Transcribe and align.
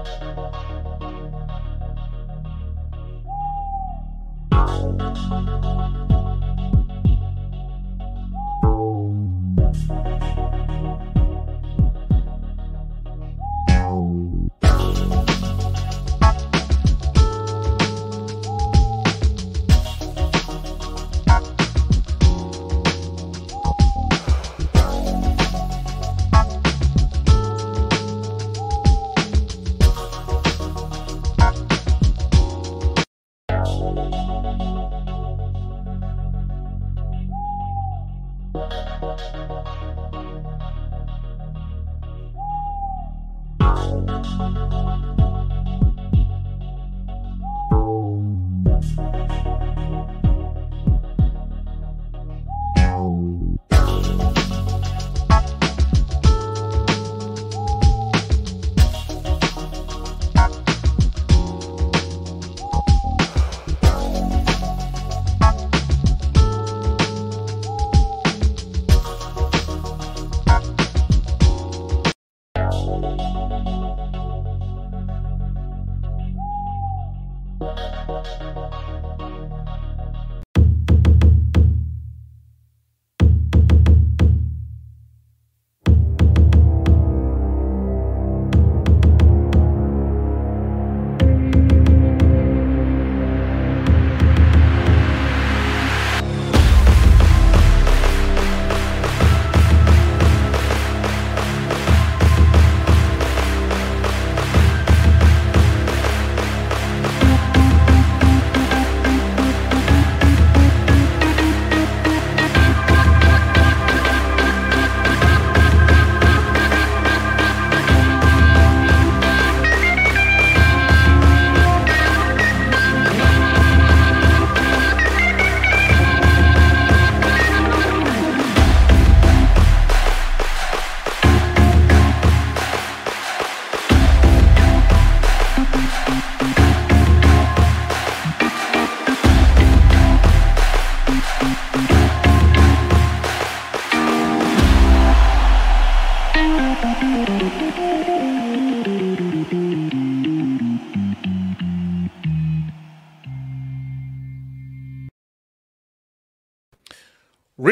Música 0.00 0.50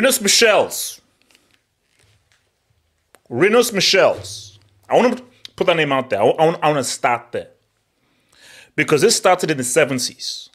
Rinus 0.09 0.23
Michels. 0.23 1.01
Rinus 3.29 3.73
Michels. 3.75 4.59
I 4.89 4.97
want 4.97 5.19
to 5.19 5.25
put 5.55 5.67
that 5.67 5.77
name 5.77 5.93
out 5.93 6.09
there. 6.09 6.21
I 6.21 6.25
want, 6.25 6.59
I 6.63 6.73
want 6.73 6.79
to 6.79 6.85
start 6.85 7.31
there. 7.33 7.49
Because 8.75 9.03
this 9.03 9.17
started 9.17 9.51
in 9.51 9.59
the 9.59 9.63
70s. 9.63 10.49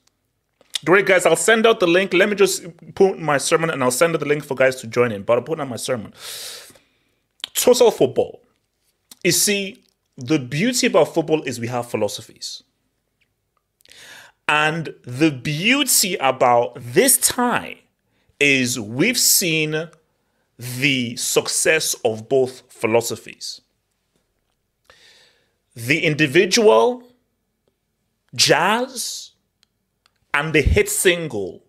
Great, 0.84 1.06
guys. 1.06 1.28
I'll 1.28 1.36
send 1.36 1.68
out 1.68 1.80
the 1.80 1.86
link. 1.86 2.14
Let 2.14 2.30
me 2.30 2.36
just 2.36 2.66
put 2.96 3.19
my 3.19 3.38
sermon 3.38 3.69
and 3.69 3.84
I'll 3.84 3.91
send 3.91 4.16
out 4.16 4.22
the 4.22 4.25
link 4.25 4.44
for 4.44 4.56
guys 4.56 4.78
to 4.78 4.88
join 4.88 5.12
in. 5.12 5.22
But 5.22 5.38
I'll 5.38 5.44
put 5.44 5.59
out 5.59 5.70
my 5.70 5.75
sermon. 5.75 6.16
Total 7.53 7.91
football. 7.91 8.41
You 9.24 9.34
see, 9.34 9.84
the 10.18 10.40
beauty 10.40 10.88
about 10.88 11.14
football 11.14 11.44
is 11.44 11.59
we 11.59 11.68
have 11.68 11.91
philosophies. 11.91 12.64
And 14.47 14.96
the 15.03 15.30
beauty 15.30 16.16
about 16.16 16.75
this 16.80 17.20
time 17.20 17.78
is 18.40 18.80
we've 18.80 19.18
seen 19.18 19.90
the 20.58 21.16
success 21.16 21.96
of 22.06 22.30
both 22.30 22.64
philosophies. 22.72 23.62
The 25.76 26.04
individual, 26.04 27.04
jazz, 28.36 29.32
and 30.34 30.54
the 30.54 30.62
hit 30.62 30.90
single, 30.90 31.64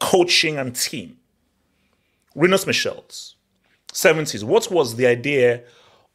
coaching 0.00 0.58
and 0.58 0.74
team. 0.74 1.18
Rinus 2.34 2.66
Michels, 2.66 3.36
70s. 3.92 4.42
What 4.42 4.70
was 4.70 4.96
the 4.96 5.06
idea 5.06 5.62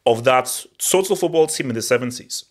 of 0.05 0.23
that 0.25 0.65
total 0.77 1.15
football 1.15 1.47
team 1.47 1.69
in 1.69 1.75
the 1.75 1.81
70s? 1.81 2.45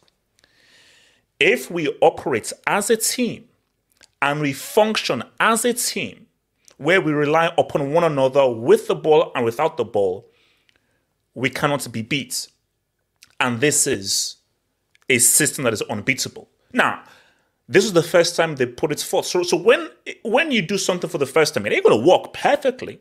If 1.39 1.71
we 1.71 1.89
operate 2.01 2.53
as 2.67 2.91
a 2.91 2.97
team 2.97 3.45
and 4.21 4.41
we 4.41 4.53
function 4.53 5.23
as 5.39 5.65
a 5.65 5.73
team, 5.73 6.28
where 6.79 7.01
we 7.01 7.13
rely 7.13 7.53
upon 7.59 7.93
one 7.93 8.05
another 8.05 8.49
with 8.49 8.87
the 8.87 8.95
ball 8.95 9.31
and 9.35 9.45
without 9.45 9.77
the 9.77 9.85
ball, 9.85 10.31
we 11.35 11.51
cannot 11.51 11.91
be 11.93 12.03
beat. 12.03 12.49
And 13.39 13.61
this 13.61 13.87
is 13.87 14.37
a 15.09 15.19
system 15.19 15.65
that 15.65 15.73
is 15.73 15.83
unbeatable. 15.83 16.49
Now, 16.73 17.03
this 17.69 17.85
is 17.85 17.93
the 17.93 18.03
first 18.03 18.35
time 18.35 18.57
they 18.57 18.67
put 18.67 18.93
it 18.93 19.01
forth. 19.01 19.27
So, 19.27 19.43
so 19.43 19.57
when 19.57 19.91
when 20.23 20.51
you 20.51 20.63
do 20.63 20.79
something 20.79 21.11
for 21.11 21.19
the 21.19 21.27
first 21.27 21.55
time, 21.55 21.67
it 21.67 21.73
ain't 21.73 21.85
going 21.85 22.01
to 22.01 22.09
work 22.09 22.33
perfectly. 22.33 23.01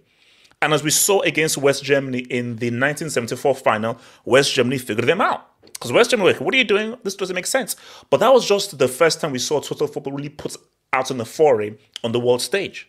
And 0.61 0.73
as 0.73 0.83
we 0.83 0.89
saw 0.89 1.21
against 1.21 1.57
West 1.57 1.83
Germany 1.83 2.19
in 2.19 2.57
the 2.57 2.67
1974 2.67 3.55
final, 3.55 3.99
West 4.25 4.53
Germany 4.53 4.79
figured 4.79 5.07
them 5.07 5.21
out. 5.21 5.47
Because 5.61 5.91
West 5.91 6.09
Germany, 6.09 6.31
like, 6.31 6.41
what 6.41 6.53
are 6.53 6.57
you 6.57 6.63
doing? 6.63 6.97
This 7.03 7.15
doesn't 7.15 7.35
make 7.35 7.45
sense. 7.45 7.75
But 8.09 8.19
that 8.21 8.33
was 8.33 8.47
just 8.47 8.77
the 8.79 8.87
first 8.87 9.21
time 9.21 9.31
we 9.31 9.39
saw 9.39 9.59
total 9.59 9.85
football 9.85 10.13
really 10.13 10.29
put 10.29 10.57
out 10.93 11.11
in 11.11 11.17
the 11.17 11.25
foray 11.25 11.75
on 12.03 12.11
the 12.11 12.19
world 12.19 12.41
stage. 12.41 12.87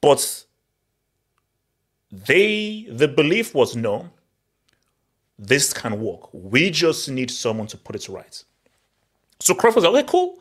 But 0.00 0.44
they, 2.10 2.86
the 2.90 3.08
belief 3.08 3.54
was 3.54 3.76
no, 3.76 4.10
this 5.38 5.72
can 5.72 6.00
work. 6.00 6.32
We 6.32 6.70
just 6.70 7.08
need 7.10 7.30
someone 7.30 7.66
to 7.68 7.76
put 7.76 7.96
it 7.96 8.08
right. 8.08 8.42
So 9.40 9.54
Cruyff 9.54 9.74
was 9.74 9.84
like, 9.84 9.94
okay, 9.94 10.08
cool. 10.08 10.38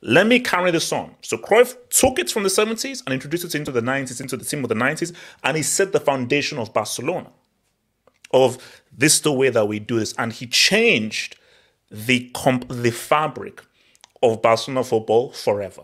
Let 0.00 0.26
me 0.26 0.40
carry 0.40 0.70
this 0.70 0.92
on. 0.92 1.14
So 1.22 1.36
Cruyff 1.36 1.76
took 1.90 2.18
it 2.18 2.30
from 2.30 2.42
the 2.42 2.48
70s 2.48 3.02
and 3.06 3.14
introduced 3.14 3.44
it 3.44 3.54
into 3.54 3.72
the 3.72 3.80
90s, 3.80 4.20
into 4.20 4.36
the 4.36 4.44
team 4.44 4.64
of 4.64 4.68
the 4.68 4.74
90s, 4.74 5.12
and 5.44 5.56
he 5.56 5.62
set 5.62 5.92
the 5.92 6.00
foundation 6.00 6.58
of 6.58 6.72
Barcelona. 6.74 7.30
Of 8.32 8.82
this 8.96 9.20
the 9.20 9.32
way 9.32 9.50
that 9.50 9.68
we 9.68 9.78
do 9.78 9.98
this. 9.98 10.14
And 10.18 10.32
he 10.32 10.46
changed 10.46 11.36
the 11.90 12.30
comp- 12.34 12.68
the 12.68 12.90
fabric 12.90 13.62
of 14.22 14.42
Barcelona 14.42 14.84
football 14.84 15.32
forever. 15.32 15.82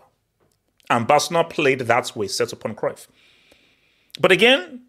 And 0.89 1.07
Barcelona 1.07 1.47
played 1.47 1.79
that 1.81 2.15
way, 2.15 2.27
set 2.27 2.51
upon 2.51 2.75
Cruyff. 2.75 3.07
But 4.19 4.31
again, 4.31 4.83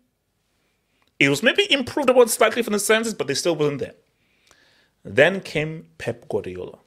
it 1.18 1.28
was 1.28 1.42
maybe 1.42 1.70
improved 1.70 2.08
about 2.08 2.30
slightly 2.30 2.62
from 2.62 2.72
the 2.72 2.78
senses, 2.78 3.14
but 3.14 3.26
they 3.26 3.34
still 3.34 3.54
wasn't 3.54 3.80
there. 3.80 3.94
Then 5.04 5.40
came 5.40 5.86
Pep 5.98 6.28
Guardiola. 6.28 6.78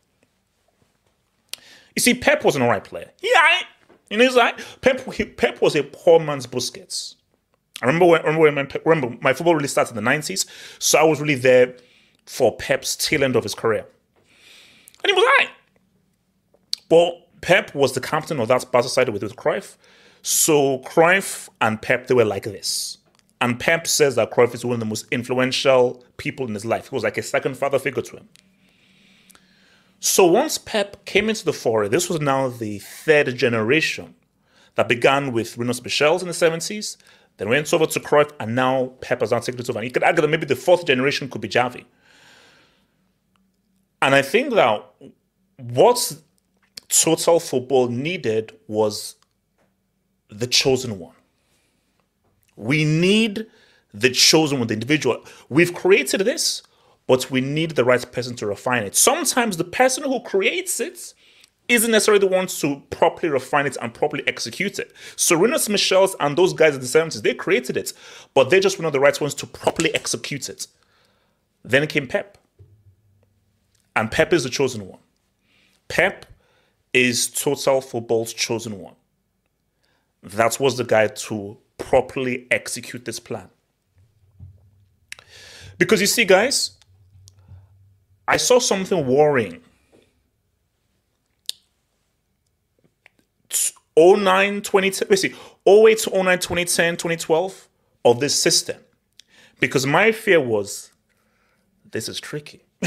You 1.96 2.00
see, 2.00 2.16
Pep 2.16 2.44
was 2.44 2.56
an 2.56 2.64
alright 2.64 2.84
player. 2.84 3.12
Yeah, 3.22 3.60
you 4.10 4.18
know, 4.18 4.24
he's 4.24 4.36
like 4.36 4.60
Pep. 4.82 5.08
Pep 5.38 5.62
was 5.62 5.76
a 5.76 5.84
poor 5.84 6.20
man's 6.20 6.48
Busquets. 6.48 7.16
I 7.82 7.86
remember 7.86 8.06
when, 8.06 8.22
remember 8.24 8.42
when 8.42 8.56
my, 8.56 8.68
remember 8.86 9.18
my 9.22 9.34
football 9.34 9.56
really 9.56 9.68
started 9.68 9.92
in 9.92 9.96
the 9.96 10.02
nineties, 10.02 10.46
so 10.80 11.00
I 11.00 11.04
was 11.04 11.22
really 11.22 11.36
there 11.36 11.76
for 12.26 12.56
Pep's 12.56 12.96
tail 12.96 13.24
end 13.24 13.36
of 13.36 13.44
his 13.44 13.54
career. 13.54 13.86
And 15.04 15.06
he 15.06 15.14
was 15.14 15.24
right. 15.38 15.50
But 16.90 17.23
Pep 17.44 17.76
was 17.76 17.92
the 17.92 18.00
captain 18.00 18.40
of 18.40 18.48
that 18.48 18.72
Barca 18.72 18.88
side 18.88 19.10
with, 19.10 19.22
with 19.22 19.36
Cruyff. 19.36 19.76
So 20.22 20.80
Cruyff 20.80 21.50
and 21.60 21.82
Pep, 21.82 22.08
they 22.08 22.14
were 22.14 22.24
like 22.24 22.44
this. 22.44 23.00
And 23.42 23.60
Pep 23.60 23.86
says 23.86 24.16
that 24.16 24.32
Cruyff 24.32 24.56
is 24.56 24.64
one 24.64 24.76
of 24.76 24.80
the 24.80 24.86
most 24.86 25.06
influential 25.12 26.06
people 26.16 26.48
in 26.48 26.54
his 26.54 26.64
life. 26.64 26.90
He 26.90 26.96
was 26.96 27.04
like 27.04 27.18
a 27.18 27.22
second 27.22 27.58
father 27.58 27.80
figure 27.80 28.02
to 28.02 28.16
him. 28.16 28.30
So 30.00 30.26
once 30.26 30.58
Pep 30.58 31.04
came 31.04 31.28
into 31.28 31.44
the 31.44 31.52
foray, 31.52 31.90
this 31.90 32.10
was 32.10 32.22
now 32.22 32.48
the 32.48 32.80
third 32.80 33.36
generation 33.36 34.16
that 34.76 34.88
began 34.88 35.34
with 35.34 35.58
Rinus 35.58 35.84
Michels 35.84 36.22
in 36.22 36.30
the 36.30 36.34
70s, 36.34 36.96
then 37.36 37.50
went 37.50 37.74
over 37.74 37.86
to 37.86 38.00
Cruyff, 38.00 38.32
and 38.40 38.56
now 38.56 38.94
Pep 39.02 39.20
has 39.20 39.32
now 39.32 39.40
taken 39.40 39.60
it 39.60 39.70
over. 39.70 39.80
And 39.80 39.86
you 39.86 39.92
could 39.92 40.04
argue 40.04 40.22
that 40.22 40.30
maybe 40.30 40.46
the 40.46 40.56
fourth 40.56 40.86
generation 40.86 41.30
could 41.30 41.42
be 41.42 41.50
Xavi. 41.50 41.84
And 44.02 44.16
I 44.16 44.22
think 44.22 44.54
that 44.54 44.86
what 45.58 46.16
total 46.94 47.40
football 47.40 47.88
needed 47.88 48.54
was 48.68 49.16
the 50.30 50.48
chosen 50.48 51.00
one. 51.00 51.16
We 52.56 52.86
need 52.86 53.48
the 53.94 54.12
chosen 54.12 54.60
one, 54.60 54.68
the 54.68 54.76
individual. 54.76 55.24
We've 55.50 55.74
created 55.74 56.22
this, 56.22 56.62
but 57.08 57.32
we 57.32 57.42
need 57.42 57.72
the 57.72 57.84
right 57.84 58.12
person 58.12 58.36
to 58.38 58.46
refine 58.46 58.84
it. 58.84 58.96
Sometimes 58.96 59.58
the 59.58 59.64
person 59.64 60.04
who 60.04 60.22
creates 60.22 60.80
it 60.80 61.14
isn't 61.68 61.92
necessarily 61.92 62.20
the 62.20 62.32
one 62.34 62.48
to 62.48 62.82
properly 62.90 63.30
refine 63.30 63.66
it 63.66 63.78
and 63.82 63.94
properly 63.94 64.24
execute 64.28 64.78
it. 64.78 64.94
Serenos 65.16 65.70
Michels 65.70 66.16
and 66.20 66.38
those 66.38 66.54
guys 66.54 66.76
in 66.76 66.82
the 66.82 66.88
70s, 66.88 67.22
they 67.22 67.34
created 67.34 67.78
it, 67.78 67.94
but 68.34 68.50
they 68.50 68.60
just 68.60 68.78
were 68.78 68.84
not 68.84 68.94
the 68.94 69.00
right 69.00 69.20
ones 69.20 69.34
to 69.36 69.48
properly 69.48 69.94
execute 69.96 70.50
it. 70.50 70.68
Then 71.64 71.88
came 71.88 72.08
Pep. 72.08 72.38
And 73.96 74.12
Pep 74.12 74.34
is 74.34 74.44
the 74.44 74.50
chosen 74.50 74.88
one. 74.88 75.00
Pep 75.88 76.26
is 76.94 77.30
total 77.30 77.82
football's 77.82 78.34
chosen 78.34 78.80
one. 78.80 78.96
That 80.22 80.60
was 80.60 80.78
the 80.78 80.84
guy 80.84 81.08
to 81.08 81.58
properly 81.78 82.48
execute 82.52 83.06
this 83.06 83.20
plan. 83.20 83.50
Because 85.78 86.00
you 86.00 86.08
see, 86.08 86.24
guys, 86.24 86.72
I 88.28 88.38
saw 88.38 88.60
something 88.60 89.06
worrying 89.06 89.62
09, 93.98 94.62
2010, 94.62 95.08
basically 95.08 95.38
08 95.68 95.98
to 96.00 96.24
09, 96.24 96.40
2010, 96.40 96.98
2012 96.98 97.68
of 98.06 98.20
this 98.20 98.40
system. 98.40 98.78
Because 99.60 99.86
my 99.86 100.12
fear 100.12 100.40
was 100.40 100.92
this 101.92 102.10
is 102.10 102.20
tricky. 102.20 102.64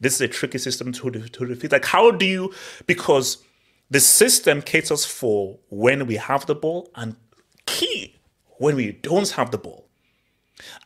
this 0.00 0.14
is 0.14 0.20
a 0.20 0.28
tricky 0.28 0.58
system 0.58 0.92
to, 0.92 1.10
to 1.10 1.46
defeat. 1.46 1.72
Like, 1.72 1.84
how 1.84 2.10
do 2.10 2.26
you, 2.26 2.52
because 2.86 3.38
the 3.90 4.00
system 4.00 4.62
caters 4.62 5.04
for 5.04 5.58
when 5.68 6.06
we 6.06 6.16
have 6.16 6.46
the 6.46 6.54
ball 6.54 6.90
and 6.94 7.16
key 7.66 8.16
when 8.58 8.76
we 8.76 8.92
don't 8.92 9.30
have 9.30 9.50
the 9.50 9.58
ball. 9.58 9.88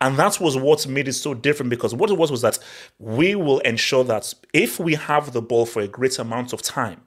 And 0.01 0.17
that 0.19 0.41
was 0.41 0.57
what 0.57 0.87
made 0.87 1.07
it 1.07 1.13
so 1.13 1.33
different 1.33 1.71
because 1.71 1.95
what 1.95 2.11
it 2.11 2.19
was 2.19 2.31
was 2.31 2.43
that 2.43 2.59
we 2.99 3.37
will 3.37 3.61
ensure 3.61 4.03
that 4.05 4.35
if 4.53 4.81
we 4.81 4.95
have 4.95 5.33
the 5.33 5.41
ball 5.41 5.65
for 5.65 5.81
a 5.81 5.87
great 5.87 6.19
amount 6.19 6.53
of 6.53 6.61
time, 6.61 7.03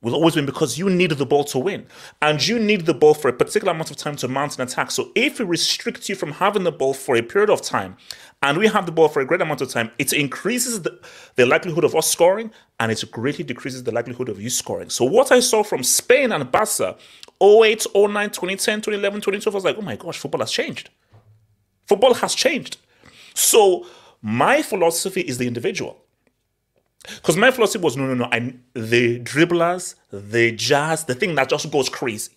will 0.00 0.14
always 0.14 0.36
win 0.36 0.46
because 0.46 0.78
you 0.78 0.88
need 0.88 1.10
the 1.12 1.26
ball 1.26 1.44
to 1.44 1.58
win. 1.58 1.86
And 2.22 2.44
you 2.44 2.58
need 2.58 2.86
the 2.86 2.94
ball 2.94 3.14
for 3.14 3.28
a 3.28 3.32
particular 3.32 3.72
amount 3.72 3.90
of 3.90 3.96
time 3.96 4.16
to 4.16 4.28
mount 4.28 4.56
an 4.56 4.62
attack. 4.62 4.90
So 4.90 5.10
if 5.14 5.38
we 5.38 5.44
restrict 5.44 6.08
you 6.08 6.14
from 6.14 6.32
having 6.32 6.64
the 6.64 6.72
ball 6.72 6.94
for 6.94 7.16
a 7.16 7.22
period 7.22 7.50
of 7.50 7.62
time, 7.62 7.96
and 8.42 8.56
we 8.58 8.68
have 8.68 8.86
the 8.86 8.92
ball 8.92 9.08
for 9.08 9.20
a 9.20 9.24
great 9.24 9.40
amount 9.40 9.60
of 9.60 9.70
time, 9.70 9.90
it 9.98 10.12
increases 10.12 10.82
the, 10.82 10.98
the 11.34 11.44
likelihood 11.44 11.84
of 11.84 11.94
us 11.96 12.10
scoring 12.10 12.50
and 12.78 12.92
it 12.92 13.02
greatly 13.10 13.44
decreases 13.44 13.82
the 13.82 13.90
likelihood 13.90 14.28
of 14.28 14.40
you 14.40 14.48
scoring. 14.48 14.90
So 14.90 15.04
what 15.04 15.32
I 15.32 15.40
saw 15.40 15.64
from 15.64 15.82
Spain 15.82 16.30
and 16.30 16.50
Barca 16.50 16.96
08, 17.42 17.86
09, 17.94 18.30
2010, 18.30 18.80
2011, 18.80 19.20
2012, 19.20 19.54
I 19.54 19.56
was 19.56 19.64
like, 19.64 19.76
oh 19.78 19.82
my 19.82 19.96
gosh, 19.96 20.18
football 20.18 20.40
has 20.40 20.52
changed. 20.52 20.90
Football 21.86 22.14
has 22.14 22.34
changed. 22.34 22.76
So 23.34 23.86
my 24.22 24.62
philosophy 24.62 25.22
is 25.22 25.38
the 25.38 25.46
individual. 25.46 25.96
Because 27.02 27.36
my 27.36 27.50
philosophy 27.50 27.82
was 27.82 27.96
no, 27.96 28.06
no, 28.06 28.14
no. 28.14 28.28
I, 28.30 28.54
the 28.74 29.20
dribblers, 29.20 29.94
the 30.12 30.52
jazz, 30.52 31.04
the 31.04 31.14
thing 31.14 31.34
that 31.36 31.48
just 31.48 31.70
goes 31.70 31.88
crazy. 31.88 32.32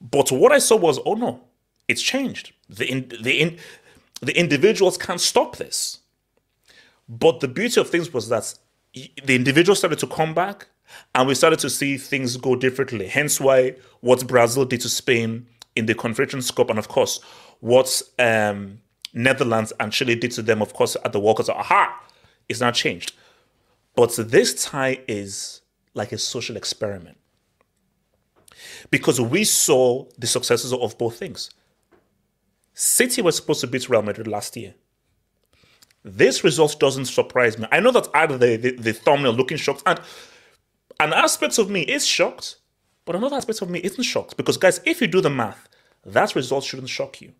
But 0.00 0.30
what 0.30 0.52
I 0.52 0.58
saw 0.58 0.76
was, 0.76 1.00
oh 1.04 1.14
no, 1.14 1.40
it's 1.88 2.02
changed. 2.02 2.52
The 2.68 2.86
in, 2.86 3.08
the 3.20 3.40
in, 3.40 3.58
the 4.20 4.38
individuals 4.38 4.96
can't 4.96 5.20
stop 5.20 5.56
this. 5.56 5.98
But 7.08 7.40
the 7.40 7.48
beauty 7.48 7.80
of 7.80 7.88
things 7.88 8.12
was 8.12 8.28
that 8.28 8.54
the 8.92 9.34
individuals 9.34 9.78
started 9.78 9.98
to 10.00 10.06
come 10.06 10.34
back, 10.34 10.68
and 11.14 11.28
we 11.28 11.34
started 11.34 11.58
to 11.60 11.70
see 11.70 11.96
things 11.96 12.36
go 12.36 12.56
differently. 12.56 13.06
Hence, 13.06 13.40
why 13.40 13.76
what 14.00 14.26
Brazil 14.26 14.64
did 14.64 14.80
to 14.82 14.88
Spain 14.88 15.46
in 15.76 15.86
the 15.86 15.94
Confederation 15.94 16.42
Cup, 16.54 16.70
and 16.70 16.78
of 16.78 16.88
course, 16.88 17.20
what 17.60 18.02
um, 18.18 18.80
Netherlands 19.14 19.72
and 19.80 19.92
Chile 19.92 20.14
did 20.14 20.32
to 20.32 20.42
them, 20.42 20.62
of 20.62 20.72
course, 20.74 20.96
at 21.04 21.12
the 21.12 21.20
World 21.20 21.38
Cup. 21.38 21.48
Aha! 21.50 22.02
It's 22.48 22.60
not 22.60 22.74
changed. 22.74 23.12
But 23.94 24.14
this 24.16 24.64
tie 24.64 25.00
is 25.08 25.62
like 25.94 26.12
a 26.12 26.18
social 26.18 26.56
experiment. 26.56 27.18
Because 28.90 29.20
we 29.20 29.44
saw 29.44 30.06
the 30.18 30.26
successes 30.26 30.72
of 30.72 30.96
both 30.98 31.18
things. 31.18 31.50
City 32.78 33.20
was 33.22 33.34
supposed 33.34 33.60
to 33.60 33.66
beat 33.66 33.88
Real 33.88 34.02
Madrid 34.02 34.28
last 34.28 34.56
year. 34.56 34.72
This 36.04 36.44
result 36.44 36.78
doesn't 36.78 37.06
surprise 37.06 37.58
me. 37.58 37.66
I 37.72 37.80
know 37.80 37.90
that 37.90 38.06
out 38.14 38.28
the, 38.28 38.56
the, 38.56 38.70
the 38.70 38.92
thumbnail 38.92 39.32
looking 39.32 39.56
shocked, 39.56 39.82
and 39.84 40.00
an 41.00 41.12
aspect 41.12 41.58
of 41.58 41.68
me 41.68 41.80
is 41.82 42.06
shocked, 42.06 42.58
but 43.04 43.16
another 43.16 43.34
aspect 43.34 43.62
of 43.62 43.68
me 43.68 43.80
isn't 43.80 44.04
shocked. 44.04 44.36
Because, 44.36 44.56
guys, 44.56 44.80
if 44.84 45.00
you 45.00 45.08
do 45.08 45.20
the 45.20 45.28
math, 45.28 45.68
that 46.06 46.36
result 46.36 46.62
shouldn't 46.62 46.88
shock 46.88 47.20
you. 47.20 47.32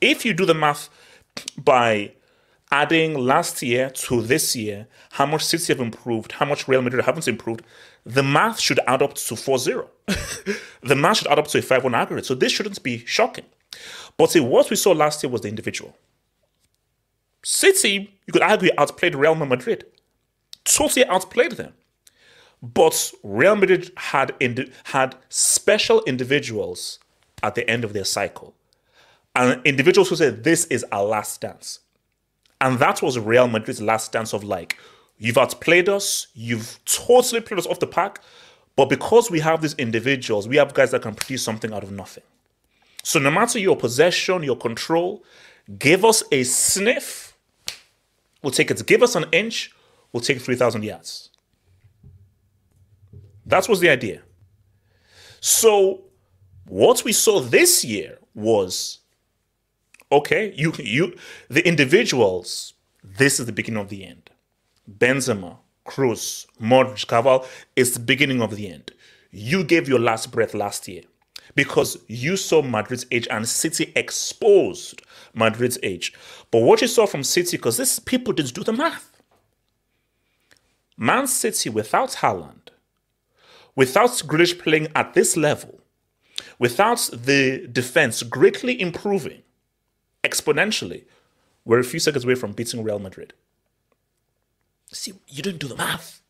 If 0.00 0.24
you 0.24 0.32
do 0.32 0.46
the 0.46 0.54
math 0.54 0.90
by 1.58 2.12
adding 2.70 3.14
last 3.14 3.60
year 3.62 3.90
to 3.90 4.22
this 4.22 4.54
year, 4.54 4.86
how 5.10 5.26
much 5.26 5.44
City 5.44 5.72
have 5.72 5.80
improved, 5.80 6.30
how 6.30 6.46
much 6.46 6.68
Real 6.68 6.82
Madrid 6.82 7.04
haven't 7.04 7.26
improved, 7.26 7.62
the 8.06 8.22
math 8.22 8.60
should 8.60 8.78
add 8.86 9.02
up 9.02 9.14
to 9.14 9.34
4 9.34 9.58
0. 9.58 9.90
the 10.82 10.94
math 10.94 11.16
should 11.16 11.26
add 11.26 11.40
up 11.40 11.48
to 11.48 11.58
a 11.58 11.62
5 11.62 11.82
1 11.82 11.94
aggregate. 11.96 12.26
So 12.26 12.36
this 12.36 12.52
shouldn't 12.52 12.80
be 12.84 13.04
shocking. 13.04 13.46
But 14.20 14.32
see, 14.32 14.40
what 14.40 14.68
we 14.68 14.76
saw 14.76 14.92
last 14.92 15.22
year 15.22 15.32
was 15.32 15.40
the 15.40 15.48
individual. 15.48 15.96
City, 17.42 18.18
you 18.26 18.32
could 18.34 18.42
argue, 18.42 18.68
outplayed 18.76 19.14
Real 19.14 19.34
Madrid, 19.34 19.86
totally 20.62 21.06
outplayed 21.06 21.52
them. 21.52 21.72
But 22.62 23.14
Real 23.22 23.56
Madrid 23.56 23.90
had, 23.96 24.34
had 24.84 25.16
special 25.30 26.04
individuals 26.04 26.98
at 27.42 27.54
the 27.54 27.66
end 27.66 27.82
of 27.82 27.94
their 27.94 28.04
cycle. 28.04 28.52
And 29.34 29.62
individuals 29.64 30.10
who 30.10 30.16
said, 30.16 30.44
This 30.44 30.66
is 30.66 30.84
our 30.92 31.04
last 31.04 31.40
dance. 31.40 31.78
And 32.60 32.78
that 32.78 33.00
was 33.00 33.18
Real 33.18 33.48
Madrid's 33.48 33.80
last 33.80 34.12
dance 34.12 34.34
of 34.34 34.44
like, 34.44 34.76
you've 35.16 35.38
outplayed 35.38 35.88
us, 35.88 36.26
you've 36.34 36.78
totally 36.84 37.40
played 37.40 37.58
us 37.58 37.66
off 37.66 37.80
the 37.80 37.86
pack, 37.86 38.20
but 38.76 38.90
because 38.90 39.30
we 39.30 39.40
have 39.40 39.62
these 39.62 39.72
individuals, 39.76 40.46
we 40.46 40.56
have 40.56 40.74
guys 40.74 40.90
that 40.90 41.00
can 41.00 41.14
produce 41.14 41.42
something 41.42 41.72
out 41.72 41.84
of 41.84 41.90
nothing. 41.90 42.24
So 43.02 43.18
no 43.18 43.30
matter 43.30 43.58
your 43.58 43.76
possession, 43.76 44.42
your 44.42 44.56
control, 44.56 45.24
give 45.78 46.04
us 46.04 46.22
a 46.30 46.42
sniff, 46.44 47.36
we'll 48.42 48.52
take 48.52 48.70
it. 48.70 48.86
Give 48.86 49.02
us 49.02 49.14
an 49.14 49.26
inch, 49.32 49.72
we'll 50.12 50.20
take 50.20 50.40
3,000 50.40 50.82
yards. 50.84 51.30
That 53.46 53.68
was 53.68 53.80
the 53.80 53.88
idea. 53.88 54.22
So 55.40 56.04
what 56.66 57.04
we 57.04 57.12
saw 57.12 57.40
this 57.40 57.84
year 57.84 58.18
was 58.34 58.98
okay, 60.12 60.52
you 60.56 60.72
you 60.78 61.16
the 61.48 61.66
individuals, 61.66 62.74
this 63.02 63.40
is 63.40 63.46
the 63.46 63.52
beginning 63.52 63.80
of 63.80 63.88
the 63.88 64.04
end. 64.04 64.30
Benzema, 64.88 65.58
Kroos, 65.86 66.46
Modric, 66.60 67.06
Caval 67.06 67.46
is 67.74 67.94
the 67.94 68.00
beginning 68.00 68.42
of 68.42 68.54
the 68.56 68.70
end. 68.70 68.92
You 69.30 69.64
gave 69.64 69.88
your 69.88 70.00
last 70.00 70.30
breath 70.30 70.54
last 70.54 70.86
year 70.86 71.02
because 71.54 71.98
you 72.06 72.36
saw 72.36 72.62
Madrid's 72.62 73.06
age 73.10 73.28
and 73.30 73.48
City 73.48 73.92
exposed 73.96 75.02
Madrid's 75.34 75.78
age. 75.82 76.12
But 76.50 76.62
what 76.62 76.80
you 76.80 76.88
saw 76.88 77.06
from 77.06 77.24
City, 77.24 77.56
because 77.56 77.76
these 77.76 77.98
people 77.98 78.32
didn't 78.32 78.54
do 78.54 78.64
the 78.64 78.72
math. 78.72 79.10
Man 80.96 81.26
City 81.26 81.70
without 81.70 82.10
Haaland, 82.10 82.68
without 83.74 84.10
Grealish 84.10 84.58
playing 84.58 84.88
at 84.94 85.14
this 85.14 85.36
level, 85.36 85.80
without 86.58 87.08
the 87.12 87.66
defense 87.70 88.22
greatly 88.22 88.80
improving, 88.80 89.42
exponentially, 90.22 91.04
we're 91.64 91.78
a 91.78 91.84
few 91.84 92.00
seconds 92.00 92.24
away 92.24 92.34
from 92.34 92.52
beating 92.52 92.82
Real 92.82 92.98
Madrid. 92.98 93.32
See, 94.92 95.12
you 95.28 95.42
didn't 95.42 95.60
do 95.60 95.68
the 95.68 95.76
math. 95.76 96.20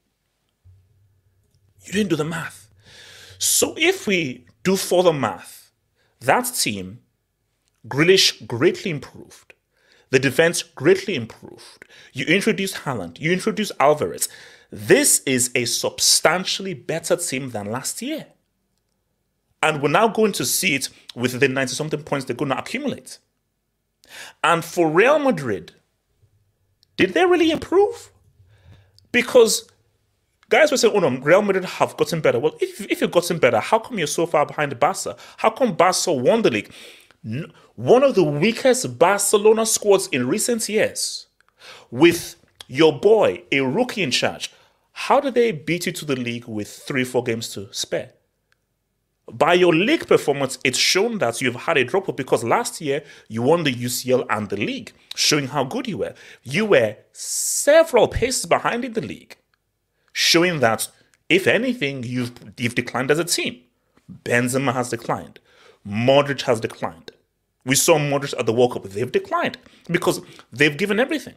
You 1.85 1.93
didn't 1.93 2.11
do 2.11 2.17
the 2.17 2.25
math. 2.25 2.69
So 3.39 3.75
if 3.79 4.07
we 4.07 4.45
do 4.71 4.77
further 4.77 5.13
math, 5.13 5.73
that 6.21 6.45
team, 6.45 7.01
Grealish 7.89 8.47
greatly 8.47 8.91
improved. 8.91 9.55
The 10.11 10.21
defense 10.21 10.63
greatly 10.63 11.15
improved. 11.17 11.85
You 12.13 12.25
introduce 12.27 12.73
Haaland, 12.79 13.19
you 13.19 13.33
introduce 13.33 13.73
Alvarez. 13.81 14.29
This 14.71 15.23
is 15.27 15.51
a 15.57 15.65
substantially 15.65 16.75
better 16.75 17.17
team 17.17 17.51
than 17.51 17.73
last 17.73 18.01
year. 18.01 18.27
And 19.61 19.83
we're 19.83 19.91
now 19.91 20.07
going 20.09 20.33
to 20.33 20.45
see 20.45 20.77
it 20.77 20.89
with 21.17 21.41
the 21.41 21.49
90 21.49 21.75
something 21.75 22.03
points 22.05 22.27
they're 22.27 22.37
going 22.37 22.53
to 22.53 22.59
accumulate. 22.59 23.19
And 24.45 24.65
for 24.65 24.89
Real 24.89 25.19
Madrid, 25.19 25.73
did 26.97 27.15
they 27.15 27.27
really 27.27 27.51
improve? 27.51 28.13
Because 29.11 29.69
guys 30.51 30.71
were 30.71 30.77
saying, 30.77 30.95
oh 30.95 31.01
no, 31.01 31.19
Real 31.21 31.41
Madrid 31.41 31.65
have 31.65 31.97
gotten 31.97 32.21
better. 32.21 32.39
Well, 32.39 32.55
if, 32.61 32.81
if 32.83 33.01
you've 33.01 33.11
gotten 33.11 33.39
better, 33.39 33.61
how 33.61 33.79
come 33.79 33.97
you're 33.97 34.07
so 34.07 34.27
far 34.27 34.45
behind 34.45 34.79
Barca? 34.79 35.17
How 35.39 35.51
come 35.51 35.75
Barca 35.75 36.13
won 36.13 36.43
the 36.43 36.51
league? 36.51 36.71
One 37.77 38.03
of 38.03 38.15
the 38.15 38.25
weakest 38.25 38.99
Barcelona 38.99 39.65
squads 39.65 40.09
in 40.09 40.27
recent 40.27 40.69
years, 40.69 41.27
with 41.91 42.37
your 42.67 42.99
boy, 42.99 43.43
a 43.53 43.61
rookie 43.61 44.03
in 44.03 44.11
charge. 44.11 44.53
How 44.93 45.21
did 45.21 45.35
they 45.35 45.53
beat 45.53 45.87
you 45.87 45.93
to 45.93 46.05
the 46.05 46.17
league 46.17 46.47
with 46.47 46.69
three, 46.69 47.05
four 47.05 47.23
games 47.23 47.49
to 47.55 47.69
spare? 47.73 48.13
By 49.33 49.55
your 49.55 49.73
league 49.73 50.07
performance, 50.07 50.59
it's 50.65 50.79
shown 50.79 51.19
that 51.19 51.41
you've 51.41 51.55
had 51.55 51.79
a 51.79 51.85
drop 51.85 52.09
off 52.09 52.17
because 52.17 52.43
last 52.43 52.81
year 52.81 53.05
you 53.29 53.43
won 53.43 53.63
the 53.63 53.73
UCL 53.73 54.27
and 54.29 54.49
the 54.49 54.57
league, 54.57 54.93
showing 55.15 55.47
how 55.47 55.63
good 55.65 55.87
you 55.87 55.99
were. 55.99 56.15
You 56.43 56.67
were 56.67 56.97
several 57.13 58.09
paces 58.09 58.47
behind 58.47 58.85
in 58.85 58.95
the 58.95 59.01
league, 59.01 59.37
showing 60.13 60.61
that 60.61 60.89
if 61.29 61.47
anything, 61.47 62.03
you've 62.03 62.33
you've 62.57 62.75
declined 62.75 63.11
as 63.11 63.19
a 63.19 63.25
team. 63.25 63.61
Benzema 64.25 64.73
has 64.73 64.91
declined. 64.91 65.39
Modric 65.87 66.43
has 66.43 66.61
declined. 66.61 67.13
We 67.65 67.75
saw 67.75 67.99
Modric 67.99 68.39
at 68.39 68.47
the 68.47 68.53
World 68.53 68.73
Cup. 68.73 68.85
They've 68.85 69.11
declined 69.11 69.59
because 69.87 70.21
they've 70.53 70.77
given 70.77 70.99
everything. 70.99 71.35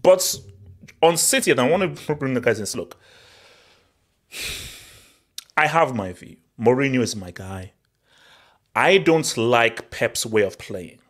But 0.00 0.40
on 1.02 1.16
City, 1.16 1.50
and 1.50 1.60
I 1.60 1.68
want 1.68 1.96
to 1.96 2.14
bring 2.14 2.34
the 2.34 2.40
guys 2.40 2.60
in. 2.60 2.78
Look, 2.78 2.96
I 5.56 5.66
have 5.66 5.94
my 5.94 6.12
view. 6.12 6.36
Mourinho 6.60 7.00
is 7.00 7.16
my 7.16 7.30
guy. 7.30 7.72
I 8.74 8.98
don't 8.98 9.36
like 9.36 9.90
Pep's 9.90 10.24
way 10.24 10.42
of 10.42 10.58
playing. 10.58 11.00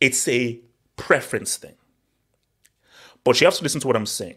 It's 0.00 0.28
a 0.28 0.60
preference 0.96 1.56
thing. 1.56 1.74
But 3.24 3.40
you 3.40 3.46
have 3.46 3.54
to 3.54 3.62
listen 3.62 3.80
to 3.80 3.86
what 3.86 3.96
I'm 3.96 4.06
saying. 4.06 4.36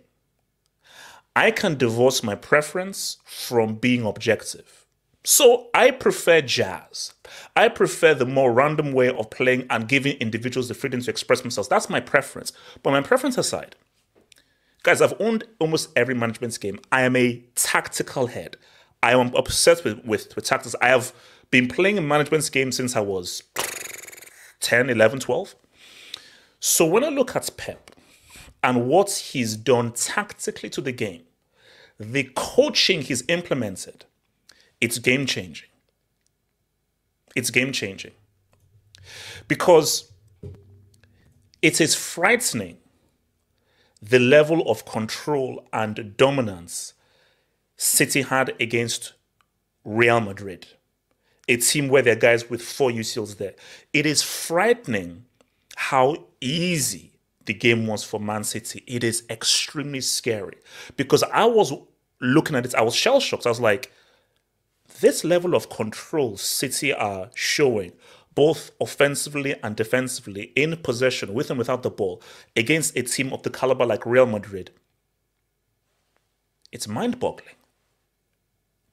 I 1.38 1.51
can 1.51 1.77
divorce 1.77 2.24
my 2.24 2.34
preference 2.34 3.17
from 3.24 3.75
being 3.75 4.03
objective. 4.03 4.88
So 5.24 5.67
I 5.72 5.91
prefer 5.91 6.41
jazz. 6.41 7.13
I 7.56 7.70
prefer 7.70 8.15
the 8.15 8.25
more 8.25 8.51
random 8.51 8.91
way 8.91 9.10
of 9.10 9.29
playing 9.29 9.67
and 9.70 9.88
giving 9.88 10.17
individuals 10.17 10.67
the 10.67 10.74
freedom 10.74 11.00
to 11.00 11.12
express 11.12 11.41
themselves. 11.41 11.70
That's 11.70 11.91
my 11.91 12.00
preference. 12.00 12.53
But 12.82 12.89
my 12.89 13.01
preference 13.01 13.38
aside, 13.38 13.75
guys, 14.82 15.00
I've 15.00 15.13
owned 15.20 15.44
almost 15.60 15.91
every 15.96 16.15
management 16.15 16.60
game. 16.60 16.79
I 16.91 17.03
am 17.03 17.15
a 17.15 17.44
tactical 17.53 18.25
head. 18.25 18.58
I 19.03 19.12
am 19.12 19.32
obsessed 19.36 19.84
with, 19.84 20.03
with, 20.03 20.36
with 20.36 20.46
tactics. 20.46 20.74
I 20.82 20.88
have 20.88 21.13
been 21.51 21.67
playing 21.67 22.00
a 22.00 22.01
management 22.01 22.51
game 22.51 22.72
since 22.72 22.96
I 22.96 23.01
was 23.01 23.44
10, 24.62 24.89
11, 24.89 25.20
12. 25.20 25.53
So 26.60 26.84
when 26.88 27.03
I 27.03 27.10
look 27.10 27.36
at 27.36 27.48
Pep 27.58 27.91
and 28.64 28.88
what 28.88 29.12
he's 29.12 29.56
done 29.56 29.92
tactically 29.92 30.70
to 30.72 30.82
the 30.82 30.92
game, 30.92 31.24
the 32.00 32.30
coaching 32.36 33.02
he's 33.02 33.24
implemented, 33.28 34.06
it's 34.80 35.00
game 35.00 35.26
changing. 35.26 35.70
It's 37.36 37.50
game 37.50 37.72
changing. 37.72 38.12
Because 39.48 40.12
it 41.62 41.80
is 41.82 41.96
frightening 41.96 42.78
the 44.02 44.20
level 44.20 44.70
of 44.70 44.86
control 44.86 45.66
and 45.74 46.16
dominance 46.18 46.94
City 47.76 48.24
had 48.24 48.56
against 48.60 49.14
Real 49.86 50.20
Madrid, 50.20 50.68
a 51.48 51.58
team 51.58 51.88
where 51.88 52.02
there 52.02 52.14
are 52.14 52.20
guys 52.20 52.50
with 52.50 52.62
four 52.62 52.90
UCLs 52.90 53.38
there. 53.38 53.54
It 53.94 54.06
is 54.06 54.22
frightening 54.22 55.26
how 55.76 56.26
easy 56.42 57.17
the 57.48 57.54
game 57.54 57.88
was 57.88 58.04
for 58.04 58.20
Man 58.20 58.44
City. 58.44 58.84
It 58.86 59.04
is 59.04 59.24
extremely 59.30 60.01
scary 60.01 60.58
because 60.96 61.24
I 61.24 61.46
was 61.46 61.74
looking 62.22 62.56
at 62.56 62.66
it, 62.66 62.75
I 62.75 62.82
was 62.84 62.96
shell 62.96 63.20
shocked. 63.20 63.46
I 63.46 63.50
was 63.50 63.60
like, 63.60 63.92
this 65.00 65.24
level 65.24 65.56
of 65.56 65.70
control 65.70 66.38
City 66.38 66.94
are 66.94 67.30
showing, 67.34 67.94
both 68.36 68.72
offensively 68.80 69.56
and 69.63 69.75
defensively, 69.75 70.51
in 70.56 70.77
possession, 70.77 71.34
with 71.34 71.50
and 71.50 71.58
without 71.58 71.84
the 71.84 71.89
ball, 71.89 72.22
against 72.56 72.96
a 72.96 73.01
team 73.01 73.34
of 73.34 73.44
the 73.44 73.50
caliber 73.50 73.86
like 73.86 74.06
Real 74.06 74.25
Madrid, 74.25 74.72
it's 76.72 76.88
mind 76.88 77.20
boggling. 77.20 77.56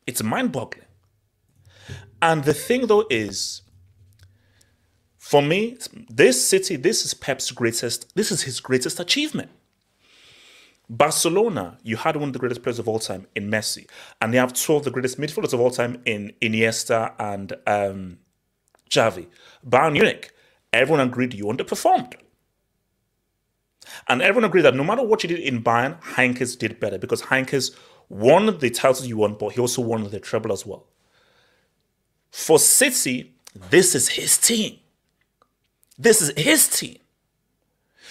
It's 0.07 0.23
mind 0.23 0.53
boggling. 0.53 0.87
And 2.23 2.45
the 2.45 2.55
thing 2.55 2.87
though 2.87 3.07
is, 3.11 3.63
for 5.25 5.41
me, 5.41 5.79
this 6.11 6.47
city, 6.47 6.77
this 6.77 7.07
is 7.07 7.15
Pep's 7.15 7.51
greatest, 7.51 8.15
this 8.15 8.31
is 8.31 8.43
his 8.43 8.61
greatest 8.61 9.01
achievement. 9.01 9.51
Barcelona, 10.91 11.79
you 11.83 11.97
had 11.97 12.17
one 12.17 12.29
of 12.29 12.35
the 12.35 12.39
greatest 12.39 12.63
players 12.63 12.79
of 12.79 12.87
all 12.87 12.99
time 12.99 13.27
in 13.35 13.51
Messi, 13.51 13.89
and 14.21 14.35
they 14.35 14.37
have 14.37 14.53
two 14.53 14.75
of 14.75 14.85
the 14.85 14.91
greatest 14.91 15.19
midfielders 15.19 15.55
of 15.55 15.61
all 15.61 15.71
time 15.71 16.03
in 16.05 16.35
Iniesta 16.43 17.15
and 17.19 17.55
um, 17.67 18.19
Xavi. 18.91 19.27
Bayern 19.67 19.95
Munich, 19.95 20.31
everyone 20.75 21.09
agreed 21.09 21.33
you 21.33 21.47
underperformed. 21.47 22.13
And 24.09 24.21
everyone 24.21 24.45
agreed 24.45 24.67
that 24.67 24.75
no 24.75 24.85
matter 24.85 25.03
what 25.03 25.23
you 25.23 25.31
did 25.31 25.41
in 25.41 25.65
Bayern, 25.65 25.99
Heynckes 26.03 26.59
did 26.59 26.79
better 26.79 26.99
because 26.99 27.23
Heynckes 27.23 27.75
won 28.11 28.59
the 28.59 28.69
titles 28.69 29.07
you 29.07 29.17
won, 29.17 29.37
but 29.41 29.55
he 29.55 29.61
also 29.63 29.81
won 29.81 30.05
the 30.11 30.21
treble 30.21 30.53
as 30.53 30.67
well. 30.67 30.87
For 32.31 32.59
City, 32.59 33.37
this 33.71 33.95
is 33.95 34.11
his 34.11 34.37
team. 34.37 34.81
This 35.99 36.23
is 36.23 36.33
his 36.37 36.69
team. 36.69 36.99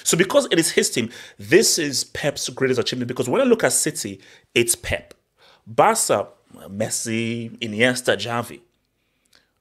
So 0.03 0.17
because 0.17 0.47
it 0.51 0.59
is 0.59 0.71
his 0.71 0.89
team, 0.89 1.09
this 1.37 1.79
is 1.79 2.03
Pep's 2.05 2.49
greatest 2.49 2.79
achievement. 2.79 3.07
Because 3.07 3.29
when 3.29 3.41
I 3.41 3.45
look 3.45 3.63
at 3.63 3.73
City, 3.73 4.21
it's 4.53 4.75
Pep. 4.75 5.13
Barca, 5.65 6.27
Messi, 6.53 7.57
Iniesta, 7.59 8.17
Xavi. 8.17 8.61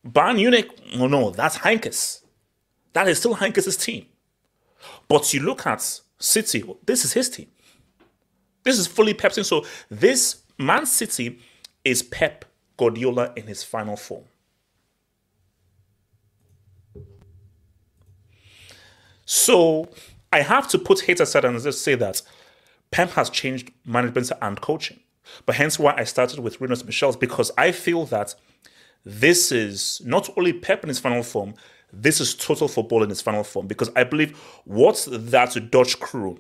Bayern 0.07 0.37
Munich, 0.37 0.69
oh 0.99 1.07
no, 1.07 1.31
that's 1.31 1.59
Heynckes. 1.59 2.23
That 2.93 3.09
is 3.09 3.19
still 3.19 3.37
Heynckes' 3.37 3.81
team. 3.81 4.07
But 5.09 5.33
you 5.33 5.41
look 5.41 5.67
at 5.67 6.01
City, 6.19 6.65
this 6.85 7.05
is 7.05 7.13
his 7.13 7.31
team. 7.31 7.47
This 8.65 8.79
is 8.79 8.87
fully 8.87 9.15
Pep's 9.15 9.37
team. 9.37 9.45
So 9.45 9.65
this 9.89 10.43
Man 10.59 10.87
City 10.87 11.39
is 11.85 12.03
Pep 12.03 12.45
Guardiola 12.77 13.33
in 13.37 13.47
his 13.47 13.63
final 13.63 13.97
form. 13.97 14.25
So 19.25 19.89
I 20.33 20.41
have 20.43 20.69
to 20.69 20.79
put 20.79 21.03
hate 21.03 21.21
aside 21.21 21.45
and 21.45 21.61
just 21.61 21.83
say 21.83 21.95
that 21.97 22.23
Pep 22.91 23.11
has 23.11 23.31
changed 23.31 23.71
management 23.85 24.31
and 24.41 24.61
coaching. 24.61 25.01
But 25.47 25.57
hence 25.57 25.79
why 25.79 25.95
I 25.97 26.05
started 26.05 26.41
with 26.41 26.61
Rinus 26.61 26.85
Michels 26.85 27.17
because 27.17 27.51
I 27.57 27.73
feel 27.73 28.07
that 28.07 28.35
this 29.05 29.53
is 29.53 30.01
not 30.05 30.31
only 30.37 30.53
Pep 30.53 30.83
in 30.83 30.89
his 30.89 30.99
final 30.99 31.23
form, 31.23 31.55
this 31.93 32.21
is 32.21 32.35
total 32.35 32.69
football 32.69 33.03
in 33.03 33.11
its 33.11 33.21
final 33.21 33.45
form. 33.45 33.67
Because 33.67 33.91
I 33.97 34.05
believe 34.05 34.37
what 34.65 35.07
that 35.11 35.71
Dutch 35.71 36.01
crew, 36.01 36.39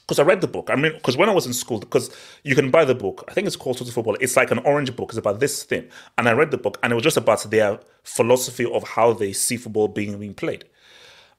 because 0.00 0.18
I 0.18 0.24
read 0.24 0.40
the 0.40 0.48
book. 0.48 0.68
I 0.70 0.76
mean, 0.76 0.92
because 0.92 1.16
when 1.16 1.28
I 1.28 1.32
was 1.32 1.46
in 1.46 1.52
school, 1.52 1.78
because 1.78 2.14
you 2.42 2.54
can 2.54 2.70
buy 2.70 2.84
the 2.84 2.94
book, 2.94 3.24
I 3.28 3.32
think 3.32 3.46
it's 3.46 3.56
called 3.56 3.78
Total 3.78 3.92
Football. 3.92 4.16
It's 4.20 4.36
like 4.36 4.50
an 4.50 4.58
orange 4.60 4.94
book. 4.96 5.10
It's 5.10 5.18
about 5.18 5.40
this 5.40 5.62
thing, 5.62 5.88
and 6.18 6.28
I 6.28 6.32
read 6.32 6.50
the 6.50 6.58
book, 6.58 6.78
and 6.82 6.92
it 6.92 6.94
was 6.94 7.04
just 7.04 7.16
about 7.16 7.42
their 7.50 7.78
philosophy 8.02 8.64
of 8.70 8.82
how 8.82 9.12
they 9.12 9.32
see 9.32 9.56
football 9.56 9.88
being 9.88 10.18
being 10.18 10.34
played. 10.34 10.64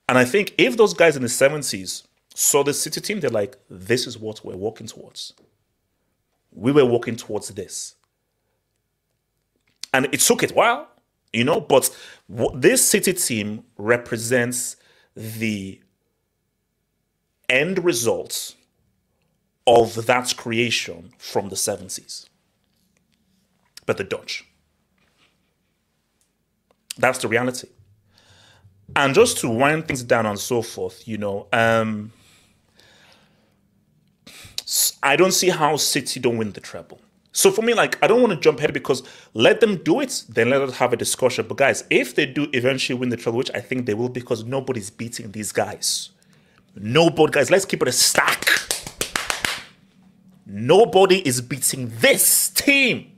And 0.07 0.17
I 0.17 0.25
think 0.25 0.53
if 0.57 0.77
those 0.77 0.93
guys 0.93 1.15
in 1.15 1.21
the 1.21 1.27
70s 1.27 2.03
saw 2.35 2.63
the 2.63 2.73
City 2.73 2.99
team, 2.99 3.19
they're 3.19 3.29
like, 3.29 3.57
this 3.69 4.05
is 4.05 4.17
what 4.17 4.43
we're 4.43 4.57
working 4.57 4.87
towards. 4.87 5.33
We 6.51 6.71
were 6.71 6.85
working 6.85 7.15
towards 7.15 7.49
this. 7.49 7.95
And 9.93 10.07
it 10.11 10.19
took 10.19 10.43
it 10.43 10.51
a 10.51 10.53
while, 10.53 10.87
you 11.31 11.43
know, 11.43 11.61
but 11.61 11.95
this 12.55 12.87
City 12.87 13.13
team 13.13 13.63
represents 13.77 14.75
the 15.15 15.79
end 17.47 17.83
results 17.83 18.55
of 19.65 20.05
that 20.07 20.35
creation 20.35 21.13
from 21.17 21.49
the 21.49 21.55
70s. 21.55 22.27
But 23.85 23.97
the 23.97 24.03
Dutch. 24.03 24.45
That's 26.97 27.19
the 27.19 27.27
reality 27.27 27.69
and 28.95 29.13
just 29.13 29.39
to 29.39 29.49
wind 29.49 29.87
things 29.87 30.03
down 30.03 30.25
and 30.25 30.39
so 30.39 30.61
forth, 30.61 31.07
you 31.07 31.17
know, 31.17 31.47
um, 31.51 32.11
I 35.01 35.15
don't 35.15 35.31
see 35.31 35.49
how 35.49 35.77
City 35.77 36.19
don't 36.19 36.37
win 36.37 36.51
the 36.51 36.61
treble. 36.61 36.99
So 37.31 37.51
for 37.51 37.63
me, 37.63 37.73
like, 37.73 38.01
I 38.03 38.07
don't 38.07 38.21
want 38.21 38.31
to 38.33 38.39
jump 38.39 38.59
ahead 38.59 38.73
because 38.73 39.01
let 39.33 39.59
them 39.59 39.77
do 39.77 39.99
it, 40.01 40.23
then 40.29 40.51
let 40.51 40.61
us 40.61 40.77
have 40.77 40.93
a 40.93 40.97
discussion. 40.97 41.47
But 41.47 41.57
guys, 41.57 41.83
if 41.89 42.13
they 42.13 42.27
do 42.27 42.47
eventually 42.53 42.97
win 42.97 43.09
the 43.09 43.17
treble, 43.17 43.39
which 43.39 43.49
I 43.55 43.59
think 43.59 43.87
they 43.87 43.95
will, 43.95 44.09
because 44.09 44.43
nobody's 44.43 44.91
beating 44.91 45.31
these 45.31 45.51
guys. 45.51 46.11
Nobody, 46.75 47.31
guys, 47.31 47.49
let's 47.49 47.65
keep 47.65 47.81
it 47.81 47.87
a 47.87 47.91
stack. 47.91 48.47
Nobody 50.45 51.27
is 51.27 51.41
beating 51.41 51.91
this 51.99 52.49
team. 52.49 53.11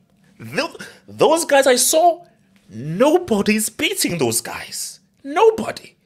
Those 1.08 1.46
guys 1.46 1.67
I 1.67 1.75
saw, 1.75 2.25
nobody's 2.70 3.70
beating 3.70 4.17
those 4.17 4.41
guys. 4.41 4.94
Nobody. 5.25 5.98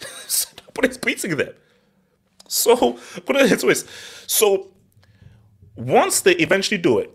Nobody's 0.66 0.98
beating 0.98 1.36
them. 1.36 1.54
So, 2.48 2.76
put 3.24 3.36
it 3.36 3.48
this 3.48 3.62
way. 3.62 3.74
So, 4.26 4.68
once 5.76 6.20
they 6.22 6.32
eventually 6.32 6.78
do 6.78 6.98
it, 6.98 7.14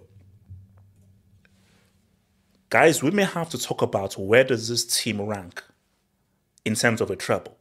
guys, 2.70 3.04
we 3.04 3.12
may 3.12 3.26
have 3.26 3.50
to 3.50 3.58
talk 3.58 3.82
about 3.82 4.18
where 4.18 4.46
does 4.46 4.70
this 4.70 4.86
team 4.86 5.22
rank 5.22 5.62
in 6.64 6.74
terms 6.74 7.02
of 7.02 7.12
a 7.12 7.18
treble. 7.18 7.58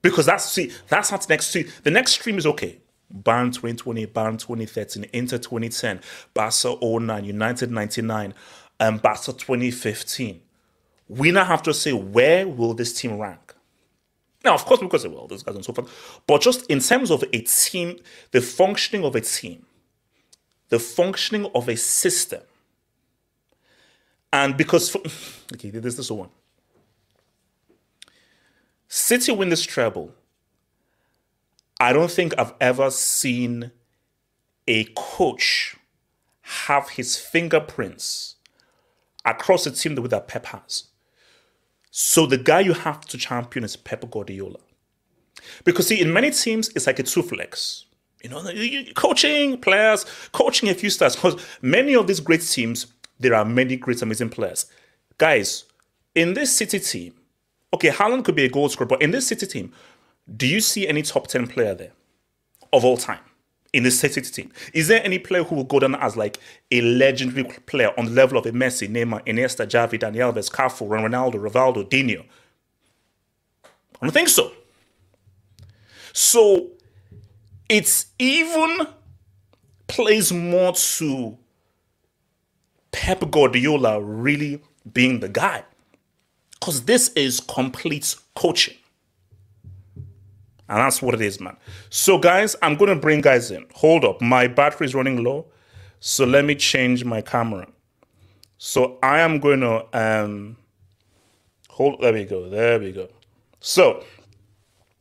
Because 0.00 0.26
that's 0.26 0.48
see, 0.48 0.72
that's 0.88 1.10
not 1.10 1.22
the 1.22 1.32
next 1.32 1.48
see. 1.48 1.64
The 1.82 1.90
next 1.90 2.12
stream 2.12 2.38
is 2.38 2.46
okay. 2.46 2.78
Bayern 3.12 3.52
2020, 3.52 4.06
Bayern 4.06 4.38
2013, 4.38 5.06
Inter 5.12 5.38
2010, 5.38 6.00
Barca 6.32 6.76
09, 6.80 7.24
United 7.24 7.70
99, 7.72 8.34
and 8.80 9.02
Barca 9.02 9.32
2015. 9.32 10.40
We 11.08 11.30
now 11.30 11.44
have 11.44 11.62
to 11.64 11.74
say 11.74 11.92
where 11.92 12.48
will 12.48 12.74
this 12.74 12.92
team 12.92 13.18
rank? 13.18 13.54
Now, 14.44 14.54
of 14.54 14.64
course, 14.64 14.80
because 14.80 15.06
well, 15.06 15.26
those 15.26 15.42
guys 15.42 15.54
and 15.54 15.64
so 15.64 15.72
forth, 15.72 16.20
but 16.26 16.40
just 16.40 16.66
in 16.66 16.80
terms 16.80 17.10
of 17.10 17.22
a 17.32 17.40
team, 17.42 17.98
the 18.32 18.40
functioning 18.40 19.04
of 19.04 19.14
a 19.14 19.20
team, 19.20 19.66
the 20.68 20.78
functioning 20.78 21.50
of 21.54 21.68
a 21.68 21.76
system, 21.76 22.42
and 24.32 24.56
because, 24.56 24.96
okay, 25.54 25.70
this 25.70 26.10
one. 26.10 26.30
City 28.88 29.32
win 29.32 29.48
this 29.48 29.62
treble. 29.62 30.12
I 31.80 31.92
don't 31.92 32.10
think 32.10 32.34
I've 32.38 32.54
ever 32.60 32.90
seen 32.90 33.72
a 34.66 34.84
coach 34.96 35.76
have 36.42 36.90
his 36.90 37.16
fingerprints 37.16 38.36
across 39.24 39.66
a 39.66 39.70
team 39.70 39.94
the 39.94 40.02
way 40.02 40.08
that 40.08 40.28
Pep 40.28 40.46
has. 40.46 40.84
So 41.94 42.24
the 42.24 42.38
guy 42.38 42.60
you 42.60 42.72
have 42.72 43.02
to 43.02 43.18
champion 43.18 43.64
is 43.64 43.76
Pep 43.76 44.10
Guardiola. 44.10 44.58
Because 45.62 45.88
see, 45.88 46.00
in 46.00 46.10
many 46.10 46.30
teams, 46.30 46.70
it's 46.70 46.86
like 46.86 46.98
a 46.98 47.02
two 47.02 47.22
flex. 47.22 47.84
You 48.24 48.30
know, 48.30 48.42
coaching 48.94 49.58
players, 49.58 50.06
coaching 50.32 50.70
a 50.70 50.74
few 50.74 50.88
stars. 50.88 51.16
Because 51.16 51.36
many 51.60 51.94
of 51.94 52.06
these 52.06 52.18
great 52.18 52.40
teams, 52.40 52.86
there 53.20 53.34
are 53.34 53.44
many 53.44 53.76
great, 53.76 54.00
amazing 54.00 54.30
players. 54.30 54.66
Guys, 55.18 55.64
in 56.14 56.32
this 56.32 56.56
City 56.56 56.80
team, 56.80 57.12
okay, 57.74 57.90
Haaland 57.90 58.24
could 58.24 58.36
be 58.36 58.46
a 58.46 58.48
goal 58.48 58.70
scorer, 58.70 58.88
but 58.88 59.02
in 59.02 59.10
this 59.10 59.26
City 59.26 59.46
team, 59.46 59.70
do 60.34 60.46
you 60.46 60.62
see 60.62 60.88
any 60.88 61.02
top 61.02 61.26
10 61.26 61.46
player 61.46 61.74
there 61.74 61.92
of 62.72 62.86
all 62.86 62.96
time 62.96 63.20
in 63.72 63.82
the 63.82 63.90
City 63.90 64.20
team? 64.20 64.52
Is 64.72 64.88
there 64.88 65.02
any 65.04 65.18
player 65.18 65.44
who 65.44 65.54
will 65.54 65.64
go 65.64 65.78
down 65.80 65.94
as 65.96 66.16
like 66.16 66.38
a 66.70 66.80
legendary 66.80 67.44
player 67.66 67.92
on 67.98 68.06
the 68.06 68.10
level 68.10 68.38
of 68.38 68.46
a 68.46 68.52
Messi, 68.52 68.88
Neymar, 68.88 69.24
Iniesta, 69.26 69.66
Xavi, 69.66 69.98
Dani 69.98 70.16
Alves, 70.16 70.50
Cafu, 70.50 70.88
Ronaldo, 70.88 71.34
Rivaldo, 71.34 71.88
Dino? 71.88 72.24
I 74.00 74.06
don't 74.06 74.12
think 74.12 74.28
so. 74.28 74.52
So 76.12 76.70
it's 77.68 78.06
even 78.18 78.86
plays 79.86 80.32
more 80.32 80.72
to 80.72 81.38
Pep 82.90 83.30
Guardiola 83.30 84.00
really 84.02 84.62
being 84.92 85.20
the 85.20 85.28
guy. 85.28 85.64
Because 86.52 86.82
this 86.84 87.08
is 87.10 87.40
complete 87.40 88.14
coaching. 88.34 88.76
And 90.72 90.80
that's 90.80 91.02
what 91.02 91.14
it 91.14 91.20
is, 91.20 91.40
man. 91.40 91.58
So, 91.90 92.18
guys, 92.18 92.56
I'm 92.62 92.76
going 92.76 92.88
to 92.90 92.96
bring 92.96 93.20
guys 93.20 93.50
in. 93.52 93.66
Hold 93.74 94.06
up. 94.06 94.22
My 94.22 94.48
battery 94.48 94.86
is 94.86 94.94
running 94.96 95.22
low. 95.22 95.46
So, 96.00 96.24
let 96.24 96.46
me 96.46 96.54
change 96.56 97.04
my 97.04 97.20
camera. 97.20 97.68
So, 98.58 98.98
I 99.02 99.20
am 99.20 99.40
going 99.40 99.60
to. 99.60 99.86
um 99.92 100.56
Hold. 101.70 102.00
There 102.00 102.14
we 102.14 102.24
go. 102.24 102.48
There 102.48 102.80
we 102.80 102.92
go. 102.92 103.08
So, 103.60 104.04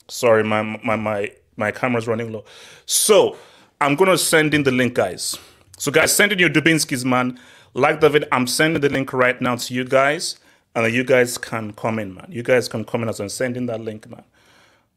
sorry, 0.09 0.43
my, 0.43 0.63
my, 0.83 0.97
my, 0.97 1.31
my 1.57 1.71
camera's 1.71 2.07
running 2.07 2.33
low. 2.33 2.45
So, 2.85 3.37
I'm 3.81 3.95
going 3.95 4.11
to 4.11 4.17
send 4.17 4.53
in 4.53 4.63
the 4.63 4.71
link, 4.71 4.95
guys. 4.95 5.37
So, 5.77 5.91
guys, 5.91 6.13
send 6.15 6.33
in 6.33 6.39
your 6.39 6.49
Dubinsky's, 6.49 7.05
man. 7.05 7.39
Like 7.73 8.01
David, 8.01 8.27
I'm 8.33 8.47
sending 8.47 8.81
the 8.81 8.89
link 8.89 9.13
right 9.13 9.41
now 9.41 9.55
to 9.57 9.73
you 9.73 9.85
guys, 9.85 10.37
and 10.75 10.93
you 10.93 11.05
guys 11.05 11.37
can 11.37 11.73
comment, 11.73 12.15
man. 12.15 12.27
You 12.29 12.43
guys 12.43 12.67
can 12.67 12.85
comment 12.85 13.09
as 13.09 13.21
I'm 13.21 13.29
sending 13.29 13.67
that 13.67 13.81
link, 13.81 14.09
man. 14.09 14.25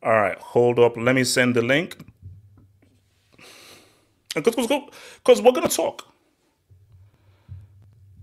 All 0.05 0.13
right, 0.13 0.39
hold 0.39 0.79
up. 0.79 0.97
Let 0.97 1.15
me 1.15 1.25
send 1.25 1.57
the 1.57 1.63
link. 1.63 1.97
Because 4.35 5.41
we're 5.43 5.53
gonna 5.53 5.69
talk. 5.69 6.07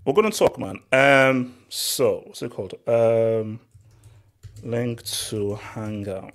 We're 0.06 0.13
gonna 0.13 0.32
talk, 0.32 0.60
man. 0.60 0.80
Um, 0.91 1.56
so 1.70 2.24
what's 2.26 2.41
it 2.41 2.52
called? 2.52 2.76
Um, 2.88 3.60
link 4.63 5.04
to 5.04 5.56
Hangout. 5.56 6.34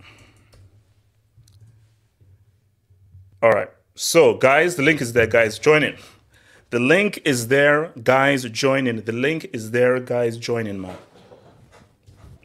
All 3.42 3.50
right. 3.52 3.68
So, 3.94 4.34
guys, 4.34 4.76
the 4.76 4.82
link 4.82 5.00
is 5.00 5.12
there, 5.12 5.26
guys. 5.26 5.58
Join 5.58 5.82
in. 5.82 5.96
The 6.70 6.80
link 6.80 7.20
is 7.24 7.48
there, 7.48 7.92
guys, 8.02 8.42
join 8.44 8.88
in. 8.88 9.04
The 9.04 9.12
link 9.12 9.48
is 9.52 9.70
there, 9.70 10.00
guys, 10.00 10.36
join 10.36 10.66
in, 10.66 10.80
man. 10.80 10.96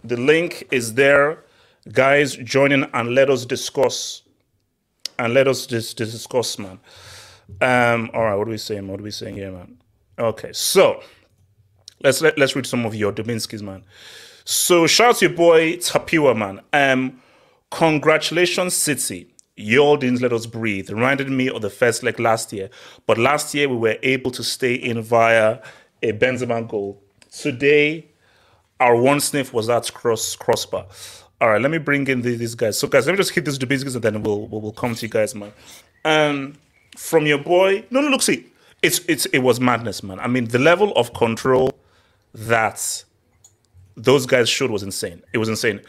The 0.03 0.15
link 0.15 0.67
is 0.71 0.93
there, 0.93 1.43
guys, 1.91 2.35
join 2.37 2.71
in 2.71 2.85
and 2.93 3.15
let 3.15 3.29
us 3.29 3.45
discuss. 3.45 4.23
And 5.19 5.33
let 5.33 5.47
us 5.47 5.67
dis- 5.67 5.93
discuss, 5.93 6.57
man. 6.57 6.79
Um, 7.61 8.09
all 8.13 8.23
right, 8.23 8.35
what 8.35 8.47
are 8.47 8.51
we 8.51 8.57
saying? 8.57 8.87
What 8.87 8.99
are 8.99 9.03
we 9.03 9.11
saying 9.11 9.35
here, 9.35 9.51
man? 9.51 9.77
Okay, 10.17 10.51
so 10.53 11.03
let's 12.03 12.21
let, 12.21 12.37
let's 12.37 12.55
read 12.55 12.65
some 12.65 12.85
of 12.85 12.95
your 12.95 13.11
Dubinsky's, 13.11 13.61
man. 13.61 13.83
So 14.45 14.87
shout 14.87 15.09
out 15.09 15.15
to 15.17 15.27
your 15.27 15.35
boy 15.35 15.77
Tapiwa, 15.77 16.35
man. 16.35 16.61
Um, 16.73 17.21
congratulations, 17.69 18.73
City. 18.73 19.33
Y'all 19.55 19.97
didn't 19.97 20.21
let 20.21 20.33
us 20.33 20.45
breathe. 20.45 20.89
Reminded 20.89 21.29
me 21.29 21.49
of 21.49 21.61
the 21.61 21.69
first 21.69 22.01
leg 22.03 22.19
last 22.19 22.51
year. 22.51 22.69
But 23.05 23.17
last 23.17 23.53
year 23.53 23.69
we 23.69 23.75
were 23.75 23.97
able 24.01 24.31
to 24.31 24.43
stay 24.43 24.73
in 24.73 25.01
via 25.01 25.59
a 26.01 26.13
Benzema 26.13 26.67
goal. 26.67 27.03
Today, 27.31 28.07
our 28.79 28.95
one 28.95 29.19
sniff 29.19 29.53
was 29.53 29.67
that 29.67 29.91
cross 29.93 30.35
crossbar. 30.35 30.87
All 31.41 31.49
right, 31.49 31.59
let 31.59 31.71
me 31.71 31.79
bring 31.79 32.05
in 32.07 32.21
these 32.21 32.53
guys. 32.53 32.77
So, 32.77 32.87
guys, 32.87 33.07
let 33.07 33.13
me 33.13 33.17
just 33.17 33.31
hit 33.31 33.45
this 33.45 33.57
the 33.57 33.65
basics 33.65 33.95
and 33.95 34.03
then 34.03 34.21
we'll, 34.21 34.45
we'll, 34.47 34.61
we'll 34.61 34.71
come 34.71 34.93
to 34.93 35.01
you 35.01 35.09
guys, 35.09 35.33
man. 35.33 35.51
Um, 36.05 36.53
from 36.95 37.25
your 37.25 37.39
boy, 37.39 37.83
no, 37.89 37.99
no, 37.99 38.09
look, 38.09 38.21
see, 38.21 38.45
it's 38.83 38.99
it's 39.07 39.25
it 39.27 39.39
was 39.39 39.59
madness, 39.59 40.03
man. 40.03 40.19
I 40.19 40.27
mean, 40.27 40.45
the 40.45 40.59
level 40.59 40.93
of 40.95 41.13
control 41.13 41.71
that 42.35 43.03
those 43.97 44.27
guys 44.27 44.49
showed 44.49 44.69
was 44.69 44.83
insane. 44.83 45.23
It 45.33 45.39
was 45.39 45.49
insane. 45.49 45.81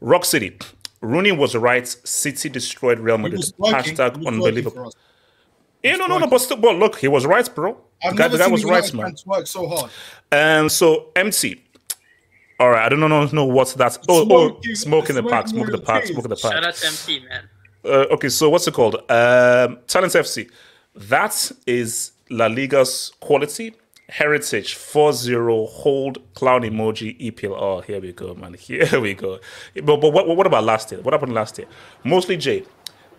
Rock 0.00 0.24
City, 0.24 0.56
Rooney 1.00 1.32
was 1.32 1.56
right. 1.56 1.86
City 1.86 2.48
destroyed 2.48 3.00
Real 3.00 3.18
Madrid. 3.18 3.42
Hashtag 3.58 4.24
unbelievable. 4.24 4.92
Yeah, 5.82 5.96
no, 5.96 6.06
no, 6.06 6.18
no, 6.18 6.28
but 6.28 6.38
still, 6.38 6.58
but 6.58 6.76
look, 6.76 6.98
he 6.98 7.08
was 7.08 7.26
right, 7.26 7.52
bro. 7.52 7.76
I've 8.04 8.12
the 8.12 8.22
guy, 8.22 8.28
the 8.28 8.38
guy 8.38 8.46
was 8.46 8.64
right, 8.64 8.94
man. 8.94 9.16
Work 9.26 9.48
so 9.48 9.66
hard. 9.68 9.90
Um, 10.30 10.68
so 10.68 11.08
empty. 11.16 11.64
All 12.62 12.70
right, 12.70 12.86
I 12.86 12.88
don't 12.88 13.00
know, 13.00 13.26
know 13.26 13.44
what's 13.44 13.72
that. 13.72 13.98
Oh, 14.08 14.24
smoke, 14.24 14.62
oh, 14.64 14.74
smoke 14.74 15.10
in 15.10 15.16
the 15.16 15.22
park, 15.24 15.48
smoke 15.48 15.66
in 15.66 15.72
the 15.72 15.78
park, 15.78 16.06
smoke 16.06 16.24
in 16.24 16.30
the 16.30 16.36
park. 16.36 16.54
Shout 16.54 16.64
out 16.64 16.74
to 16.76 16.86
MC, 16.86 17.18
man. 17.28 17.48
Uh, 17.84 18.14
okay, 18.14 18.28
so 18.28 18.48
what's 18.50 18.68
it 18.68 18.74
called? 18.74 18.94
Um, 19.10 19.78
Talent 19.88 20.12
FC. 20.12 20.48
That 20.94 21.50
is 21.66 22.12
La 22.30 22.46
Liga's 22.46 23.14
quality 23.18 23.74
Heritage 24.08 24.76
4-0 24.76 25.70
hold 25.70 26.18
clown 26.34 26.62
emoji 26.62 27.18
EPL. 27.20 27.56
Oh, 27.58 27.80
here 27.80 28.00
we 28.00 28.12
go, 28.12 28.32
man. 28.36 28.54
Here 28.60 29.00
we 29.00 29.14
go. 29.14 29.40
But, 29.74 29.96
but 29.96 30.12
what, 30.12 30.28
what 30.28 30.46
about 30.46 30.62
last 30.62 30.92
year? 30.92 31.00
What 31.00 31.14
happened 31.14 31.34
last 31.34 31.58
year? 31.58 31.66
Mostly 32.04 32.36
Jay. 32.36 32.64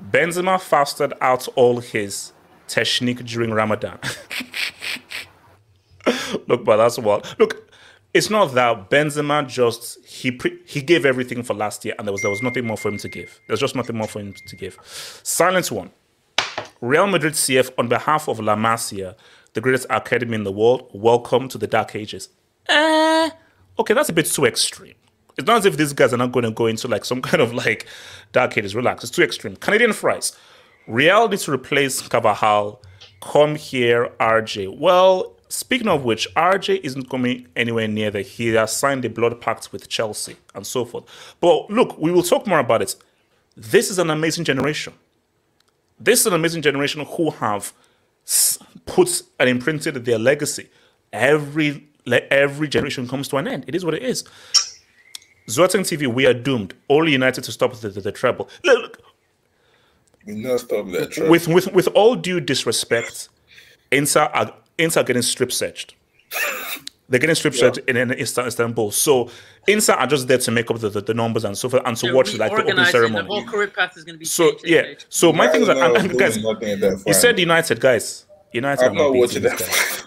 Benzema 0.10 0.58
fasted 0.62 1.12
out 1.20 1.50
all 1.56 1.82
his 1.82 2.32
technique 2.68 3.26
during 3.26 3.52
Ramadan. 3.52 4.00
Look, 6.48 6.64
but 6.64 6.78
that's 6.78 6.98
what. 6.98 7.36
Look, 7.40 7.73
it's 8.14 8.30
not 8.30 8.54
that 8.54 8.90
Benzema 8.90 9.48
just 9.48 10.06
he 10.06 10.32
pre, 10.32 10.60
he 10.66 10.82
gave 10.82 11.06
everything 11.06 11.44
for 11.44 11.54
last 11.54 11.84
year, 11.84 11.96
and 11.98 12.08
there 12.08 12.12
was 12.12 12.22
there 12.22 12.32
was 12.32 12.44
nothing 12.44 12.66
more 12.66 12.78
for 12.78 12.90
him 12.90 12.98
to 12.98 13.10
give. 13.10 13.40
There's 13.48 13.60
just 13.60 13.76
nothing 13.76 13.98
more 13.98 14.08
for 14.08 14.20
him 14.20 14.34
to 14.34 14.56
give. 14.56 14.78
Silence 15.24 15.72
one. 15.72 15.92
Real 16.82 17.08
Madrid 17.08 17.34
CF 17.34 17.72
on 17.78 17.88
behalf 17.88 18.28
of 18.28 18.40
La 18.40 18.56
Masia 18.56 19.16
the 19.54 19.62
greatest 19.62 19.86
academy 19.90 20.36
in 20.36 20.44
the 20.44 20.52
world. 20.52 20.90
Welcome 20.94 21.48
to 21.50 21.58
the 21.58 21.68
Dark 21.68 21.96
Ages. 21.96 22.30
Eh, 22.68 23.30
okay, 23.80 23.94
that's 23.94 24.10
a 24.10 24.14
bit 24.14 24.26
too 24.26 24.46
extreme. 24.46 24.96
It's 25.38 25.48
not 25.48 25.58
as 25.58 25.66
if 25.66 25.78
these 25.78 25.94
guys 25.94 26.14
are 26.14 26.18
not 26.18 26.32
going 26.32 26.46
to 26.46 26.52
go 26.52 26.68
into 26.68 26.88
like 26.88 27.06
some 27.06 27.22
kind 27.30 27.42
of 27.42 27.54
like 27.54 27.88
Dark 28.32 28.58
Ages. 28.58 28.76
Relax, 28.76 29.04
it's 29.04 29.16
too 29.16 29.24
extreme. 29.24 29.56
Canadian 29.56 29.94
fries. 29.94 30.38
Real 30.88 31.30
needs 31.30 31.46
to 31.46 31.52
replace 31.54 32.02
Carvajal 32.02 32.82
Come 33.24 33.56
here, 33.56 34.10
RJ. 34.20 34.78
Well, 34.78 35.38
speaking 35.54 35.88
of 35.88 36.04
which, 36.04 36.28
RJ 36.36 36.82
isn't 36.84 37.10
coming 37.10 37.48
anywhere 37.56 37.88
near 37.88 38.10
there. 38.10 38.24
He 38.24 38.48
has 38.50 38.76
signed 38.76 39.06
a 39.06 39.10
blood 39.10 39.40
pact 39.40 39.72
with 39.72 39.88
Chelsea 39.88 40.36
and 40.56 40.66
so 40.66 40.84
forth. 40.84 41.06
But 41.40 41.70
look, 41.70 41.98
we 41.98 42.12
will 42.12 42.24
talk 42.24 42.48
more 42.48 42.60
about 42.60 42.82
it. 42.82 42.96
This 43.56 43.92
is 43.92 44.00
an 44.00 44.10
amazing 44.10 44.46
generation. 44.46 44.94
This 46.00 46.22
is 46.22 46.26
an 46.26 46.34
amazing 46.34 46.64
generation 46.64 47.06
who 47.06 47.30
have 47.30 47.72
put 48.86 49.22
and 49.40 49.48
imprinted 49.48 50.04
their 50.06 50.18
legacy. 50.18 50.70
Every 51.12 51.88
every 52.32 52.68
generation 52.68 53.08
comes 53.08 53.28
to 53.30 53.38
an 53.38 53.48
end. 53.48 53.66
It 53.68 53.76
is 53.76 53.86
what 53.86 53.94
it 53.94 54.04
is. 54.04 54.24
Zlatan 55.48 55.82
TV, 55.82 56.12
we 56.12 56.26
are 56.26 56.34
doomed. 56.34 56.74
Only 56.90 57.12
United 57.12 57.44
to 57.44 57.52
stop 57.52 57.74
the, 57.76 57.90
the, 57.90 58.02
the 58.02 58.12
treble. 58.12 58.50
Look, 58.64 59.02
we 60.26 60.34
not 60.36 60.62
stop 60.62 60.88
that 60.92 61.12
treble. 61.12 61.32
With 61.32 61.48
with 61.48 61.72
with 61.74 61.88
all 61.90 62.16
due 62.16 62.40
disrespect, 62.40 63.30
Inter 63.92 64.24
are 64.34 64.54
Inter 64.78 65.04
getting 65.04 65.22
strip 65.22 65.52
searched. 65.52 65.96
They're 67.10 67.20
getting 67.20 67.36
strip 67.36 67.54
searched 67.54 67.80
yeah. 67.88 68.02
in, 68.02 68.12
in 68.12 68.20
Istanbul. 68.20 68.92
So 68.92 69.30
Inter 69.68 69.94
are 69.94 70.08
just 70.08 70.28
there 70.28 70.38
to 70.40 70.52
make 70.52 70.72
up 70.72 70.80
the, 70.80 70.90
the, 70.90 71.02
the 71.02 71.14
numbers 71.14 71.44
and 71.44 71.58
so 71.58 71.70
forth 71.70 71.84
and 71.86 71.96
to 71.98 72.08
They're 72.08 72.16
watch 72.16 72.36
like 72.38 72.52
the 72.52 72.64
opening 72.64 72.86
ceremony. 72.86 73.24
The 73.24 73.28
whole 73.28 73.46
career 73.46 73.68
path 73.68 73.96
is 73.98 74.04
going 74.04 74.16
to 74.16 74.20
be 74.20 74.26
so 74.26 74.52
yeah. 74.64 74.80
Eh? 74.80 74.96
So 75.10 75.32
my 75.32 75.48
thing 75.48 75.62
is 75.62 75.68
that 75.68 76.18
guys, 76.18 77.06
you 77.06 77.14
said 77.14 77.40
United 77.40 77.80
guys. 77.80 78.26
United. 78.52 78.86
I'm 78.86 78.96
not 78.96 79.14
watching 79.14 79.44
that. 79.44 79.60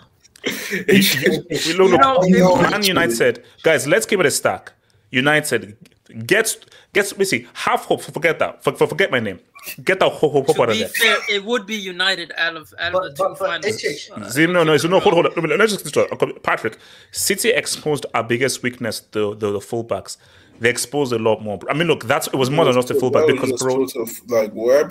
we 0.46 1.72
look, 1.74 2.26
you 2.28 2.38
know, 2.38 2.56
Man 2.56 2.82
United, 2.82 3.44
guys. 3.62 3.86
Let's 3.86 4.06
keep 4.06 4.20
it 4.20 4.26
a 4.26 4.30
stack. 4.30 4.72
United 5.10 5.76
gets 6.26 6.58
gets 6.92 7.12
basically 7.12 7.48
half 7.54 7.84
hope. 7.84 8.02
Forget 8.02 8.38
that. 8.38 8.62
For, 8.62 8.72
for, 8.72 8.86
forget 8.86 9.10
my 9.10 9.20
name. 9.20 9.40
Get 9.84 10.00
that 10.00 10.12
hope, 10.12 10.32
hope, 10.32 10.46
hope 10.46 10.60
out 10.60 10.70
of 10.70 10.78
there. 10.78 10.88
Fair, 10.88 11.16
it 11.30 11.44
would 11.44 11.66
be 11.66 11.74
United 11.74 12.32
out 12.36 12.56
of 12.56 12.72
out 12.78 12.94
of 12.94 13.02
the 13.02 13.12
two 13.12 13.34
finals. 13.34 14.36
no, 14.36 14.64
no, 14.64 14.76
no. 14.76 15.00
Hold, 15.00 15.14
hold 15.14 15.26
on. 15.26 15.58
Let's 15.58 15.76
just 15.76 16.42
Patrick. 16.42 16.78
City 17.10 17.50
exposed 17.50 18.06
our 18.14 18.22
biggest 18.22 18.62
weakness, 18.62 19.00
the 19.00 19.34
the, 19.34 19.52
the 19.52 19.58
fullbacks. 19.58 20.16
They 20.58 20.70
exposed 20.70 21.12
a 21.12 21.18
lot 21.18 21.42
more. 21.42 21.58
I 21.68 21.74
mean, 21.74 21.86
look, 21.86 22.04
that's 22.04 22.28
it 22.28 22.36
was 22.36 22.50
more 22.50 22.64
than 22.64 22.74
just 22.74 22.90
a 22.90 22.94
fullback 22.94 23.26
because 23.26 23.52
bro, 23.60 23.86
like 24.28 24.52
where 24.52 24.90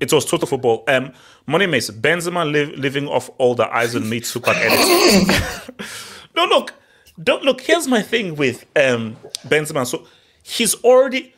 it 0.00 0.12
was 0.12 0.24
total 0.24 0.46
football. 0.46 0.84
Um, 0.88 1.12
Money 1.46 1.66
Mace, 1.66 1.90
Benzema 1.90 2.50
live, 2.50 2.70
living 2.70 3.08
off 3.08 3.30
all 3.38 3.54
the 3.54 3.72
eyes 3.74 3.96
on 3.96 4.08
me 4.08 4.20
super 4.20 4.52
edits. 4.54 5.68
no, 6.36 6.44
look, 6.44 6.74
don't 7.22 7.42
look. 7.42 7.60
Here's 7.60 7.88
my 7.88 8.02
thing 8.02 8.36
with 8.36 8.64
um 8.76 9.16
Benzema. 9.46 9.86
So 9.86 10.06
he's 10.42 10.74
already 10.76 11.34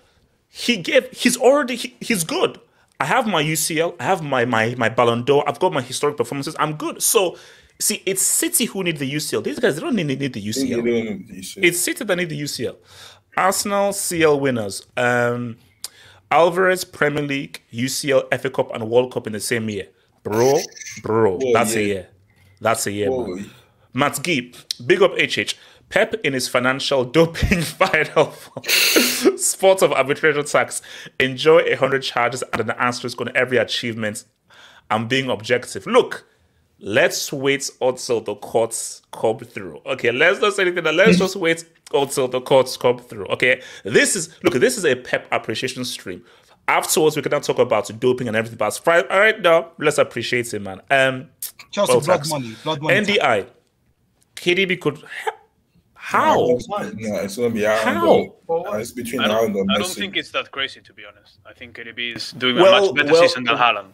he 0.51 0.77
gave 0.77 1.11
he's 1.13 1.37
already 1.37 1.77
he, 1.77 1.97
he's 2.01 2.25
good. 2.25 2.61
I 2.99 3.07
have 3.07 3.27
my 3.27 3.43
UCL, 3.43 3.97
I 3.99 4.05
have 4.05 4.23
my 4.23 4.45
my 4.45 4.75
my 4.77 4.89
Ballon 4.89 5.25
d'Or, 5.25 5.49
I've 5.49 5.59
got 5.59 5.73
my 5.73 5.81
historic 5.81 6.17
performances. 6.17 6.55
I'm 6.59 6.75
good. 6.75 7.03
So 7.03 7.39
see, 7.79 8.03
it's 8.05 8.21
City 8.21 8.67
who 8.67 8.83
need 8.83 8.99
the 8.99 9.11
UCL. 9.11 9.45
These 9.45 9.59
guys 9.61 9.77
they 9.77 9.81
don't 9.81 9.95
need, 9.95 10.07
need 10.07 10.33
the 10.33 10.43
UCL. 10.43 10.85
Need 10.85 11.29
the 11.29 11.41
UCL. 11.41 11.65
It's 11.65 11.79
City 11.79 12.05
that 12.05 12.17
need 12.17 12.29
the 12.29 12.41
UCL. 12.41 12.77
Arsenal 13.37 13.93
CL 13.93 14.41
winners. 14.41 14.87
Um 14.97 15.57
Alvarez 16.33 16.85
Premier 16.85 17.23
League, 17.25 17.61
UCL, 17.73 18.41
FA 18.41 18.51
Cup, 18.51 18.73
and 18.75 18.89
World 18.89 19.13
Cup 19.13 19.27
in 19.27 19.33
the 19.33 19.41
same 19.41 19.69
year. 19.69 19.89
Bro, 20.23 20.61
bro, 21.03 21.39
Whoa, 21.41 21.53
that's 21.53 21.75
yeah. 21.75 21.81
a 21.81 21.85
year. 21.85 22.09
That's 22.61 22.87
a 22.87 22.93
year, 22.93 23.11
Whoa. 23.11 23.27
man. 23.27 23.51
Matt 23.93 24.23
Gibb, 24.23 24.55
big 24.87 25.03
up 25.03 25.13
HH. 25.19 25.57
Pep 25.91 26.15
in 26.25 26.33
his 26.33 26.49
financial 26.49 27.05
doping 27.05 27.61
final 27.63 28.33
sports 29.37 29.83
of 29.83 29.93
arbitration 29.93 30.45
tax. 30.45 30.81
Enjoy 31.19 31.59
a 31.59 31.75
hundred 31.75 32.03
charges 32.03 32.43
and 32.53 32.63
an 32.63 32.71
asterisk 32.79 33.21
on 33.21 33.31
every 33.37 33.59
achievement. 33.59 34.25
I'm 34.89 35.09
being 35.09 35.29
objective. 35.29 35.87
Look, 35.87 36.25
let's 36.79 37.33
wait 37.33 37.69
until 37.81 38.21
the 38.21 38.37
courts 38.37 39.03
come 39.13 39.39
through. 39.39 39.81
Okay, 39.87 40.13
let's 40.13 40.41
not 40.41 40.55
say 40.55 40.63
anything. 40.63 40.85
Let's 40.85 41.19
just 41.19 41.37
wait 41.47 41.65
until 41.93 42.29
the 42.29 42.41
courts 42.41 42.77
come 42.77 42.99
through. 42.99 43.27
Okay, 43.27 43.61
this 43.85 44.15
is 44.15 44.37
look. 44.45 44.55
This 44.55 44.79
is 44.79 44.85
a 44.85 44.95
Pep 44.95 45.27
appreciation 45.33 45.85
stream. 45.85 46.25
Afterwards, 46.69 47.17
we 47.17 47.23
can 47.23 47.31
now 47.31 47.41
talk 47.41 47.59
about 47.59 47.91
doping 47.99 48.29
and 48.29 48.37
everything. 48.37 48.59
But 48.59 48.81
all 48.87 49.19
right, 49.19 49.41
now 49.41 49.73
let's 49.79 49.99
appreciate 49.99 50.55
it, 50.55 50.63
man. 50.63 50.81
Um, 50.89 51.31
well, 51.77 52.01
blood 52.01 52.29
money, 52.29 52.55
blood 52.63 52.81
money. 52.81 53.01
NDI, 53.01 53.49
KDB 54.37 54.81
could. 54.81 55.03
How? 56.11 56.35
No, 56.35 56.57
it's 56.57 57.37
gonna 57.37 57.51
be 57.51 57.63
How? 57.63 58.35
Uh, 58.49 58.79
it's 58.79 58.91
between 58.91 59.21
I 59.21 59.29
don't, 59.29 59.55
and 59.57 59.71
I 59.71 59.79
don't 59.79 59.87
think 59.87 60.17
it's 60.17 60.33
that 60.33 60.51
crazy, 60.51 60.81
to 60.81 60.93
be 60.93 61.05
honest. 61.05 61.39
I 61.47 61.53
think 61.53 61.77
KDB 61.77 62.17
is 62.17 62.33
doing 62.33 62.57
well, 62.57 62.75
a 62.75 62.87
much 62.87 62.95
better 62.97 63.13
well, 63.13 63.23
season 63.23 63.45
than 63.45 63.57
Haaland. 63.57 63.93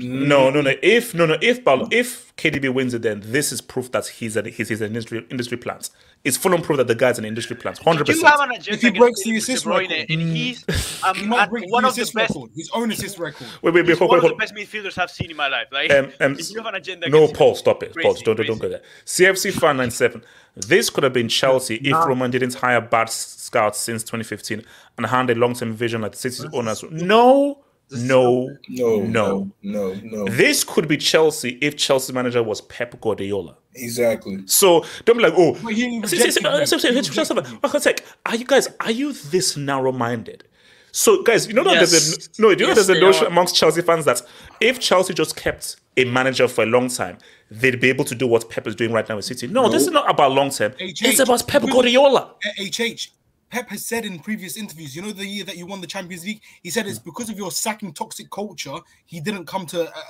No, 0.00 0.50
no, 0.50 0.60
no. 0.60 0.74
If 0.82 1.14
no, 1.14 1.24
no. 1.24 1.38
If 1.40 1.60
if 1.90 2.36
KDB 2.36 2.72
wins 2.72 2.92
it, 2.92 3.02
then 3.02 3.22
this 3.24 3.52
is 3.52 3.60
proof 3.60 3.90
that 3.92 4.06
he's 4.06 4.36
a, 4.36 4.42
he's, 4.42 4.68
he's 4.68 4.80
an 4.80 4.88
industry 4.88 5.26
industry 5.30 5.56
plant. 5.56 5.90
It's 6.24 6.36
full 6.36 6.52
on 6.52 6.62
proof 6.62 6.76
that 6.76 6.88
the 6.88 6.94
guy's 6.94 7.18
an 7.18 7.24
industry 7.24 7.56
plant. 7.56 7.78
Hundred 7.78 8.06
percent. 8.06 8.68
If 8.68 8.82
he 8.82 8.90
breaks 8.90 9.22
the 9.22 9.36
assist 9.36 9.64
record, 9.64 9.90
and 9.92 10.20
he's 10.20 10.64
um, 11.04 11.16
he 11.16 11.26
might 11.26 11.48
break 11.48 11.70
one 11.72 11.84
the 11.84 11.88
of 11.88 11.94
the 11.94 12.02
best, 12.02 12.14
record. 12.14 12.50
his 12.54 12.70
own 12.74 12.90
assist 12.90 13.18
record. 13.18 13.46
Wait, 13.62 13.72
wait, 13.72 13.82
wait. 13.82 13.88
He's 13.88 13.98
hold, 13.98 14.10
one 14.10 14.20
hold, 14.20 14.32
of 14.32 14.38
the 14.38 14.42
best 14.42 14.54
midfielders 14.54 14.98
I've 14.98 15.10
seen 15.10 15.30
in 15.30 15.36
my 15.36 15.48
life. 15.48 15.68
Like, 15.72 15.90
um, 15.90 16.12
um, 16.20 16.32
if 16.38 16.50
you 16.50 16.56
have 16.58 16.66
an 16.66 16.74
agenda, 16.74 17.08
no, 17.08 17.28
Paul, 17.28 17.54
stop 17.54 17.82
it. 17.82 17.94
Crazy, 17.94 18.06
Paul, 18.24 18.34
don't, 18.34 18.46
don't 18.46 18.58
go 18.58 18.68
there. 18.68 18.82
CFC 19.06 19.52
fan 19.52 19.78
nine 19.78 19.90
seven. 19.90 20.22
This 20.54 20.90
could 20.90 21.04
have 21.04 21.12
been 21.12 21.28
Chelsea 21.28 21.76
if 21.76 21.94
Roman 21.94 22.30
didn't 22.30 22.54
hire 22.54 22.80
bad 22.80 23.08
scouts 23.08 23.78
since 23.78 24.02
2015 24.02 24.64
and 24.96 25.06
had 25.06 25.30
a 25.30 25.34
long-term 25.36 25.72
vision 25.72 26.02
like 26.02 26.12
the 26.12 26.18
city's 26.18 26.44
owners. 26.52 26.84
No 26.90 27.62
no, 27.90 28.56
no, 28.68 29.00
no, 29.00 29.50
no, 29.62 29.94
no. 30.02 30.24
This 30.26 30.64
could 30.64 30.88
be 30.88 30.96
Chelsea 30.96 31.58
if 31.60 31.76
Chelsea 31.76 32.12
manager 32.12 32.42
was 32.42 32.60
Pep 32.62 33.00
Guardiola. 33.00 33.56
Exactly. 33.74 34.42
So 34.46 34.84
don't 35.04 35.16
be 35.16 35.22
like, 35.22 35.34
oh, 35.36 35.56
are 35.64 35.72
you 35.72 36.02
guys? 38.44 38.68
Are 38.80 38.90
you 38.90 39.12
this 39.12 39.56
narrow-minded? 39.56 40.44
So, 40.90 41.22
guys, 41.22 41.46
you 41.46 41.54
know 41.54 41.64
that 41.64 41.74
yes. 41.74 41.90
there's 41.90 42.28
a 42.38 42.42
no, 42.42 42.50
you 42.50 42.56
know 42.56 42.68
yes, 42.68 42.86
there's 42.86 42.98
a 42.98 43.00
notion 43.00 43.24
are. 43.24 43.28
amongst 43.28 43.54
Chelsea 43.54 43.82
fans 43.82 44.04
that 44.06 44.22
if 44.60 44.80
Chelsea 44.80 45.14
just 45.14 45.36
kept 45.36 45.76
a 45.96 46.04
manager 46.04 46.48
for 46.48 46.64
a 46.64 46.66
long 46.66 46.88
time, 46.88 47.18
they'd 47.50 47.80
be 47.80 47.88
able 47.88 48.04
to 48.06 48.14
do 48.14 48.26
what 48.26 48.48
Pep 48.48 48.66
is 48.66 48.74
doing 48.74 48.92
right 48.92 49.08
now 49.08 49.16
with 49.16 49.24
City. 49.24 49.46
No, 49.46 49.64
no. 49.64 49.68
this 49.70 49.82
is 49.82 49.90
not 49.90 50.10
about 50.10 50.32
long 50.32 50.50
term. 50.50 50.72
It's 50.78 51.20
about 51.20 51.46
Pep 51.46 51.62
Guardiola. 51.62 52.34
HH. 52.58 53.12
Pep 53.50 53.68
has 53.70 53.84
said 53.86 54.04
in 54.04 54.18
previous 54.18 54.56
interviews, 54.56 54.94
you 54.94 55.02
know, 55.02 55.12
the 55.12 55.26
year 55.26 55.44
that 55.44 55.56
you 55.56 55.66
won 55.66 55.80
the 55.80 55.86
Champions 55.86 56.24
League, 56.24 56.42
he 56.62 56.70
said 56.70 56.86
it's 56.86 56.98
because 56.98 57.30
of 57.30 57.38
your 57.38 57.50
sacking 57.50 57.92
toxic 57.92 58.30
culture, 58.30 58.76
he 59.06 59.20
didn't 59.20 59.46
come 59.46 59.66
to 59.66 59.88
uh, 59.88 60.00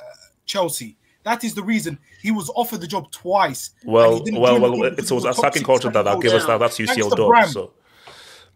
Chelsea. 0.44 0.96
That 1.24 1.44
is 1.44 1.54
the 1.54 1.62
reason 1.62 1.98
he 2.22 2.30
was 2.30 2.50
offered 2.54 2.80
the 2.80 2.86
job 2.86 3.10
twice. 3.10 3.70
Well, 3.84 4.22
well, 4.32 4.60
well, 4.60 4.82
it 4.84 5.10
was 5.10 5.24
a 5.24 5.34
sacking 5.34 5.62
culture 5.62 5.90
that, 5.90 6.02
that 6.02 6.20
gave 6.20 6.32
us 6.32 6.46
that. 6.46 6.58
That's 6.58 6.78
UCL 6.78 7.16
dog. 7.16 7.48
So, 7.48 7.72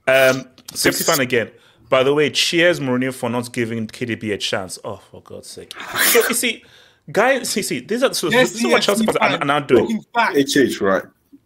um, 0.06 0.48
safety 0.72 1.04
fan 1.04 1.20
again. 1.20 1.50
By 1.88 2.02
the 2.02 2.14
way, 2.14 2.30
cheers 2.30 2.80
Mourinho 2.80 3.12
for 3.12 3.28
not 3.28 3.52
giving 3.52 3.86
KDB 3.86 4.32
a 4.32 4.38
chance. 4.38 4.78
Oh, 4.82 4.96
for 5.10 5.20
God's 5.20 5.48
sake! 5.48 5.74
So 5.78 6.20
you 6.28 6.34
see, 6.34 6.64
guys, 7.10 7.54
you 7.54 7.62
see, 7.62 7.80
these 7.80 8.02
are 8.02 8.14
so 8.14 8.30
yes, 8.30 8.52
this 8.52 8.64
is 8.64 8.70
what 8.70 8.80
Chelsea 8.80 9.04
fans 9.04 9.16
are, 9.18 9.42
are 9.42 9.44
now 9.44 9.60
doing. 9.60 10.02
It 10.16 10.56
is 10.56 10.80
right? 10.80 11.04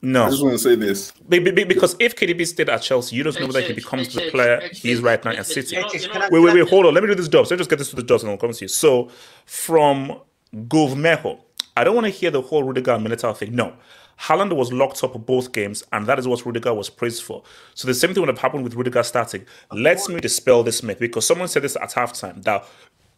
No. 0.08 0.26
I 0.26 0.30
just 0.30 0.40
want 0.40 0.54
to 0.54 0.58
say 0.60 0.76
this. 0.76 1.10
Because 1.28 1.96
if 1.98 2.14
KDB 2.14 2.46
stayed 2.46 2.68
at 2.68 2.80
Chelsea, 2.80 3.16
you 3.16 3.24
don't 3.24 3.40
know 3.40 3.48
whether 3.48 3.60
he 3.60 3.72
becomes 3.72 4.14
the 4.14 4.30
player 4.30 4.60
he 4.72 4.92
is 4.92 5.00
right 5.00 5.22
now 5.24 5.32
at 5.32 5.46
City. 5.46 5.76
Wait, 5.76 6.30
wait, 6.30 6.54
wait, 6.54 6.68
hold 6.68 6.86
on. 6.86 6.94
Let 6.94 7.02
me 7.02 7.08
do 7.08 7.16
this 7.16 7.26
job. 7.26 7.44
So 7.46 7.54
let 7.54 7.56
me 7.56 7.60
just 7.62 7.70
get 7.70 7.80
this 7.80 7.90
to 7.90 7.96
the 7.96 8.04
jobs 8.04 8.22
and 8.22 8.30
I'll 8.30 8.38
come 8.38 8.52
to 8.52 8.64
you. 8.64 8.68
So 8.68 9.10
from 9.46 10.20
Govmeho, 10.54 11.40
I 11.76 11.82
don't 11.82 11.96
want 11.96 12.04
to 12.04 12.12
hear 12.12 12.30
the 12.30 12.40
whole 12.40 12.62
Rudiger 12.62 12.92
and 12.92 13.04
Militao 13.04 13.36
thing. 13.36 13.56
No. 13.56 13.74
Haaland 14.20 14.52
was 14.54 14.72
locked 14.72 15.02
up 15.02 15.26
both 15.26 15.50
games, 15.50 15.82
and 15.92 16.06
that 16.06 16.20
is 16.20 16.28
what 16.28 16.46
Rudiger 16.46 16.72
was 16.72 16.88
praised 16.88 17.24
for. 17.24 17.42
So 17.74 17.88
the 17.88 17.92
same 17.92 18.14
thing 18.14 18.22
would 18.22 18.28
have 18.28 18.38
happened 18.38 18.62
with 18.62 18.74
Rudiger 18.76 19.02
starting. 19.02 19.44
Let 19.72 20.08
me 20.08 20.20
dispel 20.20 20.62
this 20.62 20.84
myth 20.84 21.00
because 21.00 21.26
someone 21.26 21.48
said 21.48 21.62
this 21.62 21.74
at 21.74 21.90
halftime 21.90 22.44
that 22.44 22.64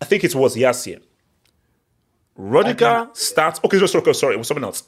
I 0.01 0.07
think 0.07 0.24
it 0.24 0.35
was 0.35 0.57
Yassir. 0.57 1.03
Rudiger 2.35 3.11
starts. 3.12 3.61
Okay, 3.62 3.87
sorry, 3.87 4.14
sorry, 4.14 4.35
it 4.37 4.38
was 4.38 4.48
someone 4.48 4.64
else. 4.64 4.85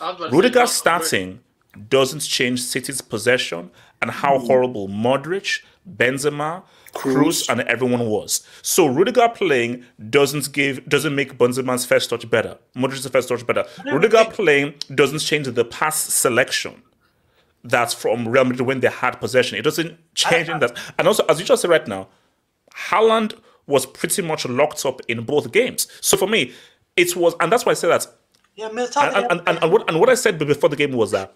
Rudiger 0.00 0.66
starting 0.66 1.40
doesn't 1.88 2.20
change 2.20 2.62
City's 2.62 3.00
possession 3.00 3.70
and 4.00 4.10
how 4.10 4.38
mm. 4.38 4.46
horrible 4.46 4.88
Modric, 4.88 5.62
Benzema, 5.96 6.62
Kroos, 6.94 7.48
and 7.48 7.60
everyone 7.62 8.08
was. 8.08 8.46
So 8.62 8.86
Rudiger 8.86 9.28
playing 9.28 9.84
doesn't 10.10 10.52
give 10.52 10.88
doesn't 10.88 11.14
make 11.14 11.36
Benzema's 11.36 11.84
first 11.84 12.10
touch 12.10 12.28
better. 12.28 12.58
Modric's 12.76 13.06
first 13.08 13.28
touch 13.28 13.46
better. 13.46 13.64
Rudiger 13.86 14.24
playing 14.30 14.74
doesn't 14.94 15.20
change 15.20 15.46
the 15.46 15.64
pass 15.64 15.96
selection. 15.98 16.82
That's 17.64 17.92
from 17.92 18.28
Real 18.28 18.44
Madrid 18.44 18.66
when 18.66 18.80
they 18.80 18.88
had 18.88 19.12
possession. 19.20 19.58
It 19.58 19.62
doesn't 19.62 19.98
change 20.14 20.48
in 20.48 20.60
that. 20.60 20.76
And 20.98 21.08
also, 21.08 21.24
as 21.26 21.40
you 21.40 21.44
just 21.44 21.62
said 21.62 21.70
right 21.70 21.86
now, 21.86 22.08
Haaland 22.74 23.34
was 23.66 23.84
pretty 23.84 24.22
much 24.22 24.46
locked 24.46 24.86
up 24.86 25.00
in 25.08 25.24
both 25.24 25.52
games. 25.52 25.88
So 26.00 26.16
for 26.16 26.28
me, 26.28 26.52
it 26.96 27.14
was, 27.16 27.34
and 27.40 27.52
that's 27.52 27.66
why 27.66 27.72
I 27.72 27.74
say 27.74 27.88
that 27.88 28.06
yeah, 28.58 28.66
and, 28.68 29.30
and, 29.30 29.42
and, 29.46 29.62
and, 29.62 29.72
what, 29.72 29.88
and 29.88 30.00
what 30.00 30.08
I 30.08 30.14
said 30.14 30.36
before 30.36 30.68
the 30.68 30.74
game 30.74 30.92
was 30.92 31.12
that 31.12 31.32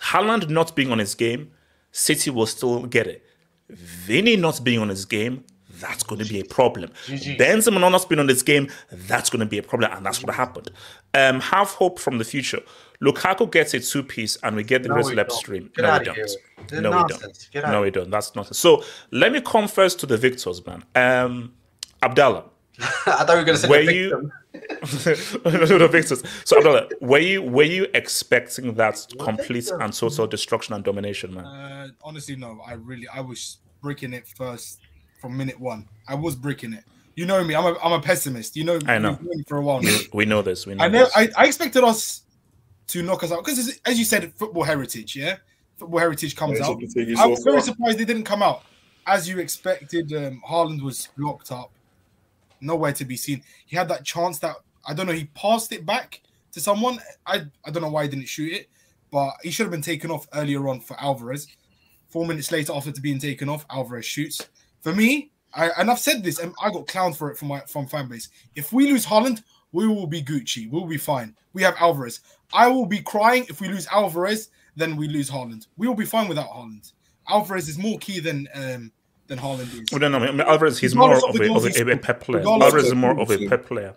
Haaland 0.00 0.48
not 0.48 0.76
being 0.76 0.92
on 0.92 1.00
his 1.00 1.16
game, 1.16 1.50
City 1.90 2.30
will 2.30 2.46
still 2.46 2.86
get 2.86 3.08
it. 3.08 3.24
Vinny 3.68 4.36
not 4.36 4.62
being 4.62 4.78
on 4.78 4.88
his 4.88 5.04
game, 5.04 5.44
that's 5.80 6.04
going 6.04 6.22
to 6.22 6.28
be 6.28 6.38
a 6.38 6.44
problem. 6.44 6.90
Benzema 7.08 7.80
not 7.80 8.08
being 8.08 8.20
on 8.20 8.28
his 8.28 8.44
game, 8.44 8.68
that's 8.90 9.30
going 9.30 9.40
to 9.40 9.46
be 9.46 9.58
a 9.58 9.62
problem, 9.64 9.90
and 9.92 10.06
that's 10.06 10.22
what 10.22 10.32
happened. 10.32 10.70
Um, 11.12 11.40
have 11.40 11.70
hope 11.70 11.98
from 11.98 12.18
the 12.18 12.24
future. 12.24 12.60
Lukaku 13.02 13.50
gets 13.50 13.74
a 13.74 13.80
two 13.80 14.04
piece, 14.04 14.36
and 14.44 14.54
we 14.54 14.62
get 14.62 14.84
the 14.84 14.90
no, 14.90 15.00
lip 15.00 15.32
stream. 15.32 15.70
Get 15.74 15.82
no, 15.82 15.98
we 15.98 16.04
don't. 16.04 16.82
No, 16.82 16.90
nonsense. 16.90 17.50
we 17.52 17.60
don't. 17.60 17.70
No, 17.72 17.82
we 17.82 17.90
don't. 17.90 18.10
That's 18.10 18.36
not. 18.36 18.54
So 18.54 18.84
let 19.10 19.32
me 19.32 19.40
come 19.40 19.66
first 19.66 19.98
to 20.00 20.06
the 20.06 20.16
victors, 20.16 20.64
man. 20.64 20.84
Um, 20.94 21.54
Abdallah. 22.02 22.44
I 22.80 23.24
thought 23.24 23.30
you 23.30 23.36
were 23.38 23.44
going 23.44 23.58
to 23.58 23.58
say 23.58 23.68
were 23.68 23.90
you 23.90 24.30
the 24.52 25.88
victors. 25.92 26.22
So 26.44 26.58
Abdallah, 26.58 26.88
were 27.00 27.18
you 27.18 27.42
were 27.42 27.64
you 27.64 27.86
expecting 27.94 28.74
that 28.74 29.04
complete 29.18 29.70
and 29.70 29.92
total 29.92 30.26
destruction 30.26 30.74
and 30.74 30.84
domination, 30.84 31.34
man? 31.34 31.44
Uh, 31.44 31.88
honestly, 32.02 32.36
no. 32.36 32.60
I 32.66 32.74
really 32.74 33.08
I 33.08 33.20
was 33.20 33.58
breaking 33.80 34.12
it 34.12 34.28
first 34.28 34.80
from 35.20 35.36
minute 35.36 35.58
one. 35.58 35.88
I 36.06 36.14
was 36.14 36.36
breaking 36.36 36.72
it. 36.72 36.84
You 37.16 37.26
know 37.26 37.42
me. 37.42 37.54
I'm 37.54 37.64
a 37.64 37.76
I'm 37.82 37.92
a 37.92 38.00
pessimist. 38.00 38.56
You 38.56 38.64
know. 38.64 38.78
I 38.86 38.98
know. 38.98 39.18
For 39.48 39.58
a 39.58 39.62
while. 39.62 39.82
Now. 39.82 39.98
We 40.12 40.24
know 40.24 40.42
this. 40.42 40.66
We 40.66 40.74
know. 40.74 40.84
I 40.84 40.88
know. 40.88 41.04
This. 41.04 41.16
I, 41.16 41.28
I 41.36 41.46
expected 41.46 41.82
us 41.82 42.22
to 42.88 43.02
knock 43.02 43.22
us 43.24 43.32
out 43.32 43.44
because, 43.44 43.80
as 43.84 43.98
you 43.98 44.04
said, 44.04 44.32
football 44.34 44.62
heritage. 44.62 45.16
Yeah, 45.16 45.36
football 45.76 45.98
heritage 45.98 46.36
comes 46.36 46.60
out. 46.60 46.80
I 47.18 47.26
was 47.26 47.42
very 47.42 47.60
surprised 47.62 47.98
they 47.98 48.04
didn't 48.04 48.24
come 48.24 48.42
out 48.42 48.62
as 49.06 49.28
you 49.28 49.38
expected. 49.38 50.12
Um, 50.12 50.42
Haaland 50.48 50.82
was 50.82 51.08
locked 51.16 51.50
up, 51.50 51.72
nowhere 52.60 52.92
to 52.92 53.04
be 53.04 53.16
seen. 53.16 53.42
He 53.66 53.76
had 53.76 53.88
that 53.88 54.04
chance 54.04 54.38
that 54.40 54.56
I 54.86 54.94
don't 54.94 55.06
know. 55.06 55.12
He 55.12 55.26
passed 55.26 55.72
it 55.72 55.84
back 55.84 56.20
to 56.52 56.60
someone. 56.60 56.98
I 57.26 57.42
I 57.64 57.70
don't 57.70 57.82
know 57.82 57.90
why 57.90 58.04
he 58.04 58.08
didn't 58.08 58.28
shoot 58.28 58.52
it, 58.52 58.68
but 59.10 59.34
he 59.42 59.50
should 59.50 59.64
have 59.64 59.72
been 59.72 59.82
taken 59.82 60.10
off 60.10 60.26
earlier 60.34 60.68
on 60.68 60.80
for 60.80 60.98
Alvarez. 61.00 61.48
Four 62.08 62.26
minutes 62.26 62.50
later, 62.50 62.72
after 62.72 62.92
being 63.00 63.18
taken 63.18 63.48
off, 63.48 63.66
Alvarez 63.70 64.06
shoots. 64.06 64.48
For 64.80 64.94
me, 64.94 65.30
I, 65.54 65.70
and 65.78 65.90
I've 65.90 65.98
said 65.98 66.22
this, 66.22 66.38
and 66.38 66.54
I 66.62 66.70
got 66.70 66.86
clowned 66.86 67.16
for 67.16 67.30
it 67.30 67.36
from 67.36 67.48
my 67.48 67.60
from 67.60 67.86
fan 67.86 68.08
base. 68.08 68.28
If 68.54 68.72
we 68.72 68.90
lose 68.90 69.04
Haaland, 69.04 69.42
we 69.72 69.86
will 69.86 70.06
be 70.06 70.22
Gucci. 70.22 70.70
We'll 70.70 70.86
be 70.86 70.96
fine. 70.98 71.34
We 71.52 71.62
have 71.62 71.76
Alvarez. 71.78 72.20
I 72.52 72.68
will 72.68 72.86
be 72.86 73.00
crying 73.00 73.44
if 73.48 73.60
we 73.60 73.68
lose 73.68 73.86
Alvarez, 73.88 74.50
then 74.76 74.96
we 74.96 75.08
lose 75.08 75.30
Haaland. 75.30 75.66
We 75.76 75.86
will 75.86 75.94
be 75.94 76.06
fine 76.06 76.28
without 76.28 76.50
Haaland. 76.50 76.92
Alvarez 77.28 77.68
is 77.68 77.78
more 77.78 77.98
key 77.98 78.20
than 78.20 78.48
um, 78.54 78.92
than 79.28 79.38
Haaland 79.38 79.72
is. 79.72 79.92
Well, 79.92 80.00
no, 80.00 80.08
no, 80.08 80.18
I 80.18 80.30
mean, 80.30 80.40
Alvarez, 80.40 80.78
he's 80.78 80.94
more 80.94 81.16
of, 81.16 81.22
of, 81.22 81.40
a, 81.40 81.54
of 81.54 81.64
a, 81.64 81.92
a, 81.92 81.96
pep 81.96 82.20
player. 82.20 82.46
Alvarez 82.46 82.86
is 82.86 82.94
more 82.94 83.18
of 83.18 83.30
a 83.30 83.46
pep 83.46 83.66
player. 83.66 83.94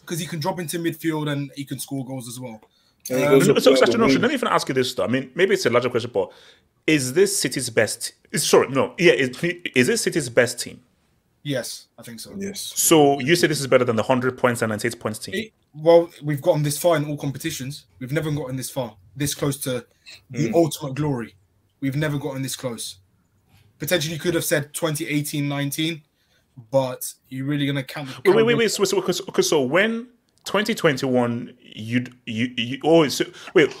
Because 0.00 0.18
he 0.18 0.26
can 0.26 0.40
drop 0.40 0.58
into 0.58 0.78
midfield 0.78 1.30
and 1.30 1.52
he 1.54 1.64
can 1.64 1.78
score 1.78 2.04
goals 2.04 2.26
as 2.28 2.40
well. 2.40 2.60
Um, 3.12 3.42
so, 3.42 3.58
so, 3.58 3.74
so, 3.74 3.96
no, 3.96 4.06
let 4.06 4.28
me 4.28 4.34
even 4.34 4.48
ask 4.48 4.68
you 4.68 4.74
this 4.74 4.92
though. 4.94 5.04
I 5.04 5.06
mean, 5.06 5.30
maybe 5.34 5.54
it's 5.54 5.66
a 5.66 5.70
larger 5.70 5.88
question, 5.88 6.10
but 6.12 6.30
is 6.86 7.12
this 7.12 7.36
City's 7.36 7.70
best? 7.70 8.12
Sorry, 8.34 8.68
no, 8.68 8.94
yeah, 8.98 9.12
is, 9.12 9.42
is 9.74 9.86
this 9.86 10.02
City's 10.02 10.28
best 10.28 10.60
team? 10.60 10.82
Yes, 11.42 11.86
I 11.98 12.02
think 12.02 12.20
so. 12.20 12.34
Yes. 12.36 12.60
So 12.60 13.18
you 13.20 13.34
say 13.34 13.46
this 13.46 13.60
is 13.60 13.66
better 13.66 13.84
than 13.84 13.96
the 13.96 14.02
hundred 14.02 14.36
points 14.36 14.60
and 14.62 14.70
ninety 14.70 14.88
eight 14.88 15.00
points 15.00 15.18
team? 15.18 15.34
It, 15.34 15.52
well, 15.74 16.10
we've 16.22 16.42
gotten 16.42 16.62
this 16.62 16.78
far 16.78 16.96
in 16.96 17.06
all 17.06 17.16
competitions. 17.16 17.86
We've 17.98 18.12
never 18.12 18.30
gotten 18.30 18.56
this 18.56 18.68
far, 18.68 18.94
this 19.16 19.34
close 19.34 19.56
to 19.60 19.86
the 20.28 20.50
mm. 20.50 20.54
ultimate 20.54 20.94
glory. 20.94 21.34
We've 21.80 21.96
never 21.96 22.18
gotten 22.18 22.42
this 22.42 22.56
close. 22.56 22.98
Potentially, 23.80 24.14
you 24.14 24.20
could 24.20 24.34
have 24.34 24.44
said 24.44 24.72
2018 24.74 25.48
19, 25.48 26.02
but 26.70 27.12
you're 27.28 27.46
really 27.46 27.64
going 27.64 27.76
to 27.76 27.82
count. 27.82 28.08
Wait, 28.24 28.36
wait, 28.36 28.44
wait, 28.44 28.58
wait. 28.58 28.70
So, 28.70 28.84
so, 28.84 28.98
okay, 28.98 29.42
so 29.42 29.62
when 29.62 30.06
2021, 30.44 31.56
you'd, 31.60 32.14
you 32.26 32.52
you 32.56 32.78
oh, 32.84 33.08
so, 33.08 33.24
wait, 33.54 33.74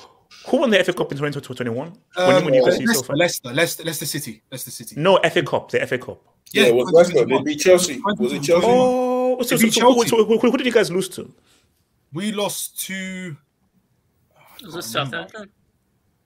who 0.46 0.56
won 0.56 0.70
the 0.70 0.82
FA 0.82 0.94
Cup 0.94 1.12
in 1.12 1.18
2021? 1.18 1.88
Um, 2.16 2.26
when, 2.26 2.44
when 2.46 2.54
you 2.54 2.62
Leicester, 2.62 2.94
so 2.94 3.12
Leicester, 3.12 3.52
Leicester, 3.52 3.84
Leicester 3.84 4.06
City, 4.06 4.42
Leicester 4.50 4.70
City. 4.70 4.94
No 4.98 5.18
FA 5.18 5.42
Cup, 5.42 5.70
the 5.70 5.86
FA 5.86 5.98
Cup. 5.98 6.22
Yeah, 6.52 6.62
yeah 6.62 6.68
it 6.68 6.74
was 6.74 6.90
Leicester. 6.92 7.24
They 7.26 7.42
beat 7.42 7.60
Chelsea. 7.60 8.00
Was 8.18 8.32
it 8.32 8.42
Chelsea? 8.42 8.66
Oh, 8.66 9.42
so, 9.42 9.56
so, 9.56 9.68
so, 9.68 9.92
who, 9.92 10.06
so 10.06 10.24
who, 10.24 10.38
who, 10.38 10.56
did 10.56 10.66
you 10.66 10.72
guys 10.72 10.90
lose 10.90 11.10
to? 11.10 11.30
We 12.14 12.32
lost 12.32 12.80
to. 12.86 13.36
Was 14.64 14.76
it 14.76 14.82
Southampton? 14.84 15.50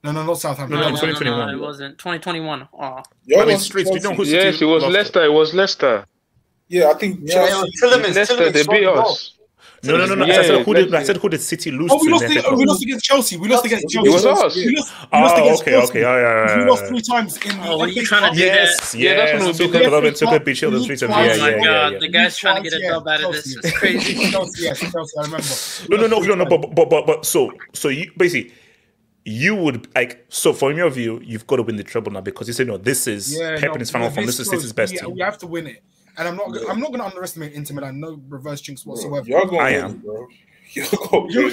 No, 0.05 0.13
no, 0.13 0.23
not 0.23 0.39
Southampton. 0.39 0.79
No, 0.79 0.91
no, 0.91 0.95
no, 0.95 1.19
no, 1.19 1.47
no 1.47 1.53
it 1.55 1.59
wasn't 1.59 1.97
2021. 1.97 2.63
Oh. 2.63 2.79
Ah. 2.79 3.03
Yeah, 3.25 3.41
I 3.41 3.47
mean, 3.47 3.59
streets. 3.59 3.91
You 3.91 4.01
know 4.01 4.13
who's 4.13 4.31
yes, 4.31 4.61
it 4.61 4.67
was 4.67 4.85
Leicester. 4.85 5.25
It 5.25 5.33
was 5.33 5.55
Leicester. 5.55 6.05
Yeah, 6.69 6.91
I 6.91 6.95
think 6.95 7.21
yeah, 7.23 7.49
Chelsea. 7.81 8.13
Leicester, 8.13 8.51
they 8.51 8.67
beat 8.67 8.87
us. 8.87 9.39
No, 9.83 9.97
no, 9.97 10.07
no, 10.07 10.15
no. 10.15 10.25
Yeah, 10.27 10.41
I, 10.41 10.43
said, 10.45 10.65
who 10.65 10.75
did, 10.75 10.95
I 10.95 11.03
said 11.03 11.17
who 11.19 11.29
did 11.29 11.41
City 11.43 11.71
lose 11.71 11.91
oh, 11.93 11.99
we 12.01 12.09
to? 12.09 12.13
Lost 12.13 12.27
the, 12.27 12.57
we 12.57 12.65
lost 12.65 12.83
against 12.83 13.05
Chelsea. 13.05 13.37
We 13.37 13.49
lost 13.49 13.67
against 13.67 13.89
Chelsea. 13.89 14.09
It 14.09 14.13
was 14.13 14.27
us. 14.27 14.57
We 14.57 14.77
lost, 14.77 14.93
we 15.13 15.19
lost 15.19 15.37
oh, 15.37 15.41
okay, 15.41 15.71
Chelsea. 15.71 15.91
okay. 15.91 16.05
Oh, 16.05 16.17
yeah, 16.17 16.47
yeah, 16.47 16.47
yeah, 16.49 16.65
We 16.65 16.71
lost 16.71 16.87
three 16.87 17.03
times 17.03 17.37
in 17.37 17.51
oh, 17.53 17.63
the. 17.63 17.69
Oh, 17.69 17.81
are 17.81 17.89
you 17.89 18.05
trying 18.05 18.31
to 18.31 18.39
do 18.39 18.45
yes, 18.45 18.93
that? 18.93 18.99
Yes, 18.99 19.17
yeah. 19.17 19.17
That's 19.17 19.59
when 19.59 19.69
we 19.69 19.79
beat 19.79 19.91
them. 19.91 20.15
Took 20.15 20.33
a 20.33 20.41
beat 20.41 20.55
Chelsea 20.55 20.87
three 20.87 20.97
times. 20.97 21.39
Oh 21.39 21.41
my 21.41 21.65
god, 21.65 22.01
the 22.01 22.09
guy's 22.09 22.37
trying 22.37 22.63
to 22.63 22.71
get 22.71 22.79
a 22.79 22.83
dub 22.83 23.09
out 23.09 23.25
of 23.25 23.33
this. 23.33 23.57
It's 23.57 23.73
crazy. 23.73 24.31
Chelsea, 24.31 24.65
yes, 24.65 24.81
Chelsea. 24.81 25.19
I 25.19 25.23
remember. 25.23 25.47
No, 25.89 25.97
no, 25.97 26.07
no, 26.07 26.21
no, 26.21 26.45
no. 26.45 26.45
But, 26.45 26.75
but, 26.75 26.91
but, 26.91 27.07
but, 27.07 27.27
so, 27.27 27.53
so 27.73 27.89
you 27.89 28.11
basically 28.17 28.53
you 29.25 29.55
would 29.55 29.89
like 29.95 30.25
so 30.29 30.53
from 30.53 30.77
your 30.77 30.91
view, 30.91 31.21
you've 31.25 31.47
got 31.47 31.57
to 31.57 31.63
win 31.63 31.77
the 31.77 31.85
treble 31.85 32.13
now 32.13 32.21
because 32.21 32.47
you 32.47 32.53
say 32.53 32.65
no, 32.65 32.75
oh, 32.75 32.79
this 32.79 33.07
is 33.07 33.37
yeah, 33.39 33.59
Pep 33.59 33.71
no, 33.71 33.75
in 33.75 33.81
his 33.81 33.91
final 33.91 34.11
form. 34.11 34.27
This 34.27 34.39
is 34.39 34.51
City's 34.51 34.73
best 34.73 34.93
yeah, 34.93 35.03
team. 35.03 35.15
We 35.15 35.21
have 35.23 35.39
to 35.39 35.47
win 35.47 35.67
it, 35.67 35.83
and 36.19 36.29
I'm 36.29 36.37
not. 36.37 36.55
Yeah. 36.55 36.69
I'm 36.71 36.81
not 36.81 36.89
going 36.89 37.01
to 37.01 37.07
underestimate 37.07 37.53
Inter 37.53 37.75
Milan. 37.75 38.01
No 38.01 38.21
reverse 38.29 38.61
jinx 38.61 38.85
whatsoever. 38.85 39.27
You're 39.29 39.47
going 39.47 39.63
I 39.63 39.71
am. 39.71 39.99
bro. 39.99 40.27
You're 40.75 41.51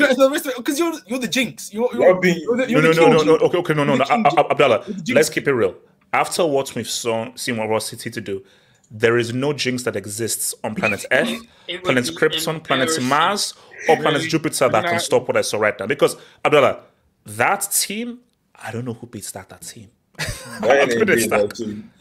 because 0.58 0.80
you're 0.80 0.94
you're 1.06 1.20
the 1.20 1.28
jinx. 1.28 1.72
You're, 1.72 1.90
you're, 1.94 2.20
being, 2.20 2.40
you're 2.40 2.58
the, 2.58 2.70
you're 2.70 2.82
no, 2.82 2.92
no, 2.92 3.08
no, 3.08 3.18
no, 3.18 3.24
no. 3.24 3.36
Okay, 3.36 3.58
okay, 3.60 3.74
no, 3.76 3.84
no, 3.84 3.96
no. 3.96 4.06
Abdallah, 4.06 4.84
let's 5.10 5.30
keep 5.30 5.48
it 5.48 5.54
real. 5.54 5.76
After 6.12 6.46
what 6.46 6.74
we've 6.74 6.90
saw, 6.90 7.34
seen 7.36 7.58
what 7.58 7.70
Ross 7.70 7.86
City 7.86 8.10
to 8.10 8.20
do, 8.20 8.44
there 8.90 9.18
is 9.18 9.34
no 9.34 9.54
jinx 9.54 9.84
that 9.84 9.96
exists 9.96 10.56
on 10.64 10.76
planet 10.76 11.06
Earth, 11.12 11.40
planet 11.84 12.06
Krypton, 12.06 12.64
planet 12.64 12.90
Mars, 13.04 13.54
or 13.88 13.96
planet 13.98 14.24
Jupiter 14.24 14.70
that 14.70 14.86
can 14.86 15.00
stop 15.00 15.28
what 15.28 15.38
I 15.38 15.42
saw 15.42 15.58
right 15.60 15.80
now. 15.80 15.86
Because 15.86 16.16
Abdallah, 16.44 16.80
that 17.26 17.70
team 17.72 18.20
I 18.64 18.72
don't 18.72 18.86
know 18.86 18.94
who 18.94 19.08
beats 19.08 19.32
that 19.32 19.50
that 19.50 19.62
team. 19.62 19.90
That 20.62 20.92
ain't 20.92 21.08
beat 21.08 21.30
that 21.30 21.56
team. 21.56 21.92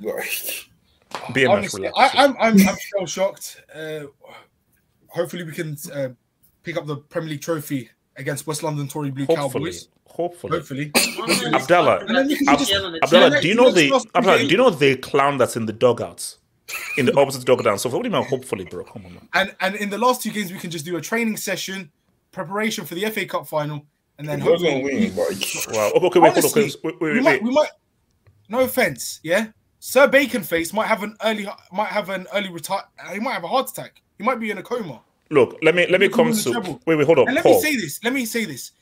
BMF 1.10 1.50
Honestly, 1.50 1.88
I, 1.88 2.10
I'm, 2.14 2.36
I'm 2.38 2.68
I'm 2.68 2.76
so 2.98 3.06
shocked. 3.06 3.62
Uh, 3.74 4.02
hopefully, 5.08 5.44
we 5.44 5.52
can 5.52 5.76
uh, 5.92 6.10
pick 6.62 6.76
up 6.76 6.86
the 6.86 6.96
Premier 6.96 7.30
League 7.30 7.40
trophy 7.40 7.90
against 8.16 8.46
West 8.46 8.62
London 8.62 8.86
Tory 8.86 9.10
Blue 9.10 9.24
hopefully, 9.24 9.70
Cowboys. 9.72 9.88
Hopefully, 10.06 10.52
hopefully. 10.52 10.92
Abdallah, 11.54 12.04
Ab- 12.08 12.60
Abdallah, 13.02 13.40
do 13.40 13.48
you 13.48 13.54
know 13.54 13.70
the 13.72 14.08
Abdallah, 14.14 14.38
do 14.40 14.46
you 14.46 14.56
know 14.56 14.70
the 14.70 14.96
clown 14.96 15.38
that's 15.38 15.56
in 15.56 15.66
the 15.66 15.72
dugouts? 15.72 16.38
In 16.96 17.06
the 17.06 17.16
opposite 17.18 17.44
dog 17.44 17.58
dugout. 17.58 17.80
So 17.80 17.88
what 17.88 18.02
do 18.02 18.08
you 18.08 18.14
mean? 18.14 18.24
Hopefully, 18.24 18.64
bro. 18.64 18.84
Come 18.84 19.06
on, 19.06 19.14
man. 19.14 19.28
And 19.34 19.56
and 19.60 19.74
in 19.74 19.90
the 19.90 19.98
last 19.98 20.22
two 20.22 20.30
games, 20.30 20.52
we 20.52 20.58
can 20.58 20.70
just 20.70 20.84
do 20.84 20.96
a 20.96 21.00
training 21.00 21.36
session, 21.36 21.90
preparation 22.30 22.84
for 22.84 22.94
the 22.94 23.06
FA 23.10 23.26
Cup 23.26 23.48
final, 23.48 23.86
and 24.20 24.28
then 24.28 24.44
we're 24.44 24.58
gonna 24.58 24.80
win. 24.80 25.16
Wow. 25.16 25.92
Okay, 25.94 26.20
wait, 26.20 26.30
Honestly, 26.32 26.62
hold 26.62 26.74
on. 26.74 26.80
Wait, 26.84 27.00
wait, 27.00 27.12
we. 27.14 27.20
Might, 27.20 27.42
we 27.42 27.50
might. 27.50 27.70
No 28.50 28.60
offense, 28.60 29.18
yeah. 29.22 29.46
Sir 29.78 30.08
Baconface 30.08 30.74
might 30.74 30.88
have 30.88 31.02
an 31.02 31.16
early 31.24 31.48
might 31.72 31.88
have 31.88 32.10
an 32.10 32.26
early 32.34 32.50
retire. 32.50 32.82
He 33.12 33.18
might 33.18 33.32
have 33.32 33.44
a 33.44 33.48
heart 33.48 33.70
attack. 33.70 34.02
He 34.18 34.24
might 34.24 34.38
be 34.38 34.50
in 34.50 34.58
a 34.58 34.62
coma. 34.62 35.00
Look, 35.30 35.56
let 35.62 35.74
me 35.74 35.86
let 35.86 36.00
me 36.00 36.10
come 36.10 36.34
to. 36.34 36.80
Wait, 36.84 36.96
wait, 36.96 37.06
hold 37.06 37.20
on. 37.20 37.28
And 37.28 37.34
let 37.34 37.44
Paul. 37.44 37.54
me 37.54 37.62
say 37.62 37.76
this. 37.76 38.04
Let 38.04 38.12
me 38.12 38.26
say 38.26 38.44
this. 38.44 38.72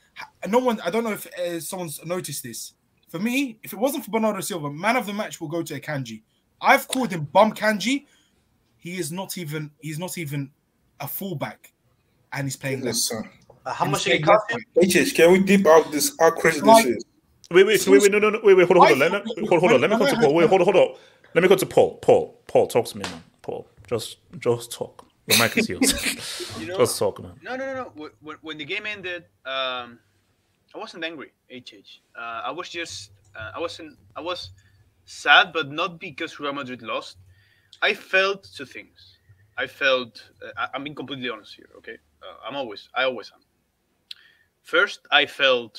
No 0.48 0.58
one. 0.58 0.80
I 0.80 0.90
don't 0.90 1.04
know 1.04 1.12
if 1.12 1.26
uh, 1.38 1.60
someone's 1.60 2.04
noticed 2.04 2.42
this. 2.42 2.72
For 3.08 3.20
me, 3.20 3.60
if 3.62 3.72
it 3.72 3.78
wasn't 3.78 4.04
for 4.04 4.10
Bernardo 4.10 4.40
Silva, 4.40 4.70
man 4.70 4.96
of 4.96 5.06
the 5.06 5.12
match 5.12 5.40
will 5.40 5.48
go 5.48 5.62
to 5.62 5.80
Kanji. 5.80 6.22
I've 6.60 6.88
called 6.88 7.12
him 7.12 7.28
Bum 7.32 7.52
Kanji. 7.52 8.06
He 8.76 8.98
is 8.98 9.12
not 9.12 9.38
even. 9.38 9.70
He's 9.78 10.00
not 10.00 10.18
even 10.18 10.50
a 10.98 11.06
fullback, 11.06 11.72
and 12.32 12.44
he's 12.44 12.56
playing 12.56 12.80
left. 12.80 12.98
Uh, 13.68 13.72
how 13.74 13.84
much 13.84 14.04
did 14.04 14.14
it 14.14 14.24
cost 14.24 14.46
you? 14.50 15.04
HH, 15.04 15.14
can 15.14 15.30
we 15.30 15.40
deep 15.40 15.66
out 15.66 15.92
this 15.92 16.16
how 16.18 16.30
crazy 16.30 16.62
like, 16.62 16.86
this 16.86 16.96
is? 16.96 17.04
Wait, 17.50 17.66
wait, 17.66 17.86
wait, 17.86 18.02
wait, 18.02 18.12
no, 18.12 18.18
no, 18.18 18.30
no, 18.30 18.40
wait, 18.42 18.54
wait, 18.54 18.66
hold 18.66 18.78
on, 18.78 18.86
hold 18.86 18.92
on, 18.92 18.98
let 18.98 19.12
me, 19.12 19.46
hold, 19.46 19.60
hold 19.60 19.72
on, 19.72 19.80
let 19.82 19.90
me 19.90 19.98
come 19.98 20.06
to 20.06 20.16
Paul. 20.16 20.34
Wait, 20.34 20.48
hold 20.48 20.62
on, 20.62 20.64
hold 20.64 20.76
on. 20.76 20.94
Let 21.34 21.42
me 21.42 21.48
go 21.48 21.56
to 21.56 21.66
Paul. 21.66 21.98
Paul, 21.98 22.40
Paul, 22.46 22.66
talk 22.66 22.86
to 22.86 22.96
me, 22.96 23.02
man. 23.02 23.22
Paul, 23.42 23.68
just, 23.86 24.16
just 24.38 24.72
talk. 24.72 25.06
The 25.26 25.36
mic 25.36 25.58
is 25.58 25.68
yours. 25.68 26.56
you 26.60 26.66
know, 26.66 26.78
just 26.78 26.98
talk, 26.98 27.22
man. 27.22 27.32
No, 27.42 27.56
no, 27.56 27.66
no, 27.66 27.74
no. 27.74 28.10
When, 28.22 28.36
when 28.40 28.56
the 28.56 28.64
game 28.64 28.86
ended, 28.86 29.24
um, 29.44 29.98
I 30.74 30.78
wasn't 30.78 31.04
angry. 31.04 31.32
HH. 31.50 32.00
Uh, 32.18 32.42
I 32.46 32.50
was 32.50 32.70
just, 32.70 33.10
uh, 33.36 33.50
I 33.54 33.60
wasn't, 33.60 33.98
I 34.16 34.22
was 34.22 34.50
sad, 35.04 35.52
but 35.52 35.70
not 35.70 36.00
because 36.00 36.40
Real 36.40 36.54
Madrid 36.54 36.80
lost. 36.80 37.18
I 37.82 37.92
felt 37.92 38.48
two 38.54 38.64
things. 38.64 39.18
I 39.58 39.66
felt, 39.66 40.22
uh, 40.42 40.68
I'm 40.72 40.84
being 40.84 40.96
completely 40.96 41.28
honest 41.28 41.54
here. 41.54 41.68
Okay, 41.76 41.98
uh, 42.22 42.46
I'm 42.48 42.56
always, 42.56 42.88
I 42.94 43.04
always 43.04 43.30
am 43.34 43.40
first 44.68 45.00
I 45.10 45.24
felt 45.26 45.74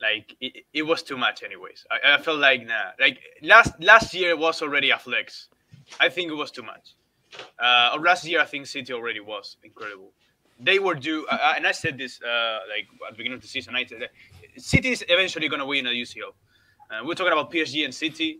like 0.00 0.36
it, 0.40 0.52
it 0.72 0.82
was 0.82 1.02
too 1.02 1.16
much 1.16 1.42
anyways. 1.42 1.84
I, 1.90 2.14
I, 2.14 2.18
felt 2.22 2.38
like 2.38 2.66
nah, 2.66 2.92
like 3.00 3.18
last 3.42 3.72
last 3.80 4.14
year 4.14 4.36
was 4.36 4.62
already 4.62 4.90
a 4.90 4.98
flex. 4.98 5.48
I 6.00 6.08
think 6.08 6.30
it 6.30 6.34
was 6.34 6.50
too 6.50 6.62
much. 6.62 6.94
Uh, 7.58 7.90
or 7.94 8.00
last 8.00 8.24
year 8.24 8.40
I 8.40 8.44
think 8.44 8.66
City 8.66 8.92
already 8.92 9.20
was 9.20 9.56
incredible. 9.64 10.12
They 10.60 10.78
were 10.78 10.94
due, 10.94 11.26
uh, 11.26 11.54
and 11.56 11.66
I 11.66 11.72
said 11.72 11.98
this 11.98 12.22
uh, 12.22 12.58
like 12.72 12.86
at 13.06 13.12
the 13.12 13.16
beginning 13.18 13.38
of 13.38 13.42
the 13.42 13.48
season. 13.48 13.74
I 13.74 13.84
said 13.84 14.08
City 14.56 14.90
is 14.90 15.04
eventually 15.08 15.48
going 15.48 15.60
to 15.60 15.66
win 15.66 15.86
a 15.86 15.90
UCL. 15.90 16.32
Uh, 16.90 17.00
we're 17.04 17.14
talking 17.14 17.32
about 17.32 17.50
PSG 17.52 17.84
and 17.84 17.92
City. 17.92 18.38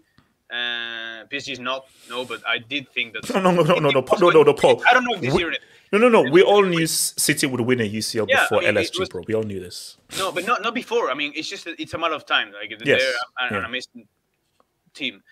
Uh, 0.51 1.25
PSG 1.33 1.49
is 1.55 1.59
not, 1.59 1.87
no, 2.09 2.25
but 2.25 2.41
I 2.47 2.59
did 2.59 2.89
think 2.91 3.15
that. 3.15 3.23
No, 3.35 3.41
no, 3.41 3.51
no, 3.51 3.63
no, 3.63 3.75
no, 3.81 3.91
no, 3.91 4.05
no, 4.21 4.31
no, 4.31 4.43
no, 4.43 4.55
Paul. 4.55 4.81
I 4.89 4.93
don't 4.95 5.05
know 5.05 5.15
if 5.15 5.23
this 5.23 5.35
We- 5.35 5.43
year. 5.43 5.55
No, 5.93 5.99
no, 5.99 6.09
no. 6.09 6.23
We 6.31 6.43
all 6.43 6.63
knew 6.63 6.87
City 6.87 7.47
would 7.47 7.61
win 7.61 7.81
a 7.81 7.85
UCL 7.89 8.27
Yeah, 8.29 8.43
before 8.43 8.59
I 8.59 8.73
mean, 8.73 8.75
LSG, 8.85 8.99
was- 9.01 9.09
bro. 9.09 9.23
We 9.29 9.35
all 9.35 9.43
knew 9.45 9.61
this. 9.61 9.97
No, 10.19 10.33
but 10.33 10.45
not 10.47 10.63
not 10.63 10.75
before. 10.75 11.11
I 11.11 11.15
mean, 11.15 11.33
it's 11.37 11.49
just 11.49 11.67
it's 11.67 11.95
a 11.95 11.99
matter 11.99 12.15
of 12.15 12.27
time. 12.27 12.53
Like 12.53 12.71
Yes, 12.71 12.81
they're 13.03 13.49
an, 13.49 13.55
yeah. 13.55 13.67
amazing 13.67 14.09
team, 14.95 15.23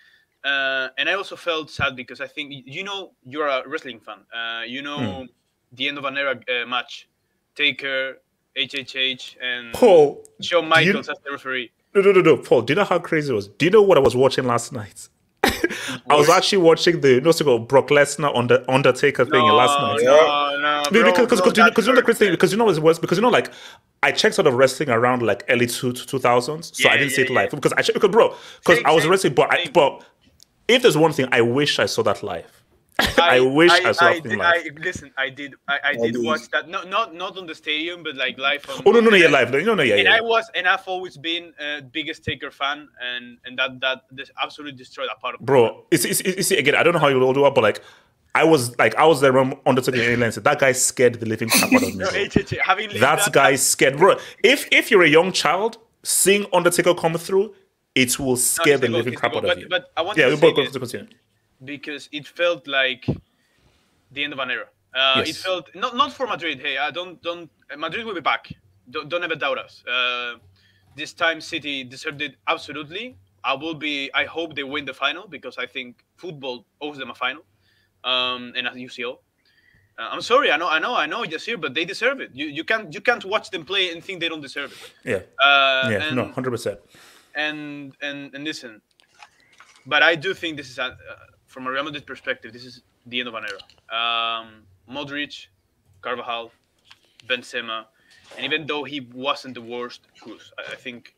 uh, 0.44 0.88
and 0.98 1.08
I 1.08 1.14
also 1.14 1.36
felt 1.36 1.70
sad 1.70 1.96
because 1.96 2.20
I 2.20 2.26
think 2.26 2.52
you 2.66 2.84
know 2.84 3.12
you're 3.24 3.48
a 3.48 3.66
wrestling 3.68 4.00
fan. 4.00 4.18
Uh, 4.32 4.62
you 4.64 4.82
know 4.82 4.98
Hmm. 4.98 5.24
the 5.72 5.88
end 5.88 5.98
of 5.98 6.04
an 6.04 6.16
era 6.18 6.34
uh, 6.48 6.66
match, 6.66 7.08
Taker, 7.54 8.18
HHH, 8.56 9.36
and 9.40 9.72
Paul, 9.72 10.24
Shawn 10.40 10.62
do 10.62 10.66
you- 10.66 10.68
Michaels 10.92 11.08
as 11.08 11.18
the 11.24 11.30
referee. 11.32 11.70
no, 11.94 12.00
no, 12.02 12.12
no, 12.12 12.20
no, 12.20 12.36
Paul. 12.36 12.62
Do 12.62 12.72
you 12.72 12.76
know 12.76 12.84
how 12.84 12.98
crazy 12.98 13.32
it 13.32 13.34
was? 13.34 13.48
Do 13.48 13.64
you 13.66 13.70
know 13.70 13.82
what 13.82 13.96
I 13.98 14.00
was 14.00 14.14
watching 14.14 14.44
last 14.44 14.72
night? 14.72 15.08
I 16.08 16.16
was 16.16 16.28
actually 16.28 16.58
watching 16.58 17.00
the 17.00 17.20
no, 17.20 17.32
called 17.32 17.68
Brock 17.68 17.88
Lesnar 17.88 18.34
on 18.34 18.46
the 18.46 18.70
Undertaker 18.70 19.24
thing 19.24 19.42
last 19.42 19.78
night. 19.80 20.04
No, 20.04 20.56
no, 20.60 20.82
because 20.90 21.40
because 21.40 21.56
you 21.56 21.64
know, 21.64 21.70
you 21.76 21.86
know 21.88 21.94
the 21.96 22.02
crazy 22.02 22.18
thing 22.18 22.30
because 22.32 22.52
you 22.52 22.58
know 22.58 22.64
what's 22.64 22.78
worse? 22.78 22.98
Because 22.98 23.18
you 23.18 23.22
know 23.22 23.28
like 23.28 23.52
I 24.02 24.12
checked 24.12 24.34
sort 24.34 24.46
of 24.46 24.54
wrestling 24.54 24.90
around 24.90 25.22
like 25.22 25.44
early 25.48 25.66
two 25.66 25.92
two 25.92 26.18
thousands 26.18 26.72
so 26.74 26.88
I 26.88 26.96
didn't 26.96 27.12
see 27.12 27.22
it 27.22 27.30
live. 27.30 27.50
because 27.50 27.72
I 27.72 27.82
checked, 27.82 27.94
because 27.94 28.10
bro 28.10 28.34
because 28.64 28.82
I 28.84 28.92
was 28.92 29.06
wrestling 29.06 29.34
but 29.34 29.52
I, 29.52 29.68
but 29.72 30.04
if 30.68 30.82
there's 30.82 30.96
one 30.96 31.12
thing 31.12 31.28
I 31.30 31.40
wish 31.40 31.78
I 31.78 31.86
saw 31.86 32.02
that 32.02 32.22
live 32.22 32.61
I, 32.98 33.40
wish 33.40 33.70
I, 33.70 33.92
saw 33.92 34.06
I, 34.06 34.14
that 34.14 34.22
thing 34.22 34.38
did, 34.38 34.40
I 34.40 34.64
listen. 34.80 35.12
I 35.16 35.30
did. 35.30 35.54
I, 35.68 35.78
I 35.84 35.92
did 35.94 36.14
did. 36.14 36.24
watch 36.24 36.48
that. 36.50 36.68
No, 36.68 36.82
not 36.82 37.14
not 37.14 37.38
on 37.38 37.46
the 37.46 37.54
stadium, 37.54 38.02
but 38.02 38.16
like 38.16 38.38
live 38.38 38.68
on. 38.68 38.82
oh 38.84 38.90
no 38.90 39.00
no 39.00 39.10
no 39.10 39.16
on 39.16 39.20
yeah 39.20 39.26
the- 39.26 39.32
live 39.32 39.50
no 39.50 39.58
no 39.60 39.74
no 39.74 39.82
yeah 39.82 39.94
and 39.96 40.04
yeah 40.04 40.16
I 40.16 40.20
was, 40.20 40.50
and 40.54 40.68
I've 40.68 40.86
always 40.86 41.16
been 41.16 41.52
a 41.58 41.80
biggest 41.82 42.24
Taker 42.24 42.50
fan, 42.50 42.88
and 43.00 43.38
and 43.44 43.58
that 43.58 43.80
that 43.80 44.02
this 44.10 44.30
absolutely 44.42 44.76
destroyed 44.76 45.08
that 45.08 45.20
part 45.20 45.34
of. 45.34 45.40
Me. 45.40 45.46
Bro 45.46 45.86
it's, 45.90 46.04
it's, 46.04 46.20
it's, 46.20 46.50
again 46.50 46.74
I 46.74 46.82
don't 46.82 46.92
know 46.92 46.98
how 47.00 47.08
you 47.08 47.20
all 47.22 47.32
do 47.32 47.46
it 47.46 47.54
but 47.54 47.62
like 47.62 47.82
I 48.34 48.44
was 48.44 48.76
like 48.78 48.94
I 48.96 49.06
was 49.06 49.20
there 49.20 49.32
when 49.32 49.54
Undertaker 49.66 50.00
and 50.00 50.22
that 50.22 50.58
guy 50.58 50.72
scared 50.72 51.14
the 51.14 51.26
living 51.26 51.48
crap 51.48 51.72
out 51.72 51.82
of 51.82 51.82
me 51.82 51.92
No, 51.96 52.06
that 52.06 52.92
that, 53.00 53.30
guy 53.32 53.56
scared 53.56 53.98
bro 53.98 54.16
if 54.42 54.68
if 54.70 54.90
you're 54.90 55.02
a 55.02 55.08
young 55.08 55.32
child 55.32 55.78
seeing 56.02 56.46
Undertaker 56.52 56.94
come 56.94 57.14
through 57.14 57.54
it 57.94 58.18
will 58.18 58.36
scare 58.36 58.78
the 58.78 58.86
it's 58.86 58.92
living 58.94 59.14
crap 59.14 59.32
it's 59.32 59.38
out 59.38 59.42
goal. 59.42 59.50
of 59.52 59.58
you 59.58 59.68
but 59.68 59.90
I 59.96 60.02
want 60.02 60.18
yeah 60.18 60.26
to 60.26 60.30
we 60.30 60.36
say 60.36 60.40
both 60.52 60.72
go 60.74 60.78
this. 60.80 60.94
Because 61.64 62.08
it 62.12 62.26
felt 62.26 62.66
like 62.66 63.06
the 64.12 64.24
end 64.24 64.32
of 64.32 64.38
an 64.38 64.50
era. 64.50 64.66
Uh, 64.94 65.24
It 65.26 65.36
felt 65.36 65.74
not 65.74 65.96
not 65.96 66.12
for 66.12 66.26
Madrid. 66.26 66.60
Hey, 66.60 66.76
I 66.78 66.90
don't 66.90 67.22
don't 67.22 67.50
Madrid 67.76 68.04
will 68.04 68.14
be 68.14 68.20
back. 68.20 68.52
Don't, 68.90 69.08
don't 69.08 69.24
ever 69.24 69.36
doubt 69.36 69.58
us. 69.58 69.82
Uh, 69.86 70.34
this 70.96 71.12
time 71.14 71.40
City 71.40 71.84
deserved 71.84 72.20
it 72.20 72.36
absolutely. 72.46 73.16
I 73.44 73.54
will 73.54 73.74
be. 73.74 74.10
I 74.14 74.24
hope 74.24 74.54
they 74.54 74.62
win 74.64 74.84
the 74.84 74.94
final 74.94 75.26
because 75.26 75.56
I 75.58 75.66
think 75.66 76.04
football 76.16 76.64
owes 76.80 76.98
them 76.98 77.10
a 77.10 77.14
final, 77.14 77.42
um, 78.04 78.52
and 78.56 78.66
a 78.66 78.70
UCL. 78.70 79.18
Uh, 79.98 80.08
I'm 80.10 80.20
sorry. 80.20 80.50
I 80.52 80.56
know. 80.56 80.68
I 80.68 80.78
know. 80.78 80.94
I 80.94 81.06
know. 81.06 81.22
Yasir, 81.24 81.60
but 81.60 81.74
they 81.74 81.84
deserve 81.84 82.20
it. 82.20 82.30
You 82.34 82.46
you 82.46 82.64
can't 82.64 82.92
you 82.94 83.00
can't 83.00 83.24
watch 83.24 83.50
them 83.50 83.64
play 83.64 83.90
and 83.92 84.04
think 84.04 84.20
they 84.20 84.28
don't 84.28 84.42
deserve 84.42 84.72
it. 84.72 85.10
yeah 85.10 85.22
Uh, 85.42 85.88
yeah 85.90 86.02
and, 86.04 86.16
no 86.16 86.24
100% 86.26 86.78
and 87.34 87.94
and 88.00 88.34
and 88.34 88.44
listen, 88.44 88.80
but 89.86 90.02
I 90.02 90.14
do 90.14 90.34
think 90.34 90.56
this 90.56 90.70
is 90.70 90.78
a, 90.78 90.96
from 91.52 91.66
a 91.66 91.70
Real 91.70 91.84
Madrid 91.84 92.06
perspective, 92.06 92.52
this 92.52 92.64
is 92.64 92.82
the 93.06 93.20
end 93.20 93.28
of 93.28 93.34
an 93.34 93.44
era. 93.50 93.62
Um, 94.00 94.46
Modric, 94.90 95.46
Carvajal, 96.00 96.50
Benzema, 97.28 97.84
and 98.36 98.44
even 98.48 98.66
though 98.66 98.84
he 98.84 98.98
wasn't 99.14 99.54
the 99.54 99.60
worst, 99.74 100.00
Kroos, 100.20 100.50
I, 100.58 100.72
I 100.72 100.76
think 100.76 101.14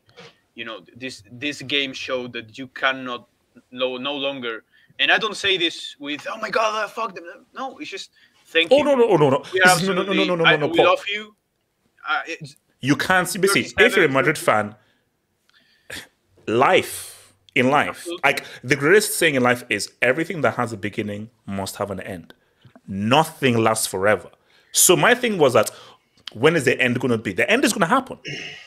you 0.59 0.65
know 0.65 0.77
this 0.95 1.23
this 1.31 1.61
game 1.75 1.91
showed 1.93 2.33
that 2.33 2.57
you 2.59 2.67
cannot 2.81 3.27
no 3.71 3.97
no 3.97 4.13
longer. 4.15 4.63
And 4.99 5.11
I 5.11 5.17
don't 5.17 5.35
say 5.45 5.57
this 5.57 5.95
with 5.99 6.21
oh 6.31 6.37
my 6.45 6.49
god, 6.49 6.71
uh, 6.83 6.87
fuck 6.87 7.15
them. 7.15 7.25
No, 7.53 7.77
it's 7.79 7.89
just 7.89 8.11
thank 8.53 8.71
Oh 8.71 8.77
you. 8.77 8.83
no 8.83 8.95
no 8.95 9.05
oh, 9.09 9.17
no 9.17 9.29
no 9.29 9.37
are 9.37 9.77
is- 9.77 9.87
no 9.87 9.93
no 9.93 10.03
no 10.03 10.13
no 10.13 10.23
no 10.25 10.35
no 10.35 10.45
I- 10.45 10.55
no 10.57 10.67
we 10.67 10.77
Paul. 10.77 10.85
love 10.91 11.03
you. 11.15 11.35
Uh, 12.07 12.21
You 12.81 12.95
can't 12.95 13.27
see 13.27 13.39
basically 13.39 13.73
if 13.85 13.95
you're 13.95 14.05
a 14.05 14.09
Madrid 14.19 14.37
fan, 14.37 14.75
life 16.47 17.14
in 17.55 17.69
life, 17.71 17.89
Absolutely. 17.89 18.21
like 18.23 18.45
the 18.63 18.75
greatest 18.75 19.17
saying 19.17 19.35
in 19.35 19.43
life 19.43 19.63
is 19.69 19.91
everything 20.01 20.41
that 20.41 20.55
has 20.55 20.73
a 20.73 20.77
beginning 20.77 21.29
must 21.45 21.77
have 21.77 21.89
an 21.91 21.99
end. 22.01 22.33
Nothing 22.87 23.57
lasts 23.57 23.87
forever. 23.87 24.29
So 24.71 24.95
my 24.95 25.15
thing 25.15 25.37
was 25.37 25.53
that 25.53 25.71
when 26.33 26.55
is 26.55 26.65
the 26.65 26.79
end 26.81 26.99
going 26.99 27.11
to 27.11 27.17
be? 27.17 27.31
The 27.31 27.49
end 27.49 27.63
is 27.63 27.71
going 27.71 27.81
to 27.81 27.87
happen. 27.87 28.19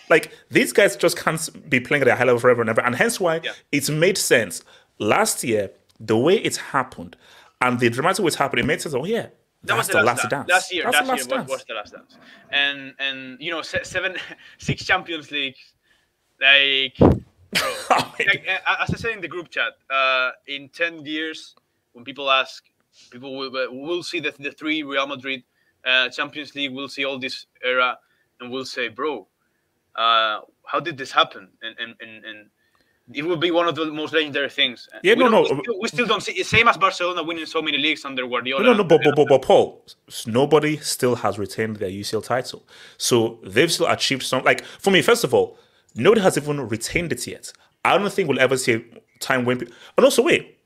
Like 0.08 0.32
these 0.50 0.72
guys 0.72 0.96
just 0.96 1.16
can't 1.18 1.68
be 1.68 1.80
playing 1.80 2.02
at 2.02 2.08
a 2.08 2.16
high 2.16 2.24
level 2.24 2.40
forever 2.40 2.62
and 2.62 2.70
ever, 2.70 2.80
and 2.80 2.94
hence 2.96 3.20
why 3.20 3.40
Yeah. 3.44 3.52
it's 3.72 3.90
made 3.90 4.16
sense. 4.16 4.62
Last 4.98 5.44
year, 5.44 5.70
the 6.00 6.16
way 6.16 6.36
it's 6.38 6.56
happened 6.56 7.16
and 7.60 7.78
the 7.78 7.90
dramatic 7.90 8.24
way 8.24 8.28
it's 8.28 8.36
happened, 8.36 8.60
it 8.60 8.66
made 8.66 8.80
sense. 8.80 8.94
Oh 8.94 9.04
yeah, 9.04 9.26
that 9.64 9.76
was 9.76 9.86
the 9.88 9.94
the 9.98 10.02
last, 10.02 10.18
last 10.22 10.30
dance. 10.30 10.48
Last 10.48 10.72
year, 10.72 10.84
That's 10.90 10.96
last 10.96 11.06
year 11.06 11.14
was, 11.16 11.26
dance. 11.26 11.50
was 11.50 11.64
the 11.68 11.74
last 11.74 11.92
dance, 11.92 12.16
and 12.50 12.94
and 12.98 13.38
you 13.40 13.50
know 13.50 13.60
seven, 13.62 14.16
six 14.58 14.84
Champions 14.84 15.30
League, 15.30 15.56
like, 16.40 16.96
bro, 17.52 17.74
like 18.18 18.46
uh, 18.48 18.76
as 18.80 18.90
I 18.90 18.96
said 18.96 19.12
in 19.12 19.20
the 19.20 19.28
group 19.28 19.48
chat, 19.50 19.72
uh, 19.90 20.30
in 20.46 20.68
ten 20.68 21.04
years, 21.04 21.54
when 21.92 22.04
people 22.04 22.30
ask, 22.30 22.64
people 23.10 23.36
will 23.36 23.50
will 23.70 24.02
see 24.02 24.20
the 24.20 24.34
the 24.38 24.50
three 24.50 24.82
Real 24.82 25.06
Madrid 25.06 25.42
uh, 25.84 26.08
Champions 26.08 26.54
League, 26.54 26.72
we'll 26.72 26.88
see 26.88 27.04
all 27.04 27.18
this 27.18 27.46
era, 27.64 27.98
and 28.40 28.50
we'll 28.50 28.64
say, 28.64 28.88
bro, 28.88 29.26
uh, 29.96 30.40
how 30.66 30.80
did 30.80 30.96
this 30.96 31.10
happen? 31.10 31.48
And 31.62 31.76
and 31.78 31.94
and. 32.00 32.24
and 32.24 32.50
it 33.14 33.24
will 33.24 33.38
be 33.38 33.50
one 33.50 33.66
of 33.66 33.74
the 33.74 33.86
most 33.86 34.12
legendary 34.12 34.50
things. 34.50 34.86
Yeah, 35.02 35.14
we 35.14 35.24
no, 35.24 35.30
no. 35.30 35.40
We 35.40 35.46
still, 35.46 35.80
we 35.80 35.88
still 35.88 36.06
don't 36.06 36.22
see 36.22 36.42
same 36.42 36.68
as 36.68 36.76
Barcelona 36.76 37.22
winning 37.22 37.46
so 37.46 37.62
many 37.62 37.78
leagues 37.78 38.04
under 38.04 38.26
Guardiola. 38.26 38.62
No, 38.62 38.72
no, 38.72 38.78
no, 38.78 38.84
but, 38.84 39.00
but, 39.02 39.16
but, 39.16 39.28
but 39.28 39.40
Paul, 39.42 39.82
nobody 40.26 40.76
still 40.76 41.14
has 41.16 41.38
retained 41.38 41.76
their 41.76 41.88
UCL 41.88 42.24
title. 42.24 42.66
So 42.98 43.38
they've 43.42 43.72
still 43.72 43.86
achieved 43.86 44.24
some. 44.24 44.44
Like, 44.44 44.62
for 44.62 44.90
me, 44.90 45.00
first 45.00 45.24
of 45.24 45.32
all, 45.32 45.58
nobody 45.98 46.20
has 46.22 46.36
even 46.36 46.60
retained 46.68 47.12
it 47.12 47.26
yet. 47.26 47.52
I 47.84 47.96
don't 47.98 48.12
think 48.12 48.28
we'll 48.28 48.40
ever 48.40 48.56
see 48.56 48.72
a 48.74 48.82
time 49.20 49.44
when. 49.44 49.58
pe- 49.58 49.66
And 49.96 50.04
also, 50.04 50.22
wait, 50.22 50.58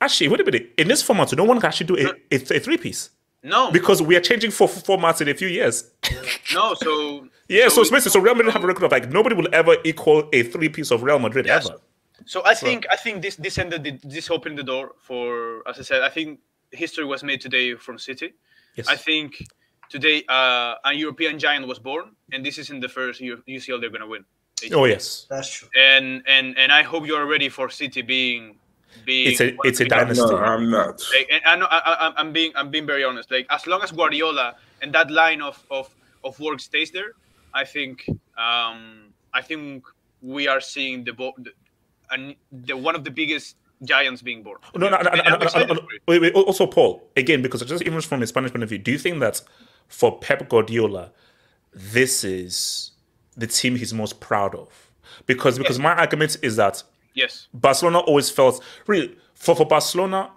actually, 0.00 0.28
wait 0.28 0.40
a 0.40 0.44
minute. 0.44 0.70
In 0.78 0.88
this 0.88 1.02
format, 1.02 1.32
no 1.36 1.44
one 1.44 1.58
can 1.60 1.68
actually 1.68 1.86
do 1.86 1.96
a, 1.98 2.10
a, 2.34 2.36
a 2.56 2.58
three 2.60 2.76
piece 2.76 3.10
No, 3.42 3.70
because 3.70 4.02
we 4.02 4.16
are 4.16 4.20
changing 4.20 4.50
for 4.50 4.68
formats 4.68 5.20
in 5.20 5.28
a 5.28 5.34
few 5.34 5.48
years. 5.48 5.90
no. 6.54 6.74
So 6.74 7.28
Yeah, 7.48 7.68
so, 7.68 7.82
so, 7.82 7.90
basically, 7.90 8.12
so 8.12 8.20
Real 8.20 8.34
Madrid 8.36 8.52
have 8.52 8.62
a 8.62 8.66
record 8.66 8.84
of 8.84 8.92
like 8.92 9.10
nobody 9.10 9.34
will 9.34 9.48
ever 9.52 9.76
equal 9.84 10.28
a 10.32 10.42
three 10.44 10.68
piece 10.68 10.90
of 10.92 11.02
Real 11.02 11.18
Madrid 11.18 11.46
Yes. 11.46 11.66
ever. 11.68 11.78
So 12.26 12.42
I 12.44 12.54
think 12.54 12.86
I 12.92 12.96
think 12.96 13.22
this 13.22 13.36
this 13.36 13.58
ended 13.58 13.82
the, 13.82 13.92
this 14.04 14.30
opened 14.30 14.56
the 14.58 14.62
door 14.62 14.92
for 15.00 15.62
as 15.68 15.78
I 15.78 15.82
said. 15.82 16.02
I 16.02 16.10
think 16.10 16.40
history 16.70 17.04
was 17.04 17.22
made 17.24 17.40
today 17.40 17.74
from 17.74 17.98
City. 17.98 18.34
Yes. 18.76 18.86
I 18.88 18.96
think 18.96 19.42
today 19.88 20.22
uh, 20.28 20.74
a 20.84 20.92
European 20.92 21.38
giant 21.38 21.66
was 21.66 21.78
born, 21.78 22.12
and 22.32 22.44
this 22.44 22.58
isn't 22.58 22.80
the 22.80 22.88
first 22.88 23.20
UCL 23.22 23.80
they're 23.80 23.90
gonna 23.90 24.06
win. 24.06 24.24
Oh 24.72 24.84
yes, 24.84 25.26
That's 25.28 25.50
true. 25.50 25.68
And 25.78 26.22
and 26.26 26.56
and 26.58 26.72
I 26.72 26.82
hope 26.82 27.06
you're 27.06 27.26
ready 27.26 27.48
for 27.48 27.68
City 27.68 28.02
being 28.02 28.56
being. 29.04 29.32
it's 29.32 29.40
a 29.40 29.56
it's 29.64 29.80
a 29.80 29.84
dynasty. 29.84 30.24
No, 30.24 30.38
I'm 30.38 30.70
not. 30.70 31.02
Like, 31.14 31.28
and 31.30 31.42
I 31.46 31.56
know 31.56 31.66
I, 31.70 31.78
I, 31.84 32.12
I'm 32.16 32.32
being 32.32 32.52
I'm 32.54 32.70
being 32.70 32.86
very 32.86 33.04
honest. 33.04 33.30
Like 33.30 33.46
as 33.50 33.66
long 33.66 33.82
as 33.82 33.90
Guardiola 33.92 34.56
and 34.82 34.92
that 34.94 35.10
line 35.10 35.42
of 35.42 35.64
of, 35.70 35.94
of 36.24 36.38
work 36.40 36.60
stays 36.60 36.90
there, 36.90 37.12
I 37.54 37.64
think 37.64 38.04
um, 38.38 39.12
I 39.34 39.42
think 39.42 39.84
we 40.22 40.48
are 40.48 40.60
seeing 40.60 41.04
the, 41.04 41.12
bo- 41.12 41.34
the 41.38 41.52
and 42.10 42.34
the 42.52 42.76
one 42.76 42.94
of 42.94 43.04
the 43.04 43.10
biggest 43.10 43.56
giants 43.82 44.22
being 44.22 44.42
born. 44.42 44.58
No, 44.74 44.88
no, 44.88 45.00
no, 45.00 45.10
no, 45.10 45.22
no, 45.22 45.36
no, 45.38 45.64
no, 45.64 45.74
no. 45.74 45.80
Wait, 46.06 46.20
wait. 46.20 46.34
Also, 46.34 46.66
Paul, 46.66 47.08
again, 47.16 47.42
because 47.42 47.62
just 47.62 47.82
even 47.84 48.00
from 48.00 48.22
a 48.22 48.26
Spanish 48.26 48.52
point 48.52 48.62
of 48.62 48.68
view, 48.68 48.78
do 48.78 48.90
you 48.90 48.98
think 48.98 49.20
that 49.20 49.40
for 49.88 50.18
Pep 50.18 50.48
Guardiola, 50.48 51.12
this 51.72 52.24
is 52.24 52.92
the 53.36 53.46
team 53.46 53.76
he's 53.76 53.92
most 53.94 54.20
proud 54.20 54.54
of? 54.54 54.68
Because 55.26 55.58
because 55.58 55.78
my 55.78 55.94
argument 55.94 56.36
is 56.42 56.56
that 56.56 56.82
Yes, 57.14 57.48
Barcelona 57.52 57.98
always 57.98 58.30
felt 58.30 58.62
really 58.86 59.16
for 59.34 59.56
for 59.56 59.66
Barcelona. 59.66 60.30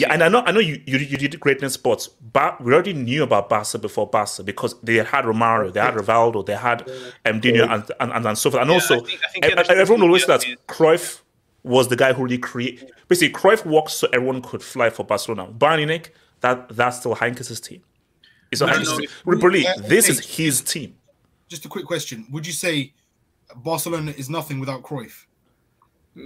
Yeah, 0.00 0.12
and 0.12 0.22
I 0.22 0.28
know 0.28 0.40
I 0.40 0.50
know 0.52 0.60
you 0.60 0.80
you, 0.86 0.98
you 0.98 1.16
did 1.16 1.38
great 1.40 1.62
in 1.62 1.70
sports, 1.70 2.08
but 2.08 2.60
we 2.60 2.72
already 2.72 2.92
knew 2.92 3.22
about 3.22 3.48
Barca 3.48 3.78
before 3.78 4.08
Barca 4.08 4.42
because 4.42 4.74
they 4.82 4.96
had 4.96 5.24
Romario, 5.24 5.72
they 5.72 5.80
had 5.80 5.94
Rivaldo, 5.94 6.44
they 6.46 6.54
had 6.56 6.88
um, 7.24 7.40
Dino, 7.40 7.64
and, 7.68 7.90
and, 8.00 8.12
and, 8.12 8.26
and 8.26 8.38
so 8.38 8.50
forth. 8.50 8.62
And 8.62 8.70
also, 8.70 8.96
I 8.96 9.06
think- 9.06 9.20
I 9.58 9.62
think 9.62 9.78
everyone 9.78 10.02
always 10.02 10.26
that 10.26 10.40
Messi. 10.42 10.56
Cruyff 10.68 11.20
was 11.62 11.88
the 11.88 11.96
guy 11.96 12.12
who 12.12 12.22
really 12.24 12.38
created. 12.38 12.90
Basically, 13.08 13.32
Cruyff 13.40 13.64
walked 13.64 13.90
so 13.90 14.08
everyone 14.12 14.40
could 14.42 14.62
fly 14.62 14.90
for 14.90 15.04
Barcelona. 15.04 15.50
Bayern 15.52 16.06
that 16.40 16.68
that's 16.70 16.98
still 17.00 17.14
Heynckes' 17.16 17.60
team. 17.62 17.82
It's 18.52 18.60
not 18.60 18.70
Heynckes' 18.70 18.84
know 18.90 18.98
team. 18.98 19.08
Really, 19.24 19.66
this 19.78 20.08
is 20.08 20.36
his 20.36 20.60
team. 20.60 20.94
Just 21.48 21.64
a 21.64 21.68
quick 21.68 21.84
question: 21.86 22.26
Would 22.32 22.46
you 22.46 22.52
say 22.52 22.92
Barcelona 23.56 24.12
is 24.16 24.28
nothing 24.30 24.58
without 24.60 24.82
Cruyff? 24.82 25.24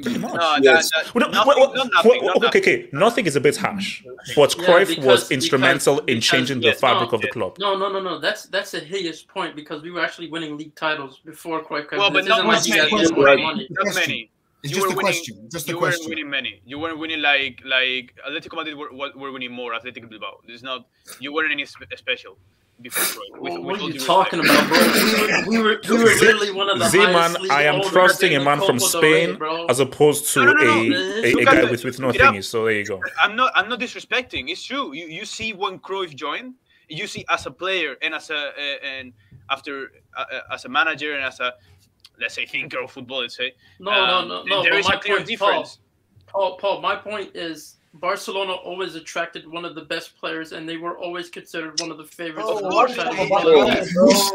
Pretty 0.02 0.18
much. 0.18 0.34
no, 0.34 0.38
that, 0.40 0.62
Yes. 0.62 0.88
that, 0.94 1.12
Well, 1.14 1.28
nothing, 1.32 1.48
well, 1.48 1.72
well, 1.72 1.84
nothing, 1.92 2.22
well, 2.22 2.30
okay, 2.36 2.46
nothing. 2.46 2.62
okay, 2.62 2.88
nothing 2.92 3.26
is 3.26 3.34
a 3.34 3.40
bit 3.40 3.56
harsh, 3.56 4.04
but 4.36 4.56
Yeah, 4.56 4.64
Cruyff 4.64 4.86
because- 4.86 5.04
was 5.04 5.20
because- 5.24 5.30
instrumental 5.32 5.98
in 5.98 6.04
because- 6.06 6.24
changing 6.26 6.60
the 6.60 6.66
yes, 6.68 6.80
fabric 6.80 7.10
no, 7.10 7.16
of 7.16 7.22
the 7.22 7.28
club. 7.28 7.56
No, 7.58 7.76
no, 7.76 7.90
no, 7.90 8.00
no. 8.00 8.20
That's 8.20 8.44
that's 8.44 8.72
a 8.74 8.78
hideous 8.80 9.22
point 9.24 9.56
because 9.56 9.82
we 9.82 9.90
were 9.90 10.00
actually 10.00 10.28
winning 10.28 10.56
league 10.56 10.76
titles 10.76 11.18
before 11.24 11.64
Cruyff 11.64 11.90
came. 11.90 11.98
Well, 11.98 12.10
but 12.12 12.24
not 12.24 12.38
isn't 12.38 12.46
like 12.46 12.56
much 12.58 12.66
you 12.68 12.76
many. 12.76 13.02
get 13.02 13.16
more 13.16 13.24
Right. 13.24 13.38
money. 13.40 13.66
Not 13.70 13.94
many. 13.96 14.30
It's 14.62 14.70
you 14.72 14.76
just 14.76 14.86
were 14.86 14.92
a 14.92 14.96
winning, 14.96 15.12
question. 15.12 15.48
Just 15.50 15.68
a 15.68 15.72
you 15.72 15.78
question. 15.78 16.00
weren't 16.02 16.10
winning 16.10 16.30
many. 16.30 16.62
You 16.64 16.78
weren't 16.78 16.98
winning 16.98 17.20
like 17.20 17.60
like 17.64 18.14
Atletico 18.28 18.56
Madrid 18.56 18.76
were, 18.76 18.92
were 18.92 19.10
were 19.16 19.32
winning 19.32 19.50
more. 19.50 19.72
Atletico 19.72 20.08
Bilbao. 20.08 20.38
It's 20.46 20.62
not. 20.62 20.86
You 21.18 21.32
weren't 21.32 21.50
any 21.50 21.64
special 21.66 22.38
before. 22.82 23.04
Troy, 23.04 23.40
with- 23.40 23.62
What, 23.64 23.80
are 23.80 23.84
you 23.90 23.98
talking 23.98 24.40
respect. 24.40 24.66
about, 24.68 25.44
bro? 25.44 25.50
We 25.50 25.58
were, 25.58 25.58
we 25.58 25.62
were, 25.62 25.80
we 25.88 26.04
were 26.04 26.10
literally 26.10 26.50
one 26.52 26.70
of 26.70 26.78
the 26.78 26.88
Z-Man, 26.90 27.12
highest 27.34 27.50
I 27.50 27.62
am 27.64 27.74
owners 27.76 27.88
trusting 27.88 28.34
a 28.36 28.40
man 28.44 28.58
from 28.58 28.78
Copa 28.78 28.92
del 28.92 29.02
Rey, 29.02 29.24
Spain 29.24 29.38
bro. 29.38 29.66
as 29.66 29.80
opposed 29.80 30.32
to 30.34 30.44
No, 30.44 30.52
no, 30.52 30.64
no, 30.64 30.80
a, 30.80 30.88
no. 30.88 30.94
a, 31.22 31.42
a 31.42 31.44
guy 31.44 31.64
with, 31.64 31.80
it. 31.80 31.84
with 31.84 32.00
no 32.00 32.06
Look 32.08 32.16
it 32.20 32.42
So 32.44 32.64
there 32.64 32.74
you 32.74 32.84
go. 32.86 33.00
I'm 33.22 33.36
not. 33.36 33.52
I'm 33.54 33.68
not 33.68 33.80
disrespecting. 33.80 34.48
It's 34.50 34.62
true. 34.62 34.92
You 34.94 35.06
you 35.06 35.24
see 35.24 35.52
when 35.52 35.78
Cruyff 35.78 36.14
joined, 36.14 36.54
you 36.88 37.06
see 37.06 37.24
as 37.28 37.46
a 37.46 37.50
player 37.50 37.96
and 38.02 38.14
as 38.14 38.30
a 38.30 38.36
uh, 38.48 38.52
and 38.84 39.12
after 39.50 39.92
uh, 40.16 40.24
as 40.52 40.64
a 40.64 40.68
manager 40.68 41.14
and 41.14 41.24
as 41.24 41.40
a 41.40 41.54
let's 42.20 42.34
say 42.34 42.46
thinker 42.46 42.80
of 42.82 42.90
football. 42.90 43.20
Let's 43.20 43.36
say 43.36 43.52
No, 43.78 43.90
um, 43.92 44.28
no, 44.28 44.42
no, 44.42 44.42
no. 44.44 44.62
There 44.62 44.72
but 44.72 44.78
is 44.80 44.88
my 44.88 44.94
a 44.94 44.98
clear 45.00 45.16
point, 45.16 45.28
difference. 45.28 45.78
Paul, 46.26 46.50
Paul, 46.50 46.58
Paul, 46.58 46.80
my 46.82 46.96
point 46.96 47.34
is 47.34 47.76
Barcelona 47.92 48.52
always 48.52 48.94
attracted 48.94 49.50
one 49.50 49.64
of 49.64 49.74
the 49.74 49.82
best 49.82 50.16
players, 50.16 50.52
and 50.52 50.68
they 50.68 50.76
were 50.76 50.96
always 50.96 51.28
considered 51.28 51.80
one 51.80 51.90
of 51.90 51.98
the 51.98 52.04
favorites. 52.04 52.48
Oh, 52.48 52.58
of 52.84 52.94
the? 52.94 53.90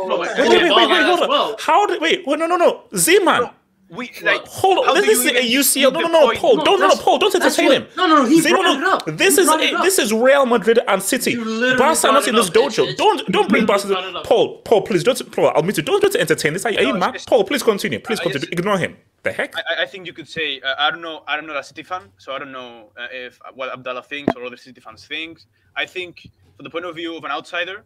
No, 0.08 0.18
well. 1.30 1.56
How 1.60 1.86
did 1.88 2.02
wait? 2.02 2.26
wait 2.28 2.40
no, 2.40 2.48
no, 2.48 2.58
no. 2.58 2.84
Z-Man, 2.96 3.50
We 3.90 4.12
like 4.24 4.46
hold 4.46 4.86
on. 4.88 4.96
This 4.96 5.20
is 5.20 5.26
a 5.28 5.32
UCL. 5.34 5.94
No, 5.94 6.02
no, 6.02 6.08
no. 6.10 6.34
Paul. 6.36 6.58
No, 6.58 6.64
don't, 6.66 6.80
no, 6.82 6.88
no, 6.90 6.96
Paul. 6.96 7.18
Don't 7.18 7.34
entertain 7.36 7.66
what- 7.68 7.76
him. 7.78 7.88
No, 7.96 8.08
no, 8.08 8.26
he 8.26 8.42
Z-Man, 8.42 8.62
brought 8.62 8.76
it 8.76 8.80
no, 8.82 8.92
up. 8.94 9.06
This 9.18 9.36
He 9.38 9.42
is 9.44 9.48
a, 9.48 9.54
up. 9.76 9.84
this 9.84 10.00
is 10.00 10.12
Real 10.12 10.46
Madrid 10.46 10.80
and 10.88 11.02
City. 11.02 11.32
You 11.32 11.76
Barca 11.78 12.08
not 12.08 12.28
in 12.28 12.36
this 12.36 12.48
up. 12.48 12.54
dojo. 12.54 12.68
It's- 12.68 12.80
it's- 12.94 12.96
Don't 12.98 13.26
don't 13.32 13.48
bring 13.50 13.62
you 13.62 13.68
Barca. 13.68 13.88
brought 13.88 14.04
it 14.04 14.16
up. 14.16 14.26
Paul, 14.26 14.58
Paul, 14.64 14.82
please 14.82 15.04
don't. 15.04 15.32
Paul, 15.32 15.52
I'll 15.56 15.64
meet 15.64 15.78
you. 15.78 15.84
Don't 15.84 16.02
don't 16.02 16.16
entertain 16.16 16.54
this. 16.54 16.66
Are, 16.66 16.72
you- 16.72 16.80
are 16.80 16.84
you 16.84 16.94
No, 16.94 17.00
mad? 17.00 17.22
Paul, 17.26 17.46
please 17.46 17.64
continue. 17.64 18.00
Please 18.00 18.20
continue. 18.20 18.48
Ignore 18.52 18.80
him. 18.80 18.98
The 19.26 19.32
heck? 19.34 19.52
I, 19.58 19.62
I- 19.72 19.82
I 19.84 19.86
think 19.92 20.06
you 20.10 20.14
could 20.14 20.30
say 20.38 20.48
uh, 20.62 20.76
I 20.78 20.92
don't 20.92 21.02
know. 21.02 21.18
I'm 21.28 21.46
not 21.48 21.58
a 21.58 21.64
City 21.64 21.84
fan, 21.92 22.04
so 22.24 22.28
I 22.36 22.38
don't 22.40 22.52
know 22.60 22.92
uh, 23.02 23.08
if 23.26 23.40
what 23.56 23.68
Abdallah 23.76 24.04
thinks 24.04 24.32
or 24.36 24.46
other 24.46 24.56
City 24.66 24.80
fans 24.86 25.06
think. 25.08 25.34
I 25.76 25.86
think, 25.96 26.14
from 26.56 26.64
the 26.64 26.70
point 26.70 26.86
of 26.86 26.94
view 26.96 27.18
of 27.18 27.24
an 27.24 27.32
outsider, 27.32 27.78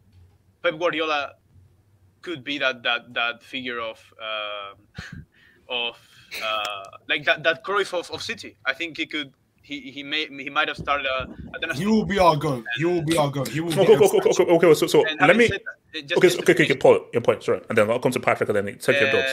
Pep 0.62 0.78
Guardiola 0.78 1.20
could 2.22 2.44
be 2.44 2.58
that 2.58 2.82
that 2.82 3.02
that 3.14 3.42
figure 3.42 3.80
of 3.80 3.98
uh, 4.28 4.72
of 5.70 5.96
uh, 6.44 6.84
like 7.08 7.24
that 7.24 7.42
that 7.42 7.64
Cruyff 7.64 7.94
of, 7.98 8.10
of 8.10 8.22
City. 8.22 8.56
I 8.66 8.74
think 8.74 8.96
he 8.98 9.06
could. 9.06 9.32
He, 9.62 9.90
he 9.96 10.02
may 10.02 10.26
he 10.26 10.50
might 10.50 10.68
have 10.68 10.76
started 10.76 11.06
a, 11.06 11.18
a 11.54 11.58
dynasty. 11.60 11.84
He 11.84 11.90
will 11.90 12.04
be 12.04 12.18
our 12.18 12.34
goat. 12.36 12.64
He 12.76 12.84
will 12.84 13.02
be 13.02 13.16
our 13.16 13.30
goat. 13.30 13.48
He 13.48 13.60
will 13.60 13.72
Okay, 13.72 13.86
be. 13.86 13.92
okay, 13.94 14.18
okay, 14.18 14.28
okay, 14.30 14.42
okay, 14.42 14.66
okay, 14.66 14.74
So, 14.74 14.86
so 14.88 15.04
let 15.20 15.36
me. 15.36 15.46
that, 15.48 15.62
just- 16.08 16.18
Okay, 16.18 16.28
so- 16.28 16.38
okay, 16.40 16.52
okay, 16.52 16.52
okay, 16.52 16.64
finish- 16.66 16.80
Paul, 16.82 17.06
your 17.12 17.22
point, 17.22 17.42
sorry, 17.44 17.60
and 17.68 17.76
then 17.78 17.88
I'll 17.90 18.00
come 18.00 18.10
to 18.12 18.20
Patrick, 18.20 18.48
and 18.50 18.56
then 18.56 18.78
take 18.78 19.00
your 19.00 19.12
dogs. 19.12 19.30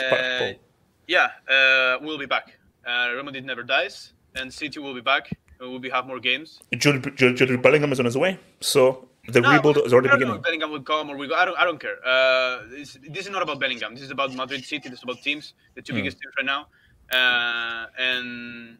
Yeah, 1.07 1.29
uh, 1.49 1.97
we'll 2.01 2.17
be 2.17 2.25
back. 2.25 2.57
Uh, 2.85 3.11
Real 3.13 3.23
Madrid 3.23 3.45
never 3.45 3.63
dies, 3.63 4.13
and 4.35 4.53
City 4.53 4.79
will 4.79 4.93
be 4.93 5.01
back. 5.01 5.29
We'll 5.59 5.79
be 5.79 5.89
have 5.89 6.05
more 6.05 6.19
games. 6.19 6.59
Jude, 6.77 7.15
Jude, 7.17 7.35
Jude 7.37 7.61
Bellingham 7.61 7.91
is 7.91 7.99
on 7.99 8.05
his 8.05 8.17
way, 8.17 8.37
so 8.59 9.07
the 9.27 9.41
No, 9.41 9.51
rebuild 9.53 9.77
is 9.85 9.93
already 9.93 10.09
beginning. 10.09 10.41
Bellingham 10.41 10.69
will 10.71 10.81
come 10.83 11.09
or 11.09 11.17
we 11.17 11.27
go. 11.27 11.35
I 11.35 11.45
don't. 11.45 11.57
I 11.57 11.63
don't 11.65 11.79
care. 11.79 11.97
Uh, 12.05 12.63
this, 12.69 12.97
this 13.09 13.25
is 13.25 13.31
not 13.31 13.41
about 13.41 13.59
Bellingham. 13.59 13.93
This 13.95 14.03
is 14.03 14.11
about 14.11 14.33
Madrid 14.35 14.63
City. 14.63 14.89
This 14.89 14.99
is 14.99 15.03
about 15.03 15.21
teams, 15.23 15.53
the 15.75 15.81
two 15.81 15.93
Hmm. 15.93 15.99
biggest 15.99 16.17
teams 16.19 16.33
right 16.37 16.45
now. 16.45 16.67
Uh, 17.11 17.87
and 17.97 18.77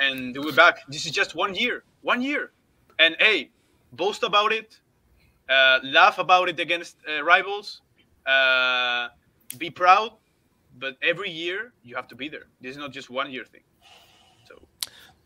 and 0.00 0.36
we're 0.44 0.52
back. 0.54 0.78
This 0.88 1.04
is 1.06 1.12
just 1.12 1.34
one 1.34 1.54
year. 1.54 1.82
One 2.02 2.22
year. 2.22 2.52
And 2.98 3.16
hey, 3.18 3.50
boast 3.92 4.22
about 4.22 4.52
it. 4.52 4.78
Uh, 5.48 5.80
laugh 5.82 6.18
about 6.18 6.48
it 6.48 6.58
against 6.60 6.96
uh, 7.08 7.22
rivals. 7.22 7.82
Uh, 8.24 9.08
be 9.58 9.68
proud. 9.70 10.12
But 10.76 10.96
every 11.02 11.30
year 11.30 11.72
you 11.82 11.94
have 11.96 12.08
to 12.08 12.16
be 12.16 12.28
there. 12.28 12.46
This 12.60 12.72
is 12.72 12.78
not 12.78 12.92
just 12.92 13.10
one 13.10 13.30
year 13.30 13.44
thing. 13.44 13.62
So 14.48 14.60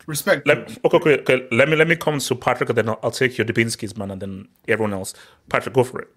Respect. 0.05 0.47
Let, 0.47 0.57
okay, 0.85 0.97
okay, 0.97 1.19
okay, 1.19 1.47
let 1.51 1.69
me 1.69 1.75
let 1.75 1.87
me 1.87 1.95
come 1.95 2.19
to 2.19 2.35
Patrick, 2.35 2.69
and 2.69 2.77
then 2.77 2.89
I'll, 2.89 2.99
I'll 3.03 3.11
take 3.11 3.37
your 3.37 3.45
Dubinsky's 3.45 3.95
man, 3.97 4.11
and 4.11 4.21
then 4.21 4.47
everyone 4.67 4.93
else. 4.93 5.13
Patrick, 5.49 5.75
go 5.75 5.83
for 5.83 6.01
it. 6.01 6.09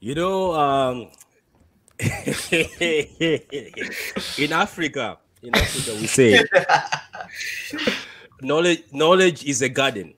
You 0.00 0.14
know, 0.14 0.54
um, 0.54 1.08
in 4.38 4.52
Africa, 4.52 5.18
in 5.42 5.54
Africa, 5.54 5.94
we 6.00 6.06
say 6.06 6.44
knowledge 8.42 8.84
knowledge 8.92 9.44
is 9.44 9.62
a 9.62 9.68
garden. 9.68 10.14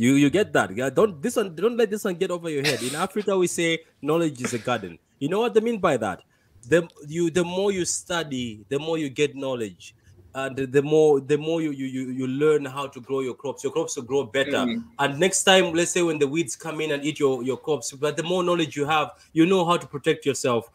You 0.00 0.14
you 0.14 0.30
get 0.30 0.52
that? 0.54 0.74
Yeah, 0.74 0.88
don't 0.88 1.20
this 1.20 1.36
one 1.36 1.54
don't 1.54 1.76
let 1.76 1.90
this 1.90 2.04
one 2.04 2.14
get 2.14 2.30
over 2.30 2.48
your 2.48 2.64
head. 2.64 2.82
In 2.82 2.94
Africa, 2.96 3.36
we 3.36 3.46
say 3.46 3.80
knowledge 4.00 4.40
is 4.40 4.54
a 4.54 4.58
garden. 4.58 4.98
You 5.18 5.28
know 5.28 5.40
what 5.40 5.52
they 5.52 5.60
mean 5.60 5.78
by 5.78 5.98
that? 5.98 6.22
The 6.66 6.88
you 7.06 7.30
the 7.30 7.44
more 7.44 7.70
you 7.70 7.84
study, 7.84 8.64
the 8.70 8.78
more 8.78 8.96
you 8.96 9.10
get 9.10 9.36
knowledge. 9.36 9.94
And 10.34 10.56
the- 10.56 10.66
the 10.66 10.80
more 10.80 11.20
the 11.20 11.36
more 11.36 11.60
you, 11.60 11.72
you 11.72 11.86
you 11.96 12.02
you 12.20 12.26
learn 12.26 12.64
how 12.64 12.86
to 12.86 13.00
grow 13.08 13.20
your 13.20 13.34
crops, 13.34 13.62
your 13.62 13.72
crops 13.74 13.96
will 13.96 14.04
grow 14.04 14.24
better. 14.24 14.64
Mm. 14.70 14.84
And 15.00 15.18
next 15.20 15.44
time, 15.44 15.74
let's 15.74 15.90
say 15.90 16.02
when 16.02 16.18
the 16.18 16.28
weeds 16.28 16.56
come 16.56 16.80
in 16.80 16.92
and 16.92 17.04
eat 17.04 17.18
your, 17.20 17.42
your 17.42 17.58
crops, 17.58 17.92
but 17.92 18.16
the 18.16 18.22
more 18.22 18.42
knowledge 18.42 18.76
you 18.76 18.86
have, 18.86 19.10
you 19.34 19.44
know 19.44 19.64
how 19.66 19.76
to 19.76 19.86
protect 19.86 20.24
yourself. 20.24 20.70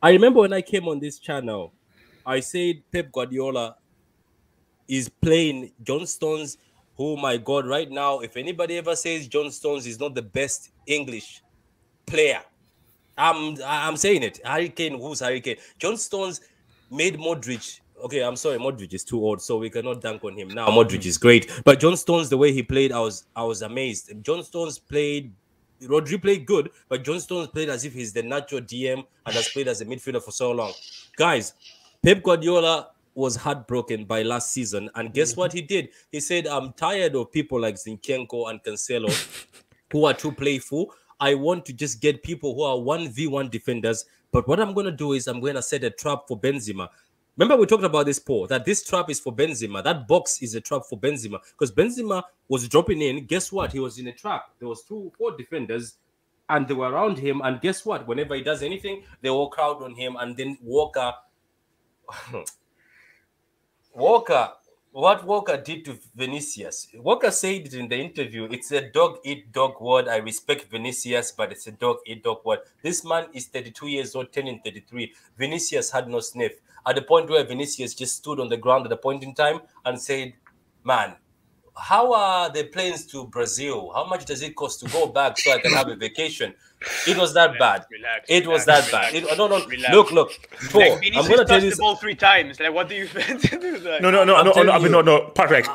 I 0.00 0.10
remember 0.12 0.40
when 0.40 0.52
I 0.52 0.62
came 0.62 0.86
on 0.86 1.00
this 1.00 1.18
channel, 1.18 1.72
I 2.24 2.38
said 2.40 2.82
Pep 2.92 3.10
Guardiola 3.10 3.76
is 4.86 5.08
playing 5.08 5.72
John 5.82 6.06
Stones, 6.06 6.58
who 7.00 7.16
my 7.16 7.38
God, 7.38 7.66
right 7.66 7.90
now, 7.90 8.18
if 8.18 8.36
anybody 8.36 8.76
ever 8.76 8.94
says 8.94 9.26
John 9.26 9.50
Stones 9.50 9.86
is 9.86 9.98
not 9.98 10.14
the 10.14 10.20
best 10.20 10.68
English 10.86 11.42
player, 12.04 12.42
I'm 13.16 13.56
I'm 13.64 13.96
saying 13.96 14.22
it. 14.22 14.38
Hurricane, 14.44 15.00
who's 15.00 15.20
Hurricane? 15.20 15.56
John 15.78 15.96
Stones 15.96 16.42
made 16.90 17.16
Modric. 17.18 17.80
Okay, 18.04 18.20
I'm 18.20 18.36
sorry, 18.36 18.58
Modric 18.58 18.92
is 18.92 19.02
too 19.02 19.24
old, 19.24 19.40
so 19.40 19.56
we 19.56 19.70
cannot 19.70 20.02
dunk 20.02 20.22
on 20.24 20.36
him 20.36 20.48
now. 20.48 20.68
Modric 20.68 21.06
is 21.06 21.16
great, 21.16 21.50
but 21.64 21.80
John 21.80 21.96
Stones, 21.96 22.28
the 22.28 22.36
way 22.36 22.52
he 22.52 22.62
played, 22.62 22.92
I 22.92 23.00
was 23.00 23.24
I 23.34 23.44
was 23.44 23.62
amazed. 23.62 24.12
John 24.20 24.42
Stones 24.42 24.78
played. 24.78 25.32
Rodri 25.80 26.20
played 26.20 26.44
good, 26.44 26.68
but 26.90 27.02
John 27.02 27.18
Stones 27.18 27.48
played 27.48 27.70
as 27.70 27.86
if 27.86 27.94
he's 27.94 28.12
the 28.12 28.22
natural 28.22 28.60
DM 28.60 29.06
and 29.24 29.34
has 29.34 29.48
played 29.48 29.68
as 29.68 29.80
a 29.80 29.86
midfielder 29.86 30.22
for 30.22 30.32
so 30.32 30.50
long. 30.50 30.74
Guys, 31.16 31.54
Pep 32.04 32.22
Guardiola 32.22 32.90
was 33.20 33.36
heartbroken 33.36 34.04
by 34.04 34.22
last 34.22 34.50
season, 34.50 34.90
and 34.94 35.08
mm-hmm. 35.08 35.14
guess 35.14 35.36
what 35.36 35.52
he 35.52 35.62
did? 35.62 35.90
He 36.10 36.20
said, 36.20 36.46
"I'm 36.46 36.72
tired 36.72 37.14
of 37.14 37.30
people 37.30 37.60
like 37.60 37.76
Zinchenko 37.76 38.50
and 38.50 38.62
Cancelo 38.62 39.10
who 39.92 40.04
are 40.04 40.14
too 40.14 40.32
playful. 40.32 40.92
I 41.20 41.34
want 41.34 41.66
to 41.66 41.72
just 41.72 42.00
get 42.00 42.22
people 42.22 42.54
who 42.54 42.62
are 42.62 42.76
1v1 42.76 43.50
defenders. 43.50 44.06
But 44.32 44.48
what 44.48 44.60
I'm 44.60 44.72
going 44.72 44.86
to 44.86 44.92
do 44.92 45.12
is 45.12 45.26
I'm 45.26 45.40
going 45.40 45.54
to 45.54 45.62
set 45.62 45.84
a 45.84 45.90
trap 45.90 46.20
for 46.26 46.38
Benzema. 46.38 46.88
Remember, 47.36 47.56
we 47.56 47.66
talked 47.66 47.84
about 47.84 48.06
this, 48.06 48.18
Paul, 48.18 48.46
that 48.48 48.64
this 48.64 48.84
trap 48.84 49.10
is 49.10 49.20
for 49.20 49.34
Benzema. 49.34 49.82
That 49.82 50.06
box 50.06 50.42
is 50.42 50.54
a 50.54 50.60
trap 50.60 50.82
for 50.88 50.98
Benzema 50.98 51.40
because 51.52 51.72
Benzema 51.72 52.22
was 52.48 52.68
dropping 52.68 53.02
in. 53.02 53.26
Guess 53.26 53.52
what? 53.52 53.72
He 53.72 53.80
was 53.80 53.98
in 53.98 54.08
a 54.08 54.12
trap. 54.12 54.50
There 54.58 54.68
was 54.68 54.82
two, 54.82 55.12
four 55.16 55.36
defenders, 55.36 55.96
and 56.48 56.66
they 56.66 56.74
were 56.74 56.90
around 56.90 57.18
him. 57.18 57.40
And 57.42 57.60
guess 57.60 57.84
what? 57.84 58.06
Whenever 58.06 58.34
he 58.34 58.42
does 58.42 58.62
anything, 58.62 59.04
they 59.22 59.28
all 59.28 59.48
crowd 59.48 59.82
on 59.82 59.94
him. 59.94 60.16
And 60.16 60.36
then 60.36 60.58
Walker, 60.62 61.12
Walker, 63.92 64.52
what 64.92 65.24
Walker 65.24 65.56
did 65.56 65.84
to 65.84 65.98
Vinicius. 66.14 66.88
Walker 66.94 67.30
said 67.30 67.66
it 67.66 67.74
in 67.74 67.88
the 67.88 67.96
interview. 67.96 68.48
It's 68.50 68.70
a 68.70 68.88
dog 68.88 69.18
eat 69.24 69.52
dog 69.52 69.80
word. 69.80 70.08
I 70.08 70.16
respect 70.16 70.70
Vinicius, 70.70 71.32
but 71.32 71.50
it's 71.50 71.66
a 71.66 71.72
dog 71.72 71.98
eat 72.06 72.22
dog 72.22 72.44
word. 72.44 72.60
This 72.82 73.04
man 73.04 73.26
is 73.32 73.46
32 73.46 73.88
years 73.88 74.14
old, 74.14 74.32
10 74.32 74.46
and 74.46 74.64
33. 74.64 75.12
Vinicius 75.36 75.90
had 75.90 76.08
no 76.08 76.20
sniff. 76.20 76.52
At 76.86 76.96
the 76.96 77.02
point 77.02 77.28
where 77.28 77.44
Vinicius 77.44 77.94
just 77.94 78.16
stood 78.16 78.40
on 78.40 78.48
the 78.48 78.56
ground 78.56 78.86
at 78.86 78.92
a 78.92 78.96
point 78.96 79.22
in 79.22 79.34
time 79.34 79.60
and 79.84 80.00
said, 80.00 80.34
Man, 80.84 81.16
how 81.80 82.12
are 82.12 82.50
the 82.50 82.64
planes 82.64 83.06
to 83.06 83.26
Brazil? 83.26 83.90
How 83.94 84.04
much 84.04 84.24
does 84.26 84.42
it 84.42 84.54
cost 84.54 84.80
to 84.80 84.88
go 84.90 85.06
back 85.06 85.38
so 85.38 85.52
I 85.52 85.58
can 85.60 85.72
have 85.72 85.88
a 85.88 85.96
vacation? 85.96 86.54
It 87.06 87.16
was 87.18 87.34
that 87.34 87.58
bad. 87.58 87.84
relax, 87.90 88.26
It 88.28 88.46
was 88.46 88.66
relax, 88.66 88.90
that 88.90 88.92
bad. 88.92 89.12
relax, 89.14 89.32
It, 89.32 89.38
no, 89.38 89.46
no, 89.48 89.64
relax. 89.66 89.94
look, 89.94 90.12
look. 90.12 90.30
Paul, 90.70 90.80
like 90.80 91.12
I'm 91.16 91.28
gonna 91.28 91.44
tell 91.44 91.62
you. 91.62 91.70
the 91.70 91.76
ball 91.76 91.96
three 91.96 92.14
times. 92.14 92.58
Like, 92.60 92.72
what 92.72 92.88
do 92.88 92.94
you 92.94 93.04
expect 93.04 93.42
to 93.50 93.58
do? 93.58 93.78
Like, 93.78 94.00
No, 94.02 94.10
no, 94.10 94.24
no, 94.24 94.36
I'm 94.36 94.46
no, 94.46 94.52
no, 94.62 94.72
I 94.72 94.78
mean, 94.78 94.92
no, 94.92 95.00
no, 95.02 95.30
Patrick. 95.34 95.66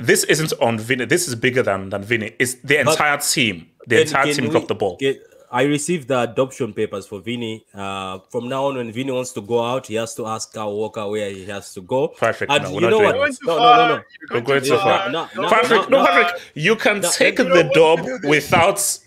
This 0.00 0.24
isn't 0.24 0.52
on 0.60 0.78
Vinny. 0.78 1.04
This 1.04 1.28
is 1.28 1.34
bigger 1.36 1.62
than 1.62 1.90
than 1.90 2.02
Vinny. 2.02 2.32
It's 2.38 2.54
the 2.54 2.82
But- 2.82 2.92
entire 2.92 3.18
team. 3.18 3.70
The 3.86 3.96
Can- 3.96 4.06
entire 4.06 4.24
can 4.26 4.34
team 4.34 4.44
we 4.46 4.50
dropped 4.50 4.68
the 4.68 4.74
ball. 4.74 4.96
get- 4.98 5.20
I 5.54 5.62
received 5.62 6.08
the 6.08 6.18
adoption 6.28 6.72
papers 6.74 7.06
for 7.06 7.20
Vinny. 7.20 7.64
Uh, 7.72 8.18
from 8.32 8.48
now 8.48 8.62
on, 8.66 8.76
when 8.76 8.90
Vinny 8.90 9.12
wants 9.12 9.32
to 9.34 9.40
go 9.40 9.64
out, 9.64 9.86
he 9.86 9.94
has 9.94 10.12
to 10.16 10.26
ask 10.26 10.52
Kyle 10.52 10.74
Walker 10.74 11.06
where 11.08 11.30
he 11.30 11.44
has 11.46 11.72
to 11.74 11.80
go. 11.80 12.08
Perfect. 12.08 12.50
And 12.50 12.64
No, 12.64 12.70
we're 12.70 12.74
you 12.74 12.80
not 12.80 12.90
know 12.90 12.98
doing 12.98 13.06
what? 13.06 13.14
You're 13.14 13.20
going 13.20 13.30
this. 13.30 13.38
too 13.38 13.46
No, 13.46 13.56
no, 13.58 13.62
no, 13.62 13.88
no. 13.88 13.94
You're 13.94 14.40
We're 14.40 14.46
going 14.50 14.60
too 14.62 14.66
so 14.66 14.78
far. 14.78 14.98
far. 14.98 15.10
No, 15.12 15.28
no, 15.36 15.48
Patrick, 15.48 15.82
no, 15.90 15.98
no, 15.98 16.02
no. 16.02 16.06
Patrick, 16.06 16.42
you 16.54 16.74
can 16.76 17.00
No, 17.00 17.10
take 17.10 17.38
you 17.38 17.44
the 17.44 17.50
don't 17.62 17.72
want 17.98 18.06
to 18.06 18.12
dub 18.20 18.24
without 18.28 18.98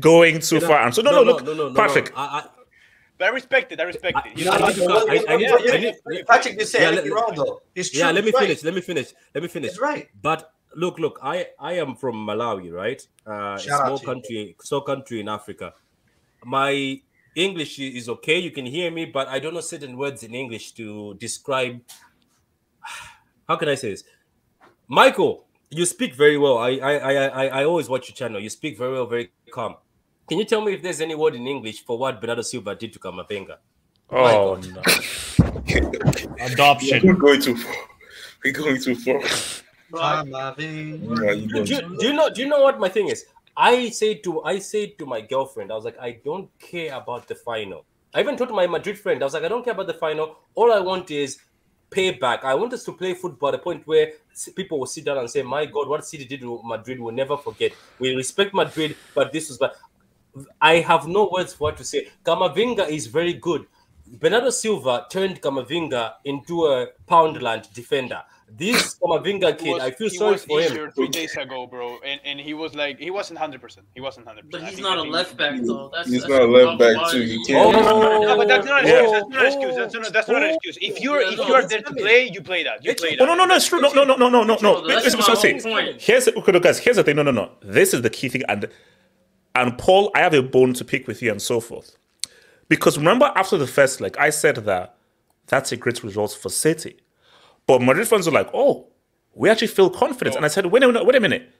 going 0.00 0.40
too 0.40 0.60
far. 0.60 0.78
And 0.84 0.92
so, 0.94 1.02
no, 1.02 1.12
no, 1.12 1.22
look, 1.22 1.44
no, 1.44 1.54
no, 1.54 1.68
no, 1.68 1.74
Patrick. 1.74 2.10
No. 2.10 2.16
I, 2.22 2.24
I, 3.20 3.24
I 3.26 3.28
respect 3.28 3.70
it. 3.72 3.78
I 3.78 3.84
respect 3.84 4.18
it. 4.26 4.36
You 4.38 4.50
I 4.50 4.58
know, 4.58 4.66
need 4.66 4.74
to 4.74 4.86
cut- 4.88 5.08
I- 5.08 5.32
I 5.32 5.36
need- 5.36 5.50
I 5.76 5.76
need- 5.78 6.26
Patrick 6.26 6.58
didn't 6.58 6.68
say 6.74 6.80
Yeah, 6.82 6.88
anything 6.88 7.12
let- 7.14 7.22
wrong 7.22 7.32
though. 7.36 7.62
It's 7.76 7.90
true. 7.90 8.00
yeah, 8.00 8.10
let 8.10 8.24
me 8.24 8.32
right. 8.32 8.42
finish. 8.42 8.64
Let 8.64 8.74
me 8.74 8.80
finish. 8.80 9.08
Let 9.32 9.42
me 9.42 9.48
finish. 9.48 9.70
It's 9.70 9.80
right. 9.80 10.08
But 10.20 10.50
look, 10.74 10.98
look, 10.98 11.20
I 11.22 11.46
I 11.60 11.74
am 11.74 11.94
from 11.94 12.26
Malawi, 12.26 12.72
right? 12.72 13.00
Uh, 13.24 13.54
a 13.56 13.60
Shout 13.60 13.86
small 13.86 13.98
to 13.98 14.02
you. 14.02 14.06
country, 14.12 14.56
small 14.60 14.80
country 14.80 15.20
in 15.20 15.28
Africa. 15.28 15.72
My 16.44 17.00
English 17.34 17.78
is 17.78 18.08
okay. 18.08 18.38
You 18.38 18.50
can 18.50 18.66
hear 18.66 18.90
me, 18.90 19.04
but 19.06 19.28
I 19.28 19.38
don't 19.38 19.54
know 19.54 19.60
certain 19.60 19.96
words 19.96 20.22
in 20.22 20.34
English 20.34 20.72
to 20.72 21.14
describe. 21.14 21.80
How 23.48 23.56
can 23.56 23.68
I 23.68 23.74
say 23.74 23.90
this? 23.90 24.04
Michael, 24.88 25.44
you 25.70 25.84
speak 25.86 26.14
very 26.14 26.38
well. 26.38 26.58
I 26.58 26.70
I 26.76 26.92
I 26.96 27.12
I, 27.26 27.44
I 27.60 27.64
always 27.64 27.88
watch 27.88 28.08
your 28.08 28.14
channel. 28.16 28.40
You 28.40 28.50
speak 28.50 28.78
very 28.78 28.92
well, 28.92 29.06
very 29.06 29.32
calm. 29.50 29.76
Can 30.28 30.38
you 30.38 30.44
tell 30.44 30.60
me 30.62 30.72
if 30.72 30.82
there's 30.82 31.00
any 31.00 31.14
word 31.14 31.34
in 31.34 31.46
English 31.46 31.84
for 31.84 31.98
what 31.98 32.20
Bernardo 32.20 32.42
Silva 32.42 32.74
did 32.74 32.92
to 32.94 32.98
Kamavinga? 32.98 33.56
Oh 34.10 34.56
no. 34.56 34.82
Adoption. 36.40 37.06
We're 37.06 37.14
going 37.14 37.40
too 37.40 37.56
far. 37.56 37.74
We're 38.44 38.52
going 38.52 38.80
too 38.80 38.94
far. 38.94 39.20
Kamavinga. 39.92 41.24
Yeah, 41.24 41.34
Do, 41.34 41.64
do, 41.64 41.74
you- 41.74 41.98
do 41.98 42.06
you 42.06 42.12
know? 42.12 42.30
Do 42.30 42.40
you 42.42 42.48
know 42.48 42.60
what 42.62 42.78
my 42.80 42.88
thing 42.88 43.08
is? 43.08 43.24
I 43.56 43.90
say 43.90 44.14
to 44.16 44.42
I 44.42 44.58
say 44.58 44.88
to 44.98 45.06
my 45.06 45.20
girlfriend, 45.20 45.70
I 45.70 45.74
was 45.74 45.84
like, 45.84 45.98
I 45.98 46.20
don't 46.24 46.48
care 46.58 46.94
about 46.94 47.28
the 47.28 47.34
final. 47.34 47.84
I 48.12 48.20
even 48.20 48.36
told 48.36 48.50
my 48.50 48.66
Madrid 48.66 48.98
friend, 48.98 49.22
I 49.22 49.26
was 49.26 49.34
like, 49.34 49.44
I 49.44 49.48
don't 49.48 49.64
care 49.64 49.74
about 49.74 49.86
the 49.88 49.94
final. 49.94 50.36
All 50.54 50.72
I 50.72 50.78
want 50.80 51.10
is 51.10 51.38
payback. 51.90 52.44
I 52.44 52.54
want 52.54 52.72
us 52.72 52.84
to 52.84 52.92
play 52.92 53.14
football 53.14 53.50
at 53.50 53.54
a 53.56 53.58
point 53.58 53.86
where 53.86 54.12
people 54.56 54.78
will 54.78 54.86
sit 54.86 55.04
down 55.04 55.18
and 55.18 55.30
say, 55.30 55.42
My 55.42 55.66
God, 55.66 55.88
what 55.88 56.06
City 56.06 56.24
did 56.24 56.40
to 56.40 56.60
Madrid, 56.64 57.00
we'll 57.00 57.14
never 57.14 57.36
forget. 57.36 57.72
We 57.98 58.14
respect 58.14 58.54
Madrid, 58.54 58.96
but 59.14 59.32
this 59.32 59.48
was 59.48 59.58
bad. 59.58 59.72
I 60.60 60.76
have 60.80 61.06
no 61.06 61.30
words 61.32 61.54
for 61.54 61.64
what 61.64 61.76
to 61.76 61.84
say. 61.84 62.08
Kamavinga 62.24 62.88
is 62.88 63.06
very 63.06 63.34
good. 63.34 63.66
Bernardo 64.06 64.50
Silva 64.50 65.06
turned 65.10 65.40
Kamavinga 65.40 66.14
into 66.24 66.66
a 66.66 66.88
Poundland 67.08 67.72
defender. 67.72 68.22
This 68.56 68.96
Kamavinga 69.00 69.58
He 69.58 69.64
kid, 69.66 69.72
was- 69.72 69.82
I 69.82 69.90
feel 69.90 70.10
sorry 70.10 70.36
for 70.36 70.60
him. 70.60 70.90
three 70.92 71.08
days 71.08 71.36
ago, 71.36 71.66
bro, 71.66 71.98
and, 72.04 72.20
and 72.24 72.38
he 72.38 72.54
was 72.54 72.72
like 72.74 72.98
he 73.00 73.10
wasn't 73.10 73.38
hundred 73.40 73.60
percent. 73.60 73.86
He 73.94 74.00
wasn't 74.00 74.26
hundred 74.28 74.48
But 74.50 74.60
percent. 74.60 74.76
he's 74.76 74.80
not 74.82 74.98
a 74.98 75.02
left 75.02 75.36
back 75.36 75.60
though. 75.62 75.90
That's 75.92 76.08
He's 76.08 76.20
that's 76.20 76.30
not 76.30 76.42
a 76.42 76.46
left 76.46 76.78
problem. 76.78 76.94
back, 77.02 77.10
too. 77.10 77.22
He 77.22 77.44
can't- 77.44 77.74
Oh, 77.76 78.22
No, 78.22 78.36
but 78.36 78.46
that's 78.46 78.64
not 78.66 78.82
an 78.82 78.88
Yeah. 78.88 79.00
excuse. 79.02 79.12
That's 79.12 79.28
not 79.30 79.40
an 79.40 79.46
excuse. 79.46 79.76
That's 79.76 79.94
not, 79.94 80.12
that's 80.12 80.28
not 80.28 80.42
an 80.44 80.50
excuse. 80.50 80.78
If 80.80 81.00
you're 81.00 81.20
if 81.20 81.36
you 81.38 81.54
are 81.54 81.66
there 81.66 81.82
to 81.82 81.94
play, 81.94 82.30
you 82.32 82.40
play 82.42 82.62
that. 82.62 82.84
You 82.84 82.94
play 82.94 83.16
Oh 83.20 83.26
that. 83.26 83.26
no 83.26 83.34
no 83.34 83.44
no 83.46 83.54
it's 83.56 83.66
true 83.66 83.80
no 83.80 83.92
no 83.92 84.04
no 84.04 84.14
no 84.16 84.28
no 84.28 84.44
no 84.44 84.56
no. 84.60 84.86
That's 84.86 85.04
Listen, 85.04 85.18
my 85.20 85.26
listen, 85.26 85.50
whole 85.50 85.54
listen. 85.54 85.70
point. 85.72 86.00
Here's 86.00 86.28
okay, 86.28 86.52
no, 86.52 86.60
guys. 86.60 86.78
Here's 86.78 86.96
the 86.96 87.02
thing. 87.02 87.16
No 87.16 87.22
no 87.22 87.32
no. 87.32 87.50
This 87.60 87.92
is 87.92 88.02
the 88.02 88.10
key 88.10 88.28
thing. 88.28 88.42
And 88.48 88.68
and 89.56 89.76
Paul, 89.78 90.10
I 90.14 90.20
have 90.20 90.34
a 90.34 90.42
bone 90.42 90.74
to 90.74 90.84
pick 90.84 91.08
with 91.08 91.22
you 91.22 91.30
and 91.32 91.42
so 91.42 91.58
forth. 91.60 91.96
Because 92.68 92.98
remember 92.98 93.32
after 93.34 93.56
the 93.58 93.66
first 93.66 94.00
leg, 94.00 94.16
I 94.18 94.30
said 94.30 94.56
that 94.56 94.94
that's 95.48 95.72
a 95.72 95.76
great 95.76 96.02
result 96.04 96.32
for 96.40 96.48
City. 96.50 96.98
But 97.66 97.82
Madrid 97.82 98.08
fans 98.08 98.26
were 98.26 98.32
like, 98.32 98.50
oh, 98.52 98.88
we 99.34 99.50
actually 99.50 99.68
feel 99.68 99.90
confident. 99.90 100.36
And 100.36 100.44
I 100.44 100.48
said, 100.48 100.66
wait 100.66 100.82
a 100.82 100.86
minute, 100.86 101.04
wait 101.06 101.16
a 101.16 101.20
minute. 101.20 101.50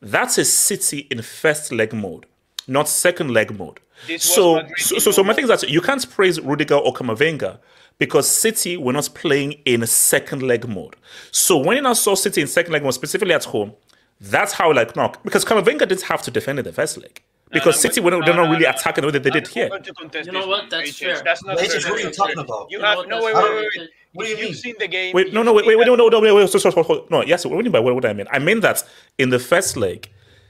That's 0.00 0.38
a 0.38 0.44
City 0.44 1.06
in 1.10 1.22
first 1.22 1.72
leg 1.72 1.92
mode, 1.92 2.26
not 2.68 2.88
second 2.88 3.30
leg 3.30 3.56
mode. 3.58 3.80
So, 4.18 4.62
so, 4.76 4.98
so, 4.98 5.10
so 5.10 5.24
my 5.24 5.32
thing 5.32 5.44
is 5.44 5.60
that 5.60 5.70
you 5.70 5.80
can't 5.80 6.08
praise 6.10 6.38
Rudiger 6.38 6.74
or 6.74 6.92
Kamavinga 6.92 7.58
because 7.98 8.28
City 8.28 8.76
were 8.76 8.92
not 8.92 9.08
playing 9.14 9.52
in 9.64 9.86
second 9.86 10.42
leg 10.42 10.68
mode. 10.68 10.96
So 11.30 11.56
when 11.56 11.76
you 11.76 11.82
now 11.82 11.94
saw 11.94 12.14
City 12.14 12.42
in 12.42 12.46
second 12.46 12.72
leg 12.72 12.82
mode, 12.82 12.92
specifically 12.92 13.32
at 13.32 13.44
home, 13.44 13.72
that's 14.20 14.52
how 14.52 14.72
like 14.72 14.96
no, 14.96 15.12
because 15.24 15.44
Kamavinga 15.44 15.88
didn't 15.88 16.02
have 16.02 16.22
to 16.22 16.30
defend 16.30 16.58
in 16.58 16.64
the 16.64 16.72
first 16.72 16.98
leg 16.98 17.22
because 17.52 17.76
I'm 17.76 17.80
City 17.80 18.00
going- 18.00 18.04
were 18.04 18.10
not, 18.12 18.20
no, 18.20 18.26
they're 18.26 18.42
not 18.44 18.50
really 18.50 18.64
no. 18.64 18.70
attacking 18.70 19.02
the 19.02 19.06
way 19.08 19.12
that 19.12 19.22
they 19.22 19.30
did 19.30 19.46
here. 19.48 19.68
going 19.68 19.82
to 19.82 19.94
contest 19.94 20.26
You 20.26 20.32
know 20.32 20.46
what? 20.46 20.68
That's 20.70 20.90
HH. 20.90 21.04
fair. 21.04 21.22
That's 21.24 21.44
not 21.44 21.58
fair. 21.58 21.68
what 21.68 21.86
are 21.86 21.98
you 21.98 22.04
That's 22.04 22.16
talking 22.16 22.38
about? 22.38 22.70
You 22.70 22.78
You 22.78 22.84
have 22.84 22.98
no 23.06 23.20
That's 23.20 23.24
wait 23.24 23.34
fair. 23.34 23.42
wait 23.44 23.54
wait 23.54 23.68
wait. 23.78 23.90
What 24.12 24.24
do 24.24 24.30
you 24.30 24.36
If 24.36 24.42
you've 24.48 24.56
seen 24.56 24.74
the 24.78 24.88
game. 24.88 25.12
Wait, 25.14 25.32
no, 25.32 25.42
no, 25.42 25.52
wait, 25.52 25.66
wait, 25.66 25.76
wait, 25.76 25.86
no, 25.86 25.94
no, 25.94 26.08
no, 26.08 26.20
wait, 26.34 26.48
so, 26.48 27.06
no, 27.10 27.22
yes, 27.22 27.44
what 27.44 27.50
do 27.50 27.56
you 27.58 27.62
mean 27.64 27.72
by 27.72 27.80
what, 27.80 27.94
what 27.94 28.04
I 28.06 28.12
mean? 28.14 28.26
I 28.30 28.38
mean 28.38 28.60
that 28.60 28.82
in 29.18 29.28
the 29.30 29.38
first 29.38 29.76
leg, 29.76 30.08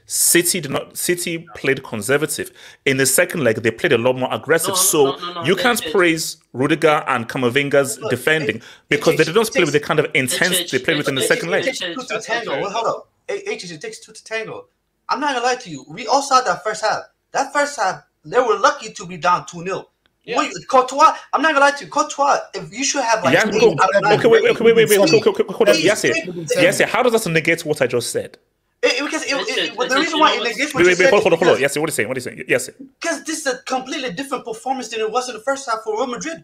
City 0.09 0.61
did 0.61 0.71
not. 0.71 0.95
City 0.95 1.45
played 1.55 1.83
conservative. 1.83 2.49
In 2.85 2.95
the 2.95 3.05
second 3.05 3.43
leg, 3.43 3.57
they 3.61 3.71
played 3.71 3.91
a 3.91 3.97
lot 3.97 4.17
more 4.17 4.33
aggressive. 4.33 4.69
No, 4.69 4.75
so 4.75 5.03
no, 5.03 5.17
no, 5.17 5.33
no, 5.33 5.43
you 5.43 5.53
can't 5.57 5.83
they- 5.83 5.91
praise 5.91 6.37
Rudiger 6.53 7.03
and 7.07 7.27
Kamavinga's 7.27 7.99
Look, 7.99 8.09
defending 8.11 8.55
it- 8.57 8.63
because 8.87 9.15
it 9.15 9.17
they 9.17 9.23
did 9.25 9.35
not 9.35 9.51
play 9.51 9.65
with 9.65 9.73
the 9.73 9.81
kind 9.81 9.99
of 9.99 10.07
intensity 10.13 10.77
they 10.77 10.83
played 10.83 10.95
with 10.97 11.09
in 11.09 11.15
the 11.15 11.21
it- 11.23 11.27
second 11.27 11.49
It 11.49 11.51
leg. 11.51 11.63
takes 11.65 11.79
two 11.79 11.93
to 11.93 12.05
That's 12.07 12.25
tango. 12.25 12.69
hold 12.69 12.85
up. 12.87 13.09
H, 13.27 13.43
H, 13.47 13.71
it 13.71 13.81
takes 13.81 13.99
two 13.99 14.13
to 14.13 14.23
tango. 14.23 14.67
I'm 15.09 15.19
not 15.19 15.33
gonna 15.33 15.45
lie 15.45 15.55
to 15.55 15.69
you. 15.69 15.85
We 15.87 16.07
all 16.07 16.21
saw 16.21 16.41
that 16.41 16.63
first 16.63 16.83
half. 16.83 17.03
That 17.31 17.53
first 17.53 17.79
half, 17.79 18.03
they 18.25 18.39
were 18.39 18.57
lucky 18.57 18.91
to 18.93 19.05
be 19.05 19.17
down 19.17 19.45
2 19.45 19.63
0. 19.63 19.87
Yeah. 20.23 20.39
Wait, 20.39 20.51
Courtois, 20.67 21.15
I'm 21.31 21.41
not 21.41 21.53
gonna 21.53 21.65
lie 21.65 21.71
to 21.71 21.85
you. 21.85 21.89
Courtois, 21.91 22.39
if 22.53 22.73
you 22.73 22.83
should 22.83 23.03
have 23.03 23.23
like 23.23 23.33
Yeah, 23.33 23.47
eight 23.47 23.59
go- 23.61 23.71
out 23.81 23.95
of 23.95 24.01
nine 24.03 24.19
okay, 24.19 24.27
wait, 24.27 24.43
wait, 24.43 24.51
okay, 24.51 24.63
wait, 24.65 24.75
wait, 24.75 24.89
wait, 24.89 24.97
okay, 24.99 25.11
ratings. 25.13 25.27
okay, 25.27 25.29
okay, 25.43 25.53
hold 25.53 25.69
on. 25.69 25.75
Please, 25.75 25.85
Yes, 25.85 26.01
please, 26.01 26.17
it- 26.51 26.61
yes, 26.61 26.79
it- 26.81 26.89
how 26.89 27.01
does 27.03 27.13
that 27.23 27.31
negate 27.31 27.63
what 27.63 27.81
I 27.81 27.87
just 27.87 28.11
said? 28.11 28.37
It, 28.83 28.93
it- 28.99 29.05
because 29.05 29.23
it, 29.23 29.31
It's 29.31 29.49
it, 29.51 29.55
just- 29.55 29.71
it- 29.71 29.77
well, 29.77 29.87
the 29.87 29.95
it's 29.95 30.03
reason 30.03 30.19
just, 30.19 30.19
why 30.21 30.33
you 30.33 30.35
know 30.39 30.43
it 30.43 30.47
what's- 30.47 30.57
negates 30.57 30.73
what 30.73 30.79
Wait, 30.79 30.83
you 30.83 30.89
wait, 30.89 30.99
wait, 30.99 31.03
said 31.05 31.09
hold 31.11 31.23
on, 31.25 31.31
hold 31.31 31.33
on, 31.33 31.39
hold 31.39 31.49
on. 31.51 31.55
is 31.55 31.61
Yes, 31.61 31.77
what 31.77 31.83
are 31.83 31.87
you 31.87 31.95
saying? 31.95 32.07
What 32.09 32.17
are 32.17 32.19
you 32.19 32.23
saying? 32.23 32.43
Yes, 32.49 32.69
because 32.99 33.23
this 33.23 33.39
is 33.39 33.47
a 33.47 33.57
completely 33.59 34.11
different 34.11 34.43
performance 34.43 34.89
than 34.89 34.99
it 34.99 35.09
was 35.09 35.29
in 35.29 35.35
the 35.35 35.41
first 35.41 35.69
half 35.69 35.79
for 35.85 35.95
Real 35.95 36.07
Madrid. 36.07 36.43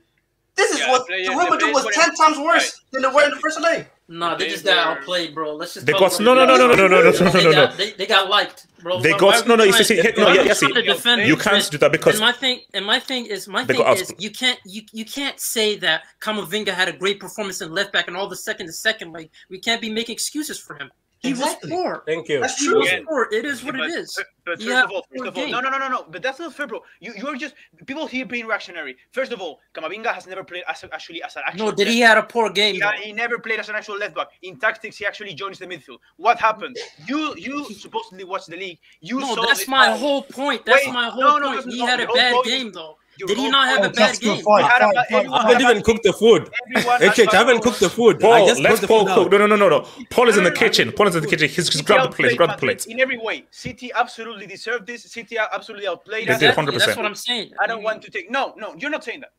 This 0.56 0.72
is 0.72 0.80
Yeah, 0.80 0.91
what 0.91 0.99
the 0.99 1.06
player- 1.14 1.24
the 1.26 1.32
the 1.58 1.66
Real 1.66 1.74
was 1.74 1.86
were- 1.86 1.91
ten 1.91 2.14
times 2.16 2.38
worse 2.38 2.64
Right. 2.64 2.72
than 2.91 3.01
they 3.04 3.08
were 3.10 3.24
in 3.24 3.32
the 3.32 3.38
first 3.38 3.60
leg. 3.60 3.88
Nah, 4.08 4.36
they 4.36 4.45
They 4.45 4.51
just 4.51 4.66
got 4.66 4.76
were- 4.76 4.91
outplayed, 4.99 5.34
bro. 5.34 5.56
Let's 5.56 5.74
just 5.74 5.86
They 5.86 5.93
got- 5.93 6.20
no, 6.20 6.34
no, 6.36 6.45
no, 6.45 6.56
no, 6.58 6.68
no, 6.68 6.76
no, 6.76 6.88
no, 6.88 7.01
no, 7.01 7.12
no, 7.12 7.12
They 7.12 7.43
no, 7.43 7.51
got- 7.51 7.72
no. 7.72 7.76
They, 7.76 7.91
they 7.91 8.06
got 8.06 8.30
liked, 8.30 8.68
bro. 8.84 8.99
They 8.99 9.12
got- 9.12 9.22
why 9.22 9.38
are 9.38 9.41
we 9.41 9.47
no, 9.47 9.56
no, 9.56 9.64
you 9.64 9.74
see- 9.74 9.84
see, 9.84 9.95
no, 9.95 10.01
why 10.04 10.10
are 10.32 10.36
yeah, 10.36 10.41
we 10.43 10.47
yeah, 10.49 10.54
see, 10.54 10.68
trying 10.72 10.86
defend 10.86 11.28
you 11.28 11.38
can't 11.38 11.72
do 11.72 11.78
that 11.80 11.91
because 11.91 12.16
and 12.16 12.22
my 12.22 12.32
thing 12.34 12.62
and 12.76 12.86
my 12.86 12.99
thing 12.99 13.26
is 13.26 13.47
my 13.47 13.66
thing 13.66 13.82
is 13.82 14.14
you 14.20 14.30
can't 14.30 14.60
you 14.66 14.82
you 14.91 15.06
can't 15.06 15.39
say 15.39 15.78
that 15.78 16.04
Kamavinga 16.22 16.70
had 16.70 16.88
a 16.89 16.93
great 16.93 17.20
performance 17.20 17.62
in 17.62 17.72
left 17.74 17.91
back 17.93 18.08
and 18.08 18.16
all 18.16 18.28
the 18.28 18.36
second 18.36 18.68
to 18.68 18.74
second 18.74 19.12
like 19.14 19.32
we 19.49 19.58
can't 19.58 19.82
be 19.82 19.89
making 19.89 20.14
excuses 20.14 20.60
for 20.60 20.76
him. 20.76 20.91
He 21.24 21.30
Exactly. 21.30 21.71
was 21.71 21.82
poor. 21.82 22.03
Thank 22.05 22.28
you. 22.28 22.41
That's 22.41 22.59
He 22.59 22.67
true. 22.67 22.80
was 22.80 22.88
Again. 22.89 23.05
poor. 23.05 23.30
It 23.32 23.45
is 23.45 23.63
what 23.63 23.76
but, 23.78 23.86
it 23.86 23.93
is. 23.93 24.13
But, 24.17 24.26
but 24.45 24.57
first 24.59 24.69
had 24.69 24.84
of 24.84 24.91
all, 24.91 25.05
first 25.09 25.26
of 25.30 25.38
all, 25.38 25.47
no, 25.47 25.61
no, 25.61 25.69
no, 25.69 25.78
no, 25.78 25.88
no. 25.88 26.05
But 26.11 26.21
that's 26.21 26.38
not 26.38 26.53
fair, 26.53 26.67
bro. 26.67 26.82
You 26.99 27.13
you're 27.15 27.38
just 27.38 27.55
people 27.86 28.05
here 28.07 28.26
being 28.26 28.45
reactionary. 28.45 28.97
First 29.13 29.32
of 29.32 29.39
all, 29.39 29.61
Kamavinga 29.74 30.13
has 30.13 30.28
never 30.28 30.43
played 30.43 30.63
as 30.67 30.84
a, 30.84 30.93
actually 30.93 31.24
as 31.24 31.38
an 31.38 31.43
actual. 31.47 31.67
No, 31.67 31.71
did 31.71 31.88
he 31.88 32.01
had 32.01 32.17
a 32.17 32.24
poor 32.24 32.49
game? 32.49 32.76
He, 32.76 33.03
he 33.05 33.13
never 33.13 33.39
played 33.39 33.61
as 33.61 33.69
an 33.69 33.76
actual 33.76 33.97
left 33.97 34.15
back. 34.15 34.28
In 34.41 34.57
tactics, 34.59 34.97
he 34.97 35.05
actually 35.05 35.34
joins 35.34 35.59
the 35.59 35.65
midfield. 35.65 35.99
What 36.17 36.39
happened? 36.39 36.76
You 37.07 37.34
you 37.38 37.63
supposedly 37.74 38.26
watch 38.26 38.47
the 38.47 38.57
league. 38.57 38.80
You 38.99 39.21
No, 39.21 39.36
saw 39.36 39.45
that's 39.45 39.63
the- 39.63 39.71
my 39.71 39.91
whole 39.95 40.24
point. 40.24 40.65
That's 40.65 40.86
Wait, 40.86 40.93
my 40.93 41.09
whole 41.09 41.24
no, 41.24 41.38
no, 41.38 41.45
point. 41.53 41.63
that's 41.63 41.74
He 41.74 41.80
not- 41.80 41.89
had 41.89 41.99
a 42.01 42.07
bad 42.07 42.34
point 42.34 42.45
game 42.47 42.71
though. 42.74 42.97
Your 43.18 43.28
Did 43.28 43.38
he 43.38 43.49
not 43.49 43.68
have 43.68 43.86
a 43.86 43.89
bad 43.89 44.20
game? 44.20 44.41
fight. 44.43 44.64
He 44.64 44.70
had 44.70 44.82
a 44.82 44.93
Fight, 44.93 45.07
fight, 45.09 45.28
I 45.30 45.51
haven't 45.51 45.61
even 45.61 45.84
cooked 45.84 46.03
the 46.03 46.14
food. 46.14 46.49
Everyone 46.76 46.99
Hey, 46.99 47.07
has 47.07 47.16
Chich, 47.16 47.34
I 47.34 47.38
haven't 47.38 47.61
cooked 47.61 47.80
the 47.80 47.89
food. 47.89 48.18
I 48.18 48.20
Paul, 48.20 48.47
just 48.47 48.61
let's 48.61 48.80
brought 48.80 48.82
the 48.82 48.88
Paul 48.88 49.05
food 49.07 49.30
cook. 49.30 49.32
No, 49.32 49.38
no, 49.39 49.45
no, 49.47 49.55
no, 49.55 49.70
no. 49.70 49.88
Paul 50.09 50.30
is 50.30 50.38
in 50.38 50.43
the 50.43 50.51
kitchen. 50.51 50.91
Paul 50.91 51.07
is 51.07 51.16
in 51.16 51.22
the 51.22 51.28
kitchen. 51.28 51.47
He's, 51.47 51.55
he's 51.55 51.72
City 51.74 51.84
grabbed 51.84 52.11
the 52.11 52.16
plate. 52.16 52.32
outplayed 52.32 52.38
Grab 52.38 52.49
the 52.49 52.66
Madrid 52.66 52.80
plate. 52.80 52.93
In 52.93 52.99
every 52.99 53.18
way, 53.18 53.45
City 53.51 53.91
absolutely 53.93 54.47
deserved 54.47 54.88
this. 54.88 55.03
City 55.03 55.38
absolutely 55.38 55.88
outplayed 55.88 56.28
They 56.28 56.34
us. 56.34 56.41
Exactly, 56.41 56.74
100%. 56.74 56.80
That's 56.80 56.97
what 56.97 57.05
I'm 57.05 57.16
saying. 57.16 57.51
I 57.61 57.68
don't 57.68 57.84
want 57.84 58.01
to 58.03 58.11
take. 58.11 58.32
No, 58.32 58.53
no, 58.57 58.76
you're 58.78 58.89
not 58.89 59.03
saying 59.03 59.22
that. 59.22 59.34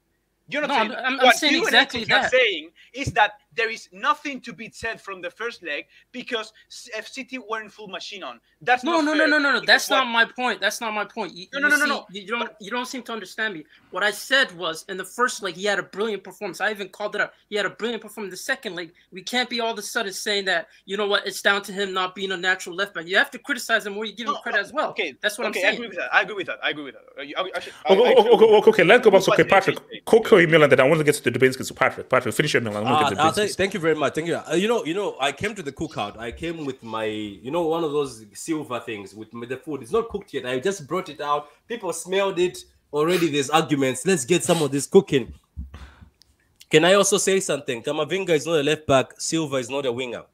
You're 0.49 0.61
not 0.62 0.68
No, 0.68 0.75
saying 0.75 0.91
I'm- 0.91 0.91
that. 0.91 1.05
I'm- 1.05 1.20
I'm 1.20 1.27
what 1.27 1.37
saying 1.37 1.53
you 1.55 1.59
and 1.61 1.68
exactly 1.68 2.01
Ethic 2.03 2.12
are 2.14 2.20
that. 2.22 2.31
saying 2.31 2.70
is 2.93 3.07
that 3.14 3.33
there 3.57 3.70
is 3.70 3.88
nothing 3.92 4.40
to 4.42 4.52
be 4.52 4.70
said 4.72 5.00
from 5.00 5.20
the 5.22 5.30
first 5.30 5.62
leg 5.62 5.86
because 6.12 6.52
F 6.94 7.07
City 7.07 7.38
weren't 7.38 7.70
full 7.72 7.88
machine 7.88 8.22
on. 8.22 8.40
That's 8.61 8.82
No, 8.84 8.92
not 9.00 9.05
no, 9.05 9.12
no, 9.12 9.18
fair 9.18 9.28
no, 9.28 9.38
no, 9.38 9.52
no. 9.52 9.61
That's 9.64 9.90
not 9.90 10.07
my 10.07 10.24
point. 10.24 10.61
That's 10.61 10.80
not 10.80 10.92
my 10.94 11.05
point. 11.05 11.34
You, 11.34 11.46
No, 11.52 11.61
no, 11.61 11.68
you 11.68 11.70
no, 11.70 11.76
no, 11.78 11.84
see- 11.84 11.90
no. 11.90 12.07
You 12.11 12.26
don't. 12.26 12.50
You 12.61 12.70
don't 12.70 12.86
seem 12.86 13.02
to 13.05 13.12
understand 13.12 13.55
me. 13.55 13.64
What 13.90 14.02
I 14.02 14.11
said 14.11 14.50
was 14.57 14.84
in 14.88 14.96
the 14.96 15.05
first 15.05 15.42
leg 15.42 15.55
he 15.55 15.64
had 15.64 15.78
a 15.78 15.82
brilliant 15.82 16.24
performance. 16.24 16.61
I 16.61 16.70
even 16.70 16.88
called 16.88 17.14
it 17.14 17.20
out. 17.20 17.32
He 17.48 17.57
had 17.57 17.66
a 17.66 17.70
brilliant 17.70 18.02
performance. 18.02 18.32
The 18.32 18.38
second 18.38 18.74
leg, 18.74 18.92
we 19.12 19.22
can't 19.22 19.48
be 19.48 19.61
all 19.61 19.72
of 19.72 19.78
a 19.78 19.82
sudden 19.82 20.12
saying 20.12 20.44
that 20.46 20.68
you 20.84 20.96
know 20.96 21.07
what 21.07 21.26
it's 21.26 21.42
down 21.42 21.62
to 21.62 21.72
him 21.72 21.92
not 21.92 22.14
being 22.14 22.32
a 22.32 22.36
natural 22.36 22.74
left 22.74 22.94
back. 22.94 23.07
You 23.07 23.16
have 23.16 23.30
to 23.32 23.38
criticize 23.38 23.86
him 23.86 23.96
where 23.96 24.07
you 24.07 24.14
give 24.14 24.26
him 24.26 24.34
No, 24.34 24.40
credit 24.40 24.59
no, 24.59 24.62
as 24.64 24.72
well. 24.72 24.90
Okay, 24.90 25.14
that's 25.20 25.38
what 25.38 25.46
okay, 25.48 25.61
I'm 25.61 25.62
saying. 25.62 25.66
I 25.66 25.68
saying. 25.70 25.74
agree 25.76 25.88
with 25.88 25.96
that. 25.98 26.14
I 26.14 26.20
agree 26.22 26.34
with 26.34 26.46
that. 26.46 26.59
I 26.62 26.70
agree 26.70 26.84
with 26.84 26.94
that. 26.94 27.68
Uh, 27.88 28.64
Okay, 28.68 28.84
let's 28.84 29.05
go 29.05 29.11
back 29.11 29.28
okay, 29.28 29.44
Patrick. 29.44 29.76
they 29.88 29.96
say? 29.96 30.02
Cook 30.07 30.30
your 30.30 30.46
meal 30.48 30.62
and 30.62 30.72
then 30.72 30.80
I 30.80 30.84
want 30.84 30.98
to 30.98 31.05
get 31.05 31.14
to 31.16 31.22
the 31.22 31.30
debates. 31.30 31.55
To 31.57 31.74
Patrick, 31.74 32.09
Patrick, 32.09 32.34
finish 32.34 32.52
your 32.55 32.62
meal. 32.62 32.76
And 33.45 33.53
I 33.53 33.53
want 33.53 33.53
to 33.53 33.53
get 33.53 33.53
to 33.53 33.53
I'll 33.53 33.53
the 33.53 33.53
thank, 33.53 33.57
thank 33.57 33.74
you 33.74 33.80
very 33.80 33.95
much. 33.95 34.14
Thank 34.14 34.26
you. 34.28 34.36
Uh, 34.36 34.55
you 34.55 34.68
know, 34.68 34.84
you 34.84 34.95
know, 34.95 35.16
I 35.20 35.32
came 35.32 35.55
to 35.55 35.62
the 35.62 35.72
cookout. 35.72 36.18
I 36.18 36.32
came 36.32 36.64
with 36.64 36.82
my, 36.82 37.05
you 37.05 37.51
know, 37.51 37.62
one 37.62 37.84
of 37.84 37.92
those 37.92 38.24
silver 38.34 38.80
things 38.80 39.14
with 39.14 39.30
the 39.49 39.57
food. 39.57 39.82
It's 39.82 39.92
not 39.92 40.09
cooked 40.09 40.32
yet. 40.34 40.47
I 40.47 40.59
just 40.61 40.86
brought 40.86 41.09
it 41.09 41.20
out. 41.20 41.49
People 41.68 41.92
smelled 41.92 42.38
it 42.38 42.59
already. 42.92 43.30
There's 43.30 43.51
arguments. 43.51 44.05
Let's 44.07 44.24
get 44.24 44.45
some 44.45 44.62
of 44.62 44.70
this 44.70 44.86
cooking. 44.86 45.34
Can 46.70 46.84
I 46.84 46.95
also 46.95 47.18
say 47.18 47.40
something? 47.40 47.82
Kamavinga 47.82 48.30
is 48.30 48.47
not 48.47 48.59
a 48.59 48.62
left 48.62 48.86
back. 48.86 49.20
Silva 49.20 49.57
is 49.57 49.70
not 49.70 49.86
a 49.86 49.92
winger. 49.92 50.24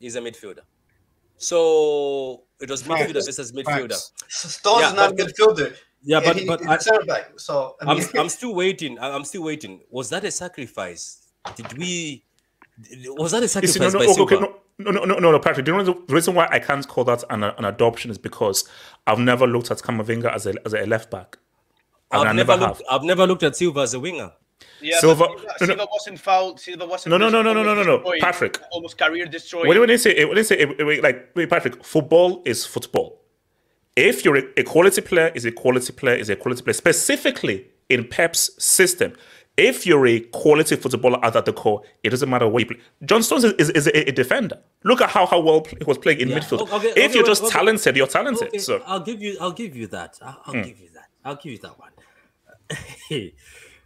He's 0.00 0.16
a 0.16 0.20
midfielder. 0.20 0.60
So 1.36 2.42
it 2.60 2.68
was 2.70 2.82
midfielder 2.82 3.14
Facts. 3.14 3.26
versus 3.26 3.52
midfielder. 3.52 3.98
Stones 4.28 4.82
Yeah, 4.82 4.92
not 4.92 5.16
but- 5.16 5.26
midfielder. 5.28 5.76
Yeah, 6.02 6.16
and 6.18 6.24
but 6.26 6.36
he- 6.36 6.46
but 6.46 6.60
he's 6.60 6.68
I, 6.68 6.74
a 6.76 6.80
center 6.80 7.04
back. 7.04 7.38
So 7.38 7.76
I 7.82 7.90
I'm 7.90 7.98
mean, 7.98 8.06
I'm 8.16 8.28
still 8.38 8.54
waiting. 8.54 8.98
I'm 8.98 9.24
still 9.24 9.42
waiting. 9.42 9.82
Was 9.90 10.08
that 10.10 10.24
a 10.24 10.30
sacrifice? 10.30 11.28
Did 11.56 11.72
we? 11.76 12.24
Was 13.18 13.32
that 13.32 13.38
a 13.38 13.42
You 13.42 13.48
sacrifice 13.48 13.72
see, 13.74 13.80
no, 13.80 13.88
no, 13.88 13.98
by 13.98 14.04
okay, 14.04 14.14
Silva? 14.14 14.34
okay, 14.36 14.54
no, 14.78 14.90
no, 14.90 15.04
no, 15.04 15.18
no, 15.18 15.30
no, 15.32 15.38
Patrick. 15.38 15.66
Do 15.66 15.74
you 15.76 15.82
the 15.84 15.92
the 15.92 16.14
reason 16.14 16.34
why 16.34 16.48
I 16.50 16.58
can't 16.58 16.86
call 16.88 17.04
that 17.04 17.22
an, 17.30 17.44
an 17.44 17.64
adoption 17.64 18.10
is 18.10 18.18
because 18.18 18.68
I've 19.06 19.18
never 19.18 19.46
looked 19.46 19.70
at 19.70 19.78
Kamavinga 19.78 20.32
as 20.34 20.46
a 20.46 20.54
as 20.64 20.72
a 20.74 20.86
left 20.86 21.10
back. 21.10 21.38
And 22.12 22.22
I've 22.22 22.28
I 22.28 22.32
never 22.32 22.52
never 22.56 22.66
looked. 22.66 22.82
have. 22.88 23.00
I've 23.00 23.04
never 23.06 23.26
looked 23.26 23.42
at 23.42 23.56
Silva 23.56 23.80
as 23.80 23.94
a 23.94 24.00
winger. 24.00 24.32
Yeah, 24.82 24.98
Silva- 24.98 25.24
Silva, 25.26 25.42
no, 25.42 25.52
no. 25.60 25.66
Silva 25.66 25.86
wasn't 25.92 26.18
fouled. 26.18 26.60
Silva 26.60 26.86
wasn't. 26.86 27.10
No, 27.10 27.18
no, 27.18 27.28
no, 27.28 27.42
no, 27.42 27.52
no, 27.52 27.62
no, 27.62 27.74
no, 27.82 27.98
no. 27.98 28.14
Patrick. 28.20 28.58
Almost 28.72 28.96
career 28.98 29.26
destroying. 29.26 29.68
When, 29.68 29.78
when 29.78 29.88
they 29.88 29.96
say 29.98 30.24
when 30.24 30.34
they 30.36 30.42
say 30.42 30.56
eh, 30.58 31.00
like 31.02 31.30
wait, 31.34 31.50
Patrick, 31.50 31.84
football 31.84 32.42
is 32.46 32.64
football. 32.66 33.20
If 33.96 34.24
you're 34.24 34.36
a, 34.36 34.44
a 34.56 34.62
quality 34.62 35.02
player, 35.02 35.30
is 35.34 35.44
a 35.44 35.52
quality 35.52 35.92
player, 35.92 36.14
is 36.16 36.30
a 36.30 36.36
quality 36.36 36.62
player. 36.62 36.74
Specifically 36.74 37.66
in 37.90 38.06
Pep's 38.08 38.50
system. 38.62 39.12
If 39.56 39.86
you're 39.86 40.06
a 40.06 40.20
quality 40.20 40.76
footballer 40.76 41.22
at 41.24 41.44
the 41.44 41.52
core, 41.52 41.82
it 42.02 42.10
doesn't 42.10 42.30
matter 42.30 42.48
what 42.48 42.60
you 42.60 42.66
play. 42.66 42.78
John 43.04 43.22
Stones 43.22 43.44
is, 43.44 43.52
is, 43.54 43.70
is 43.70 43.86
a, 43.88 44.12
defender. 44.12 44.58
Look 44.84 45.00
at 45.02 45.10
how, 45.10 45.26
how 45.26 45.40
well 45.40 45.66
he 45.78 45.84
was 45.84 45.98
playing 45.98 46.20
in 46.20 46.28
Yeah. 46.28 46.38
midfield. 46.38 46.62
Okay, 46.62 46.90
okay, 46.92 47.04
if 47.04 47.14
you're 47.14 47.26
just 47.26 47.42
okay. 47.42 47.52
talented, 47.52 47.96
you're 47.96 48.06
talented. 48.06 48.58
So 48.60 48.82
I'll 48.86 49.00
give 49.00 49.20
you. 49.20 49.36
I'll 49.40 49.52
give 49.52 49.76
you 49.76 49.86
that. 49.88 50.18
I'll, 50.22 50.40
I'll 50.46 50.54
Hmm. 50.54 50.62
give 50.62 50.80
you 50.80 50.88
that. 50.94 51.08
I'll 51.24 51.36
give 51.36 51.52
you 51.52 51.58
that 51.58 51.78
one. 51.78 51.90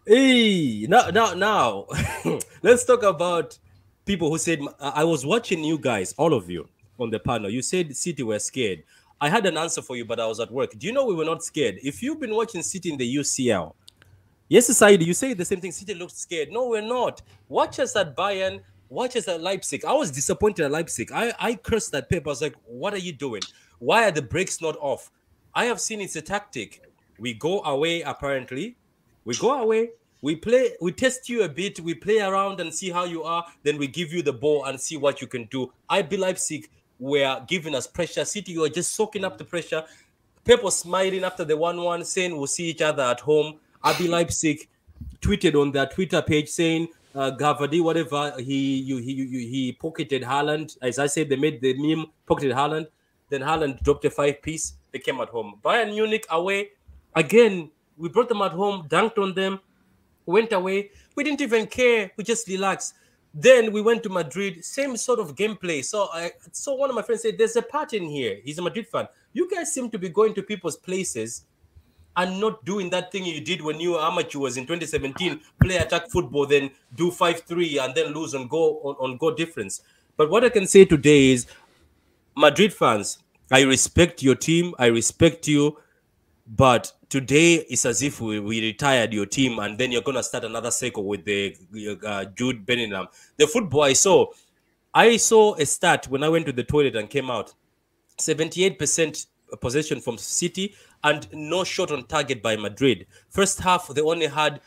hey, 0.07 0.87
now, 0.89 1.09
now, 1.11 1.35
now, 1.35 1.87
let's 2.63 2.85
talk 2.85 3.03
about 3.03 3.59
people 4.05 4.31
who 4.31 4.39
said 4.39 4.61
I 4.81 5.05
was 5.05 5.25
watching 5.27 5.65
you 5.65 5.79
guys, 5.79 6.15
all 6.19 6.35
of 6.35 6.49
you 6.51 6.69
on 7.01 7.11
the 7.11 7.19
panel. 7.19 7.51
You 7.51 7.63
said 7.63 7.97
City 7.97 8.23
were 8.23 8.39
scared. 8.39 8.85
I 9.21 9.29
had 9.31 9.47
an 9.47 9.57
answer 9.57 9.81
for 9.81 9.97
you, 9.97 10.05
but 10.05 10.21
I 10.21 10.27
was 10.27 10.41
at 10.41 10.51
work. 10.51 10.79
Do 10.79 10.87
you 10.87 10.93
know 10.93 11.07
we 11.07 11.15
were 11.15 11.25
not 11.25 11.43
scared? 11.43 11.79
If 11.83 12.03
you've 12.03 12.21
been 12.21 12.35
watching 12.35 12.63
City 12.63 12.91
in 12.93 12.99
the 12.99 13.17
UCL, 13.17 13.73
yes, 14.55 14.67
society, 14.67 15.05
you 15.05 15.15
say 15.15 15.35
the 15.35 15.45
same 15.45 15.61
thing. 15.61 15.73
City 15.73 15.95
looked 15.95 16.17
scared. 16.17 16.53
No, 16.53 16.69
we're 16.69 16.81
not. 16.81 17.23
Watch 17.49 17.81
us 17.81 17.97
at 17.97 18.17
Bayern. 18.17 18.61
Watch 18.89 19.17
us 19.17 19.27
at 19.27 19.41
Leipzig. 19.41 19.85
I 19.85 19.93
was 19.93 20.13
disappointed 20.13 20.65
at 20.65 20.71
Leipzig. 20.71 21.11
I, 21.13 21.33
I 21.41 21.55
cursed 21.57 21.91
that 21.91 22.09
paper. 22.09 22.29
I 22.29 22.31
was 22.31 22.41
like, 22.41 22.55
what 22.65 22.95
are 22.95 22.99
you 22.99 23.13
doing? 23.13 23.43
Why 23.81 24.07
are 24.07 24.13
the 24.13 24.23
brakes 24.23 24.63
not 24.63 24.77
off? 24.77 25.11
I 25.55 25.65
have 25.65 25.81
seen 25.81 26.01
it's 26.01 26.15
a 26.15 26.23
tactic. 26.23 26.83
We 27.19 27.35
go 27.35 27.65
away, 27.65 28.03
apparently. 28.03 28.77
We 29.25 29.35
go 29.35 29.61
away. 29.61 29.91
We 30.23 30.37
play, 30.37 30.71
we 30.81 30.93
test 30.93 31.29
you 31.29 31.43
a 31.43 31.49
bit, 31.49 31.81
we 31.81 31.93
play 31.93 32.21
around 32.21 32.59
and 32.59 32.73
see 32.73 32.89
how 32.89 33.05
you 33.05 33.25
are, 33.25 33.45
then 33.63 33.77
we 33.77 33.87
give 33.87 34.11
you 34.11 34.23
the 34.23 34.33
ball 34.33 34.65
and 34.65 34.81
see 34.81 34.97
what 34.97 35.21
you 35.21 35.27
can 35.27 35.45
do. 35.51 35.71
RB 35.91 36.17
Leipzig 36.19 36.71
were 36.99 37.43
giving 37.47 37.75
us 37.75 37.87
pressure. 37.87 38.25
City, 38.25 38.53
you 38.53 38.65
are 38.65 38.71
just 38.71 38.95
soaking 38.95 39.23
up 39.23 39.37
the 39.37 39.45
pressure. 39.45 39.85
Was 40.63 40.79
smiling 40.79 41.25
after 41.25 41.45
the 41.45 41.57
1 41.57 41.83
1, 41.83 42.05
saying 42.05 42.37
we'll 42.37 42.47
see 42.47 42.71
each 42.71 42.81
other 42.81 43.03
at 43.03 43.21
home. 43.21 43.59
RB 43.85 44.09
Leipzig 44.09 44.69
tweeted 45.21 45.61
on 45.61 45.73
their 45.73 45.87
Twitter 45.87 46.23
page 46.23 46.49
saying, 46.49 46.89
uh, 47.15 47.31
Gvardiol, 47.39 47.85
whatever, 47.85 48.35
he 48.39 48.77
you, 48.77 48.97
he 48.97 49.13
you, 49.13 49.27
he 49.27 49.73
pocketed 49.73 50.23
Haaland. 50.23 50.77
As 50.83 50.99
I 50.99 51.07
said, 51.07 51.29
they 51.29 51.37
made 51.37 51.61
the 51.61 51.75
meme, 51.75 52.07
pocketed 52.27 52.53
Haaland. 52.53 52.87
Then 53.29 53.41
Haaland 53.43 53.83
dropped 53.83 54.05
a 54.05 54.11
five 54.11 54.43
piece. 54.43 54.75
They 54.93 54.99
came 54.99 55.21
at 55.21 55.29
home. 55.29 55.61
Bayern 55.65 55.95
Munich 55.95 56.27
away. 56.31 56.71
Again, 57.15 57.71
we 57.97 58.09
brought 58.09 58.29
them 58.29 58.43
at 58.43 58.53
home, 58.53 58.89
dunked 58.89 59.19
on 59.19 59.35
them, 59.35 59.61
went 60.27 60.53
away. 60.53 60.91
We 61.15 61.23
didn't 61.25 61.41
even 61.41 61.67
care. 61.67 62.11
We 62.17 62.25
just 62.25 62.49
relaxed. 62.49 62.95
Then 63.33 63.73
we 63.73 63.83
went 63.83 64.03
to 64.05 64.09
Madrid, 64.09 64.65
same 64.65 64.97
sort 64.97 65.19
of 65.19 65.35
gameplay. 65.35 65.85
So 65.85 66.09
I 66.13 66.33
so 66.53 66.75
one 66.75 66.91
of 66.91 66.97
my 66.97 67.03
friends 67.03 67.23
said, 67.23 67.37
There's 67.39 67.57
a 67.57 67.63
pattern 67.63 68.05
here. 68.05 68.39
He's 68.43 68.59
a 68.59 68.63
Madrid 68.63 68.89
fan. 68.89 69.09
You 69.33 69.49
guys 69.51 69.73
seem 69.73 69.91
to 69.91 69.99
be 69.99 70.09
going 70.09 70.35
to 70.35 70.43
people's 70.43 70.77
places 70.77 71.45
and 72.17 72.41
not 72.41 72.65
doing 72.65 72.91
that 72.91 73.11
thing 73.11 73.25
you 73.25 73.41
did 73.41 73.61
when 73.61 73.81
you 73.81 73.93
were 73.93 74.01
amateurs 74.01 74.57
in 74.57 74.65
2017, 74.65 75.41
play 75.61 75.77
attack 75.77 76.09
football, 76.11 76.47
then 76.47 76.71
do 76.95 77.11
5-3 77.11 77.85
and 77.85 77.95
then 77.95 78.13
lose 78.13 78.35
on 78.35 78.47
goal 78.47 78.81
on, 78.85 79.11
on 79.11 79.17
goal 79.17 79.33
difference. 79.33 79.83
But 80.17 80.31
what 80.31 80.45
I 80.45 80.49
can 80.49 80.67
say 80.67 80.85
today 80.85 81.31
is 81.33 81.47
Madrid 82.37 82.73
fans, 82.73 83.19
I 83.51 83.63
respect 83.63 84.23
your 84.23 84.37
team, 84.37 84.75
I 84.79 84.87
respect 84.87 85.49
you, 85.49 85.79
but 86.47 86.93
today 87.09 87.55
it's 87.69 87.85
as 87.85 88.03
if 88.03 88.21
we, 88.21 88.39
we 88.39 88.61
retired 88.61 89.13
your 89.13 89.27
team 89.27 89.59
and 89.59 89.77
then 89.77 89.91
you're 89.91 90.03
gonna 90.03 90.23
start 90.23 90.45
another 90.45 90.71
cycle 90.71 91.05
with 91.05 91.25
the 91.25 91.57
uh, 92.07 92.27
Jude 92.27 92.65
Bellingham. 92.65 93.09
The 93.37 93.47
football 93.47 93.83
I 93.83 93.93
saw, 93.93 94.27
I 94.93 95.17
saw 95.17 95.55
a 95.55 95.67
stat 95.67 96.07
when 96.09 96.23
I 96.23 96.29
went 96.29 96.47
to 96.47 96.53
the 96.53 96.65
toilet 96.65 96.95
and 96.97 97.11
came 97.11 97.31
out. 97.31 97.55
78% 98.19 99.27
possession 99.61 100.01
from 100.01 100.19
City 100.19 100.75
and 101.05 101.29
no 101.33 101.63
shot 101.65 101.93
on 101.93 102.05
target 102.07 102.43
by 102.43 102.57
Madrid. 102.57 103.07
First 103.31 103.61
half, 103.61 103.89
they 103.89 104.01
only 104.01 104.27
had 104.27 104.61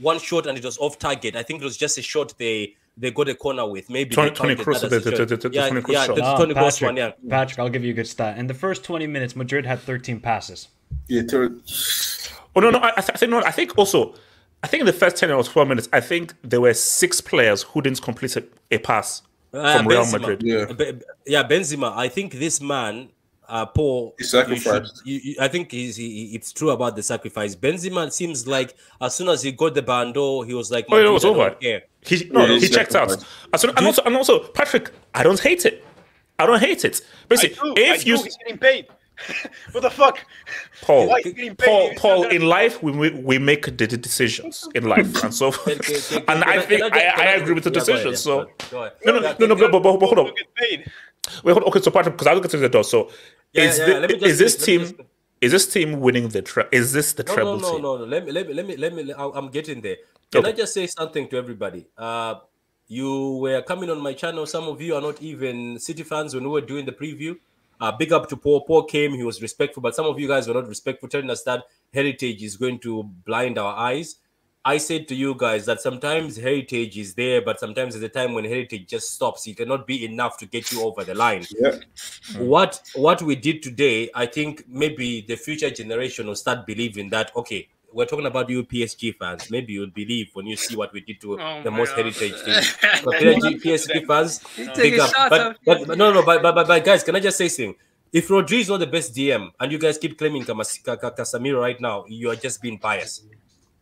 one 0.00 0.18
shot 0.18 0.46
and 0.46 0.58
it 0.58 0.64
was 0.64 0.78
off 0.78 0.98
target. 0.98 1.36
I 1.36 1.42
think 1.44 1.60
it 1.62 1.64
was 1.64 1.76
just 1.76 1.98
a 1.98 2.02
shot 2.02 2.34
they 2.38 2.74
they 2.96 3.10
got 3.10 3.28
a 3.28 3.34
corner 3.34 3.66
with. 3.68 3.90
Maybe 3.90 4.14
Tony- 4.14 4.30
they 4.30 4.34
Tony 4.36 4.54
counted 4.56 4.66
Kroos, 4.66 4.80
the- 4.80 4.88
the- 5.00 5.26
the- 5.26 5.36
the 5.48 5.50
yeah, 5.52 5.68
Tony 5.68 5.80
Kroos 5.80 5.92
yeah, 5.92 6.04
shot. 6.06 6.14
the 6.16 6.22
Tony 6.22 6.54
Kroos 6.54 6.56
Patrick, 6.80 6.88
one, 6.88 6.96
yeah. 6.96 7.10
Patrick, 7.28 7.58
I'll 7.58 7.68
give 7.68 7.84
you 7.84 7.90
a 7.90 7.94
good 7.94 8.06
stat. 8.06 8.38
In 8.38 8.46
the 8.46 8.54
first 8.54 8.84
20 8.84 9.06
minutes, 9.08 9.34
Madrid 9.36 9.66
had 9.66 9.80
13 9.80 10.20
passes. 10.20 10.68
Yeah, 11.08 11.22
third. 11.28 11.60
Oh 12.56 12.60
no, 12.60 12.70
no. 12.70 12.78
I, 12.78 12.92
I, 12.96 13.00
think 13.00 13.30
no. 13.30 13.42
I 13.42 13.50
think 13.50 13.76
also, 13.76 14.14
I 14.62 14.68
think 14.68 14.80
in 14.82 14.86
the 14.86 14.92
first 14.92 15.16
ten 15.16 15.30
or 15.32 15.42
twelve 15.42 15.66
minutes, 15.68 15.88
I 15.92 16.00
think 16.00 16.34
there 16.42 16.60
were 16.60 16.72
six 16.72 17.20
players 17.20 17.62
who 17.64 17.82
didn't 17.82 18.00
complete 18.00 18.36
a, 18.36 18.44
a 18.70 18.78
pass 18.78 19.22
Uh, 19.52 19.76
from 19.78 19.88
Real 19.88 20.04
Benzema. 20.04 20.12
Madrid. 20.20 20.42
Yeah. 20.44 20.72
Be- 20.72 21.00
yeah, 21.26 21.42
Benzema. 21.42 21.96
I 21.96 22.08
think 22.08 22.34
this 22.34 22.60
man, 22.60 23.08
uh, 23.48 23.66
Paul, 23.66 24.14
He 24.18 24.24
you 24.24 24.56
should- 24.56 24.86
you- 25.04 25.20
you- 25.22 25.36
I 25.40 25.48
think 25.48 25.70
he's, 25.70 25.96
he, 25.96 26.34
it's 26.34 26.52
true 26.52 26.70
about 26.70 26.96
the 26.96 27.02
sacrifice. 27.02 27.54
Benzema 27.54 28.10
seems 28.12 28.46
like 28.46 28.74
as 29.00 29.14
soon 29.14 29.28
as 29.28 29.42
he 29.42 29.52
got 29.52 29.74
the 29.74 29.82
bando, 29.82 30.42
he 30.42 30.54
was 30.54 30.70
like, 30.70 30.86
Oh, 30.90 30.96
it 30.98 31.08
was 31.10 31.24
over. 31.24 31.50
care." 31.50 31.82
He 32.02 32.28
no, 32.30 32.44
Yeah, 32.46 32.58
he 32.58 32.68
checked 32.68 32.94
out. 32.94 33.10
sacrificed. 33.10 33.64
And, 33.64 33.78
and 33.78 33.86
also, 33.86 34.02
and 34.04 34.16
also, 34.16 34.38
Patrick, 34.48 34.90
I 35.14 35.22
don't 35.22 35.40
hate 35.40 35.64
it. 35.64 35.84
I 36.38 36.46
don't 36.46 36.60
hate 36.60 36.84
it. 36.84 37.00
Basically, 37.28 37.72
if 37.76 38.00
I 38.00 38.02
you 38.04 38.16
do, 38.16 38.22
he's 38.24 38.36
getting 38.38 38.58
paid. 38.58 38.86
what 39.72 39.82
the 39.82 39.90
fuck? 39.90 40.18
Paul, 40.82 41.08
Why 41.08 41.18
is 41.18 41.24
he 41.26 41.32
getting 41.32 41.54
paid? 41.54 41.66
Paul, 41.68 41.92
Paul, 41.96 42.24
in 42.30 42.42
life 42.42 42.82
we 42.82 42.90
we, 42.90 43.10
we 43.10 43.38
make 43.38 43.64
the 43.78 43.86
the 43.86 43.96
decisions 43.96 44.68
in 44.74 44.88
life, 44.88 45.22
and 45.22 45.32
so 45.32 45.52
Can- 45.52 45.78
can- 45.78 46.00
can- 46.00 46.24
and 46.28 46.42
I 46.44 46.60
think 46.60 46.80
just- 46.80 46.92
I, 46.94 47.22
I 47.22 47.34
agree 47.34 47.54
with 47.54 47.62
the 47.64 47.70
yeah, 47.70 47.84
go 47.86 47.92
ahead, 47.94 48.06
yeah, 48.06 48.14
So 48.16 48.50
go 48.72 48.82
ahead, 48.82 48.92
go 49.06 49.12
no, 49.12 49.20
no, 49.20 49.36
no, 49.38 49.46
no, 49.54 49.70
but, 49.70 49.82
but, 49.82 49.98
but 50.00 50.06
hold 50.06 50.18
on. 50.18 50.32
Wait, 51.42 51.52
hold. 51.52 51.64
Okay, 51.66 51.80
so 51.80 51.90
Patrick, 51.90 52.14
because 52.16 52.26
I'll 52.26 52.40
get 52.40 52.50
to 52.52 52.56
the 52.58 52.68
door. 52.68 52.84
So 52.84 53.10
Yeah, 53.52 53.64
is, 53.64 53.78
yeah, 53.78 53.84
thi- 53.86 53.92
yeah, 53.92 53.98
let 53.98 54.10
me 54.10 54.16
just 54.18 54.26
is 54.32 54.38
this 54.38 54.54
finish, 54.56 54.68
let 54.68 54.68
me 54.68 54.86
team 54.88 54.96
just- 54.98 55.10
is 55.40 55.52
this 55.52 55.66
team 55.66 56.00
winning 56.00 56.28
the 56.28 56.42
tre- 56.42 56.68
is 56.72 56.92
this 56.92 57.12
the 57.12 57.22
No, 57.24 57.34
treble 57.34 57.56
no, 57.58 57.58
no, 57.60 57.72
team? 57.72 57.82
no, 57.82 57.96
no. 57.98 58.04
Let 58.04 58.24
me, 58.24 58.32
let 58.32 58.46
me, 58.48 58.54
let 58.54 58.66
me, 58.66 58.76
let 58.76 58.94
me. 58.94 59.12
I- 59.12 59.30
I'm 59.34 59.48
getting 59.50 59.80
there. 59.80 59.96
Can 60.32 60.46
I 60.46 60.52
just 60.52 60.72
say 60.74 60.86
something 60.86 61.28
to 61.28 61.36
everybody? 61.36 61.86
Uh, 61.96 62.36
you 62.88 63.36
were 63.36 63.62
coming 63.62 63.88
on 63.90 64.00
my 64.00 64.12
channel. 64.14 64.46
Some 64.46 64.64
of 64.68 64.80
you 64.80 64.94
are 64.94 65.00
not 65.00 65.22
even 65.22 65.78
City 65.78 66.02
fans 66.02 66.34
when 66.34 66.44
we 66.44 66.50
were 66.50 66.60
doing 66.60 66.84
the 66.86 66.92
preview. 66.92 67.36
Uh, 67.80 67.92
big 67.92 68.12
up 68.12 68.28
to 68.28 68.36
Paul. 68.36 68.62
Paul 68.62 68.84
came. 68.84 69.12
He 69.14 69.22
was 69.24 69.40
respectful, 69.42 69.82
but 69.82 69.94
some 69.94 70.06
of 70.06 70.18
you 70.18 70.26
guys 70.28 70.46
were 70.48 70.54
not 70.54 70.66
respectful, 70.68 71.08
telling 71.08 71.30
us 71.30 71.42
that 71.44 71.64
heritage 71.92 72.42
is 72.42 72.56
going 72.56 72.78
to 72.80 73.02
blind 73.24 73.58
our 73.58 73.74
eyes. 73.76 74.16
I 74.66 74.78
said 74.78 75.08
to 75.08 75.14
you 75.14 75.34
guys 75.36 75.66
that 75.66 75.80
sometimes 75.82 76.36
heritage 76.38 76.96
is 76.96 77.12
there, 77.14 77.42
but 77.42 77.60
sometimes 77.60 77.94
there's 77.94 78.04
a 78.04 78.08
time 78.08 78.32
when 78.32 78.44
heritage 78.44 78.86
just 78.88 79.12
stops. 79.12 79.46
It 79.46 79.58
cannot 79.58 79.86
be 79.86 80.04
enough 80.06 80.38
to 80.38 80.46
get 80.46 80.72
you 80.72 80.82
over 80.82 81.04
the 81.04 81.14
line 81.14 81.44
Yeah. 81.60 81.78
what 82.38 82.80
what 82.94 83.20
we 83.22 83.36
did 83.36 83.62
today, 83.62 84.10
I 84.14 84.26
think 84.26 84.64
maybe 84.66 85.20
the 85.20 85.36
future 85.36 85.70
generation 85.70 86.26
will 86.26 86.36
start 86.36 86.66
believing 86.66 87.10
that 87.10 87.30
okay, 87.36 87.68
we're 87.92 88.06
talking 88.06 88.26
about 88.26 88.48
you 88.50 88.64
PSG 88.64 89.14
fans. 89.18 89.50
Maybe 89.50 89.74
you'll 89.74 89.90
believe 89.90 90.30
when 90.32 90.46
you 90.46 90.56
see 90.56 90.76
what 90.76 90.92
we 90.92 91.00
did 91.00 91.20
to 91.20 91.38
Oh 91.40 91.62
the 91.62 91.70
most 91.70 91.90
God. 91.94 91.98
heritage 92.06 92.32
team. 92.44 92.54
PSG, 93.20 93.60
PSG 93.62 94.06
fans, 94.06 94.40
He's 94.56 94.66
big 94.68 94.74
taking 94.76 95.00
up. 95.00 95.10
But, 95.28 95.58
but, 95.64 95.86
but 95.86 95.98
no, 95.98 96.12
no, 96.12 96.24
but, 96.24 96.42
but, 96.42 96.54
but, 96.54 96.66
but 96.66 96.84
guys, 96.84 97.04
can 97.04 97.14
I 97.16 97.20
just 97.20 97.36
say 97.38 97.48
something? 97.48 97.74
If 98.12 98.28
Rodri 98.28 98.60
is 98.60 98.68
not 98.68 98.78
the 98.80 98.86
best 98.86 99.14
DM 99.14 99.50
and 99.60 99.72
you 99.72 99.78
guys 99.78 99.98
keep 99.98 100.16
claiming 100.18 100.42
Kamas- 100.44 100.78
Ka- 100.82 100.96
Ka- 100.96 101.10
Casemiro 101.10 101.60
right 101.60 101.80
now, 101.80 102.04
you 102.08 102.30
are 102.30 102.36
just 102.36 102.62
being 102.62 102.78
biased. 102.78 103.24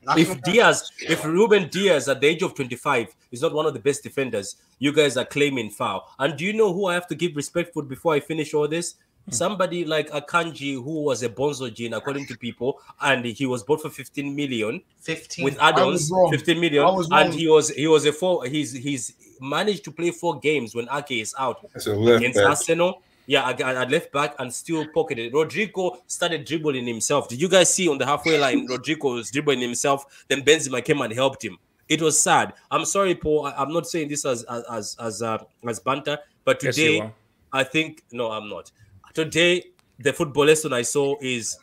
Not 0.05 0.19
If 0.19 0.43
Dias, 0.43 0.91
if 1.01 1.25
Ruben 1.25 1.69
Dias 1.69 2.09
at 2.09 2.21
the 2.21 2.27
age 2.27 2.43
of 2.43 2.55
25 2.55 3.15
is 3.31 3.43
not 3.43 3.53
one 3.53 3.67
of 3.67 3.75
the 3.75 3.81
best 3.81 4.03
defenders, 4.03 4.57
you 4.79 4.93
guys 4.93 5.17
are 5.17 5.25
claiming 5.25 5.71
foul. 5.71 6.09
And 6.19 6.37
do 6.37 6.45
you 6.45 6.53
know 6.53 6.73
who 6.73 6.87
I 6.87 6.95
have 6.95 7.07
to 7.09 7.15
give 7.15 7.37
respect 7.37 7.73
for 7.73 7.83
before 7.83 8.15
I 8.15 8.21
finish 8.21 8.53
all 8.53 8.67
this? 8.67 8.97
Hmm. 9.27 9.33
Somebody 9.33 9.85
like 9.85 10.11
Akanji, 10.11 10.75
who 10.75 11.05
was 11.05 11.23
a 11.23 11.29
bonzo 11.29 11.73
gene 11.73 11.95
according 11.95 12.27
to 12.27 12.37
people, 12.37 12.81
and 13.01 13.25
he 13.25 13.47
was 13.47 13.63
bought 13.63 13.81
for 13.81 13.91
15 13.91 14.35
million 14.35 14.83
15. 15.01 15.45
with 15.45 15.59
I 15.61 15.69
add-ons, 15.69 16.11
15 16.31 16.59
million, 16.61 16.85
and 17.13 17.33
he 17.33 17.47
was 17.47 17.71
he 17.71 17.87
was 17.87 18.05
a 18.05 18.13
four. 18.13 18.45
He's 18.47 18.73
he's 18.73 19.15
managed 19.41 19.85
to 19.85 19.93
play 19.93 20.11
four 20.11 20.41
games 20.41 20.75
when 20.75 20.89
Ake 20.93 21.21
is 21.23 21.35
out 21.39 21.65
That's 21.73 21.87
left 21.87 22.17
against 22.17 22.39
back. 22.39 22.49
Arsenal. 22.49 23.03
Yeah, 23.27 23.43
I, 23.45 23.53
I 23.53 23.85
left 23.85 24.13
back 24.13 24.35
and 24.39 24.53
still 24.53 24.87
pocketed. 24.93 25.33
Rodrygo 25.33 25.99
started 26.07 26.45
dribbling 26.45 26.87
himself. 26.87 27.29
Did 27.29 27.41
you 27.41 27.49
guys 27.49 27.73
see 27.73 27.89
on 27.89 27.99
the 27.99 28.07
halfway 28.07 28.39
line? 28.39 28.67
Rodrygo 28.71 29.15
was 29.15 29.31
dribbling 29.31 29.61
himself. 29.61 30.25
Then 30.29 30.43
Benzema 30.43 30.85
came 30.85 31.01
and 31.01 31.13
helped 31.13 31.45
him. 31.45 31.59
It 31.89 32.01
was 32.03 32.19
sad. 32.19 32.55
I'm 32.71 32.85
sorry, 32.85 33.15
Paul. 33.15 33.47
I, 33.47 33.63
am 33.63 33.73
not 33.73 33.87
saying 33.87 34.09
this 34.09 34.25
as 34.25 34.45
as 34.45 34.65
as 34.71 34.97
as, 34.99 35.23
uh, 35.23 35.39
as 35.67 35.81
banter, 35.81 36.19
but 36.45 36.59
today 36.59 37.01
are. 37.01 37.13
I 37.53 37.65
think 37.65 38.03
no, 38.13 38.31
I'm 38.31 38.49
not. 38.49 38.73
Today 39.15 39.65
the 39.99 40.13
football 40.13 40.47
lesson 40.47 40.73
I 40.73 40.83
saw 40.83 41.17
is 41.21 41.59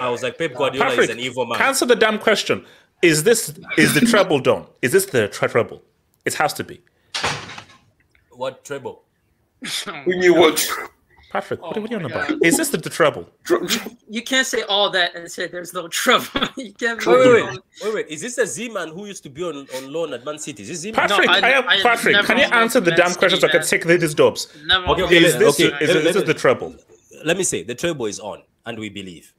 I 0.00 0.08
was 0.08 0.22
like 0.22 0.38
Pep 0.38 0.54
Guardiola 0.54 0.90
Patrick, 0.90 1.10
is 1.10 1.16
an 1.16 1.20
evil 1.20 1.46
man. 1.46 1.60
answer 1.60 1.86
the 1.86 1.96
damn 1.96 2.18
question. 2.18 2.64
Is 3.02 3.24
this 3.24 3.54
is 3.76 3.94
the 3.94 4.00
treble 4.10 4.40
done? 4.40 4.66
Is 4.82 4.92
this 4.92 5.06
the 5.06 5.28
tre- 5.28 5.48
treble? 5.48 5.82
It 6.24 6.34
has 6.34 6.52
to 6.54 6.64
be. 6.64 6.80
What 8.30 8.64
treble? 8.64 9.05
Oh 9.88 10.02
we 10.06 10.16
knew 10.18 10.34
what. 10.34 10.68
Patrick, 11.30 11.60
what, 11.60 11.76
Oh 11.76 11.80
what 11.80 11.90
are 11.90 11.94
you 11.94 11.96
on 11.96 12.02
my 12.04 12.10
about? 12.10 12.28
God. 12.28 12.38
Is 12.44 12.56
this 12.56 12.68
the, 12.68 12.78
the 12.78 12.88
treble? 12.88 13.28
You 14.08 14.22
can't 14.22 14.46
say 14.46 14.62
all 14.62 14.90
that 14.90 15.14
and 15.16 15.30
say 15.30 15.48
there's 15.48 15.74
no 15.74 15.88
trouble. 15.88 16.26
you 16.56 16.72
can't 16.72 17.00
be 17.00 17.06
Wait, 17.06 17.18
wait, 17.26 17.44
wait, 17.44 17.60
wait, 17.82 17.94
wait. 17.94 18.06
Is 18.08 18.20
this 18.22 18.38
a 18.38 18.46
Z-man 18.46 18.88
who 18.90 19.06
used 19.06 19.22
to 19.24 19.28
be 19.30 19.42
on, 19.42 19.66
on 19.76 19.92
loan 19.92 20.14
at 20.14 20.24
Man 20.24 20.38
City? 20.38 20.62
Is 20.62 20.68
this 20.68 20.78
Z-man? 20.80 21.08
Patrick, 21.08 21.28
I- 21.28 21.40
I, 21.40 21.50
am 21.50 21.68
I 21.68 21.82
Patrick. 21.82 22.24
Can 22.24 22.38
you 22.38 22.44
answer 22.44 22.80
the 22.80 22.92
damn 22.92 23.12
questions 23.14 23.40
so 23.40 23.48
I 23.48 23.60
City, 23.62 23.80
can 23.82 23.88
take 23.90 24.00
these 24.00 24.14
jobs? 24.14 24.48
Never 24.66 24.86
Okay, 24.86 25.02
okay, 25.02 25.16
Is 25.16 25.32
let- 25.34 25.38
this, 25.40 25.60
okay, 25.60 25.84
is, 25.84 25.94
let- 25.94 26.04
this 26.04 26.16
let- 26.16 26.26
the 26.26 26.34
treble? 26.34 26.74
Let 27.24 27.36
me 27.36 27.42
say 27.44 27.62
the 27.64 27.74
trouble 27.74 28.06
is 28.06 28.20
on, 28.20 28.42
and 28.64 28.78
we 28.78 28.88
believe. 28.88 29.32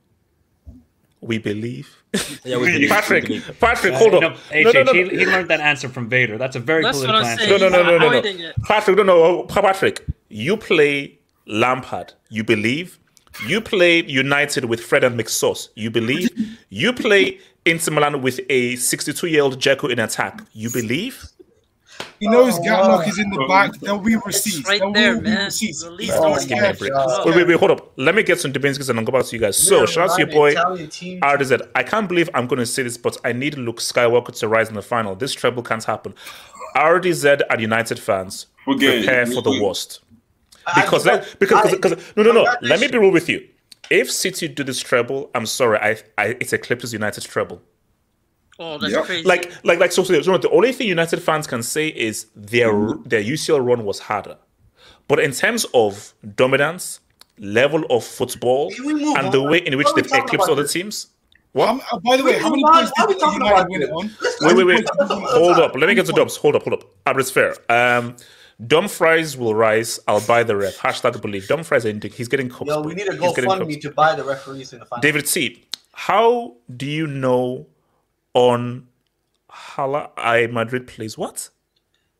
We 1.22 1.38
believe. 1.38 1.96
Yeah, 2.44 2.58
we 2.58 2.72
believe, 2.72 2.90
Patrick, 2.90 3.24
we 3.24 3.40
believe. 3.40 3.60
Patrick, 3.60 3.94
Uh, 3.94 3.98
hold 3.98 4.12
no, 4.14 4.28
on. 4.30 4.34
HH, 4.52 4.64
No, 4.64 4.72
no, 4.72 4.84
no, 4.84 4.94
He, 4.94 5.04
he 5.10 5.26
learned 5.26 5.50
that 5.50 5.60
answer 5.60 5.90
from 5.90 6.10
Vader. 6.10 6.38
That's 6.38 6.56
a 6.56 6.60
very 6.60 6.84
That's 6.84 6.98
what 7.00 7.08
political 7.08 7.30
answer. 7.30 7.48
No, 7.50 7.58
no, 7.58 7.70
no, 7.70 7.98
no, 7.98 8.10
no, 8.22 8.22
no. 8.22 8.52
Patrick, 8.64 8.98
no, 8.98 9.04
no, 9.04 9.44
Patrick. 9.44 10.06
You 10.30 10.58
play 10.58 11.18
Lampard. 11.46 12.14
You 12.30 12.44
believe. 12.44 13.00
You 13.48 13.62
play 13.62 14.04
United 14.04 14.66
with 14.66 14.82
Fred 14.82 15.04
and 15.04 15.20
McSauce. 15.20 15.70
You 15.76 15.92
believe. 15.92 16.30
You 16.70 16.92
play 16.94 17.40
Inter 17.66 17.92
Milan 17.92 18.22
with 18.22 18.40
a 18.50 18.74
62-year-old 18.74 19.60
Dzeko 19.60 19.92
in 19.92 20.00
attack. 20.00 20.42
You 20.54 20.70
believe. 20.72 21.24
He 22.20 22.28
knows 22.28 22.58
Oh, 22.58 22.62
Gatlock 22.64 23.08
is 23.08 23.20
in 23.20 23.30
the 23.30 23.46
back. 23.48 23.74
There'll 23.80 24.00
be 24.00 24.16
receipts. 24.16 24.68
right 24.68 24.82
there 24.94 25.14
there, 25.14 25.22
be 25.22 25.30
man. 25.30 25.46
receipts. 25.46 25.86
Release 25.86 26.12
Oh, 26.14 26.22
the 26.22 26.28
yeah. 26.30 26.34
receipts. 26.36 26.46
Give 26.48 26.62
me 26.62 26.68
a 26.68 26.74
break. 26.74 27.26
Wait, 27.26 27.36
wait, 27.36 27.48
wait, 27.48 27.60
hold 27.60 27.72
up. 27.72 27.92
Let 27.98 28.16
me 28.16 28.24
get 28.24 28.40
some 28.40 28.52
Dubinsky's 28.54 28.90
and 28.90 28.98
I'll 29.00 29.06
go 29.06 29.12
back 29.12 29.26
to 29.26 29.36
you 29.36 29.40
guys. 29.42 29.58
So, 29.58 29.86
shout 29.86 30.10
out 30.10 30.16
to 30.18 30.22
your 30.26 30.32
boy 30.32 30.52
Italian. 30.52 30.90
RDZ. 30.90 31.70
I 31.76 31.84
can't 31.84 32.08
believe 32.08 32.30
I'm 32.34 32.48
going 32.48 32.60
to 32.60 32.66
say 32.66 32.84
this, 32.84 32.98
but 32.98 33.18
I 33.24 33.34
need 33.34 33.58
Luke 33.58 33.78
Skywalker 33.80 34.38
to 34.40 34.48
rise 34.48 34.70
in 34.70 34.76
the 34.76 34.82
final. 34.82 35.16
This 35.16 35.34
treble 35.34 35.64
can't 35.64 35.84
happen. 35.84 36.14
RDZ 36.76 37.42
and 37.50 37.62
United 37.62 38.00
fans, 38.00 38.48
We're 38.66 38.76
prepare 38.78 39.26
for 39.26 39.42
the 39.42 39.60
worst. 39.62 40.02
Because, 40.76 41.08
I- 41.08 41.14
let, 41.16 41.40
because, 41.40 41.66
I- 41.66 41.72
because, 41.72 42.16
no, 42.16 42.24
no, 42.24 42.32
no. 42.32 42.48
Let 42.62 42.80
me 42.80 42.88
be 42.88 42.98
real 42.98 43.12
with 43.12 43.30
you. 43.30 43.48
If 43.90 44.12
City 44.12 44.48
do 44.50 44.64
this 44.66 44.80
treble, 44.82 45.30
I'm 45.34 45.46
sorry. 45.46 45.78
I, 45.80 45.98
I 46.18 46.26
it's 46.42 46.52
a 46.52 46.58
Clippers 46.58 46.92
United 46.92 47.24
treble. 47.24 47.62
Oh, 48.60 48.78
that's 48.78 48.92
Yep. 48.94 49.06
crazy. 49.06 49.24
Like, 49.28 49.52
like, 49.64 49.80
like. 49.80 49.92
So, 49.92 50.04
so, 50.04 50.20
so 50.22 50.38
the 50.38 50.50
only 50.50 50.72
thing 50.74 50.88
United 50.88 51.22
fans 51.22 51.46
can 51.48 51.62
say 51.64 51.88
is 51.90 52.28
their 52.36 52.72
their 53.06 53.22
UCL 53.22 53.60
run 53.64 53.86
was 53.86 54.00
harder, 54.00 54.38
but 55.08 55.20
in 55.20 55.32
terms 55.32 55.66
of 55.74 56.14
dominance, 56.36 57.00
level 57.40 57.84
of 57.92 58.04
football, 58.04 58.72
Can 58.72 58.86
we 58.86 58.94
move 58.96 59.16
and 59.18 59.32
the 59.32 59.42
way 59.44 59.60
in 59.60 59.78
which 59.78 59.86
Why 59.86 59.92
are 59.92 59.96
we 59.96 60.02
they've 60.02 60.12
eclipsed 60.24 60.50
other 60.50 60.64
this? 60.64 60.74
teams. 60.74 61.08
Um, 61.56 61.82
uh, 61.92 61.98
by 62.00 62.18
the 62.18 62.24
way, 62.24 62.38
how 62.38 62.50
many 62.50 62.64
Why- 62.64 62.82
points 62.84 62.92
are 63.00 63.08
we 63.08 63.14
did 63.14 63.20
talking 63.20 63.42
about 63.42 63.70
win 63.70 63.82
it 63.82 63.90
on? 63.90 64.12
Wait, 64.42 64.56
wait, 64.58 64.64
wait. 64.66 64.86
Hold 65.00 65.58
up. 65.60 65.76
Let 65.76 65.88
me 65.88 65.96
get 65.96 66.06
to 66.08 66.12
One 66.12 66.22
Dubs. 66.22 66.36
Hold 66.38 66.56
up, 66.56 66.64
hold 66.64 66.74
up. 66.82 66.84
Abris 67.06 67.32
fair. 67.32 67.56
Um, 67.70 68.16
Dumfries 68.66 69.38
will 69.38 69.54
rise. 69.54 70.00
I'll 70.08 70.22
buy 70.22 70.44
the 70.44 70.56
ref. 70.56 70.78
Hashtag 70.78 71.22
believe. 71.22 71.48
Dumfries, 71.48 71.86
I 71.86 71.92
think 71.94 72.14
he's 72.14 72.28
getting 72.28 72.50
cooked. 72.50 72.68
Yo, 72.70 72.82
we 72.82 72.96
need 72.96 73.08
a 73.08 73.12
He's 73.16 73.34
getting 73.36 73.50
GoFundMe 73.50 73.80
to 73.82 73.92
buy 73.92 74.16
the 74.16 74.24
referees 74.24 74.74
in 74.74 74.80
the 74.80 74.86
final. 74.86 75.02
David 75.02 75.26
T. 75.28 75.64
How 75.94 76.56
do 76.76 76.86
you 76.86 77.06
know 77.08 77.68
on 78.38 78.88
Hala 79.50 80.12
I 80.16 80.46
Madrid 80.46 80.86
plays 80.86 81.18
what? 81.18 81.50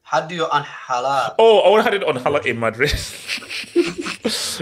How 0.02 0.22
do 0.22 0.34
you 0.34 0.46
on 0.46 0.64
Hala? 0.64 1.36
Oh, 1.38 1.60
I 1.60 1.70
want 1.70 1.86
to 1.86 1.92
have 1.92 2.02
it 2.02 2.08
on 2.08 2.16
Hala 2.16 2.42
in 2.42 2.60
Madrid. 2.60 2.90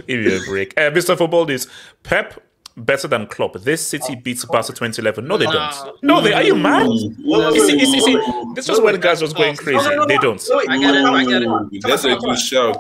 Give 0.08 0.20
you 0.22 0.41
a 0.41 0.45
break. 0.45 0.78
Uh, 0.78 0.91
Mr. 0.91 1.16
Fobaldis, 1.16 1.70
Pep 2.03 2.43
better 2.76 3.08
than 3.08 3.26
Klopp. 3.28 3.53
This 3.62 3.88
City 3.88 4.16
beats 4.16 4.43
Barca 4.43 4.74
2011. 4.74 5.26
No, 5.26 5.38
they 5.38 5.45
don't. 5.45 6.03
No, 6.03 6.20
they 6.20 6.34
are 6.34 6.43
you 6.43 6.56
mad? 6.56 6.88
You 6.88 7.66
see, 7.66 7.80
you 7.80 7.86
see, 7.86 8.01
see, 8.01 8.22
this 8.53 8.68
was 8.68 8.82
when 8.82 8.99
guys 8.99 9.22
was 9.22 9.32
going 9.32 9.56
crazy. 9.56 9.88
They 10.08 10.18
don't. 10.18 10.43
I 10.68 10.78
get 10.78 10.95
it. 10.95 11.06
I 11.06 11.24
get 11.24 11.41
it. 11.43 11.82
That's 11.84 12.03
a 12.03 12.18
good 12.18 12.38
shout. 12.38 12.78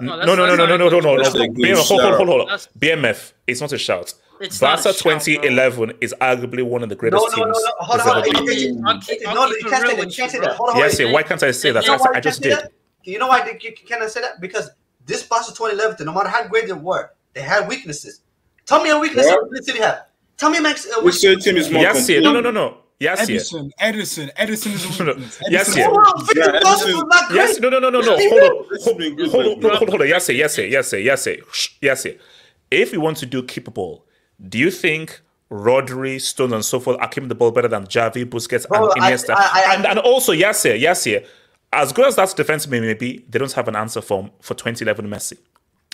No, 0.00 0.16
no, 0.24 0.34
no, 0.34 0.56
no, 0.56 0.66
no, 0.66 0.76
no, 0.76 0.88
no, 0.88 1.00
no. 1.00 1.16
BMF, 1.22 1.86
hold, 1.86 2.02
hold, 2.02 2.16
hold, 2.16 2.48
hold. 2.48 2.68
BMF, 2.76 3.32
it's 3.46 3.60
not 3.60 3.72
a 3.72 3.78
shout. 3.78 4.14
It's 4.44 4.60
not 4.60 4.80
a 4.80 4.82
Barca 4.82 4.88
shout, 4.98 5.18
2011 5.20 5.92
is 6.00 6.14
arguably 6.20 6.62
one 6.64 6.82
of 6.82 6.88
the 6.88 6.94
greatest 6.96 7.24
no, 7.36 7.44
no, 7.46 7.52
teams. 7.52 7.62
no. 7.64 7.72
Hold 7.78 8.00
there's 8.00 8.08
on, 8.08 8.18
ever 8.18 8.24
hold 8.24 8.36
on. 8.36 8.46
been. 8.46 8.84
Okay, 8.84 8.84
I'll 8.86 9.00
keep- 9.00 9.28
I'll 9.28 9.34
No, 9.34 9.46
you 9.48 9.64
can't 9.68 9.86
say 9.88 9.96
that. 9.96 10.06
You 10.10 10.16
can't 10.16 10.30
say 10.32 10.38
that. 10.40 10.52
Hold 10.56 10.70
on, 10.70 10.76
Yes, 10.78 11.00
on. 11.00 11.06
yeah, 11.06 11.12
why 11.12 11.22
can't 11.22 11.42
I 11.42 11.50
say 11.50 11.70
that? 11.72 11.84
You 11.84 11.90
know 11.96 12.04
I, 12.12 12.16
I 12.16 12.20
just 12.20 12.42
can't 12.42 12.54
did. 12.60 12.64
that? 12.64 12.72
You 13.04 13.18
know 13.18 13.26
why 13.28 13.44
they, 13.44 13.58
you 13.60 13.72
cannot 13.86 14.10
say 14.10 14.20
that? 14.22 14.40
Because 14.40 14.70
this 15.06 15.22
Barca 15.24 15.46
2011, 15.54 16.06
no 16.06 16.12
matter 16.12 16.28
how 16.28 16.46
great 16.48 16.66
they 16.66 16.72
were, 16.72 17.10
they 17.34 17.42
had 17.42 17.68
weaknesses. 17.68 18.20
Tell 18.66 18.82
me 18.82 18.90
a 18.90 18.98
weakness 18.98 19.26
Yeah. 19.26 19.36
that 19.50 19.64
City 19.64 19.78
had. 19.80 20.02
Tell 20.36 20.50
me 20.50 20.60
max. 20.60 20.86
Uh, 20.86 21.02
Which 21.02 21.22
weakness. 21.22 21.44
team 21.44 21.56
is 21.56 21.70
more 21.70 21.82
Yes, 21.82 22.08
yeah. 22.08 22.20
No, 22.20 22.32
no, 22.32 22.40
no, 22.40 22.50
no. 22.50 22.78
Yes, 23.00 23.28
yeah. 23.28 23.34
Edison, 23.36 23.72
Edison, 23.78 24.30
Edison 24.36 24.72
is 24.72 24.84
a 24.84 24.88
No, 25.04 25.12
no. 25.12 25.12
weakness. 25.18 25.42
Yes, 25.50 25.76
yeah. 25.76 25.84
Hold 25.86 26.30
Yeah, 26.34 26.44
Edison- 26.54 26.94
was 26.94 27.04
not 27.08 27.28
great. 27.28 27.36
Yes, 27.36 27.60
no, 27.60 27.68
no, 27.68 27.78
no, 27.78 27.90
no, 27.90 28.00
no. 28.00 28.16
Yes, 28.16 28.30
Hold 28.30 28.42
on. 28.42 28.48
Hold, 28.48 28.80
hold, 28.82 29.02
on, 29.02 29.60
hold, 29.60 29.64
hold, 29.78 29.88
hold 29.90 30.00
on. 30.02 30.08
Yes, 30.08 30.28
yeah, 30.28 30.34
yes, 30.36 30.58
yeah, 30.58 30.64
yes, 30.64 30.92
yeah, 30.92 30.98
yes, 31.00 31.26
yeah. 31.26 31.36
Yes. 31.82 32.06
If 32.70 32.92
we 32.92 32.98
want 32.98 33.18
to 33.18 33.26
do 33.26 33.42
keep 33.42 33.72
ball, 33.74 34.06
do 34.48 34.58
you 34.58 34.70
think 34.70 35.20
Rodri, 35.50 36.20
Stones, 36.20 36.52
and 36.52 36.64
so 36.64 36.80
forth 36.80 36.98
are 37.00 37.08
keeping 37.08 37.28
the 37.28 37.34
ball 37.34 37.50
better 37.50 37.68
than 37.68 37.86
Xavi, 37.86 38.24
Busquets, 38.24 38.66
Bro, 38.68 38.90
and 38.92 39.02
Iniesta? 39.02 39.34
I- 39.36 39.64
I- 39.70 39.74
and, 39.74 39.86
and 39.86 39.98
also, 40.00 40.32
yes, 40.32 40.64
yeah, 40.64 40.74
yes, 40.74 41.06
yeah. 41.06 41.20
As 41.72 41.92
good 41.92 42.06
as 42.06 42.16
that 42.16 42.34
defense 42.36 42.66
may, 42.66 42.80
may 42.80 42.94
be, 42.94 43.24
they 43.28 43.38
don't 43.38 43.52
have 43.52 43.68
an 43.68 43.76
answer 43.76 44.00
for 44.00 44.30
for 44.40 44.54
2011 44.54 45.06
Messi. 45.08 45.38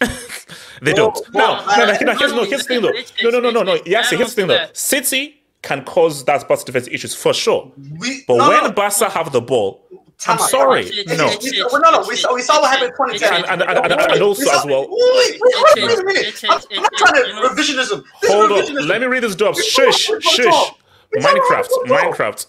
they 0.82 0.92
don't. 0.92 1.14
Bro, 1.32 1.40
no, 1.40 1.62
I- 1.66 1.76
no, 1.78 1.84
no, 1.86 1.92
no, 2.12 2.18
here's, 2.18 2.32
no, 2.32 2.44
here's 2.44 2.66
the 2.66 2.68
thing 2.68 2.82
though. 2.82 3.30
No, 3.30 3.38
no, 3.38 3.40
no, 3.40 3.50
no, 3.50 3.62
no. 3.74 3.80
Yes, 3.86 4.10
here's 4.10 4.34
the 4.34 4.42
thing 4.42 4.46
though. 4.48 4.66
City 4.72 5.42
can 5.62 5.84
cause 5.84 6.24
that 6.24 6.48
Barca 6.48 6.64
defense 6.64 6.88
issues 6.90 7.14
for 7.14 7.34
sure. 7.34 7.70
We, 7.98 8.24
But 8.26 8.36
no, 8.38 8.48
when 8.48 8.64
no. 8.64 8.72
Barca 8.72 9.10
have 9.10 9.30
the 9.32 9.40
ball, 9.42 9.86
I'm 10.26 10.38
sorry, 10.38 10.82
no. 10.84 10.90
It's- 11.26 11.46
it's- 11.46 11.72
Well, 11.72 11.80
no, 11.80 11.90
no, 12.02 12.06
we 12.08 12.16
saw, 12.16 12.34
we 12.34 12.42
saw 12.42 12.60
what 12.60 12.70
happened 12.70 12.90
in 12.90 12.96
2010. 12.96 13.44
And- 13.44 13.62
and- 13.62 13.62
and- 13.62 13.92
and- 13.92 14.12
and 14.12 14.22
also 14.22 14.40
We 14.40 14.46
saw- 14.46 14.58
as 14.60 14.64
well- 14.66 14.86
Wait, 14.90 15.40
wait, 15.40 15.54
wait, 15.76 15.84
wait 15.86 15.98
a 15.98 16.04
minute. 16.04 16.44
I'm, 16.48 16.60
I'm 16.76 16.82
not 16.82 16.92
trying 16.96 17.14
to 17.14 17.48
revisionism. 17.48 18.04
This 18.20 18.30
Hold 18.32 18.52
is 18.52 18.70
on, 18.70 18.86
let 18.88 19.00
me 19.00 19.06
read 19.06 19.22
this 19.22 19.34
job. 19.34 19.56
Shush, 19.56 20.06
talk, 20.08 20.16
we 20.16 20.22
talk, 20.22 20.32
shush. 20.32 20.38
we 20.38 20.50
talk. 20.50 20.78
We 21.12 21.20
talk, 21.20 21.34
Minecraft. 21.36 21.68
Minecraft. 21.86 22.46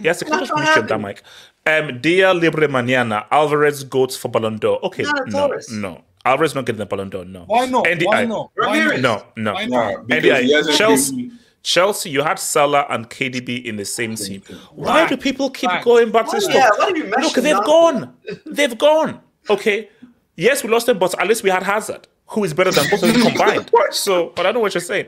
Yes, 0.00 0.22
can 0.22 0.32
you 0.32 0.38
That's 0.40 0.50
just 0.50 0.52
not 0.58 0.58
that, 0.58 0.74
happening. 0.90 1.00
Mike? 1.02 1.22
Um, 1.64 2.00
Dia 2.00 2.34
Libre 2.34 2.66
Mañana, 2.68 3.24
Alvarez 3.30 3.84
goes 3.84 4.16
for 4.16 4.28
Ballon 4.28 4.56
d'Or. 4.58 4.80
Okay, 4.84 5.04
no, 5.28 5.52
no. 5.70 6.04
Alvarez 6.24 6.54
not 6.54 6.66
getting 6.66 6.78
the 6.80 6.86
Ballon 6.86 7.08
d'Or, 7.08 7.24
no. 7.24 7.44
Why 7.46 7.66
not? 7.66 7.84
NDI. 7.84 8.04
Why 8.06 8.24
not? 8.26 8.50
Why 8.54 8.66
Ramirez. 8.66 9.00
not? 9.00 9.36
No, 9.36 9.42
no. 9.44 9.54
Why 9.54 9.64
not? 9.66 10.06
because 10.08 10.24
he 10.24 10.30
NDI. 10.30 10.54
hasn't 10.56 10.76
Chelsea, 10.76 11.16
been- 11.16 11.38
Chelsea, 11.62 12.10
you 12.10 12.22
had 12.22 12.38
Salah 12.38 12.86
and 12.90 13.08
KDB 13.08 13.64
in 13.64 13.76
the 13.76 13.84
same 13.84 14.16
team. 14.16 14.42
Why 14.74 15.06
do 15.08 15.16
people 15.16 15.48
keep 15.50 15.70
Fact. 15.70 15.84
going 15.84 16.10
back 16.10 16.26
to 16.30 16.36
this 16.36 16.48
Yeah, 16.48 16.66
stuff? 16.66 16.78
what 16.78 16.96
you 16.96 17.04
Look, 17.04 17.34
they've 17.34 17.44
now? 17.56 17.60
gone. 17.62 18.16
They've 18.46 18.76
gone. 18.76 19.20
Okay. 19.48 19.88
Yes, 20.36 20.64
we 20.64 20.70
lost 20.70 20.86
them, 20.86 20.98
but 20.98 21.18
at 21.20 21.28
least 21.28 21.42
we 21.44 21.50
had 21.50 21.62
Hazard, 21.62 22.08
who 22.26 22.42
is 22.44 22.52
better 22.54 22.70
than 22.72 22.84
both 22.90 23.02
of 23.02 23.12
them 23.12 23.22
combined. 23.28 23.70
So, 23.90 24.32
but 24.34 24.46
I 24.46 24.50
know 24.52 24.60
what 24.60 24.74
you're 24.74 24.80
saying. 24.80 25.06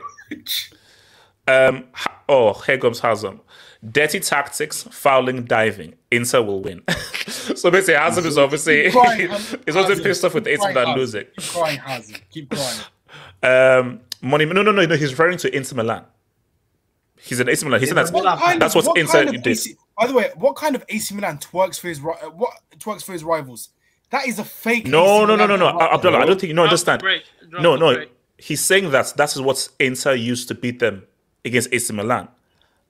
Um. 1.47 1.85
Oh, 2.27 2.53
here 2.53 2.77
comes 2.79 2.99
Hazard. 2.99 3.39
Dirty 3.91 4.19
tactics, 4.19 4.83
fouling, 4.89 5.43
diving. 5.43 5.93
Inter 6.09 6.41
will 6.41 6.61
win. 6.61 6.81
so 7.27 7.69
basically, 7.69 7.93
Hazard 7.95 8.25
is 8.25 8.37
obviously 8.37 8.89
Crying, 8.89 9.29
is 9.67 9.75
also 9.75 10.01
pissed 10.01 10.23
off 10.25 10.33
with 10.33 10.47
Inter 10.47 10.71
Crying, 10.71 10.73
than 10.73 10.85
Hazard. 10.87 10.99
losing. 10.99 11.25
Keep 11.37 11.51
crying, 11.51 11.77
Hazard. 11.79 12.21
Keep 12.31 12.49
crying. 12.51 12.79
Um, 13.43 13.99
money. 14.23 14.45
No, 14.45 14.63
no, 14.63 14.71
no, 14.71 14.85
no. 14.85 14.95
He's 14.95 15.11
referring 15.11 15.37
to 15.39 15.55
Inter 15.55 15.75
Milan. 15.75 16.03
He's 17.21 17.39
an 17.39 17.49
AC 17.49 17.65
Milan. 17.65 17.79
He's 17.79 17.89
in 17.89 17.95
that. 17.95 18.07
Inter 18.13 18.59
That's 18.59 18.75
of- 18.75 18.85
what 18.85 18.97
what 18.97 19.07
kind 19.07 19.27
Inter 19.29 19.37
of 19.37 19.43
did. 19.43 19.51
AC 19.51 19.75
By 19.97 20.07
the 20.07 20.13
way, 20.13 20.31
what 20.35 20.55
kind 20.55 20.75
of 20.75 20.83
AC 20.89 21.15
Milan 21.15 21.37
twerks 21.37 21.79
for 21.79 21.87
his 21.87 21.99
uh, 21.99 22.29
what 22.29 22.51
twerks 22.77 23.03
for 23.03 23.13
his 23.13 23.23
rivals? 23.23 23.69
That 24.11 24.27
is 24.27 24.37
a 24.39 24.43
fake. 24.43 24.85
No, 24.87 25.03
AC 25.03 25.07
no, 25.07 25.25
no, 25.25 25.47
Milan 25.47 25.59
no, 25.59 25.71
no. 25.71 25.81
Abdullah, 25.81 26.19
I 26.19 26.25
don't 26.25 26.39
think 26.39 26.49
you 26.49 26.55
don't 26.55 26.65
understand. 26.65 27.01
break. 27.01 27.23
No, 27.49 27.75
no. 27.75 28.05
He's 28.37 28.61
saying 28.61 28.91
that 28.91 29.13
that 29.17 29.33
is 29.35 29.41
what 29.41 29.67
Inter 29.79 30.13
used 30.13 30.47
to 30.49 30.55
beat 30.55 30.79
them 30.79 31.03
against 31.45 31.69
AC 31.71 31.93
Milan. 31.93 32.27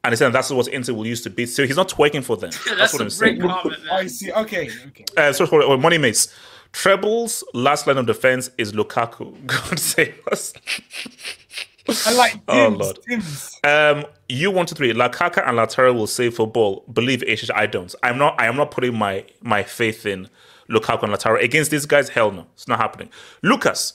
And 0.04 0.12
he's 0.12 0.20
saying 0.20 0.34
that's 0.34 0.50
what 0.52 0.68
Inter 0.68 0.94
will 0.94 1.08
use 1.08 1.22
to 1.24 1.30
beat. 1.32 1.48
So 1.48 1.66
he's 1.66 1.76
not 1.76 1.90
twerking 1.90 2.24
for 2.24 2.38
them. 2.38 2.52
That's, 2.66 2.76
That's 2.78 2.94
what 2.94 3.02
I'm 3.02 3.10
saying. 3.10 3.42
comment, 3.42 3.80
I 3.92 4.06
see. 4.06 4.32
Okay, 4.32 4.70
okay. 4.90 5.06
Uh, 5.18 5.34
so 5.34 5.48
for 5.48 5.78
money 5.80 5.98
mates, 5.98 6.28
Treble's 6.72 7.44
last 7.56 7.88
line 7.88 7.98
of 7.98 8.06
defense 8.06 8.52
is 8.60 8.74
Lukaku. 8.74 9.34
God 9.48 9.80
save 9.80 10.20
us. 10.32 10.54
I 11.88 12.14
like 12.14 12.40
Oh. 12.48 12.94
Tim's. 13.08 13.60
Um, 13.64 14.06
you 14.30 14.52
one 14.52 14.66
two 14.66 14.76
three. 14.76 14.94
Lukaku 14.94 15.48
and 15.48 15.58
Lautaro 15.58 15.94
will 15.94 16.08
save 16.08 16.36
football. 16.36 16.84
Believe 16.92 17.22
HH, 17.28 17.52
I 17.54 17.66
don't. 17.68 17.94
I'm 18.04 18.18
not. 18.18 18.40
I 18.40 18.48
am 18.48 18.56
not 18.56 18.72
putting 18.72 18.98
my 18.98 19.26
my 19.42 19.64
faith 19.64 20.06
in 20.06 20.30
Lukaku 20.70 21.04
and 21.04 21.14
Lautaro 21.14 21.42
against 21.42 21.72
these 21.72 21.86
guys. 21.86 22.10
Hell 22.10 22.32
no, 22.32 22.48
it's 22.54 22.68
not 22.68 22.80
happening. 22.80 23.10
Lucas, 23.44 23.94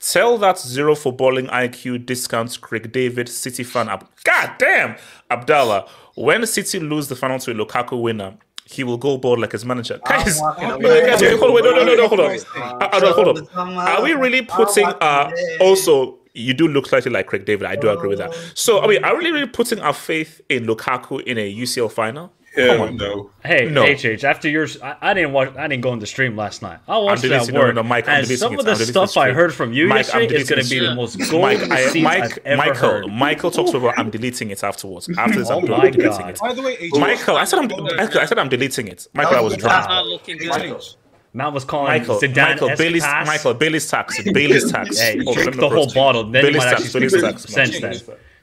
tell 0.00 0.38
that 0.38 0.58
zero 0.58 0.94
for 0.94 1.12
footballing 1.12 1.50
IQ 1.50 2.06
discounts 2.06 2.56
Craig 2.56 2.90
David 2.92 3.28
City 3.28 3.64
fan. 3.64 3.88
Ab- 3.88 4.08
God 4.24 4.52
damn, 4.58 4.96
Abdallah. 5.30 5.88
When 6.14 6.46
City 6.46 6.80
lose 6.80 7.08
the 7.08 7.16
final 7.16 7.38
to 7.40 7.50
a 7.50 7.54
Lukaku 7.54 8.00
winner. 8.00 8.36
He 8.68 8.82
will 8.82 8.96
go 8.98 9.16
board 9.16 9.38
like 9.38 9.52
his 9.52 9.64
manager. 9.64 10.00
Guys, 10.04 10.40
away. 10.40 11.06
guys, 11.06 11.22
wait, 11.22 11.38
hold 11.38 11.64
on, 11.64 11.76
no, 11.76 11.84
no, 11.84 11.94
no, 11.94 12.08
hold 12.08 12.18
on. 12.18 12.36
Uh, 12.56 12.78
uh, 12.82 13.12
hold 13.12 13.38
on. 13.38 13.76
Are 13.78 14.02
we 14.02 14.12
really 14.14 14.42
putting 14.42 14.86
uh 14.86 15.30
also 15.60 16.18
you 16.36 16.54
do 16.54 16.68
look 16.68 16.86
slightly 16.86 17.10
like 17.10 17.26
Craig 17.26 17.44
David. 17.44 17.66
I 17.66 17.76
do 17.76 17.88
agree 17.90 18.08
with 18.10 18.18
that. 18.18 18.30
Oh. 18.32 18.50
So 18.54 18.80
I 18.80 18.86
mean, 18.86 19.04
are 19.04 19.12
we 19.14 19.18
really, 19.20 19.32
really 19.32 19.46
putting 19.48 19.80
our 19.80 19.92
faith 19.94 20.40
in 20.48 20.66
Lukaku 20.66 21.22
in 21.22 21.38
a 21.38 21.52
UCL 21.54 21.90
final? 21.92 22.32
Hell 22.54 22.90
no. 22.90 23.30
Hey, 23.44 23.68
No. 23.68 23.84
HH, 23.84 24.24
after 24.24 24.48
yours, 24.48 24.80
I, 24.80 24.96
I 25.02 25.12
didn't 25.12 25.34
watch. 25.34 25.54
I 25.58 25.68
didn't 25.68 25.82
go 25.82 25.90
on 25.90 25.98
the 25.98 26.06
stream 26.06 26.36
last 26.36 26.62
night. 26.62 26.78
I 26.88 26.96
watched 26.96 27.20
deleting- 27.20 27.48
that 27.48 27.52
no, 27.52 27.60
work. 27.60 27.74
no, 27.74 27.82
Mike, 27.82 28.08
and 28.08 28.26
some 28.26 28.54
it. 28.54 28.60
of 28.60 28.64
the 28.64 28.70
I'm 28.70 28.76
stuff 28.78 29.12
the 29.12 29.20
I 29.20 29.32
heard 29.32 29.52
from 29.52 29.74
you 29.74 29.88
Mike, 29.88 30.06
I'm 30.14 30.22
yesterday 30.22 30.36
is 30.40 30.48
going 30.48 30.64
to 30.64 30.70
be 30.70 30.78
the 30.78 30.86
the 30.86 30.94
most 30.94 31.12
stream. 31.22 31.30
golden 31.32 31.68
Mike, 31.68 31.70
I, 31.70 32.00
Mike, 32.00 32.22
I've 32.24 32.38
ever 32.46 32.56
Michael, 32.56 32.88
heard. 32.90 33.06
Michael 33.12 33.50
talks 33.50 33.74
about. 33.74 33.98
I'm 33.98 34.08
deleting 34.08 34.50
it 34.52 34.64
afterwards. 34.64 35.06
After 35.18 35.38
this, 35.40 35.50
Oh 35.50 35.58
I'm, 35.60 35.68
my 35.68 35.90
deleting 35.90 36.00
God. 36.00 36.30
it. 36.30 36.38
By 36.40 36.54
the 36.54 36.62
way, 36.62 36.78
H- 36.80 36.92
Michael, 36.94 37.36
I 37.36 37.44
said 37.44 37.58
I'm. 37.58 37.70
Uh, 37.70 37.88
I 37.98 38.24
said 38.24 38.38
I'm 38.38 38.48
deleting 38.48 38.88
it. 38.88 39.06
Michael, 39.12 39.36
I 39.36 39.40
was 39.40 39.52
That 39.52 39.60
drunk. 39.60 39.78
It's 39.80 39.88
not 39.88 40.06
looking 40.06 40.38
good. 40.38 40.82
H- 41.36 41.38
Matt 41.38 41.52
was 41.52 41.64
calling 41.64 41.86
Michael, 41.88 42.18
Zidane 42.20 42.36
Michael, 42.36 42.76
Bailey's, 42.76 43.02
pass. 43.02 43.26
Michael, 43.26 43.54
Bailey's 43.54 43.90
tax, 43.90 44.22
Bailey's 44.22 44.70
tax. 44.70 44.98
Hey, 44.98 45.22
Hold 45.24 45.28
on, 45.38 45.42
drink 45.44 45.56
the 45.60 45.68
whole 45.68 45.82
approach. 45.82 45.94
bottle, 45.94 46.24
then 46.24 46.34
you 46.44 46.50
Bailey's 46.52 46.56
might 46.64 46.70
tax, 46.70 46.82
actually 46.84 47.00
Bailey's 47.00 47.40
speak 47.40 47.56
tax. 47.56 47.72
sense. 47.72 48.02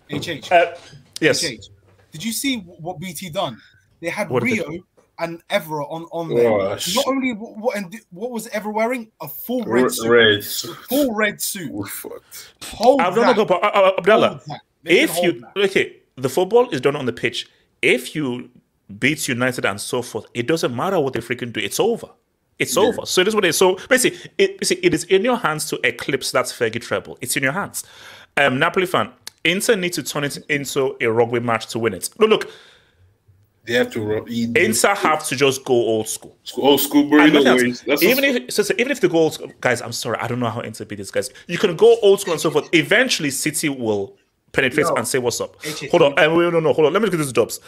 Then 0.10 0.20
HH. 0.39 0.52
Uh, 0.52 0.76
yes. 1.20 1.44
HH. 1.44 1.70
Did 2.12 2.24
you 2.24 2.32
see 2.32 2.58
what 2.60 3.00
BT 3.00 3.30
done? 3.30 3.60
They 4.00 4.10
had 4.10 4.30
What 4.30 4.44
did 4.44 4.60
they 4.60 4.64
Rio 4.68 4.84
and 5.20 5.41
Evra 5.48 5.89
on 5.91 6.04
on 6.12 6.30
there. 6.30 6.50
Oh, 6.52 6.70
Not 6.96 7.08
only 7.08 7.34
what 7.34 7.58
what, 7.58 7.78
and 7.78 7.96
what 8.12 8.32
was 8.32 8.48
Evra 8.50 8.74
wearing? 8.74 9.12
A 9.22 9.28
full 9.28 9.64
red 9.64 9.84
R- 9.84 9.89
suit. 9.89 10.10
red. 10.10 10.44
Full 10.89 11.14
red 11.16 11.41
suit. 11.41 11.72
We're. 11.72 11.88
Hold 12.66 13.02
I've 13.02 13.16
done 13.16 13.36
that. 13.36 13.50
no, 13.50 13.56
uh, 13.56 13.60
uh, 13.60 13.91
Abdallah, 13.98 14.41
Hold 14.48 14.60
if 14.86 15.18
you 15.24 15.39
that. 15.41 15.58
okay, 15.70 15.98
the 16.16 16.30
football 16.30 16.70
is 16.70 16.82
done 16.82 16.96
on 16.96 17.06
the 17.06 17.14
pitch. 17.14 17.48
If 17.82 18.16
you 18.16 18.50
beat 19.00 19.28
United 19.28 19.66
and 19.66 19.80
so 19.80 20.02
forth, 20.02 20.26
it 20.34 20.48
doesn't 20.48 20.76
matter 20.76 21.00
what 21.00 21.14
they 21.14 21.20
freaking 21.20 21.54
do. 21.54 21.60
It's 21.60 21.80
over. 21.80 22.10
It's 22.60 22.78
over. 22.78 23.06
So 23.06 23.22
it 23.22 23.28
is 23.28 23.36
what 23.36 23.45
it 23.45 23.49
is. 23.49 23.58
So 23.58 23.78
basically, 23.89 24.32
it, 24.38 24.60
basically, 24.60 24.86
it 24.86 24.93
is 24.93 25.04
in 25.06 25.24
your 25.24 25.38
hands 25.38 25.66
to 25.70 25.80
eclipse 25.88 26.32
that 26.32 26.45
Fergie 26.45 26.82
treble. 26.82 27.18
It's 27.22 27.36
in 27.36 27.43
your 27.43 27.51
hands. 27.51 27.84
Um, 28.38 28.60
Napoli 28.60 28.86
fan, 28.86 29.12
Inter 29.43 29.76
need 29.76 29.93
to 29.93 30.04
turn 30.04 30.24
it 30.24 30.38
into 30.49 30.95
a 31.01 31.08
rugby 31.08 31.39
match 31.39 31.68
to 31.68 31.80
win 31.80 31.93
it. 31.93 32.10
No, 32.20 32.28
look, 32.28 32.49
They 33.66 33.74
have 33.74 33.91
to 33.93 34.01
rub. 34.01 34.30
eat- 34.30 34.56
Inter 34.58 34.93
have 34.95 35.26
to 35.28 35.36
just 35.36 35.66
go 35.66 35.74
old 35.74 36.08
school. 36.08 36.38
Old 36.58 36.80
school 36.80 37.01
And 37.20 37.34
burrito 37.34 37.56
ways. 37.62 37.82
That's 37.88 38.04
even 38.04 38.24
if 38.24 38.51
so, 38.54 38.64
so 38.64 38.74
even 38.78 38.91
if 38.91 39.01
the 39.01 39.10
goals, 39.10 39.39
guys, 39.62 39.82
I'm 39.82 39.91
sorry, 39.91 40.18
I 40.20 40.28
don't 40.28 40.39
know 40.39 40.49
how 40.49 40.62
Inter 40.62 40.86
beat 40.86 40.97
these 40.97 41.12
guys. 41.12 41.30
You 41.47 41.58
can 41.58 41.76
go 41.76 41.97
old 42.01 42.22
school 42.22 42.34
and 42.34 42.41
so 42.41 42.51
forth. 42.51 42.70
Eventually, 42.74 43.30
City 43.32 43.70
will 43.70 44.16
penetrate 44.51 44.86
No. 44.88 44.95
and 44.95 45.08
say 45.08 45.18
what's 45.20 45.41
up. 45.41 45.60
HSP. 45.64 45.89
Hold 45.89 46.01
on, 46.04 46.20
um, 46.20 46.36
wait, 46.38 46.54
no, 46.54 46.60
no, 46.60 46.72
hold 46.74 46.88
on. 46.88 46.93
Let 46.93 47.01
me 47.01 47.10
get 47.10 47.18
these 47.18 47.32
jobs. 47.32 47.60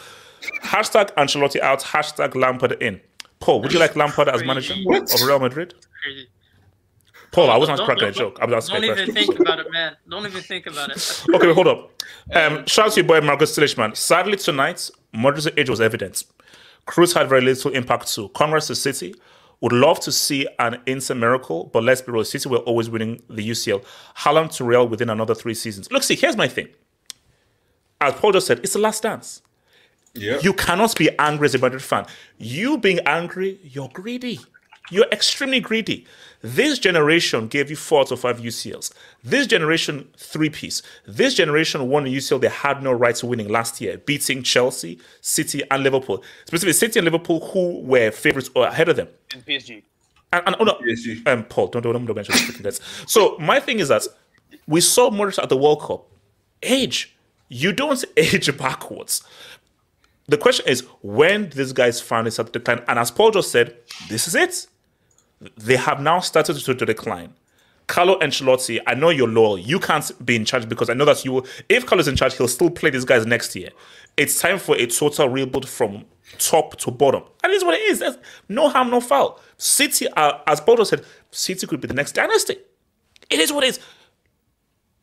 Hashtag 0.62 1.12
Ancelotti 1.14 1.60
out. 1.60 1.80
Hashtag 1.80 2.34
Lampard 2.34 2.72
in. 2.82 3.00
Paul, 3.46 3.62
would 3.62 3.72
you 3.72 3.78
like 3.78 3.94
Lampard 3.94 4.28
as 4.28 4.42
manager 4.42 4.74
of 4.74 5.22
Real 5.24 5.38
Madrid? 5.38 5.72
Crazy. 6.02 6.26
Paul, 7.30 7.48
I 7.48 7.56
wasn't 7.56 7.78
cracking 7.78 8.08
a 8.08 8.10
joke. 8.10 8.38
I 8.40 8.46
was 8.46 8.68
Don't 8.68 8.82
even 8.82 9.14
think 9.14 9.38
about 9.38 9.60
it, 9.60 9.70
man. 9.70 9.96
Don't 10.10 10.26
even 10.26 10.42
think 10.42 10.66
about 10.66 10.90
it. 10.90 11.24
Okay, 11.32 11.52
hold 11.54 11.68
up. 11.68 12.02
Um, 12.34 12.66
shout 12.66 12.86
out 12.86 12.92
to 12.94 13.00
your 13.02 13.06
boy 13.06 13.20
Marcus 13.20 13.56
Tillishman. 13.56 13.96
Sadly, 13.96 14.36
tonight, 14.36 14.90
Modric's 15.14 15.46
age 15.56 15.70
was 15.70 15.80
evident. 15.80 16.24
Kroos 16.88 17.14
had 17.14 17.28
very 17.28 17.40
little 17.40 17.70
impact 17.70 18.12
too. 18.12 18.30
Congress 18.30 18.66
to 18.66 18.74
City. 18.74 19.14
Would 19.60 19.72
love 19.72 20.00
to 20.00 20.10
see 20.10 20.48
an 20.58 20.80
instant 20.86 21.20
miracle, 21.20 21.70
but 21.72 21.84
let's 21.84 22.00
be 22.02 22.10
real. 22.10 22.24
City 22.24 22.48
were 22.48 22.58
always 22.70 22.90
winning 22.90 23.22
the 23.30 23.48
UCL. 23.48 23.84
Haaland 24.16 24.56
to 24.56 24.64
Real 24.64 24.88
within 24.88 25.08
another 25.08 25.36
three 25.36 25.54
seasons. 25.54 25.88
Look, 25.92 26.02
see, 26.02 26.16
here's 26.16 26.36
my 26.36 26.48
thing. 26.48 26.66
As 28.00 28.12
Paul 28.14 28.32
just 28.32 28.48
said, 28.48 28.58
it's 28.64 28.72
the 28.72 28.80
last 28.80 29.04
dance. 29.04 29.40
Yeah. 30.16 30.38
You 30.42 30.52
cannot 30.52 30.96
be 30.96 31.10
angry 31.18 31.46
as 31.46 31.54
a 31.54 31.58
Madrid 31.58 31.82
fan. 31.82 32.06
You 32.38 32.78
being 32.78 33.00
angry, 33.00 33.60
you're 33.62 33.90
greedy. 33.92 34.40
You're 34.90 35.06
extremely 35.10 35.58
greedy. 35.60 36.06
This 36.42 36.78
generation 36.78 37.48
gave 37.48 37.70
you 37.70 37.76
four 37.76 38.04
to 38.04 38.16
five 38.16 38.38
UCLs. 38.40 38.92
This 39.24 39.48
generation, 39.48 40.08
three 40.16 40.48
piece. 40.48 40.80
This 41.06 41.34
generation 41.34 41.88
won 41.88 42.06
a 42.06 42.08
UCL 42.08 42.40
they 42.40 42.48
had 42.48 42.82
no 42.82 42.92
right 42.92 43.16
to 43.16 43.26
winning 43.26 43.48
last 43.48 43.80
year, 43.80 43.98
beating 43.98 44.44
Chelsea, 44.44 45.00
City, 45.20 45.62
and 45.72 45.82
Liverpool. 45.82 46.22
Specifically, 46.46 46.72
City 46.72 47.00
and 47.00 47.04
Liverpool, 47.04 47.40
who 47.48 47.80
were 47.80 48.12
favorites 48.12 48.50
or 48.54 48.66
ahead 48.66 48.88
of 48.88 48.96
them. 48.96 49.08
in 49.34 49.42
PSG. 49.42 49.82
And, 50.32 50.42
and 50.46 50.56
oh 50.60 50.64
no, 50.64 50.74
PSG. 50.74 51.26
um, 51.26 51.44
Paul, 51.44 51.68
don't, 51.68 51.82
don't, 51.82 52.04
don't 52.04 52.14
mention 52.14 52.34
the 52.34 52.40
freaking 52.52 52.62
guys. 52.62 52.80
So 53.06 53.36
my 53.38 53.58
thing 53.58 53.80
is 53.80 53.88
that 53.88 54.06
we 54.68 54.80
saw 54.80 55.10
Modric 55.10 55.42
at 55.42 55.48
the 55.48 55.56
World 55.56 55.82
Cup. 55.82 56.06
Age, 56.62 57.16
you 57.48 57.72
don't 57.72 58.04
age 58.16 58.56
backwards. 58.56 59.24
The 60.28 60.38
question 60.38 60.66
is 60.68 60.82
when 61.02 61.50
these 61.50 61.72
guys 61.72 62.00
finally 62.00 62.30
start 62.30 62.52
to 62.52 62.58
decline, 62.58 62.82
and 62.88 62.98
as 62.98 63.10
Paul 63.10 63.30
just 63.30 63.52
said, 63.52 63.76
this 64.08 64.26
is 64.26 64.34
it. 64.34 64.66
They 65.56 65.76
have 65.76 66.00
now 66.00 66.20
started 66.20 66.56
to, 66.56 66.74
to 66.74 66.86
decline. 66.86 67.34
Carlo 67.86 68.18
Ancelotti, 68.18 68.80
I 68.86 68.94
know 68.94 69.10
you're 69.10 69.28
loyal. 69.28 69.58
You 69.58 69.78
can't 69.78 70.10
be 70.24 70.34
in 70.34 70.44
charge 70.44 70.68
because 70.68 70.90
I 70.90 70.94
know 70.94 71.04
that 71.04 71.24
you 71.24 71.32
will. 71.32 71.46
If 71.68 71.86
Carlo's 71.86 72.08
in 72.08 72.16
charge, 72.16 72.36
he'll 72.36 72.48
still 72.48 72.70
play 72.70 72.90
these 72.90 73.04
guys 73.04 73.24
next 73.26 73.54
year. 73.54 73.70
It's 74.16 74.40
time 74.40 74.58
for 74.58 74.76
a 74.76 74.86
total 74.86 75.28
rebuild 75.28 75.68
from 75.68 76.04
top 76.38 76.76
to 76.78 76.90
bottom. 76.90 77.22
And 77.44 77.52
it's 77.52 77.64
what 77.64 77.74
it 77.74 77.82
is. 77.82 78.00
There's 78.00 78.16
no 78.48 78.68
harm, 78.68 78.90
no 78.90 79.00
foul. 79.00 79.40
City, 79.56 80.08
uh, 80.08 80.38
as 80.48 80.60
Paul 80.60 80.78
just 80.78 80.90
said, 80.90 81.04
City 81.30 81.66
could 81.66 81.80
be 81.80 81.86
the 81.86 81.94
next 81.94 82.12
dynasty. 82.12 82.56
It 83.30 83.38
is 83.38 83.52
what 83.52 83.62
it 83.62 83.68
is. 83.68 83.80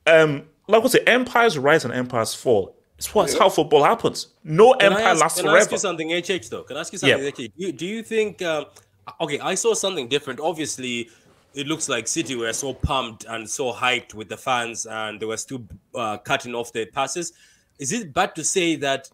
Um, 0.06 0.44
like 0.68 0.84
I 0.84 0.88
say, 0.88 1.00
empires 1.08 1.58
rise 1.58 1.86
and 1.86 1.94
empires 1.94 2.34
fall. 2.34 2.76
It's 3.04 3.14
what 3.14 3.26
it's 3.30 3.38
how 3.38 3.50
football 3.50 3.84
happens. 3.84 4.28
No 4.46 4.74
Can 4.76 4.94
empire 4.94 5.08
ask, 5.08 5.22
lasts 5.22 5.42
can 5.42 5.50
I 5.50 5.58
ask 5.58 5.68
forever. 5.70 5.76
you 5.76 5.80
something, 5.80 6.10
HH 6.14 6.50
though? 6.50 6.64
Can 6.64 6.78
I 6.78 6.80
ask 6.80 6.94
you 6.94 7.00
Yeah. 7.04 7.16
something, 7.16 7.28
HH? 7.34 7.52
Do 7.58 7.66
you, 7.66 7.72
do 7.74 7.86
you 7.86 8.02
think? 8.02 8.42
Um, 8.42 8.66
okay, 9.20 9.40
I 9.42 9.56
saw 9.56 9.74
something 9.74 10.08
different. 10.08 10.40
Obviously, 10.40 11.10
it 11.54 11.68
looks 11.68 11.90
like 11.90 12.08
City 12.08 12.36
were 12.38 12.54
so 12.54 12.74
pumped 12.74 13.26
and 13.26 13.50
so 13.50 13.74
hyped 13.74 14.14
with 14.14 14.30
the 14.30 14.38
fans, 14.38 14.86
and 14.86 15.20
they 15.20 15.26
were 15.26 15.36
still 15.36 15.64
uh, 15.94 16.16
cutting 16.20 16.56
off 16.56 16.72
their 16.72 16.86
passes. 16.86 17.34
Is 17.78 17.92
it 17.92 18.14
bad 18.14 18.36
to 18.36 18.44
say 18.44 18.78
that 18.78 19.10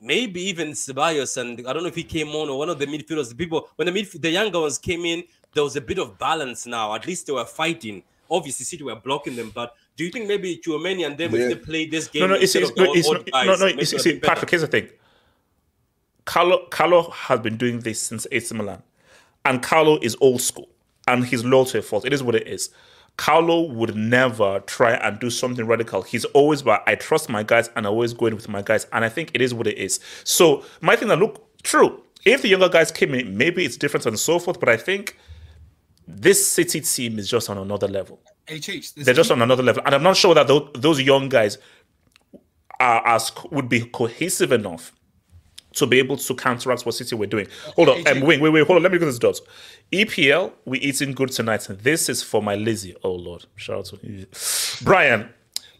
maybe 0.00 0.40
even 0.42 0.70
Ceballos 0.70 1.36
and 1.36 1.66
I 1.66 1.72
don't 1.72 1.82
know 1.82 1.88
if 1.88 1.96
he 1.96 2.04
came 2.04 2.28
on 2.28 2.48
or 2.48 2.56
one 2.58 2.68
of 2.68 2.78
the 2.78 2.86
midfielders, 2.86 3.28
the 3.28 3.34
people 3.34 3.68
when 3.74 3.86
the 3.86 3.92
midf- 3.92 4.20
the 4.20 4.30
younger 4.30 4.60
ones 4.60 4.78
came 4.78 5.04
in, 5.04 5.24
there 5.54 5.64
was 5.64 5.74
a 5.74 5.80
bit 5.80 5.98
of 5.98 6.16
balance 6.16 6.64
now. 6.64 6.94
At 6.94 7.08
least 7.08 7.26
they 7.26 7.32
were 7.32 7.44
fighting. 7.44 8.04
Obviously, 8.30 8.64
City 8.64 8.84
were 8.84 8.94
blocking 8.96 9.34
them, 9.34 9.50
but 9.52 9.74
do 10.02 10.06
you 10.06 10.10
think 10.10 10.26
maybe 10.26 10.56
Tchouameni 10.56 11.06
and 11.06 11.16
them 11.16 11.32
if 11.32 11.40
Yeah. 11.40 11.48
they 11.48 11.54
played 11.54 11.92
this 11.92 12.08
game 12.08 12.22
No, 12.22 12.26
no, 12.26 12.34
it's, 12.34 12.56
it's, 12.56 12.70
of 12.70 12.74
the 12.74 12.82
no, 12.84 12.92
it's, 12.92 13.08
not- 13.08 13.30
guys, 13.30 13.46
no, 13.46 13.54
no, 13.54 13.66
maybe 13.66 13.82
it's, 13.82 13.92
it's, 13.92 14.04
would 14.04 14.12
have 14.14 14.14
been 14.14 14.20
better? 14.20 14.34
Patrick, 14.34 14.50
here's 14.50 14.62
the 14.62 14.66
thing. 14.66 14.88
Carlo, 16.24 16.66
Carlo 16.70 17.10
has 17.10 17.38
been 17.38 17.56
doing 17.56 17.78
this 17.80 18.00
since 18.02 18.26
AC 18.32 18.52
Milan. 18.56 18.82
And 19.44 19.62
Carlo 19.62 19.98
is 20.02 20.16
old 20.20 20.40
school. 20.40 20.68
And 21.06 21.24
he's 21.24 21.44
loyal 21.44 21.66
to 21.66 21.78
a 21.78 21.82
fault. 21.82 22.04
It 22.04 22.12
is 22.12 22.20
what 22.20 22.34
it 22.34 22.48
is. 22.48 22.70
Carlo 23.16 23.62
would 23.62 23.94
never 23.94 24.60
try 24.66 24.94
and 24.94 25.20
do 25.20 25.30
something 25.30 25.64
radical. 25.66 26.02
He's 26.02 26.24
always 26.26 26.62
about, 26.62 26.82
I 26.88 26.96
trust 26.96 27.28
my 27.28 27.44
guys 27.44 27.70
and 27.76 27.86
I 27.86 27.90
always 27.90 28.12
go 28.12 28.26
in 28.26 28.34
with 28.34 28.48
my 28.48 28.62
guys. 28.62 28.86
And 28.92 29.04
I 29.04 29.08
think 29.08 29.30
it 29.34 29.40
is 29.40 29.54
what 29.54 29.68
it 29.68 29.78
is. 29.78 30.00
So 30.24 30.64
my 30.80 30.96
thing 30.96 31.06
that 31.08 31.18
look 31.20 31.62
true. 31.62 32.02
If 32.24 32.42
the 32.42 32.48
younger 32.48 32.68
guys 32.68 32.90
came 32.90 33.14
in, 33.14 33.36
maybe 33.36 33.64
it's 33.64 33.76
different 33.76 34.06
and 34.06 34.18
so 34.18 34.38
forth. 34.40 34.58
But 34.58 34.68
I 34.68 34.76
think 34.76 35.16
this 36.08 36.48
City 36.48 36.80
team 36.80 37.18
is 37.18 37.28
just 37.28 37.48
on 37.48 37.58
another 37.58 37.88
level. 37.88 38.20
HH. 38.48 38.94
They're 38.96 39.14
just 39.14 39.30
on 39.30 39.42
another 39.42 39.62
level, 39.62 39.82
and 39.84 39.94
I'm 39.94 40.02
not 40.02 40.16
sure 40.16 40.34
that 40.34 40.46
those, 40.46 40.70
those 40.74 41.00
young 41.00 41.28
guys 41.28 41.58
are 42.80 43.06
as 43.06 43.32
would 43.50 43.68
be 43.68 43.84
cohesive 43.84 44.52
enough 44.52 44.92
to 45.74 45.86
be 45.86 45.98
able 45.98 46.16
to 46.16 46.34
counteract 46.34 46.84
what 46.84 46.94
City 46.94 47.14
were 47.14 47.26
doing. 47.26 47.46
Hold 47.76 47.88
on, 47.88 48.06
um, 48.06 48.20
wait, 48.20 48.40
wait, 48.40 48.50
wait, 48.50 48.66
hold 48.66 48.76
on. 48.76 48.82
Let 48.82 48.92
me 48.92 48.98
get 48.98 49.06
this 49.06 49.18
dots. 49.18 49.40
EPL, 49.92 50.52
we 50.64 50.78
eating 50.80 51.12
good 51.12 51.30
tonight. 51.30 51.66
This 51.68 52.08
is 52.08 52.22
for 52.22 52.42
my 52.42 52.54
Lizzie. 52.56 52.94
Oh 53.02 53.12
Lord, 53.12 53.46
shout 53.56 53.78
out 53.78 53.84
to 53.86 53.98
you. 54.02 54.26
Brian. 54.82 55.28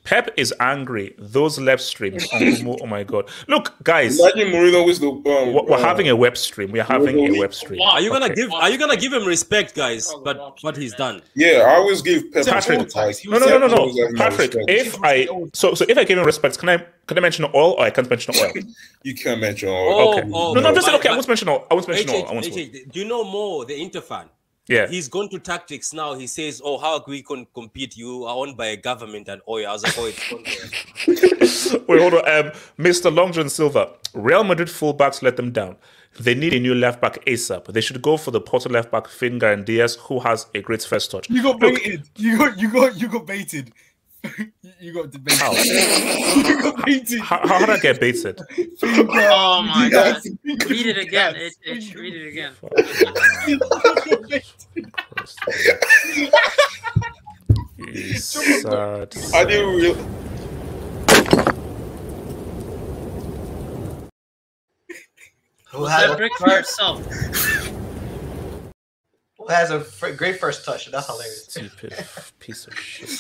Pep 0.05 0.31
is 0.37 0.53
angry. 0.59 1.15
Those 1.19 1.61
left 1.61 1.83
streams. 1.83 2.27
Uncle 2.33 2.77
oh 2.83 2.87
my 2.87 3.05
god! 3.05 3.29
Look, 3.47 3.73
guys, 3.85 4.19
Imagine 4.19 4.49
Mourinho 4.53 4.89
is 4.89 4.99
the. 4.99 5.09
Um, 5.09 5.23
we're 5.25 5.63
we're 5.63 5.73
uh, 5.75 5.79
having 5.79 6.09
a 6.09 6.17
web 6.17 6.37
stream. 6.37 6.73
We're 6.73 6.83
having 6.83 7.19
a 7.35 7.39
web 7.39 7.55
stream. 7.55 7.81
Are 7.83 8.01
you 8.01 8.11
gonna 8.11 8.25
Okay. 8.27 8.35
give? 8.35 8.53
Are 8.53 8.69
you 8.69 8.79
gonna 8.79 8.97
give 8.97 9.13
him 9.13 9.25
respect, 9.25 9.77
guys? 9.77 10.13
But 10.25 10.61
what 10.63 10.77
he's 10.77 10.95
done. 10.95 11.23
Yeah, 11.35 11.67
I 11.69 11.75
always 11.75 12.03
give 12.03 12.33
Pep 12.33 12.47
Patrick, 12.47 12.93
No, 13.27 13.39
no, 13.39 13.47
no, 13.47 13.59
no, 13.59 13.67
no. 13.69 13.77
always 13.77 13.99
have 14.01 14.13
my 14.13 14.29
Patrick, 14.31 14.55
if 14.69 14.99
I 15.05 15.29
so 15.53 15.75
so 15.75 15.85
if 15.89 15.97
I 15.97 16.03
give 16.05 16.19
him 16.19 16.25
respect, 16.27 16.59
can 16.59 16.69
I 16.69 16.79
can 17.07 17.17
I 17.19 17.21
mention 17.21 17.45
oil 17.55 17.73
or 17.79 17.83
I 17.85 17.91
can't 17.91 18.11
mention 18.11 18.35
oil? 18.37 18.53
you 19.05 19.15
can't 19.15 19.41
mention 19.41 19.69
Oh, 19.69 20.15
okay. 20.19 20.29
oh, 20.33 20.53
no, 20.55 20.61
no, 20.61 20.69
I'm 20.69 20.75
just 20.75 20.87
saying, 20.87 20.99
okay. 20.99 21.09
I 21.11 21.13
my- 21.13 21.17
won't 21.19 21.29
mention 21.29 21.49
oil. 21.49 21.67
I 21.71 21.75
won't 21.75 21.87
mention 21.89 22.11
oil. 22.11 22.27
I 22.27 22.31
HH, 22.31 22.35
won't. 22.35 22.47
HH, 22.47 22.93
do 22.93 22.99
you 23.01 23.05
know 23.07 23.23
more 23.25 23.65
the 23.65 23.75
Interfan? 23.75 24.27
Yeah. 24.69 24.87
He's 24.87 25.09
gone 25.09 25.29
to 25.31 25.39
tactics 25.39 25.93
now. 25.93 26.15
He 26.15 26.27
says, 26.27 26.63
"Oh, 26.65 26.79
how 26.79 27.01
can 27.01 27.11
we 27.11 27.23
can 27.23 27.47
compete? 27.53 27.97
You 27.97 28.25
are 28.25 28.37
owned 28.37 28.57
by 28.57 28.67
a 28.67 28.77
government 28.77 29.29
and 29.29 29.43
oil." 29.49 29.67
I 29.67 29.73
was 29.73 29.83
like, 29.83 29.99
"Oh, 29.99 30.07
it's 30.07 30.29
gone. 30.31 31.85
Wait, 31.89 32.01
hold 32.01 32.15
on. 32.15 32.29
Um, 32.29 32.53
Mr. 32.79 33.15
Long 33.15 33.33
John 33.33 33.49
Silver, 33.49 33.89
Real 34.15 34.45
Madrid 34.45 34.69
fullbacks 34.69 35.23
let 35.23 35.37
them 35.37 35.51
down. 35.51 35.77
They 36.21 36.35
need 36.35 36.53
a 36.53 36.61
new 36.61 36.75
left 36.75 37.01
back 37.01 37.25
ASAP. 37.25 37.73
They 37.73 37.81
should 37.81 38.03
go 38.03 38.17
for 38.17 38.31
the 38.31 38.41
Porto 38.41 38.69
left 38.69 38.91
back 38.91 39.09
Finger 39.09 39.51
and 39.51 39.65
Diaz, 39.65 39.97
who 40.03 40.21
has 40.21 40.47
a 40.55 40.61
great 40.61 40.83
first 40.83 41.11
touch. 41.11 41.29
You 41.31 41.43
got 41.43 41.59
Look, 41.59 41.75
baited. 41.75 42.09
You 42.17 42.39
got 42.39 42.59
you 42.59 42.71
got 42.71 43.01
you 43.01 43.09
got 43.09 43.27
baited. 43.27 43.73
you 44.79 44.93
got 44.93 45.11
debated. 45.11 45.41
How? 45.41 45.53
you 46.37 46.63
got 46.63 46.85
baited. 46.85 47.21
How, 47.21 47.47
how 47.49 47.59
did 47.59 47.71
I 47.71 47.79
get 47.79 47.99
baited? 47.99 48.41
Oh 48.83 49.63
my 49.63 49.89
god. 49.91 50.21
Yes. 50.23 50.69
Read 50.69 50.87
it 50.87 50.99
again. 50.99 51.35
It, 51.35 51.55
it, 51.63 51.95
read 51.95 52.15
it 52.15 52.29
again. 52.29 52.53
You 57.77 58.15
sad. 58.15 59.15
I 59.35 59.45
didn't 59.45 59.77
real. 59.77 59.95
Who 65.71 65.85
has, 65.87 66.11
Cedric, 66.11 66.33
for 66.39 66.49
a, 66.49 66.53
yourself. 66.57 67.05
who 69.39 69.47
has 69.49 69.71
a 69.71 69.81
fr- 69.99 70.11
great 70.11 70.39
first 70.39 70.65
touch? 70.65 70.91
That's 70.91 71.07
hilarious. 71.07 71.47
Stupid 71.49 71.95
piece 72.39 72.67
of 72.67 72.79
shit. 72.79 73.11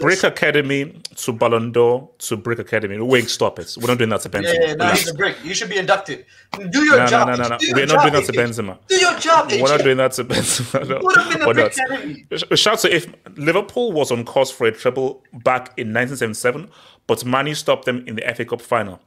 Brick 0.00 0.22
Academy 0.22 1.00
to 1.16 1.32
Ballon 1.32 1.72
d'Or 1.72 2.08
to 2.18 2.36
Brick 2.36 2.58
Academy. 2.58 2.98
Wait, 3.00 3.28
stop 3.30 3.58
it. 3.58 3.76
We're 3.80 3.88
not 3.88 3.98
doing 3.98 4.10
that 4.10 4.20
to 4.22 4.28
Benzema. 4.28 4.54
Yeah, 4.54 4.66
yeah, 4.68 4.74
no, 4.74 4.90
he's 4.90 5.08
a 5.08 5.14
brick. 5.14 5.36
You 5.44 5.54
should 5.54 5.68
be 5.70 5.76
inducted. 5.78 6.26
Do 6.70 6.84
your 6.84 6.96
No, 6.98 7.04
no, 7.04 7.06
job. 7.06 7.28
no, 7.28 7.34
no, 7.36 7.48
no. 7.48 7.58
Do 7.58 7.72
We're 7.74 7.86
not 7.86 7.94
job, 7.94 8.02
doing 8.02 8.14
that 8.14 8.32
to 8.32 8.38
Benzema. 8.38 8.78
Do 8.88 8.96
your 8.96 9.18
job, 9.18 9.50
We're 9.50 9.68
not 9.76 9.80
doing 9.82 9.96
that 9.98 10.12
to 10.12 10.24
Benzema. 10.24 10.88
No, 10.88 10.98
him 10.98 11.32
in 11.32 11.40
the 11.40 11.46
we're 11.46 11.54
brick 11.54 11.76
not. 11.78 11.86
academy. 11.90 12.56
Shout 12.56 12.78
to 12.80 12.94
if 12.94 13.06
Liverpool 13.36 13.92
was 13.92 14.10
on 14.10 14.24
course 14.24 14.50
for 14.50 14.66
a 14.66 14.72
treble 14.72 15.22
back 15.32 15.68
in 15.78 15.92
1977, 15.94 16.68
but 17.06 17.24
Manu 17.24 17.54
stopped 17.54 17.84
them 17.86 18.04
in 18.06 18.16
the 18.16 18.22
FA 18.34 18.44
Cup 18.44 18.60
final. 18.60 19.00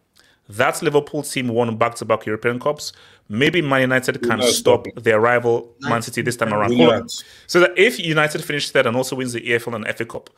That 0.58 0.82
Liverpool 0.82 1.24
team 1.24 1.48
won 1.48 1.76
back-to-back 1.78 2.26
European 2.26 2.60
Cups. 2.60 2.94
Maybe 3.30 3.62
Man 3.62 3.82
United 3.82 4.22
can 4.22 4.40
not 4.40 4.44
stop 4.50 4.86
stopping. 4.86 4.94
their 4.96 5.22
rival 5.22 5.74
Man 5.80 6.02
City 6.02 6.22
this 6.22 6.36
time 6.36 6.54
around. 6.54 6.72
We're 6.72 6.78
Hold 6.78 6.90
on. 6.90 7.00
not. 7.02 7.24
So 7.48 7.62
that 7.62 7.72
if 7.78 7.98
United 7.98 8.44
finish 8.44 8.70
third 8.70 8.86
and 8.86 8.98
also 8.98 9.16
wins 9.16 9.32
the 9.32 9.42
EFL 9.42 9.76
and 9.76 9.88
FA 9.96 10.06
Cup, 10.06 10.30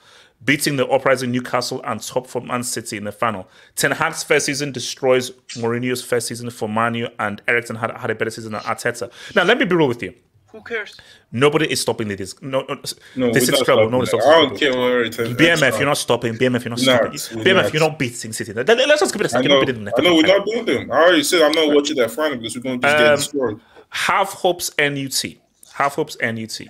beating 0.45 0.76
the 0.76 0.86
uprising 0.88 1.32
Newcastle 1.32 1.82
and 1.86 1.99
top 2.01 2.28
for 2.28 2.41
Man 2.41 2.61
City 2.61 2.97
in 2.97 3.05
the 3.05 3.11
final, 3.11 3.49
Ten 3.76 3.91
Hag's 3.91 4.24
first 4.24 4.45
season 4.45 4.72
destroys 4.72 5.32
Mourinho's 5.57 6.03
first 6.03 6.28
season 6.28 6.51
for 6.51 6.70
Manu, 6.70 7.07
and 7.18 7.41
Ericsson 7.47 7.78
had, 7.78 7.89
had 7.97 8.11
a 8.11 8.16
better 8.16 8.30
season 8.30 8.51
than 8.51 8.61
Arteta. 8.61 9.11
Now, 9.36 9.43
let 9.43 9.57
me 9.57 9.66
be 9.66 9.76
real 9.76 9.88
with 9.88 10.03
you. 10.03 10.14
Who 10.54 10.62
cares? 10.62 10.95
Nobody 11.32 11.66
is 11.72 11.82
stopping 11.82 12.08
this. 12.10 12.36
No, 12.41 12.62
no, 12.70 12.76
No, 13.16 13.34
this 13.34 13.43
is 13.49 13.49
trouble. 13.49 13.64
stopping 13.66 13.91
No 13.91 13.97
one 13.97 13.99
that. 13.99 14.04
is 14.04 14.10
stopping 14.10 14.28
I 14.30 14.41
don't 14.41 14.58
care 14.58 14.72
what 14.78 14.91
Everton- 14.91 15.36
BMF, 15.36 15.78
you're 15.80 15.86
not 15.88 15.97
stopping. 15.97 16.34
BMF, 16.38 16.64
you're 16.64 16.70
not 16.70 16.80
stopping. 16.80 17.12
not. 17.12 17.45
BMF, 17.45 17.74
you're 17.74 17.82
not 17.82 17.97
beating 17.99 18.32
City. 18.34 18.54
Let- 18.54 18.68
Let's 18.68 18.99
just 19.01 19.12
give 19.14 19.22
it 19.22 19.26
a 19.34 19.36
I 19.36 19.41
second. 19.41 19.49
know, 19.49 19.60
Beat 19.62 19.70
it 19.70 19.78
in 19.78 19.86
the 19.86 19.93
I 19.97 20.01
know, 20.01 20.16
we're 20.16 20.22
final. 20.22 20.38
not 20.38 20.45
doing 20.45 20.66
them. 20.66 20.91
I 20.91 20.95
already 21.01 21.24
said 21.24 21.41
I'm 21.41 21.51
not 21.54 21.74
watching 21.76 21.95
that 21.97 22.12
final 22.12 22.38
because 22.38 22.56
we're 22.56 22.62
going 22.62 22.80
to 22.82 22.88
just 22.88 22.97
get 22.97 23.08
Um, 23.08 23.16
destroyed. 23.18 23.60
Half 23.89 24.34
hopes 24.34 24.72
NUT. 24.78 25.26
Half 25.74 25.95
hopes 25.95 26.18
NUT. 26.22 26.62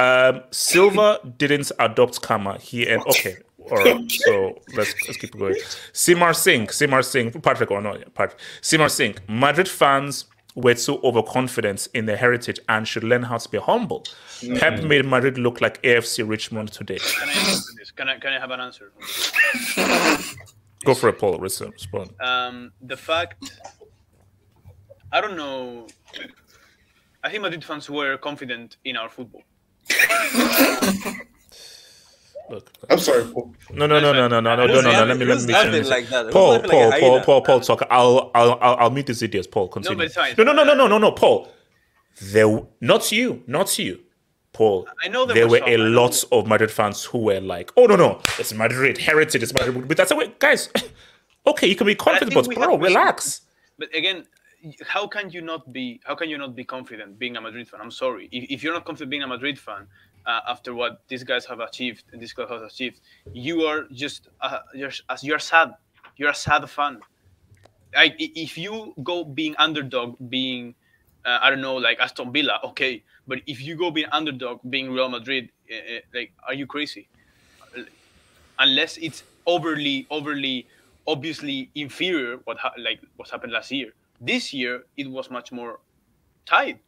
Um, 0.00 0.42
Silva 0.50 1.20
didn't 1.38 1.70
adopt 1.78 2.20
Kama. 2.22 2.58
He 2.58 2.88
and 2.88 3.00
okay. 3.02 3.36
All 3.70 3.76
right, 3.76 4.10
so 4.26 4.58
let's 4.74 4.94
let's 5.06 5.18
keep 5.18 5.38
going. 5.38 5.54
Simar 5.92 6.32
Singh, 6.32 6.68
Simar 6.70 7.02
Singh, 7.02 7.30
Patrick 7.42 7.70
or 7.70 7.80
not, 7.80 8.12
Patrick. 8.14 8.40
Simar 8.60 8.88
Singh. 8.88 9.14
Madrid 9.28 9.68
fans 9.68 10.24
were 10.54 10.74
too 10.74 10.98
overconfident 11.02 11.88
in 11.94 12.06
their 12.06 12.16
heritage 12.16 12.58
and 12.68 12.86
should 12.86 13.04
learn 13.04 13.22
how 13.22 13.38
to 13.38 13.48
be 13.48 13.58
humble. 13.58 14.04
Pep 14.56 14.82
made 14.82 15.04
Madrid 15.04 15.38
look 15.38 15.60
like 15.60 15.82
AFC 15.82 16.28
Richmond 16.28 16.72
today. 16.72 16.98
Can 16.98 17.28
I 17.28 17.34
this? 17.78 17.90
Can 17.92 18.08
I 18.08 18.18
can 18.18 18.32
I 18.32 18.40
have 18.40 18.50
an 18.50 18.60
answer? 18.60 18.92
Go 20.84 20.94
for 20.94 21.10
it, 21.10 21.18
Paul. 21.18 21.38
Respond. 21.38 22.10
Um, 22.20 22.72
the 22.80 22.96
fact, 22.96 23.60
I 25.12 25.20
don't 25.20 25.36
know. 25.36 25.86
I 27.22 27.28
think 27.28 27.42
Madrid 27.42 27.62
fans 27.64 27.90
were 27.90 28.16
confident 28.16 28.78
in 28.84 28.96
our 28.96 29.10
football. 29.10 29.42
Look. 32.50 32.72
I'm 32.90 32.98
sorry, 32.98 33.24
Paul. 33.24 33.54
No, 33.70 33.86
no, 33.86 34.00
no, 34.00 34.12
no, 34.12 34.26
no, 34.26 34.40
no, 34.40 34.56
no, 34.56 34.66
no, 34.66 34.80
no, 34.80 34.80
no. 34.80 35.04
Let 35.04 35.16
me 35.16 35.24
let 35.24 35.40
me 35.42 35.52
laughing 35.52 35.72
finish. 35.72 35.88
like 35.88 36.08
that? 36.08 36.32
Paul, 36.32 36.58
Paul, 36.60 36.92
Paul. 36.98 37.20
Paul, 37.20 37.42
Paul, 37.42 37.60
talk. 37.60 37.82
I'll, 37.90 38.30
I'll, 38.34 38.58
I'll, 38.60 38.76
I'll 38.76 38.90
mute 38.90 39.06
these 39.06 39.22
idiots. 39.22 39.46
Paul, 39.46 39.68
continue. 39.68 39.96
but 39.96 40.06
it's 40.06 40.16
fine. 40.16 40.34
No, 40.36 40.44
no, 40.44 40.52
no, 40.52 40.64
no, 40.64 40.74
no, 40.74 40.88
no, 40.88 40.98
no, 40.98 41.12
Paul. 41.12 41.48
There, 42.20 42.62
not 42.80 43.12
you, 43.12 43.42
not 43.46 43.78
you, 43.78 44.00
Paul. 44.52 44.88
I 45.02 45.08
know 45.08 45.24
there 45.24 45.36
there 45.36 45.46
were 45.46 45.52
were 45.52 45.58
some, 45.58 45.68
a 45.68 45.72
I 45.72 45.76
know. 45.76 46.02
lot 46.02 46.24
of 46.32 46.46
Madrid 46.48 46.70
fans 46.70 47.04
who 47.04 47.18
were 47.18 47.40
like, 47.40 47.70
"Oh 47.76 47.86
no, 47.86 47.96
no, 47.96 48.20
it's 48.38 48.52
Madrid 48.52 48.98
heritage, 48.98 49.42
it's 49.42 49.54
Madrid." 49.54 49.86
But 49.86 49.96
that's 49.96 50.10
a 50.10 50.16
way, 50.16 50.32
guys. 50.38 50.68
Okay, 51.46 51.66
you 51.68 51.74
can 51.76 51.86
be 51.86 51.94
confident, 51.94 52.34
think 52.34 52.46
but 52.46 52.54
bro, 52.54 52.76
relax. 52.76 53.40
But 53.78 53.94
again, 53.94 54.26
how 54.86 55.06
can 55.06 55.30
you 55.30 55.40
not 55.40 55.72
be? 55.72 56.00
How 56.04 56.14
can 56.14 56.28
you 56.28 56.36
not 56.36 56.54
be 56.54 56.64
confident 56.64 57.18
being 57.18 57.36
a 57.36 57.40
Madrid 57.40 57.66
fan? 57.66 57.80
I'm 57.80 57.90
sorry. 57.90 58.28
If, 58.30 58.50
if 58.50 58.62
you're 58.62 58.74
not 58.74 58.84
confident 58.84 59.10
being 59.10 59.22
a 59.22 59.26
Madrid 59.26 59.58
fan 59.58 59.86
uh, 60.26 60.40
after 60.48 60.74
what 60.74 61.02
these 61.08 61.24
guys 61.24 61.44
have 61.46 61.60
achieved 61.60 62.04
and 62.12 62.20
this 62.20 62.32
club 62.32 62.50
has 62.50 62.62
achieved, 62.62 63.00
you 63.32 63.62
are 63.62 63.84
just 63.92 64.28
uh, 64.40 64.58
you're 64.74 64.92
as 65.08 65.24
you're 65.24 65.38
sad. 65.38 65.74
You're 66.16 66.30
a 66.30 66.34
sad 66.34 66.68
fan. 66.68 67.00
Like 67.94 68.14
if 68.18 68.58
you 68.58 68.94
go 69.02 69.24
being 69.24 69.54
underdog, 69.58 70.16
being 70.28 70.74
uh, 71.24 71.38
I 71.42 71.50
don't 71.50 71.60
know, 71.60 71.76
like 71.76 71.98
Aston 72.00 72.32
Villa, 72.32 72.60
okay. 72.64 73.02
But 73.26 73.40
if 73.46 73.60
you 73.60 73.76
go 73.76 73.90
being 73.90 74.08
underdog, 74.12 74.60
being 74.68 74.90
Real 74.92 75.08
Madrid, 75.08 75.50
uh, 75.70 75.74
uh, 75.76 76.00
like, 76.14 76.32
are 76.46 76.54
you 76.54 76.66
crazy? 76.66 77.08
Unless 78.58 78.98
it's 78.98 79.22
overly, 79.46 80.06
overly, 80.10 80.66
obviously 81.06 81.70
inferior, 81.74 82.38
what 82.44 82.58
ha- 82.58 82.74
like 82.78 83.00
what 83.16 83.28
happened 83.30 83.52
last 83.52 83.70
year. 83.70 83.92
This 84.20 84.52
year, 84.52 84.84
it 84.96 85.10
was 85.10 85.30
much 85.30 85.50
more 85.52 85.80
tight. 86.44 86.80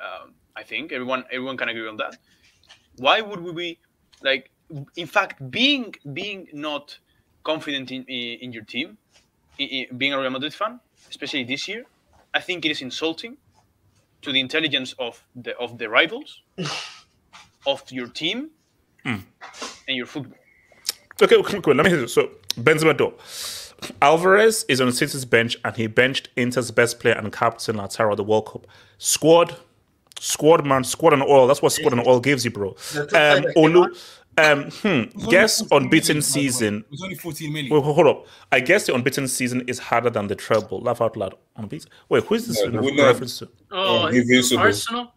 Um, 0.00 0.34
I 0.54 0.62
think 0.62 0.92
everyone, 0.92 1.24
everyone 1.32 1.56
can 1.56 1.68
agree 1.68 1.88
on 1.88 1.96
that. 1.96 2.18
Why 2.98 3.20
would 3.20 3.40
we 3.40 3.52
be 3.52 3.78
like? 4.22 4.50
In 4.96 5.06
fact, 5.06 5.50
being 5.50 5.94
being 6.12 6.48
not 6.52 6.98
confident 7.44 7.90
in 7.90 8.04
in, 8.04 8.38
in 8.40 8.52
your 8.52 8.64
team, 8.64 8.98
i- 9.60 9.70
i- 9.90 9.94
being 9.96 10.12
a 10.12 10.18
Real 10.20 10.30
Madrid 10.30 10.52
fan, 10.54 10.80
especially 11.10 11.44
this 11.44 11.66
year, 11.68 11.84
I 12.34 12.40
think 12.40 12.64
it 12.64 12.70
is 12.70 12.82
insulting 12.82 13.36
to 14.22 14.32
the 14.32 14.40
intelligence 14.40 14.94
of 14.98 15.22
the 15.34 15.56
of 15.56 15.78
the 15.78 15.88
rivals, 15.88 16.42
of 17.66 17.82
your 17.90 18.08
team, 18.08 18.50
hmm. 19.04 19.16
and 19.88 19.96
your 19.96 20.06
football. 20.06 20.38
Okay, 21.20 21.36
okay, 21.36 21.60
cool. 21.60 21.74
Let 21.74 21.84
me 21.84 21.90
hear 21.90 22.00
this. 22.00 22.14
So 22.14 22.30
Benzema 22.56 22.96
door. 22.96 23.14
Alvarez 24.02 24.64
is 24.68 24.80
on 24.80 24.90
City's 24.92 25.24
bench 25.24 25.56
and 25.64 25.76
he 25.76 25.86
benched 25.86 26.28
Inter's 26.36 26.70
best 26.72 26.98
player 27.00 27.14
and 27.14 27.32
captain 27.32 27.76
Lautaro 27.76 28.10
at 28.12 28.16
the 28.16 28.24
World 28.24 28.46
Cup. 28.46 28.66
Squad, 28.98 29.56
squad 30.20 30.66
man, 30.66 30.84
squad 30.84 31.12
and 31.12 31.22
oil. 31.22 31.46
That's 31.46 31.62
what 31.62 31.72
squad 31.72 31.92
and 31.92 32.06
oil 32.06 32.20
gives 32.20 32.44
you, 32.44 32.50
bro. 32.50 32.70
Um, 32.96 33.44
Olu, 33.56 33.96
um, 34.38 34.70
hmm, 34.70 35.28
guess 35.28 35.62
unbeaten 35.72 36.22
season. 36.22 36.78
It 36.78 36.90
was 36.90 37.02
only 37.02 37.14
14 37.16 37.52
million. 37.52 37.74
Wait, 37.74 37.82
hold 37.82 38.06
up. 38.06 38.26
I 38.52 38.60
guess 38.60 38.86
the 38.86 38.94
unbeaten 38.94 39.26
season 39.28 39.62
is 39.68 39.78
harder 39.78 40.10
than 40.10 40.28
the 40.28 40.34
treble. 40.36 40.80
Laugh 40.80 41.00
out 41.00 41.16
loud. 41.16 41.34
Unbeaten. 41.56 41.90
Wait, 42.08 42.24
who 42.24 42.34
is 42.34 42.46
this 42.46 42.62
No, 42.64 42.86
in 42.86 42.96
reference 42.96 43.38
to? 43.40 43.48
Oh, 43.70 44.06
Invincible. 44.06 44.60
Arsenal? 44.62 45.12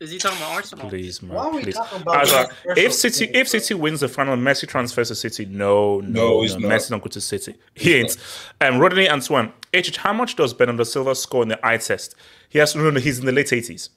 Is 0.00 0.10
he 0.10 0.18
talking 0.18 0.38
about 0.38 0.52
Arsenal? 0.56 0.88
Please, 0.88 1.22
man. 1.22 1.36
Why 1.36 1.44
are 1.44 1.52
we 1.52 1.62
please. 1.62 1.76
talking 1.76 2.02
about 2.02 2.22
As 2.22 2.32
a- 2.32 2.48
this 2.74 3.04
if 3.04 3.14
City 3.14 3.30
if 3.38 3.46
City 3.48 3.74
wins 3.74 4.00
the 4.00 4.08
final, 4.08 4.36
Messi 4.36 4.66
transfers 4.66 5.08
to 5.08 5.14
City. 5.14 5.44
No, 5.44 6.00
no, 6.00 6.08
No, 6.08 6.28
no. 6.30 6.42
he's 6.42 6.56
not. 6.56 6.72
Messi 6.72 6.90
don't 6.90 7.00
go 7.04 7.06
to 7.08 7.20
City. 7.20 7.54
He 7.74 7.94
ain't. 7.94 8.16
Um, 8.60 8.78
Rodney 8.80 9.08
Antoine. 9.08 9.52
HH, 9.72 9.98
how 9.98 10.12
much 10.12 10.34
does 10.34 10.54
Bernardo 10.54 10.82
Silva 10.82 11.14
score 11.14 11.44
in 11.44 11.50
the 11.50 11.64
eye 11.66 11.76
test? 11.76 12.16
He 12.48 12.58
has 12.58 12.74
no, 12.74 12.90
no, 12.90 12.98
he's 12.98 13.20
in 13.20 13.26
the 13.26 13.32
late 13.32 13.46
80s. 13.46 13.90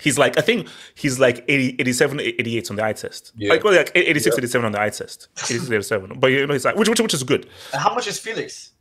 He's 0.00 0.18
like, 0.18 0.38
I 0.38 0.42
think 0.42 0.68
he's 0.94 1.18
like 1.18 1.44
80, 1.48 1.76
87, 1.80 2.20
88 2.20 2.70
on 2.70 2.76
the 2.76 2.84
eye 2.84 2.92
test. 2.92 3.32
Yeah. 3.36 3.50
Like, 3.50 3.64
well, 3.64 3.74
like 3.74 3.90
86, 3.94 4.34
Yeah. 4.36 4.38
87 4.38 4.64
on 4.66 4.72
the 4.72 4.80
eye 4.80 4.90
test. 4.90 5.28
86, 5.44 5.70
87. 5.70 6.18
But 6.20 6.28
you 6.28 6.46
know, 6.46 6.52
he's 6.52 6.64
like, 6.64 6.76
which, 6.76 6.88
which, 6.88 7.00
which 7.00 7.14
is 7.14 7.22
good. 7.22 7.48
And 7.72 7.82
how 7.82 7.94
much 7.94 8.06
is 8.06 8.18
Felix? 8.18 8.72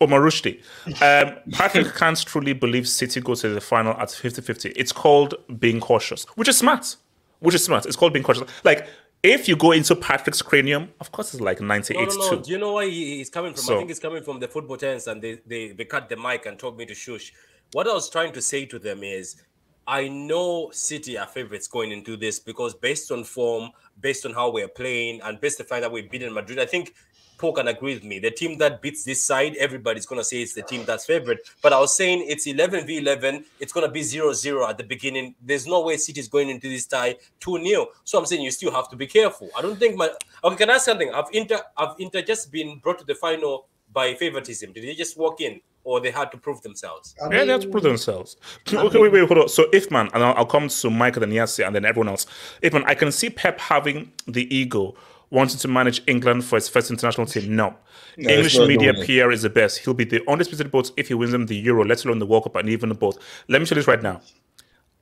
Omar 0.00 0.20
Rushdie. 0.20 0.60
Um, 1.02 1.36
Patrick 1.52 1.92
can't 1.94 2.18
truly 2.24 2.52
believe 2.52 2.88
City 2.88 3.20
go 3.20 3.34
to 3.34 3.48
the 3.48 3.60
final 3.60 3.94
at 3.94 4.10
50 4.12 4.42
50. 4.42 4.68
It's 4.70 4.92
called 4.92 5.34
being 5.58 5.80
cautious, 5.80 6.24
which 6.36 6.48
is 6.48 6.56
smart. 6.58 6.96
Which 7.40 7.54
is 7.54 7.64
smart. 7.64 7.84
It's 7.86 7.96
called 7.96 8.12
being 8.12 8.24
cautious. 8.24 8.44
Like, 8.64 8.86
if 9.24 9.48
you 9.48 9.56
go 9.56 9.72
into 9.72 9.96
Patrick's 9.96 10.40
cranium, 10.42 10.90
of 11.00 11.10
course 11.10 11.34
it's 11.34 11.40
like 11.40 11.60
98 11.60 11.96
No, 11.96 12.04
no, 12.14 12.30
no. 12.30 12.40
Do 12.42 12.50
you 12.52 12.58
know 12.58 12.72
why 12.74 12.88
he's 12.88 13.28
coming 13.30 13.52
from? 13.54 13.62
So- 13.64 13.74
I 13.74 13.78
think 13.78 13.90
he's 13.90 13.98
coming 13.98 14.22
from 14.22 14.38
the 14.38 14.46
football 14.46 14.76
tenants, 14.76 15.08
and 15.08 15.20
they, 15.20 15.40
they 15.44 15.72
they 15.72 15.84
cut 15.84 16.08
the 16.08 16.16
mic 16.16 16.46
and 16.46 16.56
told 16.58 16.78
me 16.78 16.86
to 16.86 16.94
shush. 16.94 17.32
What 17.72 17.88
I 17.88 17.92
was 17.92 18.08
trying 18.08 18.32
to 18.34 18.40
say 18.40 18.66
to 18.66 18.78
them 18.78 19.02
is, 19.02 19.42
I 19.88 20.06
know 20.06 20.68
City 20.70 21.16
are 21.16 21.26
favorites 21.26 21.66
going 21.66 21.92
into 21.92 22.18
this 22.18 22.38
because 22.38 22.74
based 22.74 23.10
on 23.10 23.24
form, 23.24 23.70
based 23.98 24.26
on 24.26 24.34
how 24.34 24.50
we're 24.50 24.68
playing, 24.68 25.22
and 25.22 25.40
based 25.40 25.58
on 25.58 25.64
the 25.64 25.68
fact 25.68 25.80
that 25.80 25.90
we've 25.90 26.10
beaten 26.10 26.34
Madrid, 26.34 26.58
I 26.58 26.66
think 26.66 26.94
Paul 27.38 27.54
can 27.54 27.68
agree 27.68 27.94
with 27.94 28.04
me. 28.04 28.18
The 28.18 28.30
team 28.30 28.58
that 28.58 28.82
beats 28.82 29.02
this 29.02 29.24
side, 29.24 29.56
everybody's 29.56 30.04
gonna 30.04 30.24
say 30.24 30.42
it's 30.42 30.52
the 30.52 30.60
team 30.60 30.84
that's 30.84 31.06
favorite. 31.06 31.38
But 31.62 31.72
I 31.72 31.80
was 31.80 31.96
saying 31.96 32.26
it's 32.28 32.46
11 32.46 32.86
v 32.86 32.98
11. 32.98 33.46
It's 33.60 33.72
gonna 33.72 33.90
be 33.90 34.02
0-0 34.02 34.68
at 34.68 34.76
the 34.76 34.84
beginning. 34.84 35.34
There's 35.40 35.66
no 35.66 35.80
way 35.80 35.96
City's 35.96 36.28
going 36.28 36.50
into 36.50 36.68
this 36.68 36.84
tie 36.84 37.16
2 37.40 37.64
0 37.64 37.86
So 38.04 38.18
I'm 38.18 38.26
saying 38.26 38.42
you 38.42 38.50
still 38.50 38.72
have 38.72 38.90
to 38.90 38.96
be 38.96 39.06
careful. 39.06 39.48
I 39.56 39.62
don't 39.62 39.78
think 39.78 39.96
my 39.96 40.10
okay. 40.44 40.56
Can 40.56 40.68
I 40.68 40.74
ask 40.74 40.84
something? 40.84 41.10
I've 41.14 41.32
Inter 41.32 41.62
I've 41.78 41.94
Inter 41.98 42.20
just 42.20 42.52
been 42.52 42.78
brought 42.80 42.98
to 42.98 43.06
the 43.06 43.14
final 43.14 43.68
by 43.92 44.14
favoritism? 44.14 44.72
Did 44.72 44.84
they 44.84 44.94
just 44.94 45.16
walk 45.16 45.40
in, 45.40 45.60
or 45.88 46.00
they 46.00 46.10
had 46.10 46.30
to 46.30 46.36
prove 46.36 46.60
themselves? 46.60 47.14
I 47.24 47.34
Yeah, 47.34 47.44
they 47.46 47.52
had 47.52 47.62
to 47.62 47.68
prove 47.68 47.82
themselves. 47.82 48.36
Okay, 48.72 48.98
wait, 49.00 49.10
wait, 49.10 49.26
hold 49.26 49.38
on. 49.38 49.48
So, 49.48 49.64
Ifman, 49.70 50.12
and 50.12 50.22
I'll, 50.22 50.34
I'll 50.34 50.46
come 50.46 50.68
to 50.68 50.90
Michael 50.90 51.22
and 51.22 51.32
Yassi 51.32 51.66
and 51.66 51.74
then 51.74 51.86
everyone 51.86 52.08
else. 52.08 52.26
Ifman, 52.62 52.84
I 52.86 52.94
can 52.94 53.10
see 53.10 53.30
Pep 53.30 53.58
having 53.58 54.12
the 54.26 54.54
ego, 54.54 54.94
wanting 55.30 55.58
to 55.58 55.68
manage 55.68 56.02
England 56.06 56.44
for 56.44 56.56
his 56.56 56.68
first 56.68 56.90
international 56.90 57.26
team. 57.26 57.56
No. 57.56 57.74
No, 58.18 58.28
English 58.28 58.58
media 58.58 58.92
doing 58.92 59.02
it. 59.02 59.24
PR 59.24 59.30
is 59.30 59.42
the 59.42 59.50
best. 59.50 59.78
He'll 59.78 59.94
be 59.94 60.04
the 60.04 60.20
only 60.20 60.32
undisputed 60.32 60.70
boat 60.70 60.90
if 60.98 61.08
he 61.08 61.14
wins 61.14 61.32
them 61.32 61.46
the 61.46 61.56
Euro, 61.56 61.84
let 61.86 62.04
alone 62.04 62.18
the 62.18 62.26
World 62.26 62.42
Cup 62.44 62.56
and 62.56 62.68
even 62.68 62.90
the 62.90 62.94
both. 62.94 63.16
Let 63.48 63.60
me 63.60 63.66
tell 63.66 63.76
you 63.76 63.80
this 63.80 63.88
right 63.88 64.02
now. 64.02 64.20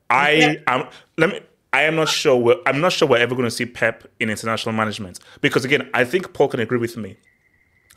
I 0.09 0.63
am. 0.69 0.89
Let 1.19 1.31
me. 1.31 1.41
I 1.73 1.83
am 1.83 1.97
not 1.97 2.09
sure. 2.09 2.37
We're, 2.37 2.61
I'm 2.65 2.81
not 2.81 2.93
sure 2.93 3.09
we're 3.09 3.19
ever 3.19 3.35
going 3.35 3.47
to 3.47 3.51
see 3.51 3.67
Pep 3.67 4.07
in 4.21 4.31
international 4.31 4.73
management 4.75 5.19
because 5.41 5.65
again, 5.65 5.91
I 5.93 6.05
think 6.05 6.33
Paul 6.33 6.49
can 6.49 6.61
agree 6.61 6.79
with 6.79 6.97
me. 6.97 7.17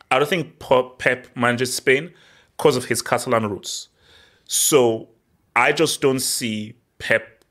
I 0.09 0.17
don't 0.17 0.27
think 0.27 0.57
Pep 0.97 1.27
manages 1.35 1.73
Spain 1.75 2.13
because 2.60 2.76
of 2.76 2.84
his 2.86 3.01
Catalan 3.01 3.49
roots. 3.49 3.88
So 4.45 5.07
I 5.55 5.72
just 5.72 6.01
don't 6.01 6.20
see 6.20 6.76
Pep 6.99 7.45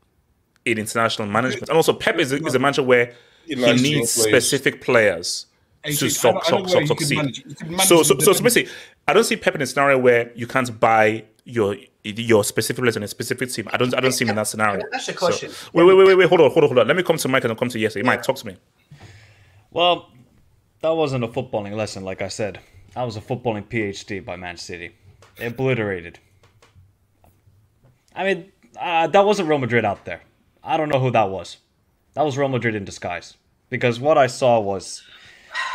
in 0.67 0.77
international 0.79 1.27
management. 1.29 1.71
And 1.71 1.77
also, 1.77 1.95
Pep 1.95 2.19
is 2.19 2.31
a, 2.31 2.37
is 2.45 2.55
a 2.55 2.59
manager 2.59 2.83
where 2.83 3.15
He 3.47 3.55
he 3.55 3.73
needs 3.83 4.11
specific 4.11 4.83
players 4.83 5.47
Hey, 5.83 5.93
to 5.93 5.97
Jake, 6.01 6.05
I 6.09 6.13
suc- 6.13 6.23
know- 6.25 6.31
I 6.31 6.35
know 6.35 6.41
suc- 6.43 6.51
where 6.51 6.69
suc- 6.69 6.81
you 6.83 6.87
could 6.89 6.99
succeed. 6.99 7.17
manage 7.17 7.39
it. 7.39 7.47
You 7.49 7.55
could 7.55 7.71
manage 7.71 7.87
So, 7.87 8.03
so, 8.03 8.19
so, 8.19 8.33
so 8.35 8.43
basically, 8.43 8.71
I 9.07 9.15
don't 9.15 9.25
see 9.25 9.37
Pep 9.37 9.55
in 9.55 9.63
a 9.63 9.67
scenario 9.67 9.97
where 9.99 10.31
you 10.35 10.47
can't 10.47 10.79
buy 10.79 11.25
your 11.45 11.77
your 12.05 12.45
specific 12.45 12.83
players 12.83 12.97
in 12.99 13.03
a 13.03 13.09
specific 13.09 13.51
team. 13.51 13.67
I 13.73 13.77
don't, 13.79 13.95
I 13.97 14.01
don't 14.01 14.13
see 14.13 14.25
him 14.27 14.31
in 14.31 14.37
that 14.37 14.47
scenario. 14.47 14.83
That's 14.93 14.93
I 14.93 14.97
ask 14.97 15.09
a 15.09 15.13
So- 15.13 15.19
question? 15.27 15.51
wait, 15.73 15.85
wait, 15.85 15.95
wait, 15.97 16.07
wait, 16.09 16.15
wait, 16.19 16.29
hold 16.29 16.41
on, 16.43 16.51
hold 16.51 16.65
on, 16.65 16.69
hold 16.69 16.79
on. 16.81 16.87
Let 16.89 16.97
me 16.97 17.03
come 17.03 17.17
to 17.17 17.29
Mike 17.29 17.45
and 17.45 17.53
I'll 17.53 17.57
come 17.59 17.69
to 17.71 17.79
Yesi. 17.79 18.05
Mike, 18.05 18.23
talk 18.23 18.37
to 18.37 18.47
me. 18.47 18.57
Well, 19.71 20.11
that 20.83 20.91
wasn't 20.91 21.25
a 21.25 21.29
footballing 21.29 21.75
lesson, 21.75 22.05
like 22.05 22.21
I 22.23 22.29
said. 22.29 22.61
That 22.95 23.05
was 23.05 23.16
a 23.16 23.20
footballing 23.20 23.66
PhD 23.68 24.24
by 24.24 24.36
Man 24.36 24.57
City. 24.57 24.93
Obliterated. 25.41 26.18
I 28.14 28.24
mean, 28.24 28.53
uh, 28.80 29.07
that 29.09 29.24
wasn't 29.24 29.49
Real 29.49 29.59
Madrid 29.59 29.84
out 29.84 30.05
there. 30.05 30.22
I 30.64 30.76
don't 30.76 30.89
know 30.89 30.99
who 31.01 31.11
that 31.12 31.30
was. 31.30 31.59
That 32.14 32.22
was 32.24 32.36
Real 32.36 32.49
Madrid 32.49 32.74
in 32.74 32.84
disguise. 32.84 33.36
Because 33.70 34.01
what 34.01 34.18
I 34.18 34.26
saw 34.26 34.59
was. 34.61 35.03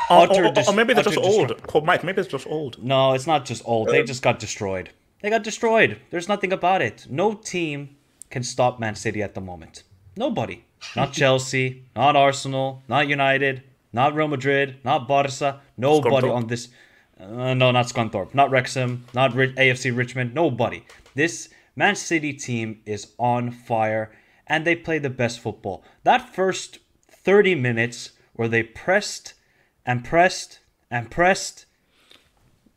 Or, 0.09 0.23
utter 0.23 0.43
or- 0.45 0.47
or 0.47 0.51
dis- 0.53 0.73
maybe 0.73 0.93
they're 0.93 1.03
just 1.03 1.17
old. 1.17 1.61
Call 1.63 1.81
Mike, 1.81 2.03
maybe 2.03 2.19
it's 2.21 2.29
just 2.29 2.47
old. 2.47 2.83
No, 2.83 3.13
it's 3.13 3.27
not 3.27 3.45
just 3.45 3.61
old. 3.65 3.87
They 3.89 4.03
just 4.03 4.21
got 4.21 4.39
destroyed. 4.39 4.89
They 5.21 5.29
got 5.29 5.43
destroyed. 5.43 5.99
There's 6.09 6.27
nothing 6.27 6.51
about 6.51 6.81
it. 6.81 7.07
No 7.09 7.33
team 7.33 7.95
can 8.29 8.43
stop 8.43 8.79
Man 8.79 8.95
City 8.95 9.23
at 9.23 9.35
the 9.35 9.41
moment. 9.41 9.83
Nobody. 10.17 10.65
Not 10.95 11.13
Chelsea, 11.19 11.83
not 11.95 12.15
Arsenal, 12.17 12.83
not 12.89 13.07
United, 13.07 13.63
not 13.93 14.13
Real 14.13 14.27
Madrid, 14.27 14.77
not 14.83 15.07
Barca. 15.07 15.61
Nobody 15.77 16.27
on 16.27 16.47
this. 16.47 16.67
Uh, 17.23 17.53
no, 17.53 17.71
not 17.71 17.85
Scunthorpe, 17.87 18.33
not 18.33 18.51
Wrexham, 18.51 19.05
not 19.13 19.31
AFC 19.33 19.95
Richmond. 19.95 20.33
Nobody. 20.33 20.83
This 21.15 21.49
Man 21.75 21.95
City 21.95 22.33
team 22.33 22.81
is 22.85 23.13
on 23.17 23.51
fire, 23.51 24.11
and 24.47 24.65
they 24.65 24.75
play 24.75 24.99
the 24.99 25.09
best 25.09 25.39
football. 25.39 25.83
That 26.03 26.33
first 26.35 26.79
30 27.09 27.55
minutes 27.55 28.11
where 28.33 28.47
they 28.47 28.63
pressed 28.63 29.33
and 29.85 30.03
pressed 30.03 30.59
and 30.91 31.09
pressed 31.09 31.65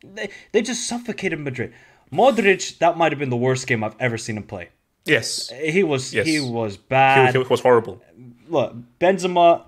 they, 0.03 0.29
they 0.51 0.61
just 0.61 0.87
suffocated 0.87 1.39
Madrid. 1.39 1.73
Modric, 2.11 2.77
that 2.77 2.97
might 2.97 3.11
have 3.11 3.19
been 3.19 3.29
the 3.31 3.35
worst 3.35 3.67
game 3.67 3.83
I've 3.83 3.95
ever 3.99 4.17
seen 4.17 4.37
him 4.37 4.43
play. 4.43 4.69
Yes. 5.05 5.49
He 5.49 5.83
was 5.83 6.13
Yes. 6.13 6.25
he 6.27 6.39
was 6.39 6.75
He, 6.75 6.81
bad. 6.87 7.35
he 7.35 7.37
was 7.39 7.59
horrible. 7.61 8.01
Look, 8.47 8.75
Benzema, 8.99 9.63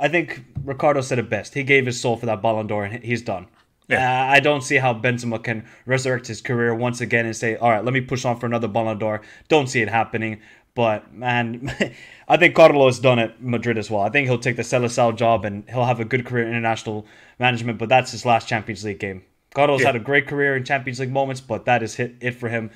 I 0.00 0.08
think 0.08 0.42
Ricardo 0.64 1.00
said 1.02 1.18
it 1.18 1.28
best. 1.30 1.54
He 1.54 1.62
gave 1.62 1.86
his 1.86 2.00
soul 2.00 2.16
for 2.16 2.26
that 2.26 2.42
Ballon 2.42 2.66
d'Or, 2.66 2.84
and 2.84 3.04
he's 3.04 3.22
done. 3.22 3.46
Yeah. 3.88 4.22
Uh, 4.28 4.32
I 4.32 4.40
don't 4.40 4.60
see 4.62 4.76
how 4.76 4.92
Benzema 4.94 5.42
can 5.42 5.64
resurrect 5.86 6.26
his 6.26 6.40
career 6.42 6.74
once 6.74 7.00
again 7.00 7.24
and 7.26 7.34
say, 7.34 7.56
"All 7.56 7.70
right, 7.70 7.84
let 7.84 7.94
me 7.94 8.00
push 8.02 8.24
on 8.24 8.38
for 8.38 8.46
another 8.46 8.68
Ballon 8.68 8.98
d'Or." 8.98 9.22
Don't 9.48 9.66
see 9.66 9.80
it 9.80 9.88
happening. 9.88 10.40
But 10.74 11.12
man, 11.12 11.74
I 12.28 12.36
think 12.36 12.54
Carlo's 12.54 13.00
done 13.00 13.18
at 13.18 13.42
Madrid 13.42 13.78
as 13.78 13.90
well. 13.90 14.02
I 14.02 14.10
think 14.10 14.28
he'll 14.28 14.38
take 14.38 14.56
the 14.56 14.62
Seleção 14.62 15.16
job 15.16 15.44
and 15.44 15.64
he'll 15.68 15.86
have 15.86 16.00
a 16.00 16.04
good 16.04 16.24
career 16.26 16.44
in 16.44 16.50
international 16.50 17.06
management. 17.38 17.78
But 17.78 17.88
that's 17.88 18.12
his 18.12 18.24
last 18.26 18.46
Champions 18.46 18.84
League 18.84 19.00
game. 19.00 19.22
Carlos 19.54 19.80
Yeah. 19.80 19.86
had 19.88 19.96
a 19.96 20.00
great 20.00 20.26
career 20.28 20.54
in 20.54 20.64
Champions 20.64 21.00
League 21.00 21.10
moments, 21.10 21.40
but 21.40 21.64
that 21.64 21.82
is 21.82 21.94
hit 21.96 22.16
it 22.20 22.32
for 22.34 22.48
him. 22.48 22.70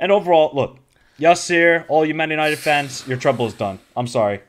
And 0.00 0.10
overall, 0.10 0.50
look, 0.54 0.78
Yassir, 1.20 1.84
all 1.88 2.04
you 2.04 2.14
Man 2.14 2.30
United 2.30 2.58
fans, 2.58 3.06
your 3.06 3.18
treble 3.18 3.46
is 3.46 3.54
done. 3.54 3.78
I'm 3.96 4.06
sorry. 4.08 4.40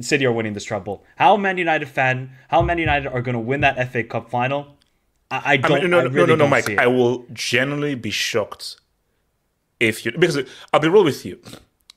City 0.00 0.26
are 0.26 0.32
winning 0.32 0.52
this 0.52 0.64
treble. 0.64 1.04
How 1.16 1.36
Man 1.36 1.56
United 1.56 1.88
fan, 1.88 2.32
how 2.48 2.60
Man 2.62 2.78
United 2.78 3.08
are 3.08 3.22
going 3.22 3.32
to 3.34 3.38
win 3.40 3.60
that 3.62 3.78
FA 3.92 4.02
Cup 4.04 4.28
final? 4.30 4.76
I, 5.32 5.36
I 5.36 5.52
I 5.52 5.56
don't. 5.56 5.80
mean, 5.82 5.90
no, 5.90 5.98
I 6.00 6.02
no, 6.04 6.08
really 6.10 6.26
no, 6.26 6.34
no, 6.34 6.36
don't 6.36 6.50
Mike. 6.50 6.78
I 6.78 6.86
will 6.86 7.24
genuinely 7.32 7.94
be 7.94 8.10
shocked 8.10 8.76
if 9.80 10.04
you 10.04 10.12
because 10.12 10.38
I'll 10.72 10.80
be 10.80 10.88
real 10.88 11.04
with 11.04 11.24
you. 11.24 11.40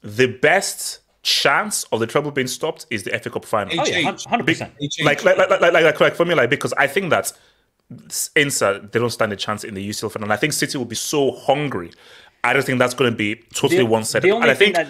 The 0.02 0.28
best 0.28 1.00
chance 1.24 1.84
of 1.92 2.00
the 2.00 2.08
treble 2.08 2.32
being 2.32 2.48
stopped 2.48 2.86
is 2.92 3.04
the 3.04 3.12
FA 3.20 3.30
Cup 3.30 3.46
final. 3.46 3.74
Oh 3.80 3.86
yeah, 3.86 4.16
hundred 4.28 4.46
percent. 4.48 4.74
like, 5.04 5.24
like, 5.24 5.38
like, 5.38 5.50
like, 5.50 5.62
like, 5.62 5.74
like, 5.74 6.00
like 6.00 6.16
for 6.16 6.26
me, 6.26 6.36
like 6.36 6.50
because 6.50 6.74
I 6.78 6.88
think 6.88 7.10
that 7.10 7.32
Inter 8.36 8.80
they 8.80 9.00
don't 9.00 9.10
stand 9.10 9.34
a 9.34 9.36
chance 9.36 9.64
in 9.64 9.74
the 9.74 9.90
UCL 9.90 10.12
final. 10.12 10.26
And 10.26 10.34
I 10.34 10.38
think 10.38 10.54
City 10.54 10.78
will 10.78 10.86
be 10.86 10.96
so 10.96 11.32
hungry. 11.32 11.92
I 12.44 12.54
don't 12.54 12.64
think 12.66 12.80
that's 12.80 12.94
going 12.94 13.12
to 13.12 13.18
be 13.18 13.36
totally 13.54 13.78
The- 13.80 13.86
one-sided. 13.88 14.28
the 14.28 14.36
And 14.36 14.44
only 14.44 14.52
I 14.52 14.54
think 14.56 14.76
thing 14.76 14.86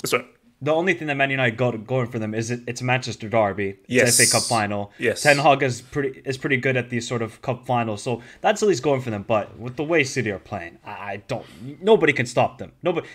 that 0.00 0.08
sorry, 0.08 0.24
the 0.62 0.72
only 0.72 0.94
thing 0.94 1.08
that 1.08 1.16
Man 1.16 1.30
United 1.30 1.56
got 1.58 1.86
going 1.86 2.06
for 2.06 2.18
them 2.18 2.32
is 2.34 2.50
it, 2.50 2.60
it's 2.66 2.80
Manchester 2.80 3.28
derby. 3.28 3.70
It's 3.70 3.80
Yes. 3.88 4.16
FA 4.16 4.30
Cup 4.38 4.44
final. 4.44 4.92
Yes. 4.98 5.22
Ten 5.22 5.36
Hag 5.38 5.62
is 5.62 5.82
pretty 5.82 6.22
is 6.24 6.38
pretty 6.38 6.56
good 6.56 6.76
at 6.76 6.88
these 6.88 7.06
sort 7.06 7.20
of 7.20 7.42
cup 7.42 7.66
finals, 7.66 8.02
so 8.02 8.22
that's 8.40 8.62
at 8.62 8.68
least 8.68 8.82
going 8.82 9.00
for 9.02 9.10
them. 9.10 9.24
But 9.26 9.58
with 9.58 9.76
the 9.76 9.84
way 9.84 10.04
City 10.04 10.30
are 10.30 10.38
playing, 10.38 10.78
I 10.86 10.90
I 11.12 11.16
don't. 11.28 11.44
Nobody 11.82 12.12
can 12.12 12.26
stop 12.26 12.58
them. 12.58 12.72
Nobody. 12.82 13.06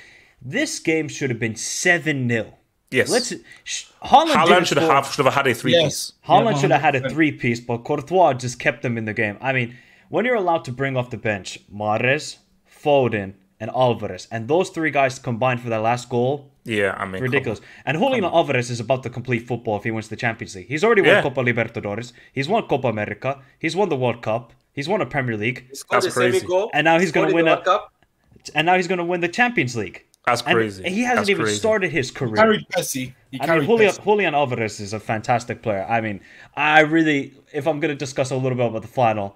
This 0.41 0.77
game 0.79 1.07
should 1.07 1.29
have 1.31 1.39
been 1.39 1.55
seven 1.55 2.29
0 2.29 2.53
Yes. 2.91 3.09
Let's. 3.09 3.33
Sh- 3.63 3.85
Holland, 4.01 4.31
Haaland 4.31 4.47
didn't 4.47 4.67
should 4.67 4.77
have 4.77 4.85
score- 4.87 4.95
have, 4.95 5.13
should 5.13 5.25
have 5.25 5.33
had 5.33 5.47
a 5.47 5.53
three-piece. 5.55 6.13
Haaland 6.27 6.53
Yeah, 6.53 6.59
should 6.61 6.71
have 6.71 6.81
had 6.81 6.95
a 6.95 7.09
three 7.09 7.31
piece, 7.31 7.59
but 7.59 7.79
Courtois 7.79 8.33
just 8.33 8.59
kept 8.59 8.81
them 8.81 8.97
in 8.97 9.05
the 9.05 9.13
game. 9.13 9.37
I 9.41 9.51
mean, 9.51 9.75
when 10.09 10.23
you're 10.25 10.35
allowed 10.35 10.63
to 10.65 10.71
bring 10.71 10.95
off 10.95 11.09
the 11.09 11.17
bench 11.17 11.59
Mahrez, 11.73 12.37
Foden, 12.83 13.33
and 13.59 13.69
Alvarez, 13.71 14.27
and 14.31 14.47
those 14.47 14.69
three 14.69 14.91
guys 14.91 15.17
combined 15.19 15.61
for 15.61 15.69
that 15.69 15.79
last 15.81 16.09
goal, 16.09 16.51
Yeah, 16.63 16.93
I 16.97 17.05
mean, 17.05 17.21
ridiculous. 17.21 17.59
And 17.85 17.97
Julian 17.97 18.23
Alvarez 18.25 18.69
is 18.69 18.79
about 18.79 19.01
to 19.03 19.09
complete 19.09 19.47
football 19.47 19.77
if 19.77 19.83
he 19.83 19.91
wins 19.91 20.09
the 20.09 20.15
Champions 20.15 20.55
League. 20.55 20.67
He's 20.67 20.83
already 20.83 21.01
won 21.01 21.09
Yeah. 21.11 21.21
Copa 21.21 21.41
Libertadores. 21.41 22.13
He's 22.33 22.47
won 22.47 22.63
Copa 22.67 22.87
America. 22.89 23.39
He's 23.57 23.75
won 23.75 23.89
the 23.89 23.95
World 23.95 24.21
Cup. 24.21 24.53
He's 24.73 24.87
won 24.87 25.01
a 25.01 25.05
Premier 25.07 25.35
League, 25.37 25.65
Scored 25.73 26.03
That's 26.03 26.13
the 26.13 26.19
crazy. 26.19 26.45
And 26.73 26.85
now 26.85 26.99
he's 26.99 27.11
gonna 27.11 27.33
win 27.33 27.45
the 27.45 27.59
a- 27.59 27.63
Cup. 27.63 27.91
and 28.53 28.65
now 28.67 28.75
he's 28.75 28.87
going 28.87 28.99
to 28.99 29.03
win 29.03 29.19
the 29.21 29.27
Champions 29.27 29.75
League. 29.75 30.03
That's 30.25 30.41
And 30.43 30.53
crazy. 30.55 30.83
he 30.89 31.01
hasn't 31.01 31.17
That's 31.19 31.29
even 31.29 31.43
crazy. 31.45 31.57
started 31.57 31.89
his 31.91 32.11
career. 32.11 32.35
carried 32.35 32.65
Pessi. 32.69 33.13
He 33.31 33.39
I 33.41 33.47
mean, 33.57 33.65
Julian, 33.65 33.93
Julian 34.03 34.35
Alvarez 34.35 34.79
is 34.79 34.93
a 34.93 34.99
fantastic 34.99 35.61
player. 35.61 35.85
I 35.89 35.99
mean, 36.01 36.19
I 36.55 36.81
really, 36.81 37.33
if 37.53 37.65
I'm 37.67 37.79
going 37.79 37.89
to 37.89 37.95
discuss 37.95 38.29
a 38.31 38.35
little 38.35 38.57
bit 38.57 38.67
about 38.67 38.81
the 38.83 38.87
final, 38.89 39.35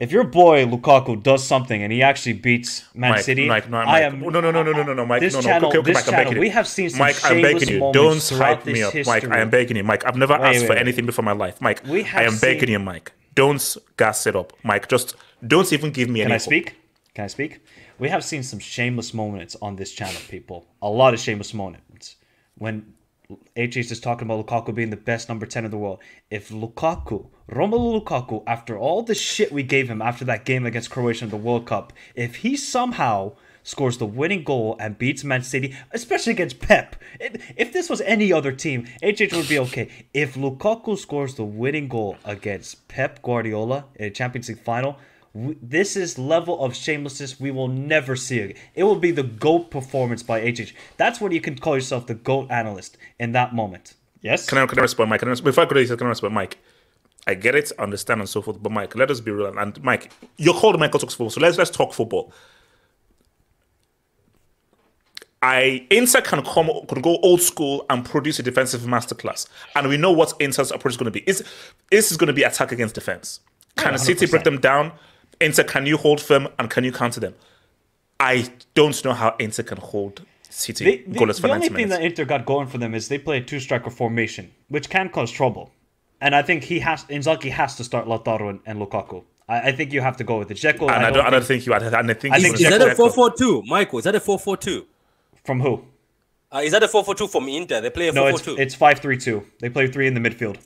if 0.00 0.10
your 0.10 0.24
boy 0.24 0.64
Lukaku 0.64 1.22
does 1.22 1.46
something 1.46 1.82
and 1.82 1.92
he 1.92 2.02
actually 2.02 2.32
beats 2.32 2.84
Man 2.94 3.10
Mike, 3.12 3.20
City, 3.22 3.46
Mike, 3.46 3.68
no, 3.68 3.76
Mike, 3.84 3.88
I 3.88 4.00
am. 4.02 4.20
no, 4.20 4.28
no, 4.30 4.40
no, 4.40 4.50
no, 4.50 4.62
no, 4.72 4.82
no, 4.82 4.94
no, 4.94 5.06
Mike, 5.06 5.20
This 5.20 5.34
no, 5.34 5.40
no, 5.40 5.46
channel, 5.46 5.68
okay, 5.68 5.78
okay, 5.78 5.92
this 5.92 5.94
Mike, 5.94 6.04
I'm 6.06 6.10
channel, 6.10 6.24
begging 6.24 6.36
you. 6.36 6.40
we 6.40 6.48
have 6.48 6.66
seen 6.66 6.90
some 6.90 6.98
Mike, 7.00 7.16
I'm 7.24 7.42
begging 7.42 7.68
you. 7.68 7.90
Don't 7.92 8.28
hype 8.30 8.66
me 8.66 8.82
up, 8.82 8.94
Mike. 9.06 9.24
I 9.24 9.38
am 9.38 9.50
begging 9.50 9.76
you, 9.76 9.84
Mike. 9.84 10.04
I've 10.06 10.16
never 10.16 10.32
Wait, 10.34 10.46
asked 10.48 10.60
wait, 10.60 10.66
for 10.66 10.72
wait. 10.72 10.80
anything 10.80 11.06
before 11.06 11.24
my 11.24 11.32
life, 11.32 11.60
Mike. 11.60 11.82
We 11.86 12.00
I 12.00 12.06
have 12.06 12.32
am 12.32 12.38
begging 12.38 12.70
you, 12.70 12.78
Mike. 12.78 13.12
Don't 13.34 13.76
gas 13.96 14.26
it 14.26 14.34
up, 14.34 14.52
Mike. 14.64 14.88
Just 14.88 15.14
don't 15.46 15.70
even 15.72 15.90
give 15.92 16.08
me 16.08 16.20
any. 16.22 16.28
Can. 16.28 16.34
I 16.34 16.38
speak? 16.38 16.76
Can 17.14 17.24
I 17.24 17.28
speak? 17.28 17.60
We 17.98 18.08
have 18.08 18.24
seen 18.24 18.42
some 18.42 18.58
shameless 18.58 19.12
moments 19.12 19.56
on 19.60 19.76
this 19.76 19.92
channel, 19.92 20.20
people. 20.28 20.66
A 20.80 20.88
lot 20.88 21.12
of 21.12 21.20
shameless 21.20 21.52
moments. 21.52 22.16
When 22.56 22.94
HH 23.56 23.76
is 23.76 24.00
talking 24.00 24.26
about 24.26 24.46
Lukaku 24.46 24.74
being 24.74 24.90
the 24.90 24.96
best 24.96 25.28
number 25.28 25.46
10 25.46 25.64
in 25.64 25.70
the 25.70 25.78
world. 25.78 26.00
If 26.30 26.48
Lukaku, 26.48 27.28
Romelu 27.50 28.02
Lukaku, 28.02 28.42
after 28.46 28.78
all 28.78 29.02
the 29.02 29.14
shit 29.14 29.52
we 29.52 29.62
gave 29.62 29.88
him 29.88 30.02
after 30.02 30.24
that 30.24 30.44
game 30.44 30.66
against 30.66 30.90
Croatia 30.90 31.24
in 31.24 31.30
the 31.30 31.36
World 31.36 31.66
Cup, 31.66 31.92
if 32.14 32.36
he 32.36 32.56
somehow 32.56 33.32
scores 33.62 33.98
the 33.98 34.06
winning 34.06 34.42
goal 34.42 34.76
and 34.80 34.96
beats 34.96 35.22
Man 35.22 35.42
City, 35.42 35.76
especially 35.92 36.32
against 36.32 36.60
Pep, 36.60 36.96
if 37.20 37.72
this 37.72 37.90
was 37.90 38.00
any 38.00 38.32
other 38.32 38.52
team, 38.52 38.86
HH 39.02 39.32
would 39.32 39.48
be 39.48 39.58
okay. 39.58 39.88
If 40.14 40.34
Lukaku 40.34 40.96
scores 40.96 41.34
the 41.34 41.44
winning 41.44 41.88
goal 41.88 42.16
against 42.24 42.88
Pep 42.88 43.20
Guardiola 43.22 43.84
in 43.96 44.06
a 44.06 44.10
Champions 44.10 44.48
League 44.48 44.60
final, 44.60 44.96
this 45.34 45.96
is 45.96 46.18
level 46.18 46.62
of 46.64 46.74
shamelessness 46.74 47.38
we 47.38 47.50
will 47.50 47.68
never 47.68 48.16
see 48.16 48.40
again. 48.40 48.56
It 48.74 48.84
will 48.84 48.98
be 48.98 49.12
the 49.12 49.22
GOAT 49.22 49.70
performance 49.70 50.22
by 50.22 50.40
HH. 50.40 50.74
That's 50.96 51.20
when 51.20 51.32
you 51.32 51.40
can 51.40 51.56
call 51.56 51.76
yourself 51.76 52.06
the 52.06 52.14
GOAT 52.14 52.50
analyst 52.50 52.96
in 53.18 53.32
that 53.32 53.54
moment. 53.54 53.94
Yes? 54.22 54.48
Can 54.48 54.58
I, 54.58 54.66
can 54.66 54.78
I 54.78 54.82
respond, 54.82 55.10
Mike? 55.10 55.20
Can 55.20 55.30
I, 55.30 55.34
before 55.34 55.64
I 55.64 55.66
to 55.66 55.96
can 55.96 56.06
I 56.06 56.10
respond, 56.10 56.34
Mike? 56.34 56.58
I 57.26 57.34
get 57.34 57.54
it, 57.54 57.70
understand, 57.78 58.20
and 58.20 58.28
so 58.28 58.42
forth. 58.42 58.62
But 58.62 58.72
Mike, 58.72 58.96
let 58.96 59.10
us 59.10 59.20
be 59.20 59.30
real. 59.30 59.56
And, 59.56 59.82
Mike, 59.82 60.10
you're 60.36 60.54
called 60.54 60.80
Michael 60.80 60.98
talks 60.98 61.14
football, 61.14 61.30
so 61.30 61.40
let's 61.40 61.58
let's 61.58 61.70
talk 61.70 61.92
football. 61.92 62.32
I 65.42 65.86
Inter 65.90 66.20
can 66.20 66.42
come 66.42 66.68
could 66.88 67.02
go 67.02 67.18
old 67.22 67.40
school 67.40 67.86
and 67.88 68.04
produce 68.04 68.38
a 68.38 68.42
defensive 68.42 68.82
masterclass, 68.82 69.48
and 69.74 69.88
we 69.88 69.96
know 69.96 70.12
what 70.12 70.32
Inter's 70.38 70.70
approach 70.70 70.92
is 70.92 70.96
going 70.96 71.06
to 71.06 71.10
be. 71.10 71.20
Is 71.20 71.44
this 71.90 72.10
is 72.10 72.16
going 72.16 72.28
to 72.28 72.32
be 72.32 72.42
attack 72.42 72.72
against 72.72 72.94
defense? 72.94 73.40
Can 73.76 73.96
City 73.98 74.26
break 74.26 74.44
them 74.44 74.60
down? 74.60 74.92
Inter, 75.40 75.64
can 75.64 75.86
you 75.86 75.96
hold 75.96 76.20
firm 76.20 76.48
and 76.58 76.70
can 76.70 76.84
you 76.84 76.92
counter 76.92 77.20
them? 77.20 77.34
I 78.18 78.50
don't 78.74 79.02
know 79.04 79.14
how 79.14 79.34
Inter 79.38 79.62
can 79.62 79.78
hold 79.78 80.26
City 80.50 80.84
The, 80.84 81.04
the, 81.06 81.18
goalless 81.18 81.36
for 81.40 81.46
the 81.46 81.54
only 81.54 81.68
90 81.68 81.68
thing 81.68 81.74
minutes. 81.76 81.96
that 81.96 82.02
Inter 82.04 82.24
got 82.24 82.44
going 82.44 82.66
for 82.66 82.78
them 82.78 82.94
is 82.94 83.08
they 83.08 83.18
play 83.18 83.38
a 83.38 83.40
two 83.40 83.60
striker 83.60 83.88
formation, 83.90 84.50
which 84.68 84.90
can 84.90 85.08
cause 85.08 85.30
trouble. 85.30 85.72
And 86.20 86.34
I 86.34 86.42
think 86.42 86.64
he 86.64 86.80
has 86.80 87.04
Inzaghi 87.04 87.50
has 87.50 87.76
to 87.76 87.84
start 87.84 88.06
Lautaro 88.06 88.50
and, 88.50 88.60
and 88.66 88.78
Lukaku. 88.80 89.24
I, 89.48 89.68
I 89.68 89.72
think 89.72 89.92
you 89.92 90.00
have 90.02 90.16
to 90.18 90.24
go 90.24 90.38
with 90.38 90.50
it. 90.50 90.58
Dzeko, 90.58 90.82
and 90.90 91.06
I 91.06 91.10
don't, 91.10 91.24
I 91.26 91.30
don't 91.30 91.44
think 91.44 91.64
you. 91.66 91.72
I, 91.72 91.76
I 91.76 91.80
think 91.80 91.94
I 91.94 92.40
think 92.40 92.58
gonna 92.58 92.74
Is 92.74 92.78
that 92.78 92.82
a 92.82 92.94
4 92.94 93.08
Dzeko. 93.08 93.14
4 93.14 93.36
2? 93.36 93.62
Michael, 93.66 93.98
is 94.00 94.04
that 94.04 94.14
a 94.14 94.20
4 94.20 94.38
4 94.38 94.56
2? 94.56 94.86
from 95.44 95.60
who? 95.60 95.84
Uh, 96.52 96.58
is 96.58 96.72
that 96.72 96.82
a 96.82 96.88
4 96.88 97.04
4 97.04 97.14
2 97.14 97.28
from 97.28 97.48
Inter? 97.48 97.80
They 97.80 97.90
play 97.90 98.08
a 98.08 98.12
No, 98.12 98.22
4 98.22 98.30
it's 98.30 98.40
4 98.42 98.56
2. 98.56 98.62
it's 98.62 98.74
five 98.74 98.98
three 98.98 99.16
two. 99.16 99.46
They 99.60 99.70
play 99.70 99.86
three 99.86 100.06
in 100.06 100.14
the 100.14 100.20
midfield. 100.20 100.58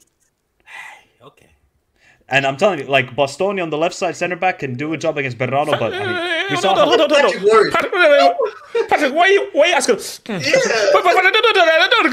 Okay. 2.27 2.37
And 2.39 2.47
I'm 2.47 2.57
telling 2.57 2.79
you, 2.79 2.87
like 2.87 3.15
Bastoni 3.15 3.63
on 3.63 3.69
the 3.71 3.77
left 3.77 3.95
side 3.95 4.17
center 4.17 4.35
back 4.37 4.61
can 4.61 4.75
do 4.77 4.93
a 4.95 4.97
job 4.97 5.19
against 5.19 5.37
Berrano, 5.37 5.79
but 5.79 5.93
I 5.93 6.07
mean, 6.07 6.47
we 6.49 6.55
No, 6.55 6.61
saw 6.61 6.75
no, 6.75 6.85
no, 6.87 6.97
no, 6.97 7.07
no, 7.07 7.21
no. 7.21 7.71
Patrick. 7.71 7.93
Patrick. 7.93 8.89
Patrick, 8.89 9.15
why 9.15 9.21
are 9.23 9.29
you, 9.29 9.49
why 9.53 9.65
are 9.65 9.69
you 9.69 9.75
asking? 9.75 9.97
Hmm. 9.97 10.41
Yeah. 10.43 10.51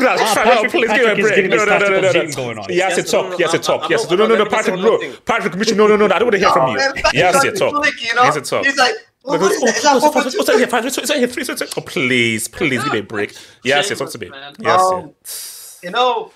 Ah, 0.03 0.33
no, 0.35 0.43
Patrick- 0.43 0.71
please 0.71 0.87
give 0.87 0.97
me 0.97 1.03
a 1.03 1.15
Patrick 1.15 1.17
is 1.19 1.23
break. 1.23 1.35
giving 1.35 1.51
No, 1.51 1.57
his 1.57 1.65
no, 1.65 1.77
no, 1.77 1.79
no, 1.79 1.89
no, 1.89 2.01
tactical 2.01 2.01
no. 2.01 2.25
gene 2.25 2.31
going 2.35 2.57
on. 2.59 2.65
Yes, 2.69 2.77
Yes, 2.77 2.97
it's 2.97 3.13
no, 3.13 3.21
talk. 3.21 3.31
no, 3.31 3.37
Yes, 3.39 3.53
no, 3.53 3.57
it's 3.57 3.67
talk. 3.67 3.83
I'm 3.85 3.91
Yes, 3.91 4.01
not- 4.03 4.09
no, 4.11 4.15
no, 4.17 4.23
I'm 4.23 4.29
no, 4.29 4.35
not 4.35 4.51
no, 4.51 4.57
letting 4.57 4.57
Patrick, 4.57 4.75
this 4.75 4.85
no, 4.85 4.97
thing. 4.99 5.21
Patrick, 5.25 5.55
Mitchell, 5.55 5.77
no, 5.77 5.87
no, 5.87 5.95
no, 5.97 6.05
I 6.05 6.19
don't 6.19 6.23
want 6.25 6.31
to 6.33 6.39
hear 6.39 6.51
from 6.51 6.69
Oh, 6.69 6.71
you. 6.71 6.77
man, 6.77 6.93
Patrick 6.93 7.13
Yes, 7.13 7.33
got 7.35 7.45
it's 7.45 7.61
me 7.61 7.71
talk. 7.71 7.83
flicky, 7.85 8.07
you 8.07 8.15
know? 8.15 8.23
Yes, 8.23 8.35
it's 8.35 8.49
talk. 8.49 8.65
He's 8.65 8.77
like, 8.77 8.95
well, 9.23 9.33
Like, 9.33 9.41
what 9.41 9.51
is 9.51 9.57
oh, 9.61 9.65
that? 9.65 9.75
Is 9.77 9.83
that 9.83 9.93
what's- 9.93 10.01
four 10.03 10.11
what's- 10.11 10.23
foot 10.35 10.39
what's 10.39 10.49
that 10.49 10.57
here? 10.57 10.67
Five, 10.67 10.83
what's 10.83 10.95
that 11.07 11.17
here? 11.17 11.27
Three, 11.27 11.43
six, 11.43 11.61
Oh, 11.77 11.81
please, 11.81 12.47
please, 12.47 12.83
give 12.83 12.93
me 12.93 12.99
a 12.99 13.03
break. 13.03 13.31
Yes, 13.63 13.89
yes, 13.89 13.97
talk 13.99 14.09
to 14.11 14.17
me. 14.19 14.29
Yes, 14.59 14.79
Um, 14.81 15.13
yes. 15.23 15.79
You 15.83 15.91
know, 15.91 16.31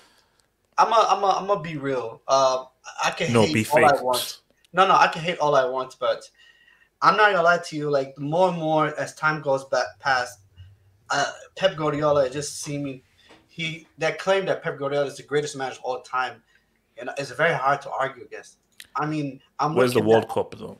I'm 0.78 0.92
a, 0.92 1.06
I'm 1.10 1.22
a, 1.22 1.26
I'm 1.40 1.46
gonna 1.46 1.60
be 1.60 1.76
real. 1.76 2.20
Uh, 2.28 2.64
I 3.04 3.10
can 3.10 3.32
No, 3.32 3.42
hate 3.42 3.54
be 3.54 3.66
all 3.72 3.84
I 3.84 4.00
want. 4.02 4.40
No, 4.72 4.86
no, 4.86 4.94
I 4.94 5.08
can 5.08 5.22
hate 5.22 5.38
all 5.38 5.54
I 5.54 5.64
want, 5.64 5.96
but 5.98 6.28
I'm 7.02 7.16
not 7.16 7.30
gonna 7.32 7.42
lie 7.42 7.58
to 7.58 7.76
you. 7.76 7.90
Like 7.90 8.18
more 8.18 8.48
and 8.48 8.58
more 8.58 8.98
as 8.98 9.14
time 9.14 9.40
goes 9.42 9.64
back 9.66 9.86
past, 10.00 10.40
uh, 11.10 11.30
Pep 11.56 11.76
Guardiola 11.76 12.26
is 12.26 12.32
just 12.32 12.60
seeming 12.62 13.02
he 13.48 13.86
that 13.98 14.18
claim 14.18 14.44
that 14.46 14.62
Pep 14.62 14.78
Guardiola 14.78 15.06
is 15.06 15.16
the 15.16 15.22
greatest 15.22 15.56
manager 15.56 15.78
of 15.78 15.84
all 15.84 16.00
time, 16.02 16.42
and 16.98 17.10
it's 17.18 17.30
very 17.30 17.54
hard 17.54 17.80
to 17.82 17.90
argue 17.90 18.24
against. 18.24 18.58
I 18.94 19.06
mean, 19.06 19.40
I'm 19.58 19.74
Where's 19.74 19.94
the 19.94 20.02
World 20.02 20.24
at- 20.24 20.30
Cup 20.30 20.54
though? 20.58 20.78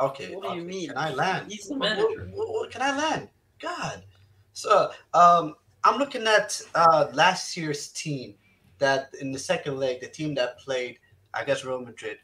Okay. 0.00 0.34
What 0.34 0.50
do 0.50 0.56
you 0.58 0.64
mean? 0.64 0.88
Can 0.88 0.96
I 0.98 1.12
land? 1.12 1.52
He's 1.52 1.68
the 1.68 1.74
What- 1.74 1.80
manager. 1.90 2.30
what- 2.32 2.48
what- 2.48 2.48
what- 2.48 2.70
can 2.70 2.82
I 2.82 2.96
land? 2.96 3.28
God. 3.60 4.04
So 4.52 4.90
um, 5.14 5.54
I'm 5.84 5.98
looking 5.98 6.26
at 6.26 6.60
uh, 6.74 7.08
last 7.12 7.56
year's 7.56 7.88
team 7.90 8.34
that 8.78 9.10
in 9.20 9.32
the 9.32 9.38
second 9.38 9.78
leg, 9.78 10.00
the 10.00 10.08
team 10.08 10.34
that 10.34 10.58
played, 10.58 10.98
I 11.34 11.44
guess, 11.44 11.64
Real 11.64 11.80
Madrid. 11.80 12.18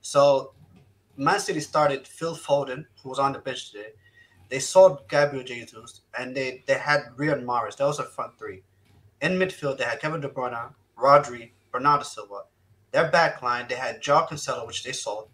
So 0.00 0.52
Man 1.16 1.40
City 1.40 1.60
started 1.60 2.06
Phil 2.06 2.36
Foden, 2.36 2.86
who 3.02 3.08
was 3.08 3.18
on 3.18 3.32
the 3.32 3.38
bench 3.38 3.70
today. 3.70 3.90
They 4.48 4.58
sold 4.58 5.08
Gabriel 5.08 5.44
Jesus, 5.44 6.02
and 6.18 6.36
they, 6.36 6.62
they 6.66 6.74
had 6.74 7.00
Riyad 7.16 7.44
Mahrez. 7.44 7.76
That 7.76 7.86
was 7.86 7.98
a 7.98 8.04
front 8.04 8.38
three. 8.38 8.62
In 9.20 9.32
midfield, 9.32 9.78
they 9.78 9.84
had 9.84 10.00
Kevin 10.00 10.20
De 10.20 10.28
Bruyne, 10.28 10.72
Rodri, 10.96 11.50
Bernardo 11.72 12.04
Silva. 12.04 12.42
Their 12.92 13.10
back 13.10 13.42
line, 13.42 13.66
they 13.68 13.74
had 13.74 14.00
Joao 14.00 14.26
Cancelo, 14.26 14.66
which 14.66 14.84
they 14.84 14.92
sold. 14.92 15.30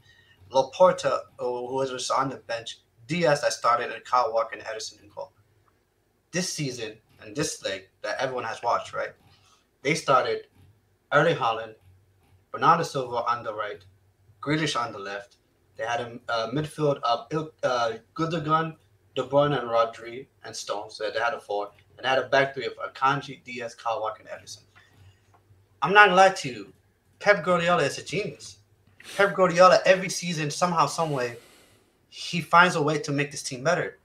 Laporte, 0.50 1.04
who 1.38 1.74
was 1.74 2.10
on 2.10 2.30
the 2.30 2.36
bench, 2.36 2.78
Dias 3.06 3.40
that 3.42 3.52
started, 3.52 3.90
and 3.92 4.04
Kyle 4.04 4.32
Walker 4.32 4.56
and 4.56 4.64
Ederson 4.64 5.02
and 5.02 5.14
Cole. 5.14 5.32
This 6.30 6.52
season 6.52 6.96
and 7.20 7.36
this 7.36 7.62
leg 7.64 7.88
that 8.02 8.18
everyone 8.18 8.44
has 8.44 8.62
watched, 8.62 8.94
right? 8.94 9.12
They 9.82 9.94
started 9.94 10.46
Erling 11.12 11.36
Haaland, 11.36 11.74
Bernardo 12.50 12.82
Silva 12.82 13.24
on 13.24 13.44
the 13.44 13.52
right, 13.52 13.84
Grealish 14.40 14.80
on 14.80 14.92
the 14.92 14.98
left. 14.98 15.36
They 15.76 15.84
had 15.84 16.00
a, 16.00 16.18
a 16.28 16.52
midfield 16.52 17.00
of 17.02 17.26
uh, 17.62 17.92
Gundogan, 18.14 18.76
De 19.14 19.22
Bruyne, 19.22 19.58
and 19.58 19.68
Rodri, 19.68 20.26
and 20.44 20.54
Stones. 20.54 20.96
So 20.96 21.10
they 21.10 21.20
had 21.20 21.34
a 21.34 21.40
four. 21.40 21.70
And 21.96 22.04
they 22.04 22.08
had 22.08 22.18
a 22.18 22.28
back 22.28 22.54
three 22.54 22.66
of 22.66 22.74
Akanji, 22.76 23.42
Dias, 23.44 23.74
Kyle 23.74 24.00
Walker, 24.00 24.22
and 24.22 24.28
Ederson. 24.28 24.62
I'm 25.82 25.92
not 25.92 26.06
gonna 26.06 26.16
lie 26.16 26.28
to 26.30 26.48
you. 26.48 26.72
Pep 27.18 27.44
Guardiola 27.44 27.82
is 27.82 27.98
a 27.98 28.04
genius. 28.04 28.58
Pep 29.16 29.34
Guardiola 29.34 29.80
every 29.84 30.08
season 30.08 30.50
somehow, 30.50 30.86
some 30.86 31.10
way, 31.10 31.36
he 32.08 32.40
finds 32.40 32.76
a 32.76 32.82
way 32.82 32.98
to 32.98 33.12
make 33.12 33.30
this 33.30 33.42
team 33.42 33.64
better. 33.64 33.98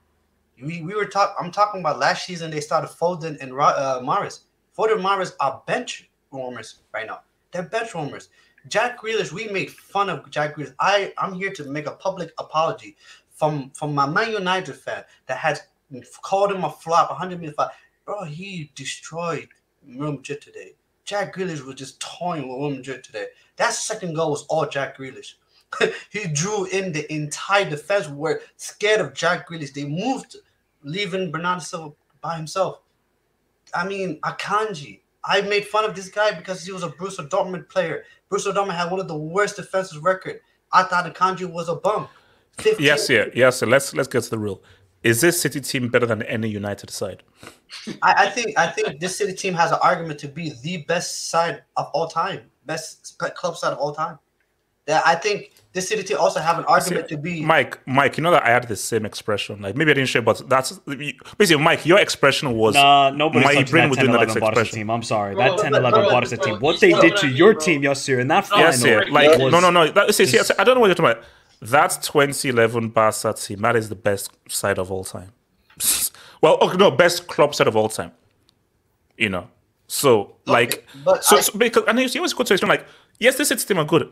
We, 0.62 0.82
we 0.82 0.96
were 0.96 1.06
talking. 1.06 1.36
I'm 1.40 1.52
talking 1.52 1.82
about 1.82 2.00
last 2.00 2.26
season. 2.26 2.52
They 2.52 2.62
started 2.62 2.90
Foden 2.90 3.38
and 3.40 3.54
uh, 3.54 4.02
Mahrez. 4.02 4.42
Foden 4.78 4.94
and 4.94 5.04
Mahrez 5.04 5.34
are 5.40 5.62
bench 5.68 6.07
warmers 6.32 6.80
right 6.94 7.08
now. 7.08 7.22
They're 7.52 7.64
bench 7.64 7.94
warmers. 7.96 8.30
Jack 8.68 9.00
Grealish. 9.00 9.32
We 9.32 9.48
made 9.48 9.72
fun 9.72 10.10
of 10.10 10.30
Jack 10.30 10.56
Grealish. 10.56 10.74
I 10.80 11.14
I'm 11.18 11.34
here 11.34 11.52
to 11.54 11.66
make 11.66 11.88
a 11.88 11.92
public 11.92 12.34
apology 12.38 12.98
from 13.30 13.72
from 13.72 13.94
my 13.94 14.06
Man 14.06 14.32
United 14.32 14.74
fan 14.74 15.04
that 15.28 15.38
has 15.38 15.62
called 16.22 16.52
him 16.52 16.64
a 16.64 16.70
flop, 16.70 17.10
100 17.10 17.38
million 17.38 17.54
flop. 17.54 17.72
Bro, 18.06 18.26
he 18.26 18.72
destroyed 18.76 19.48
Real 19.86 20.14
Madrid 20.14 20.42
today. 20.42 20.74
Jack 21.06 21.36
Grealish 21.36 21.64
was 21.64 21.76
just 21.76 22.00
toying 22.02 22.50
with 22.50 22.58
Real 22.58 22.72
Madrid 22.72 23.04
today. 23.04 23.28
That 23.56 23.74
second 23.74 24.14
goal 24.14 24.32
was 24.32 24.46
all 24.48 24.68
Jack 24.68 24.98
Grealish. 24.98 25.36
he 26.10 26.28
drew 26.28 26.66
in 26.66 26.92
the 26.92 27.12
entire 27.14 27.70
defense. 27.70 28.08
Were 28.08 28.42
scared 28.58 29.02
of 29.02 29.14
Jack 29.14 29.48
Grealish. 29.48 29.74
They 29.74 29.86
moved, 29.86 30.38
leaving 30.84 31.32
Bernardo 31.32 31.62
Silva 31.62 31.96
by 32.22 32.36
himself. 32.36 32.80
I 33.74 33.88
mean, 33.88 34.20
Akanji. 34.22 35.02
I 35.28 35.42
made 35.42 35.66
fun 35.68 35.86
of 35.86 35.96
this 35.96 36.10
guy 36.10 36.32
because 36.32 36.66
he 36.66 36.72
was 36.72 36.84
a 36.84 36.90
Borussia 36.90 37.28
Dortmund 37.28 37.70
player. 37.70 38.04
Borussia 38.32 38.54
Dortmund 38.54 38.76
had 38.76 38.90
one 38.90 39.00
of 39.00 39.08
the 39.08 39.18
worst 39.18 39.58
defensive 39.58 40.04
record. 40.04 40.40
I 40.72 40.84
thought 40.84 41.04
the 41.06 41.12
Akanji 41.12 41.50
was 41.50 41.70
a 41.70 41.76
bum. 41.76 42.08
15 42.60 42.86
Yes, 42.86 43.10
yeah, 43.10 43.26
yes. 43.34 43.58
So 43.58 43.68
let's 43.68 43.94
let's 43.94 44.08
get 44.08 44.24
to 44.24 44.30
the 44.30 44.40
real. 44.40 44.62
Is 45.04 45.22
this 45.22 45.40
City 45.40 45.62
team 45.62 45.90
better 45.90 46.06
than 46.06 46.24
any 46.24 46.50
United 46.50 46.90
side? 46.90 47.24
I, 48.02 48.26
I 48.26 48.30
think 48.30 48.58
I 48.58 48.68
think 48.68 49.00
this 49.00 49.18
City 49.18 49.34
team 49.34 49.54
has 49.54 49.72
an 49.72 49.80
argument 49.82 50.20
to 50.22 50.28
be 50.28 50.54
the 50.64 50.78
best 50.88 51.30
side 51.30 51.64
of 51.76 51.88
all 51.94 52.08
time, 52.08 52.50
best 52.66 53.18
club 53.18 53.56
side 53.58 53.74
of 53.74 53.78
all 53.78 53.94
time. 53.94 54.18
That 54.88 55.06
I 55.06 55.16
think 55.16 55.52
this 55.74 55.90
City 55.90 56.16
also 56.16 56.40
have 56.40 56.58
an 56.58 56.66
argument 56.66 57.10
to 57.10 57.18
be. 57.18 57.42
Mike, 57.44 57.78
Mike, 57.86 58.18
you 58.18 58.24
know 58.24 58.32
that 58.32 58.44
I 58.46 58.50
had 58.50 58.68
the 58.70 58.76
same 58.78 59.06
expression. 59.06 59.62
Like 59.62 59.76
maybe 59.76 59.92
I 59.92 59.96
didn't 59.96 60.08
share, 60.10 60.22
but 60.22 60.48
that's 60.50 60.80
basically 61.38 61.62
Mike. 61.62 61.86
Your 61.86 62.00
expression 62.00 62.54
was 62.54 62.74
Nah, 62.74 63.10
nobody's 63.10 63.46
my 63.46 63.54
touching 63.56 63.72
brain 63.72 63.84
that 63.84 63.90
was 63.90 63.98
10 63.98 64.06
doing 64.06 64.18
that 64.18 64.24
11 64.24 64.40
Barca 64.40 64.60
expression. 64.62 64.76
team. 64.80 64.90
I'm 64.90 65.04
sorry. 65.04 65.36
Bro, 65.36 65.44
that 65.58 65.60
10 65.62 65.72
bro, 65.74 65.80
11 65.82 66.04
Barca 66.10 66.38
team. 66.38 66.54
you 66.56 66.60
What 66.62 66.80
they 66.80 66.94
did 66.94 67.18
to 67.18 67.28
your 67.28 67.54
bro? 67.54 67.62
team 67.62 67.84
yesterday 67.84 68.22
in 68.22 68.28
that 68.30 68.48
final. 68.48 68.66
Yes, 68.66 68.84
yeah. 68.84 68.94
Right. 68.96 69.12
Like 69.12 69.38
was- 69.40 69.52
no, 69.52 69.60
no, 69.60 69.70
no. 69.70 69.88
That, 69.92 70.16
see, 70.16 70.26
see, 70.26 70.40
I 70.58 70.64
don't 70.64 70.76
know 70.76 70.82
what 70.82 70.88
you're 70.88 70.96
talking 70.96 71.12
about. 71.12 71.24
That 71.62 71.90
2011 72.02 72.90
Barca 72.90 73.34
team. 73.34 73.60
That 73.60 73.76
is 73.76 73.90
the 73.90 73.96
best 73.96 74.32
side 74.48 74.80
of 74.80 74.90
all 74.90 75.04
time. 75.04 75.34
well, 76.42 76.58
okay, 76.62 76.78
no, 76.78 76.92
best 76.92 77.28
club 77.28 77.54
side 77.54 77.68
of 77.68 77.76
all 77.76 77.90
time. 77.90 78.14
You 79.18 79.30
know. 79.30 79.50
So 79.88 80.38
like, 80.46 80.86
but 81.04 81.24
so, 81.26 81.38
I- 81.38 81.42
so 81.42 81.58
because 81.58 81.84
and 81.88 82.00
you 82.00 82.08
see 82.08 82.20
always 82.20 82.34
go 82.34 82.44
to 82.46 82.54
explain 82.54 82.70
like, 82.70 82.86
yes, 83.20 83.36
this 83.36 83.50
City 83.50 83.66
team 83.66 83.80
are 83.80 83.86
good. 83.86 84.10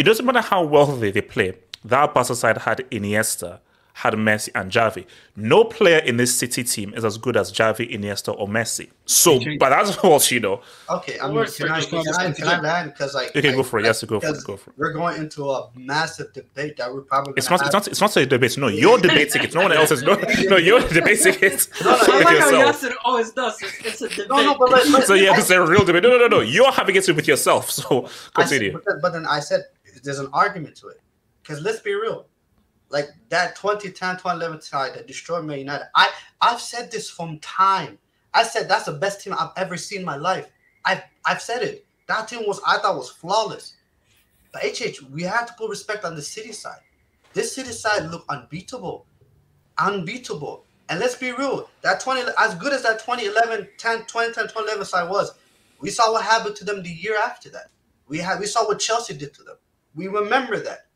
It 0.00 0.04
doesn't 0.04 0.24
matter 0.24 0.40
how 0.40 0.64
well 0.64 0.86
they, 0.86 1.10
they 1.10 1.20
play. 1.20 1.52
That 1.84 2.14
Barca 2.14 2.34
side 2.34 2.56
had 2.56 2.78
Iniesta, 2.90 3.58
had 3.92 4.14
Messi 4.14 4.48
and 4.54 4.72
Xavi. 4.72 5.04
No 5.36 5.64
player 5.64 5.98
in 5.98 6.16
this 6.16 6.34
City 6.34 6.64
team 6.64 6.94
is 6.94 7.04
as 7.04 7.18
good 7.18 7.36
as 7.36 7.52
Xavi, 7.52 7.90
Iniesta, 7.92 8.34
or 8.38 8.48
Messi. 8.48 8.88
So, 9.04 9.38
but 9.58 9.68
that's 9.70 9.96
what 10.02 10.30
you 10.30 10.40
know. 10.40 10.62
Okay, 10.88 11.18
I 11.20 11.26
mean, 11.26 11.36
Words 11.36 11.56
can 11.56 11.66
for 11.66 11.72
I, 11.74 11.82
can 11.82 11.98
I, 12.16 12.32
can 12.32 12.48
I 12.48 12.60
land? 12.60 12.92
Because 12.92 13.14
like, 13.14 13.30
Okay, 13.36 13.48
like, 13.48 13.56
go 13.56 13.62
for 13.62 13.78
it. 13.80 13.84
Yes, 13.84 14.02
go 14.04 14.20
for 14.20 14.28
it, 14.28 14.44
go 14.44 14.56
for 14.56 14.70
it. 14.70 14.78
We're 14.78 14.92
going 14.92 15.20
into 15.20 15.50
a 15.50 15.68
massive 15.74 16.32
debate 16.32 16.76
that 16.78 16.92
we're 16.92 17.02
probably. 17.02 17.34
It's 17.36 17.48
gonna 17.48 17.62
not, 17.62 17.66
it's 17.66 17.72
not. 17.74 17.88
It's 17.88 18.00
not 18.00 18.16
a 18.16 18.24
debate. 18.24 18.56
No, 18.56 18.68
you're 18.68 18.98
debating 18.98 19.42
it. 19.42 19.54
No 19.54 19.62
one 19.62 19.72
else 19.72 19.90
is. 19.90 20.02
No, 20.02 20.14
no, 20.48 20.56
you're 20.56 20.80
debating 20.80 21.34
it 21.42 21.68
no, 21.84 21.90
I 21.90 21.98
with 21.98 22.08
like 22.24 22.38
how 22.38 22.50
yourself. 22.50 22.82
Yasser 22.82 22.92
always 23.04 23.32
does. 23.32 23.60
It's, 23.62 23.84
it's 23.84 24.02
a 24.02 24.08
debate. 24.08 24.28
No, 24.30 24.36
no, 24.42 24.54
but, 24.58 24.70
but, 24.70 24.86
but 24.92 25.06
So 25.06 25.14
yeah, 25.14 25.32
I- 25.32 25.36
this 25.36 25.46
is 25.46 25.50
a 25.50 25.66
real 25.66 25.84
debate. 25.84 26.04
No, 26.04 26.10
no, 26.10 26.18
no, 26.18 26.28
no. 26.28 26.40
You're 26.40 26.72
having 26.72 26.94
it 26.96 27.06
with 27.14 27.26
yourself. 27.28 27.70
So 27.70 28.06
I 28.36 28.44
said- 28.44 28.60
continue. 28.60 28.72
but, 28.72 28.84
then, 28.86 28.98
but 29.02 29.12
then 29.12 29.26
I 29.26 29.40
said 29.40 29.64
there's 30.02 30.18
an 30.18 30.30
argument 30.32 30.76
to 30.76 30.88
it. 30.88 31.00
Because 31.42 31.62
let's 31.62 31.80
be 31.80 31.94
real. 31.94 32.26
Like 32.90 33.08
that 33.28 33.56
2010, 33.56 34.16
2011 34.16 34.62
side 34.62 34.94
that 34.94 35.06
destroyed 35.06 35.44
Man 35.44 35.58
United. 35.58 35.86
I, 35.94 36.10
I've 36.40 36.60
said 36.60 36.90
this 36.90 37.08
from 37.08 37.38
time. 37.38 37.98
I 38.34 38.42
said 38.42 38.68
that's 38.68 38.86
the 38.86 38.92
best 38.92 39.22
team 39.22 39.34
I've 39.38 39.52
ever 39.56 39.76
seen 39.76 40.00
in 40.00 40.04
my 40.04 40.16
life. 40.16 40.48
I've, 40.84 41.02
I've 41.24 41.42
said 41.42 41.62
it. 41.62 41.86
That 42.08 42.28
team 42.28 42.42
was, 42.46 42.60
I 42.66 42.78
thought, 42.78 42.96
was 42.96 43.10
flawless. 43.10 43.74
But 44.52 44.62
HH, 44.64 45.02
we 45.12 45.22
have 45.22 45.46
to 45.46 45.54
put 45.56 45.70
respect 45.70 46.04
on 46.04 46.16
the 46.16 46.22
City 46.22 46.52
side. 46.52 46.80
This 47.32 47.54
City 47.54 47.70
side 47.70 48.10
looked 48.10 48.28
unbeatable. 48.28 49.06
Unbeatable. 49.78 50.64
And 50.88 50.98
let's 50.98 51.14
be 51.14 51.30
real, 51.30 51.70
that 51.82 52.00
20, 52.00 52.32
as 52.36 52.56
good 52.56 52.72
as 52.72 52.82
that 52.82 52.98
2011, 52.98 53.68
10, 53.78 53.98
2010, 54.06 54.44
2011 54.48 54.84
side 54.84 55.08
was, 55.08 55.32
we 55.80 55.88
saw 55.88 56.12
what 56.12 56.24
happened 56.24 56.56
to 56.56 56.64
them 56.64 56.82
the 56.82 56.90
year 56.90 57.16
after 57.16 57.48
that. 57.50 57.70
We 58.08 58.18
had 58.18 58.40
we 58.40 58.46
saw 58.46 58.66
what 58.66 58.80
Chelsea 58.80 59.14
did 59.14 59.32
to 59.34 59.44
them. 59.44 59.56
We 59.94 60.08
remember 60.08 60.58
that. 60.60 60.86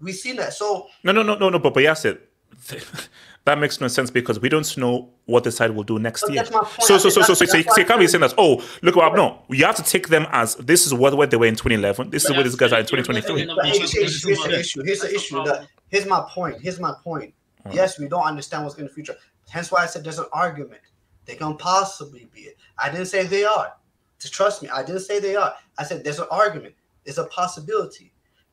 We 0.00 0.12
seen 0.12 0.36
that. 0.36 0.54
So 0.54 0.88
No, 1.04 1.12
no, 1.12 1.22
no, 1.22 1.36
no, 1.36 1.50
no. 1.50 1.58
But 1.58 1.74
but 1.74 1.82
yes, 1.82 2.04
it. 2.04 2.28
That 3.46 3.58
makes 3.58 3.80
no 3.80 3.88
sense 3.88 4.10
because 4.10 4.38
we 4.38 4.50
don't 4.50 4.76
know 4.76 5.08
what 5.24 5.44
the 5.44 5.50
side 5.50 5.70
will 5.70 5.82
do 5.82 5.98
next 5.98 6.20
But 6.22 6.32
year. 6.32 6.42
that's 6.42 6.52
my 6.52 6.60
point. 6.60 6.82
So, 6.82 6.98
so, 6.98 7.08
so, 7.08 7.22
so, 7.22 7.34
so, 7.34 7.44
That's- 7.44 7.50
so, 7.50 7.56
that's 7.56 7.74
so 7.74 7.80
you 7.80 7.86
can't 7.86 7.98
be 7.98 8.06
saying 8.06 8.20
that. 8.20 8.34
Oh, 8.36 8.62
look 8.82 8.96
what 8.96 9.14
no. 9.14 9.42
You 9.48 9.64
have 9.64 9.76
to 9.76 9.82
take 9.82 10.08
them 10.08 10.26
as 10.30 10.56
this 10.56 10.86
is 10.86 10.92
what, 10.92 11.16
what 11.16 11.30
they 11.30 11.38
were 11.38 11.46
in 11.46 11.56
2011. 11.56 12.10
This 12.10 12.26
is 12.26 12.30
what 12.32 12.42
these 12.44 12.54
guys 12.54 12.72
are 12.72 12.80
in 12.80 12.86
2023. 12.86 13.48
here's, 13.70 13.92
here's, 13.92 14.24
here's 14.24 14.42
the 14.44 14.60
issue. 14.60 14.82
Here's 14.84 15.00
the 15.00 15.14
issue. 15.14 15.42
That, 15.44 15.66
here's 15.88 16.04
my 16.06 16.24
point. 16.28 16.60
Here's 16.60 16.78
my 16.78 16.92
point. 17.02 17.32
Yes, 17.72 17.98
we 17.98 18.08
don't 18.08 18.24
understand 18.24 18.64
what's 18.64 18.76
in 18.76 18.84
the 18.84 18.90
future. 18.90 19.14
Hence 19.48 19.72
why 19.72 19.82
I 19.82 19.86
said 19.86 20.04
there's 20.04 20.18
an 20.18 20.26
argument. 20.32 20.82
They 21.24 21.34
can 21.34 21.56
possibly 21.56 22.28
be 22.34 22.42
it. 22.42 22.56
I 22.78 22.90
didn't 22.90 23.06
say 23.06 23.24
they 23.24 23.44
are. 23.44 23.72
Just 24.18 24.34
trust 24.34 24.62
me. 24.62 24.68
I 24.68 24.82
didn't 24.82 25.00
say 25.00 25.18
they 25.18 25.36
are. 25.36 25.54
I 25.78 25.84
said 25.84 26.04
there's 26.04 26.18
an 26.18 26.26
argument. 26.30 26.74
There's 27.04 27.18
a 27.18 27.24
possibility. 27.24 28.09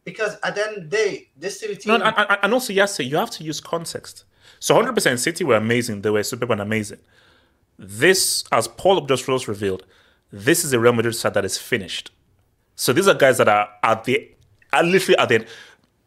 Because 0.07 0.37
at 0.41 0.55
the 0.55 0.65
end 0.65 0.77
of 0.77 0.83
the 0.83 0.89
day, 0.89 1.27
this 1.35 1.59
city 1.59 1.75
team. 1.75 1.99
No, 1.99 2.05
and, 2.05 2.37
and, 2.41 2.53
also, 2.53 2.71
yes, 2.71 2.97
you 2.97 3.17
have 3.17 3.29
to 3.31 3.43
use 3.43 3.59
context. 3.59 4.23
So 4.57 4.73
100% 4.81 5.19
City 5.19 5.43
were 5.43 5.57
amazing. 5.57 6.01
They 6.01 6.09
were 6.09 6.23
superb 6.23 6.49
and 6.51 6.61
amazing. 6.61 6.99
This, 7.77 8.45
as 8.53 8.69
Paul 8.69 9.01
just 9.01 9.27
Rose 9.27 9.49
revealed, 9.49 9.85
this 10.31 10.63
is 10.63 10.71
a 10.71 10.79
Real 10.79 10.93
Madrid 10.93 11.13
side 11.13 11.33
that 11.33 11.43
is 11.43 11.57
finished. 11.57 12.11
So 12.77 12.93
these 12.93 13.09
are 13.09 13.15
guys 13.15 13.37
that 13.39 13.49
are 13.49 13.67
at 13.83 14.05
the 14.05 14.31
are 14.71 14.83
literally 14.83 15.17
at 15.17 15.27
the 15.27 15.35
end. 15.35 15.47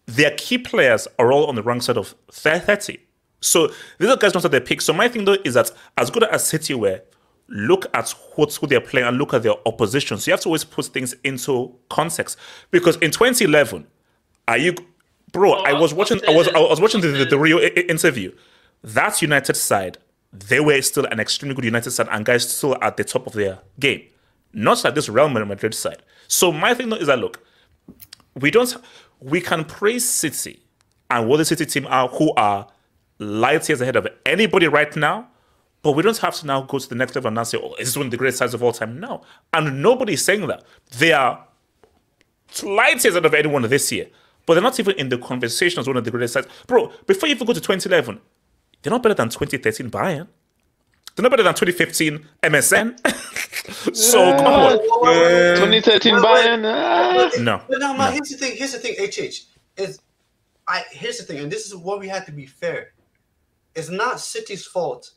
Their 0.07 0.31
key 0.31 0.57
players 0.57 1.07
are 1.19 1.31
all 1.31 1.47
on 1.47 1.55
the 1.55 1.63
wrong 1.63 1.83
side 1.83 1.99
of 1.99 2.15
30. 2.33 2.99
So 3.43 3.69
these 3.99 4.09
are 4.09 4.17
guys 4.17 4.33
not 4.33 4.47
at 4.47 4.51
their 4.51 4.63
peak. 4.63 4.81
So 4.81 4.95
my 4.95 5.09
thing 5.09 5.27
though 5.27 5.37
is 5.45 5.53
that 5.55 5.73
as 5.99 6.11
good 6.11 6.23
as 6.23 6.47
City 6.47 6.73
were, 6.73 7.03
look 7.51 7.87
at 7.95 8.11
what, 8.37 8.55
who 8.55 8.67
they're 8.67 8.81
playing 8.81 9.07
and 9.07 9.19
look 9.19 9.35
at 9.35 9.43
their 9.43 9.55
opposition. 9.67 10.17
So 10.19 10.31
you 10.31 10.33
have 10.33 10.41
to 10.43 10.49
always 10.49 10.65
put 10.65 10.87
things 10.87 11.15
into 11.25 11.75
context. 11.91 12.39
Because 12.71 12.97
in 12.97 13.11
2011, 13.11 13.87
are 14.49 14.57
you, 14.57 14.75
bro? 15.33 15.55
Oh, 15.55 15.63
I 15.63 15.73
was 15.73 15.93
watching. 15.93 16.21
I 16.27 16.35
was. 16.35 16.49
I 16.49 16.59
was 16.59 16.81
watching 16.81 17.01
the, 17.01 17.09
the, 17.09 17.25
the 17.25 17.39
Rio 17.39 17.59
interview. 17.59 18.33
That 18.83 19.21
United 19.21 19.57
side, 19.57 19.99
they 20.33 20.61
were 20.61 20.81
still 20.83 21.05
an 21.07 21.21
extremely 21.21 21.55
good 21.55 21.65
United 21.65 21.91
side, 21.91 22.09
and 22.11 22.25
guys 22.25 22.49
still 22.49 22.77
at 22.83 22.97
the 22.97 23.05
top 23.05 23.27
of 23.27 23.35
their 23.35 23.59
game. 23.79 24.03
Not 24.53 24.83
like 24.83 24.95
this 24.95 25.09
Real 25.09 25.29
Madrid 25.29 25.75
side. 25.75 26.03
So 26.27 26.51
my 26.51 26.75
thing 26.75 26.89
though 26.89 26.97
is 26.97 27.09
that 27.09 27.19
look, 27.19 27.45
we 28.35 28.51
don't. 28.51 28.75
We 29.21 29.41
can 29.41 29.65
praise 29.65 30.09
City 30.09 30.63
and 31.11 31.29
what 31.29 31.37
the 31.37 31.45
City 31.45 31.67
team 31.67 31.87
are, 31.89 32.09
who 32.09 32.33
are 32.35 32.69
light 33.19 33.69
years 33.69 33.81
ahead 33.81 33.97
of 33.97 34.09
anybody 34.25 34.67
right 34.67 34.95
now. 34.97 35.29
But 35.83 35.93
we 35.93 36.03
don't 36.03 36.19
have 36.19 36.35
to 36.37 36.47
now 36.47 36.63
go 36.63 36.79
to 36.79 36.89
the 36.89 36.95
next 36.95 37.15
level 37.15 37.29
and 37.29 37.37
now 37.37 37.45
say, 37.45 37.59
"Oh, 37.63 37.75
is 37.79 37.89
this 37.89 37.97
one 37.97 38.07
of 38.07 38.11
the 38.11 38.17
greatest 38.19 38.39
sides 38.39 38.53
of 38.55 38.63
all 38.63 38.73
time?" 38.73 39.01
No, 39.01 39.23
and 39.53 39.83
nobody's 39.83 40.23
saying 40.25 40.47
that. 40.49 40.63
They 40.99 41.13
are 41.13 41.47
light 42.63 43.03
years 43.03 43.15
ahead 43.15 43.25
of 43.25 43.33
anyone 43.35 43.63
this 43.63 43.91
year, 43.93 44.07
but 44.45 44.55
they're 44.55 44.63
not 44.63 44.79
even 44.79 44.95
in 44.97 45.09
the 45.09 45.19
conversation 45.19 45.81
as 45.81 45.87
one 45.87 45.97
of 45.97 46.05
the 46.05 46.11
greatest 46.11 46.35
sides. 46.35 46.49
Bro, 46.67 46.93
before 47.07 47.29
you 47.29 47.35
even 47.35 47.47
go 47.47 47.53
to 47.55 47.61
2011, 47.61 48.21
they're 48.83 48.91
not 48.91 49.03
better 49.03 49.15
than 49.15 49.29
2013 49.31 49.91
Bayern. 49.91 50.27
They're 51.17 51.23
not 51.23 51.31
better 51.31 51.43
than 51.43 51.55
2015 51.55 52.27
MSN. 52.43 53.95
so 53.97 54.37
come 54.37 54.47
on. 54.47 54.79
2013 54.79 56.15
Wait, 56.15 56.23
wait. 56.23 56.29
Bayern. 56.29 56.63
ah. 56.65 57.31
No, 57.41 57.63
But 57.69 57.79
now, 57.81 57.93
man, 57.97 57.99
no. 57.99 58.11
here's 58.13 58.29
the 58.31 58.37
thing. 58.37 58.57
Here's 58.57 58.73
the 58.73 58.79
thing. 58.79 58.95
HH 58.99 59.47
is, 59.77 60.01
I 60.69 60.85
here's 60.91 61.19
the 61.19 61.25
thing, 61.25 61.39
and 61.39 61.51
this 61.51 61.67
is 61.67 61.75
what 61.75 62.01
we 62.01 62.09
have 62.09 62.27
to 62.27 62.33
be 62.33 62.47
fair. 62.47 62.93
It's 63.75 63.89
not 63.89 64.21
City's 64.21 64.67
fault 64.67 65.11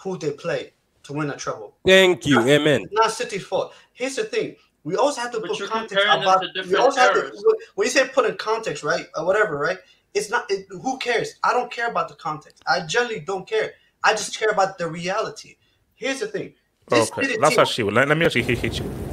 who 0.00 0.18
they 0.18 0.32
play 0.32 0.72
to 1.04 1.12
win 1.12 1.30
a 1.30 1.36
treble. 1.36 1.76
Thank 1.86 2.26
you. 2.26 2.40
Amen. 2.40 2.82
It's 2.82 2.92
not 2.92 3.10
City's 3.10 3.44
fault. 3.44 3.74
Here's 3.92 4.16
the 4.16 4.24
thing. 4.24 4.56
We 4.84 4.96
also 4.96 5.20
have 5.20 5.32
to 5.32 5.40
But 5.40 5.50
put 5.50 5.68
context 5.68 6.04
about. 6.06 6.40
We 6.40 6.52
different 6.54 6.76
also 6.78 7.00
have 7.00 7.14
to 7.14 7.56
when 7.74 7.86
you 7.86 7.90
say 7.90 8.08
put 8.08 8.24
in 8.28 8.36
context, 8.36 8.82
right, 8.84 9.06
or 9.16 9.26
whatever, 9.26 9.58
right? 9.58 9.78
It's 10.14 10.30
not. 10.30 10.50
It, 10.50 10.66
who 10.70 10.98
cares? 10.98 11.34
I 11.42 11.52
don't 11.52 11.70
care 11.70 11.88
about 11.90 12.08
the 12.08 12.14
context. 12.14 12.62
I 12.66 12.86
generally 12.86 13.20
don't 13.20 13.46
care. 13.46 13.72
I 14.02 14.12
just 14.12 14.38
care 14.38 14.50
about 14.50 14.78
the 14.78 14.88
reality. 14.88 15.56
Here's 15.94 16.20
the 16.20 16.28
thing. 16.28 16.54
This 16.88 17.10
Okay, 17.10 17.22
City 17.22 17.38
that's 17.40 17.54
team- 17.54 17.60
actually. 17.60 17.92
Let, 17.92 18.08
let 18.08 18.16
me 18.16 18.24
actually 18.24 18.44
hit, 18.44 18.58
hit 18.58 18.78
you. 18.78 19.07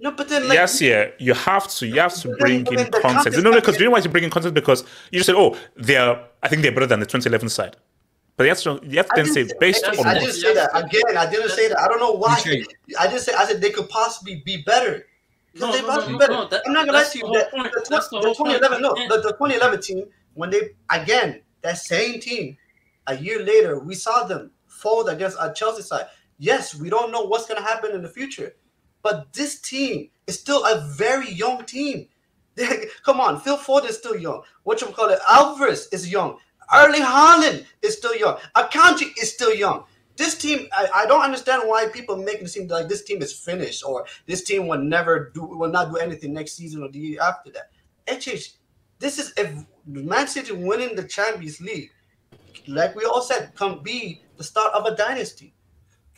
No, 0.00 0.12
but 0.12 0.28
then 0.28 0.46
like 0.48 0.54
yes, 0.54 0.80
yeah, 0.80 1.10
you 1.18 1.34
have 1.34 1.68
to 1.68 1.86
you 1.86 2.00
have 2.00 2.14
to 2.22 2.28
bring 2.38 2.64
then- 2.64 2.78
in 2.86 2.90
but 2.90 3.02
context. 3.02 3.02
context 3.02 3.42
No, 3.44 3.50
no, 3.50 3.56
because 3.60 3.76
to 3.76 3.80
you 3.82 3.86
know 3.86 3.92
why 3.92 3.98
you 3.98 4.08
bring 4.10 4.24
in 4.24 4.30
context 4.30 4.54
because 4.54 4.84
you 5.10 5.18
just 5.18 5.26
said, 5.26 5.34
oh, 5.36 5.56
they're 5.76 6.24
I 6.42 6.48
think 6.48 6.62
they're 6.62 6.72
better 6.72 6.86
than 6.86 7.00
the 7.00 7.06
2011 7.06 7.48
side, 7.48 7.76
but 8.36 8.44
you 8.44 8.50
have 8.50 8.60
to 8.60 8.80
you 8.84 8.96
have 8.98 9.06
to 9.08 9.12
I 9.20 9.22
then 9.24 9.32
say 9.32 9.42
didn't, 9.44 9.60
based 9.60 9.84
I, 9.84 9.90
on 9.90 10.06
I 10.06 10.12
what? 10.14 10.20
didn't 10.20 10.34
say 10.34 10.54
that 10.54 10.70
again. 10.74 11.16
I 11.16 11.28
didn't 11.30 11.50
say 11.50 11.68
that. 11.68 11.78
I 11.80 11.88
don't 11.88 11.98
know 12.00 12.12
why. 12.12 12.40
I 12.98 13.08
just 13.08 13.24
said 13.26 13.34
I 13.34 13.44
said 13.44 13.60
they 13.60 13.70
could 13.70 13.88
possibly 13.88 14.42
be 14.44 14.62
better. 14.62 15.06
No, 15.54 15.72
they 15.72 15.82
no, 15.82 15.88
no, 15.96 16.06
be 16.06 16.16
better. 16.18 16.32
no, 16.32 16.48
that- 16.48 16.62
I'm 16.66 16.72
not 16.72 16.86
gonna 16.86 16.98
lie 16.98 17.04
to 17.04 17.18
you. 17.18 17.24
whole 17.24 17.34
That, 17.34 17.50
the, 17.50 17.62
the 17.62 18.20
the 18.20 18.34
2011, 18.34 18.80
no, 18.82 18.94
the, 19.08 19.16
the 19.22 19.32
2011 19.32 19.80
team 19.82 20.04
when 20.34 20.50
they 20.50 20.70
again 20.90 21.40
that 21.62 21.78
same 21.78 22.20
team 22.20 22.56
a 23.08 23.16
year 23.16 23.42
later 23.42 23.80
we 23.80 23.94
saw 23.96 24.22
them 24.24 24.52
fold 24.68 25.08
against 25.08 25.36
a 25.40 25.52
Chelsea 25.52 25.82
side. 25.82 26.06
Yes, 26.38 26.76
we 26.76 26.88
don't 26.88 27.10
know 27.10 27.22
what's 27.22 27.46
gonna 27.46 27.62
happen 27.62 27.90
in 27.90 28.02
the 28.02 28.08
future, 28.08 28.54
but 29.08 29.32
this 29.32 29.58
team 29.58 30.10
is 30.26 30.38
still 30.38 30.62
a 30.66 30.86
very 30.94 31.32
young 31.32 31.64
team. 31.64 32.08
Come 33.06 33.20
on, 33.20 33.40
Phil 33.40 33.56
Foden 33.56 33.88
is 33.88 33.96
still 33.96 34.18
young. 34.18 34.42
What 34.64 34.82
you 34.82 34.88
call 34.88 35.08
it? 35.08 35.18
Alvarez 35.26 35.88
is 35.92 36.12
young. 36.12 36.36
Erling 36.74 37.00
Haaland 37.00 37.64
is 37.80 37.96
still 37.96 38.14
young. 38.14 38.36
Akanji 38.54 39.06
is 39.18 39.32
still 39.32 39.54
young. 39.54 39.84
This 40.16 40.36
team, 40.36 40.68
I, 40.72 40.88
I 40.94 41.06
don't 41.06 41.22
understand 41.22 41.62
why 41.64 41.88
people 41.88 42.18
make 42.18 42.42
it 42.42 42.50
seem 42.50 42.68
like 42.68 42.88
this 42.88 43.02
team 43.02 43.22
is 43.22 43.32
finished 43.32 43.82
or 43.82 44.04
this 44.26 44.44
team 44.44 44.66
will 44.66 44.82
never 44.82 45.30
do, 45.34 45.42
will 45.42 45.70
not 45.70 45.90
do 45.90 45.96
anything 45.96 46.34
next 46.34 46.52
season 46.52 46.82
or 46.82 46.90
the 46.90 46.98
year 46.98 47.22
after 47.22 47.50
that. 47.52 47.70
HH, 48.14 48.58
this 48.98 49.18
is 49.18 49.32
if 49.38 49.64
Man 49.86 50.26
City 50.26 50.52
winning 50.52 50.96
the 50.96 51.04
Champions 51.04 51.62
League, 51.62 51.92
like 52.66 52.94
we 52.94 53.06
all 53.06 53.22
said, 53.22 53.52
can 53.54 53.82
be 53.82 54.20
the 54.36 54.44
start 54.44 54.74
of 54.74 54.84
a 54.84 54.94
dynasty. 54.94 55.54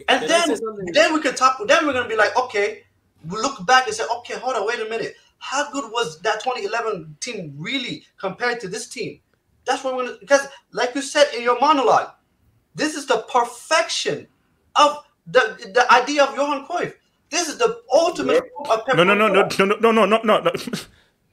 And 0.09 0.21
Can 0.21 0.29
then, 0.29 0.93
then 0.93 1.15
we 1.15 1.21
can 1.21 1.35
talk. 1.35 1.61
Then 1.67 1.87
we're 1.87 1.93
gonna 1.93 2.09
be 2.09 2.17
like, 2.17 2.37
okay, 2.37 2.85
we 3.29 3.37
look 3.39 3.65
back 3.67 3.87
and 3.87 3.95
say, 3.95 4.05
okay, 4.19 4.35
hold 4.35 4.57
on, 4.57 4.67
wait 4.67 4.81
a 4.81 4.89
minute. 4.89 5.15
How 5.39 5.71
good 5.71 5.91
was 5.91 6.21
that 6.21 6.41
2011 6.43 7.17
team 7.21 7.55
really 7.57 8.05
compared 8.19 8.61
to 8.61 8.69
this 8.69 8.89
team? 8.89 9.21
That's 9.65 9.85
what 9.85 9.97
we're 9.97 10.07
gonna 10.07 10.19
because, 10.21 10.47
like 10.73 10.95
you 10.95 11.03
said 11.03 11.29
in 11.37 11.43
your 11.43 11.59
monologue, 11.61 12.11
this 12.75 12.95
is 12.95 13.07
the 13.07 13.25
perfection 13.33 14.27
of 14.77 15.05
the 15.27 15.71
the 15.75 15.93
idea 15.93 16.25
of 16.25 16.35
Johan 16.35 16.67
Cruyff. 16.67 16.95
This 17.31 17.49
is 17.49 17.59
the 17.59 17.81
ultimate 17.93 18.43
form 18.55 18.79
of 18.79 18.87
Pep 18.87 18.97
No, 18.97 19.05
no, 19.05 19.15
no, 19.15 19.29
no, 19.29 19.49
no, 19.59 19.65
no, 19.65 19.91
no, 19.93 20.05
no, 20.07 20.21
no, 20.23 20.41
no. 20.41 20.53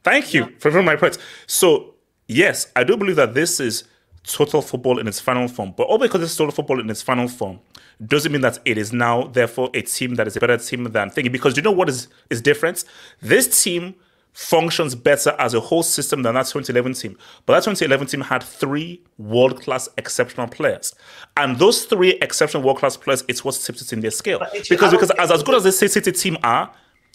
Thank 0.04 0.34
you 0.34 0.54
for 0.60 0.72
for 0.72 0.84
my 0.84 0.96
points. 0.96 1.18
So 1.48 1.96
yes, 2.28 2.72
I 2.76 2.84
do 2.84 2.96
believe 2.98 3.16
that 3.16 3.34
this 3.34 3.60
is 3.60 3.84
total 4.24 4.62
football 4.62 5.00
in 5.00 5.08
its 5.08 5.20
final 5.20 5.48
form. 5.48 5.74
But 5.76 5.84
all 5.84 5.98
because 5.98 6.22
it's 6.22 6.36
total 6.36 6.52
football 6.52 6.80
in 6.80 6.90
its 6.90 7.02
final 7.02 7.28
form 7.28 7.60
doesn't 8.06 8.32
mean 8.32 8.42
that 8.42 8.60
it 8.66 8.78
is 8.78 8.94
now 8.94 9.24
therefore 9.24 9.70
a 9.74 9.82
team 9.82 10.16
that 10.16 10.28
is 10.28 10.36
a 10.36 10.40
better 10.40 10.58
team 10.58 10.84
than 10.86 11.10
thinking. 11.10 11.32
Because 11.32 11.58
you 11.58 11.64
know 11.64 11.72
what 11.72 11.90
is 11.90 12.08
is 12.30 12.42
different? 12.42 12.84
This 13.22 13.64
team 13.64 13.96
functions 14.34 14.94
better 14.94 15.36
as 15.40 15.56
a 15.56 15.60
whole 15.60 15.82
system 15.82 16.22
than 16.22 16.36
that 16.36 16.46
2011 16.46 16.94
team. 16.94 17.18
But 17.48 17.54
that 17.54 17.64
2011 17.64 18.08
team 18.08 18.22
had 18.22 18.44
three 18.44 19.02
world 19.18 19.64
class 19.64 19.90
exceptional 19.98 20.48
players, 20.48 20.94
and 21.38 21.58
those 21.58 21.86
three 21.86 22.12
exceptional 22.22 22.62
world 22.62 22.78
class 22.78 22.96
players 22.98 23.24
it's 23.28 23.44
what 23.44 23.56
tips 23.56 23.82
it 23.82 23.94
in 23.94 24.02
their 24.02 24.12
scale. 24.12 24.40
Because 24.70 24.92
because 24.92 25.12
as 25.12 25.32
as 25.32 25.42
good 25.42 25.56
as 25.56 25.64
the 25.64 25.72
City 25.72 26.12
team 26.12 26.38
are, 26.44 26.72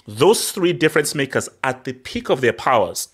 those 0.06 0.50
three 0.50 0.72
difference 0.72 1.14
makers 1.14 1.48
at 1.62 1.84
the 1.84 1.92
peak 1.92 2.28
of 2.28 2.40
their 2.40 2.52
powers 2.52 3.08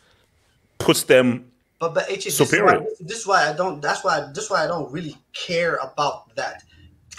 puts 0.79 1.03
them 1.03 1.51
But 1.79 1.93
but 1.93 2.05
HH, 2.11 2.25
this 2.25 2.27
is, 2.27 2.41
why, 2.41 2.47
Superior. 2.47 2.87
this 3.01 3.19
is 3.19 3.27
why 3.27 3.51
I 3.51 3.53
don't. 3.53 3.83
That's 3.83 4.03
why. 4.03 4.27
This 4.35 4.45
is 4.45 4.51
why 4.51 4.65
I 4.65 4.67
don't 4.67 4.91
really 4.91 5.17
care 5.35 5.77
about 5.77 6.35
that 6.35 6.65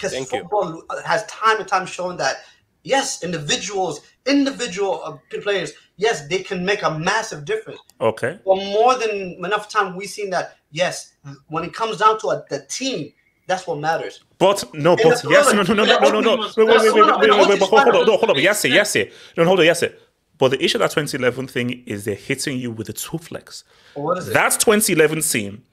because 0.00 0.12
Thank 0.12 0.32
you. 0.32 0.40
football 0.40 0.82
has 1.04 1.26
time 1.26 1.58
and 1.58 1.68
time 1.68 1.84
shown 1.84 2.16
that 2.16 2.36
yes, 2.82 3.22
individuals, 3.22 4.00
individual 4.26 5.02
uh, 5.04 5.16
players, 5.42 5.72
yes, 5.96 6.26
they 6.28 6.38
can 6.38 6.64
make 6.64 6.82
a 6.82 6.98
massive 6.98 7.44
difference. 7.44 7.80
okay. 8.00 8.38
For 8.44 8.56
more 8.56 8.96
than 8.96 9.44
enough 9.44 9.68
time, 9.68 9.96
we've 9.96 10.08
seen 10.08 10.30
that 10.30 10.56
yes, 10.70 11.12
when 11.48 11.64
it 11.64 11.74
comes 11.74 11.98
down 11.98 12.18
to 12.20 12.28
a, 12.28 12.44
the 12.48 12.64
team, 12.66 13.12
that's 13.46 13.66
what 13.66 13.78
matters. 13.78 14.24
But 14.38 14.64
no, 14.72 14.92
In 14.92 14.98
but 15.02 15.22
yes, 15.28 15.52
no, 15.52 15.62
no, 15.62 15.74
no, 15.74 15.84
no, 15.84 15.98
no, 15.98 16.20
no, 16.20 16.20
no. 16.20 16.36
Wait, 16.56 16.56
wait, 16.56 16.66
wait, 16.66 16.94
wait, 16.94 16.94
wait, 16.94 17.30
wait, 17.30 17.48
wait, 17.48 17.60
but 17.60 17.68
hold 17.68 17.88
on, 17.88 17.94
hold 17.94 18.08
on, 18.08 18.18
hold 18.18 18.30
on. 18.30 18.38
Yes, 18.38 18.64
it, 18.64 18.72
yes, 18.72 18.96
it. 18.96 19.12
No, 19.36 19.42
no 19.42 19.48
hold 19.48 19.60
on, 19.60 19.66
yes, 19.66 19.82
it. 19.82 20.00
But 20.38 20.52
the 20.52 20.64
issue 20.64 20.78
of 20.78 20.80
that 20.80 20.90
2011 20.92 21.48
thing 21.48 21.82
is 21.86 22.06
they're 22.06 22.14
hitting 22.14 22.58
you 22.58 22.70
with 22.70 22.88
a 22.88 22.94
two 22.94 23.18
flex. 23.18 23.64
What 23.92 24.16
is 24.16 24.28
it? 24.28 24.34
That 24.34 24.52
2011 24.52 25.20
team 25.20 25.64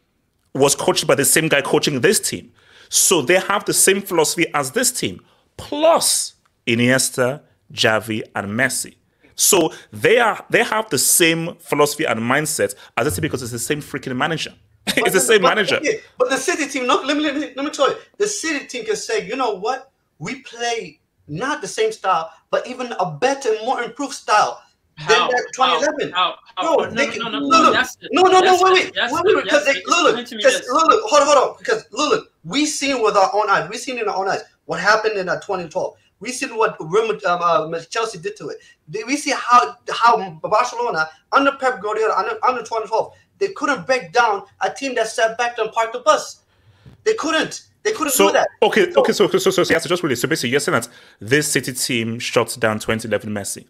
was 0.53 0.75
coached 0.75 1.07
by 1.07 1.15
the 1.15 1.23
same 1.23 1.47
guy 1.47 1.61
coaching 1.61 2.01
this 2.01 2.19
team. 2.19 2.51
So 2.89 3.21
they 3.21 3.39
have 3.39 3.65
the 3.65 3.73
same 3.73 4.01
philosophy 4.01 4.45
as 4.53 4.71
this 4.71 4.91
team, 4.91 5.21
plus 5.57 6.35
Iniesta, 6.65 7.41
Xavi, 7.73 8.23
and 8.35 8.47
Messi. 8.51 8.95
So 9.35 9.71
they 9.91 10.17
are 10.19 10.43
they 10.49 10.63
have 10.63 10.89
the 10.89 10.97
same 10.97 11.55
philosophy 11.55 12.05
and 12.05 12.19
mindset 12.19 12.73
as 12.97 13.05
this 13.05 13.15
team 13.15 13.21
because 13.21 13.43
it's 13.43 13.51
the 13.51 13.59
same 13.59 13.81
freaking 13.81 14.15
manager. 14.15 14.53
it's 14.87 15.13
the 15.13 15.19
same 15.19 15.41
but, 15.41 15.49
manager. 15.49 15.75
okay, 15.77 15.99
But 16.17 16.29
the 16.29 16.37
city 16.37 16.67
team, 16.67 16.87
no, 16.87 17.01
let 17.01 17.17
me, 17.17 17.23
let 17.23 17.35
me 17.35 17.53
let 17.55 17.65
me 17.65 17.71
tell 17.71 17.89
you, 17.89 17.97
the 18.17 18.27
city 18.27 18.65
team 18.65 18.85
can 18.85 18.95
say, 18.95 19.27
you 19.27 19.35
know 19.35 19.53
what, 19.55 19.91
we 20.17 20.41
play 20.41 20.99
not 21.27 21.61
the 21.61 21.67
same 21.67 21.91
style, 21.91 22.31
but 22.49 22.65
even 22.67 22.93
a 22.99 23.11
better, 23.11 23.49
more 23.65 23.83
improved 23.83 24.13
style 24.13 24.61
than 24.97 25.07
How? 25.07 25.27
that 25.29 25.45
2011. 25.55 26.11
How? 26.13 26.35
How? 26.55 26.75
Bro, 26.75 26.89
No, 26.89 27.05
no, 27.05 27.29
no, 27.29 27.29
no, 27.29 27.39
no, 27.39 27.47
look, 27.47 27.87
no, 28.11 28.21
no, 28.23 28.39
no, 28.39 28.63
wait, 28.63 28.73
wait, 28.73 28.95
That's 28.95 29.13
wait, 29.13 29.21
wait, 29.25 29.43
because 29.43 29.65
That's 29.65 29.77
they, 29.77 29.83
look, 29.85 30.03
look, 30.03 30.17
Explain 30.19 30.25
to 30.25 30.35
me 30.35 30.43
because 30.43 30.59
this. 30.61 30.69
look, 30.69 30.87
look, 30.87 31.01
hold 31.05 31.21
on, 31.21 31.27
hold 31.27 31.49
on, 31.51 31.55
because 31.59 31.85
look, 31.91 32.09
look, 32.11 32.31
we 32.43 32.65
seen 32.65 33.01
with 33.03 33.15
our 33.15 33.29
own 33.33 33.49
eyes, 33.49 33.69
we 33.69 33.77
seen 33.77 33.99
in 33.99 34.07
our 34.09 34.15
own 34.15 34.27
eyes 34.27 34.41
what 34.65 34.79
happened 34.79 35.17
in 35.17 35.29
uh, 35.29 35.35
2012. 35.35 35.95
We 36.19 36.31
seen 36.31 36.57
what 36.57 36.79
um, 36.81 37.73
uh, 37.73 37.79
Chelsea 37.81 38.17
did 38.17 38.35
to 38.37 38.49
it. 38.49 38.57
We 39.05 39.17
see 39.17 39.33
how 39.37 39.75
how 39.91 40.31
Barcelona 40.41 41.09
under 41.31 41.51
Pep 41.53 41.79
Guardiola 41.79 42.15
under, 42.15 42.43
under 42.43 42.61
2012 42.61 43.13
they 43.39 43.49
couldn't 43.49 43.85
break 43.85 44.11
down 44.13 44.43
a 44.61 44.69
team 44.73 44.95
that 44.95 45.07
sat 45.07 45.37
back 45.37 45.57
and 45.59 45.71
parked 45.71 45.93
the 45.93 45.99
bus. 45.99 46.41
They 47.03 47.13
couldn't. 47.13 47.67
They 47.83 47.91
couldn't 47.91 48.13
So 48.13 48.27
do 48.27 48.33
that. 48.33 48.49
okay, 48.63 48.91
okay, 48.95 49.11
so 49.13 49.27
so 49.27 49.37
so, 49.37 49.51
so, 49.51 49.63
yeah, 49.71 49.77
so 49.79 49.87
just 49.87 50.03
really 50.03 50.15
so 50.15 50.27
basically 50.27 50.49
you're 50.49 50.59
saying 50.59 50.73
that 50.81 50.89
this 51.19 51.47
City 51.47 51.71
team 51.71 52.19
shut 52.19 52.57
down 52.59 52.79
2011 52.79 53.29
Messi. 53.29 53.65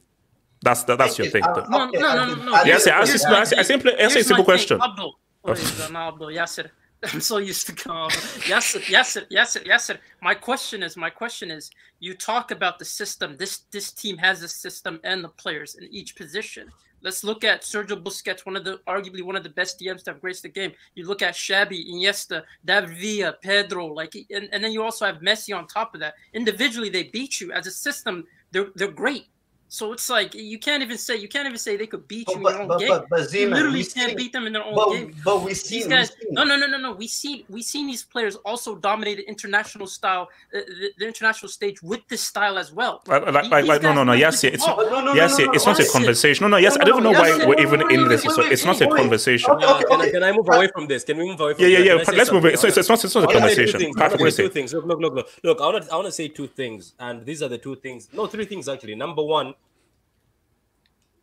That's 0.62 0.84
that, 0.84 0.98
that's 0.98 1.18
your 1.18 1.28
thing. 1.28 1.44
I- 1.44 1.54
though. 1.54 1.66
No, 1.70 1.88
okay, 1.90 2.00
no, 2.00 2.16
no, 2.16 2.36
no, 2.36 2.44
no. 2.46 2.64
Yes, 2.64 2.88
I 2.88 2.92
ask 2.92 3.10
Here's 3.10 3.24
you- 3.24 3.30
my 3.30 3.38
I 3.38 3.42
ask 3.42 3.52
you- 3.52 3.58
I 3.58 3.64
thing. 3.64 3.66
simply- 3.68 3.92
I 3.94 3.96
ask 3.96 4.00
you 4.00 4.06
a 4.06 4.10
Here's 4.14 4.28
simple 4.28 4.34
my 4.34 4.38
thing, 4.38 4.46
question. 4.46 4.82
Abdul. 4.82 5.20
Wait, 5.44 5.82
uh, 5.82 5.90
not 5.90 6.14
Abdul, 6.14 6.28
Yasser. 6.30 6.70
I'm 7.14 7.22
so 7.32 7.38
used 7.38 7.68
to 7.68 7.74
calm. 7.74 8.10
Yes, 8.48 8.76
it, 8.76 8.90
yes, 8.90 9.16
it, 9.16 9.28
yes, 9.30 9.56
it, 9.56 9.66
yes. 9.68 9.90
it. 9.92 10.00
My 10.22 10.34
question 10.34 10.82
is, 10.82 10.98
my 10.98 11.12
question 11.12 11.52
is, 11.52 11.70
you 12.00 12.16
talk 12.16 12.50
about 12.52 12.80
the 12.80 12.86
system. 12.86 13.36
This 13.38 13.60
this 13.72 13.92
team 13.92 14.18
has 14.18 14.42
a 14.42 14.48
system 14.48 15.00
and 15.04 15.24
the 15.24 15.30
players 15.30 15.76
in 15.76 15.84
each 15.92 16.16
position. 16.16 16.72
Let's 17.04 17.24
look 17.24 17.44
at 17.44 17.62
Sergio 17.62 18.02
Busquets, 18.04 18.44
one 18.48 18.56
of 18.56 18.64
the 18.64 18.80
arguably 18.88 19.22
one 19.22 19.36
of 19.36 19.44
the 19.44 19.52
best 19.52 19.80
DMs 19.80 20.04
to 20.06 20.12
have 20.12 20.20
graced 20.22 20.42
the 20.42 20.50
game. 20.50 20.72
You 20.96 21.06
look 21.06 21.22
at 21.22 21.36
Xavi, 21.36 21.88
Iniesta, 21.88 22.42
David 22.66 22.98
Villa, 22.98 23.36
Pedro, 23.44 23.86
like, 23.86 24.16
and, 24.32 24.50
and 24.52 24.64
then 24.64 24.72
you 24.72 24.82
also 24.82 25.06
have 25.06 25.18
Messi 25.18 25.56
on 25.56 25.68
top 25.68 25.94
of 25.94 26.00
that. 26.00 26.16
Individually, 26.34 26.90
they 26.90 27.04
beat 27.04 27.40
you. 27.40 27.52
As 27.52 27.68
a 27.68 27.72
system, 27.72 28.26
they're 28.52 28.70
they're 28.76 28.92
great. 28.92 29.28
So 29.70 29.92
it's 29.92 30.10
like 30.10 30.34
you 30.34 30.58
can't 30.60 30.82
even 30.82 30.98
say 30.98 31.18
you 31.18 31.28
can't 31.28 31.46
even 31.46 31.58
say 31.58 31.76
they 31.76 31.88
could 31.88 32.08
beat 32.08 32.28
you 32.30 32.36
in 32.38 32.44
But- 32.44 32.54
your 32.54 32.62
own 32.62 32.68
but- 32.70 32.80
game. 32.80 32.88
but- 32.90 33.10
but 33.10 33.34
you 33.34 33.50
literally 33.50 33.80
we 33.80 33.86
can't 33.86 34.10
see- 34.12 34.16
beat 34.16 34.32
them 34.32 34.48
in 34.48 34.54
their 34.54 34.64
own 34.64 34.76
But, 34.76 34.90
game. 34.92 35.16
but 35.26 35.42
we 35.44 35.54
see 35.54 35.76
These 35.80 35.88
guys, 35.88 36.08
see- 36.10 36.28
no, 36.32 36.44
no, 36.46 36.56
no, 36.56 36.68
no, 36.68 36.78
no. 36.78 36.94
We 36.94 37.08
see, 37.08 37.46
we 37.50 37.62
seen 37.62 37.88
these 37.88 38.04
players 38.04 38.36
also 38.38 38.76
dominated 38.76 39.26
international 39.28 39.88
style, 39.88 40.30
uh, 40.56 40.60
the, 40.60 40.92
the 41.00 41.06
international 41.08 41.50
stage 41.50 41.84
with 41.84 42.00
this 42.08 42.22
style 42.22 42.58
as 42.58 42.72
well. 42.72 43.02
Like, 43.08 43.26
like, 43.26 43.44
These 43.44 43.52
like, 43.52 43.66
like 43.66 43.82
no, 43.82 43.94
no, 43.94 44.04
no. 44.06 44.14
Yes, 44.14 44.44
it's 44.46 44.66
ball. 44.66 44.78
No, 44.78 45.02
no, 45.02 45.14
yes, 45.14 45.32
no, 45.34 45.40
yeah, 45.40 45.46
no, 45.48 45.52
it's 45.54 45.66
no, 45.66 45.72
not 45.74 45.80
a 45.82 45.86
conversation. 45.92 46.44
No, 46.44 46.48
no, 46.48 46.58
yes, 46.58 46.76
No, 46.78 46.82
I 46.82 46.86
don't 46.86 47.04
know 47.04 47.12
no, 47.12 47.20
why 47.20 47.28
yes, 47.28 47.40
we're 47.40 47.48
wait, 47.48 47.60
even 47.60 47.80
wait, 47.82 47.92
in 47.92 48.02
wait, 48.04 48.10
this. 48.10 48.26
wait, 48.26 48.36
So 48.36 48.42
wait, 48.44 48.52
it's 48.54 48.66
not 48.66 48.80
a 48.80 48.86
wait, 48.86 48.94
wait. 48.94 49.00
conversation. 49.02 49.52
Okay, 49.52 49.66
okay, 49.66 49.84
can, 49.84 50.00
I, 50.00 50.04
okay. 50.04 50.12
can 50.12 50.24
I 50.24 50.32
move 50.32 50.48
away 50.50 50.68
from 50.74 50.88
this? 50.88 51.04
Can 51.04 51.18
we 51.18 51.26
move 51.26 51.40
away 51.42 51.54
from 51.54 51.62
this? 51.64 51.72
Yeah, 51.72 51.80
yeah, 51.80 51.84
yeah. 51.84 51.92
Can 51.92 52.00
I 52.00 52.04
but 52.06 52.12
say 52.14 52.18
Let's 52.18 52.32
move 52.32 52.46
it. 52.46 52.60
So 52.60 52.68
it's, 52.68 52.78
it's 52.78 52.90
not. 52.90 53.04
It's 53.04 53.14
not 53.16 53.24
a 53.26 53.28
I 53.28 53.34
wanna 53.36 53.50
say 53.50 53.56
two 53.56 53.72
conversation. 53.74 53.80
things. 53.82 53.98
I 53.98 54.00
Patrick, 54.00 54.20
wanna 54.22 54.28
what 54.32 54.36
do 54.38 54.44
you 54.44 54.48
say 54.48 54.50
two 54.50 54.54
things. 54.54 54.74
Look, 54.74 54.86
look, 54.86 55.00
look, 55.02 55.14
look. 55.14 55.30
Look, 55.44 55.62
I 55.62 55.66
want 55.66 55.84
to 55.86 55.92
I 55.92 55.96
want 55.96 56.06
to 56.08 56.12
say 56.12 56.28
two 56.30 56.48
things, 56.48 56.94
and 57.00 57.26
these 57.26 57.42
are 57.44 57.50
the 57.50 57.58
two 57.58 57.76
things. 57.76 58.08
No, 58.14 58.28
three 58.28 58.46
things 58.46 58.70
actually. 58.70 58.96
Number 58.96 59.24
one, 59.24 59.54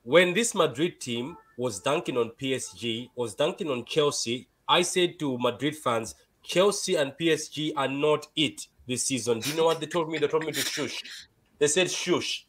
when 0.04 0.34
this 0.34 0.54
Madrid 0.54 1.00
team 1.00 1.36
was 1.56 1.80
dunking 1.80 2.16
on 2.16 2.30
PSG, 2.40 3.10
was 3.16 3.34
dunking 3.34 3.70
on 3.70 3.84
Chelsea, 3.84 4.48
I 4.68 4.82
said 4.82 5.18
to 5.18 5.38
Madrid 5.38 5.76
fans, 5.76 6.14
Chelsea 6.42 6.94
and 6.96 7.12
PSG 7.12 7.72
are 7.76 7.88
not 7.88 8.28
it 8.36 8.66
this 8.86 9.04
season. 9.04 9.40
Do 9.40 9.50
you 9.50 9.56
know 9.56 9.64
what 9.64 9.80
they 9.80 9.86
told 9.86 10.10
me? 10.10 10.18
They 10.18 10.28
told 10.28 10.44
me 10.44 10.52
to 10.52 10.60
shush. 10.60 11.02
They 11.58 11.68
said 11.68 11.90
shush. 11.90 12.46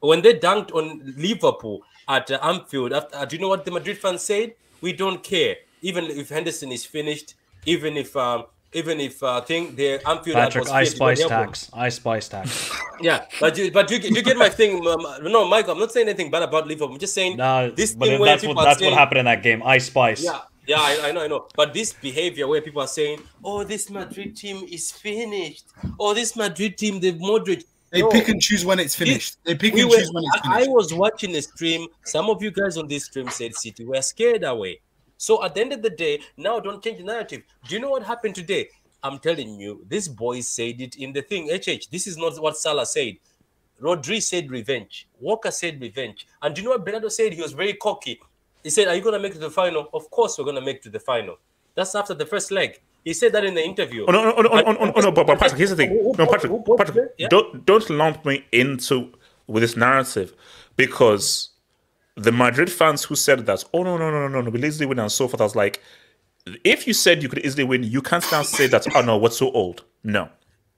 When 0.00 0.20
they 0.20 0.34
dunked 0.34 0.74
on 0.74 1.14
Liverpool 1.16 1.82
at 2.08 2.30
uh, 2.30 2.38
Anfield, 2.42 2.92
after, 2.92 3.16
uh, 3.16 3.24
do 3.24 3.36
you 3.36 3.42
know 3.42 3.48
what 3.48 3.64
the 3.64 3.70
Madrid 3.70 3.98
fans 3.98 4.22
said? 4.22 4.54
We 4.80 4.92
don't 4.92 5.22
care. 5.22 5.56
Even 5.82 6.04
if 6.06 6.28
Henderson 6.28 6.72
is 6.72 6.84
finished, 6.84 7.34
even 7.66 7.96
if 7.96 8.16
um, 8.16 8.44
even 8.72 9.00
if 9.00 9.22
uh, 9.22 9.40
thing 9.40 9.74
the 9.74 9.94
Anfield 10.08 10.36
Patrick, 10.36 10.66
atmosphere 10.68 10.74
I 10.76 10.82
is 10.82 10.90
spice 10.90 11.20
not 11.20 11.30
helpful. 11.30 11.46
tax. 11.52 11.70
I 11.72 11.88
spice 11.88 12.28
tax. 12.28 12.70
Yeah, 13.00 13.26
but 13.40 13.58
you, 13.58 13.70
but 13.70 13.90
you, 13.90 13.98
you 13.98 14.22
get 14.22 14.38
my 14.38 14.48
thing. 14.48 14.86
um, 14.86 15.04
No, 15.22 15.46
Michael, 15.46 15.72
I'm 15.74 15.78
not 15.80 15.92
saying 15.92 16.08
anything 16.08 16.30
bad 16.30 16.42
about 16.44 16.66
Liverpool. 16.66 16.94
I'm 16.94 16.98
just 16.98 17.12
saying 17.14 17.36
No, 17.36 17.70
this 17.70 17.94
but 17.94 18.08
thing 18.08 18.20
where 18.20 18.30
that's 18.30 18.40
people 18.42 18.54
what 18.56 18.64
that's 18.64 18.78
saying, 18.80 18.92
what 18.92 18.98
happened 18.98 19.18
in 19.18 19.24
that 19.26 19.42
game. 19.42 19.62
I 19.62 19.76
spice. 19.78 20.24
Yeah, 20.24 20.40
yeah, 20.66 20.76
I, 20.80 21.08
I 21.08 21.12
know, 21.12 21.22
I 21.24 21.26
know. 21.28 21.46
But 21.54 21.74
this 21.74 21.92
behavior 21.92 22.48
where 22.48 22.62
people 22.62 22.80
are 22.80 22.86
saying, 22.88 23.20
"Oh, 23.44 23.64
this 23.64 23.90
Madrid 23.90 24.34
team 24.34 24.64
is 24.70 24.90
finished," 24.92 25.64
"Oh, 26.00 26.14
this 26.14 26.34
Madrid 26.36 26.78
team, 26.78 27.00
they've 27.00 27.14
Modric." 27.14 27.64
They 27.92 28.00
No. 28.00 28.08
pick 28.08 28.28
and 28.28 28.40
choose 28.40 28.64
when 28.64 28.80
it's 28.80 28.94
finished. 28.96 29.36
They 29.44 29.54
pick 29.54 29.74
We 29.74 29.82
and 29.82 29.90
were- 29.90 29.96
choose 29.98 30.10
when 30.12 30.24
it's 30.24 30.46
I, 30.48 30.64
I 30.64 30.66
was 30.68 30.92
watching 30.94 31.36
a 31.36 31.42
stream. 31.42 31.86
Some 32.04 32.28
of 32.30 32.42
you 32.42 32.50
guys 32.50 32.76
on 32.78 32.88
this 32.88 33.04
stream 33.04 33.28
said 33.28 33.54
City 33.54 33.84
were 33.84 34.00
scared 34.02 34.42
away. 34.42 34.80
So 35.16 35.44
at 35.44 35.54
the 35.54 35.60
end 35.60 35.72
of 35.72 35.82
the 35.82 35.90
day, 35.90 36.20
now 36.36 36.60
don't 36.60 36.82
change 36.82 36.98
the 36.98 37.04
narrative. 37.04 37.42
Do 37.66 37.74
you 37.74 37.80
know 37.80 37.90
what 37.90 38.02
happened 38.02 38.34
today? 38.34 38.68
I'm 39.02 39.18
telling 39.18 39.60
you, 39.60 39.84
this 39.88 40.08
boy 40.08 40.40
said 40.40 40.80
it 40.80 40.96
in 40.96 41.12
the 41.12 41.22
thing. 41.22 41.48
HH, 41.48 41.90
this 41.90 42.06
is 42.06 42.16
not 42.16 42.40
what 42.40 42.56
Salah 42.56 42.86
said. 42.86 43.16
Rodri 43.80 44.22
said 44.22 44.50
revenge. 44.50 45.06
Walker 45.20 45.50
said 45.50 45.80
revenge. 45.80 46.26
And 46.42 46.54
do 46.54 46.62
you 46.62 46.64
know 46.66 46.72
what 46.72 46.84
Bernardo 46.84 47.08
said? 47.08 47.32
He 47.32 47.42
was 47.42 47.52
very 47.52 47.74
cocky. 47.74 48.20
He 48.62 48.70
said, 48.70 48.88
Are 48.88 48.96
you 48.96 49.02
going 49.02 49.14
to 49.14 49.20
make 49.20 49.32
it 49.32 49.34
to 49.34 49.40
the 49.40 49.50
final? 49.50 49.88
Of 49.92 50.10
course, 50.10 50.38
we're 50.38 50.44
going 50.44 50.56
to 50.56 50.62
make 50.62 50.76
it 50.76 50.82
to 50.84 50.90
the 50.90 51.00
final. 51.00 51.36
That's 51.74 51.94
after 51.94 52.14
the 52.14 52.26
first 52.26 52.50
leg. 52.50 52.80
He 53.04 53.12
said 53.12 53.32
that 53.32 53.44
in 53.44 53.54
the 53.54 53.62
interview. 53.62 54.04
Oh, 54.08 54.12
no, 54.12 54.24
no, 54.24 54.40
no, 54.40 54.48
no, 54.48 54.72
no, 54.72 54.84
no, 54.86 55.00
no, 55.00 55.12
but, 55.12 55.26
but 55.26 55.38
Patrick, 55.38 55.58
here's 55.58 55.70
the 55.70 55.76
thing. 55.76 56.12
No, 56.18 56.26
Patrick, 56.26 56.52
Patrick. 56.76 57.10
Yeah. 57.18 57.28
don't 57.28 57.64
don't 57.64 57.88
lump 57.88 58.24
me 58.24 58.44
into 58.50 59.12
with 59.46 59.62
this 59.62 59.76
narrative 59.76 60.34
because 60.76 61.50
the 62.16 62.32
Madrid 62.32 62.70
fans 62.72 63.04
who 63.04 63.14
said 63.14 63.46
that, 63.46 63.64
oh 63.72 63.82
no, 63.82 63.96
no, 63.96 64.10
no, 64.10 64.20
no, 64.20 64.28
no, 64.28 64.40
no, 64.40 64.50
we'll 64.50 64.64
easily 64.64 64.86
win 64.86 64.98
and 64.98 65.12
so 65.12 65.28
forth. 65.28 65.40
I 65.40 65.44
was 65.44 65.56
like, 65.56 65.82
if 66.64 66.86
you 66.86 66.92
said 66.92 67.22
you 67.22 67.28
could 67.28 67.44
easily 67.44 67.64
win, 67.64 67.82
you 67.82 68.00
can't 68.00 68.24
now 68.32 68.42
say 68.42 68.66
that, 68.68 68.86
oh 68.94 69.02
no, 69.02 69.18
we're 69.18 69.30
so 69.30 69.50
old. 69.52 69.84
No. 70.02 70.28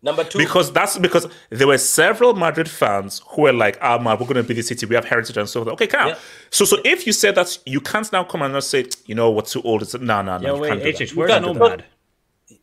Number 0.00 0.22
two. 0.22 0.38
Because 0.38 0.72
that's 0.72 0.96
because 0.98 1.26
there 1.50 1.66
were 1.66 1.78
several 1.78 2.34
Madrid 2.34 2.68
fans 2.68 3.20
who 3.30 3.42
were 3.42 3.52
like, 3.52 3.78
ah 3.80 3.98
man, 3.98 4.16
we're 4.18 4.26
gonna 4.26 4.42
be 4.42 4.54
the 4.54 4.62
city, 4.62 4.86
we 4.86 4.94
have 4.94 5.04
heritage 5.04 5.36
and 5.36 5.48
so 5.48 5.64
forth. 5.64 5.74
Okay, 5.74 5.86
come 5.86 6.00
on. 6.00 6.08
Yeah. 6.08 6.18
So 6.50 6.64
so 6.64 6.78
if 6.84 7.06
you 7.06 7.12
said 7.12 7.34
that 7.34 7.58
you 7.66 7.80
can't 7.80 8.10
now 8.12 8.24
come 8.24 8.42
and 8.42 8.52
not 8.52 8.64
say, 8.64 8.86
you 9.06 9.14
know, 9.14 9.30
we're 9.30 9.42
too 9.42 9.62
old. 9.62 9.82
It's 9.82 9.94
no, 9.94 10.22
no, 10.22 10.38
no. 10.38 10.40
Yeah, 10.40 10.54
you 10.54 10.60
wait, 10.60 10.68
can't 10.68 10.82
do 10.82 10.90
HH, 10.90 10.98
that. 10.98 11.16
where's 11.16 11.30
can't 11.30 11.44
do 11.44 11.52
that. 11.52 11.58
Nomad? 11.58 11.84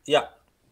yeah. 0.05 0.25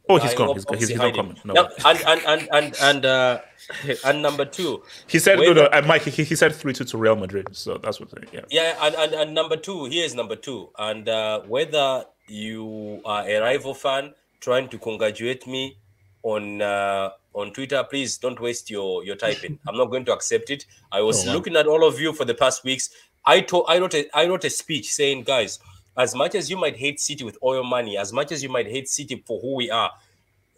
Oh, 0.09 0.17
he's 0.17 0.33
gone. 0.33 0.53
He's, 0.53 0.65
gone. 0.65 0.77
he's, 0.77 0.89
he's 0.89 0.97
not 0.97 1.15
coming. 1.15 1.37
No. 1.45 1.53
Now, 1.53 1.69
and 1.85 1.99
and 2.05 2.21
and 2.27 2.49
and 2.51 2.75
and 2.81 3.05
uh, 3.05 3.39
and 4.05 4.21
number 4.21 4.43
two, 4.45 4.83
He 5.07 5.17
said 5.19 5.39
no, 5.39 5.53
no. 5.53 5.65
Uh, 5.67 5.81
Mike, 5.85 6.01
he, 6.03 6.23
he 6.23 6.35
said 6.35 6.53
three 6.53 6.73
two 6.73 6.83
to 6.83 6.97
Real 6.97 7.15
Madrid. 7.15 7.47
So 7.53 7.77
that's 7.77 7.99
what. 8.01 8.09
Yeah. 8.33 8.41
yeah, 8.49 8.75
and, 8.81 8.95
and 8.95 9.13
and 9.13 9.33
number 9.33 9.55
two, 9.55 9.85
here's 9.85 10.13
number 10.13 10.35
two, 10.35 10.69
and 10.77 11.07
uh, 11.07 11.41
whether 11.41 12.03
you 12.27 13.01
are 13.05 13.25
a 13.27 13.39
rival 13.39 13.73
fan 13.73 14.13
trying 14.41 14.67
to 14.69 14.77
congratulate 14.77 15.47
me 15.47 15.77
on 16.23 16.61
uh, 16.61 17.09
on 17.33 17.53
Twitter, 17.53 17.81
please 17.89 18.17
don't 18.17 18.39
waste 18.41 18.69
your 18.69 19.05
your 19.05 19.15
typing. 19.15 19.57
I'm 19.67 19.77
not 19.77 19.85
going 19.89 20.03
to 20.05 20.13
accept 20.13 20.49
it. 20.49 20.65
I 20.91 20.99
was 21.01 21.23
Oh, 21.23 21.29
wow. 21.29 21.33
looking 21.35 21.55
at 21.55 21.65
all 21.65 21.87
of 21.87 21.99
you 21.99 22.11
for 22.11 22.25
the 22.25 22.33
past 22.35 22.65
weeks. 22.65 22.89
I 23.25 23.39
told 23.39 23.65
I 23.69 23.79
wrote 23.79 23.93
a 23.93 24.09
I 24.13 24.27
wrote 24.27 24.43
a 24.43 24.49
speech 24.49 24.93
saying, 24.93 25.23
guys, 25.23 25.59
as 25.97 26.15
much 26.15 26.35
as 26.35 26.49
you 26.49 26.57
might 26.57 26.75
hate 26.75 26.99
City 26.99 27.23
with 27.23 27.37
oil 27.43 27.63
money, 27.63 27.97
as 27.97 28.11
much 28.11 28.31
as 28.31 28.41
you 28.41 28.49
might 28.49 28.67
hate 28.67 28.87
City 28.87 29.23
for 29.25 29.39
who 29.39 29.55
we 29.55 29.69
are, 29.69 29.91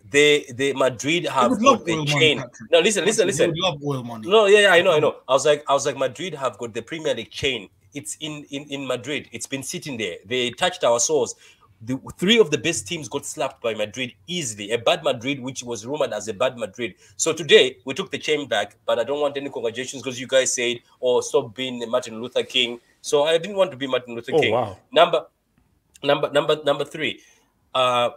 they 0.09 0.45
the 0.53 0.73
Madrid 0.73 1.25
have 1.25 1.59
got 1.61 1.85
the 1.85 1.95
money, 1.95 2.05
chain. 2.05 2.37
Patrick. 2.37 2.71
No, 2.71 2.79
listen, 2.79 3.05
listen, 3.05 3.27
listen. 3.27 3.53
love 3.55 3.83
oil 3.83 4.03
money. 4.03 4.29
No, 4.29 4.45
yeah, 4.45 4.59
yeah, 4.59 4.73
I 4.73 4.81
know, 4.81 4.91
I 4.91 4.99
know. 4.99 5.15
I 5.27 5.33
was 5.33 5.45
like, 5.45 5.63
I 5.67 5.73
was 5.73 5.85
like, 5.85 5.97
Madrid 5.97 6.33
have 6.33 6.57
got 6.57 6.73
the 6.73 6.81
Premier 6.81 7.13
League 7.13 7.31
chain. 7.31 7.69
It's 7.93 8.17
in 8.19 8.45
in 8.51 8.63
in 8.65 8.85
Madrid. 8.85 9.29
It's 9.31 9.47
been 9.47 9.63
sitting 9.63 9.97
there. 9.97 10.17
They 10.25 10.51
touched 10.51 10.83
our 10.83 10.99
souls. 10.99 11.35
The 11.81 11.99
three 12.17 12.39
of 12.39 12.51
the 12.51 12.57
best 12.57 12.87
teams 12.87 13.09
got 13.09 13.25
slapped 13.25 13.61
by 13.61 13.73
Madrid 13.73 14.13
easily. 14.27 14.71
A 14.71 14.77
bad 14.77 15.03
Madrid, 15.03 15.39
which 15.39 15.61
was 15.63 15.85
rumored 15.85 16.13
as 16.13 16.27
a 16.27 16.33
bad 16.33 16.57
Madrid. 16.57 16.95
So 17.17 17.33
today 17.33 17.77
we 17.85 17.93
took 17.93 18.11
the 18.11 18.17
chain 18.17 18.47
back, 18.47 18.75
but 18.85 18.97
I 18.97 19.03
don't 19.03 19.19
want 19.19 19.37
any 19.37 19.49
congratulations 19.49 20.01
because 20.01 20.19
you 20.19 20.27
guys 20.27 20.53
said, 20.53 20.77
"Oh, 21.01 21.21
stop 21.21 21.55
being 21.55 21.83
Martin 21.89 22.21
Luther 22.21 22.43
King." 22.43 22.79
So 23.05 23.23
I 23.23 23.37
didn't 23.37 23.55
want 23.61 23.69
to 23.69 23.77
be 23.77 23.85
Martin 23.85 24.15
Luther 24.15 24.31
Oh, 24.33 24.41
King. 24.41 24.51
wow. 24.53 24.77
Number, 24.91 25.25
number, 26.01 26.27
number, 26.31 26.55
number 26.65 26.85
three. 26.85 27.21
Uh, 27.73 28.09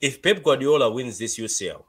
if 0.00 0.22
Pep 0.22 0.40
Guardiola 0.44 0.88
wins 0.88 1.18
this 1.18 1.36
UCL, 1.36 1.82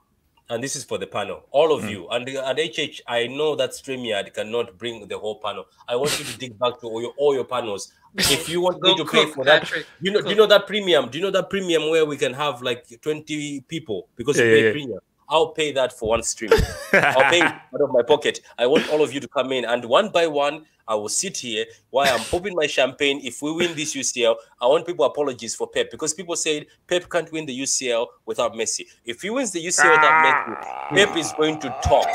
and 0.48 0.60
this 0.64 0.74
is 0.74 0.82
for 0.82 0.98
the 0.98 1.06
panel, 1.06 1.44
all 1.52 1.72
of 1.72 1.88
you, 1.88 2.08
and 2.08 2.28
at 2.28 2.58
HH, 2.58 3.02
I 3.06 3.28
know 3.28 3.54
that 3.54 3.70
StreamYard 3.70 4.34
cannot 4.34 4.76
bring 4.76 5.06
the 5.06 5.16
whole 5.16 5.38
panel. 5.38 5.66
I 5.86 5.94
want 5.94 6.18
you 6.18 6.24
to 6.24 6.36
dig 6.36 6.58
back 6.58 6.80
to 6.80 6.88
all 6.88 7.00
your 7.00 7.12
all 7.16 7.32
your 7.32 7.44
panels. 7.44 7.92
If 8.16 8.48
you 8.48 8.60
want 8.60 8.82
me 8.82 8.90
Go 8.96 9.04
to 9.04 9.10
pay 9.12 9.24
cook, 9.26 9.34
for 9.36 9.44
that, 9.44 9.62
Patrick. 9.62 9.86
you 10.00 10.10
know, 10.10 10.20
do 10.20 10.30
you 10.30 10.34
know 10.42 10.46
that 10.54 10.66
premium? 10.66 11.08
Do 11.10 11.18
you 11.18 11.24
know 11.24 11.30
that 11.30 11.48
premium 11.48 11.88
where 11.90 12.04
we 12.04 12.16
can 12.16 12.34
have 12.34 12.60
like 12.70 12.82
twenty 13.00 13.60
people 13.74 14.08
because 14.16 14.36
Yeah, 14.40 14.46
we 14.46 14.50
yeah, 14.50 14.56
pay 14.58 14.64
yeah. 14.66 14.72
premium? 14.72 15.00
I'll 15.30 15.52
pay 15.52 15.72
that 15.72 15.92
for 15.92 16.08
one 16.10 16.22
stream. 16.24 16.50
I'll 16.92 17.30
pay 17.30 17.40
out 17.40 17.80
of 17.80 17.90
my 17.92 18.02
pocket. 18.02 18.40
I 18.58 18.66
want 18.66 18.90
all 18.90 19.02
of 19.02 19.14
you 19.14 19.20
to 19.20 19.28
come 19.28 19.52
in, 19.52 19.64
and 19.64 19.84
one 19.84 20.08
by 20.10 20.26
one, 20.26 20.66
I 20.88 20.96
will 20.96 21.08
sit 21.08 21.36
here 21.36 21.66
while 21.90 22.12
I'm 22.12 22.24
popping 22.24 22.56
my 22.56 22.66
champagne. 22.66 23.20
If 23.22 23.40
we 23.40 23.52
win 23.52 23.76
this 23.76 23.94
UCL, 23.94 24.34
I 24.60 24.66
want 24.66 24.84
people 24.84 25.04
apologies 25.04 25.54
for 25.54 25.68
Pep 25.68 25.88
because 25.88 26.12
people 26.12 26.34
said 26.34 26.66
Pep 26.88 27.08
can't 27.08 27.30
win 27.30 27.46
the 27.46 27.56
UCL 27.56 28.08
without 28.26 28.54
Messi. 28.54 28.86
If 29.04 29.22
he 29.22 29.30
wins 29.30 29.52
the 29.52 29.64
UCL 29.64 29.90
without 29.92 30.12
ah. 30.12 30.88
Messi, 30.90 31.06
Pep 31.06 31.16
is 31.16 31.32
going 31.34 31.60
to 31.60 31.68
talk. 31.84 32.08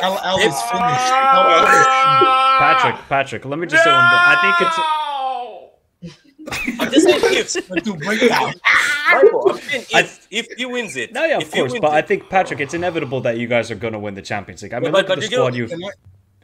Al, 0.00 0.16
Al 0.18 0.38
is 0.38 0.54
finished. 0.62 1.10
Al, 1.10 1.42
Al 1.50 1.66
is 1.66 1.86
Patrick, 2.60 3.08
Patrick, 3.08 3.44
let 3.46 3.58
me 3.58 3.66
just 3.66 3.82
say 3.82 3.90
one 3.90 3.98
thing. 3.98 4.20
I 4.22 4.36
think 4.42 4.68
it's 4.68 4.78
I'm 6.80 6.92
just 6.92 7.06
saying 7.08 7.20
if 7.36 7.50
finished. 7.66 7.86
To 7.86 7.94
break 7.96 8.28
down. 8.28 8.54
Michael, 9.12 9.50
I'm 9.50 9.58
saying 9.58 9.84
if, 9.90 10.26
if 10.30 10.46
he 10.56 10.66
wins 10.66 10.96
it. 10.96 11.12
no, 11.12 11.24
yeah, 11.24 11.36
of 11.38 11.50
course, 11.50 11.72
wins 11.72 11.80
but 11.80 11.92
I 11.92 12.02
think 12.02 12.28
Patrick, 12.28 12.60
it's 12.60 12.74
inevitable 12.74 13.20
that 13.22 13.38
you 13.38 13.46
guys 13.46 13.70
are 13.70 13.74
going 13.74 13.92
to 13.92 13.98
win 13.98 14.14
the 14.14 14.22
Champions 14.22 14.62
League. 14.62 14.74
I 14.74 14.80
mean, 14.80 14.92
but- 14.92 14.98
look 14.98 15.06
but 15.08 15.18
at 15.18 15.30
the 15.30 15.34
squad 15.36 15.54
you've 15.54 15.70
look 15.72 15.94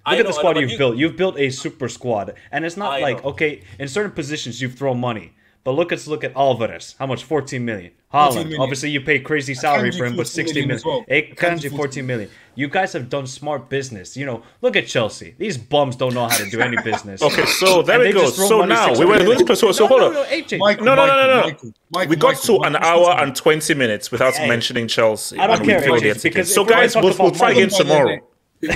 I- 0.07 0.13
I 0.13 0.17
at 0.17 0.23
know, 0.23 0.29
the 0.29 0.33
squad 0.33 0.55
but 0.55 0.61
you've 0.61 0.71
you- 0.73 0.79
built. 0.79 0.97
You've 0.97 1.17
built 1.17 1.39
a 1.39 1.51
super 1.51 1.89
squad, 1.89 2.35
and 2.53 2.65
it's 2.65 2.77
not 2.77 2.93
I 2.95 3.01
like 3.01 3.23
know. 3.23 3.31
okay, 3.31 3.63
in 3.79 3.87
certain 3.89 4.13
positions 4.13 4.61
you've 4.61 4.75
thrown 4.75 4.99
money. 4.99 5.33
But 5.63 5.73
look, 5.73 5.91
let's 5.91 6.07
look 6.07 6.25
at 6.25 6.35
Alvarez. 6.37 6.95
How 6.99 7.07
much? 7.07 7.23
14 7.25 7.63
million. 7.63 7.93
14 8.11 8.31
Haaland. 8.31 8.43
million. 8.45 8.61
Obviously, 8.63 8.91
you 8.91 9.03
pay 9.03 9.19
crazy 9.21 9.53
salary 9.55 9.91
Akanji 9.91 9.99
for 9.99 10.07
him, 10.07 10.13
but 10.17 10.27
14 10.27 10.33
60 10.47 10.55
million 10.55 10.69
million. 10.69 10.77
as 10.77 10.85
well. 10.87 11.05
Hey, 11.07 11.33
Akanji 11.37 11.69
Kanji, 11.71 11.77
14 11.77 12.07
million. 12.07 12.31
You 12.55 12.69
guys 12.69 12.93
have 12.95 13.09
done 13.11 13.27
smart 13.27 13.69
business. 13.69 14.17
You 14.17 14.25
know, 14.25 14.43
look 14.63 14.75
at 14.75 14.87
Chelsea. 14.87 15.35
These 15.39 15.59
bums 15.59 15.97
don't 15.97 16.15
know 16.15 16.27
how 16.27 16.37
to 16.39 16.49
do 16.51 16.61
any 16.63 16.77
business. 16.85 17.21
Okay, 17.23 17.45
so 17.45 17.83
there 17.83 17.97
And 18.03 18.09
we 18.09 18.13
go. 18.21 18.31
So 18.31 18.65
now 18.65 18.89
we 18.89 18.97
600 18.97 19.07
were 19.07 19.25
million. 19.25 19.47
so 19.49 19.55
so, 19.55 19.73
so 19.73 19.85
No, 19.85 19.89
hold 19.89 20.01
no, 20.01 20.07
on. 20.09 20.13
no, 20.15 20.25
AJ. 20.25 20.59
Michael, 20.59 20.85
No, 20.87 20.95
no, 20.95 21.07
no, 21.07 21.17
no, 21.17 21.27
no. 21.41 21.43
Michael, 21.47 21.73
Michael, 21.93 22.09
We 22.11 22.17
got 22.17 22.29
Michael, 22.35 22.59
to 22.59 22.65
an 22.67 22.73
Michael, 22.73 22.89
hour 22.89 23.01
listen 23.11 23.23
and 23.29 23.37
20 23.37 23.75
minutes 23.75 24.11
without 24.11 24.35
Hey. 24.35 24.49
mentioning 24.49 24.89
Chelsea. 24.89 25.39
I 25.39 25.47
don't 25.47 25.57
and 25.59 25.67
we 25.67 25.73
care, 25.75 25.83
filled 25.83 26.03
AJ, 26.03 26.15
the 26.15 26.29
because. 26.31 26.55
So 26.55 26.63
if 26.63 26.67
we're 26.69 26.71
gonna 26.73 26.83
guys, 26.87 26.97
we'll, 26.97 27.17
we'll 27.19 27.31
try 27.33 27.51
again 27.53 27.69
tomorrow. 27.69 28.19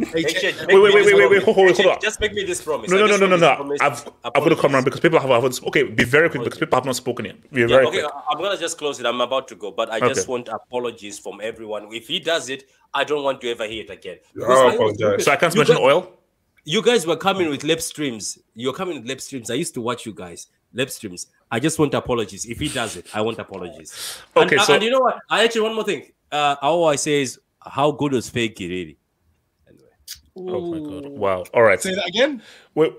HH, 0.00 0.04
make 0.06 0.14
Wait, 0.14 0.78
wait, 0.78 0.94
wait, 0.94 1.04
wait, 1.06 1.14
wait, 1.14 1.30
wait, 1.30 1.42
hold, 1.42 1.56
hold, 1.56 1.70
hold 1.76 1.86
on. 1.88 1.98
Just 2.00 2.20
make 2.20 2.32
me 2.32 2.44
this 2.44 2.62
promise. 2.62 2.90
No, 2.90 2.98
no, 2.98 3.06
no, 3.06 3.16
no, 3.16 3.26
no, 3.26 3.36
no. 3.36 3.76
I've. 3.80 4.08
I've 4.24 4.32
got 4.32 4.48
to 4.48 4.56
come 4.56 4.74
around 4.74 4.84
because 4.84 5.00
people 5.00 5.18
haven't. 5.20 5.62
Okay, 5.68 5.82
be 5.84 6.04
very 6.04 6.28
quick 6.30 6.44
because 6.44 6.58
people 6.58 6.76
have 6.76 6.84
not 6.86 6.96
spoken 6.96 7.26
yet. 7.26 7.50
Be 7.52 7.60
Yeah, 7.60 7.66
very 7.66 7.86
okay, 7.86 8.00
quick. 8.02 8.12
I'm 8.30 8.38
gonna 8.38 8.56
just 8.58 8.78
close 8.78 8.98
it. 9.00 9.06
I'm 9.06 9.20
about 9.20 9.48
to 9.48 9.54
go, 9.54 9.70
but 9.70 9.90
I 9.90 9.96
Okay. 9.98 10.08
just 10.08 10.28
want 10.28 10.48
apologies 10.48 11.18
from 11.18 11.40
everyone. 11.42 11.88
If 11.92 12.08
he 12.08 12.20
does 12.20 12.48
it, 12.48 12.64
I 12.94 13.04
don't 13.04 13.22
want 13.22 13.40
to 13.42 13.50
ever 13.50 13.66
hear 13.66 13.84
it 13.84 13.90
again. 13.90 14.18
Because 14.34 14.50
I'll 14.50 14.56
I 14.56 14.76
always 14.76 14.96
apologize. 15.00 15.24
So 15.24 15.32
I 15.32 15.36
can't 15.36 15.54
mention 15.56 15.76
guys- 15.76 15.84
oil. 15.84 16.12
You 16.64 16.80
guys 16.80 17.06
were 17.06 17.16
coming 17.16 17.50
with 17.50 17.64
lip 17.64 17.80
streams. 17.80 18.38
You're 18.54 18.72
coming 18.72 18.98
with 18.98 19.06
lip 19.06 19.20
streams. 19.20 19.50
I 19.50 19.54
used 19.54 19.74
to 19.74 19.80
watch 19.80 20.06
you 20.06 20.12
guys 20.14 20.46
lip 20.72 20.90
streams. 20.90 21.26
I 21.50 21.58
just 21.60 21.78
want 21.78 21.92
apologies. 21.92 22.46
If 22.46 22.60
he 22.60 22.68
does 22.68 22.96
it, 22.96 23.06
I 23.12 23.20
want 23.20 23.38
apologies. 23.38 24.18
Okay, 24.36 24.56
and, 24.56 24.64
so- 24.64 24.74
and 24.74 24.82
you 24.82 24.90
know 24.90 25.00
what? 25.00 25.18
I 25.28 25.44
actually 25.44 25.62
one 25.62 25.74
more 25.74 25.84
thing. 25.84 26.10
Uh, 26.30 26.56
all 26.62 26.88
I 26.88 26.96
say 26.96 27.22
is 27.22 27.38
how 27.60 27.90
good 27.90 28.12
was 28.12 28.30
fake 28.30 28.56
really. 28.58 28.96
Oh 30.36 30.60
my 30.72 30.78
god! 30.78 31.12
Wow. 31.12 31.44
All 31.52 31.62
right. 31.62 31.80
Say 31.80 31.94
that 31.94 32.06
again. 32.06 32.42
Wait. 32.74 32.92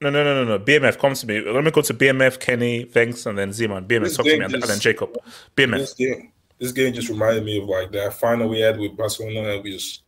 No, 0.00 0.10
no, 0.10 0.22
no, 0.22 0.44
no, 0.44 0.56
no. 0.56 0.64
BMF, 0.64 0.96
come 0.96 1.14
to 1.14 1.26
me. 1.26 1.40
Let 1.40 1.64
me 1.64 1.72
go 1.72 1.82
to 1.82 1.92
BMF, 1.92 2.38
Kenny, 2.38 2.84
thanks, 2.84 3.26
and 3.26 3.36
then 3.36 3.50
Zeman. 3.50 3.88
BMF, 3.88 4.04
This 4.04 4.16
talk 4.16 4.26
to 4.26 4.38
me, 4.38 4.44
and, 4.44 4.54
and 4.54 4.62
then 4.62 4.78
Jacob. 4.78 5.16
BMF. 5.56 5.78
This 5.78 5.94
game, 5.94 6.32
this 6.60 6.70
game 6.70 6.92
just 6.92 7.08
reminded 7.08 7.44
me 7.44 7.60
of 7.60 7.68
like 7.68 7.90
that 7.92 8.14
final 8.14 8.48
we 8.48 8.60
had 8.60 8.78
with 8.78 8.96
Barcelona, 8.96 9.54
and 9.54 9.64
we 9.64 9.72
just 9.72 10.02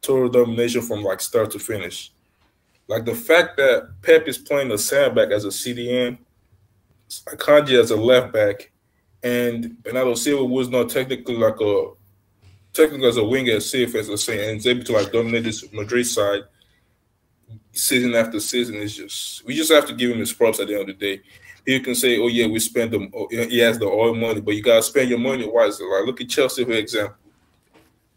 total 0.00 0.28
domination 0.28 0.82
from 0.82 1.02
like 1.02 1.20
start 1.20 1.50
to 1.52 1.58
finish. 1.58 2.12
Like 2.88 3.04
the 3.04 3.14
fact 3.14 3.56
that 3.56 3.90
Pep 4.02 4.28
is 4.28 4.38
playing 4.38 4.68
the 4.68 4.78
sandback 4.78 5.30
as 5.30 5.44
a 5.44 5.48
CDM, 5.48 6.18
Akanji 7.26 7.80
as 7.80 7.90
a 7.90 7.96
left 7.96 8.32
back, 8.32 8.70
and 9.22 9.82
Bernardo 9.82 10.14
Silva 10.14 10.44
was 10.44 10.68
not 10.68 10.90
technically 10.90 11.36
like 11.36 11.60
a 11.60 11.90
technically 12.72 13.08
as 13.08 13.16
a 13.16 13.24
winger 13.24 13.60
safe 13.60 13.94
as 13.94 14.10
I 14.10 14.14
say, 14.16 14.50
and 14.50 14.58
is 14.58 14.66
able 14.66 14.84
to 14.84 14.92
like 14.92 15.12
dominate 15.12 15.44
this 15.44 15.70
Madrid 15.72 16.06
side 16.06 16.42
season 17.72 18.14
after 18.14 18.40
season. 18.40 18.76
Is 18.76 18.96
just 18.96 19.44
we 19.44 19.54
just 19.54 19.72
have 19.72 19.86
to 19.86 19.94
give 19.94 20.10
him 20.10 20.18
his 20.18 20.32
props 20.32 20.60
at 20.60 20.68
the 20.68 20.78
end 20.78 20.90
of 20.90 20.98
the 20.98 21.16
day. 21.16 21.22
You 21.66 21.80
can 21.80 21.94
say, 21.94 22.18
"Oh 22.18 22.28
yeah, 22.28 22.46
we 22.46 22.58
spend 22.58 22.92
them. 22.92 23.10
Oh, 23.14 23.28
he 23.30 23.58
has 23.58 23.78
the 23.78 23.86
oil 23.86 24.14
money," 24.14 24.40
but 24.40 24.54
you 24.54 24.62
gotta 24.62 24.82
spend 24.82 25.10
your 25.10 25.18
money 25.18 25.48
wisely. 25.48 25.86
Like 25.86 26.06
look 26.06 26.20
at 26.20 26.28
Chelsea 26.28 26.64
for 26.64 26.72
example. 26.72 27.16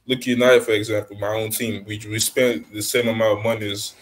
Look 0.08 0.20
at 0.20 0.28
United 0.28 0.64
for 0.64 0.72
example. 0.72 1.18
My 1.18 1.28
own 1.28 1.52
team, 1.52 1.84
we 1.86 2.02
we 2.10 2.20
spent 2.20 2.72
the 2.74 2.82
same 2.82 3.08
amount 3.08 3.40
of 3.40 3.44
money 3.44 3.72
as 3.72 3.94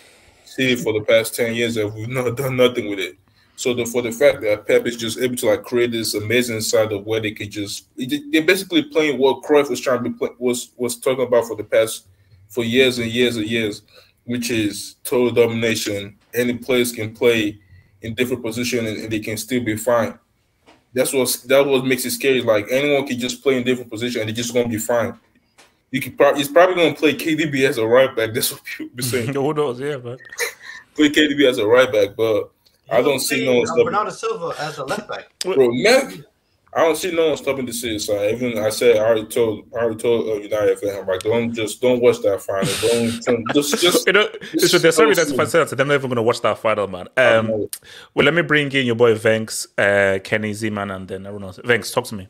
City 0.45 0.75
for 0.75 0.93
the 0.93 1.01
past 1.01 1.35
ten 1.35 1.55
years, 1.55 1.77
and 1.77 1.93
we've 1.93 2.07
not 2.07 2.37
done 2.37 2.55
nothing 2.55 2.89
with 2.89 2.99
it. 2.99 3.17
So 3.55 3.73
the, 3.73 3.85
for 3.85 4.01
the 4.01 4.11
fact 4.11 4.41
that 4.41 4.67
Pep 4.67 4.85
is 4.87 4.97
just 4.97 5.19
able 5.19 5.35
to 5.37 5.47
like 5.47 5.63
create 5.63 5.91
this 5.91 6.15
amazing 6.15 6.61
side 6.61 6.91
of 6.91 7.05
where 7.05 7.19
they 7.19 7.31
could 7.31 7.51
just 7.51 7.87
they're 7.95 8.43
basically 8.43 8.83
playing 8.83 9.19
what 9.19 9.43
Cruyff 9.43 9.69
was 9.69 9.79
trying 9.79 10.03
to 10.03 10.09
be 10.09 10.17
play, 10.17 10.29
was 10.39 10.71
was 10.75 10.97
talking 10.97 11.25
about 11.25 11.45
for 11.45 11.55
the 11.55 11.63
past 11.63 12.07
for 12.49 12.63
years 12.63 12.99
and 12.99 13.11
years 13.11 13.37
and 13.37 13.45
years, 13.45 13.83
which 14.25 14.49
is 14.49 14.95
total 15.03 15.31
domination. 15.31 16.17
Any 16.33 16.57
players 16.57 16.91
can 16.91 17.13
play 17.13 17.59
in 18.01 18.15
different 18.15 18.43
position 18.43 18.85
and, 18.85 18.97
and 18.97 19.11
they 19.11 19.19
can 19.19 19.37
still 19.37 19.63
be 19.63 19.77
fine. 19.77 20.17
That's 20.93 21.13
what 21.13 21.43
that 21.47 21.65
what 21.65 21.85
makes 21.85 22.05
it 22.05 22.11
scary. 22.11 22.41
Like 22.41 22.67
anyone 22.69 23.07
can 23.07 23.19
just 23.19 23.41
play 23.43 23.57
in 23.57 23.63
different 23.63 23.89
position 23.89 24.21
and 24.21 24.29
they're 24.29 24.35
just 24.35 24.53
gonna 24.53 24.67
be 24.67 24.77
fine. 24.77 25.17
You 25.91 26.01
can 26.01 26.13
probably 26.13 26.39
he's 26.39 26.51
probably 26.51 26.75
gonna 26.75 26.95
play 26.95 27.13
KDB 27.13 27.67
as 27.67 27.77
a 27.77 27.85
right 27.85 28.15
back. 28.15 28.29
That's 28.33 28.51
what 28.51 28.63
people 28.63 28.95
be 28.95 29.03
saying. 29.03 29.33
Who 29.33 29.53
knows? 29.53 29.79
Yeah, 29.79 29.97
man. 29.97 30.17
play 30.95 31.09
KDB 31.09 31.47
as 31.47 31.59
a 31.59 31.67
right 31.67 31.91
back, 31.91 32.15
but 32.15 32.51
I 32.93 33.01
don't 33.01 33.19
see 33.19 33.45
no 33.45 33.55
one 33.55 33.65
stopping. 33.65 33.85
Bernardo 33.85 34.11
Silva 34.11 34.53
as 34.59 34.77
a 34.77 34.85
left 34.85 35.07
back. 35.07 35.27
Bro, 35.39 35.71
man, 35.71 36.25
I 36.75 36.81
don't 36.81 36.95
see 36.95 37.11
no 37.11 37.29
one 37.29 37.37
stopping 37.37 37.65
the 37.65 37.73
city 37.73 37.99
side. 37.99 38.33
Even 38.33 38.57
I 38.57 38.69
said 38.69 38.97
I 38.97 39.01
already 39.01 39.25
told 39.25 39.65
I 39.73 39.79
already 39.79 39.99
told 39.99 40.27
uh, 40.27 40.41
United 40.41 40.79
fan 40.79 41.05
like 41.05 41.21
don't 41.21 41.53
just 41.53 41.81
don't 41.81 42.01
watch 42.01 42.19
that 42.21 42.41
final. 42.41 42.73
Don't, 42.81 43.23
don't 43.23 43.45
just 43.53 43.81
just 43.81 44.07
You 44.07 44.13
know, 44.13 44.27
it's 44.53 44.71
just, 44.71 44.81
there's 44.81 44.95
so 44.95 45.03
many 45.03 45.15
that's 45.15 45.31
fans 45.33 45.51
they're 45.51 45.85
never 45.85 46.07
going 46.07 46.15
to 46.15 46.23
watch 46.23 46.41
that 46.41 46.57
final, 46.57 46.87
man. 46.87 47.07
Um, 47.17 47.67
well, 48.13 48.25
let 48.25 48.33
me 48.33 48.41
bring 48.41 48.71
in 48.71 48.85
your 48.85 48.95
boy 48.95 49.15
Venks, 49.15 49.67
uh, 49.77 50.19
Kenny 50.23 50.51
Zeman, 50.51 50.95
and 50.95 51.07
then 51.07 51.25
everyone 51.25 51.45
else. 51.45 51.59
Venks, 51.63 51.91
talk 51.91 52.05
to 52.05 52.15
me. 52.15 52.27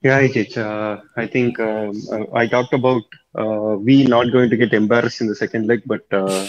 Yeah, 0.00 0.20
Hich, 0.20 0.56
uh, 0.56 1.00
I 1.16 1.26
think 1.26 1.58
um, 1.58 2.00
uh, 2.12 2.24
I 2.32 2.46
talked 2.46 2.72
about 2.72 3.02
uh, 3.38 3.76
we 3.86 4.04
not 4.04 4.32
going 4.32 4.50
to 4.50 4.56
get 4.56 4.72
embarrassed 4.72 5.20
in 5.20 5.28
the 5.28 5.34
second 5.34 5.66
leg, 5.66 5.82
but 5.86 6.02
uh, 6.12 6.46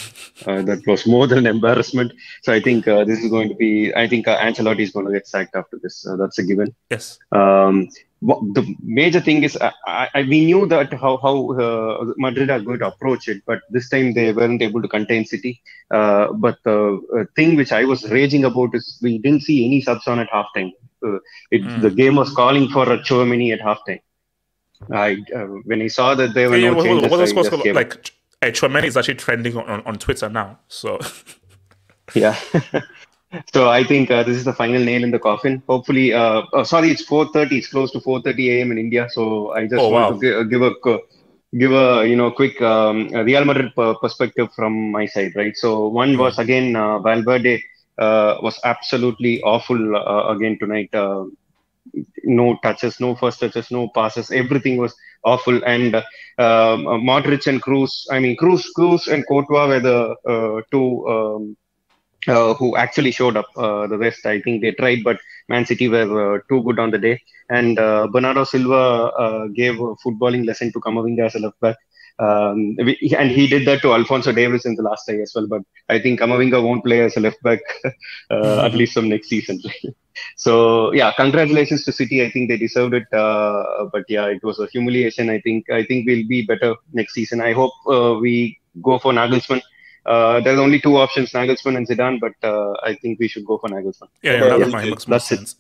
uh, 0.48 0.62
that 0.70 0.82
was 0.88 1.06
more 1.06 1.28
than 1.28 1.46
embarrassment. 1.56 2.12
So 2.44 2.54
I 2.54 2.60
think 2.60 2.88
uh, 2.88 3.04
this 3.06 3.20
is 3.20 3.30
going 3.30 3.50
to 3.50 3.56
be. 3.56 3.94
I 3.96 4.08
think 4.08 4.28
uh, 4.28 4.38
Ancelotti 4.38 4.82
is 4.82 4.92
going 4.92 5.06
to 5.06 5.12
get 5.12 5.28
sacked 5.28 5.56
after 5.56 5.80
this. 5.82 6.06
Uh, 6.08 6.16
that's 6.16 6.40
a 6.40 6.44
given. 6.44 6.76
Yes. 6.90 7.20
Um, 7.32 7.90
the 8.22 8.76
major 8.84 9.22
thing 9.22 9.44
is, 9.44 9.58
I, 9.62 10.10
I, 10.14 10.22
we 10.24 10.46
knew 10.46 10.66
that 10.68 10.92
how 10.94 11.18
how 11.18 11.52
uh, 11.54 12.14
Madrid 12.18 12.50
are 12.50 12.60
going 12.60 12.80
to 12.80 12.88
approach 12.88 13.28
it, 13.28 13.44
but 13.46 13.62
this 13.70 13.90
time 13.90 14.14
they 14.14 14.34
weren't 14.34 14.62
able 14.62 14.82
to 14.82 14.88
contain 14.88 15.26
City. 15.26 15.62
Uh, 15.92 16.34
but 16.34 16.58
the 16.66 17.02
uh, 17.18 17.24
thing 17.36 17.56
which 17.56 17.72
I 17.72 17.86
was 17.86 18.10
raging 18.10 18.46
about 18.46 18.76
is 18.76 19.00
we 19.02 19.20
didn't 19.20 19.44
see 19.44 19.66
any 19.66 19.82
subs 19.82 20.08
on 20.08 20.20
at 20.20 20.30
halftime. 20.30 20.72
Uh, 21.06 21.20
it, 21.52 21.62
Mm. 21.62 21.82
The 21.82 21.92
game 21.92 22.16
was 22.16 22.34
calling 22.34 22.68
for 22.70 22.92
a 22.92 22.98
Tchouameni 22.98 23.54
at 23.54 23.62
halftime. 23.62 24.02
I 24.92 25.18
uh, 25.36 25.46
when 25.66 25.82
he 25.82 25.90
saw 25.90 26.16
that 26.16 26.34
there 26.34 26.50
were 26.50 26.58
Yeah, 26.58 26.70
no 26.72 26.76
what, 26.78 26.86
changes, 26.86 27.12
what, 27.12 27.20
I 27.20 27.22
what's 27.22 27.34
what's 27.34 27.50
just 27.50 27.50
called, 27.50 27.64
gave 27.64 27.76
up. 27.76 27.90
like 27.92 28.12
uh, 28.42 28.48
Tchouameni 28.48 28.86
is 28.86 28.98
actually 28.98 29.16
trending 29.16 29.58
on, 29.58 29.66
on, 29.70 29.82
on 29.86 29.96
Twitter 29.98 30.30
now. 30.30 30.60
So 30.68 31.00
Yeah. 32.16 32.36
so 33.54 33.70
I 33.70 33.84
think 33.84 34.10
uh, 34.10 34.24
this 34.24 34.38
is 34.38 34.46
the 34.46 34.54
final 34.54 34.84
nail 34.84 35.04
in 35.04 35.12
the 35.12 35.20
coffin. 35.20 35.62
Hopefully, 35.68 36.14
uh, 36.14 36.42
oh, 36.54 36.64
sorry, 36.64 36.90
it's 36.90 37.06
4:30. 37.06 37.52
It's 37.58 37.68
close 37.70 37.92
to 37.92 38.00
4:30 38.00 38.50
a.m. 38.50 38.72
in 38.72 38.78
India. 38.78 39.08
So 39.12 39.52
I 39.52 39.68
just 39.68 39.76
Oh, 39.84 39.90
want 39.90 40.10
wow. 40.10 40.20
to 40.20 40.46
give 40.46 40.62
a 40.62 40.72
give 41.58 41.72
a 41.72 42.08
you 42.08 42.16
know 42.16 42.32
quick 42.32 42.60
um, 42.62 43.10
Real 43.10 43.46
Madrid 43.46 43.72
perspective 44.02 44.48
from 44.56 44.92
my 44.92 45.06
side, 45.06 45.34
right? 45.36 45.56
So 45.56 45.88
one 45.88 46.18
was 46.18 46.40
again 46.40 46.76
uh, 46.76 47.00
Valverde 47.00 47.62
uh, 48.00 48.38
was 48.42 48.60
absolutely 48.64 49.42
awful 49.44 49.96
uh, 49.96 50.34
again 50.34 50.58
tonight. 50.60 50.90
No 52.24 52.58
touches, 52.64 53.00
no 53.00 53.16
first 53.16 53.40
touches, 53.40 53.72
no 53.72 53.90
passes. 53.90 54.32
Everything 54.32 54.78
was 54.78 54.96
awful. 55.24 55.64
And 55.66 55.96
um, 55.96 56.04
uh, 56.38 56.98
Modric 57.10 57.48
and 57.48 57.62
Kroos, 57.62 58.06
I 58.12 58.20
mean 58.20 58.38
Kroos, 58.38 58.66
Kroos 58.78 59.08
and 59.12 59.26
Courtois 59.28 59.68
were 59.68 59.80
the 59.80 60.16
uh, 60.28 60.62
two 60.72 61.08
um, 61.08 61.58
uh, 62.28 62.54
who 62.56 62.76
actually 62.76 63.12
showed 63.12 63.38
up. 63.38 63.48
Uh, 63.56 63.88
the 63.88 63.98
rest, 63.98 64.26
I 64.26 64.42
think 64.42 64.62
they 64.62 64.72
tried, 64.72 65.04
but 65.04 65.18
Man 65.48 65.66
City 65.66 65.88
were 65.88 66.36
uh, 66.36 66.40
too 66.50 66.62
good 66.64 66.80
on 66.80 66.92
the 66.92 66.98
day. 66.98 67.22
And 67.50 67.80
uh, 67.80 68.08
Bernardo 68.08 68.44
Silva 68.44 68.76
uh, 68.76 69.48
gave 69.48 69.80
a 69.80 69.96
footballing 70.06 70.46
lesson 70.46 70.72
to 70.74 70.80
Camavinga 70.80 71.26
as 71.26 71.36
a 71.36 71.40
left 71.40 71.60
back. 71.60 71.78
Um, 72.20 72.76
and 73.18 73.32
he 73.32 73.48
did 73.48 73.66
that 73.68 73.82
to 73.82 73.94
Alphonso 73.94 74.34
Davies 74.34 74.66
in 74.66 74.76
the 74.76 74.84
last 74.84 75.08
day 75.08 75.22
as 75.22 75.32
well. 75.34 75.48
But 75.48 75.62
I 75.88 76.00
think 76.00 76.20
Camavinga 76.20 76.62
won't 76.62 76.84
play 76.84 77.02
as 77.02 77.16
a 77.16 77.22
left 77.22 77.42
back 77.42 77.62
at 78.32 78.74
least 78.74 78.94
from 78.94 79.10
next 79.10 79.30
season. 79.30 79.62
so 80.36 80.92
yeah, 80.94 81.12
congratulations 81.16 81.84
to 81.86 81.92
City. 81.92 82.24
I 82.26 82.30
think 82.32 82.50
they 82.50 82.58
deserved 82.58 82.94
it. 82.94 83.12
Uh, 83.14 83.86
but 83.92 84.04
yeah, 84.08 84.26
it 84.28 84.44
was 84.44 84.60
a 84.60 84.68
humiliation. 84.68 85.30
I 85.30 85.40
think 85.42 85.70
I 85.70 85.84
think 85.84 86.08
we'll 86.08 86.28
be 86.28 86.46
better 86.46 86.76
next 86.94 87.14
season. 87.14 87.42
I 87.42 87.54
hope 87.54 87.74
uh, 87.88 88.18
we 88.20 88.60
go 88.82 89.00
for 89.00 89.12
Nagelsmann. 89.12 89.62
Uh, 90.06 90.40
there's 90.40 90.60
only 90.60 90.80
two 90.80 90.98
options, 90.98 91.32
Nagelsmann 91.32 91.78
and 91.78 91.88
Zidane, 91.88 92.20
but 92.20 92.34
uh, 92.48 92.74
I 92.84 92.96
think 92.96 93.20
we 93.20 93.28
should 93.28 93.46
go 93.46 93.58
for 93.58 93.70
Nagelsmann. 93.70 94.08
yeah, 94.24 94.34
yeah, 94.34 94.40
that, 94.58 94.60
that 94.60 94.72
makes 94.72 95.08
more 95.08 95.16
That's 95.16 95.32
it. 95.32 95.38
sense. 95.38 95.56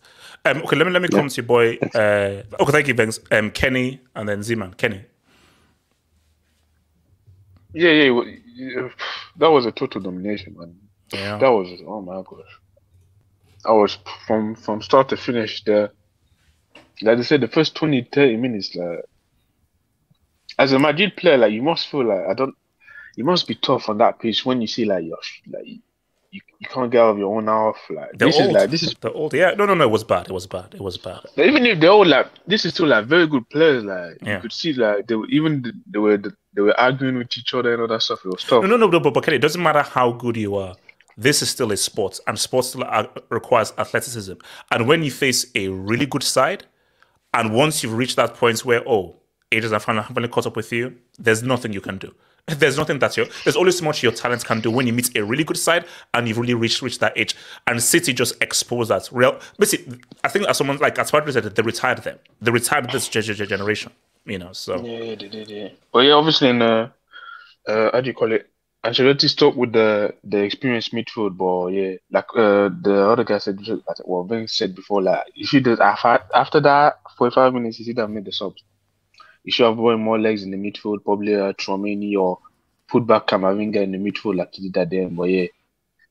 Um, 0.46 0.62
okay, 0.64 0.76
let 0.78 0.88
me 0.88 0.94
let 0.94 1.02
me 1.02 1.08
come 1.10 1.24
Yeah. 1.26 1.28
to 1.30 1.36
your 1.42 1.46
boy. 1.46 1.78
Uh, 1.94 2.44
okay, 2.62 2.72
thank 2.72 2.88
you, 2.88 2.94
Venks. 2.94 3.20
Um, 3.32 3.52
Kenny, 3.52 4.00
and 4.16 4.28
then 4.30 4.40
Zeman. 4.40 4.76
Kenny. 4.78 5.04
Yeah, 7.74 7.92
yeah, 7.92 8.22
yeah, 8.56 8.90
that 9.38 9.52
was 9.52 9.66
a 9.66 9.72
total 9.72 10.02
domination, 10.02 10.56
man. 10.58 10.76
Yeah. 11.14 11.38
That 11.38 11.50
was 11.50 11.68
oh 11.88 12.02
my 12.02 12.22
gosh. 12.24 12.59
I 13.66 13.72
was 13.72 13.98
from 14.26 14.56
from 14.56 14.82
start 14.82 15.10
to 15.10 15.18
finish 15.18 15.64
the 15.64 15.92
like 17.02 17.18
I 17.18 17.22
said, 17.22 17.42
the 17.42 17.48
first 17.48 17.76
20, 17.76 18.10
30 18.12 18.38
minutes, 18.38 18.76
like 18.76 19.06
as 20.58 20.74
a 20.74 20.80
Madrid 20.80 21.16
player, 21.16 21.38
like 21.38 21.54
you 21.54 21.62
must 21.62 21.88
feel 21.88 22.06
like 22.06 22.26
I 22.30 22.34
don't 22.34 22.56
you 23.16 23.24
must 23.24 23.48
be 23.48 23.56
tough 23.56 23.90
on 23.90 23.98
that 24.00 24.20
pitch 24.20 24.46
when 24.46 24.62
you 24.62 24.68
see 24.68 24.86
like 24.86 25.04
you're 25.04 25.18
like 25.52 25.66
you, 25.66 25.80
you, 26.32 26.68
can't 26.70 26.92
get 26.92 27.02
out 27.02 27.12
of 27.12 27.18
your 27.18 27.36
own 27.36 27.48
half. 27.48 27.76
Like 27.90 28.12
They're 28.18 28.28
this 28.28 28.36
old. 28.40 28.48
is 28.48 28.54
like 28.54 28.70
this 28.70 28.84
is 28.84 28.96
the 29.00 29.12
old. 29.12 29.34
Yeah, 29.34 29.52
no, 29.58 29.66
no, 29.66 29.74
no. 29.74 29.86
It 29.86 29.92
was 29.92 30.04
bad. 30.04 30.28
It 30.28 30.32
was 30.32 30.46
bad. 30.46 30.74
It 30.74 30.82
was 30.82 30.98
bad. 30.98 31.22
like, 31.36 31.48
even 31.48 31.66
if 31.66 31.80
they're 31.80 31.90
all 31.90 32.06
like 32.06 32.28
this 32.46 32.66
is 32.66 32.74
still 32.74 32.88
like 32.88 33.06
very 33.06 33.28
good 33.28 33.50
players. 33.50 33.84
Like 33.84 34.18
Yeah. 34.22 34.36
you 34.36 34.42
could 34.42 34.54
see 34.54 34.74
like 34.74 35.08
they 35.08 35.16
were 35.16 35.28
even 35.28 35.84
they 35.88 36.00
were 36.00 36.18
they 36.18 36.62
were 36.62 36.80
arguing 36.80 37.18
with 37.18 37.38
each 37.38 37.54
other 37.54 37.74
and 37.74 37.82
all 37.82 37.88
that 37.88 38.02
stuff. 38.02 38.20
It 38.26 38.30
was 38.30 38.44
tough. 38.44 38.62
No, 38.64 38.68
no, 38.68 38.78
no, 38.78 38.88
no, 38.88 39.00
but, 39.00 39.14
but 39.14 39.24
Kenny, 39.24 39.38
it 39.38 39.42
doesn't 39.42 39.62
matter 39.62 39.82
how 39.82 40.12
good 40.12 40.38
you 40.38 40.56
are. 40.56 40.76
This 41.20 41.42
is 41.42 41.50
still 41.50 41.70
a 41.74 41.76
sport, 41.78 42.18
and 42.28 42.40
sports 42.40 42.70
still 42.70 42.86
requires 43.30 43.74
athleticism. 43.78 44.36
And 44.72 44.88
when 44.88 45.04
you 45.04 45.12
face 45.12 45.48
a 45.54 45.68
really 45.68 46.06
good 46.06 46.24
side, 46.24 46.66
and 47.34 47.54
once 47.54 47.84
you've 47.84 47.94
reached 47.94 48.16
that 48.16 48.36
point 48.36 48.64
where, 48.64 48.88
oh, 48.88 49.18
ages 49.52 49.74
have 49.74 49.84
finally, 49.84 50.30
caught 50.30 50.48
up 50.48 50.56
with 50.56 50.72
you, 50.72 50.96
there's 51.18 51.44
nothing 51.44 51.74
you 51.74 51.82
can 51.82 51.98
do. 51.98 52.16
There's 52.48 52.78
nothing 52.78 52.98
that 53.00 53.16
you 53.16 53.28
there's 53.44 53.58
only 53.58 53.72
so 53.72 53.86
much 53.86 54.02
your 54.02 54.12
talents 54.12 54.44
can 54.44 54.60
do 54.60 54.72
when 54.72 54.88
you 54.88 54.94
meet 54.94 55.16
a 55.16 55.24
really 55.24 55.44
good 55.44 55.58
side 55.58 55.86
and 56.16 56.28
you've 56.28 56.40
really 56.40 56.56
reached 56.56 56.82
reached 56.82 57.00
that 57.02 57.16
age. 57.16 57.36
And 57.68 57.84
City 57.84 58.12
just 58.12 58.42
exposed 58.42 58.90
that 58.90 59.08
real. 59.12 59.40
Basically, 59.60 60.00
I 60.24 60.30
think 60.30 60.48
as 60.48 60.58
someone 60.58 60.78
like 60.78 60.98
as 60.98 61.12
Patrick 61.12 61.32
said, 61.34 61.44
they 61.44 61.62
retired 61.62 62.00
them. 62.00 62.18
They 62.42 62.50
retired 62.50 62.90
this 62.92 63.08
ge- 63.08 63.20
ge- 63.22 63.48
generation. 63.48 63.92
you 64.26 64.40
know. 64.40 64.52
So 64.54 64.84
Yeah, 64.84 65.16
yeah. 65.20 65.70
But 65.94 66.00
yeah, 66.00 66.14
obviously 66.14 66.50
in 66.50 66.64
uh, 66.64 66.90
uh, 67.68 67.92
how 67.94 68.02
do 68.02 68.08
you 68.08 68.16
call 68.16 68.32
it? 68.32 68.49
Ancelotti 68.86 69.30
stuck 69.30 69.56
with 69.56 69.74
the 69.74 70.14
the 70.24 70.38
experienced 70.38 70.94
midfield, 70.94 71.36
but 71.36 71.68
yeah, 71.74 71.96
like 72.12 72.26
uh, 72.34 72.70
the 72.82 73.10
other 73.12 73.26
guy 73.26 73.38
said, 73.38 73.60
well, 74.06 74.24
Vince 74.24 74.54
said 74.54 74.74
before, 74.74 75.02
like 75.02 75.26
you 75.36 75.46
should 75.46 75.66
have 75.66 75.82
after 75.82 76.24
after 76.34 76.60
that 76.62 77.00
forty 77.18 77.34
five 77.36 77.54
minutes, 77.54 77.78
you 77.80 77.86
should 77.86 77.98
have 77.98 78.10
made 78.10 78.24
the 78.24 78.32
subs. 78.32 78.64
You 79.44 79.52
should 79.52 79.66
have 79.66 79.76
put 79.76 79.98
more 79.98 80.18
legs 80.18 80.44
in 80.44 80.52
the 80.52 80.58
midfield, 80.58 81.04
probably 81.04 81.36
uh, 81.36 81.52
Tchouameni 81.54 82.16
or 82.18 82.40
put 82.88 83.06
back 83.06 83.28
Camavinga 83.28 83.84
in 83.84 83.92
the 83.92 83.98
midfield 83.98 84.38
like 84.38 84.54
he 84.54 84.64
did 84.64 84.74
that 84.74 84.90
then. 84.90 85.16
But 85.16 85.24
yeah, 85.24 85.48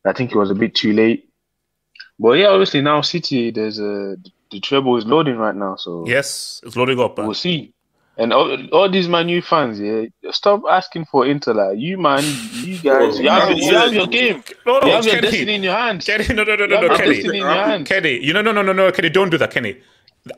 I 0.04 0.12
think 0.12 0.32
it 0.32 0.36
was 0.36 0.50
a 0.50 0.54
bit 0.54 0.74
too 0.74 0.92
late. 0.92 1.30
But 2.18 2.32
yeah, 2.32 2.48
obviously 2.48 2.82
now 2.82 3.00
City, 3.00 3.50
there's 3.50 3.78
a 3.78 4.16
the 4.50 4.60
treble 4.60 4.96
is 4.96 5.06
loading 5.06 5.36
right 5.36 5.54
now, 5.54 5.76
so 5.76 6.04
yes, 6.06 6.60
it's 6.64 6.76
loading 6.76 7.00
up. 7.00 7.16
we'll 7.16 7.32
see. 7.34 7.72
And 8.18 8.32
all, 8.32 8.66
all 8.70 8.90
these 8.90 9.08
my 9.08 9.22
new 9.22 9.40
fans, 9.40 9.78
yeah, 9.78 10.06
stop 10.32 10.62
asking 10.68 11.04
for 11.04 11.24
Inter. 11.24 11.54
Like 11.54 11.78
you, 11.78 11.98
man, 11.98 12.24
you 12.24 12.76
guys, 12.78 13.20
you 13.20 13.28
have, 13.28 13.56
you 13.56 13.74
have 13.76 13.92
your 13.92 14.08
game. 14.08 14.42
No, 14.66 14.80
no, 14.80 14.86
You 14.88 14.92
have 14.94 15.06
your 15.06 15.20
destiny 15.20 15.54
in 15.54 15.62
your 15.62 15.76
hands. 15.76 16.04
Kenny, 16.04 16.34
no, 16.34 16.42
no, 16.42 16.56
no, 16.56 16.66
no, 16.66 16.80
no, 16.80 16.96
Kenny. 16.96 17.14
destiny 17.14 17.38
in 17.38 17.44
your 17.44 17.54
hands. 17.54 17.88
Kenny, 17.88 18.24
you 18.24 18.32
know, 18.32 18.42
no, 18.42 18.50
no, 18.50 18.62
no, 18.62 18.72
no, 18.72 18.90
Kenny, 18.90 19.08
don't 19.08 19.30
do 19.30 19.38
that, 19.38 19.52
Kenny. 19.52 19.76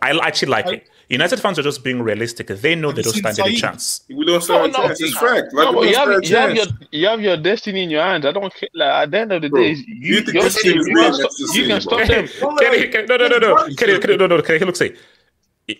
I 0.03 0.11
actually 0.23 0.51
like 0.51 0.67
it. 0.67 0.89
United 1.09 1.41
fans 1.41 1.59
are 1.59 1.63
just 1.63 1.83
being 1.83 2.01
realistic. 2.03 2.47
They 2.47 2.77
know 2.77 2.93
they 2.93 3.03
don't 3.03 3.13
seen 3.13 3.23
stand 3.23 3.41
any 3.41 3.57
chance. 3.57 4.03
We 4.09 4.25
don't 4.25 4.41
stand 4.41 4.67
a 4.67 4.79
No, 4.79 4.87
no. 4.87 4.91
It's 4.91 5.19
fact. 5.19 5.53
Like 5.53 5.73
No, 5.73 5.83
you 5.83 5.97
have, 5.97 6.23
you 6.23 6.37
have 6.37 6.55
your 6.55 6.67
you 6.93 7.07
have 7.09 7.21
your 7.21 7.37
destiny 7.37 7.83
in 7.83 7.91
your 7.91 8.03
hands. 8.03 8.25
I 8.25 8.31
don't 8.31 8.55
care. 8.55 8.69
Like 8.75 8.89
at 8.89 9.11
the 9.11 9.19
end 9.19 9.33
of 9.33 9.43
the 9.43 9.49
Bro, 9.49 9.61
day, 9.61 9.71
you 9.73 9.85
you, 9.89 10.33
your 10.33 10.49
team, 10.49 10.85
team 10.85 10.87
you 10.87 10.95
can 10.95 11.15
stop, 11.15 11.31
you 11.55 11.67
can 11.67 11.81
stop 11.81 12.07
them. 12.07 12.29
Kenny, 12.61 12.89
Kenny, 12.89 13.07
no, 13.07 13.17
no, 13.17 13.27
no, 13.27 13.39
no, 13.39 13.57
Kenny, 13.77 13.99
Kenny, 13.99 14.17
no, 14.19 14.27
no, 14.29 14.43
Kenny, 14.43 14.61
look, 14.61 14.77
say, 14.77 14.95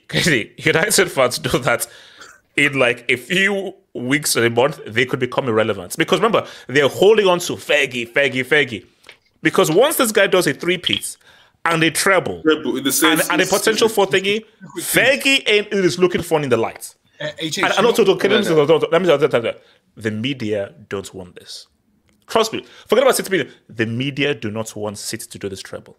Kenny, 0.09 0.53
United 0.59 1.11
fans 1.11 1.43
know 1.45 1.59
that 1.61 1.87
in 2.57 2.79
like 2.79 3.05
a 3.11 3.17
few 3.17 3.75
weeks 3.95 4.37
or 4.37 4.45
a 4.45 4.51
month, 4.51 4.81
they 4.87 5.05
could 5.07 5.21
become 5.21 5.49
irrelevant. 5.49 5.97
Because 5.97 6.19
remember, 6.21 6.47
they're 6.67 6.89
holding 6.89 7.27
on 7.27 7.39
to 7.41 7.55
Fergie, 7.55 8.07
Fergie, 8.11 8.45
Fergie. 8.45 8.87
Because 9.43 9.71
once 9.71 9.97
this 9.97 10.13
guy 10.13 10.27
does 10.27 10.47
a 10.47 10.53
three-piece 10.55 11.17
and 11.65 11.83
a 11.83 11.91
treble 11.91 12.43
Treble 12.43 12.77
in 12.79 12.85
the 12.85 12.93
same 12.93 13.13
and, 13.19 13.23
and 13.31 13.43
a 13.43 13.47
potential 13.47 13.89
for 13.89 14.07
thingy, 14.07 14.45
Fergie 14.79 15.43
ain't 15.49 15.67
it 15.69 15.85
is 15.85 15.99
looking 15.99 16.23
fun 16.23 16.45
in 16.45 16.51
the 16.51 16.57
light. 16.57 16.95
Uh, 17.21 17.29
HH, 17.41 17.59
And, 17.59 17.73
and 17.79 17.87
also, 17.87 18.05
know- 18.05 18.17
don't- 18.17 18.31
let 18.31 18.39
me 18.41 18.45
say- 18.45 18.67
don't- 18.67 18.93
let 18.93 19.03
me 19.03 19.53
the 19.97 20.11
media 20.11 20.73
don't 20.89 21.13
want 21.15 21.35
this. 21.37 21.67
Trust 22.27 22.53
me. 22.53 22.65
Forget 22.87 23.03
about 23.05 23.17
City. 23.17 23.51
The 23.69 23.87
media 23.87 24.35
do 24.35 24.51
not 24.51 24.75
want 24.77 24.99
City 24.99 25.27
to 25.27 25.39
do 25.39 25.49
this 25.49 25.61
treble 25.61 25.99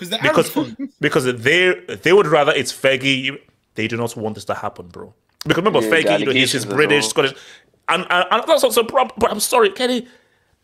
because 0.00 0.10
the 0.10 0.18
because 0.22 0.56
Arab 0.56 0.76
fans- 0.76 0.94
because 1.00 1.24
they 1.24 1.74
they 2.02 2.12
would 2.12 2.26
rather 2.26 2.52
it's 2.52 2.72
Fergie. 2.72 3.38
They 3.74 3.86
do 3.86 3.96
not 3.96 4.16
want 4.16 4.34
this 4.34 4.44
to 4.46 4.54
happen, 4.54 4.88
bro. 4.88 5.14
Because 5.44 5.58
remember, 5.64 5.80
Yeah, 5.80 5.88
the 5.90 5.96
Fergie, 5.96 6.18
you 6.20 6.26
know, 6.26 6.32
he's, 6.32 6.52
he's 6.52 6.64
British, 6.66 7.04
well. 7.04 7.10
Scottish, 7.10 7.34
and, 7.88 8.06
and, 8.10 8.26
and 8.30 8.42
that's 8.46 8.64
also 8.64 8.80
a 8.82 8.84
problem. 8.84 9.14
But 9.18 9.30
I'm 9.30 9.40
sorry, 9.40 9.70
Kenny. 9.70 10.06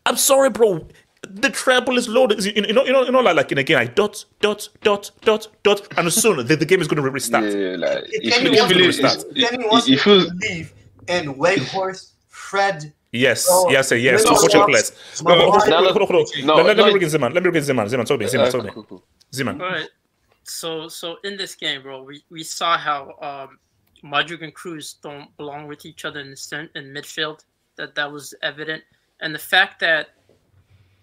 I'm 0.05 0.17
sorry, 0.17 0.49
bro. 0.49 0.87
The 1.27 1.49
treble 1.49 1.97
is 1.97 2.07
loaded. 2.07 2.43
You 2.45 2.61
know, 2.73 2.83
you 2.85 2.91
know, 2.93 3.03
you 3.03 3.11
know, 3.11 3.21
like, 3.21 3.35
like 3.35 3.51
in 3.51 3.57
a 3.57 3.63
game, 3.63 3.77
like 3.77 3.95
dot, 3.95 4.23
dot, 4.39 4.69
dot, 4.83 5.09
dot, 5.21 5.47
dot, 5.63 5.87
and 5.97 6.13
soon 6.13 6.45
the, 6.45 6.55
the 6.55 6.65
game 6.65 6.79
is 6.79 6.87
going 6.87 7.01
to 7.03 7.09
restart. 7.09 7.45
Yeah, 7.45 7.75
like 7.77 8.03
If 8.07 8.23
it 8.23 8.33
Kenny 8.33 8.49
feels, 8.55 8.59
wants 8.59 8.71
it 8.71 8.73
to 8.75 8.79
feels, 8.79 8.87
restart. 9.01 9.17
it, 9.35 9.49
Kenny 9.49 9.63
it, 9.65 9.71
wants 9.71 9.87
it 9.87 9.91
to 9.91 9.97
feels 10.03 10.29
believe 10.31 10.73
in 11.07 11.37
Wakehorse, 11.37 12.13
Fred. 12.27 12.93
Yes, 13.11 13.47
Oh, 13.49 13.69
yes, 13.71 13.91
yes. 13.91 14.25
no, 14.25 14.35
Two 14.35 14.41
no, 14.41 14.47
triplets. 14.47 14.91
no, 15.23 15.33
No, 15.35 15.51
hold 15.51 15.63
on, 15.63 15.69
no, 15.69 15.75
hold 15.77 15.87
on, 15.87 15.93
hold 15.93 16.01
on, 16.01 16.07
hold 16.07 16.27
on. 16.39 16.45
no, 16.45 16.55
Let- 16.55 16.65
Let 16.65 16.65
let 16.65 16.77
me 16.77 16.83
like- 16.83 16.91
bring 16.91 17.03
in 17.03 17.09
Zeman. 17.09 17.33
Let 17.33 17.43
me 17.43 17.49
bring 17.49 17.55
in 17.55 17.63
Zeman. 17.63 17.85
Zeman, 17.89 18.05
talk 18.05 18.19
to 18.19 18.25
me. 18.25 18.25
Zeman, 18.27 18.91
uh, 18.91 18.97
talk 19.45 19.45
to 19.45 19.53
cool, 19.53 19.53
me. 19.53 19.59
cool, 19.59 19.59
cool. 19.59 19.61
Zeman. 19.61 19.61
All 19.61 19.79
right. 19.79 19.89
So 20.43 20.87
so 20.87 21.17
in 21.23 21.37
this 21.37 21.55
game, 21.55 21.81
bro, 21.83 22.03
we, 22.03 22.23
we 22.29 22.43
saw 22.43 22.77
how 22.77 23.15
um 23.21 23.59
Modric 24.03 24.43
and 24.43 24.53
Kroos 24.53 24.95
don't 25.01 25.35
belong 25.37 25.67
with 25.67 25.85
each 25.85 26.05
other 26.05 26.19
in 26.19 26.31
the 26.31 26.37
cent- 26.37 26.71
in 26.75 26.93
midfield. 26.93 27.43
That 27.75 27.95
that 27.95 28.11
was 28.11 28.33
evident, 28.41 28.83
and 29.21 29.35
the 29.35 29.39
fact 29.39 29.79
that 29.81 30.09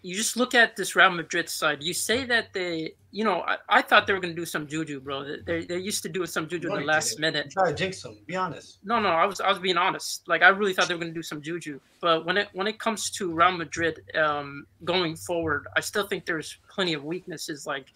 you 0.05 0.15
just 0.15 0.37
look 0.37 0.55
at 0.55 0.77
this 0.77 0.95
Real 0.95 1.09
Madrid 1.11 1.49
side. 1.49 1.83
You 1.83 1.95
say 1.95 2.27
that 2.27 2.53
they, 2.53 2.93
you 3.11 3.25
know, 3.25 3.41
I, 3.41 3.57
I 3.71 3.81
thought 3.81 4.07
they 4.07 4.13
were 4.13 4.21
going 4.21 4.35
to 4.35 4.41
do 4.41 4.45
some 4.45 4.67
juju, 4.67 5.01
bro. 5.01 5.25
They 5.25 5.39
they 5.47 5.65
they 5.65 5.79
used 5.79 6.03
to 6.03 6.11
do 6.11 6.27
some 6.27 6.47
juju 6.47 6.69
in 6.75 6.81
the 6.81 6.87
last 6.87 7.19
minute. 7.19 7.51
Try 7.51 7.71
to 7.71 7.75
jinx 7.75 8.05
him. 8.05 8.19
Be 8.27 8.37
honest. 8.37 8.81
No, 8.85 9.01
no, 9.01 9.09
I 9.09 9.25
was 9.25 9.41
I 9.41 9.49
was 9.49 9.59
being 9.59 9.79
honest. 9.79 10.29
Like 10.29 10.43
I 10.43 10.49
really 10.49 10.75
thought 10.75 10.89
they 10.89 10.95
were 10.95 11.01
going 11.01 11.15
to 11.15 11.19
do 11.19 11.23
some 11.23 11.41
juju, 11.41 11.81
but 12.03 12.27
when 12.27 12.37
it 12.37 12.49
when 12.53 12.67
it 12.67 12.79
comes 12.79 13.09
to 13.13 13.33
Real 13.33 13.53
Madrid 13.53 14.03
um, 14.15 14.67
going 14.85 15.17
forward, 15.17 15.67
I 15.75 15.81
still 15.81 16.07
think 16.07 16.27
there's 16.27 16.59
plenty 16.69 16.93
of 16.93 17.03
weaknesses. 17.05 17.67
Like 17.67 17.87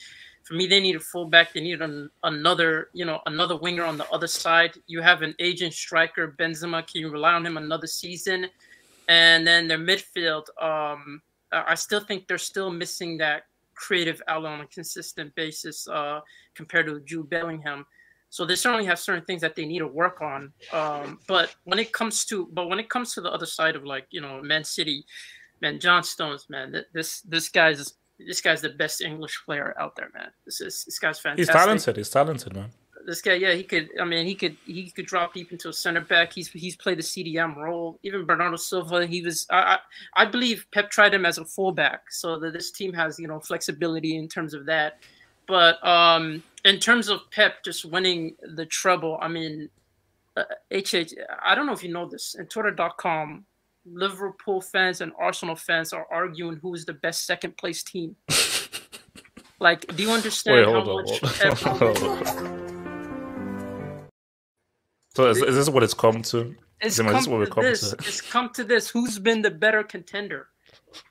for 0.48 0.54
me, 0.54 0.66
they 0.66 0.80
need 0.80 0.96
a 0.96 1.00
fullback. 1.00 1.52
They 1.52 1.60
need 1.60 1.82
an, 1.82 2.08
another, 2.24 2.88
you 2.94 3.04
know, 3.04 3.20
another 3.26 3.54
winger 3.54 3.84
on 3.84 3.98
the 3.98 4.08
other 4.08 4.26
side. 4.26 4.78
You 4.86 5.02
have 5.02 5.20
an 5.20 5.34
agent 5.40 5.74
striker, 5.74 6.34
Benzema. 6.38 6.86
Can 6.90 7.02
you 7.02 7.10
rely 7.10 7.34
on 7.34 7.44
him 7.44 7.58
another 7.58 7.86
season? 7.86 8.46
And 9.08 9.46
then 9.46 9.68
their 9.68 9.76
midfield. 9.76 10.44
Um, 10.58 11.20
I 11.52 11.74
still 11.74 12.00
think 12.00 12.26
they're 12.26 12.38
still 12.38 12.70
missing 12.70 13.18
that 13.18 13.42
creative 13.74 14.22
outlet 14.26 14.52
on 14.52 14.60
a 14.62 14.66
consistent 14.68 15.34
basis 15.34 15.86
uh, 15.86 16.20
compared 16.54 16.86
to 16.86 17.00
Jude 17.00 17.28
Bellingham. 17.28 17.84
So 18.30 18.46
they 18.46 18.56
certainly 18.56 18.86
have 18.86 18.98
certain 18.98 19.26
things 19.26 19.42
that 19.42 19.54
they 19.54 19.66
need 19.66 19.80
to 19.80 19.86
work 19.86 20.22
on. 20.22 20.50
Um, 20.72 21.18
but 21.28 21.54
when 21.64 21.78
it 21.78 21.92
comes 21.92 22.24
to 22.26 22.48
but 22.54 22.70
when 22.70 22.78
it 22.78 22.88
comes 22.88 23.12
to 23.14 23.20
the 23.20 23.30
other 23.30 23.46
side 23.46 23.76
of 23.76 23.84
like 23.84 24.06
you 24.10 24.22
know 24.22 24.42
Man 24.42 24.64
City, 24.64 25.04
man 25.60 25.78
John 25.78 26.02
Stones, 26.02 26.46
man, 26.48 26.84
this 26.94 27.20
this 27.20 27.50
guy's 27.50 27.97
this 28.18 28.40
guy's 28.40 28.60
the 28.60 28.70
best 28.70 29.00
English 29.00 29.42
player 29.44 29.74
out 29.78 29.96
there, 29.96 30.10
man. 30.14 30.30
This 30.44 30.60
is 30.60 30.84
this 30.84 30.98
guy's 30.98 31.18
fantastic. 31.18 31.48
He's 31.48 31.54
talented. 31.54 31.96
He's 31.96 32.10
talented, 32.10 32.54
man. 32.54 32.70
This 33.06 33.22
guy, 33.22 33.34
yeah, 33.34 33.54
he 33.54 33.62
could. 33.62 33.88
I 34.00 34.04
mean, 34.04 34.26
he 34.26 34.34
could 34.34 34.56
he 34.66 34.90
could 34.90 35.06
drop 35.06 35.34
deep 35.34 35.52
into 35.52 35.68
a 35.68 35.72
center 35.72 36.00
back. 36.00 36.32
He's 36.32 36.48
he's 36.48 36.76
played 36.76 36.98
the 36.98 37.02
CDM 37.02 37.56
role. 37.56 37.98
Even 38.02 38.26
Bernardo 38.26 38.56
Silva, 38.56 39.06
he 39.06 39.22
was. 39.22 39.46
I 39.50 39.78
I, 40.16 40.22
I 40.22 40.24
believe 40.26 40.66
Pep 40.72 40.90
tried 40.90 41.14
him 41.14 41.24
as 41.24 41.38
a 41.38 41.44
fullback, 41.44 42.10
so 42.10 42.38
that 42.38 42.52
this 42.52 42.70
team 42.70 42.92
has 42.92 43.18
you 43.18 43.28
know 43.28 43.40
flexibility 43.40 44.16
in 44.16 44.28
terms 44.28 44.52
of 44.52 44.66
that. 44.66 44.98
But 45.46 45.84
um, 45.86 46.42
in 46.64 46.78
terms 46.78 47.08
of 47.08 47.20
Pep 47.30 47.64
just 47.64 47.84
winning 47.84 48.36
the 48.42 48.66
treble, 48.66 49.18
I 49.22 49.28
mean, 49.28 49.70
uh, 50.36 50.44
HH, 50.70 51.14
I 51.42 51.54
don't 51.54 51.66
know 51.66 51.72
if 51.72 51.82
you 51.82 51.92
know 51.92 52.06
this. 52.06 52.36
In 52.38 52.46
Twitter.com, 52.46 53.46
Liverpool 53.92 54.60
fans 54.60 55.00
and 55.00 55.12
Arsenal 55.18 55.56
fans 55.56 55.92
are 55.92 56.06
arguing 56.10 56.56
who 56.62 56.74
is 56.74 56.84
the 56.84 56.92
best 56.94 57.26
second 57.26 57.56
place 57.56 57.82
team. 57.82 58.16
like, 59.60 59.86
do 59.96 60.02
you 60.02 60.10
understand 60.10 60.56
Wait, 60.56 60.66
how 60.66 60.80
on. 60.80 61.04
much 61.04 61.20
hold 61.20 61.92
on, 61.92 61.96
hold. 61.96 62.68
So 65.14 65.28
is, 65.30 65.38
is 65.42 65.56
this 65.56 65.68
what 65.68 65.82
it's 65.82 65.94
come 65.94 66.22
to? 66.22 66.54
It's 66.80 66.98
Zeman, 66.98 67.06
come 67.06 67.12
this 67.14 67.22
is 67.22 67.28
what 67.28 67.38
we 67.40 67.44
to 67.46 67.50
come 67.50 67.64
this. 67.64 67.90
to. 67.90 67.96
It's 67.98 68.20
come 68.20 68.50
to 68.50 68.64
this. 68.64 68.88
Who's 68.88 69.18
been 69.18 69.42
the 69.42 69.50
better 69.50 69.82
contender? 69.82 70.48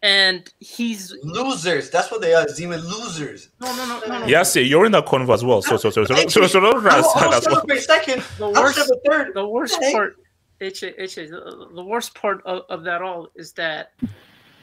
And 0.01 0.49
he's 0.59 1.13
Losers. 1.23 1.89
That's 1.89 2.09
what 2.09 2.21
they 2.21 2.33
are. 2.33 2.45
Demon 2.55 2.79
losers. 2.81 3.49
no, 3.59 3.75
no, 3.75 3.85
no, 3.85 3.99
no, 4.07 4.19
no. 4.19 4.25
Yes, 4.25 4.55
yeah, 4.55 4.61
you're 4.63 4.85
in 4.85 4.91
that 4.93 5.05
convo 5.05 5.33
as 5.33 5.43
well. 5.43 5.61
So, 5.61 5.77
so, 5.77 5.89
so, 5.89 6.05
so, 6.05 6.15
so, 6.15 6.27
so, 6.27 6.47
so 6.47 6.59
don't 6.59 6.85
I 6.87 6.89
try 6.89 6.95
to 6.95 7.01
will, 7.01 7.09
I 7.09 7.11
stand 7.11 7.25
will 7.29 7.33
as 7.33 7.45
well. 7.45 7.55
celebrate 7.55 7.79
second. 7.81 8.23
The 8.37 8.45
I'll 8.45 8.53
worst, 8.63 8.75
celebrate 8.75 9.25
third. 9.25 9.33
the 9.35 9.47
worst 9.47 9.77
Hey. 9.81 9.91
part, 9.93 10.15
H, 10.61 10.83
H, 10.83 11.15
the, 11.15 11.67
the 11.73 11.83
worst 11.83 12.15
part 12.15 12.41
of, 12.45 12.63
of 12.69 12.83
that 12.83 13.01
all 13.01 13.27
is 13.35 13.53
that 13.53 13.91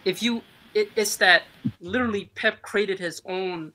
if 0.05 0.23
you, 0.23 0.43
it, 0.75 0.91
it's 0.97 1.17
that 1.17 1.43
literally 1.81 2.31
Pep 2.35 2.63
created 2.63 2.99
his 2.99 3.23
own 3.27 3.73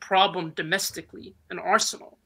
problem 0.00 0.50
domestically 0.56 1.34
in 1.50 1.58
Arsenal. 1.58 2.18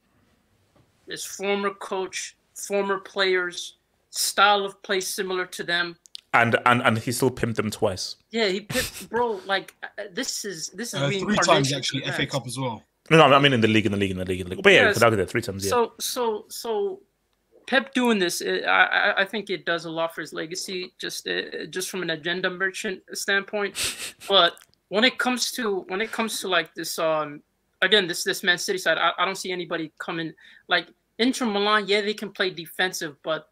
His 1.09 1.25
former 1.25 1.71
coach, 1.71 2.37
former 2.55 2.99
players, 2.99 3.79
style 4.11 4.65
of 4.65 4.81
play 4.83 5.01
similar 5.01 5.47
to 5.47 5.65
them. 5.65 5.97
And, 6.35 6.57
and 6.65 6.81
and 6.83 6.97
he 6.99 7.13
still 7.13 7.31
pimped 7.31 7.57
them 7.57 7.71
twice. 7.71 8.17
Yeah, 8.31 8.47
he 8.49 8.61
picked, 8.61 9.11
bro. 9.11 9.41
Like 9.45 9.75
uh, 9.83 10.05
this 10.15 10.47
is 10.47 10.71
this 10.71 10.95
is 10.95 11.01
Uh, 11.03 11.11
three 11.11 11.37
times 11.37 11.73
actually, 11.75 12.03
that. 12.07 12.15
FA 12.15 12.25
Cup 12.27 12.47
as 12.47 12.59
well. 12.59 12.83
No, 13.11 13.19
no, 13.19 13.35
I 13.35 13.39
mean 13.39 13.53
in 13.53 13.61
the 13.61 13.69
league, 13.69 13.85
in 13.85 13.93
the 13.93 13.99
league, 13.99 14.13
in 14.13 14.17
the 14.17 14.25
league, 14.25 14.41
in 14.41 14.47
the 14.49 14.55
league. 14.55 14.63
But 14.63 14.73
yeah, 14.73 14.83
Yes. 14.85 14.89
you 14.89 14.95
could 14.95 15.03
argue 15.03 15.17
that 15.19 15.29
three 15.29 15.43
times. 15.43 15.65
Yeah. 15.65 15.71
So 15.71 15.93
so 16.01 16.47
so 16.49 17.03
Pep 17.67 17.95
doing 17.95 18.19
this, 18.19 18.43
I 18.43 18.59
I- 18.67 19.21
I 19.23 19.25
think 19.25 19.51
it 19.51 19.65
does 19.65 19.85
a 19.85 19.91
lot 19.91 20.15
for 20.15 20.21
his 20.21 20.33
legacy, 20.33 20.93
just 20.99 21.27
uh, 21.29 21.67
just 21.71 21.91
from 21.91 22.03
an 22.03 22.11
agenda 22.11 22.51
merchant 22.51 23.03
standpoint. 23.13 23.75
But 24.29 24.55
when 24.89 25.05
it 25.05 25.19
comes 25.19 25.51
to 25.53 25.81
when 25.89 26.01
it 26.01 26.11
comes 26.13 26.41
to 26.41 26.49
like 26.49 26.75
this, 26.75 26.99
um, 26.99 27.43
again, 27.81 28.07
this 28.07 28.25
this 28.25 28.43
Man 28.43 28.59
City 28.59 28.79
side, 28.79 28.99
I, 28.99 29.13
I 29.19 29.25
don't 29.25 29.37
see 29.37 29.53
anybody 29.53 29.93
coming 29.99 30.33
like 30.69 30.87
Inter 31.19 31.47
Milan. 31.47 31.85
Yeah, 31.87 32.01
they 32.03 32.15
can 32.15 32.31
play 32.31 32.51
defensive, 32.51 33.17
but 33.23 33.49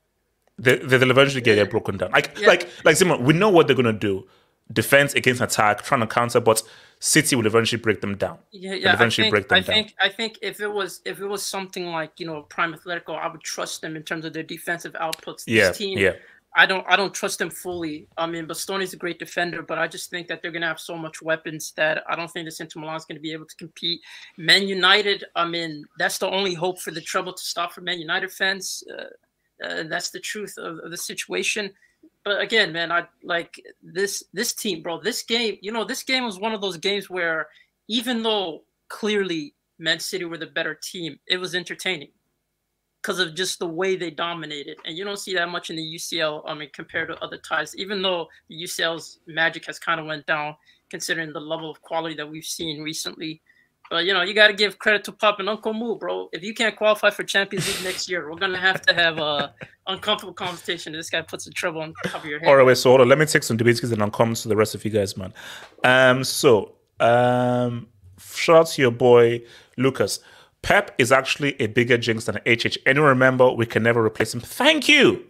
they, 0.59 0.77
they- 0.77 0.99
they'll 0.99 1.11
eventually 1.11 1.41
get, 1.41 1.55
get 1.57 1.71
broken 1.71 1.97
down. 1.97 2.11
Like 2.11 2.37
Yeah. 2.39 2.49
like 2.49 2.69
like 2.85 2.97
Simon, 2.97 3.25
we 3.25 3.33
know 3.33 3.49
what 3.49 3.67
they're 3.67 3.77
gonna 3.77 3.93
do. 3.93 4.27
Defense 4.73 5.15
against 5.15 5.41
attack, 5.41 5.83
trying 5.83 6.01
to 6.01 6.07
counter, 6.07 6.41
but 6.41 6.63
City 7.01 7.35
will 7.35 7.47
eventually 7.47 7.81
break 7.81 8.01
them 8.01 8.17
down. 8.17 8.39
Yeah, 8.53 8.73
They'll 8.73 8.81
yeah. 8.81 8.91
I 8.91 8.95
eventually 8.95 9.25
think, 9.25 9.33
break 9.33 9.49
them 9.49 9.57
I 9.59 9.61
down. 9.61 9.75
think 9.75 9.95
I 10.01 10.09
think 10.11 10.39
if 10.43 10.61
it 10.61 10.69
was 10.69 11.01
if 11.05 11.19
it 11.21 11.27
was 11.27 11.43
something 11.45 11.87
like 11.87 12.13
you 12.19 12.27
know 12.27 12.43
Prime 12.43 12.75
Atletico, 12.75 13.19
I 13.19 13.27
would 13.29 13.41
trust 13.43 13.81
them 13.81 13.97
in 13.97 14.03
terms 14.03 14.25
of 14.25 14.33
their 14.33 14.43
defensive 14.43 14.93
outputs. 14.93 15.45
This 15.45 15.55
Yeah, 15.55 15.73
team, 15.73 15.99
yeah. 15.99 16.13
I 16.57 16.67
don't 16.67 16.85
I 16.89 16.97
don't 16.97 17.15
trust 17.15 17.39
them 17.39 17.49
fully. 17.51 18.07
I 18.19 18.27
mean, 18.27 18.47
Bastoni's 18.47 18.93
a 18.93 18.97
great 18.97 19.19
defender, 19.19 19.63
but 19.63 19.79
I 19.79 19.87
just 19.89 20.11
think 20.11 20.29
that 20.29 20.43
they're 20.43 20.51
gonna 20.51 20.67
have 20.67 20.81
so 20.81 20.97
much 20.97 21.23
weapons 21.23 21.73
that 21.77 22.03
I 22.09 22.17
don't 22.17 22.29
think 22.31 22.47
this 22.47 22.61
Inter 22.61 22.81
Milan's 22.81 23.07
gonna 23.07 23.21
be 23.21 23.33
able 23.33 23.47
to 23.47 23.57
compete. 23.57 24.01
Man 24.37 24.69
United, 24.69 25.25
I 25.35 25.47
mean, 25.47 25.85
that's 25.99 26.19
the 26.19 26.29
only 26.29 26.55
hope 26.55 26.81
for 26.81 26.91
the 26.91 27.01
treble 27.01 27.33
to 27.33 27.43
stop 27.43 27.73
for 27.73 27.81
Man 27.81 27.99
United 27.99 28.31
fans. 28.31 28.85
Uh, 28.93 29.65
uh, 29.65 29.85
that's 29.85 30.11
the 30.11 30.21
truth 30.21 30.55
of, 30.59 30.79
of 30.81 30.91
the 30.91 30.97
situation. 30.97 31.73
But 32.25 32.41
again, 32.41 32.73
man, 32.73 32.93
I 32.93 33.07
like 33.23 33.61
this 33.83 34.25
this 34.33 34.53
team, 34.53 34.83
bro. 34.83 35.01
This 35.01 35.23
game, 35.23 35.59
you 35.63 35.73
know, 35.73 35.85
this 35.85 36.03
game 36.03 36.25
was 36.25 36.39
one 36.39 36.53
of 36.53 36.61
those 36.61 36.77
games 36.77 37.09
where 37.09 37.49
even 37.89 38.23
though 38.23 38.63
clearly 38.89 39.55
Man 39.79 39.99
City 40.01 40.25
were 40.25 40.39
the 40.39 40.47
better 40.47 40.75
team, 40.75 41.19
it 41.27 41.39
was 41.39 41.55
entertaining 41.55 42.11
because 43.01 43.19
of 43.19 43.35
just 43.35 43.59
the 43.59 43.67
way 43.67 43.97
they 43.97 44.11
dominated. 44.11 44.77
And 44.85 44.97
you 44.97 45.05
don't 45.05 45.19
see 45.19 45.35
that 45.35 45.49
much 45.49 45.71
in 45.71 45.77
the 45.77 45.83
UCL. 45.83 46.43
I 46.47 46.55
mean, 46.55 46.69
compared 46.75 47.09
to 47.09 47.19
other 47.23 47.39
ties, 47.39 47.75
even 47.77 48.03
though 48.03 48.29
the 48.49 48.63
UCL's 48.63 49.21
magic 49.27 49.65
has 49.67 49.79
kind 49.79 49.99
of 49.99 50.07
went 50.07 50.27
down, 50.27 50.55
considering 50.91 51.33
the 51.33 51.41
level 51.41 51.71
of 51.71 51.81
quality 51.81 52.15
that 52.17 52.31
we've 52.31 52.45
seen 52.45 52.83
recently. 52.83 53.41
But 53.91 54.05
you 54.05 54.15
know, 54.15 54.23
you 54.23 54.35
got 54.35 54.47
to 54.47 54.53
give 54.53 54.79
credit 54.79 55.03
to 55.05 55.13
Pop 55.13 55.41
and 55.41 55.49
Uncle 55.49 55.75
Moo, 55.75 55.97
bro. 55.97 56.29
If 56.33 56.45
you 56.45 56.55
can't 56.55 56.77
qualify 56.77 57.11
for 57.11 57.25
Champions 57.25 57.67
League 57.67 57.85
next 57.85 58.09
year, 58.09 58.31
we're 58.31 58.39
gonna 58.39 58.57
have 58.57 58.81
to 58.83 58.95
have 58.95 59.19
a 59.19 59.53
uncomfortable 59.89 60.33
conversation. 60.33 60.93
This 60.93 61.11
guy 61.11 61.23
puts 61.23 61.45
the 61.45 61.51
trouble 61.51 61.83
on 61.83 61.93
top 62.05 62.23
of 62.23 62.31
your 62.31 62.39
head. 62.39 62.49
All 62.49 62.57
right, 62.57 62.65
wait. 62.65 62.79
So 62.79 62.91
hold 62.91 63.01
on. 63.01 63.09
Let 63.09 63.19
me 63.19 63.27
take 63.27 63.43
some 63.43 63.57
debates 63.57 63.83
and 63.83 63.91
then 63.91 64.01
I'll 64.01 64.11
come 64.11 64.33
to 64.33 64.49
the 64.49 64.57
rest 64.57 64.77
of 64.77 64.85
you 64.85 64.93
guys, 64.93 65.17
man. 65.17 65.35
Um, 65.83 66.23
so 66.23 66.77
um, 67.01 67.89
shout 68.21 68.57
out 68.57 68.67
to 68.69 68.83
your 68.83 68.93
boy 68.93 69.43
Lucas. 69.77 70.21
Pep 70.63 70.95
is 70.99 71.11
actually 71.11 71.61
a 71.61 71.67
bigger 71.67 71.99
jinx 71.99 72.27
than 72.27 72.37
HH. 72.47 72.79
Anyone 72.87 73.09
remember 73.09 73.51
we 73.51 73.67
can 73.67 73.83
never 73.83 74.05
replace 74.05 74.33
him? 74.33 74.41
Thank 74.41 74.89
you. 74.89 75.25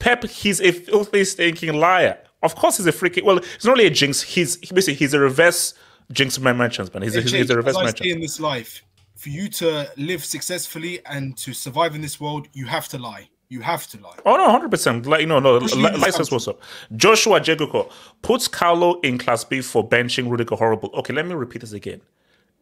Pep, 0.00 0.24
he's 0.24 0.60
a 0.60 0.72
filthy, 0.72 1.24
stinking 1.24 1.74
liar. 1.74 2.18
Of 2.42 2.56
course, 2.56 2.78
he's 2.78 2.86
a 2.86 2.92
freaking. 2.92 3.22
Well, 3.22 3.38
he's 3.38 3.64
not 3.64 3.74
really 3.74 3.86
a 3.86 3.90
jinx. 3.90 4.22
He's 4.22 4.58
he 4.60 4.74
basically 4.74 4.94
he's 4.94 5.14
a 5.14 5.20
reverse 5.20 5.74
jinx 6.12 6.38
merchant, 6.38 6.92
man. 6.92 7.02
He's, 7.02 7.16
a, 7.16 7.20
he's, 7.20 7.32
he's 7.32 7.50
a 7.50 7.56
reverse 7.56 7.76
as 7.78 7.94
I 8.00 8.04
in 8.04 8.20
this 8.20 8.40
life, 8.40 8.82
for 9.16 9.28
you 9.28 9.48
to 9.50 9.90
live 9.96 10.24
successfully 10.24 11.00
and 11.06 11.36
to 11.38 11.52
survive 11.52 11.94
in 11.94 12.00
this 12.00 12.20
world, 12.20 12.48
you 12.52 12.66
have 12.66 12.88
to 12.88 12.98
lie. 12.98 13.28
You 13.48 13.60
have 13.62 13.88
to 13.88 14.00
lie. 14.00 14.16
Oh 14.24 14.36
no, 14.36 14.48
hundred 14.48 14.70
percent. 14.70 15.06
Like 15.06 15.26
no, 15.26 15.40
no. 15.40 15.56
Li- 15.58 15.96
license 15.96 16.30
what's 16.30 16.46
up. 16.46 16.60
Joshua 16.94 17.40
Jeguko 17.40 17.90
puts 18.22 18.46
Carlo 18.46 19.00
in 19.00 19.18
Class 19.18 19.42
B 19.42 19.60
for 19.60 19.86
benching 19.86 20.30
Rudiger. 20.30 20.54
Horrible. 20.54 20.90
Okay, 20.94 21.12
let 21.12 21.26
me 21.26 21.34
repeat 21.34 21.60
this 21.60 21.72
again. 21.72 22.00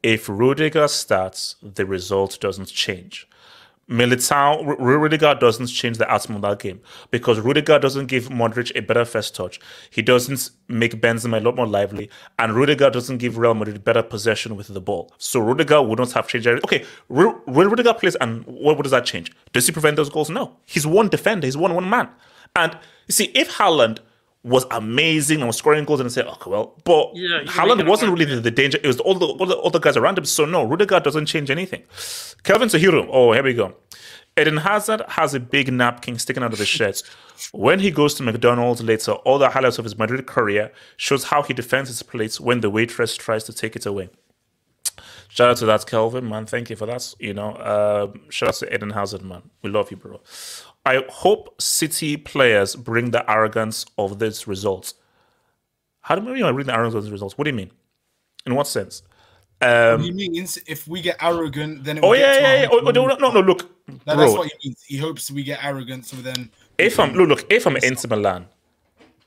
If 0.03 0.31
Rudiger 0.31 0.89
starts, 0.89 1.57
the 1.63 1.85
result 1.85 2.39
doesn't 2.41 2.69
change. 2.69 3.29
Militao, 3.89 4.67
Ru- 4.79 4.99
Rudiger 4.99 5.35
doesn't 5.35 5.69
change 5.69 5.97
the 5.97 6.11
outcome 6.11 6.37
of 6.37 6.43
that 6.43 6.59
game 6.59 6.81
because 7.11 7.41
Rudiger 7.41 7.79
doesn't 7.79 8.07
give 8.07 8.29
Modric 8.29 8.71
a 8.77 8.81
better 8.81 9.05
first 9.05 9.35
touch. 9.35 9.59
He 9.91 10.03
doesn't 10.03 10.51
make 10.69 11.01
Benzema 11.01 11.39
a 11.39 11.41
lot 11.41 11.57
more 11.57 11.67
lively, 11.67 12.11
and 12.39 12.55
Rudiger 12.55 12.91
doesn't 12.91 13.17
give 13.19 13.39
Real 13.39 13.55
Madrid 13.55 13.83
better 13.85 14.03
possession 14.03 14.57
with 14.57 14.69
the 14.69 14.81
ball. 14.81 15.11
So 15.17 15.41
Rudiger 15.41 15.81
would 15.81 15.99
not 15.99 16.13
have 16.13 16.29
changed. 16.29 16.47
Okay, 16.47 16.85
when 17.09 17.71
Rudiger 17.71 17.95
plays, 17.95 18.15
and 18.17 18.45
what, 18.45 18.77
what 18.77 18.83
does 18.83 18.93
that 18.93 19.07
change? 19.07 19.33
Does 19.53 19.67
he 19.67 19.73
prevent 19.73 19.97
those 19.97 20.11
goals? 20.11 20.29
No. 20.29 20.57
He's 20.67 20.87
one 20.87 21.09
defender. 21.09 21.47
He's 21.47 21.57
one 21.57 21.75
one 21.75 21.89
man. 21.89 22.11
And 22.55 22.77
you 23.07 23.13
see, 23.13 23.27
if 23.35 23.53
Haaland 23.53 24.01
was 24.49 24.65
amazing 24.71 25.39
and 25.39 25.47
was 25.47 25.57
scoring 25.57 25.85
goals, 25.85 26.01
and 26.01 26.11
say, 26.11 26.23
okay, 26.23 26.51
well, 26.51 26.75
but 26.85 27.11
Yeah, 27.15 27.41
Haaland 27.45 27.87
wasn't 27.87 28.13
really 28.13 28.25
the, 28.25 28.41
the 28.41 28.51
danger. 28.51 28.79
It 28.83 28.87
was 28.87 29.01
all 29.01 29.15
the 29.15 29.27
all 29.27 29.47
the 29.47 29.59
other 29.59 29.79
guys 29.79 29.97
around 29.97 30.19
him. 30.19 30.25
So 30.25 30.45
no, 30.45 30.65
Rudiger 30.65 31.01
doesn't 31.01 31.27
change 31.27 31.51
anything. 31.51 31.83
Kelvin 32.43 32.69
Sahiro. 32.69 33.09
Oh, 33.11 33.33
here 33.33 33.43
we 33.43 33.55
go. 33.55 33.75
Eden 34.39 34.59
Hazard 34.59 35.03
has 35.09 35.35
a 35.35 35.41
big 35.41 35.73
napkin 35.73 36.19
sticking 36.19 36.45
out 36.45 36.53
of 36.53 36.59
his 36.61 36.69
shirt. 36.69 37.03
When 37.53 37.81
he 37.81 37.91
goes 37.91 38.15
to 38.15 38.23
McDonald's 38.23 38.83
later, 38.83 39.13
all 39.13 39.39
the 39.39 39.49
highlights 39.49 39.79
of 39.79 39.85
his 39.85 39.99
Madrid 39.99 40.27
career 40.27 40.71
shows 40.97 41.25
how 41.25 41.43
he 41.43 41.53
defends 41.55 41.89
his 41.89 42.03
plates 42.03 42.41
when 42.41 42.61
the 42.61 42.71
waitress 42.71 43.17
tries 43.17 43.43
to 43.45 43.53
take 43.53 43.75
it 43.75 43.85
away. 43.85 44.11
Shout 45.29 45.51
out 45.51 45.57
to 45.59 45.67
that, 45.67 45.87
Kelvin, 45.87 46.29
man. 46.29 46.47
Thank 46.47 46.71
you 46.71 46.77
for 46.77 46.87
that. 46.87 47.15
You 47.19 47.35
know, 47.35 47.51
uh, 47.53 48.13
shout 48.31 48.51
out 48.51 48.55
to 48.57 48.75
Eden 48.75 48.91
Hazard, 48.91 49.23
man. 49.23 49.43
We 49.63 49.71
love 49.71 49.91
you, 49.91 49.97
bro. 49.97 50.21
I 50.89 51.05
hope 51.11 51.61
City 51.61 52.17
players 52.17 52.75
bring 52.75 53.11
the 53.11 53.31
arrogance 53.31 53.85
of 53.99 54.19
this 54.19 54.49
result. 54.49 54.95
How 56.01 56.15
do 56.15 56.27
you 56.27 56.33
mean? 56.33 56.45
I 56.45 56.53
bring 56.53 56.67
the 56.67 56.73
arrogance 56.73 56.95
of 56.95 57.03
these 57.03 57.13
results? 57.13 57.37
What 57.37 57.45
do 57.45 57.51
you 57.51 57.57
mean? 57.57 57.71
In 58.47 58.55
what 58.55 58.67
sense? 58.67 59.03
Um, 59.61 60.01
he 60.01 60.13
means 60.13 60.59
if 60.67 60.89
we 60.89 61.03
get 61.03 61.23
arrogant, 61.23 61.85
then 61.85 61.99
it 61.99 62.05
oh 62.05 62.09
will 62.11 62.17
yeah, 62.17 62.41
yeah, 62.41 62.63
yeah. 62.63 62.69
Oh, 62.73 62.79
no, 62.79 63.07
no, 63.07 63.17
no, 63.17 63.41
look, 63.41 63.69
That- 64.07 64.17
that's 64.17 64.33
what 64.33 64.51
he 64.51 64.69
means. 64.69 64.83
He 64.87 64.97
hopes 64.97 65.31
we 65.31 65.43
get 65.43 65.63
arrogant, 65.63 66.07
so 66.07 66.17
then 66.17 66.51
If 66.79 66.99
I'm 66.99 67.13
look, 67.13 67.29
look, 67.29 67.53
if 67.53 67.67
I'm 67.67 67.77
Inter 67.77 68.09
Milan, 68.09 68.47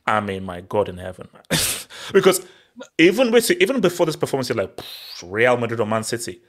I 0.07 0.19
mean, 0.19 0.43
my 0.43 0.61
God 0.61 0.89
in 0.89 0.97
heaven, 0.97 1.27
because 2.11 2.43
even 2.97 3.31
with 3.31 3.51
even 3.51 3.81
before 3.81 4.07
this 4.07 4.15
performance, 4.15 4.49
you're 4.49 4.57
like 4.57 4.77
"Pff, 4.77 5.23
Real 5.31 5.57
Madrid 5.57 5.79
or 5.79 5.85
Man 5.85 6.03
City. 6.03 6.41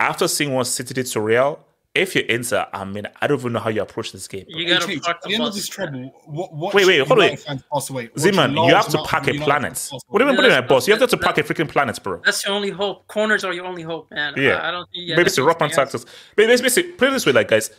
After 0.00 0.26
seeing 0.26 0.54
what 0.54 0.64
City 0.68 0.94
did 0.94 1.06
to 1.06 1.20
Real, 1.20 1.58
if 1.94 2.14
you're 2.14 2.24
Inter, 2.24 2.66
I 2.72 2.84
mean, 2.84 3.06
I 3.22 3.26
don't 3.28 3.38
even 3.38 3.52
know 3.52 3.60
how 3.60 3.70
you 3.70 3.80
approach 3.80 4.10
this 4.12 4.26
game. 4.26 4.46
bro. 4.50 4.58
You 4.60 4.68
gotta 4.68 4.86
Hey, 4.86 4.94
Chase, 4.94 5.04
park 5.04 5.16
at 5.16 5.22
the 5.22 5.28
the 5.28 5.34
end 5.36 5.44
of 5.44 5.54
this 5.54 5.68
treble, 5.68 6.12
what, 6.26 6.52
what 6.54 6.74
Wait, 6.74 6.86
wait, 6.86 7.06
hold 7.06 7.20
on. 7.20 7.36
Fans 7.36 7.62
pass 7.72 7.88
away. 7.90 8.04
Watch 8.08 8.14
Zeman, 8.24 8.66
you 8.68 8.74
have 8.74 8.88
to 8.88 9.02
pack 9.04 9.28
a 9.28 9.34
planet. 9.34 9.88
What 10.08 10.18
do 10.18 10.24
you 10.24 10.30
mean, 10.32 10.34
Yeah, 10.34 10.42
put 10.42 10.52
in 10.58 10.64
a 10.64 10.66
boss? 10.66 10.88
You 10.88 10.96
have 10.96 11.08
to 11.08 11.16
pack 11.16 11.38
a 11.38 11.42
freaking 11.44 11.68
planet, 11.68 12.02
bro. 12.02 12.20
That's 12.24 12.44
your 12.44 12.54
only 12.54 12.70
hope. 12.70 13.06
Corners 13.06 13.44
are 13.44 13.52
your 13.52 13.64
only 13.66 13.82
hope, 13.82 14.10
man. 14.10 14.34
Yeah. 14.36 14.56
I, 14.56 14.68
I 14.68 14.70
don't. 14.72 14.88
Yeah, 14.92 15.16
Maybe 15.16 15.26
it's 15.28 15.38
a 15.38 15.44
rock 15.44 15.62
on 15.62 15.70
taxes. 15.70 16.04
But 16.34 16.50
it's 16.50 16.60
basically 16.62 16.92
put 16.92 17.08
it 17.08 17.12
this 17.12 17.26
way, 17.26 17.32
like 17.32 17.48
guys, 17.48 17.70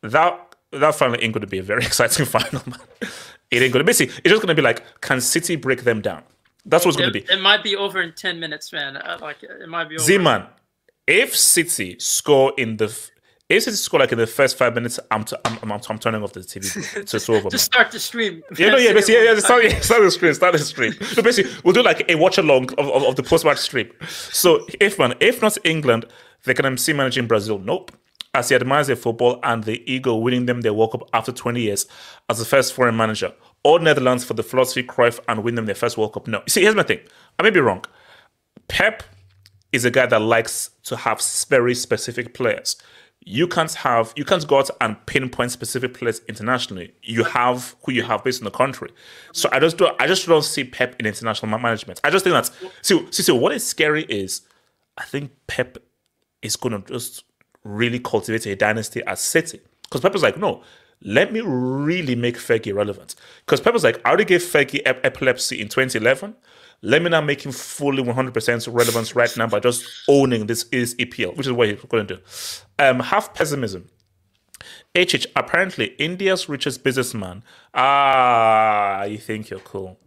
that 0.00 0.56
that 0.72 0.94
final 0.94 1.16
ain't 1.20 1.34
going 1.34 1.42
to 1.42 1.46
be 1.46 1.58
a 1.58 1.62
very 1.62 1.84
exciting 1.86 2.24
final, 2.26 2.62
man. 2.66 2.80
It 3.50 3.62
ain't 3.62 3.72
going 3.72 3.80
to. 3.80 3.84
Basically, 3.84 4.14
it's 4.24 4.30
just 4.30 4.40
going 4.40 4.48
to 4.48 4.54
be 4.54 4.62
like, 4.62 4.82
can 5.02 5.20
City 5.20 5.56
break 5.56 5.84
them 5.84 6.00
down? 6.00 6.22
That's 6.64 6.84
what's 6.86 6.96
going 6.96 7.12
to 7.12 7.20
be. 7.20 7.26
it 7.30 7.40
might 7.42 7.62
be 7.62 7.76
over 7.76 8.00
in 8.00 8.14
ten 8.14 8.40
minutes, 8.40 8.72
man. 8.72 8.96
Uh, 8.96 9.18
like 9.20 9.42
it 9.42 9.68
might 9.68 9.88
be 9.90 9.96
over. 9.96 10.04
Z-Man, 10.04 10.46
if 11.06 11.36
City 11.36 11.96
score 11.98 12.52
in 12.56 12.76
the 12.78 12.86
f- 12.86 13.10
if 13.56 13.64
City 13.64 13.76
score 13.76 14.00
like 14.00 14.12
in 14.12 14.18
the 14.18 14.26
first 14.26 14.56
five 14.56 14.74
minutes, 14.74 14.98
I'm 15.10 15.24
t- 15.24 15.36
I'm, 15.44 15.58
I'm, 15.62 15.72
I'm 15.72 15.98
turning 15.98 16.22
off 16.22 16.32
the 16.32 16.40
TV. 16.40 16.72
bro. 16.94 17.04
So 17.04 17.16
it's 17.16 17.28
over. 17.28 17.42
man. 17.42 17.50
Just 17.50 17.66
start 17.66 17.90
the 17.90 18.00
stream. 18.00 18.42
Yeah, 18.56 18.70
no, 18.70 18.76
yeah, 18.76 18.92
basically, 18.92 19.24
yeah, 19.24 19.32
yeah, 19.32 19.38
start, 19.40 19.64
yeah, 19.70 19.80
start 19.80 20.02
the 20.02 20.10
stream, 20.10 20.34
start 20.34 20.52
the 20.52 20.58
stream. 20.58 20.92
So 20.92 21.22
basically, 21.22 21.52
we'll 21.64 21.74
do 21.74 21.82
like 21.82 22.08
a 22.10 22.14
watch 22.14 22.38
along 22.38 22.72
of, 22.74 22.88
of, 22.88 23.02
of 23.04 23.16
the 23.16 23.22
post 23.22 23.44
match 23.44 23.58
stream. 23.58 23.90
So 24.08 24.66
if 24.80 24.98
man, 24.98 25.14
if 25.20 25.42
not 25.42 25.58
England, 25.64 26.06
they 26.44 26.54
can 26.54 26.66
MC 26.66 26.92
managing 26.92 27.26
Brazil. 27.26 27.58
Nope. 27.58 27.92
As 28.34 28.48
he 28.48 28.54
admires 28.54 28.86
their 28.86 28.96
football 28.96 29.38
and 29.42 29.64
the 29.64 29.82
ego 29.92 30.16
winning 30.16 30.46
them 30.46 30.62
their 30.62 30.72
World 30.72 30.92
Cup 30.92 31.08
after 31.12 31.32
20 31.32 31.60
years 31.60 31.86
as 32.30 32.38
the 32.38 32.46
first 32.46 32.72
foreign 32.72 32.96
manager. 32.96 33.30
Or 33.62 33.78
Netherlands 33.78 34.24
for 34.24 34.32
the 34.32 34.42
philosophy 34.42 34.82
Cruyff 34.82 35.20
and 35.28 35.44
win 35.44 35.54
them 35.54 35.66
their 35.66 35.74
first 35.74 35.98
World 35.98 36.14
Cup. 36.14 36.26
No. 36.26 36.42
See, 36.48 36.62
here's 36.62 36.74
my 36.74 36.82
thing. 36.82 37.00
I 37.38 37.42
may 37.42 37.50
be 37.50 37.60
wrong. 37.60 37.84
Pep 38.68 39.02
is 39.72 39.84
a 39.84 39.90
guy 39.90 40.06
that 40.06 40.20
likes 40.20 40.70
to 40.84 40.96
have 40.96 41.22
very 41.48 41.74
specific 41.74 42.32
players. 42.32 42.76
You 43.24 43.46
can't 43.46 43.72
have 43.74 44.12
you 44.16 44.24
can't 44.24 44.46
go 44.46 44.58
out 44.58 44.70
and 44.80 44.96
pinpoint 45.06 45.52
specific 45.52 45.94
players 45.94 46.20
internationally. 46.28 46.92
You 47.02 47.24
have 47.24 47.76
who 47.84 47.92
you 47.92 48.02
have 48.02 48.24
based 48.24 48.40
on 48.40 48.44
the 48.44 48.50
country. 48.50 48.90
So 49.32 49.48
I 49.52 49.60
just 49.60 49.76
don't 49.76 50.00
I 50.00 50.06
just 50.06 50.26
don't 50.26 50.44
see 50.44 50.64
Pep 50.64 50.96
in 50.98 51.06
international 51.06 51.56
management. 51.58 52.00
I 52.02 52.10
just 52.10 52.24
think 52.24 52.34
that's 52.34 52.50
see 52.82 53.06
see, 53.10 53.22
see 53.22 53.32
what 53.32 53.52
is 53.52 53.64
scary 53.64 54.04
is 54.04 54.42
I 54.98 55.04
think 55.04 55.30
Pep 55.46 55.78
is 56.42 56.56
gonna 56.56 56.82
just 56.88 57.24
really 57.64 57.98
cultivate 58.00 58.46
a 58.46 58.56
dynasty 58.56 59.02
at 59.06 59.18
City. 59.18 59.60
Because 59.82 60.00
Pep 60.00 60.14
is 60.14 60.22
like, 60.22 60.36
no, 60.36 60.62
let 61.02 61.32
me 61.32 61.40
really 61.40 62.14
make 62.14 62.36
Fergie 62.36 62.74
relevant. 62.74 63.14
Because 63.44 63.60
Pep 63.60 63.74
was 63.74 63.84
like, 63.84 64.00
I 64.04 64.08
already 64.08 64.24
gave 64.24 64.42
Fergie 64.42 64.82
ep- 64.84 65.04
epilepsy 65.04 65.60
in 65.60 65.68
2011. 65.68 66.34
Let 66.82 67.02
me 67.02 67.10
now 67.10 67.20
make 67.20 67.42
him 67.46 67.52
fully 67.52 68.02
100% 68.02 68.74
relevant 68.74 69.14
right 69.14 69.36
now 69.36 69.46
by 69.46 69.60
just 69.60 69.84
owning 70.08 70.46
this 70.46 70.64
is 70.72 70.96
EPL, 70.96 71.36
which 71.36 71.46
is 71.46 71.52
what 71.52 71.68
he's 71.68 71.80
going 71.82 72.06
to 72.08 72.16
do. 72.16 72.22
Um, 72.78 73.00
half 73.00 73.34
pessimism. 73.34 73.88
HH, 74.96 75.26
apparently 75.36 75.94
India's 75.98 76.48
richest 76.48 76.84
businessman. 76.84 77.42
Ah, 77.72 79.04
you 79.04 79.18
think 79.18 79.48
you're 79.48 79.60
cool. 79.60 79.98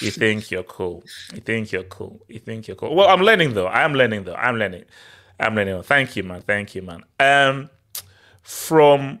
You 0.00 0.10
think 0.10 0.50
you're 0.50 0.62
cool. 0.62 1.04
You 1.32 1.40
think 1.40 1.72
you're 1.72 1.84
cool. 1.84 2.20
You 2.28 2.38
think 2.38 2.68
you're 2.68 2.76
cool. 2.76 2.94
Well, 2.94 3.08
I'm 3.08 3.20
learning 3.20 3.54
though. 3.54 3.68
I'm 3.68 3.94
learning 3.94 4.24
though. 4.24 4.34
I'm 4.34 4.58
learning. 4.58 4.84
I'm 5.40 5.54
learning. 5.54 5.82
Thank 5.82 6.16
you, 6.16 6.22
man. 6.22 6.42
Thank 6.42 6.74
you, 6.74 6.82
man. 6.82 7.04
Um, 7.18 7.70
from 8.42 9.20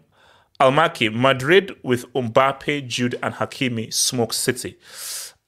Almaki, 0.60 1.12
Madrid 1.12 1.76
with 1.82 2.10
Mbappe, 2.12 2.86
Jude, 2.86 3.18
and 3.22 3.34
Hakimi 3.34 3.92
smoke 3.92 4.32
City. 4.32 4.78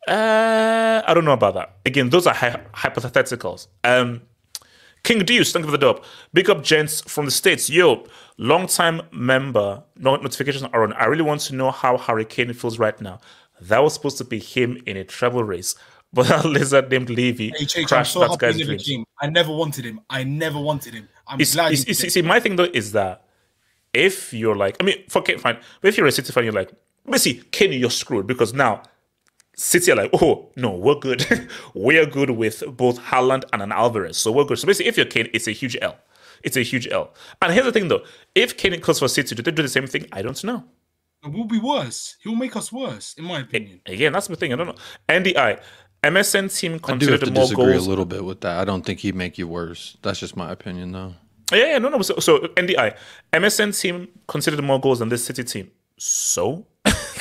Uh, 0.08 1.02
I 1.06 1.14
don't 1.14 1.24
know 1.24 1.32
about 1.32 1.54
that. 1.54 1.76
Again, 1.86 2.10
those 2.10 2.26
are 2.26 2.34
hy- 2.34 2.60
hypotheticals. 2.74 3.68
Um, 3.84 4.22
King 5.04 5.24
Deuce, 5.24 5.52
thank 5.52 5.64
you 5.64 5.70
for 5.70 5.76
the 5.76 5.78
dub. 5.78 6.04
Big 6.32 6.50
up, 6.50 6.62
gents 6.62 7.00
from 7.02 7.24
the 7.24 7.30
States. 7.30 7.70
Yo, 7.70 8.06
long 8.36 8.66
time 8.66 9.02
member, 9.12 9.82
no 9.96 10.16
notifications 10.16 10.64
are 10.72 10.82
on. 10.82 10.92
I 10.94 11.04
really 11.06 11.22
want 11.22 11.40
to 11.42 11.54
know 11.54 11.70
how 11.70 11.96
Hurricane 11.96 12.52
feels 12.52 12.78
right 12.78 12.98
now. 13.00 13.20
That 13.60 13.82
was 13.82 13.94
supposed 13.94 14.18
to 14.18 14.24
be 14.24 14.38
him 14.38 14.80
in 14.86 14.96
a 14.96 15.04
travel 15.04 15.44
race, 15.44 15.74
but 16.12 16.26
that 16.28 16.44
lizard 16.44 16.90
named 16.90 17.10
Levy 17.10 17.50
HH, 17.50 17.76
I'm 17.78 17.84
crashed 17.84 18.12
so 18.14 18.20
that 18.20 18.38
guy's 18.38 18.58
dreams. 18.58 18.90
I 19.20 19.28
never 19.28 19.52
wanted 19.52 19.84
him. 19.84 20.00
I 20.08 20.24
never 20.24 20.58
wanted 20.58 20.94
him. 20.94 21.08
I'm 21.26 21.40
It's, 21.40 21.54
glad. 21.54 21.72
it's, 21.72 21.84
it's, 21.84 22.14
see, 22.14 22.22
my 22.22 22.40
thing 22.40 22.56
though 22.56 22.64
is 22.64 22.92
that 22.92 23.24
if 23.92 24.32
you're 24.32 24.56
like, 24.56 24.76
I 24.80 24.84
mean, 24.84 25.04
for 25.08 25.20
okay, 25.20 25.36
fine, 25.36 25.58
but 25.80 25.88
if 25.88 25.96
you're 25.96 26.06
a 26.06 26.12
City 26.12 26.32
fan, 26.32 26.44
you're 26.44 26.52
like, 26.52 26.70
basically, 27.08 27.42
Kenny, 27.50 27.76
you're 27.76 27.90
screwed 27.90 28.26
because 28.26 28.52
now 28.54 28.82
City 29.58 29.90
are 29.90 29.96
like, 29.96 30.10
oh 30.14 30.50
no, 30.54 30.70
we're 30.70 30.94
good. 30.94 31.48
we're 31.74 32.06
good 32.06 32.30
with 32.30 32.62
both 32.76 33.00
Haaland 33.00 33.44
and 33.52 33.60
an 33.60 33.72
Alvarez, 33.72 34.16
so 34.16 34.30
we're 34.30 34.44
good. 34.44 34.58
So 34.58 34.66
basically, 34.66 34.88
if 34.88 34.96
you're 34.96 35.06
Kane, 35.06 35.28
it's 35.34 35.48
a 35.48 35.50
huge 35.50 35.76
L. 35.82 35.96
It's 36.44 36.56
a 36.56 36.62
huge 36.62 36.86
L. 36.86 37.12
And 37.42 37.52
here's 37.52 37.66
the 37.66 37.72
thing 37.72 37.88
though, 37.88 38.04
if 38.36 38.56
Kane 38.56 38.78
goes 38.80 39.00
for 39.00 39.08
City, 39.08 39.34
do 39.34 39.42
they 39.42 39.50
do 39.50 39.62
the 39.62 39.68
same 39.68 39.88
thing? 39.88 40.06
I 40.12 40.22
don't 40.22 40.42
know. 40.44 40.62
It 41.24 41.32
will 41.32 41.44
be 41.46 41.58
worse. 41.58 42.16
He'll 42.22 42.36
make 42.36 42.54
us 42.54 42.70
worse, 42.70 43.14
in 43.14 43.24
my 43.24 43.40
opinion. 43.40 43.80
Again, 43.86 44.12
that's 44.12 44.28
the 44.28 44.36
thing. 44.36 44.52
I 44.52 44.56
don't 44.56 44.68
know. 44.68 44.76
NDI, 45.08 45.60
MSN 46.04 46.56
team 46.56 46.78
considered 46.78 47.14
I 47.14 47.16
do 47.16 47.24
have 47.26 47.28
to 47.28 47.30
more 47.32 47.42
disagree 47.42 47.72
goals. 47.72 47.86
a 47.86 47.90
little 47.90 48.04
bit 48.04 48.24
with 48.24 48.42
that. 48.42 48.58
I 48.58 48.64
don't 48.64 48.86
think 48.86 49.00
he'd 49.00 49.16
make 49.16 49.36
you 49.38 49.48
worse. 49.48 49.96
That's 50.02 50.20
just 50.20 50.36
my 50.36 50.52
opinion, 50.52 50.92
though. 50.92 51.14
Yeah, 51.50 51.72
yeah, 51.72 51.78
no, 51.78 51.88
no. 51.88 52.00
So, 52.02 52.20
so 52.20 52.38
NDI, 52.38 52.96
MSN 53.32 53.80
team 53.80 54.06
considered 54.28 54.62
more 54.62 54.80
goals 54.80 55.00
than 55.00 55.08
this 55.08 55.24
City 55.24 55.42
team. 55.42 55.72
So, 55.96 56.66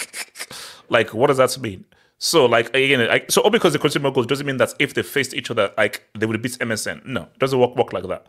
like, 0.89 1.15
what 1.15 1.27
does 1.27 1.37
that 1.37 1.57
mean? 1.59 1.85
So, 2.19 2.45
like, 2.45 2.67
again, 2.75 3.07
like, 3.07 3.31
so 3.31 3.41
all 3.41 3.51
because 3.51 3.73
the 3.73 3.79
consider 3.79 4.01
more 4.03 4.11
goals 4.11 4.25
doesn't 4.25 4.45
mean 4.45 4.57
that 4.57 4.73
if 4.79 4.93
they 4.95 5.03
faced 5.03 5.33
each 5.35 5.51
other, 5.51 5.71
like, 5.77 6.03
they 6.17 6.25
would 6.25 6.41
beat 6.41 6.53
MSN. 6.59 7.05
No, 7.05 7.23
it 7.23 7.39
doesn't 7.39 7.59
work 7.59 7.75
work 7.75 7.93
like 7.93 8.07
that. 8.07 8.25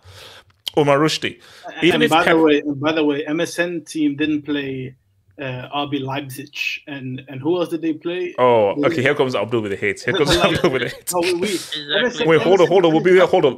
Omar 0.76 0.98
Rushdie, 0.98 1.40
even 1.82 2.02
and 2.02 2.10
by 2.10 2.24
Pep, 2.24 2.36
the 2.36 2.42
way, 2.42 2.62
by 2.62 2.92
the 2.92 3.02
way, 3.04 3.24
MSN 3.24 3.86
team 3.88 4.14
didn't 4.16 4.42
play 4.42 4.94
uh, 5.40 5.68
RB 5.74 6.02
Leipzig, 6.02 6.54
and 6.86 7.22
and 7.28 7.40
who 7.40 7.56
else 7.58 7.70
did 7.70 7.80
they 7.80 7.94
play? 7.94 8.34
oh, 8.38 8.74
They 8.74 8.80
okay, 8.82 8.88
didn't- 8.90 9.04
here 9.04 9.14
comes 9.14 9.34
Abdul 9.34 9.62
with 9.62 9.70
the 9.70 9.76
hate. 9.78 10.00
Here 10.02 10.12
comes 10.12 10.36
Abdul 10.36 10.70
with 10.70 10.82
the 10.82 10.88
hate. 10.90 11.10
No, 11.14 11.20
we, 11.20 11.34
we, 11.34 11.48
Exactly. 11.48 12.26
Wait, 12.26 12.42
hold 12.42 12.60
on, 12.60 12.66
hold 12.68 12.84
on. 12.84 12.92
We'll 12.92 13.02
be 13.02 13.12
there. 13.12 13.26
Hold 13.26 13.46
on. 13.46 13.54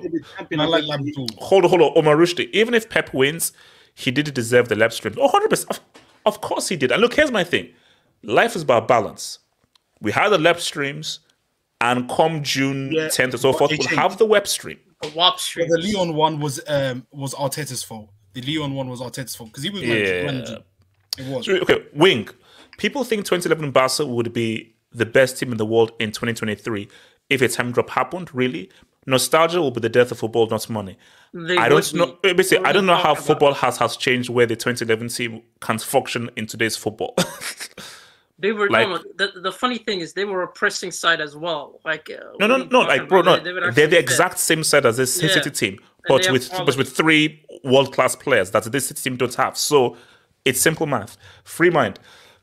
Like 0.52 0.84
Hold 1.38 1.64
on, 1.64 1.70
hold 1.70 1.82
on. 1.82 1.92
Omar 1.96 2.14
Rushdie, 2.16 2.48
even 2.52 2.74
if 2.74 2.88
Pep 2.88 3.12
wins, 3.12 3.52
he 3.94 4.12
didn't 4.12 4.34
deserve 4.34 4.68
the 4.68 4.76
lap 4.76 4.92
stream. 4.92 5.16
Oh, 5.20 5.28
100%. 5.28 5.66
Of, 5.70 5.80
of 6.24 6.40
course 6.40 6.68
he 6.68 6.76
did. 6.76 6.92
And 6.92 7.02
look, 7.02 7.14
here's 7.14 7.32
my 7.32 7.42
thing 7.42 7.70
life 8.22 8.54
is 8.54 8.62
about 8.62 8.86
balance. 8.86 9.40
We 10.00 10.12
had 10.12 10.30
the 10.30 10.38
lap 10.38 10.60
streams, 10.60 11.20
and 11.80 12.08
come 12.08 12.42
June 12.42 12.90
Yeah. 12.92 13.08
10th 13.08 13.34
or 13.34 13.38
so 13.38 13.52
forth, 13.52 13.72
we'll 13.78 13.88
have 13.98 14.18
the 14.18 14.26
web 14.26 14.46
stream. 14.46 14.78
The 15.02 15.08
WAP 15.08 15.34
But 15.34 15.40
stream. 15.40 15.68
the 15.68 15.78
Leon 15.78 16.14
one 16.14 16.40
was 16.40 16.60
um 16.68 17.06
was 17.10 17.34
Arteta's 17.34 17.82
fault. 17.82 18.10
The 18.34 18.42
Leon 18.42 18.74
one 18.74 18.88
was 18.88 19.00
Arteta's 19.00 19.34
fault 19.34 19.50
because 19.50 19.62
he 19.64 19.70
was 19.70 19.82
managing- 19.82 20.14
Yeah. 20.14 20.24
managing. 20.26 20.62
It 21.18 21.26
was. 21.26 21.48
Okay, 21.48 21.84
Wing. 21.94 22.28
People 22.78 23.02
think 23.04 23.24
2011 23.24 23.70
Barca 23.72 24.04
would 24.06 24.32
be 24.32 24.74
the 24.92 25.06
best 25.06 25.38
team 25.38 25.52
in 25.52 25.58
the 25.58 25.66
world 25.66 25.92
in 26.00 26.12
2023 26.12 26.88
if 27.30 27.40
a 27.42 27.48
time 27.48 27.72
drop 27.72 27.90
happened, 27.90 28.34
really. 28.34 28.70
Nostalgia 29.06 29.60
will 29.60 29.70
be 29.70 29.80
the 29.80 29.88
death 29.88 30.12
of 30.12 30.18
football, 30.18 30.46
not 30.48 30.68
money. 30.68 30.96
They 31.32 31.56
I 31.56 31.68
don't 31.70 31.94
know. 31.94 32.18
Basically, 32.22 32.64
I 32.66 32.72
don't 32.72 32.86
know 32.86 32.96
how 32.96 33.14
football 33.14 33.54
has, 33.54 33.78
has 33.78 33.96
changed 33.96 34.28
where 34.28 34.46
the 34.46 34.56
2011 34.56 35.08
team 35.08 35.42
can 35.60 35.78
function 35.78 36.30
in 36.36 36.46
today's 36.46 36.76
football. 36.76 37.14
They 38.40 38.52
were 38.52 38.68
Like- 38.70 38.88
no, 38.88 38.98
the, 39.16 39.40
the 39.40 39.52
funny 39.52 39.78
thing 39.78 40.00
is 40.00 40.12
they 40.14 40.24
were 40.24 40.42
a 40.42 40.48
pressing 40.48 40.90
side 40.90 41.20
as 41.20 41.36
well. 41.36 41.80
Like 41.84 42.10
uh, 42.10 42.24
No, 42.38 42.46
no, 42.46 42.56
no, 42.64 42.80
like 42.80 43.08
bro, 43.08 43.22
no, 43.22 43.38
They 43.38 43.52
would 43.52 43.74
they're 43.74 43.86
the 43.86 43.98
exact 43.98 44.38
same 44.38 44.64
side 44.64 44.86
as 44.86 44.96
this 44.96 45.22
Yeah. 45.22 45.28
City 45.28 45.50
team, 45.50 45.78
but 46.08 46.30
with 46.30 46.50
but 46.50 46.76
with 46.76 46.90
three 46.96 47.44
world 47.64 47.92
class 47.94 48.16
players 48.16 48.50
that 48.52 48.64
this 48.64 48.88
City 48.88 49.02
team 49.02 49.16
don't 49.16 49.34
have. 49.34 49.56
So 49.56 49.96
it's 50.44 50.60
simple 50.60 50.86
math. 50.86 51.16
Free 51.44 51.70
mind. 51.70 51.98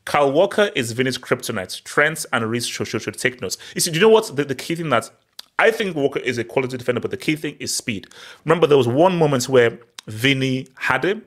Kyle 0.06 0.32
Walker 0.32 0.70
is 0.74 0.94
Vinny's 0.94 1.18
kryptonite. 1.18 1.84
Trent 1.84 2.26
and 2.32 2.50
Reese 2.50 2.66
should, 2.66 2.88
should, 2.88 3.02
should 3.02 3.18
take 3.18 3.42
notes. 3.42 3.58
You 3.76 3.82
see, 3.82 3.92
do 3.92 3.96
you 3.96 4.02
know 4.02 4.10
what 4.10 4.34
the, 4.36 4.46
the 4.46 4.56
key 4.56 4.76
thing 4.76 4.90
that 4.90 5.10
I 5.60 5.72
think 5.72 5.96
Walker 5.96 6.20
is 6.20 6.38
a 6.38 6.44
quality 6.44 6.78
defender, 6.78 7.02
but 7.02 7.12
the 7.12 7.18
key 7.18 7.36
thing 7.36 7.58
is 7.60 7.76
speed. 7.76 8.08
Remember, 8.46 8.68
there 8.68 8.78
was 8.78 8.88
one 8.88 9.18
moment 9.18 9.50
where 9.50 9.80
Vinny 10.06 10.68
had 10.76 11.04
him, 11.04 11.24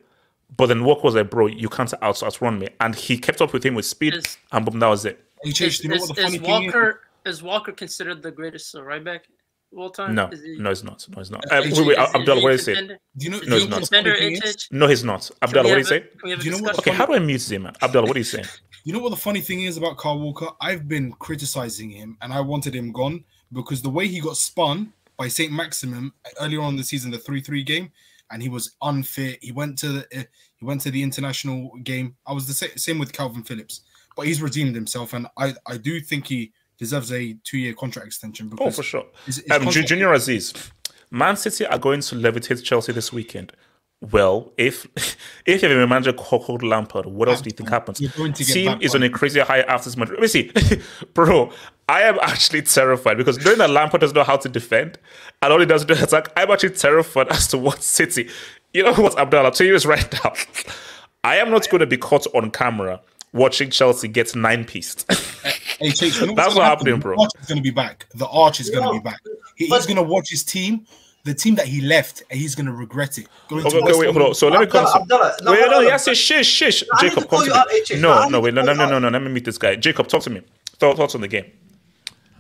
but 0.56 0.66
then 0.66 0.84
Walker 0.84 1.02
was 1.02 1.14
like, 1.14 1.30
"Bro, 1.30 1.48
you 1.48 1.68
can't 1.68 1.92
out 2.02 2.22
outrun 2.22 2.58
me," 2.58 2.68
and 2.80 2.94
he 2.94 3.18
kept 3.18 3.40
up 3.40 3.52
with 3.52 3.64
him 3.64 3.74
with 3.74 3.86
speed, 3.86 4.14
Is- 4.14 4.38
and 4.52 4.64
boom, 4.64 4.78
that 4.80 4.88
was 4.88 5.04
it. 5.04 5.24
Is, 5.44 5.82
you 5.82 5.88
know 5.88 5.96
is, 5.96 6.00
what 6.08 6.16
the 6.16 6.22
funny 6.22 6.36
is 6.36 6.42
thing 6.42 6.64
is? 6.64 6.74
Walker 6.74 7.00
is 7.26 7.42
Walker 7.42 7.72
considered 7.72 8.22
the 8.22 8.30
greatest 8.30 8.74
uh, 8.74 8.82
right 8.82 9.02
back 9.02 9.24
of 9.72 9.78
all 9.78 9.90
time? 9.90 10.14
No, 10.14 10.28
he- 10.28 10.58
no, 10.58 10.70
it's 10.70 10.82
not. 10.82 11.06
No, 11.08 11.20
it's 11.20 11.30
not. 11.30 11.44
Uh, 11.50 11.62
wait, 11.64 11.72
wait, 11.72 11.98
is- 11.98 12.08
is 12.08 12.14
Abdul, 12.14 12.36
he 12.36 12.42
what 12.42 12.48
do 12.48 12.52
you 12.52 12.58
say? 12.58 12.74
Do 12.74 12.96
you 13.16 13.30
know? 13.30 13.38
No, 13.38 13.40
do 13.40 13.46
you 13.46 13.50
know 13.50 13.58
not. 13.58 13.70
what 13.70 13.70
the 13.70 13.70
funny 13.70 13.80
Contender 13.80 14.16
thing 14.16 14.32
is? 14.32 14.56
HH? 14.56 14.68
No, 14.72 14.86
he's 14.86 15.04
not. 15.04 15.20
Can 15.40 15.48
Abdul, 15.48 15.64
we 15.64 15.70
what 15.70 15.74
do 15.74 15.78
you 15.78 15.78
have 15.78 15.86
say? 15.86 15.96
a- 15.96 16.00
can 16.00 16.20
we 16.24 16.30
have 16.30 16.40
a 16.40 16.42
Do 16.42 16.48
you 16.50 16.56
know 16.56 16.62
what 16.62 16.72
the 16.74 16.80
Okay, 16.80 16.90
how 16.92 17.06
do 17.06 17.14
I 17.14 17.18
mute 17.18 17.50
him, 17.50 17.62
man? 17.62 17.74
Abdul, 17.82 18.02
what 18.06 18.16
are 18.16 18.18
you 18.20 18.24
saying? 18.24 18.46
You 18.82 18.94
know 18.94 19.00
what 19.00 19.10
the 19.10 19.16
funny 19.16 19.42
thing 19.42 19.60
is 19.64 19.76
about 19.76 19.98
Carl 19.98 20.18
Walker? 20.20 20.48
I've 20.58 20.88
been 20.88 21.12
criticizing 21.12 21.90
him 21.90 22.16
and 22.22 22.32
I 22.32 22.40
wanted 22.40 22.74
him 22.74 22.92
gone 22.92 23.24
because 23.52 23.82
the 23.82 23.90
way 23.90 24.06
he 24.08 24.20
got 24.22 24.38
spun 24.38 24.94
by 25.18 25.28
Saint-Maximin 25.28 26.10
earlier 26.40 26.62
on 26.62 26.70
in 26.70 26.76
the 26.76 26.82
season, 26.84 27.10
the 27.10 27.18
3-3 27.18 27.66
game, 27.66 27.92
and 28.30 28.42
he 28.42 28.48
was 28.48 28.76
unfit. 28.82 29.38
He 29.42 29.52
went 29.52 29.78
to 29.78 29.88
the 29.88 30.00
uh, 30.18 30.22
he 30.56 30.64
went 30.64 30.80
to 30.82 30.90
the 30.90 31.02
international 31.02 31.70
game. 31.82 32.16
I 32.26 32.32
was 32.32 32.46
the 32.46 32.54
sa- 32.54 32.74
same 32.76 32.98
with 32.98 33.12
Kalvin 33.12 33.46
Phillips, 33.46 33.82
but 34.16 34.26
he's 34.26 34.40
redeemed 34.42 34.74
himself, 34.74 35.12
and 35.14 35.26
I 35.36 35.54
I 35.66 35.76
do 35.78 36.00
think 36.00 36.26
he 36.26 36.52
deserves 36.78 37.12
a 37.12 37.34
two-year 37.44 37.74
contract 37.74 38.06
extension. 38.06 38.48
Because 38.48 38.66
Oh, 38.68 38.70
for 38.70 38.82
sure. 38.82 39.06
his- 39.26 39.36
his 39.36 39.50
Um, 39.50 39.62
contract- 39.64 39.88
Junior 39.88 40.12
Aziz, 40.14 40.54
Man 41.10 41.36
City 41.36 41.66
are 41.66 41.78
going 41.78 42.00
to 42.02 42.14
levitate 42.14 42.62
Chelsea 42.64 42.92
this 42.92 43.12
weekend. 43.12 43.52
Well, 44.00 44.54
if 44.56 44.86
if 45.46 45.62
you 45.62 45.68
have 45.68 45.76
a 45.78 45.86
manager 45.86 46.14
called 46.14 46.62
Lampard, 46.62 47.04
what 47.06 47.28
else 47.28 47.42
do 47.42 47.48
you 47.50 47.56
think 47.56 47.68
happens? 47.68 48.00
You're 48.00 48.10
going 48.16 48.32
to 48.32 48.44
get 48.44 48.54
Team 48.54 48.78
is 48.80 48.94
on 48.94 49.02
on. 49.02 49.08
a 49.08 49.10
crazy 49.10 49.40
high 49.40 49.60
after 49.60 49.90
this 49.90 49.96
match. 49.98 50.08
Let 50.08 50.20
me 50.20 50.26
see, 50.28 50.50
bro. 51.14 51.52
I 51.90 52.02
am 52.02 52.18
actually 52.22 52.62
terrified 52.62 53.16
because 53.16 53.44
knowing 53.44 53.58
that 53.58 53.70
Lampard 53.70 54.00
doesn't 54.00 54.14
know 54.16 54.24
how 54.24 54.36
to 54.36 54.48
defend 54.48 54.98
and 55.42 55.52
all 55.52 55.58
he 55.58 55.66
does 55.66 55.82
is 55.82 55.86
do 55.86 55.94
attack, 55.94 56.28
I'm 56.36 56.50
actually 56.50 56.70
terrified 56.70 57.28
as 57.30 57.48
to 57.48 57.58
what 57.58 57.82
City. 57.82 58.28
You 58.72 58.84
know 58.84 58.94
what, 58.94 59.18
Abdallah? 59.18 59.46
I'll 59.46 59.50
tell 59.50 59.66
you 59.66 59.72
this 59.72 59.84
right 59.86 60.12
now. 60.24 60.32
I 61.24 61.36
am 61.36 61.50
not 61.50 61.68
going 61.68 61.80
to 61.80 61.86
be 61.86 61.96
caught 61.96 62.26
on 62.34 62.50
camera 62.52 63.00
watching 63.32 63.70
Chelsea 63.70 64.06
get 64.08 64.34
nine 64.36 64.64
pieced. 64.64 65.10
HH, 65.10 65.10
you 65.80 65.82
know 65.82 65.90
That's 65.90 66.00
what's 66.00 66.36
what 66.36 66.54
gonna 66.54 66.64
happening, 66.64 66.94
happen? 66.96 67.00
bro. 67.00 67.16
The 67.16 67.22
arch 67.22 67.30
is 67.40 67.46
going 67.48 67.58
to 67.58 67.62
be 67.62 67.70
back. 67.70 68.06
The 68.14 68.26
arch 68.28 68.60
is 68.60 68.70
going 68.70 68.82
to 68.84 68.92
No, 68.92 68.92
be 68.92 69.00
back. 69.00 69.18
He- 69.56 69.66
he's 69.66 69.86
going 69.86 69.96
to 69.96 70.02
watch 70.02 70.30
his 70.30 70.42
team, 70.44 70.86
the 71.24 71.34
team 71.34 71.54
that 71.56 71.66
he 71.66 71.80
left, 71.80 72.22
and 72.30 72.38
he's 72.38 72.54
going 72.54 72.66
to 72.66 72.72
regret 72.72 73.18
it. 73.18 73.26
Going 73.48 73.66
Okay, 73.66 73.78
to 73.78 73.84
okay, 73.84 73.98
wait, 73.98 74.12
hold 74.12 74.28
on. 74.28 74.34
So 74.34 74.48
let 74.48 74.60
me 74.60 74.66
come. 74.66 74.86
Abdallah, 74.86 75.02
Abdallah, 75.02 75.36
no, 75.42 75.52
wait, 75.52 75.70
no, 75.70 75.80
yes, 75.80 76.06
yes, 76.06 76.16
shish, 76.16 76.46
shish. 76.46 76.84
I 76.94 77.00
Jacob, 77.00 77.24
to 77.24 77.28
come 77.28 77.44
to 77.44 77.50
me. 77.50 77.56
out, 77.56 77.66
HH. 77.70 77.92
I 77.94 77.98
No, 77.98 78.28
no, 78.28 78.40
wait, 78.40 78.54
no, 78.54 78.62
no, 78.62 78.72
no, 78.74 78.86
no, 78.88 78.98
no. 78.98 79.08
Let 79.08 79.22
me 79.22 79.30
meet 79.30 79.44
this 79.44 79.58
guy. 79.58 79.74
Jacob, 79.76 80.06
talk 80.08 80.22
to 80.22 80.30
me. 80.30 80.42
Thoughts 80.78 81.14
on 81.14 81.20
the 81.20 81.28
game? 81.28 81.50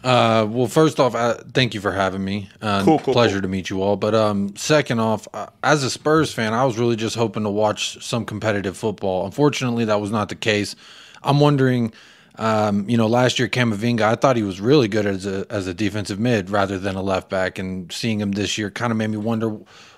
Uh, 0.02 0.46
well, 0.48 0.66
first 0.66 0.98
off, 0.98 1.14
uh, 1.14 1.34
thank 1.52 1.74
you 1.74 1.80
for 1.80 1.92
having 1.92 2.24
me. 2.24 2.48
Uh, 2.62 2.82
Cool, 2.84 2.98
cool, 3.00 3.12
pleasure 3.12 3.34
cool. 3.36 3.42
to 3.42 3.48
meet 3.48 3.68
you 3.68 3.82
all. 3.82 3.96
But 3.96 4.14
um, 4.14 4.56
second 4.56 4.98
off, 4.98 5.28
uh, 5.34 5.48
as 5.62 5.84
a 5.84 5.90
Spurs 5.90 6.32
fan, 6.32 6.54
I 6.54 6.64
was 6.64 6.78
really 6.78 6.96
just 6.96 7.16
hoping 7.16 7.42
to 7.42 7.50
watch 7.50 8.02
some 8.02 8.24
competitive 8.24 8.76
football. 8.76 9.26
Unfortunately, 9.26 9.84
that 9.84 10.00
was 10.00 10.10
not 10.10 10.30
the 10.30 10.36
case. 10.36 10.74
I'm 11.22 11.38
wondering, 11.38 11.92
um, 12.36 12.88
you 12.88 12.96
know, 12.96 13.06
last 13.06 13.38
year 13.38 13.46
Camavinga, 13.48 14.00
I 14.00 14.14
thought 14.14 14.36
he 14.36 14.42
was 14.42 14.58
really 14.58 14.88
good 14.88 15.04
as 15.04 15.26
a 15.26 15.44
as 15.50 15.66
a 15.66 15.74
defensive 15.74 16.18
mid 16.18 16.48
rather 16.48 16.78
than 16.78 16.96
a 16.96 17.02
left 17.02 17.28
back, 17.28 17.58
and 17.58 17.92
seeing 17.92 18.20
him 18.20 18.32
this 18.32 18.56
year 18.56 18.70
kind 18.70 18.92
of 18.92 18.96
made 18.96 19.10
me 19.10 19.18
wonder, 19.18 19.50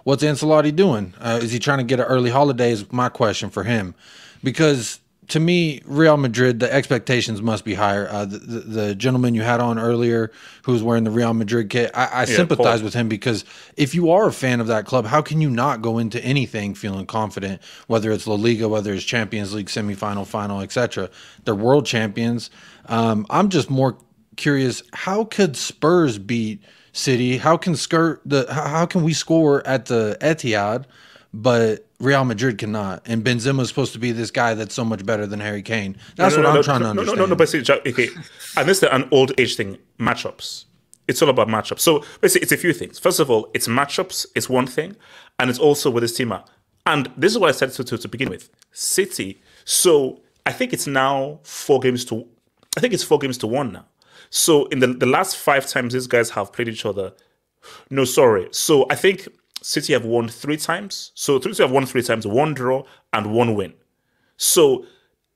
what's 0.03 0.25
Ancelotti 0.25 0.75
doing? 0.75 1.15
Uh, 1.21 1.39
is 1.41 1.53
he 1.53 1.61
trying 1.61 1.79
to 1.79 1.85
get 1.85 2.01
an 2.01 2.07
early 2.07 2.31
holiday? 2.31 2.73
Is 2.73 2.91
my 2.91 3.09
question 3.09 3.51
for 3.51 3.63
him, 3.63 3.95
because 4.43 4.99
to 5.33 5.41
me, 5.41 5.81
Real 5.87 6.19
Madrid, 6.19 6.61
the 6.61 6.71
expectations 6.71 7.41
must 7.41 7.65
be 7.65 7.73
higher. 7.73 8.07
Uh, 8.07 8.27
the, 8.27 8.37
the, 8.37 8.61
the 8.61 8.95
gentleman 8.95 9.35
you 9.35 9.41
had 9.41 9.61
on 9.61 9.79
earlier, 9.79 10.31
who 10.65 10.73
was 10.73 10.83
wearing 10.83 11.05
the 11.05 11.11
Real 11.11 11.33
Madrid 11.33 11.71
kit, 11.71 11.91
I, 11.95 12.09
I 12.13 12.25
sympathize 12.27 12.81
Paul. 12.81 12.85
with 12.85 12.93
him 12.93 13.09
because 13.09 13.47
if 13.79 13.95
you 13.95 14.11
are 14.11 14.29
a 14.29 14.33
fan 14.33 14.61
of 14.61 14.67
that 14.67 14.85
club, 14.85 15.07
how 15.07 15.23
can 15.23 15.41
you 15.41 15.49
not 15.49 15.81
go 15.81 15.97
into 15.97 16.23
anything 16.23 16.75
feeling 16.75 17.07
confident? 17.07 17.63
Whether 17.87 18.13
it's 18.13 18.27
La 18.27 18.35
Liga, 18.35 18.69
whether 18.69 18.93
it's 18.93 19.05
Champions 19.05 19.55
League 19.55 19.69
semifinal, 19.69 20.27
final, 20.27 20.61
etc. 20.61 21.09
They're 21.47 21.55
world 21.55 21.87
champions. 21.87 22.51
Um, 22.85 23.25
I'm 23.31 23.49
just 23.49 23.71
more 23.71 23.97
curious. 24.37 24.83
How 24.93 25.25
could 25.25 25.57
Spurs 25.57 26.19
beat 26.19 26.63
City? 26.93 27.39
How 27.39 27.57
can 27.57 27.75
skirt 27.75 28.21
the? 28.27 28.53
How 28.53 28.85
can 28.85 29.03
we 29.03 29.15
score 29.15 29.67
at 29.67 29.87
the 29.87 30.19
Etihad? 30.21 30.85
but 31.33 31.87
Real 32.03 32.25
Madrid 32.25 32.59
cannot. 32.59 33.03
And 33.07 33.25
Benzema 33.25 33.61
is 33.61 33.69
supposed 33.69 33.93
to 33.93 33.99
be 34.01 34.11
this 34.11 34.33
guy 34.33 34.55
that's 34.55 34.75
so 34.75 34.85
much 34.85 35.07
better 35.07 35.25
than 35.25 35.39
Harry 35.39 35.63
Kane. 35.63 35.97
That's 36.17 36.35
No, 36.35 36.43
no, 36.43 36.49
what 36.49 36.55
no, 36.55 36.59
I'm 36.59 36.65
trying 36.65 36.81
to 36.81 36.87
understand. 36.89 37.17
No, 37.17 37.25
no, 37.25 37.31
no, 37.31 37.37
but 37.37 37.49
see, 37.49 37.61
okay. 37.61 38.09
And 38.57 38.69
this 38.69 38.83
is 38.83 38.89
an 38.91 39.09
old 39.13 39.33
age 39.39 39.55
thing 39.55 39.79
matchups. 40.01 40.65
It's 41.07 41.23
all 41.23 41.29
about 41.29 41.47
matchups. 41.47 41.79
So 41.79 42.05
basically, 42.21 42.43
it's 42.43 42.51
a 42.53 42.57
few 42.57 42.73
things. 42.73 42.99
First 42.99 43.21
of 43.21 43.31
all, 43.31 43.51
it's 43.55 43.69
matchups, 43.69 44.27
it's 44.35 44.49
one 44.49 44.67
thing, 44.67 44.97
and 45.39 45.49
it's 45.49 45.61
also 45.61 45.91
where 45.91 46.01
this 46.01 46.17
team. 46.17 46.35
And 46.87 47.09
this 47.17 47.31
is 47.31 47.39
what 47.39 47.49
I 47.49 47.53
said 47.53 47.71
to, 47.71 47.85
to, 47.85 47.97
to 47.97 48.09
begin 48.09 48.31
with 48.31 48.51
City. 48.73 49.41
So 49.65 50.23
I 50.45 50.51
think 50.51 50.73
it's 50.73 50.89
now 50.89 51.39
four 51.45 51.79
games 51.79 52.05
to, 52.07 52.27
I 52.77 52.81
think 52.81 52.95
it's 52.95 53.05
four 53.05 53.21
games 53.21 53.39
to 53.39 53.47
one 53.47 53.73
now. 53.73 53.87
So 54.31 54.67
in 54.67 54.81
the, 54.81 54.89
the 54.89 55.07
last 55.07 55.37
five 55.37 55.69
times 55.69 55.93
these 55.93 56.09
guys 56.09 56.31
have 56.31 56.53
played 56.53 56.69
each 56.69 56.85
other, 56.85 57.13
no, 57.91 58.05
sorry. 58.05 58.49
So 58.51 58.87
I 58.91 58.97
think 58.97 59.29
City 59.63 59.93
have 59.93 60.05
won 60.05 60.29
three 60.29 60.57
times. 60.57 61.13
So 61.15 61.41
City 61.41 61.63
have 61.63 61.71
won 61.71 61.87
three 61.87 62.03
times, 62.03 62.27
one 62.27 62.55
draw 62.55 62.85
and 63.13 63.33
one 63.33 63.55
win. 63.55 63.75
So 64.37 64.87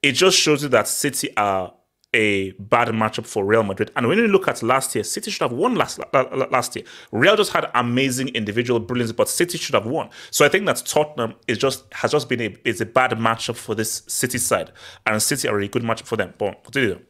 it 0.03 0.13
just 0.13 0.39
shows 0.39 0.63
you 0.63 0.69
that 0.71 0.89
City 0.89 1.35
are 1.37 1.73
a 2.15 2.53
bad 2.53 2.89
matchup 2.89 3.27
for 3.27 3.45
Real 3.45 3.63
Madrid. 3.63 3.91
And 3.95 4.09
when 4.09 4.19
you 4.19 4.27
look 4.29 4.49
at 4.49 4.63
last 4.63 4.95
year, 4.95 5.05
City 5.05 5.31
should 5.31 5.43
have 5.43 5.53
won 5.53 5.75
last 5.75 5.99
la- 5.99 6.23
la- 6.23 6.47
last 6.47 6.75
year. 6.75 6.85
Real 7.13 7.37
just 7.37 7.53
had 7.53 7.71
amazing 7.75 8.29
individual 8.29 8.81
brilliance, 8.81 9.13
but 9.13 9.29
City 9.29 9.59
should 9.59 9.75
have 9.75 9.87
won. 9.87 10.09
So 10.31 10.45
I 10.45 10.49
think 10.49 10.67
that 10.67 10.83
Tottenham 10.87 11.35
is 11.47 11.59
just 11.59 11.85
has 11.93 12.13
just 12.13 12.29
been 12.29 12.41
a 12.41 12.57
is 12.65 12.81
a 12.81 12.87
bad 12.87 13.11
matchup 13.13 13.57
for 13.57 13.75
this 13.75 14.03
City 14.07 14.39
side, 14.39 14.73
and 15.05 15.23
City 15.23 15.47
are 15.49 15.59
a 15.61 15.69
good 15.69 15.83
matchup 15.83 16.07
for 16.07 16.17
them. 16.17 16.33
But 16.39 16.71
do? 16.71 17.01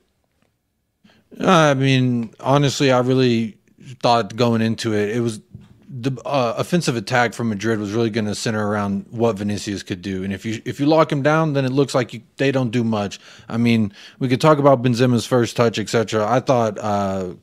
I 1.40 1.74
mean, 1.74 2.32
honestly, 2.40 2.90
I 2.90 2.98
really 3.00 3.58
thought 4.02 4.34
going 4.36 4.62
into 4.62 4.92
it, 4.92 5.16
it 5.16 5.20
was 5.20 5.40
the 5.88 6.10
uh, 6.24 6.54
offensive 6.58 6.96
attack 6.96 7.32
from 7.32 7.48
Madrid 7.48 7.78
was 7.78 7.92
really 7.92 8.10
going 8.10 8.24
to 8.24 8.34
center 8.34 8.66
around 8.68 9.06
what 9.10 9.36
Vinicius 9.38 9.84
could 9.84 10.02
do, 10.02 10.24
and 10.24 10.32
if 10.32 10.44
you 10.44 10.60
if 10.64 10.80
you 10.80 10.86
lock 10.86 11.12
him 11.12 11.22
down, 11.22 11.52
then 11.52 11.64
it 11.64 11.70
looks 11.70 11.94
like 11.94 12.12
you, 12.12 12.22
they 12.38 12.50
don't 12.50 12.70
do 12.70 12.82
much. 12.82 13.20
I 13.48 13.56
mean, 13.56 13.92
we 14.18 14.28
could 14.28 14.40
talk 14.40 14.58
about 14.58 14.82
Benzema's 14.82 15.26
first 15.26 15.54
touch, 15.56 15.78
etc. 15.78 16.26
I 16.28 16.40
thought 16.40 16.76
uh, 16.78 17.34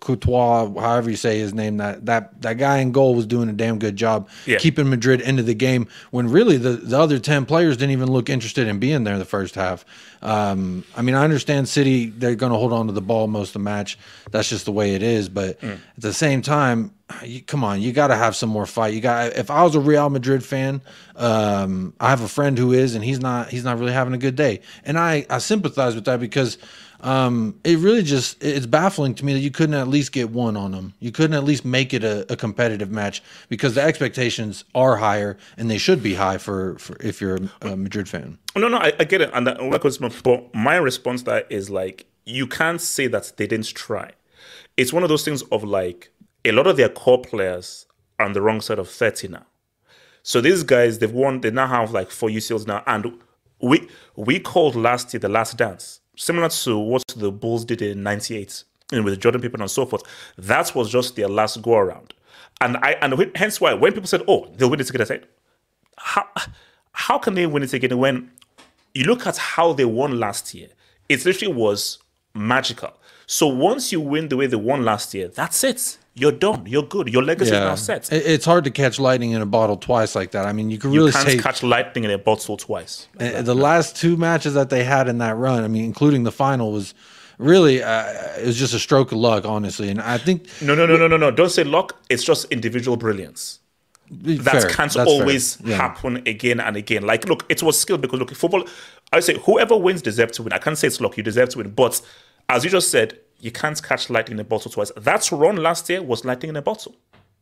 however 0.79 1.09
you 1.09 1.15
say 1.15 1.39
his 1.39 1.53
name, 1.53 1.77
that 1.77 2.05
that 2.05 2.41
that 2.41 2.57
guy 2.57 2.79
in 2.79 2.91
goal 2.91 3.15
was 3.15 3.25
doing 3.25 3.47
a 3.49 3.53
damn 3.53 3.79
good 3.79 3.95
job 3.95 4.27
Yeah. 4.45 4.57
keeping 4.57 4.89
Madrid 4.89 5.21
into 5.21 5.43
the 5.43 5.53
game 5.55 5.87
when 6.11 6.29
really 6.29 6.57
the 6.57 6.71
the 6.71 6.99
other 6.99 7.19
ten 7.19 7.45
players 7.45 7.77
didn't 7.77 7.91
even 7.91 8.11
look 8.11 8.29
interested 8.29 8.67
in 8.67 8.79
being 8.79 9.03
there 9.05 9.17
the 9.17 9.25
first 9.25 9.55
half. 9.55 9.85
Um, 10.23 10.85
I 10.95 11.01
mean, 11.01 11.15
I 11.15 11.23
understand 11.23 11.67
City 11.69 12.05
they're 12.07 12.35
going 12.35 12.51
to 12.53 12.57
hold 12.57 12.71
on 12.73 12.87
to 12.87 12.93
the 12.93 13.01
ball 13.01 13.27
most 13.27 13.49
of 13.49 13.53
the 13.53 13.59
match. 13.59 13.99
That's 14.31 14.49
just 14.49 14.65
the 14.65 14.71
way 14.71 14.95
it 14.95 15.03
is. 15.03 15.27
But 15.29 15.59
Mm. 15.61 15.73
at 15.73 15.79
the 15.97 16.13
same 16.13 16.41
time, 16.41 16.91
you, 17.23 17.41
come 17.41 17.63
on, 17.63 17.81
you 17.81 17.91
got 17.91 18.07
to 18.07 18.15
have 18.15 18.35
some 18.35 18.49
more 18.49 18.65
fight. 18.65 18.93
You 18.93 19.01
got. 19.01 19.33
If 19.35 19.51
I 19.51 19.61
was 19.63 19.75
a 19.75 19.79
Real 19.81 20.09
Madrid 20.09 20.43
fan, 20.43 20.81
um, 21.17 21.93
I 21.99 22.09
have 22.09 22.21
a 22.21 22.27
friend 22.27 22.57
who 22.57 22.71
is, 22.71 22.95
and 22.95 23.03
he's 23.03 23.19
not. 23.19 23.49
He's 23.49 23.63
not 23.65 23.77
really 23.77 23.91
having 23.93 24.13
a 24.13 24.17
good 24.17 24.35
day, 24.35 24.61
and 24.85 24.97
I 24.97 25.25
I 25.29 25.37
sympathize 25.39 25.93
with 25.95 26.05
that 26.05 26.19
because. 26.19 26.57
Um, 27.03 27.59
it 27.65 27.77
really 27.79 28.01
just 28.01 28.41
it's 28.41 28.65
baffling 28.65 29.13
to 29.15 29.25
me 29.25 29.33
that 29.33 29.41
you 29.41 29.51
couldn't 29.51 29.75
at 29.75 29.89
least 29.89 30.13
get 30.13 30.29
one 30.29 30.55
on 30.55 30.71
them. 30.71 30.93
You 30.99 31.11
couldn't 31.11 31.35
at 31.35 31.43
least 31.43 31.65
make 31.65 31.93
it 31.93 32.03
a, 32.03 32.31
a 32.31 32.37
competitive 32.37 32.89
match 32.89 33.21
because 33.49 33.75
the 33.75 33.81
expectations 33.81 34.63
are 34.73 34.95
higher 34.95 35.37
and 35.57 35.69
they 35.69 35.77
should 35.77 36.01
be 36.01 36.15
high 36.15 36.37
for, 36.37 36.77
for 36.79 36.95
if 37.01 37.19
you're 37.19 37.39
a, 37.61 37.75
Madrid 37.75 38.07
fan. 38.07 38.39
No, 38.55 38.69
no, 38.69 38.77
I, 38.77 38.93
I 38.97 39.03
get 39.03 39.19
it, 39.19 39.29
and 39.33 39.45
that, 39.47 40.21
but 40.23 40.55
my 40.55 40.77
response 40.77 41.23
to 41.23 41.31
that 41.31 41.47
is 41.49 41.69
like 41.69 42.05
you 42.25 42.47
can't 42.47 42.79
say 42.79 43.07
that 43.07 43.33
they 43.35 43.47
didn't 43.47 43.73
try. 43.73 44.11
It's 44.77 44.93
one 44.93 45.03
of 45.03 45.09
those 45.09 45.25
things 45.25 45.41
of 45.51 45.63
like 45.65 46.09
a 46.45 46.53
lot 46.53 46.67
of 46.67 46.77
their 46.77 46.89
core 46.89 47.21
players 47.21 47.85
are 48.17 48.25
on 48.25 48.33
the 48.33 48.41
wrong 48.41 48.61
side 48.61 48.79
of 48.79 48.89
thirty 48.89 49.27
now. 49.27 49.45
So 50.23 50.39
these 50.39 50.63
guys, 50.63 50.99
they've 50.99 51.11
won. 51.11 51.41
They 51.41 51.51
now 51.51 51.67
have 51.67 51.91
like 51.91 52.11
four 52.11 52.29
UCLs 52.29 52.65
now, 52.65 52.81
and 52.87 53.19
we 53.61 53.89
we 54.15 54.39
called 54.39 54.75
last 54.75 55.13
year 55.13 55.19
the 55.19 55.29
last 55.29 55.57
dance, 55.57 55.99
similar 56.15 56.49
to 56.49 56.77
what 56.77 57.03
the 57.15 57.31
Bulls 57.31 57.65
did 57.65 57.81
in 57.81 58.03
'98 58.03 58.63
and 58.91 59.03
with 59.03 59.13
the 59.13 59.19
Jordan 59.19 59.41
Pippen 59.41 59.61
and 59.61 59.71
so 59.71 59.85
forth. 59.85 60.03
That 60.37 60.73
was 60.75 60.91
just 60.91 61.15
their 61.15 61.27
last 61.27 61.61
go 61.61 61.75
around, 61.75 62.13
and 62.61 62.77
I 62.77 62.91
and 63.01 63.31
hence 63.35 63.59
why 63.59 63.73
when 63.73 63.93
people 63.93 64.07
said, 64.07 64.23
"Oh, 64.27 64.47
they'll 64.55 64.69
win 64.69 64.79
it 64.79 64.89
again," 64.89 65.01
I 65.01 65.05
said, 65.05 65.27
"How 65.97 66.27
how 66.91 67.17
can 67.17 67.33
they 67.35 67.45
win 67.45 67.63
it 67.63 67.73
again 67.73 67.97
when 67.97 68.31
you 68.93 69.05
look 69.05 69.25
at 69.25 69.37
how 69.37 69.73
they 69.73 69.85
won 69.85 70.19
last 70.19 70.53
year? 70.53 70.69
It 71.09 71.25
literally 71.25 71.53
was 71.53 71.99
magical." 72.33 72.93
So 73.25 73.47
once 73.47 73.91
you 73.91 74.01
win 74.01 74.27
the 74.29 74.37
way 74.37 74.47
they 74.47 74.57
won 74.57 74.83
last 74.83 75.13
year, 75.13 75.27
that's 75.27 75.63
it. 75.63 75.97
You're 76.15 76.31
done. 76.31 76.65
You're 76.67 76.83
good. 76.83 77.11
Your 77.11 77.23
legacy 77.23 77.51
is 77.51 77.59
now 77.59 77.73
set. 77.73 78.11
It's 78.11 78.45
hard 78.45 78.65
to 78.65 78.71
catch 78.71 78.99
lightning 78.99 79.31
in 79.31 79.41
a 79.41 79.47
bottle 79.47 79.77
twice 79.77 80.13
like 80.13 80.31
that. 80.31 80.45
I 80.45 80.53
mean, 80.53 80.69
you 80.69 80.77
You 80.83 80.91
really 80.91 81.11
can't 81.11 81.27
say 81.27 81.37
catch 81.39 81.63
lightning 81.63 82.03
in 82.03 82.11
a 82.11 82.19
bottle 82.19 82.55
twice. 82.55 83.07
Uh, 83.19 83.41
the 83.41 83.55
last 83.55 83.95
two 83.95 84.15
matches 84.15 84.53
that 84.53 84.69
they 84.69 84.83
had 84.83 85.07
in 85.07 85.17
that 85.17 85.35
run, 85.37 85.63
I 85.63 85.67
mean, 85.67 85.85
including 85.85 86.23
the 86.23 86.31
final, 86.31 86.71
was 86.71 86.93
really 87.39 87.81
uh, 87.81 88.05
it 88.37 88.45
was 88.45 88.57
just 88.57 88.75
a 88.75 88.79
stroke 88.79 89.11
of 89.11 89.17
luck, 89.17 89.43
honestly. 89.45 89.89
And 89.89 89.99
I 89.99 90.19
think 90.19 90.45
No, 90.61 90.75
no, 90.75 90.85
no, 90.85 90.97
no, 90.97 91.07
no, 91.07 91.17
no. 91.17 91.31
Don't 91.31 91.49
say 91.49 91.63
luck. 91.63 91.97
It's 92.09 92.23
just 92.23 92.45
individual 92.51 92.95
brilliance. 92.95 93.59
That 94.11 94.43
fair. 94.43 94.69
can't 94.69 94.93
That's 94.93 95.09
always. 95.09 95.57
Yeah. 95.61 95.77
happen 95.77 96.17
again 96.27 96.59
and 96.59 96.75
again. 96.77 97.03
Like, 97.03 97.27
look, 97.27 97.43
it 97.49 97.63
was 97.63 97.79
skill 97.79 97.97
because 97.97 98.19
look, 98.19 98.35
football. 98.35 98.65
I 99.11 99.19
say 99.19 99.39
whoever 99.39 99.75
wins 99.75 100.03
deserves 100.03 100.33
to 100.33 100.43
win. 100.43 100.53
I 100.53 100.59
can't 100.59 100.77
say 100.77 100.87
it's 100.87 101.01
luck. 101.01 101.17
You 101.17 101.23
deserve 101.23 101.49
to 101.49 101.57
win, 101.57 101.71
but 101.71 101.99
as 102.49 102.63
you 102.63 102.69
just 102.69 102.91
said, 102.91 103.17
you 103.43 103.51
can't 103.51 103.81
catch 103.83 104.09
lightning 104.09 104.37
in 104.37 104.39
a 104.39 104.45
bottle 104.45 104.71
twice. 104.71 104.91
That's 104.95 105.31
run 105.31 105.57
last 105.57 105.89
year 105.89 106.01
was 106.01 106.23
lightning 106.23 106.49
in 106.49 106.55
a 106.55 106.61
bottle. 106.61 106.95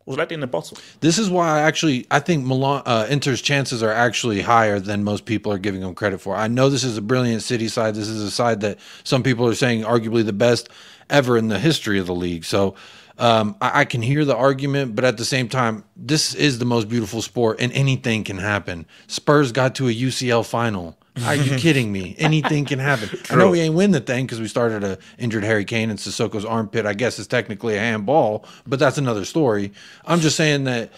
Was 0.05 0.17
lightning 0.17 0.39
in 0.39 0.43
a 0.43 0.47
bottle. 0.47 0.77
This 0.99 1.19
is 1.19 1.29
why 1.29 1.59
I 1.59 1.61
actually 1.61 2.07
I 2.09 2.19
think 2.19 2.43
Milan 2.43 2.81
uh, 2.87 3.05
Inter's 3.07 3.39
chances 3.39 3.83
are 3.83 3.91
actually 3.91 4.41
higher 4.41 4.79
than 4.79 5.03
most 5.03 5.25
people 5.25 5.51
are 5.51 5.59
giving 5.59 5.81
them 5.81 5.93
credit 5.93 6.19
for. 6.19 6.35
I 6.35 6.47
know 6.47 6.69
this 6.69 6.83
is 6.83 6.97
a 6.97 7.03
brilliant 7.03 7.43
City 7.43 7.67
side. 7.67 7.93
This 7.93 8.07
is 8.07 8.23
a 8.23 8.31
side 8.31 8.61
that 8.61 8.79
some 9.03 9.21
people 9.21 9.47
are 9.47 9.53
saying 9.53 9.83
arguably 9.83 10.25
the 10.25 10.33
best 10.33 10.69
ever 11.11 11.37
in 11.37 11.49
the 11.49 11.59
history 11.59 11.99
of 11.99 12.07
the 12.07 12.15
league. 12.15 12.45
So 12.45 12.73
um, 13.19 13.55
I, 13.61 13.81
I 13.81 13.85
can 13.85 14.01
hear 14.01 14.25
the 14.25 14.35
argument, 14.35 14.95
but 14.95 15.05
at 15.05 15.17
the 15.17 15.25
same 15.25 15.47
time, 15.47 15.83
this 15.95 16.33
is 16.33 16.57
the 16.57 16.65
most 16.65 16.89
beautiful 16.89 17.21
sport, 17.21 17.61
and 17.61 17.71
anything 17.73 18.23
can 18.23 18.39
happen. 18.39 18.87
Spurs 19.05 19.51
got 19.51 19.75
to 19.75 19.87
a 19.87 19.93
UCL 19.93 20.47
final. 20.47 20.97
Are 21.25 21.35
you 21.35 21.57
kidding 21.57 21.91
me? 21.91 22.15
Anything 22.17 22.65
can 22.65 22.79
happen. 22.79 23.09
I 23.29 23.35
know 23.35 23.49
we 23.49 23.59
ain't 23.59 23.75
win 23.75 23.91
the 23.91 23.99
thing 23.99 24.25
because 24.25 24.39
we 24.39 24.47
started 24.47 24.83
a 24.83 24.97
injured 25.17 25.43
Harry 25.43 25.65
Kane 25.65 25.89
and 25.89 25.99
Sissoko's 25.99 26.45
armpit. 26.45 26.85
I 26.85 26.93
guess 26.93 27.19
is 27.19 27.27
technically 27.27 27.75
a 27.75 27.79
handball, 27.79 28.45
but 28.65 28.79
that's 28.79 28.97
another 28.97 29.25
story. 29.25 29.73
I'm 30.05 30.19
just 30.19 30.37
saying 30.37 30.63
that 30.65 30.91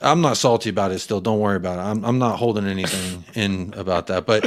I'm 0.00 0.20
not 0.20 0.36
salty 0.36 0.70
about 0.70 0.92
it. 0.92 1.00
Still, 1.00 1.20
don't 1.20 1.40
worry 1.40 1.56
about 1.56 1.78
it. 1.78 1.82
I'm, 1.82 2.04
I'm 2.04 2.18
not 2.18 2.38
holding 2.38 2.66
anything 2.66 3.24
in 3.34 3.74
about 3.76 4.06
that. 4.08 4.26
But 4.26 4.44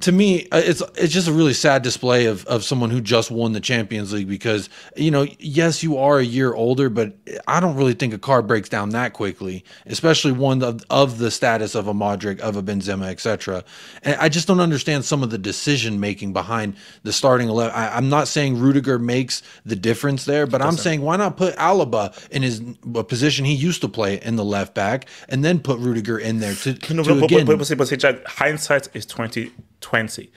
to 0.00 0.12
me, 0.12 0.48
uh, 0.50 0.62
it's 0.64 0.82
it's 0.96 1.12
just 1.12 1.28
a 1.28 1.32
really 1.32 1.52
sad 1.52 1.82
display 1.82 2.26
of 2.26 2.46
of 2.46 2.64
someone 2.64 2.90
who 2.90 3.00
just 3.00 3.30
won 3.30 3.52
the 3.52 3.60
Champions 3.60 4.12
League 4.12 4.28
because 4.28 4.70
you 4.96 5.10
know, 5.10 5.26
yes, 5.38 5.82
you 5.82 5.98
are 5.98 6.18
a 6.18 6.24
year 6.24 6.54
older, 6.54 6.88
but 6.88 7.14
I 7.46 7.60
don't 7.60 7.76
really 7.76 7.92
think 7.94 8.14
a 8.14 8.18
car 8.18 8.40
breaks 8.42 8.68
down 8.68 8.90
that 8.90 9.12
quickly, 9.12 9.64
especially 9.86 10.32
one 10.32 10.62
of, 10.62 10.82
of 10.88 11.18
the 11.18 11.30
status 11.30 11.74
of 11.74 11.86
a 11.88 11.94
Modric, 11.94 12.40
of 12.40 12.56
a 12.56 12.62
Benzema, 12.62 13.08
etc. 13.08 13.64
And 14.02 14.16
I 14.20 14.28
just 14.28 14.48
don't 14.48 14.60
understand 14.60 15.04
some 15.04 15.22
of 15.22 15.30
the 15.30 15.38
decision 15.38 16.00
making 16.00 16.32
behind 16.32 16.76
the 17.02 17.12
starting 17.12 17.48
eleven. 17.48 17.74
I, 17.74 17.96
I'm 17.96 18.08
not 18.08 18.26
saying 18.28 18.58
Rudiger 18.58 18.98
makes 18.98 19.42
the 19.66 19.76
difference 19.76 20.24
there, 20.24 20.46
but 20.46 20.62
I'm 20.62 20.76
saying 20.76 21.02
why 21.02 21.16
not 21.16 21.36
put 21.36 21.54
Alaba 21.56 22.16
in 22.30 22.42
his 22.42 22.62
a 22.94 23.04
position 23.04 23.44
he 23.44 23.54
used 23.54 23.80
to 23.82 23.88
play 23.88 24.20
in 24.20 24.36
the 24.36 24.44
left 24.44 24.74
back, 24.74 24.93
and 25.28 25.44
then 25.44 25.60
put 25.60 25.78
Rudiger 25.78 26.18
in 26.18 26.40
there 26.40 26.54
to, 26.54 26.72
No, 26.94 27.02
to 27.02 27.14
but, 27.14 27.20
but, 27.20 27.24
again. 27.24 27.46
but, 27.46 27.58
but, 27.58 27.66
see- 27.66 27.74
but 27.74 27.88
see, 27.88 27.96
Jack, 27.96 28.24
hindsight 28.26 28.88
is 28.94 29.04
twenty 29.06 29.52
twenty. 29.80 30.30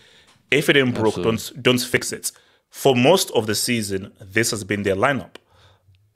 If 0.51 0.69
it 0.69 0.77
ain't 0.77 0.95
broke, 0.95 1.15
don't 1.15 1.51
don't 1.61 1.81
fix 1.81 2.11
it. 2.11 2.31
For 2.69 2.95
most 2.95 3.31
of 3.31 3.47
the 3.47 3.55
season, 3.55 4.11
this 4.19 4.51
has 4.51 4.63
been 4.63 4.83
their 4.83 4.95
lineup. 4.95 5.35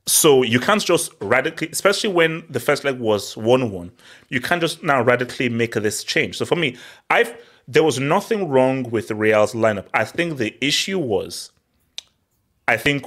So 0.07 0.41
you 0.43 0.59
can't 0.59 0.83
just 0.83 1.11
radically, 1.21 1.69
especially 1.71 2.11
when 2.11 2.43
the 2.49 2.59
first 2.59 2.83
leg 2.83 2.99
was 2.99 3.37
one-one, 3.37 3.91
you 4.29 4.41
can't 4.41 4.59
just 4.59 4.83
now 4.83 5.01
radically 5.01 5.47
make 5.47 5.73
this 5.75 6.03
change. 6.03 6.37
So 6.37 6.45
for 6.45 6.55
me, 6.55 6.75
I've 7.09 7.33
there 7.67 7.83
was 7.83 7.99
nothing 7.99 8.49
wrong 8.49 8.83
with 8.89 9.07
the 9.07 9.15
Real's 9.15 9.53
lineup. 9.53 9.85
I 9.93 10.03
think 10.05 10.37
the 10.37 10.57
issue 10.65 10.97
was, 10.99 11.51
I 12.67 12.75
think 12.77 13.05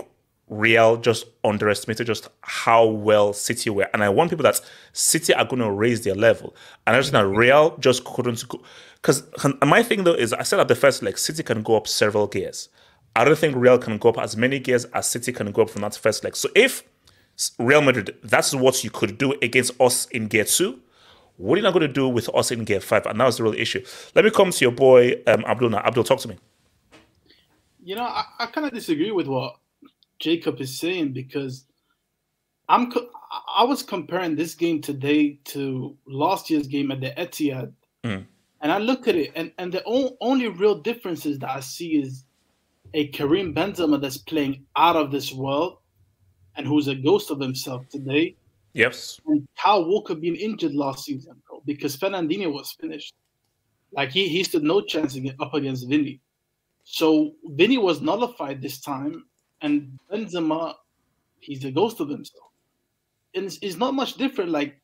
Real 0.48 0.98
just 0.98 1.24
underestimated 1.42 2.06
just 2.06 2.28
how 2.42 2.84
well 2.84 3.32
City 3.32 3.70
were, 3.70 3.88
and 3.94 4.04
I 4.04 4.10
want 4.10 4.30
people 4.30 4.42
that 4.42 4.60
City 4.92 5.32
are 5.32 5.44
going 5.44 5.62
to 5.62 5.70
raise 5.70 6.04
their 6.04 6.14
level, 6.14 6.54
and 6.86 6.94
I 6.94 7.00
just 7.00 7.12
know 7.12 7.24
Real 7.24 7.76
just 7.78 8.04
couldn't 8.04 8.46
go. 8.48 8.60
Because 8.96 9.24
my 9.64 9.82
thing 9.82 10.04
though 10.04 10.14
is, 10.14 10.32
I 10.32 10.42
said 10.42 10.60
at 10.60 10.68
the 10.68 10.74
first 10.74 11.02
like, 11.02 11.18
City 11.18 11.42
can 11.42 11.62
go 11.62 11.76
up 11.76 11.88
several 11.88 12.26
gears. 12.26 12.68
I 13.16 13.24
don't 13.24 13.38
think 13.38 13.56
Real 13.56 13.78
can 13.78 13.96
go 13.98 14.10
up 14.10 14.18
as 14.18 14.36
many 14.36 14.58
gears 14.58 14.84
as 14.86 15.08
City 15.08 15.32
can 15.32 15.50
go 15.52 15.62
up 15.62 15.70
from 15.70 15.82
that 15.82 15.96
first 15.96 16.24
leg. 16.24 16.36
So 16.36 16.48
if 16.54 16.82
Real 17.58 17.80
Madrid, 17.80 18.16
that's 18.22 18.54
what 18.54 18.84
you 18.84 18.90
could 18.90 19.18
do 19.18 19.32
against 19.40 19.80
us 19.80 20.06
in 20.06 20.26
gear 20.26 20.44
two. 20.44 20.80
What 21.36 21.54
are 21.54 21.56
you 21.56 21.62
not 21.62 21.72
going 21.72 21.86
to 21.86 21.92
do 21.92 22.08
with 22.08 22.28
us 22.34 22.50
in 22.50 22.64
gear 22.64 22.80
five? 22.80 23.06
And 23.06 23.18
that 23.18 23.24
was 23.24 23.38
the 23.38 23.44
real 23.44 23.54
issue. 23.54 23.84
Let 24.14 24.24
me 24.24 24.30
come 24.30 24.50
to 24.50 24.64
your 24.64 24.72
boy 24.72 25.22
um, 25.26 25.44
Abdul 25.46 25.70
now. 25.70 25.78
Abdul, 25.78 26.04
talk 26.04 26.20
to 26.20 26.28
me. 26.28 26.36
You 27.82 27.96
know, 27.96 28.04
I, 28.04 28.24
I 28.38 28.46
kind 28.46 28.66
of 28.66 28.72
disagree 28.72 29.10
with 29.10 29.26
what 29.26 29.56
Jacob 30.18 30.60
is 30.60 30.78
saying 30.78 31.12
because 31.12 31.66
I'm 32.68 32.90
co- 32.90 33.10
I- 33.30 33.64
was 33.64 33.82
comparing 33.82 34.36
this 34.36 34.54
game 34.54 34.80
today 34.80 35.38
to 35.46 35.96
last 36.06 36.48
year's 36.50 36.66
game 36.66 36.90
at 36.90 37.00
the 37.00 37.10
Etihad, 37.16 37.72
Mm. 38.04 38.26
and 38.60 38.72
I 38.72 38.78
look 38.78 39.08
at 39.08 39.16
it, 39.16 39.32
and 39.34 39.52
and 39.58 39.72
the 39.72 39.82
o- 39.86 40.16
only 40.20 40.48
real 40.48 40.76
differences 40.76 41.38
that 41.40 41.50
I 41.50 41.60
see 41.60 41.96
is 42.00 42.24
a 42.94 43.08
Karim 43.08 43.54
Benzema 43.54 44.00
that's 44.00 44.18
playing 44.18 44.64
out 44.76 44.96
of 44.96 45.10
this 45.10 45.32
world, 45.32 45.78
and 46.56 46.66
who's 46.66 46.88
a 46.88 46.94
ghost 46.94 47.30
of 47.30 47.40
himself 47.40 47.88
today, 47.88 48.36
Yes. 48.72 49.20
and 49.26 49.46
Kyle 49.58 49.84
Walker 49.84 50.14
being 50.14 50.36
injured 50.36 50.74
last 50.74 51.04
season, 51.04 51.42
bro, 51.46 51.60
because 51.66 51.96
Fernandinho 51.96 52.52
was 52.52 52.72
finished. 52.72 53.14
Like 53.92 54.10
he, 54.10 54.28
he 54.28 54.42
stood 54.42 54.62
no 54.64 54.80
chance 54.80 55.16
up 55.40 55.54
against 55.54 55.88
Vinny. 55.88 56.20
So 56.84 57.34
Vinny 57.44 57.78
was 57.78 58.00
nullified 58.00 58.60
this 58.60 58.80
time, 58.80 59.24
and 59.64 59.98
Benzema, 60.12 60.74
he's 61.40 61.64
a 61.64 61.70
ghost 61.72 61.98
of 62.00 62.08
himself. 62.08 62.52
And 63.34 63.46
it's, 63.46 63.58
it's 63.62 63.76
not 63.76 63.94
much 63.94 64.14
different. 64.14 64.50
Like, 64.50 64.80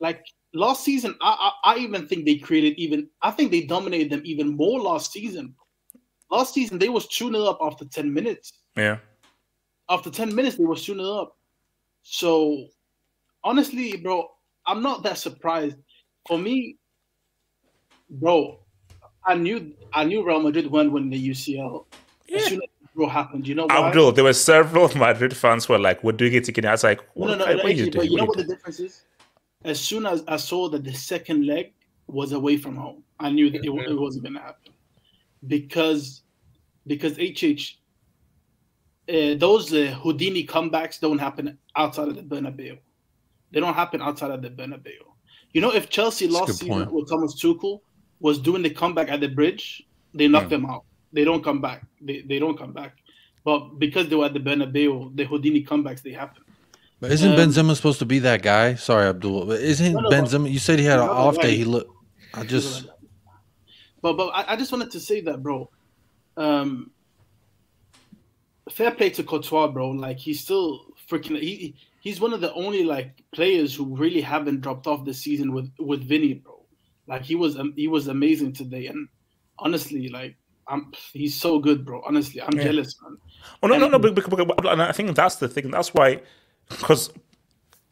like 0.00 0.24
last 0.52 0.84
season, 0.84 1.14
I, 1.22 1.52
I 1.64 1.74
I 1.74 1.78
even 1.78 2.06
think 2.06 2.26
they 2.26 2.36
created 2.36 2.74
even. 2.78 3.08
I 3.22 3.30
think 3.30 3.50
they 3.50 3.62
dominated 3.62 4.10
them 4.10 4.22
even 4.24 4.56
more 4.56 4.80
last 4.80 5.12
season. 5.12 5.54
Last 6.30 6.52
season 6.54 6.78
they 6.78 6.90
was 6.90 7.06
tuning 7.08 7.42
up 7.42 7.58
after 7.62 7.84
ten 7.86 8.12
minutes 8.12 8.52
Yeah. 8.76 8.98
after 9.88 10.10
10 10.10 10.34
minutes 10.34 10.56
they 10.56 10.64
were 10.64 10.76
tuning 10.76 11.06
up. 11.06 11.36
So 12.02 12.66
honestly, 13.42 13.96
bro, 13.96 14.28
I'm 14.66 14.82
not 14.82 15.02
that 15.04 15.16
surprised. 15.18 15.78
For 16.26 16.38
me, 16.38 16.76
bro, 18.10 18.60
I 19.24 19.34
knew 19.34 19.72
I 19.94 20.04
knew 20.04 20.26
Real 20.26 20.40
Madrid 20.40 20.66
won 20.70 20.92
when 20.92 21.08
the 21.08 21.30
UCL. 21.30 21.86
As 22.36 22.44
soon 22.44 22.60
as 22.62 22.68
the 22.98 23.04
draw 23.04 23.08
happened, 23.08 23.46
you 23.46 23.54
know 23.54 23.66
why? 23.66 23.88
Abdul, 23.88 24.12
there 24.12 24.24
were 24.24 24.32
several 24.32 24.88
Madrid 24.96 25.36
fans 25.36 25.66
who 25.66 25.72
were 25.74 25.78
like, 25.78 26.02
we're 26.02 26.12
doing 26.12 26.34
it 26.34 26.48
again. 26.48 26.66
I 26.66 26.72
was 26.72 26.84
like, 26.84 27.00
no, 27.00 27.04
what, 27.14 27.26
no, 27.26 27.34
no, 27.34 27.44
what 27.44 27.48
are 27.48 27.68
actually, 27.68 27.84
you 27.84 27.90
but 27.90 28.10
you 28.10 28.16
know 28.16 28.24
What 28.24 28.36
what 28.36 28.46
the 28.46 28.54
difference 28.54 28.80
is? 28.80 29.04
as 29.64 29.80
soon 29.80 30.06
as 30.06 30.22
I 30.28 30.36
saw 30.36 30.68
that 30.70 30.84
the 30.84 30.92
second 30.92 31.46
leg 31.46 31.72
was 32.06 32.32
away 32.32 32.56
from 32.56 32.76
home, 32.76 33.02
I 33.18 33.30
knew 33.30 33.50
that 33.50 33.64
it, 33.64 33.68
wa- 33.70 33.82
it 33.82 33.98
wasn't 33.98 34.24
going 34.24 34.34
to 34.34 34.40
happen 34.40 34.72
because 35.46 36.22
because 36.86 37.18
HH 37.18 37.76
uh, 39.08 39.34
those 39.36 39.72
uh, 39.72 39.96
Houdini 40.02 40.46
comebacks 40.46 41.00
don't 41.00 41.18
happen 41.18 41.58
outside 41.76 42.08
of 42.08 42.16
the 42.16 42.22
Bernabeu. 42.22 42.78
They 43.50 43.60
don't 43.60 43.74
happen 43.74 44.02
outside 44.02 44.30
of 44.30 44.42
the 44.42 44.50
Bernabeu. 44.50 45.00
You 45.52 45.60
know, 45.60 45.72
if 45.72 45.88
Chelsea 45.88 46.26
That's 46.26 46.36
a 46.36 46.40
last 46.40 46.58
season 46.58 46.68
point. 46.68 46.92
with 46.92 47.08
Thomas 47.08 47.42
Tuchel 47.42 47.80
was 48.20 48.38
doing 48.38 48.62
the 48.62 48.70
comeback 48.70 49.08
at 49.08 49.20
the 49.20 49.28
bridge, 49.28 49.82
they 50.14 50.28
knocked 50.28 50.50
them 50.50 50.66
out. 50.66 50.84
They 51.12 51.24
don't 51.24 51.42
come 51.42 51.60
back. 51.60 51.84
They, 52.00 52.22
they 52.22 52.38
don't 52.38 52.58
come 52.58 52.72
back. 52.72 52.96
But 53.44 53.78
because 53.78 54.08
they 54.08 54.16
were 54.16 54.26
at 54.26 54.34
the 54.34 54.40
Bernabeu, 54.40 55.16
the 55.16 55.24
Houdini 55.24 55.64
comebacks 55.64 56.02
they 56.02 56.12
happen. 56.12 56.42
But 57.00 57.12
isn't 57.12 57.32
Um, 57.32 57.38
Benzema 57.38 57.76
supposed 57.76 58.00
to 58.00 58.06
be 58.06 58.18
that 58.20 58.42
guy? 58.42 58.74
Sorry, 58.74 59.06
Abdul. 59.06 59.46
But 59.46 59.60
isn't 59.60 59.92
No, 59.92 60.00
no, 60.00 60.10
Benzema? 60.10 60.50
You 60.50 60.58
said 60.58 60.78
he 60.78 60.84
had 60.84 60.98
an 60.98 61.08
off 61.08 61.40
day. 61.40 61.56
He 61.56 61.64
looked. 61.64 61.92
I 62.34 62.44
just. 62.44 62.88
But 64.02 64.14
but 64.16 64.28
I, 64.28 64.52
I 64.52 64.56
just 64.56 64.70
wanted 64.72 64.90
to 64.92 65.00
say 65.00 65.20
that, 65.22 65.42
bro. 65.42 65.70
Um, 66.36 66.90
fair 68.70 68.90
play 68.90 69.10
to 69.10 69.22
Courtois, 69.22 69.68
bro. 69.68 69.90
Like 69.90 70.18
he's 70.18 70.40
still 70.40 70.86
freaking. 71.08 71.40
He 71.40 71.74
he's 72.00 72.20
one 72.20 72.32
of 72.32 72.40
the 72.40 72.52
only 72.54 72.84
like 72.84 73.22
players 73.32 73.74
who 73.74 73.96
really 73.96 74.20
haven't 74.20 74.60
dropped 74.60 74.86
off 74.86 75.04
this 75.04 75.18
season 75.18 75.52
with 75.52 75.70
with 75.78 76.02
Vinny, 76.02 76.34
bro. 76.34 76.64
Like 77.06 77.22
he 77.22 77.34
was 77.34 77.58
um, 77.58 77.72
he 77.76 77.88
was 77.88 78.08
amazing 78.08 78.52
today, 78.52 78.86
and 78.86 79.08
honestly, 79.58 80.08
like 80.08 80.36
I'm 80.68 80.92
he's 81.12 81.40
so 81.40 81.58
good, 81.58 81.84
bro. 81.84 82.02
Honestly, 82.06 82.42
I'm 82.42 82.56
Yeah. 82.56 82.64
jealous, 82.64 82.94
man. 83.02 83.16
Oh 83.62 83.66
no, 83.66 83.78
no, 83.78 83.88
no! 83.88 83.98
Because, 83.98 84.46
and 84.64 84.82
I 84.82 84.92
think 84.92 85.14
that's 85.14 85.36
the 85.36 85.48
thing. 85.48 85.70
That's 85.70 85.94
why, 85.94 86.20
because 86.68 87.10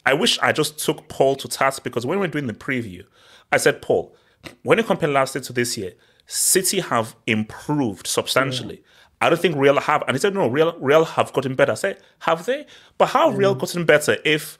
I 0.04 0.14
wish 0.14 0.38
I 0.40 0.52
just 0.52 0.78
took 0.78 1.08
Paul 1.08 1.36
to 1.36 1.48
task 1.48 1.82
because 1.82 2.06
when 2.06 2.18
we 2.18 2.26
were 2.26 2.32
doing 2.32 2.46
the 2.46 2.52
preview, 2.52 3.04
I 3.50 3.56
said, 3.56 3.82
Paul, 3.82 4.14
when 4.62 4.78
you 4.78 4.84
compare 4.84 5.08
last 5.08 5.34
year 5.34 5.42
to 5.42 5.52
this 5.52 5.76
year, 5.76 5.94
City 6.26 6.80
have 6.80 7.16
improved 7.26 8.06
substantially. 8.06 8.82
I 9.20 9.30
don't 9.30 9.40
think 9.40 9.56
Real 9.56 9.80
have, 9.80 10.02
and 10.06 10.14
he 10.14 10.20
said, 10.20 10.34
no, 10.34 10.46
Real, 10.48 10.76
Real 10.78 11.04
have 11.04 11.32
gotten 11.32 11.54
better. 11.54 11.72
I 11.72 11.76
said, 11.76 12.02
have 12.20 12.44
they? 12.44 12.66
But 12.98 13.06
how 13.06 13.30
have 13.30 13.38
Real 13.38 13.56
mm. 13.56 13.60
gotten 13.60 13.84
better 13.84 14.18
if 14.24 14.58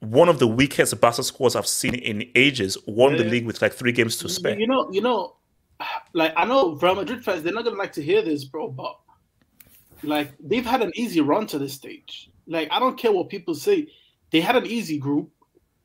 one 0.00 0.28
of 0.28 0.38
the 0.38 0.46
weakest 0.46 1.00
Barca 1.00 1.22
squads 1.22 1.56
I've 1.56 1.66
seen 1.66 1.94
in 1.94 2.30
ages 2.34 2.78
won 2.86 3.16
the 3.16 3.24
league 3.24 3.44
with 3.44 3.60
like 3.60 3.72
three 3.72 3.92
games 3.92 4.16
to 4.18 4.28
spare? 4.28 4.58
You 4.58 4.68
know, 4.68 4.88
you 4.92 5.00
know, 5.00 5.34
like 6.12 6.32
I 6.36 6.44
know 6.44 6.74
Real 6.74 6.94
Madrid 6.94 7.24
fans, 7.24 7.42
they're 7.42 7.52
not 7.52 7.64
gonna 7.64 7.76
like 7.76 7.92
to 7.92 8.02
hear 8.02 8.22
this, 8.22 8.44
bro, 8.44 8.68
but 8.68 8.98
like 10.02 10.32
they've 10.40 10.64
had 10.66 10.82
an 10.82 10.92
easy 10.94 11.20
run 11.20 11.46
to 11.48 11.58
this 11.58 11.74
stage. 11.74 12.30
Like 12.46 12.68
I 12.70 12.78
don't 12.78 12.98
care 12.98 13.12
what 13.12 13.28
people 13.28 13.54
say, 13.54 13.88
they 14.30 14.40
had 14.40 14.56
an 14.56 14.66
easy 14.66 14.98
group. 14.98 15.30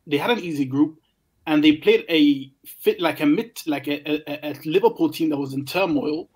They 0.06 0.18
had 0.18 0.32
an 0.32 0.40
easy 0.40 0.66
group, 0.66 1.00
and 1.48 1.64
they 1.64 1.74
played 1.78 2.06
a 2.10 2.52
fit 2.66 3.00
like 3.00 3.22
a 3.22 3.26
mid 3.26 3.62
like 3.66 3.88
a, 3.88 4.30
a, 4.30 4.52
a 4.52 4.54
Liverpool 4.66 5.10
team 5.10 5.30
that 5.30 5.38
was 5.38 5.54
in 5.54 5.66
turmoil, 5.66 6.30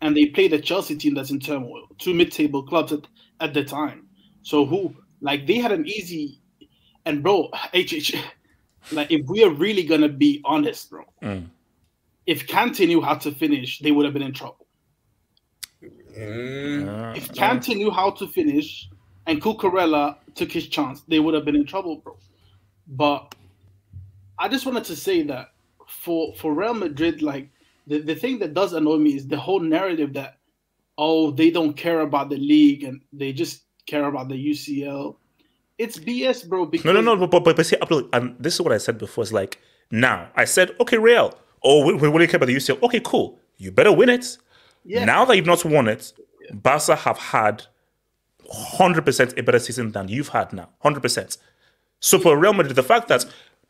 and 0.00 0.16
they 0.16 0.26
played 0.26 0.52
a 0.52 0.60
Chelsea 0.60 0.96
team 0.96 1.14
that's 1.14 1.30
in 1.30 1.38
turmoil. 1.38 1.86
Two 1.98 2.14
mid-table 2.14 2.64
clubs 2.64 2.92
at, 2.92 3.06
at 3.40 3.54
the 3.54 3.64
time. 3.64 4.08
So 4.42 4.66
who 4.66 4.94
like 5.20 5.46
they 5.46 5.58
had 5.58 5.72
an 5.72 5.86
easy, 5.86 6.40
and 7.04 7.22
bro, 7.22 7.48
HH, 7.74 8.14
like 8.90 9.10
if 9.12 9.26
we 9.26 9.44
are 9.44 9.50
really 9.50 9.84
gonna 9.84 10.08
be 10.08 10.40
honest, 10.44 10.90
bro 10.90 11.04
Mm. 11.22 11.48
If 12.26 12.46
Kante 12.46 12.86
knew 12.86 13.00
how 13.00 13.14
to 13.14 13.32
finish, 13.32 13.80
they 13.80 13.90
would 13.90 14.04
have 14.04 14.14
been 14.14 14.22
in 14.22 14.32
trouble. 14.32 14.66
Mm. 16.16 17.16
If 17.16 17.32
Kante 17.32 17.76
knew 17.76 17.90
how 17.90 18.10
to 18.10 18.28
finish 18.28 18.88
and 19.26 19.40
Cucurella 19.40 20.16
took 20.34 20.52
his 20.52 20.68
chance, 20.68 21.02
they 21.08 21.20
would 21.20 21.34
have 21.34 21.44
been 21.44 21.56
in 21.56 21.66
trouble, 21.66 21.96
bro. 21.96 22.16
But 22.86 23.34
I 24.38 24.48
just 24.48 24.66
wanted 24.66 24.84
to 24.84 24.96
say 24.96 25.22
that 25.24 25.52
for 25.88 26.34
for 26.34 26.54
Real 26.54 26.74
Madrid, 26.74 27.22
like 27.22 27.50
the, 27.86 28.00
the 28.00 28.14
thing 28.14 28.38
that 28.40 28.54
does 28.54 28.72
annoy 28.72 28.96
me 28.96 29.14
is 29.16 29.26
the 29.26 29.38
whole 29.38 29.60
narrative 29.60 30.12
that 30.14 30.38
oh 30.98 31.30
they 31.30 31.50
don't 31.50 31.74
care 31.74 32.00
about 32.00 32.28
the 32.28 32.36
league 32.36 32.84
and 32.84 33.00
they 33.12 33.32
just 33.32 33.62
care 33.86 34.04
about 34.04 34.28
the 34.28 34.34
UCL. 34.34 35.16
It's 35.78 35.98
BS, 35.98 36.48
bro. 36.48 36.66
Because 36.66 36.84
No, 36.84 36.92
no, 36.92 37.14
no, 37.14 37.26
but, 37.26 37.42
but, 37.42 37.56
but 37.56 37.66
see, 37.66 37.76
Abdul, 37.80 38.08
and 38.12 38.36
this 38.38 38.54
is 38.54 38.60
what 38.60 38.72
I 38.72 38.78
said 38.78 38.98
before. 38.98 39.22
It's 39.22 39.32
like, 39.32 39.58
now, 39.90 40.30
I 40.36 40.44
said, 40.44 40.76
okay, 40.78 40.98
Real, 40.98 41.34
oh, 41.64 41.84
we, 41.84 41.94
we 41.94 42.08
really 42.08 42.26
care 42.26 42.36
about 42.36 42.46
the 42.46 42.56
UCL. 42.56 42.82
Okay, 42.82 43.00
cool. 43.04 43.38
You 43.56 43.70
better 43.70 43.92
win 43.92 44.08
it. 44.08 44.38
Yeah. 44.84 45.04
Now 45.04 45.24
that 45.24 45.36
you've 45.36 45.46
not 45.46 45.64
won 45.64 45.88
it, 45.88 46.12
Barca 46.52 46.96
have 46.96 47.18
had 47.18 47.64
100% 48.52 49.38
a 49.38 49.42
better 49.42 49.58
season 49.58 49.92
than 49.92 50.08
you've 50.08 50.28
had 50.28 50.52
now. 50.52 50.68
100%. 50.84 51.38
So 52.00 52.18
for 52.18 52.36
Real 52.36 52.52
Madrid, 52.52 52.74
the 52.74 52.82
fact 52.82 53.08
that 53.08 53.24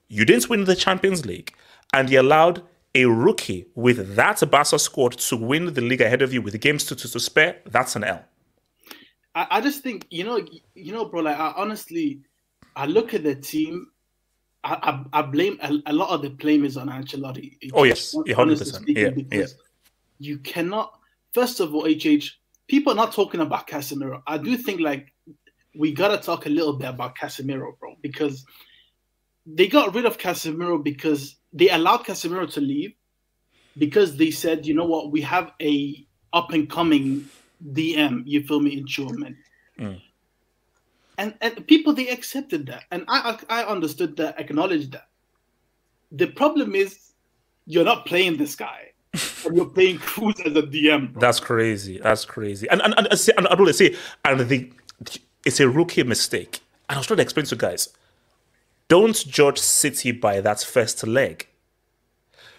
you 0.09 0.24
didn't 0.24 0.48
win 0.48 0.64
the 0.64 0.74
Champions 0.74 1.27
League 1.27 1.55
and 1.93 2.09
you 2.09 2.20
allowed 2.20 2.62
a 2.94 3.06
rookie 3.06 3.66
with 3.74 4.16
that 4.16 4.43
Barca 4.51 4.78
squad 4.78 5.12
to 5.12 5.36
win 5.36 5.73
the 5.73 5.81
league 5.81 6.01
ahead 6.01 6.23
of 6.23 6.32
you 6.32 6.43
with 6.43 6.59
games 6.60 6.85
to, 6.85 6.97
to, 6.97 7.10
to 7.10 7.20
spare, 7.20 7.56
that's 7.66 7.97
an 7.97 8.05
L. 8.05 8.24
I, 9.35 9.47
I 9.51 9.60
just 9.60 9.82
think 9.82 10.06
you 10.10 10.24
know, 10.24 10.44
you 10.74 10.93
know, 10.93 11.06
bro. 11.06 11.23
Like, 11.23 11.39
I 11.39 11.52
honestly, 11.56 12.20
I 12.77 12.86
look 12.86 13.14
at 13.14 13.23
the 13.23 13.35
team. 13.35 13.89
I 14.64 15.05
I, 15.12 15.20
I 15.20 15.22
blame 15.22 15.59
a, 15.62 15.72
a 15.86 15.93
lot 15.93 16.10
of 16.10 16.22
the 16.22 16.30
blame 16.30 16.64
is 16.64 16.76
on 16.76 16.89
Ancelotti. 16.89 17.56
Oh, 17.72 17.84
yes. 17.84 18.14
100%. 18.14 18.39
honestly 18.39 18.66
speaking, 18.66 19.28
Yeah, 19.30 19.47
you 20.18 20.39
cannot. 20.39 20.98
First 21.32 21.60
of 21.60 21.74
all, 21.74 21.86
HH, 21.86 22.39
people 22.68 22.93
are 22.93 22.97
not 22.97 23.12
talking 23.12 23.40
about 23.40 23.66
Casemiro. 23.66 24.22
I 24.26 24.39
do 24.39 24.56
think 24.56 24.80
like 24.80 25.12
we 25.74 25.93
gotta 25.93 26.18
talk 26.18 26.47
a 26.47 26.51
little 26.51 26.74
bit 26.74 26.89
about 26.89 27.16
Casemiro, 27.16 27.78
bro, 27.78 27.97
because 28.02 28.44
they 29.47 29.66
got 29.66 29.94
rid 29.94 30.05
of 30.05 30.18
Casemiro 30.18 30.82
because 30.82 31.36
they 31.52 31.68
allowed 31.70 32.05
Casemiro 32.05 32.51
to 32.52 32.60
leave 32.60 32.94
because 33.78 34.16
they 34.16 34.30
said, 34.30 34.66
you 34.66 34.74
know 34.74 34.84
what, 34.84 35.10
we 35.10 35.20
have 35.22 35.52
a 35.60 36.06
up 36.32 36.52
and 36.52 36.68
coming 36.68 37.28
DM, 37.72 38.22
you 38.26 38.43
feel 38.47 38.60
me, 38.60 38.78
in 38.78 38.86
Tchouameni. 38.86 39.36
Mm. 39.78 40.01
And 41.18 41.34
and 41.40 41.66
people 41.66 41.93
they 41.93 42.09
accepted 42.09 42.66
that. 42.66 42.84
And 42.90 43.05
I 43.09 43.39
I 43.48 43.64
understood 43.64 44.16
that, 44.16 44.40
acknowledged 44.40 44.93
that. 44.93 45.09
The 46.10 46.26
problem 46.26 46.74
is 46.74 47.12
you're 47.66 47.84
not 47.84 48.06
playing 48.06 48.36
this 48.36 48.56
guy. 48.56 48.89
and 49.47 49.56
you're 49.56 49.66
playing 49.66 49.98
Kroos 49.98 50.40
as 50.47 50.56
a 50.56 50.62
DM. 50.62 51.12
bro. 51.12 51.20
That's 51.20 51.39
crazy. 51.40 51.98
That's 51.98 52.24
crazy. 52.24 52.68
And 52.68 52.80
and 52.82 52.94
and, 52.97 53.09
and 53.36 53.48
I 53.48 53.55
really 53.55 53.72
say, 53.74 53.94
and 54.24 54.40
the 54.40 54.72
it's 55.44 55.60
a 55.60 55.68
rookie 55.68 56.02
mistake. 56.02 56.60
And 56.89 56.97
I 56.97 56.98
was 57.01 57.06
trying 57.06 57.18
to 57.18 57.22
explain 57.22 57.47
to 57.47 57.56
guys, 57.56 57.89
don't 58.89 59.16
judge 59.26 59.59
City 59.59 60.12
by 60.12 60.40
that 60.40 60.60
first 60.62 61.06
leg. 61.06 61.47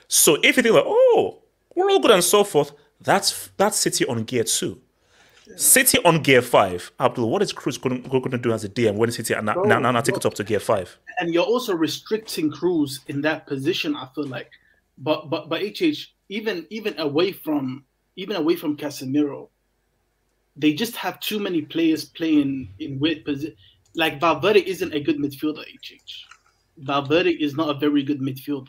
So 0.08 0.38
if 0.44 0.58
you 0.58 0.64
think 0.64 0.76
like, 0.76 0.84
oh, 0.86 1.40
we're 1.76 1.90
all 1.90 2.00
good 2.00 2.12
and 2.12 2.24
so 2.24 2.44
forth, 2.44 2.72
that's 3.02 3.50
that's 3.58 3.78
City 3.78 4.06
on 4.06 4.24
gear 4.24 4.44
two. 4.44 4.82
City 5.56 5.98
on 6.06 6.22
gear 6.22 6.42
five. 6.42 6.92
Abdul, 7.00 7.30
what 7.30 7.42
is 7.42 7.52
Kroos 7.54 7.80
going, 7.80 8.02
going 8.04 8.32
to 8.32 8.38
do 8.38 8.52
as 8.54 8.64
a 8.64 8.70
DM 8.70 8.96
when 8.96 9.12
City 9.12 9.34
and 9.34 9.46
now, 9.46 9.54
Bro, 9.54 9.64
now, 9.66 9.80
now, 9.80 9.92
now 9.92 10.02
take 10.02 10.16
bro. 10.16 10.20
it 10.20 10.26
up 10.26 10.34
to 10.36 10.44
gear 10.44 10.60
five? 10.60 10.98
and 11.20 11.34
you're 11.34 11.44
also 11.46 11.76
restricting 11.76 12.52
Kroos 12.52 13.00
in 13.08 13.22
that 13.22 13.46
position. 13.48 13.96
I 13.96 14.08
feel 14.16 14.26
like, 14.26 14.50
but 14.98 15.30
but 15.30 15.50
but 15.50 15.62
HH 15.62 16.14
even 16.30 16.66
even 16.70 17.00
away 17.00 17.32
from 17.32 17.86
even 18.16 18.36
away 18.36 18.56
from 18.56 18.78
Casemiro, 18.78 19.50
they 20.56 20.74
just 20.74 20.96
have 20.96 21.20
too 21.20 21.40
many 21.40 21.62
players 21.62 22.06
playing 22.06 22.70
in 22.80 23.00
weird 23.00 23.26
position. 23.26 23.56
Like 23.96 24.20
Valverde 24.20 24.68
isn't 24.68 24.94
a 24.94 25.00
good 25.00 25.18
midfielder. 25.18 25.64
HH, 25.64 26.26
Valverde 26.78 27.32
is 27.32 27.56
not 27.56 27.70
a 27.70 27.80
very 27.80 28.02
good 28.04 28.20
midfielder. 28.22 28.68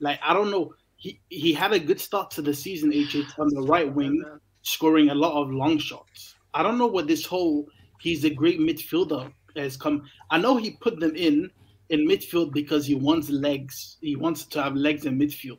Like 0.00 0.20
I 0.22 0.34
don't 0.34 0.50
know, 0.50 0.74
he 0.96 1.20
he 1.30 1.52
had 1.52 1.72
a 1.72 1.78
good 1.78 2.00
start 2.00 2.30
to 2.32 2.42
the 2.42 2.52
season. 2.52 2.90
HH 2.90 3.38
on 3.38 3.48
the 3.48 3.62
right 3.62 3.90
wing, 3.90 4.22
scoring 4.66 5.10
a 5.10 5.14
lot 5.14 5.40
of 5.40 5.50
long 5.50 5.78
shots. 5.78 6.34
I 6.52 6.62
don't 6.62 6.78
know 6.78 6.88
what 6.88 7.06
this 7.06 7.24
whole 7.24 7.68
he's 8.00 8.24
a 8.24 8.30
great 8.30 8.58
midfielder 8.58 9.32
has 9.56 9.76
come. 9.76 10.02
I 10.30 10.38
know 10.38 10.56
he 10.56 10.72
put 10.72 10.98
them 11.00 11.14
in 11.14 11.50
in 11.88 12.06
midfield 12.06 12.52
because 12.52 12.84
he 12.84 12.96
wants 12.96 13.30
legs. 13.30 13.96
He 14.00 14.16
wants 14.16 14.44
to 14.46 14.62
have 14.62 14.74
legs 14.74 15.06
in 15.06 15.18
midfield. 15.18 15.58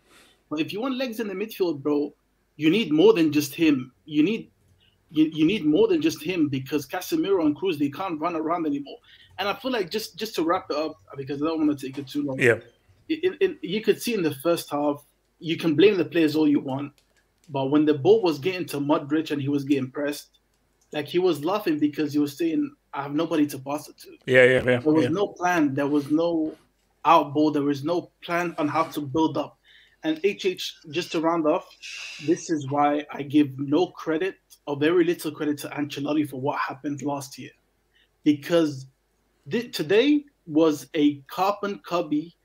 But 0.49 0.59
if 0.59 0.73
you 0.73 0.81
want 0.81 0.97
legs 0.97 1.19
in 1.19 1.27
the 1.27 1.33
midfield, 1.33 1.81
bro, 1.81 2.13
you 2.57 2.69
need 2.69 2.91
more 2.91 3.13
than 3.13 3.31
just 3.31 3.55
him. 3.55 3.91
You 4.05 4.23
need 4.23 4.51
you, 5.09 5.29
you 5.33 5.45
need 5.45 5.65
more 5.65 5.87
than 5.87 6.01
just 6.01 6.21
him 6.21 6.49
because 6.49 6.85
Casemiro 6.85 7.45
and 7.45 7.55
Kroos 7.55 7.79
they 7.79 7.89
can't 7.89 8.19
run 8.19 8.35
around 8.35 8.65
anymore. 8.65 8.97
And 9.39 9.47
I 9.47 9.53
feel 9.53 9.71
like 9.71 9.89
just 9.89 10.17
just 10.17 10.35
to 10.35 10.43
wrap 10.43 10.67
it 10.69 10.75
up 10.75 10.95
because 11.15 11.41
I 11.41 11.45
don't 11.45 11.65
want 11.65 11.79
to 11.79 11.87
take 11.87 11.97
it 11.97 12.07
too 12.07 12.23
long. 12.23 12.39
Yeah. 12.39 12.59
It, 13.09 13.37
it, 13.39 13.57
you 13.61 13.81
could 13.81 14.01
see 14.01 14.13
in 14.13 14.21
the 14.21 14.35
first 14.35 14.69
half, 14.69 15.01
you 15.39 15.55
can 15.55 15.75
blame 15.75 15.95
the 15.95 16.03
players 16.03 16.35
all 16.35 16.45
you 16.45 16.59
want, 16.59 16.91
but 17.49 17.71
when 17.71 17.85
the 17.85 17.93
ball 17.93 18.21
was 18.21 18.39
getting 18.39 18.65
to 18.67 18.77
Modric 18.77 19.31
and 19.31 19.41
he 19.41 19.49
was 19.49 19.63
getting 19.63 19.91
pressed, 19.91 20.29
like 20.91 21.07
he 21.07 21.19
was 21.19 21.43
laughing 21.43 21.79
because 21.79 22.13
he 22.13 22.19
was 22.19 22.37
saying, 22.37 22.75
"I 22.93 23.03
have 23.03 23.13
nobody 23.13 23.45
to 23.47 23.59
pass 23.59 23.87
it 23.89 23.97
to." 23.99 24.17
Yeah, 24.25 24.43
yeah, 24.43 24.63
yeah. 24.63 24.79
There 24.79 24.93
was 24.93 25.03
yeah. 25.05 25.09
no 25.09 25.27
plan. 25.27 25.73
There 25.73 25.87
was 25.87 26.09
no 26.11 26.55
outball. 27.05 27.53
There 27.53 27.63
was 27.63 27.83
no 27.83 28.11
plan 28.23 28.55
on 28.57 28.67
how 28.67 28.83
to 28.83 29.01
build 29.01 29.37
up. 29.37 29.57
And 30.03 30.19
HH, 30.23 30.63
just 30.91 31.11
to 31.13 31.21
round 31.21 31.47
off, 31.47 31.67
this 32.25 32.49
is 32.49 32.69
why 32.69 33.05
I 33.11 33.23
give 33.23 33.57
no 33.57 33.87
credit 33.87 34.35
or 34.65 34.77
very 34.77 35.03
little 35.03 35.31
credit 35.31 35.57
to 35.59 35.69
Ancelotti 35.69 36.29
for 36.29 36.39
what 36.39 36.59
happened 36.59 37.01
last 37.01 37.37
year, 37.37 37.51
because 38.23 38.87
thi- 39.49 39.69
today 39.69 40.25
was 40.45 40.87
a 40.93 41.21
carbon 41.27 41.81
cubby 41.85 42.35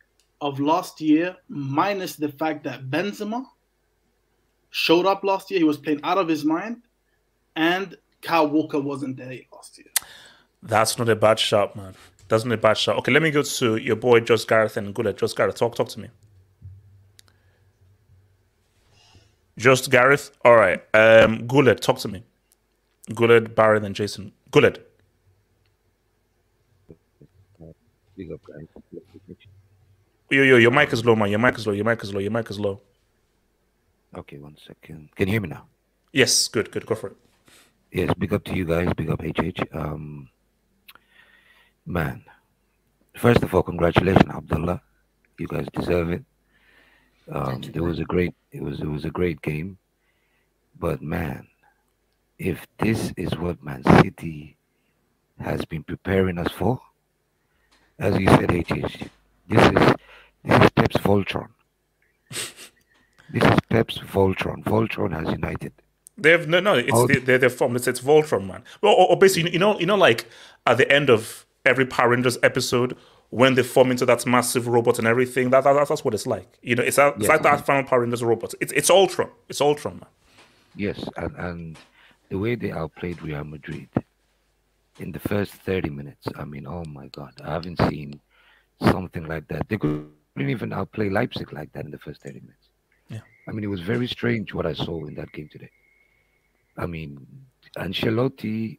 of 0.41 0.59
last 0.59 1.01
year, 1.01 1.37
minus 1.49 2.17
the 2.17 2.31
fact 2.31 2.65
that 2.65 2.91
Benzema 2.91 3.45
showed 4.73 5.07
up 5.07 5.23
last 5.23 5.51
year. 5.51 5.61
He 5.61 5.65
was 5.65 5.79
playing 5.79 6.01
out 6.03 6.19
of 6.19 6.27
his 6.27 6.45
mind, 6.45 6.83
and 7.55 7.97
Kyle 8.21 8.49
Walker 8.49 8.81
wasn't 8.81 9.17
there 9.17 9.39
last 9.53 9.79
year. 9.79 9.87
That's 10.63 10.99
not 10.99 11.09
a 11.09 11.15
bad 11.15 11.39
shot, 11.39 11.77
man. 11.77 11.95
That's 12.29 12.45
not 12.45 12.55
a 12.55 12.57
bad 12.59 12.77
shot. 12.77 12.97
Okay, 12.99 13.13
let 13.13 13.23
me 13.23 13.31
go 13.31 13.43
to 13.43 13.77
your 13.77 13.97
boy 13.97 14.21
Josh 14.21 14.45
Gareth 14.45 14.77
and 14.77 14.95
Gullet. 14.95 15.19
Josh 15.19 15.35
Gareth, 15.35 15.55
talk 15.55 15.77
talk 15.77 15.89
to 15.91 16.01
me. 16.01 16.09
Just 19.59 19.91
Gareth. 19.91 20.31
All 20.45 20.57
right. 20.57 20.83
Um, 20.95 21.47
Gullet, 21.47 21.81
talk 21.83 21.99
to 21.99 22.09
me. 22.09 22.25
Gullet, 23.15 23.55
Barry, 23.55 23.85
and 23.85 23.95
Jason. 23.95 24.33
Gullet. 24.51 24.89
Big 28.17 28.33
up, 28.33 28.41
guys. 28.45 28.67
Yo, 30.31 30.43
yo, 30.43 30.57
your 30.57 30.71
mic 30.71 30.93
is 30.93 31.05
low, 31.05 31.15
man. 31.15 31.31
Your 31.31 31.39
mic 31.39 31.59
is 31.59 31.67
low. 31.67 31.75
Your 31.75 31.85
mic 31.85 32.03
is 32.03 32.15
low. 32.15 32.21
Your 32.21 32.31
mic 32.31 32.49
is 32.49 32.59
low. 32.59 32.81
Okay, 34.15 34.39
one 34.39 34.57
second. 34.67 35.09
Can 35.17 35.29
you 35.29 35.33
hear 35.33 35.41
me 35.41 35.49
now? 35.49 35.67
Yes, 36.13 36.49
good, 36.49 36.71
good. 36.71 36.85
Go 36.85 36.95
for 36.95 37.09
it. 37.09 37.17
Yes, 37.91 38.13
big 38.19 38.33
up 38.33 38.45
to 38.45 38.55
you 38.55 38.67
guys. 38.67 38.93
Big 38.95 39.11
up 39.11 39.23
HH. 39.23 39.63
Um, 39.73 40.29
man, 41.87 42.25
first 43.17 43.43
of 43.43 43.55
all, 43.55 43.63
congratulations, 43.63 44.31
Abdullah. 44.31 44.83
You 45.39 45.47
guys 45.47 45.67
deserve 45.73 46.11
it. 46.11 46.25
Um, 47.31 47.63
it 47.73 47.81
was 47.81 47.99
a 48.01 48.05
great. 48.05 48.35
It 48.51 48.63
was 48.63 48.81
it 48.81 48.87
was 48.87 49.05
a 49.07 49.11
great 49.11 49.41
game, 49.41 49.79
but 50.79 51.01
man, 51.01 51.47
if 52.39 52.67
this 52.79 53.13
is 53.17 53.37
what 53.39 53.63
Man 53.63 53.83
City 54.03 54.57
has 55.41 55.65
been 55.65 55.85
preparing 55.85 56.37
us 56.39 56.53
for, 56.53 56.81
as 57.99 58.19
you 58.19 58.27
said, 58.29 58.51
HH, 58.51 59.09
this 59.49 59.67
is 59.67 59.95
this 60.45 60.63
is 60.63 60.71
Pep's 60.71 60.97
Voltron. 60.99 61.49
This 63.33 63.43
is 63.45 63.59
Pep's 63.71 63.99
Voltron. 63.99 64.63
Voltron 64.65 65.13
has 65.13 65.33
united. 65.33 65.73
They 66.19 66.31
have 66.31 66.49
no, 66.49 66.61
no. 66.61 66.75
It's 66.75 66.91
Oh. 66.93 67.07
they, 67.07 67.19
they're, 67.19 67.39
they're 67.39 67.51
from. 67.51 67.75
It's, 67.77 67.87
it's 67.89 68.01
Voltron, 68.01 68.47
man. 68.47 68.63
Well, 68.83 68.93
or, 68.93 69.11
or 69.11 69.19
basically, 69.19 69.53
you 69.53 69.59
know, 69.59 69.79
you 69.81 69.87
know, 69.87 69.97
like 69.97 70.27
at 70.67 70.77
the 70.77 70.91
end 70.93 71.09
of 71.11 71.47
every 71.65 71.87
Power 71.87 72.11
Rangers 72.11 72.39
episode, 72.43 72.97
when 73.31 73.55
they 73.55 73.63
form 73.63 73.91
into 73.91 74.05
that 74.05 74.27
massive 74.27 74.69
robot 74.69 74.99
and 74.99 75.09
everything, 75.09 75.51
that, 75.51 75.65
that 75.65 75.89
that's 75.89 76.05
what 76.05 76.13
it's 76.13 76.27
like. 76.27 76.59
You 76.61 76.75
know, 76.77 76.83
it's, 76.83 76.97
that, 76.97 77.15
it's 77.15 77.23
Yes, 77.23 77.29
like 77.31 77.43
that 77.43 77.65
final 77.65 77.85
Power 77.85 78.01
Rangers 78.01 78.23
robot. 78.23 78.53
It's 78.61 78.73
it's 78.73 78.91
Ultron. 78.91 79.31
It's 79.49 79.61
Ultron, 79.63 79.95
man. 79.95 80.09
Yes, 80.77 81.03
and, 81.17 81.35
and 81.37 81.79
the 82.29 82.39
way 82.39 82.55
they 82.55 82.71
outplayed 82.73 83.23
Real 83.23 83.45
Madrid 83.45 83.89
in 84.99 85.13
the 85.13 85.19
first 85.21 85.53
30 85.53 85.91
minutes, 85.91 86.27
I 86.37 86.45
mean, 86.45 86.67
oh 86.67 86.85
my 86.85 87.09
God, 87.09 87.33
I 87.43 87.53
haven't 87.53 87.79
seen 87.89 88.21
something 88.83 89.25
like 89.27 89.49
that. 89.49 89.69
They 89.69 89.79
couldn't 89.79 90.11
even 90.39 90.73
outplay 90.73 91.09
Leipzig 91.09 91.53
like 91.53 91.73
that 91.73 91.85
in 91.87 91.91
the 91.91 91.99
first 91.99 92.23
30 92.23 92.41
minutes. 92.41 92.62
I 93.49 93.53
mean, 93.53 93.65
it 93.65 93.69
was 93.69 93.81
very 93.81 94.07
strange 94.07 94.55
what 94.55 94.67
I 94.67 94.73
saw 94.73 95.05
in 95.07 95.15
that 95.15 95.33
game 95.33 95.49
today. 95.51 95.71
I 96.77 96.87
mean, 96.87 97.27
Ancelotti, 97.77 98.79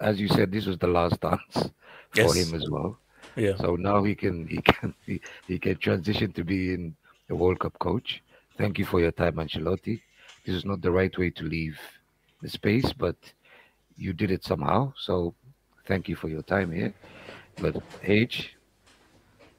as 0.00 0.20
you 0.20 0.28
said, 0.28 0.52
this 0.52 0.66
was 0.66 0.78
the 0.78 0.86
last 0.86 1.20
dance 1.20 1.70
for 2.10 2.34
Yes. 2.34 2.34
him 2.34 2.54
as 2.54 2.68
well. 2.70 2.98
Yeah. 3.36 3.56
So 3.56 3.76
now 3.76 4.04
he 4.04 4.14
can 4.14 4.46
he 4.46 4.60
can 4.62 4.94
he, 5.06 5.20
he 5.48 5.58
can 5.58 5.76
transition 5.78 6.32
to 6.32 6.44
being 6.44 6.96
a 7.30 7.34
World 7.34 7.58
Cup 7.58 7.78
coach. 7.78 8.22
Thank 8.56 8.78
you 8.78 8.84
for 8.84 9.00
your 9.00 9.10
time, 9.12 9.34
Ancelotti. 9.36 10.00
This 10.46 10.54
is 10.54 10.64
not 10.64 10.80
the 10.80 10.90
right 10.90 11.16
way 11.18 11.30
to 11.30 11.44
leave 11.44 11.78
the 12.42 12.48
space, 12.48 12.92
but 12.92 13.16
you 13.96 14.12
did 14.12 14.30
it 14.30 14.44
somehow. 14.44 14.92
So 14.96 15.34
thank 15.86 16.08
you 16.08 16.16
for 16.16 16.28
your 16.28 16.42
time 16.42 16.70
here. 16.70 16.94
But 17.58 17.76
H, 18.02 18.54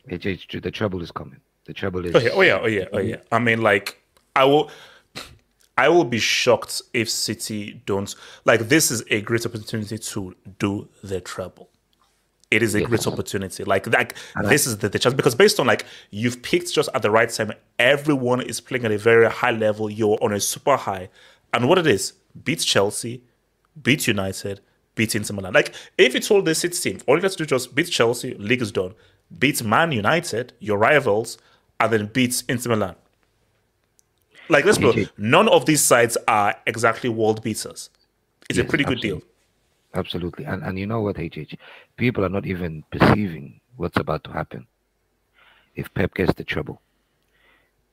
H, 0.10 0.26
H, 0.26 0.48
the 0.62 0.72
treble 0.72 1.02
is 1.02 1.12
coming. 1.12 1.40
The 1.66 1.74
treble 1.74 2.06
is. 2.06 2.16
Oh 2.16 2.20
yeah, 2.20 2.30
oh 2.34 2.42
yeah, 2.42 2.60
oh 2.62 2.68
yeah, 2.68 2.86
oh 2.94 3.00
yeah. 3.00 3.16
I 3.32 3.40
mean, 3.40 3.62
like, 3.62 4.02
I 4.36 4.46
will, 4.46 4.70
I 5.78 5.90
will 5.90 6.04
be 6.06 6.20
shocked 6.20 6.82
if 6.94 7.10
City 7.10 7.82
don't 7.86 8.14
like. 8.46 8.62
This 8.70 8.92
is 8.92 9.04
a 9.10 9.22
great 9.22 9.46
opportunity 9.46 9.98
to 9.98 10.36
do 10.60 10.88
the 11.04 11.20
treble. 11.22 11.70
It 12.52 12.62
is 12.62 12.76
a 12.76 12.82
Yes. 12.82 12.90
great 12.90 13.08
opportunity. 13.08 13.64
Like, 13.64 13.88
like 13.88 14.16
And 14.36 14.46
I- 14.46 14.50
this 14.50 14.68
is 14.68 14.78
the, 14.78 14.88
the 14.90 15.00
chance 15.00 15.16
because 15.16 15.34
based 15.36 15.60
on 15.60 15.66
like 15.68 15.86
you've 16.12 16.42
picked 16.44 16.72
just 16.74 16.90
at 16.94 17.02
the 17.02 17.10
right 17.12 17.30
time. 17.30 17.52
Everyone 17.80 18.40
is 18.42 18.62
playing 18.62 18.86
at 18.86 18.92
a 18.92 18.98
very 18.98 19.30
high 19.30 19.52
level. 19.52 19.90
You're 19.90 20.18
on 20.22 20.32
a 20.34 20.40
super 20.40 20.78
high, 20.78 21.10
and 21.54 21.68
what 21.68 21.78
it 21.80 21.88
is 21.88 22.14
beat 22.44 22.60
Chelsea, 22.60 23.24
beat 23.82 24.08
United, 24.08 24.62
beat 24.94 25.16
Inter 25.16 25.34
Milan. 25.34 25.54
Like, 25.54 25.74
if 25.98 26.14
you 26.14 26.20
told 26.20 26.46
this 26.46 26.60
City 26.60 26.78
team, 26.78 27.02
all 27.08 27.16
you 27.18 27.24
have 27.24 27.32
to 27.32 27.38
do 27.38 27.44
is 27.44 27.50
just 27.64 27.76
beat 27.76 27.88
Chelsea, 27.90 28.36
league 28.36 28.62
is 28.62 28.72
done. 28.72 28.94
Beat 29.40 29.64
Man 29.64 29.92
United, 29.92 30.54
your 30.60 30.78
rivals, 30.78 31.38
and 31.80 31.92
then 31.94 32.08
beats 32.08 32.44
Inter 32.48 32.72
Milan. 32.72 32.96
Like, 34.50 34.66
let's 34.66 34.78
be 34.78 35.10
none 35.18 35.48
of 35.50 35.66
these 35.66 35.82
sides 35.82 36.18
are 36.28 36.56
exactly 36.68 37.10
world 37.10 37.42
beaters. 37.44 37.90
It's 38.50 38.60
a 38.60 38.64
Yes, 38.64 38.70
pretty 38.70 38.84
good 38.84 39.02
deal. 39.02 39.22
Absolutely. 39.94 40.46
And 40.46 40.64
and 40.64 40.78
you 40.78 40.86
know 40.86 41.02
what, 41.02 41.18
HH? 41.18 41.56
People 41.98 42.26
are 42.26 42.30
not 42.30 42.46
even 42.46 42.84
perceiving 42.92 43.60
what's 43.78 43.98
about 43.98 44.24
to 44.26 44.32
happen 44.32 44.68
if 45.76 45.94
Pep 45.94 46.14
gets 46.14 46.34
the 46.34 46.44
treble. 46.44 46.82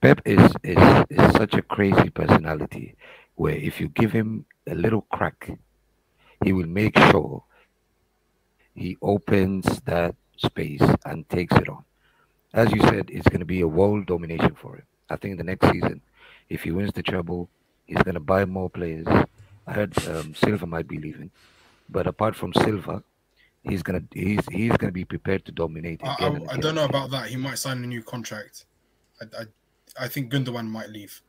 Pep 0.00 0.20
is, 0.26 0.52
is 0.62 1.04
is 1.10 1.32
such 1.32 1.54
a 1.54 1.62
crazy 1.62 2.10
personality 2.10 2.96
where 3.36 3.54
if 3.56 3.80
you 3.80 3.88
give 3.88 4.12
him 4.12 4.44
a 4.68 4.74
little 4.74 5.02
crack, 5.12 5.50
he 6.44 6.52
will 6.52 6.66
make 6.66 6.98
sure 7.10 7.44
he 8.74 8.96
opens 9.02 9.80
that 9.82 10.14
space 10.36 10.82
and 11.06 11.28
takes 11.28 11.54
it 11.56 11.68
on. 11.68 11.84
As 12.52 12.70
you 12.72 12.80
said, 12.82 13.08
it's 13.10 13.28
going 13.28 13.40
to 13.40 13.46
be 13.46 13.60
a 13.62 13.68
world 13.68 14.06
domination 14.06 14.54
for 14.54 14.76
him. 14.76 14.84
I 15.08 15.16
think 15.16 15.38
the 15.38 15.44
next 15.44 15.70
season, 15.70 16.02
if 16.48 16.62
he 16.62 16.70
wins 16.70 16.92
the 16.92 17.02
treble, 17.02 17.48
he's 17.86 18.02
going 18.02 18.14
to 18.14 18.20
buy 18.20 18.44
more 18.44 18.68
players. 18.68 19.06
I 19.66 19.72
heard 19.72 19.96
um, 20.08 20.34
Silva 20.34 20.66
might 20.66 20.88
be 20.88 20.98
leaving, 20.98 21.30
but 21.88 22.06
apart 22.06 22.34
from 22.36 22.52
Silva, 22.52 23.02
he's 23.62 23.82
gonna 23.82 24.02
he's 24.12 24.40
he's 24.50 24.76
gonna 24.76 24.92
be 24.92 25.04
prepared 25.04 25.44
to 25.44 25.52
dominate 25.52 26.00
I, 26.02 26.14
again. 26.14 26.32
I, 26.32 26.36
and 26.36 26.50
I 26.50 26.56
don't 26.56 26.74
know 26.74 26.84
about 26.84 27.10
that. 27.10 27.28
He 27.28 27.36
might 27.36 27.58
sign 27.58 27.82
a 27.84 27.86
new 27.86 28.02
contract. 28.02 28.64
I, 29.20 29.42
I, 29.42 30.04
I 30.04 30.08
think 30.08 30.32
Gundogan 30.32 30.66
might 30.66 30.90
leave. 30.90 31.22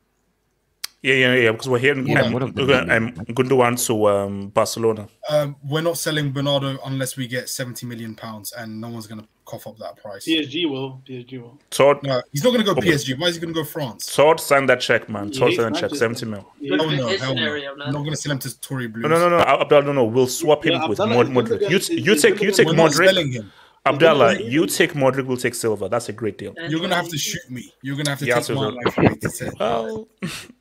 Yeah, 1.02 1.14
yeah, 1.14 1.34
yeah. 1.34 1.52
Because 1.52 1.68
we're 1.68 1.78
hearing 1.78 2.06
Yeah, 2.06 2.22
um, 2.22 2.32
one 2.32 2.42
of 2.42 2.54
them 2.54 2.70
um, 2.70 2.90
um, 2.90 3.12
Gundogan 3.26 3.86
to 3.86 4.08
um, 4.08 4.48
Barcelona. 4.48 5.06
Um, 5.28 5.56
we're 5.62 5.82
not 5.82 5.98
selling 5.98 6.32
Bernardo 6.32 6.78
unless 6.86 7.16
we 7.16 7.28
get 7.28 7.50
70 7.50 7.84
million 7.86 8.14
pounds, 8.14 8.52
and 8.52 8.80
no 8.80 8.88
one's 8.88 9.06
going 9.06 9.20
to 9.20 9.28
cough 9.44 9.66
up 9.66 9.76
that 9.78 9.96
price. 9.96 10.26
PSG 10.26 10.68
will. 10.70 11.02
PSG 11.08 11.40
will. 11.40 11.58
Todd, 11.70 12.02
No, 12.02 12.22
he's 12.32 12.42
not 12.44 12.50
going 12.50 12.64
to 12.64 12.72
go 12.72 12.78
Okay. 12.78 12.90
PSG. 12.92 13.18
Why 13.18 13.28
is 13.28 13.34
he 13.36 13.40
going 13.40 13.52
to 13.54 13.60
go 13.60 13.64
France? 13.64 14.14
Todd 14.14 14.40
signed 14.40 14.68
that 14.68 14.80
check, 14.80 15.08
man. 15.08 15.30
Yeah, 15.32 15.38
Todd 15.40 15.48
he's 15.50 15.58
signed 15.58 15.74
that 15.74 15.80
check, 15.80 15.90
Manchester. 15.92 16.24
70 16.24 16.26
mil. 16.26 16.52
Oh, 16.80 16.90
no, 16.90 17.06
his 17.08 17.20
hell 17.20 17.34
no. 17.34 17.42
I'm 17.54 17.76
not 17.92 17.92
going 17.92 18.10
to 18.10 18.16
sell 18.16 18.32
him 18.32 18.38
to 18.40 18.60
Tory 18.60 18.88
Blues. 18.88 19.02
No, 19.02 19.08
no, 19.08 19.28
no, 19.28 19.38
no. 19.38 19.42
Abdallah, 19.44 19.84
no, 19.84 19.92
no. 19.92 20.04
We'll 20.04 20.26
swap 20.26 20.64
him 20.64 20.72
Yeah, 20.72 20.86
with 20.86 20.98
Mod- 20.98 21.08
Modric. 21.28 21.58
Gundogan- 21.60 21.70
You, 21.70 21.76
is- 21.76 21.90
you 21.90 22.14
take, 22.16 22.40
you 22.42 22.50
take 22.52 22.66
we're 22.68 22.90
selling 22.90 23.28
Modric. 23.28 23.32
him. 23.34 23.52
Abdallah, 23.86 24.40
you 24.40 24.66
take 24.66 24.94
Modric. 24.94 25.26
We'll 25.26 25.36
take 25.36 25.54
Silva. 25.54 25.88
That's 25.90 26.08
a 26.08 26.12
great 26.12 26.38
deal. 26.38 26.54
You're 26.68 26.78
going 26.80 26.88
to 26.90 26.96
have 26.96 27.08
to 27.10 27.18
shoot 27.18 27.42
me. 27.50 27.70
You're 27.82 27.96
going 27.96 28.06
to 28.06 28.12
have 28.12 28.18
to 28.20 28.26
Yeah, 28.26 28.36
take 28.36 28.44
so- 28.44 28.54
my 28.54 28.68
life 28.68 28.96
away 28.98 29.14
to 29.16 29.28
say. 29.30 29.50
Well, 29.60 30.08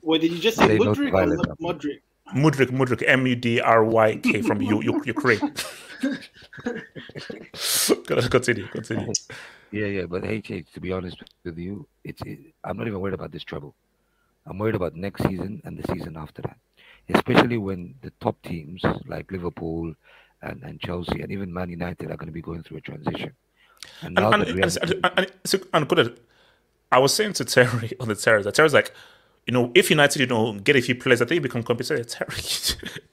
Wait, 0.01 0.22
did 0.22 0.31
you 0.34 0.39
just 0.39 0.57
say 0.57 0.68
Say 0.68 0.77
no 0.77 0.93
to 0.93 0.99
Mudryk 1.01 1.07
or 1.07 1.11
violence, 1.11 1.41
Mud- 1.61 1.85
Mudryk? 2.35 2.69
Mudryk, 2.72 3.03
M 3.07 3.26
U 3.27 3.35
D 3.35 3.60
R 3.61 3.84
Y 3.84 4.15
K 4.18 4.41
from 4.41 4.61
U- 4.61 4.81
U- 4.81 5.03
Ukraine. 5.05 5.53
Continue, 8.30 8.68
continue. 8.68 9.14
Yeah, 9.72 9.85
yeah, 9.88 10.05
but 10.05 10.23
HH, 10.23 10.73
to 10.73 10.80
be 10.80 10.91
honest 10.91 11.18
with 11.43 11.57
you, 11.57 11.88
it's 12.03 12.22
it, 12.23 12.39
I'm 12.64 12.77
not 12.77 12.88
even 12.88 12.99
worried 12.99 13.14
about 13.15 13.31
this 13.31 13.43
treble. 13.43 13.73
I'm 14.45 14.57
worried 14.60 14.76
about 14.76 14.95
next 14.95 15.23
season 15.23 15.61
and 15.65 15.77
the 15.77 15.88
season 15.93 16.18
after 16.18 16.41
that, 16.43 16.57
especially 17.10 17.57
when 17.57 17.95
the 18.01 18.11
top 18.22 18.35
teams 18.43 18.81
like 19.07 19.31
Liverpool 19.31 19.93
and, 20.41 20.61
and 20.64 20.80
Chelsea 20.80 21.22
and 21.22 21.31
even 21.31 21.51
Man 21.53 21.69
United 21.69 22.11
are 22.11 22.18
going 22.18 22.27
to 22.27 22.34
be 22.34 22.41
going 22.41 22.61
through 22.64 22.77
a 22.77 22.81
transition. 22.81 23.31
And 24.01 24.07
And, 24.07 24.15
now 24.15 24.31
and, 24.31 24.43
and, 24.43 24.60
and, 25.18 25.31
so- 25.45 25.60
and 25.73 25.88
good. 25.89 26.19
I 26.91 26.99
was 26.99 27.14
saying 27.14 27.34
to 27.34 27.45
Terry 27.45 27.93
on 27.99 28.07
the 28.10 28.15
Terry, 28.15 28.43
that 28.43 28.53
Terry's 28.53 28.73
like, 28.73 28.93
you 29.45 29.53
know, 29.53 29.72
if 29.76 29.90
United, 29.90 30.20
you 30.20 30.28
know, 30.28 30.53
get 30.53 30.76
a 30.76 30.82
few 30.82 30.95
players, 30.95 31.22
I 31.22 31.26
think 31.26 31.36
you 31.36 31.41
become 31.41 31.64
competitive. 31.64 32.07
Terry, 32.07 32.41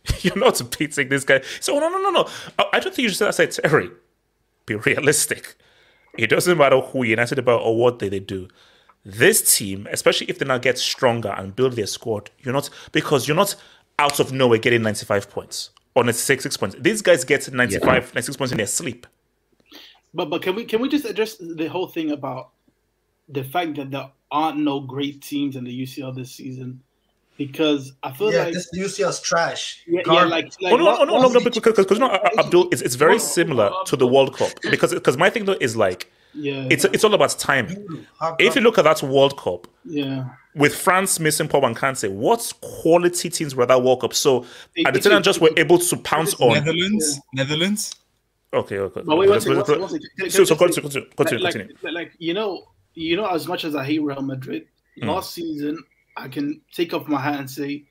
you're 0.21 0.37
not 0.37 0.61
beating 0.79 1.09
this 1.09 1.25
guy. 1.25 1.43
So 1.61 1.79
no, 1.79 1.89
no, 1.89 2.01
no, 2.01 2.11
no. 2.11 2.29
I, 2.59 2.65
I 2.75 2.81
don't 2.81 2.95
think 2.95 3.05
you 3.05 3.09
should 3.09 3.19
say, 3.19 3.27
I 3.27 3.31
said, 3.31 3.51
Terry, 3.51 3.91
be 4.67 4.77
realistic. 4.77 5.57
It 6.17 6.29
doesn't 6.29 6.59
matter 6.59 6.81
who 6.81 7.05
United 7.05 7.39
about 7.39 7.63
or 7.63 7.77
what 7.77 7.99
they, 7.99 8.09
they 8.09 8.21
do. 8.21 8.49
This 9.05 9.57
team, 9.57 9.89
especially 9.91 10.29
if 10.29 10.39
they 10.39 10.47
now 10.47 10.59
get 10.59 10.79
stronger 10.79 11.31
and 11.31 11.57
build 11.57 11.73
their 11.73 11.87
squad, 11.87 12.31
you're 12.41 12.53
not 12.53 12.69
because 12.93 13.27
you're 13.27 13.37
not 13.37 13.57
out 13.99 14.21
of 14.21 14.33
nowhere 14.33 14.59
getting 14.59 14.83
95 14.83 15.31
points 15.31 15.71
or 15.95 16.05
96 16.05 16.43
six 16.43 16.57
points. 16.57 16.77
These 16.79 17.03
guys 17.03 17.25
get 17.25 17.53
95, 17.53 18.15
96 18.15 18.37
points 18.37 18.53
in 18.53 18.59
their 18.59 18.67
sleep. 18.67 19.07
But 20.13 20.29
but 20.29 20.43
can 20.43 20.55
we 20.55 20.65
can 20.65 20.81
we 20.81 20.89
just 20.89 21.05
address 21.05 21.37
the 21.37 21.69
whole 21.69 21.87
thing 21.87 22.11
about 22.11 22.51
the 23.33 23.45
fact 23.45 23.77
that 23.77 23.91
there 23.91 24.11
aren't 24.31 24.59
no 24.59 24.81
great 24.81 25.23
teams 25.23 25.57
in 25.57 25.65
the 25.65 25.83
UCL 25.83 26.15
this 26.15 26.33
season? 26.33 26.81
Because 27.37 27.95
I 28.03 28.13
feel 28.13 28.33
yeah, 28.33 28.45
like 28.45 28.53
this 28.53 28.69
UCL's 28.77 29.21
trash. 29.23 29.83
yeah, 29.87 30.03
yeah, 30.07 30.25
like, 30.25 30.53
like 30.61 30.73
oh 30.75 30.77
no, 30.77 30.85
no, 30.97 31.05
no, 31.05 31.21
no, 31.23 31.29
no, 31.29 31.41
because 31.51 31.75
because 31.75 31.99
no, 31.99 32.09
uh, 32.09 32.29
Abdul, 32.39 32.69
it's, 32.71 32.83
it's 32.83 32.97
very 32.97 33.19
similar 33.19 33.71
to 33.87 33.97
the 33.97 34.07
World 34.07 34.37
Cup 34.37 34.51
because 34.71 34.93
because 34.93 35.17
my 35.17 35.31
thing 35.31 35.47
though 35.47 35.57
is 35.59 35.75
like 35.75 36.11
Yeah. 36.35 36.69
It's 36.71 36.85
it's 36.85 37.03
all 37.03 37.15
about 37.15 37.31
timing. 37.39 38.07
If 38.39 38.55
you 38.57 38.61
look 38.61 38.77
at 38.77 38.85
that 38.85 39.03
World 39.03 39.39
Cup, 39.39 39.67
Yeah. 39.87 40.29
with 40.55 40.75
France 40.75 41.19
missing 41.19 41.49
Paul 41.49 41.65
and 41.65 41.75
Kante, 41.77 42.11
what 42.13 42.53
quality 42.61 43.31
teams 43.31 43.55
were 43.57 43.65
that 43.67 43.83
World 43.83 44.03
Cup? 44.03 44.13
So 44.13 44.45
It- 44.77 44.87
Argentina 44.87 45.17
it- 45.17 45.25
just 45.25 45.41
were 45.41 45.51
able 45.57 45.79
to 45.79 45.97
pounce 45.97 46.35
on. 46.41 46.53
Netherlands, 46.53 47.21
Netherlands. 47.33 47.95
Okay, 48.53 48.79
okay. 48.79 49.01
But 49.05 49.17
wait, 49.17 49.29
one 49.29 49.39
Let's- 49.39 49.45
second, 49.45 49.57
one 49.57 49.57
let's- 49.59 49.69
second, 49.69 49.81
one 49.81 49.91
second. 49.91 50.09
Can- 50.19 50.25
can 50.27 50.31
So, 50.31 50.43
I 50.43 50.45
so 50.45 50.55
just 50.55 50.59
continue, 50.59 50.75
say- 50.75 50.81
continue, 50.83 51.09
continue, 51.17 51.45
like, 51.45 51.53
continue. 51.55 51.77
Like, 51.83 51.95
like 51.95 52.13
you 52.19 52.35
know, 52.35 52.65
you 52.95 53.17
know, 53.17 53.27
as 53.27 53.47
much 53.47 53.65
as 53.65 53.75
I 53.75 53.85
hate 53.85 54.03
Real 54.03 54.23
Madrid, 54.23 54.67
Mm. 55.01 55.07
last 55.07 55.33
season 55.35 55.79
I 56.17 56.27
can 56.29 56.61
take 56.73 56.93
off 56.93 57.07
my 57.07 57.21
hat 57.21 57.39
and 57.39 57.49
say 57.51 57.85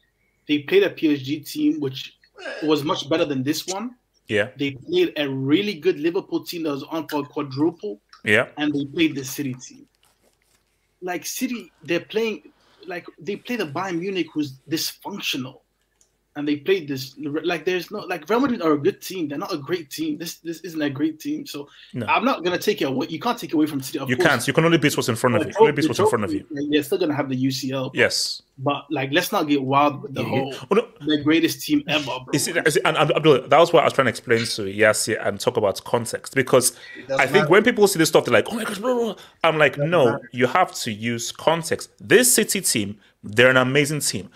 they 0.47 0.59
played 0.59 0.83
a 0.83 0.89
PSG 0.89 1.49
team 1.49 1.79
which 1.79 2.17
was 2.63 2.83
much 2.83 3.09
better 3.09 3.23
than 3.25 3.41
this 3.41 3.65
one. 3.67 3.95
Yeah, 4.27 4.49
They 4.57 4.71
played 4.71 5.13
a 5.17 5.27
really 5.27 5.73
good 5.73 5.99
Liverpool 5.99 6.43
team 6.43 6.63
that 6.63 6.71
was 6.71 6.83
on 6.83 7.07
for 7.07 7.21
a 7.21 7.25
quadruple, 7.25 7.99
yeah. 8.23 8.49
and 8.57 8.71
they 8.73 8.85
played 8.85 9.15
the 9.15 9.23
City 9.23 9.53
team. 9.55 9.87
Like 11.01 11.25
City, 11.25 11.71
they're 11.83 12.01
playing 12.01 12.51
like 12.85 13.05
they 13.17 13.37
play 13.37 13.55
the 13.55 13.65
Bayern 13.65 13.99
Munich, 13.99 14.27
who's 14.33 14.53
dysfunctional, 14.69 15.61
and 16.35 16.47
they 16.47 16.55
played 16.57 16.87
this 16.87 17.15
like 17.43 17.65
there's 17.65 17.89
no 17.91 17.99
like 17.99 18.29
Real 18.29 18.39
Madrid 18.39 18.61
are 18.61 18.73
a 18.73 18.77
good 18.77 19.01
team. 19.01 19.27
They're 19.27 19.37
not 19.37 19.53
a 19.53 19.57
great 19.57 19.89
team. 19.89 20.17
This 20.17 20.35
this 20.37 20.59
isn't 20.61 20.81
a 20.81 20.89
great 20.89 21.19
team. 21.19 21.45
So 21.45 21.67
No. 21.93 22.05
I'm 22.05 22.23
not 22.23 22.43
gonna 22.43 22.57
take 22.59 22.81
it 22.81 22.85
away. 22.85 23.07
You 23.09 23.19
can't 23.19 23.37
take 23.37 23.49
it 23.49 23.55
away 23.55 23.65
from 23.65 23.81
City. 23.81 23.99
Of 23.99 24.09
You 24.09 24.15
course. 24.15 24.27
can't. 24.27 24.47
You 24.47 24.53
can 24.53 24.63
only 24.63 24.77
beat 24.77 24.95
what's 24.95 25.09
in 25.09 25.15
front 25.15 25.35
of 25.35 25.41
you. 25.41 25.47
You 25.49 25.53
can 25.53 25.61
only 25.63 25.73
beat 25.73 25.87
what's 25.87 25.99
in 25.99 26.07
front 26.07 26.23
of 26.23 26.31
you. 26.33 26.45
Like, 26.51 26.65
they're 26.71 26.83
still 26.83 26.97
gonna 26.99 27.15
have 27.15 27.29
the 27.29 27.35
UCL. 27.35 27.91
Yes. 27.93 28.41
But 28.59 28.85
like, 28.91 29.09
let's 29.11 29.31
not 29.31 29.47
get 29.47 29.61
wild 29.63 30.01
with 30.03 30.13
the 30.13 30.21
Yeah. 30.21 30.29
whole 30.29 30.55
Oh, 30.71 30.75
no. 30.75 30.87
the 31.05 31.17
greatest 31.23 31.61
team 31.65 31.83
ever, 31.87 32.05
bro. 32.05 32.25
You 32.31 32.39
see, 32.39 32.53
you 32.53 32.71
see, 32.71 32.81
and, 32.85 32.95
Abdul, 32.97 33.47
that 33.47 33.57
was 33.59 33.73
what 33.73 33.81
I 33.81 33.85
was 33.85 33.93
trying 33.93 34.05
to 34.05 34.09
explain 34.09 34.39
to 34.39 34.61
Yassi 34.63 35.17
and 35.25 35.39
talk 35.39 35.57
about 35.57 35.83
context 35.83 36.35
because 36.35 36.73
I 37.17 37.23
think 37.25 37.33
matter. 37.33 37.47
when 37.49 37.63
people 37.63 37.87
see 37.87 37.97
this 37.99 38.09
stuff, 38.09 38.25
they're 38.25 38.33
like, 38.33 38.47
"Oh 38.51 38.55
my 38.55 38.63
gosh!" 38.65 38.77
Blah, 38.77 38.93
blah. 38.93 39.03
blah." 39.13 39.15
I'm 39.43 39.57
like, 39.57 39.77
"No, 39.77 40.19
you 40.31 40.45
have 40.47 40.73
to 40.83 40.91
use 40.91 41.31
context." 41.31 41.89
This 41.99 42.31
City 42.33 42.61
team, 42.61 42.97
they're 43.23 43.49
an 43.49 43.57
amazing 43.57 44.01
team. 44.01 44.29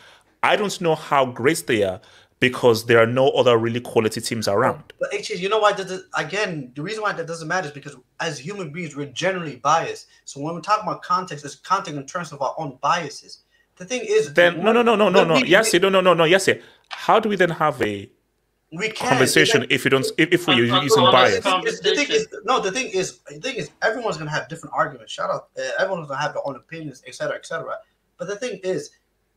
I 0.43 0.55
don't 0.57 0.79
know 0.81 0.93
how 0.95 1.25
great 1.25 1.65
they 1.67 1.83
are 1.83 2.01
because 2.41 2.85
there 2.85 2.99
are 3.01 3.05
no 3.07 3.29
other 3.29 3.57
really 3.57 3.79
quality 3.79 4.19
teams 4.19 4.49
around. 4.49 4.83
But 4.99 5.11
HG, 5.13 5.39
you 5.39 5.47
know 5.47 5.59
why? 5.59 5.71
That 5.71 5.87
does, 5.87 6.03
again, 6.17 6.73
the 6.75 6.81
reason 6.81 7.01
why 7.01 7.13
that 7.13 7.25
doesn't 7.25 7.47
matter 7.47 7.67
is 7.67 7.73
because 7.73 7.95
as 8.19 8.37
human 8.37 8.71
beings, 8.71 8.95
we're 8.97 9.05
generally 9.07 9.55
biased. 9.55 10.07
So 10.25 10.41
when 10.41 10.53
we 10.53 10.59
talk 10.61 10.83
about 10.83 11.01
context, 11.01 11.45
it's 11.45 11.55
context 11.55 11.97
in 11.97 12.05
terms 12.05 12.33
of 12.33 12.41
our 12.41 12.53
own 12.57 12.77
biases. 12.81 13.39
The 13.77 13.85
thing 13.85 14.01
is, 14.05 14.33
Then 14.33 14.61
no, 14.61 14.73
no, 14.73 14.81
no, 14.83 14.95
no, 14.95 15.07
no, 15.09 15.19
Let 15.19 15.27
no. 15.29 15.35
me- 15.35 15.49
Yassi, 15.49 15.81
no, 15.81 15.87
no, 15.89 16.01
no, 16.01 16.13
no. 16.13 16.25
Yassi, 16.25 16.61
how 16.89 17.19
do 17.21 17.29
we 17.29 17.37
then 17.37 17.49
have 17.49 17.81
a 17.81 18.11
we 18.73 18.89
can 18.89 19.07
conversation 19.09 19.65
if 19.69 19.85
you 19.85 19.89
don't 19.91 20.05
if, 20.17 20.31
if 20.33 20.47
we're 20.47 20.53
Un- 20.75 20.83
using 20.83 21.03
un- 21.05 21.11
bias? 21.13 21.35
The 21.37 21.41
thing 21.43 21.63
is- 21.65 21.79
the 21.79 21.95
thing 21.95 22.07
is, 22.11 22.27
no, 22.43 22.59
the 22.59 22.71
thing 22.71 22.87
is, 22.87 23.19
the 23.29 23.39
thing 23.39 23.55
is, 23.55 23.69
everyone's 23.81 24.17
gonna 24.17 24.29
have 24.29 24.49
different 24.49 24.75
arguments. 24.75 25.13
Shout 25.13 25.29
out, 25.29 25.47
uh, 25.57 25.61
everyone's 25.79 26.07
gonna 26.09 26.19
have 26.21 26.33
their 26.33 26.45
own 26.45 26.57
opinions, 26.57 27.01
etc., 27.07 27.35
etc. 27.37 27.77
But 28.17 28.27
the 28.27 28.35
thing 28.35 28.59
is, 28.63 28.91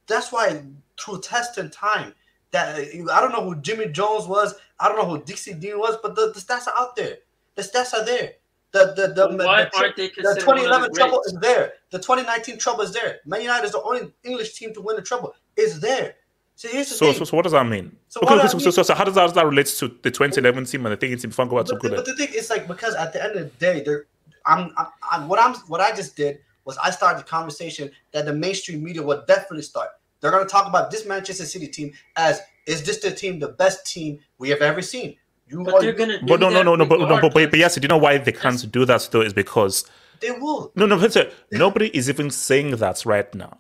that's 0.09 0.33
why 0.33 0.63
through 1.01 1.21
test 1.21 1.59
and 1.59 1.73
time, 1.73 2.15
that 2.51 2.79
uh, 2.79 3.13
I 3.13 3.21
don't 3.21 3.33
know 3.33 3.43
who 3.45 3.57
Jimmy 3.61 3.87
Jones 3.89 4.27
was, 4.27 4.55
I 4.81 4.89
don't 4.89 4.99
know 4.99 5.07
who 5.17 5.23
Dixie 5.25 5.55
Dean 5.55 5.79
was, 5.79 5.97
but 6.03 6.15
the, 6.15 6.33
the 6.33 6.41
stats 6.41 6.67
are 6.69 6.75
out 6.77 6.97
there. 6.97 7.19
The 7.55 7.63
stats 7.63 7.93
are 7.95 8.05
there. 8.05 8.33
The 8.73 8.93
the 8.97 9.09
the, 9.15 9.37
But 9.37 9.73
the, 9.73 9.91
the 9.97 10.09
considered 10.11 10.47
one 10.47 10.83
of 10.83 10.83
the 10.83 10.89
2011 10.91 10.95
treble 10.95 11.23
is 11.27 11.39
there. 11.41 11.73
The 11.91 11.99
2019 11.99 12.59
treble 12.59 12.83
is 12.83 12.93
there. 12.93 13.21
Man 13.25 13.41
United 13.41 13.65
is 13.67 13.73
the 13.73 13.83
only 13.83 14.13
English 14.25 14.55
team 14.55 14.75
to 14.75 14.81
win 14.83 14.97
the 14.97 15.03
treble. 15.03 15.35
Is 15.57 15.81
there. 15.81 16.17
So 16.57 16.69
here's 16.69 16.89
the 16.89 16.95
So, 16.95 17.07
thing. 17.07 17.15
so, 17.19 17.25
so 17.25 17.37
what 17.37 17.43
does 17.45 17.53
that 17.53 17.67
mean? 17.67 17.97
So 18.09 18.21
okay, 18.21 18.35
what 18.35 18.39
okay, 18.39 18.45
I 18.45 18.47
so, 18.49 18.59
so, 18.59 18.65
mean- 18.67 18.73
so, 18.73 18.83
so 18.83 18.95
how 18.95 19.05
does 19.05 19.15
that, 19.15 19.21
how 19.21 19.27
does 19.27 19.35
that 19.35 19.47
relate 19.47 19.67
to 19.67 19.89
the 19.89 20.11
2011 20.11 20.65
team 20.65 20.85
and 20.87 20.93
the 20.93 20.97
thinking 20.97 21.19
team? 21.19 21.31
If 21.31 21.41
I 21.41 21.47
go 21.47 21.59
out 21.59 21.67
to 21.67 21.77
good 21.77 21.93
but 21.93 22.05
the 22.07 22.15
thing 22.17 22.29
is 22.35 22.51
like 22.51 22.67
because 22.67 22.95
at 22.95 23.13
the 23.13 23.23
end 23.23 23.37
of 23.37 23.45
the 23.45 23.59
day, 23.59 23.83
there, 23.83 24.07
I'm, 24.45 24.73
I'm, 24.77 24.87
I'm, 25.11 25.29
what 25.29 25.39
I'm, 25.39 25.55
what 25.69 25.81
I 25.81 25.95
just 25.95 26.17
did 26.17 26.41
was 26.65 26.77
I 26.79 26.91
started 26.91 27.21
the 27.21 27.25
conversation 27.29 27.91
that 28.13 28.27
the 28.27 28.33
mainstream 28.33 28.83
media 28.83 29.03
would 29.03 29.27
definitely 29.27 29.63
start. 29.63 29.91
They're 30.27 30.33
going 30.33 30.45
to 30.45 30.51
talk 30.51 30.67
about 30.67 30.91
this 30.91 31.07
Manchester 31.07 31.45
City 31.47 31.69
team 31.69 31.93
as 32.17 32.41
is 32.67 32.83
this 32.83 32.99
the 32.99 33.13
team, 33.13 33.39
the 33.39 33.47
best 33.47 33.87
team 33.87 34.19
we 34.39 34.49
have 34.51 34.61
ever 34.61 34.83
seen? 34.83 35.15
You 35.47 35.63
But 35.63 35.75
are- 35.75 35.81
they're 35.83 35.93
gonna 35.93 36.19
But 36.27 36.41
no, 36.41 36.49
no, 36.51 36.65
no, 36.65 36.75
no, 36.75 36.85
but, 36.85 36.99
no, 36.99 37.07
but, 37.07 37.33
but, 37.33 37.51
but 37.51 37.59
yes, 37.61 37.77
do 37.77 37.83
you 37.83 37.87
know 37.87 37.97
why 37.97 38.19
they 38.19 38.33
can't 38.33 38.73
do 38.73 38.85
that 38.87 39.09
though? 39.13 39.21
Is 39.21 39.33
because 39.33 39.89
they 40.21 40.33
will. 40.33 40.73
no, 40.75 40.85
no, 40.87 40.99
but 40.99 41.13
sir, 41.13 41.31
nobody 41.53 41.97
is 41.97 42.09
even 42.09 42.31
saying 42.31 42.73
that 42.73 43.07
right 43.07 43.33
now. 43.37 43.59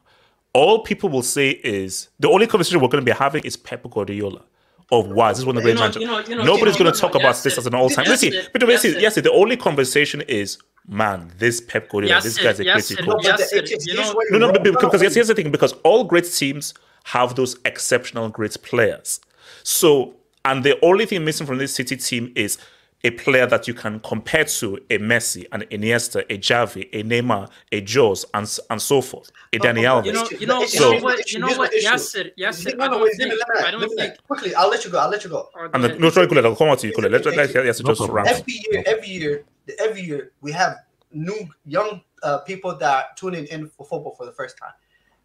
All 0.54 0.82
people 0.82 1.08
will 1.08 1.22
say 1.22 1.50
is 1.50 2.08
the 2.18 2.28
only 2.28 2.48
conversation 2.48 2.80
we're 2.80 2.88
going 2.88 3.04
to 3.04 3.08
be 3.12 3.16
having 3.16 3.44
is 3.44 3.56
Pep 3.56 3.88
Guardiola. 3.88 4.42
Of 4.92 5.08
wow, 5.08 5.30
this 5.30 5.40
is 5.40 5.44
one 5.46 5.56
of 5.56 5.62
the 5.62 5.66
great 5.66 5.74
know- 5.74 5.80
managers. 5.80 6.00
you 6.02 6.06
know- 6.06 6.18
you 6.20 6.36
know- 6.36 6.44
Nobody's 6.44 6.78
you 6.78 6.84
know- 6.84 6.90
going 6.90 6.94
to 6.94 7.00
talk 7.00 7.14
know, 7.14 7.20
about 7.20 7.42
this 7.42 7.54
Yasser, 7.54 7.58
as 7.58 7.66
an 7.66 7.74
all-time. 7.74 8.04
Listen, 8.06 8.30
Yasser, 8.30 8.48
but 8.52 8.68
yes, 8.68 8.84
Yasser. 8.84 9.00
yes, 9.00 9.14
the 9.16 9.32
only 9.32 9.56
conversation 9.56 10.20
is 10.22 10.58
man, 10.88 11.32
this 11.38 11.60
Pep 11.60 11.88
Guardiola, 11.88 12.20
this 12.22 12.38
guy's 12.38 12.60
a 12.60 12.64
great 12.64 12.76
Yasser, 12.76 12.96
coach. 12.98 13.06
No, 13.06 13.18
Yes, 13.20 13.52
it's- 13.52 13.70
it's- 13.72 13.86
you 13.86 13.94
know- 13.94 14.14
No, 14.30 14.38
no, 14.38 14.52
but 14.52 14.62
because 14.62 15.02
yes, 15.02 15.14
here's 15.14 15.26
the 15.26 15.34
thing. 15.34 15.50
Because 15.50 15.72
all 15.82 16.04
great 16.04 16.32
teams 16.32 16.72
have 17.04 17.34
those 17.34 17.56
exceptional 17.64 18.28
great 18.28 18.56
players. 18.62 19.18
So, 19.64 20.14
and 20.44 20.62
the 20.62 20.78
only 20.84 21.06
thing 21.06 21.24
missing 21.24 21.46
from 21.48 21.58
this 21.58 21.74
City 21.74 21.96
team 21.96 22.32
is 22.36 22.56
a 23.04 23.10
player 23.10 23.46
that 23.46 23.68
you 23.68 23.74
can 23.74 24.00
compare 24.00 24.44
to 24.44 24.76
a 24.90 24.98
Messi, 24.98 25.46
an 25.52 25.60
Iniesta, 25.70 26.22
a 26.30 26.38
Xavi, 26.38 26.88
a 26.92 27.02
Neymar, 27.04 27.48
a 27.70 27.84
Jose, 27.86 28.26
and 28.34 28.58
and 28.70 28.82
so 28.82 29.00
forth. 29.00 29.30
A 29.52 29.58
Dani 29.58 29.82
No, 29.82 30.00
Alves. 30.02 30.04
but 30.04 30.06
You 30.06 30.12
know, 30.12 30.28
you 30.40 30.46
know, 30.46 30.54
the 30.54 30.60
you 30.60 30.64
issue- 30.64 30.80
know 30.80 30.98
what, 31.04 31.16
the 31.18 31.24
you 31.32 31.38
know 31.38 31.46
what, 31.58 31.70
the 31.70 31.76
issue. 31.76 31.88
Yasser, 31.88 32.30
Yasser, 32.36 32.76
No, 32.76 32.84
I 32.84 32.88
no, 32.88 32.92
don't 32.94 33.02
wait, 33.02 33.16
think, 33.16 33.28
let 33.30 33.38
me- 33.38 33.44
let 33.54 33.64
I 33.66 33.70
don't 33.70 33.80
let 33.80 33.90
me- 33.90 33.96
think. 33.96 34.22
quickly. 34.26 34.54
I'll 34.54 34.68
let 34.70 34.84
you 34.84 34.90
go. 34.90 34.98
I'll 34.98 35.10
let 35.10 35.22
you 35.24 35.30
go. 35.30 35.48
And 35.74 35.84
the, 35.84 35.88
no, 35.98 36.10
sorry, 36.10 36.26
Kule, 36.26 36.44
I'll 36.44 36.56
come 36.56 36.68
out 36.68 36.78
to 36.80 36.86
you, 36.88 36.92
Kule. 36.94 37.08
Let, 37.08 37.24
let, 37.24 37.36
let, 37.36 37.54
yes, 37.54 37.80
No 37.80 37.90
just 37.90 37.98
problem. 37.98 38.16
round. 38.16 38.28
every 38.28 38.54
year, 38.70 38.82
every 38.86 39.08
year, 39.08 39.44
every 39.78 40.00
year, 40.02 40.32
we 40.40 40.52
have 40.52 40.76
new 41.12 41.48
young 41.66 42.00
uh, 42.22 42.38
people 42.38 42.74
that 42.76 42.90
are 42.94 43.04
tuning 43.16 43.46
in 43.46 43.68
for 43.68 43.86
football 43.86 44.14
for 44.16 44.26
the 44.26 44.32
first 44.32 44.56
time. 44.58 44.72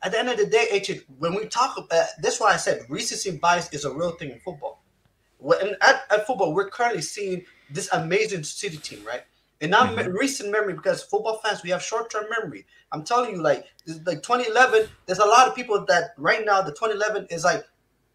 At 0.03 0.11
the 0.11 0.19
end 0.19 0.29
of 0.29 0.37
the 0.37 0.45
day, 0.45 0.67
H, 0.71 0.91
when 1.19 1.33
we 1.35 1.45
talk 1.45 1.77
about 1.77 2.07
that's 2.21 2.39
why 2.39 2.53
I 2.53 2.57
said 2.57 2.81
recency 2.89 3.31
bias 3.37 3.71
is 3.71 3.85
a 3.85 3.93
real 3.93 4.11
thing 4.11 4.31
in 4.31 4.39
football. 4.39 4.83
When 5.37 5.75
at, 5.81 6.03
at 6.11 6.27
football, 6.27 6.53
we're 6.53 6.69
currently 6.69 7.01
seeing 7.01 7.45
this 7.73 7.89
amazing 7.93 8.43
city 8.43 8.77
team, 8.77 9.05
right? 9.05 9.21
And 9.61 9.71
not 9.71 9.95
me- 9.95 10.03
mm-hmm. 10.03 10.13
recent 10.13 10.51
memory 10.51 10.73
because 10.73 11.03
football 11.03 11.39
fans 11.43 11.61
we 11.63 11.69
have 11.69 11.83
short-term 11.83 12.25
memory. 12.39 12.65
I'm 12.91 13.03
telling 13.03 13.35
you, 13.35 13.41
like 13.41 13.65
this- 13.85 13.99
like 14.05 14.23
2011, 14.23 14.89
there's 15.05 15.19
a 15.19 15.25
lot 15.25 15.47
of 15.47 15.55
people 15.55 15.85
that 15.87 16.13
right 16.17 16.43
now 16.45 16.61
the 16.61 16.71
2011 16.71 17.27
is 17.29 17.43
like, 17.43 17.63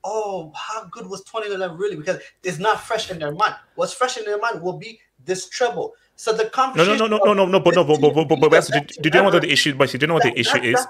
oh, 0.04 0.52
how 0.54 0.84
good 0.84 1.08
was 1.08 1.22
2011 1.24 1.76
really? 1.76 1.96
Because 1.96 2.20
it's 2.42 2.58
not 2.58 2.80
fresh 2.80 3.10
in 3.10 3.18
their 3.18 3.32
mind. 3.32 3.54
What's 3.74 3.92
fresh 3.92 4.16
in 4.16 4.24
their 4.24 4.38
mind 4.38 4.62
will 4.62 4.78
be 4.78 5.00
this 5.24 5.48
treble. 5.48 5.94
So 6.16 6.32
the 6.32 6.44
No, 6.44 6.50
conversation. 6.50 6.98
no, 6.98 7.06
no, 7.06 7.18
no, 7.18 7.24
no, 7.24 7.34
no, 7.34 7.46
no, 7.46 7.60
but 7.60 7.74
no, 7.74 7.84
but, 7.84 8.00
but, 8.00 8.14
but, 8.14 8.40
but, 8.40 8.50
but, 8.50 8.66
did, 8.72 8.86
did 9.02 9.14
you 9.14 9.20
know 9.20 9.24
what 9.24 9.42
the 9.42 9.52
issue? 9.52 9.74
But 9.74 9.92
you 9.92 9.98
do 9.98 10.06
know 10.06 10.14
what 10.14 10.22
the 10.22 10.38
issue 10.38 10.58
is? 10.62 10.86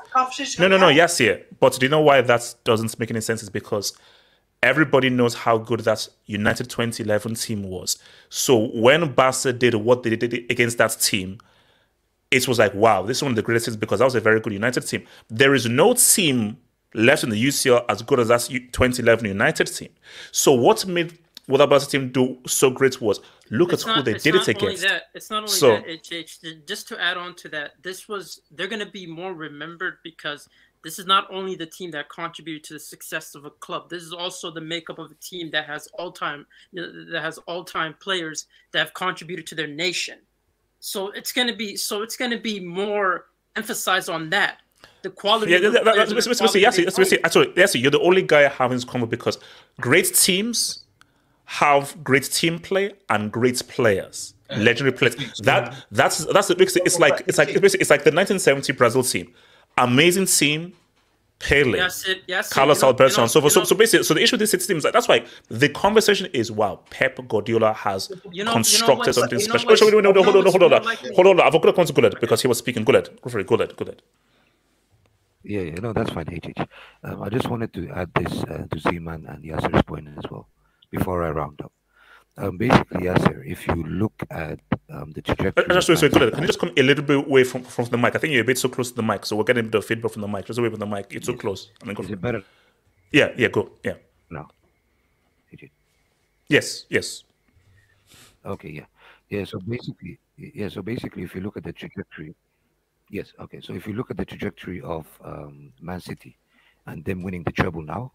No, 0.59 0.69
no, 0.69 0.77
no. 0.79 0.89
Yes, 0.89 1.19
yeah. 1.21 1.37
But 1.59 1.79
do 1.79 1.87
you 1.87 1.91
know 1.91 2.01
why 2.01 2.21
that 2.21 2.55
doesn't 2.65 2.97
make 2.99 3.11
any 3.11 3.21
sense? 3.21 3.43
Is 3.43 3.51
because 3.51 3.93
everybody 4.63 5.11
knows 5.11 5.35
how 5.35 5.59
good 5.59 5.81
that 5.81 6.09
United 6.27 6.69
2011 6.71 7.35
team 7.35 7.63
was. 7.65 7.99
So 8.29 8.69
when 8.69 9.13
Barca 9.13 9.53
did 9.53 9.75
what 9.75 10.03
they 10.03 10.17
did 10.17 10.33
against 10.51 10.79
that 10.79 10.97
team, 11.01 11.39
it 12.31 12.49
was 12.49 12.59
like, 12.59 12.75
wow, 12.75 13.03
this 13.03 13.19
is 13.19 13.23
one 13.23 13.33
of 13.33 13.37
the 13.37 13.43
greatest 13.43 13.67
teams 13.67 13.77
because 13.77 14.01
that 14.01 14.05
was 14.05 14.15
a 14.15 14.21
very 14.21 14.41
good 14.41 14.53
United 14.53 14.81
team. 14.83 15.05
There 15.29 15.55
is 15.55 15.67
no 15.69 15.95
team 15.95 16.57
left 16.95 17.23
in 17.23 17.31
the 17.31 17.43
UCL 17.45 17.85
as 17.89 18.03
good 18.03 18.19
as 18.21 18.29
that 18.29 18.41
2011 18.49 19.27
United 19.27 19.67
team. 19.67 19.91
So 20.33 20.53
what 20.53 20.87
made 20.87 21.19
what 21.47 21.59
that 21.59 21.71
Barca 21.71 21.87
team 21.87 22.11
do 22.11 22.39
so 22.45 22.71
great 22.71 23.01
was 23.01 23.21
look 23.51 23.73
It's 23.73 23.87
at 23.87 23.95
who 23.95 24.03
they 24.03 24.15
did 24.15 24.35
it 24.35 24.49
against. 24.49 24.83
That, 24.83 25.03
it's 25.15 25.31
not 25.31 25.45
only 25.45 25.49
So- 25.53 25.77
that, 25.77 25.87
HH. 25.89 26.41
th- 26.41 26.67
Just 26.67 26.89
to 26.89 27.01
add 27.01 27.17
on 27.17 27.37
to 27.37 27.49
that, 27.51 27.75
this 27.85 28.09
was 28.09 28.41
they're 28.51 28.67
going 28.67 28.81
to 28.85 28.91
be 28.91 29.07
more 29.07 29.33
remembered 29.33 29.99
because 30.03 30.49
this 30.87 31.01
is 31.01 31.07
not 31.07 31.27
only 31.33 31.57
the 31.57 31.67
team 31.67 31.91
that 31.91 32.09
contributed 32.09 32.63
to 32.63 32.75
the 32.75 32.79
success 32.79 33.35
of 33.35 33.45
a 33.45 33.51
club. 33.51 33.91
This 33.91 34.05
is 34.05 34.13
also 34.13 34.53
the 34.53 34.61
makeup 34.61 35.01
of 35.01 35.11
a 35.11 35.15
team 35.17 35.51
that 35.51 35.67
has 35.67 35.89
all 35.99 36.13
time 36.13 36.47
that 36.75 37.21
has 37.21 37.39
all 37.39 37.65
time 37.65 37.97
players 37.99 38.47
that 38.71 38.79
have 38.79 38.95
contributed 38.95 39.49
to 39.49 39.57
their 39.57 39.67
nation. 39.67 40.19
So 40.79 41.11
it's 41.11 41.33
going 41.33 41.49
to 41.49 41.57
be 41.57 41.75
so 41.75 42.03
it's 42.03 42.17
going 42.17 42.31
to 42.31 42.39
be 42.39 42.61
more 42.61 43.27
emphasized 43.57 44.09
on 44.09 44.31
that. 44.31 44.59
The 45.03 45.11
quality. 45.11 45.51
Yeah, 45.51 45.57
of 45.57 45.63
the 45.65 45.71
that, 45.71 45.85
that, 45.87 45.95
players 45.95 46.09
that's 46.11 46.27
and 46.27 46.31
basically, 46.31 46.37
quality 46.37 46.61
yes, 46.61 46.77
they 46.77 46.85
that's 46.85 46.99
basically, 46.99 47.25
actually, 47.25 47.53
yes, 47.57 47.75
you're 47.75 47.91
the 47.91 48.01
only 48.01 48.23
guy 48.23 48.49
having 48.49 48.77
this 48.77 48.85
convo 48.85 49.11
because 49.11 49.39
great 49.81 50.15
teams 50.15 50.85
have 51.47 51.97
great 52.05 52.31
team 52.31 52.61
play 52.61 52.93
and 53.09 53.33
great 53.33 53.61
players, 53.67 54.35
uh, 54.51 54.57
legendary 54.59 54.97
players. 54.97 55.17
That 55.43 55.75
that's 55.91 56.25
that's 56.27 56.49
it 56.49 56.61
makes 56.61 56.77
it. 56.77 56.83
It's 56.87 57.01
like 57.01 57.25
it's 57.27 57.39
like 57.39 57.49
it's 57.49 57.91
like 57.91 58.05
the 58.05 58.13
1970 58.13 58.73
Brazil 58.75 59.03
team, 59.03 59.35
amazing 59.79 60.27
team, 60.27 60.73
Pele, 61.39 61.77
Yes, 61.77 62.07
it, 62.09 62.23
yes, 62.27 62.51
Carlos 62.51 62.79
you 62.79 62.83
know- 62.83 62.89
Alberto, 62.89 63.11
you 63.11 63.17
know- 63.19 63.23
and 63.25 63.31
so 63.31 63.41
forth. 63.43 63.51
you 63.51 63.55
So, 63.55 63.61
know- 63.61 63.65
so 63.67 63.75
basically, 63.77 64.05
so 64.05 64.15
the 64.15 64.23
issue 64.23 64.35
with 64.35 64.41
this 64.41 64.51
City 64.53 64.67
team 64.67 64.79
is 64.79 64.85
like 64.85 64.95
that's 64.95 65.07
why 65.07 65.23
the 65.49 65.69
conversation 65.69 66.29
is 66.33 66.51
wow, 66.51 66.81
Pep 66.89 67.19
Guardiola 67.29 67.75
has 67.75 68.09
You 68.09 68.17
know- 68.17 68.31
you 68.33 68.45
know 68.45 68.53
constructed 68.53 69.13
something 69.15 69.39
you 69.41 69.47
know 69.49 69.53
special. 69.57 69.71
Oh, 69.73 69.75
sorry, 69.77 69.93
no, 69.93 70.01
no, 70.01 70.15
you 70.15 70.23
hold 70.25 70.37
on, 70.37 70.45
what's 70.45 70.57
hold 70.57 70.73
on, 70.73 70.83
hold 70.83 70.87
on, 70.89 71.15
hold 71.15 71.27
on. 71.27 71.41
I've 71.41 71.53
got 71.53 71.61
to 71.63 71.73
come 71.75 71.85
to 71.85 71.93
Guled 71.93 72.21
because 72.21 72.41
he 72.41 72.49
was 72.49 72.57
speaking 72.59 72.85
Guled. 72.85 73.11
Go 73.21 73.29
for 73.31 73.39
it, 73.39 73.47
Guled, 73.47 73.77
Guled. 73.77 74.01
Yeah, 75.45 75.61
yeah, 75.61 75.75
no, 75.75 75.93
that's 75.93 76.11
fine, 76.11 76.27
HH. 76.27 76.59
Um, 77.05 77.23
I 77.23 77.29
just 77.29 77.49
wanted 77.49 77.73
to 77.75 77.89
add 77.91 78.11
this 78.15 78.33
uh, 78.45 78.67
to 78.71 78.77
Zeman 78.81 79.33
and 79.33 79.45
Yasser's 79.45 79.83
point 79.83 80.09
as 80.17 80.25
well 80.31 80.49
before 80.91 81.23
I 81.23 81.31
round 81.31 81.61
up. 81.61 81.73
Um, 82.39 82.57
basically, 82.57 83.03
Yasser, 83.03 83.47
if 83.47 83.67
you 83.67 83.75
look 83.75 84.15
at 84.31 84.59
um, 84.91 85.13
the 85.13 85.23
trajectory. 85.23 85.65
Just 85.69 85.89
of 85.89 86.03
wait, 86.03 86.13
wait, 86.13 86.21
wait. 86.23 86.33
Can 86.33 86.43
you 86.43 86.47
just 86.47 86.59
come 86.59 86.73
a 86.77 86.83
little 86.83 87.05
bit 87.05 87.19
away 87.19 87.45
from, 87.45 87.63
from 87.65 87.87
the 87.87 87.99
mic? 87.99 88.15
I 88.15 88.19
think 88.19 88.33
you're 88.33 88.43
a 88.43 88.47
bit 88.47 88.59
so 88.59 88.69
close 88.69 88.91
to 88.91 88.97
the 88.97 89.03
mic, 89.03 89.27
so 89.27 89.37
we're 89.37 89.45
getting 89.45 89.67
a 89.67 89.69
bit 89.69 89.79
of 89.79 89.85
feedback 89.85 90.13
from 90.13 90.23
the 90.23 90.29
mic. 90.29 90.47
Just 90.47 90.59
away 90.59 90.71
from 90.71 90.79
the 90.79 90.87
mic. 90.87 91.13
You're 91.13 91.21
too 91.21 91.37
close. 91.37 91.71
I 91.83 91.87
mean, 91.87 91.95
go 91.95 92.03
Is 92.03 92.11
it 92.11 92.21
better 92.21 92.43
Yeah, 93.13 93.33
yeah, 93.37 93.49
go. 93.49 93.71
Yeah. 93.83 93.95
now? 94.31 94.49
Yes, 96.49 96.85
yes. 96.89 97.25
Okay, 98.45 98.71
yeah, 98.71 98.85
yeah. 99.29 99.45
So 99.45 99.59
basically, 99.59 100.21
yeah. 100.37 100.69
So 100.69 100.81
basically, 100.81 101.25
if 101.25 101.35
you 101.35 101.41
look 101.41 101.57
at 101.57 101.65
the 101.65 101.73
trajectory, 101.73 102.35
yes. 103.11 103.33
Okay, 103.41 103.61
so 103.61 103.75
if 103.75 103.87
you 103.87 103.95
look 103.95 104.13
at 104.13 104.17
the 104.17 104.25
trajectory 104.25 104.81
of 104.81 105.07
um, 105.25 105.73
Man 105.81 106.01
City 106.01 106.39
and 106.87 107.05
them 107.05 107.25
winning 107.25 107.43
the 107.43 107.51
treble 107.51 107.83
now, 107.83 108.13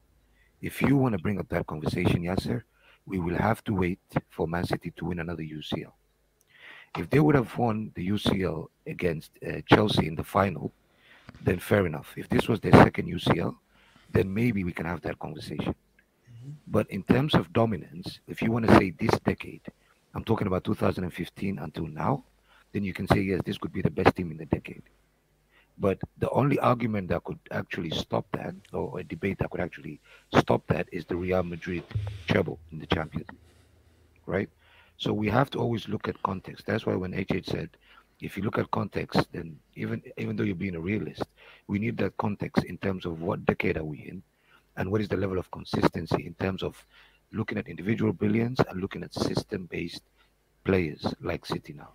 if 0.62 0.82
you 0.82 0.96
want 0.96 1.14
to 1.14 1.20
bring 1.22 1.40
up 1.40 1.50
that 1.50 1.68
conversation, 1.68 2.24
Yasser, 2.24 2.62
we 3.06 3.20
will 3.20 3.36
have 3.36 3.62
to 3.66 3.74
wait 3.74 4.00
for 4.30 4.48
Man 4.48 4.64
City 4.64 4.94
to 4.96 5.06
win 5.06 5.20
another 5.20 5.44
UCL. 5.44 5.92
If 6.98 7.10
they 7.10 7.20
would 7.20 7.36
have 7.36 7.58
won 7.58 7.92
the 7.96 8.08
UCL 8.10 8.68
against 8.86 9.32
uh, 9.48 9.62
Chelsea 9.66 10.08
in 10.08 10.16
the 10.16 10.24
final, 10.24 10.72
then 11.42 11.60
fair 11.60 11.86
enough. 11.86 12.14
If 12.18 12.28
this 12.30 12.48
was 12.48 12.60
their 12.60 12.74
second 12.74 13.08
UCL, 13.08 13.56
then 14.12 14.34
maybe 14.34 14.64
we 14.64 14.74
can 14.74 14.86
have 14.86 15.02
that 15.02 15.20
conversation. 15.20 15.74
But 16.68 16.90
in 16.90 17.04
terms 17.04 17.34
of 17.34 17.54
dominance, 17.54 18.20
if 18.28 18.42
you 18.42 18.52
want 18.52 18.68
to 18.68 18.76
say 18.78 18.92
this 18.92 19.18
decade, 19.26 19.62
I'm 20.14 20.24
talking 20.24 20.48
about 20.48 20.64
2015 20.64 21.60
until 21.60 21.88
now, 21.88 22.26
then 22.74 22.84
you 22.84 22.94
can 22.94 23.08
say, 23.08 23.22
yes, 23.22 23.42
this 23.46 23.58
could 23.58 23.74
be 23.74 23.82
the 23.82 23.90
best 23.90 24.16
team 24.16 24.32
in 24.32 24.38
the 24.38 24.46
decade. 24.46 24.84
But 25.78 26.00
the 26.20 26.30
only 26.30 26.60
argument 26.60 27.10
that 27.10 27.24
could 27.24 27.40
actually 27.52 27.92
stop 27.92 28.26
that, 28.34 28.54
or 28.74 29.00
a 29.00 29.04
debate 29.04 29.40
that 29.40 29.50
could 29.50 29.62
actually 29.62 30.00
stop 30.38 30.68
that, 30.68 30.88
is 30.92 31.06
the 31.06 31.16
Real 31.16 31.44
Madrid 31.44 31.84
treble 32.28 32.60
in 32.72 32.80
the 32.80 32.86
Champions 32.88 33.28
League, 33.30 33.40
right? 34.26 34.50
So 35.02 35.12
we 35.14 35.30
have 35.30 35.50
to 35.50 35.58
always 35.58 35.88
look 35.90 36.08
at 36.08 36.22
context. 36.22 36.68
That's 36.68 36.86
why 36.86 36.94
when 36.94 37.12
HH 37.12 37.48
said, 37.48 37.72
if 38.20 38.38
you 38.38 38.44
look 38.44 38.60
at 38.60 38.70
context, 38.70 39.26
then 39.32 39.58
even 39.76 40.04
even 40.16 40.36
though 40.36 40.44
you're 40.44 40.54
being 40.54 40.76
a 40.76 40.80
realist, 40.80 41.24
we 41.66 41.80
need 41.80 41.98
that 41.98 42.16
context 42.18 42.66
in 42.66 42.78
terms 42.78 43.08
of 43.08 43.20
what 43.20 43.44
decade 43.48 43.78
are 43.78 43.84
we 43.84 43.98
in, 43.98 44.22
and 44.78 44.92
what 44.92 45.02
is 45.02 45.08
the 45.08 45.18
level 45.18 45.40
of 45.40 45.50
consistency 45.50 46.28
in 46.28 46.36
terms 46.36 46.62
of 46.62 46.86
looking 47.34 47.58
at 47.58 47.68
individual 47.68 48.14
brilliance 48.14 48.60
and 48.70 48.80
looking 48.80 49.02
at 49.02 49.12
system-based 49.16 50.04
players 50.66 51.04
like 51.20 51.48
City 51.48 51.74
now. 51.74 51.90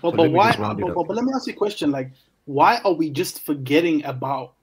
But, 0.00 0.12
So 0.12 0.16
but 0.16 0.30
why? 0.32 0.46
just 0.46 0.60
round 0.60 0.80
it 0.80 0.86
But, 0.86 0.94
but, 0.94 1.08
but 1.08 1.16
let 1.16 1.26
me 1.26 1.32
ask 1.36 1.46
you 1.46 1.52
a 1.52 1.56
question. 1.56 1.90
Like, 1.90 2.12
why 2.46 2.80
are 2.86 2.94
we 2.94 3.10
just 3.10 3.44
forgetting 3.44 4.02
about? 4.06 4.54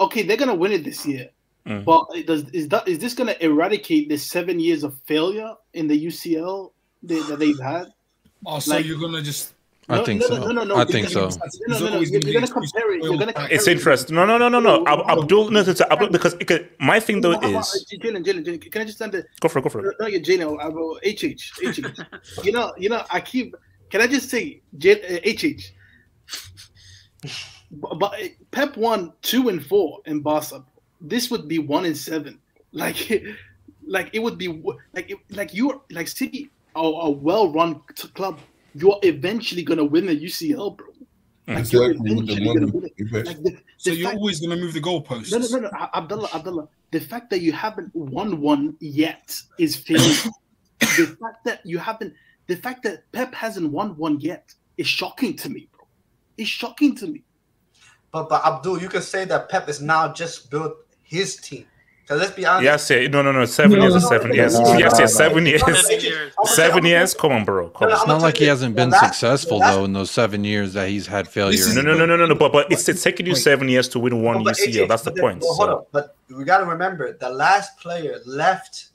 Okay, 0.00 0.22
they're 0.22 0.36
gonna 0.36 0.56
win 0.56 0.72
it 0.72 0.82
this 0.82 1.06
year, 1.06 1.30
Mm. 1.66 1.84
but 1.84 2.06
it 2.14 2.26
does 2.26 2.48
is 2.50 2.66
that 2.68 2.88
is 2.88 2.98
this 2.98 3.14
gonna 3.14 3.36
eradicate 3.40 4.08
the 4.08 4.16
seven 4.16 4.58
years 4.58 4.82
of 4.82 4.98
failure 5.06 5.54
in 5.74 5.86
the 5.86 6.06
UCL 6.06 6.72
they, 7.04 7.20
that 7.20 7.38
they've 7.38 7.60
had? 7.60 7.86
Oh, 8.44 8.58
so 8.58 8.74
Like- 8.74 8.86
you're 8.86 8.98
gonna 8.98 9.22
just 9.22 9.54
I 9.88 9.96
No, 9.96 10.04
think 10.04 10.20
no, 10.20 10.26
so. 10.28 10.36
no, 10.38 10.52
no, 10.52 10.62
no, 10.64 10.76
I 10.76 10.84
think 10.84 11.08
so. 11.08 11.28
No, 11.28 11.36
no, 11.68 11.78
no, 11.78 11.90
no. 11.94 12.00
You're, 12.00 12.20
you're 12.20 12.32
gonna 12.34 12.46
compare 12.46 12.92
it. 12.94 13.02
You're 13.02 13.18
gonna 13.18 13.32
compare 13.32 13.52
It's 13.52 13.66
interesting. 13.66 14.14
No, 14.14 14.24
no, 14.24 14.38
no, 14.38 14.48
no, 14.48 14.60
no. 14.60 14.86
Abdul, 14.86 15.50
no, 15.50 15.62
no, 15.62 15.72
no, 15.72 15.86
Abdul, 15.90 16.08
because 16.10 16.34
because 16.36 16.60
my 16.78 17.00
thing 17.00 17.20
though 17.20 17.32
How 17.32 17.38
about- 17.38 17.62
is 17.74 17.84
Jalen, 18.00 18.24
Jalen, 18.24 18.44
Jalen, 18.44 18.70
can 18.72 18.82
I 18.82 18.84
just 18.84 18.98
send 18.98 19.12
the 19.12 19.24
go 19.40 19.48
for 19.48 19.58
it, 19.58 19.62
go 19.62 19.68
for 19.70 19.84
it. 19.90 19.96
No, 20.00 20.06
you're 20.06 20.20
Jalen. 20.20 20.60
I 20.60 20.68
will 20.68 20.98
HH. 21.04 21.52
HH. 21.62 22.44
you 22.44 22.52
know, 22.52 22.72
you 22.78 22.88
know. 22.88 23.04
I 23.10 23.20
keep. 23.20 23.54
Can 23.90 24.00
I 24.00 24.06
just 24.06 24.30
say 24.30 24.62
J, 24.78 24.84
uh, 25.02 25.20
HH? 25.24 25.72
But, 27.72 27.98
but 27.98 28.12
uh, 28.14 28.28
Pep 28.50 28.76
won 28.76 29.12
two 29.22 29.48
and 29.48 29.64
four 29.64 30.00
in 30.06 30.20
Barca. 30.20 30.64
This 31.02 31.30
would 31.30 31.48
be 31.48 31.58
one 31.58 31.84
in 31.84 31.94
seven. 31.94 32.38
Like, 32.74 33.22
like 33.86 34.08
it 34.14 34.20
would 34.22 34.38
be 34.38 34.48
like 34.94 35.12
like 35.28 35.52
you're 35.52 35.82
like 35.90 36.08
City 36.08 36.48
are 36.74 37.06
a 37.06 37.10
well-run 37.10 37.82
t- 37.94 38.08
club. 38.16 38.38
You're 38.74 38.98
eventually 39.02 39.62
gonna 39.62 39.84
win 39.84 40.06
the 40.06 40.16
UCL, 40.18 40.78
bro. 40.78 40.86
Hmm. 41.46 41.54
Like 41.54 41.70
you're 41.70 41.90
Exactly, 41.90 42.14
with 42.14 42.26
the 42.28 42.32
eventually 42.32 42.54
gonna 42.60 42.72
win 42.72 42.84
it. 42.96 43.26
Like 43.26 43.42
the, 43.42 43.58
So 43.76 43.90
you're 43.90 44.08
fact- 44.08 44.16
always 44.20 44.40
gonna 44.40 44.56
move 44.56 44.72
the 44.72 44.80
goalposts. 44.80 45.32
no, 45.32 45.38
no, 45.38 45.48
no, 45.48 45.68
no, 45.68 45.88
Abdullah, 45.92 46.28
Abdullah. 46.32 46.68
The 46.92 47.00
fact 47.00 47.28
that 47.28 47.42
you 47.42 47.52
haven't 47.52 47.94
won 47.94 48.40
one 48.40 48.74
yet 48.80 49.38
is 49.58 49.76
failure. 49.76 50.30
the 50.80 51.16
fact 51.20 51.44
that 51.44 51.60
you 51.66 51.76
haven't, 51.76 52.14
the 52.46 52.56
fact 52.56 52.82
that 52.84 53.10
Pep 53.12 53.34
hasn't 53.34 53.70
won 53.70 53.94
one 53.98 54.18
yet 54.20 54.54
is 54.78 54.86
shocking 54.86 55.36
to 55.36 55.50
me, 55.50 55.68
bro. 55.76 55.86
It's 56.38 56.48
shocking 56.48 56.94
to 56.96 57.06
me. 57.06 57.22
But 58.12 58.30
but 58.30 58.42
Abdul, 58.46 58.80
you 58.80 58.88
can 58.88 59.02
say 59.02 59.26
that 59.26 59.50
Pep 59.50 59.68
is 59.68 59.82
now 59.82 60.10
just 60.10 60.50
built 60.50 60.76
his 61.12 61.36
team. 61.36 61.66
Because 62.02 62.20
let's 62.20 62.32
be 62.34 62.44
honest. 62.44 62.64
Yes, 62.64 62.90
yeah, 62.90 63.06
no, 63.08 63.22
no, 63.22 63.30
no. 63.30 63.44
Seven 63.44 63.78
No, 63.78 63.84
years 63.84 63.94
no, 63.94 64.00
no, 64.00 64.08
seven 64.08 64.28
no, 64.30 64.34
years. 64.34 64.54
no, 64.58 64.60
no, 64.64 64.78
Yes, 64.78 64.92
no, 64.94 64.98
yes, 64.98 64.98
no. 64.98 65.06
seven 65.06 65.46
years. 65.46 65.62
Seven 66.44 66.84
years. 66.84 66.98
Years. 67.00 67.14
Come 67.14 67.32
on, 67.32 67.44
bro. 67.44 67.68
Come 67.70 67.90
It's 67.90 68.06
not 68.06 68.20
like 68.20 68.36
he 68.38 68.46
hasn't 68.46 68.74
been 68.74 68.90
successful 68.90 69.60
though 69.60 69.84
in 69.84 69.92
those 69.92 70.10
seven 70.10 70.42
years 70.42 70.72
that 70.72 70.88
he's 70.88 71.06
had 71.06 71.28
failure. 71.28 71.62
No, 71.76 71.80
no, 71.82 71.94
no, 71.94 72.04
no, 72.06 72.16
no, 72.16 72.26
no. 72.26 72.34
But 72.34 72.52
but 72.52 72.72
it's, 72.72 72.88
it's 72.88 73.02
taking 73.02 73.26
you 73.26 73.36
seven 73.36 73.68
years 73.68 73.88
to 73.90 74.00
win 74.00 74.22
one 74.22 74.42
UCL. 74.44 74.88
That's 74.88 75.02
the 75.02 75.12
point. 75.12 75.42
well, 75.42 75.54
hold 75.54 75.68
So. 75.68 75.86
but 75.92 76.16
we 76.36 76.44
got 76.44 76.58
to 76.58 76.66
remember 76.66 77.12
the 77.12 77.30
last 77.30 77.78
player 77.78 78.18
left 78.26 78.86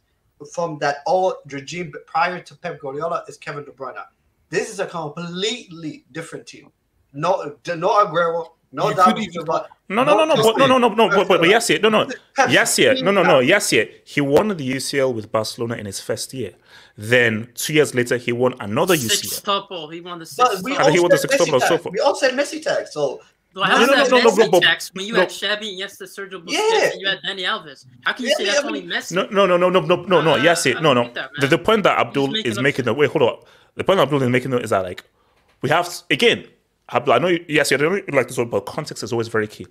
from 0.54 0.78
that 0.80 0.98
old 1.08 1.36
regime 1.50 1.94
prior 2.06 2.42
to 2.42 2.56
Pep 2.56 2.80
Guardiola 2.82 3.24
is 3.30 3.38
Kevin 3.38 3.64
De 3.64 3.72
Bruyne. 3.72 4.04
This 4.50 4.70
is 4.70 4.80
a 4.80 4.86
completely 4.86 6.04
different 6.12 6.46
team. 6.46 6.72
No, 7.14 7.56
no 7.68 8.06
Aguero, 8.06 8.50
no 8.72 8.90
You 8.90 8.96
could 8.96 9.16
David 9.16 9.34
Silva. 9.34 9.68
No, 9.90 10.04
no, 10.04 10.16
no, 10.18 10.26
no, 10.26 10.36
but, 10.36 10.58
no, 10.58 10.68
no, 10.68 10.78
no, 10.80 10.90
no, 10.90 11.10
but, 11.10 11.28
but, 11.30 11.40
but 11.40 11.48
yes, 11.50 11.70
yeah, 11.70 11.78
no, 11.78 11.88
no, 11.88 12.10
yes, 12.50 12.78
yeah, 12.78 12.94
no, 12.94 13.12
no, 13.12 13.24
no, 13.24 13.40
yes, 13.40 13.72
yeah. 13.72 13.86
He 14.04 14.20
won 14.20 14.50
the 14.50 14.56
UCL 14.76 15.14
with 15.14 15.32
Barcelona 15.32 15.76
in 15.76 15.86
his 15.86 16.02
first 16.02 16.34
year. 16.34 16.52
Then 16.98 17.48
two 17.56 17.74
years 17.74 17.96
later, 17.96 18.18
he 18.18 18.34
won 18.34 18.54
another 18.60 18.96
UCL. 18.96 19.42
Sextuple. 19.42 19.94
He 19.94 20.02
won 20.02 20.20
the 20.20 20.34
But 20.38 20.52
six. 20.52 20.64
we 20.64 20.76
And 20.76 20.94
he 20.94 21.00
won 21.00 21.10
the 21.12 21.18
said 21.18 21.30
six 21.32 21.42
Messi 21.42 21.46
double 21.46 21.54
and 21.56 21.64
so 21.64 21.70
tag. 21.76 21.82
forth. 21.84 21.94
We 21.94 22.00
all 22.00 22.16
said 22.16 22.32
Messi 22.34 22.62
tag. 22.62 22.88
So 22.88 23.22
So 23.54 23.64
how 23.64 23.78
No, 23.78 23.82
is 23.84 23.88
no, 23.90 23.96
that 23.96 24.12
no, 24.12 24.18
no, 24.18 24.30
Messi 24.32 24.38
no, 24.40 24.50
but- 24.52 24.64
tax 24.64 24.92
when 24.94 25.06
you 25.06 25.14
no. 25.14 25.20
had 25.22 25.30
Xavi, 25.30 25.78
Iniesta, 25.80 26.04
Sergio 26.04 26.44
Busquets, 26.44 26.52
Yeah. 26.52 26.92
and 26.92 27.02
you 27.02 27.08
had 27.08 27.20
Dani 27.26 27.44
Alves? 27.46 27.86
How 28.04 28.14
can 28.14 28.24
you 28.26 28.30
Yeah, 28.32 28.36
say 28.36 28.44
yeah, 28.46 28.52
that's 28.52 28.62
but- 28.64 28.68
only 28.68 28.84
Messi? 28.84 29.12
No, 29.14 29.26
no, 29.32 29.46
no, 29.48 29.58
no, 29.58 29.70
no, 29.70 29.80
no, 29.80 29.96
no, 30.04 30.22
no. 30.22 30.34
Uh, 30.34 30.38
Yes, 30.38 30.66
I 30.66 30.72
yeah, 30.72 30.80
no, 30.80 30.94
no. 30.94 31.10
that, 31.14 31.30
The, 31.40 31.48
the 31.48 31.58
point 31.58 31.84
that 31.84 31.98
Abdul 31.98 32.28
making 32.28 32.52
is 32.52 32.60
making. 32.60 32.86
shit. 32.86 32.96
Wait, 32.98 33.10
hold 33.10 33.24
on. 33.24 33.40
The 33.76 33.84
point 33.86 34.00
Abdul 34.02 34.22
is 34.24 34.30
making 34.30 34.54
is 34.54 34.72
that 34.72 34.84
like 34.84 35.04
we 35.62 35.70
have 35.70 35.88
again. 36.12 36.46
Abdul, 36.92 37.14
I 37.14 37.18
know. 37.20 37.28
You, 37.28 37.44
yes, 37.48 37.72
you 37.72 37.78
don't 37.78 38.14
like 38.14 38.28
this 38.28 38.38
one, 38.38 38.50
but 38.50 38.66
context 38.66 39.04
is 39.04 39.12
always 39.12 39.28
very 39.28 39.48
key. 39.48 39.68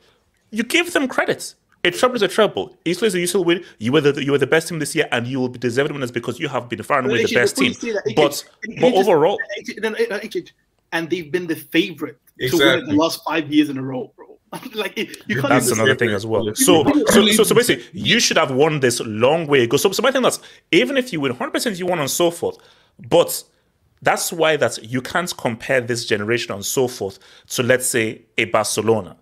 You 0.51 0.63
give 0.63 0.93
them 0.93 1.09
credit. 1.09 1.55
A 1.85 1.91
treble 1.91 2.17
is 2.17 2.23
a 2.23 2.29
treble. 2.29 2.77
Eastleigh 2.85 3.07
is 3.09 3.15
a 3.15 3.21
useful 3.21 3.45
win. 3.45 3.65
You 3.79 3.93
were 3.93 4.01
the 4.01 4.25
you 4.25 4.33
were 4.33 4.39
the 4.39 4.47
best 4.47 4.69
team 4.69 4.79
this 4.81 4.95
year, 4.95 5.09
and 5.13 5.27
you 5.27 5.39
will 5.39 5.49
be 5.49 5.59
deserved 5.59 5.93
winners 5.93 6.11
because 6.11 6.41
you 6.41 6.49
have 6.49 6.69
been 6.69 6.83
far 6.83 6.99
and 6.99 7.07
away 7.09 7.25
the 7.25 7.33
best 7.35 7.57
team. 7.57 7.73
that, 7.73 8.13
But 8.17 8.45
can 8.65 8.81
but 8.81 8.91
just- 8.91 9.09
overall, 9.09 9.39
AJ, 9.61 9.83
no, 9.83 9.91
no, 9.91 10.19
AJ, 10.19 10.51
and 10.93 11.09
they've 11.09 11.31
been 11.31 11.47
the 11.47 11.55
favorite 11.55 12.19
to 12.27 12.29
win 12.37 12.45
it 12.45 12.55
Exactly. 12.55 12.93
the 12.93 12.99
last 13.01 13.23
five 13.25 13.53
years 13.53 13.69
in 13.69 13.79
a 13.79 13.83
row, 13.83 14.13
bro. 14.17 14.39
like 14.75 14.99
it- 14.99 15.17
you 15.29 15.37
can't 15.37 15.49
That's 15.51 15.71
another 15.71 15.93
say- 15.95 16.07
thing 16.07 16.11
as 16.11 16.27
well. 16.27 16.53
So, 16.55 16.85
so, 17.09 17.27
so, 17.29 17.43
so 17.45 17.55
basically, 17.55 17.85
you 17.93 18.19
should 18.21 18.37
have 18.37 18.51
won 18.51 18.81
this 18.81 19.01
long 19.01 19.47
way 19.47 19.63
ago. 19.63 19.77
So, 19.77 19.93
so 19.93 20.03
my 20.03 20.11
thing 20.11 20.25
is, 20.25 20.41
even 20.73 20.97
if 20.97 21.13
you 21.13 21.21
win 21.21 21.33
100%, 21.35 21.79
you 21.79 21.87
won 21.87 22.01
and 22.01 22.11
so 22.11 22.31
forth. 22.33 22.59
But 23.09 23.45
that's 24.03 24.33
why 24.33 24.57
that 24.57 24.79
you 24.85 25.01
can't 25.01 25.35
compare 25.37 25.81
this 25.81 26.05
generation 26.05 26.53
and 26.55 26.65
so 26.65 26.87
forth 26.89 27.19
to, 27.49 27.63
let's 27.63 27.87
say, 27.87 28.23
a 28.39 28.45
Barcelona, 28.47 29.17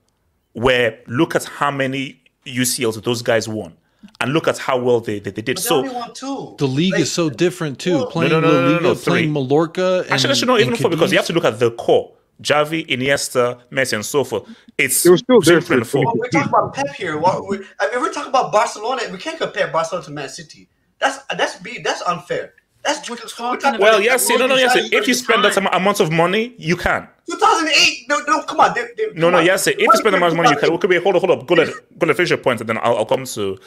where 0.52 1.00
look 1.06 1.34
at 1.34 1.44
how 1.44 1.70
many 1.70 2.20
UCLs 2.46 3.02
those 3.02 3.22
guys 3.22 3.48
won, 3.48 3.74
and 4.20 4.32
look 4.32 4.46
at 4.48 4.58
how 4.58 4.78
well 4.78 5.00
they 5.00 5.18
they, 5.18 5.30
they 5.30 5.42
did. 5.42 5.56
but 5.56 5.62
they 5.62 5.68
So, 5.68 5.76
only 5.88 6.12
two. 6.14 6.54
The 6.58 6.66
league 6.66 6.98
is 6.98 7.10
so 7.10 7.30
different 7.30 7.78
too. 7.78 8.04
Playing 8.06 8.32
no, 8.32 8.40
no, 8.40 8.48
no, 8.50 8.54
La 8.54 8.60
no, 8.62 8.72
Liga, 8.72 8.82
no, 8.82 8.94
three. 8.94 9.12
playing 9.12 9.32
Mallorca, 9.32 10.02
and, 10.04 10.12
actually, 10.12 10.30
actually, 10.30 10.46
not 10.48 10.60
even 10.60 10.72
and 10.74 10.82
four 10.82 10.90
because 10.90 11.12
you 11.12 11.18
have 11.18 11.26
to 11.26 11.32
look 11.32 11.44
at 11.44 11.58
the 11.58 11.70
core. 11.72 12.12
Xavi, 12.42 12.84
Iniesta, 12.88 13.60
Messi, 13.70 13.92
and 13.92 14.04
so 14.04 14.24
forth. 14.24 14.42
It's 14.76 15.04
They 15.04 15.10
were 15.10 15.18
still 15.18 15.40
there 15.40 15.60
for- 15.60 15.84
four. 15.84 16.04
Well, 16.04 16.14
we're 16.16 16.28
talking 16.28 16.48
about 16.48 16.74
Pep 16.74 16.88
here. 16.96 17.16
What 17.16 17.48
we, 17.48 17.58
I 17.78 17.88
mean, 17.92 18.00
we're 18.02 18.12
talking 18.12 18.28
about 18.28 18.50
Barcelona. 18.50 19.02
We 19.12 19.18
can't 19.18 19.38
compare 19.38 19.68
Barcelona 19.68 20.04
to 20.06 20.10
Man 20.10 20.28
City. 20.28 20.68
That's 20.98 21.18
that's 21.36 21.56
be 21.60 21.78
that's 21.78 22.02
unfair. 22.02 22.54
That's 22.84 23.08
we're 23.08 23.16
talking 23.16 23.80
Well, 23.80 24.00
yes, 24.02 24.28
no, 24.28 24.46
no, 24.46 24.56
yes. 24.56 24.76
If 24.92 25.08
you 25.08 25.14
spend 25.14 25.42
that 25.44 25.56
amount 25.56 26.00
of 26.00 26.12
money, 26.12 26.54
you 26.58 26.76
can. 26.76 27.08
2008. 27.30 28.06
No, 28.10 28.18
no, 28.26 28.42
come 28.42 28.60
on. 28.60 28.74
They, 28.74 28.82
they, 28.96 29.06
No, 29.14 29.30
no, 29.30 29.38
come 29.38 29.40
on. 29.40 29.46
yes. 29.46 29.66
If 29.66 29.78
you 29.78 29.90
spend 29.94 30.04
the 30.04 30.10
year 30.10 30.16
amount 30.18 30.32
of 30.32 30.36
money, 30.36 30.48
you 30.50 30.56
can. 30.56 30.68
2008? 30.68 30.74
Okay, 30.74 30.88
wait, 30.88 31.02
hold 31.02 31.14
on, 31.16 31.20
hold 31.22 31.40
on. 31.40 31.46
Go 31.46 31.54
let 31.54 31.68
go 31.98 32.06
let 32.06 32.16
finish 32.16 32.30
your 32.30 32.38
point, 32.38 32.60
and 32.60 32.68
then 32.68 32.78
I'll, 32.78 32.98
I'll 32.98 33.06
come 33.06 33.24
to 33.24 33.58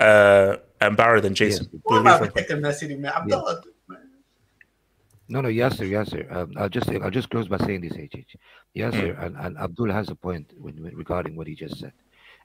uh, 0.00 0.56
um, 0.80 0.96
Barry 0.96 1.20
then 1.20 1.34
Jason. 1.34 1.68
Why 1.84 1.98
am 1.98 2.02
Go 2.04 2.10
I 2.10 2.14
ahead. 2.16 2.32
protecting 2.34 2.60
Man 2.60 2.72
City, 2.74 2.96
man? 2.96 3.12
I'm 3.14 3.28
done. 3.28 3.60
No, 5.28 5.40
no, 5.40 5.48
Yasser, 5.48 5.88
Yasser. 5.88 6.30
Um, 6.34 6.52
I'll 6.56 6.68
just 6.68 6.90
I'll 6.90 7.10
just 7.10 7.30
close 7.30 7.48
by 7.48 7.56
saying 7.58 7.80
this, 7.82 7.92
HH. 7.92 8.36
Yasser 8.76 9.16
Mm. 9.16 9.24
and, 9.26 9.36
and 9.36 9.58
Abdul 9.58 9.90
has 9.90 10.08
a 10.10 10.14
point 10.14 10.52
when, 10.58 10.74
when 10.82 10.94
regarding 10.96 11.34
what 11.36 11.46
he 11.46 11.54
just 11.54 11.78
said. 11.78 11.92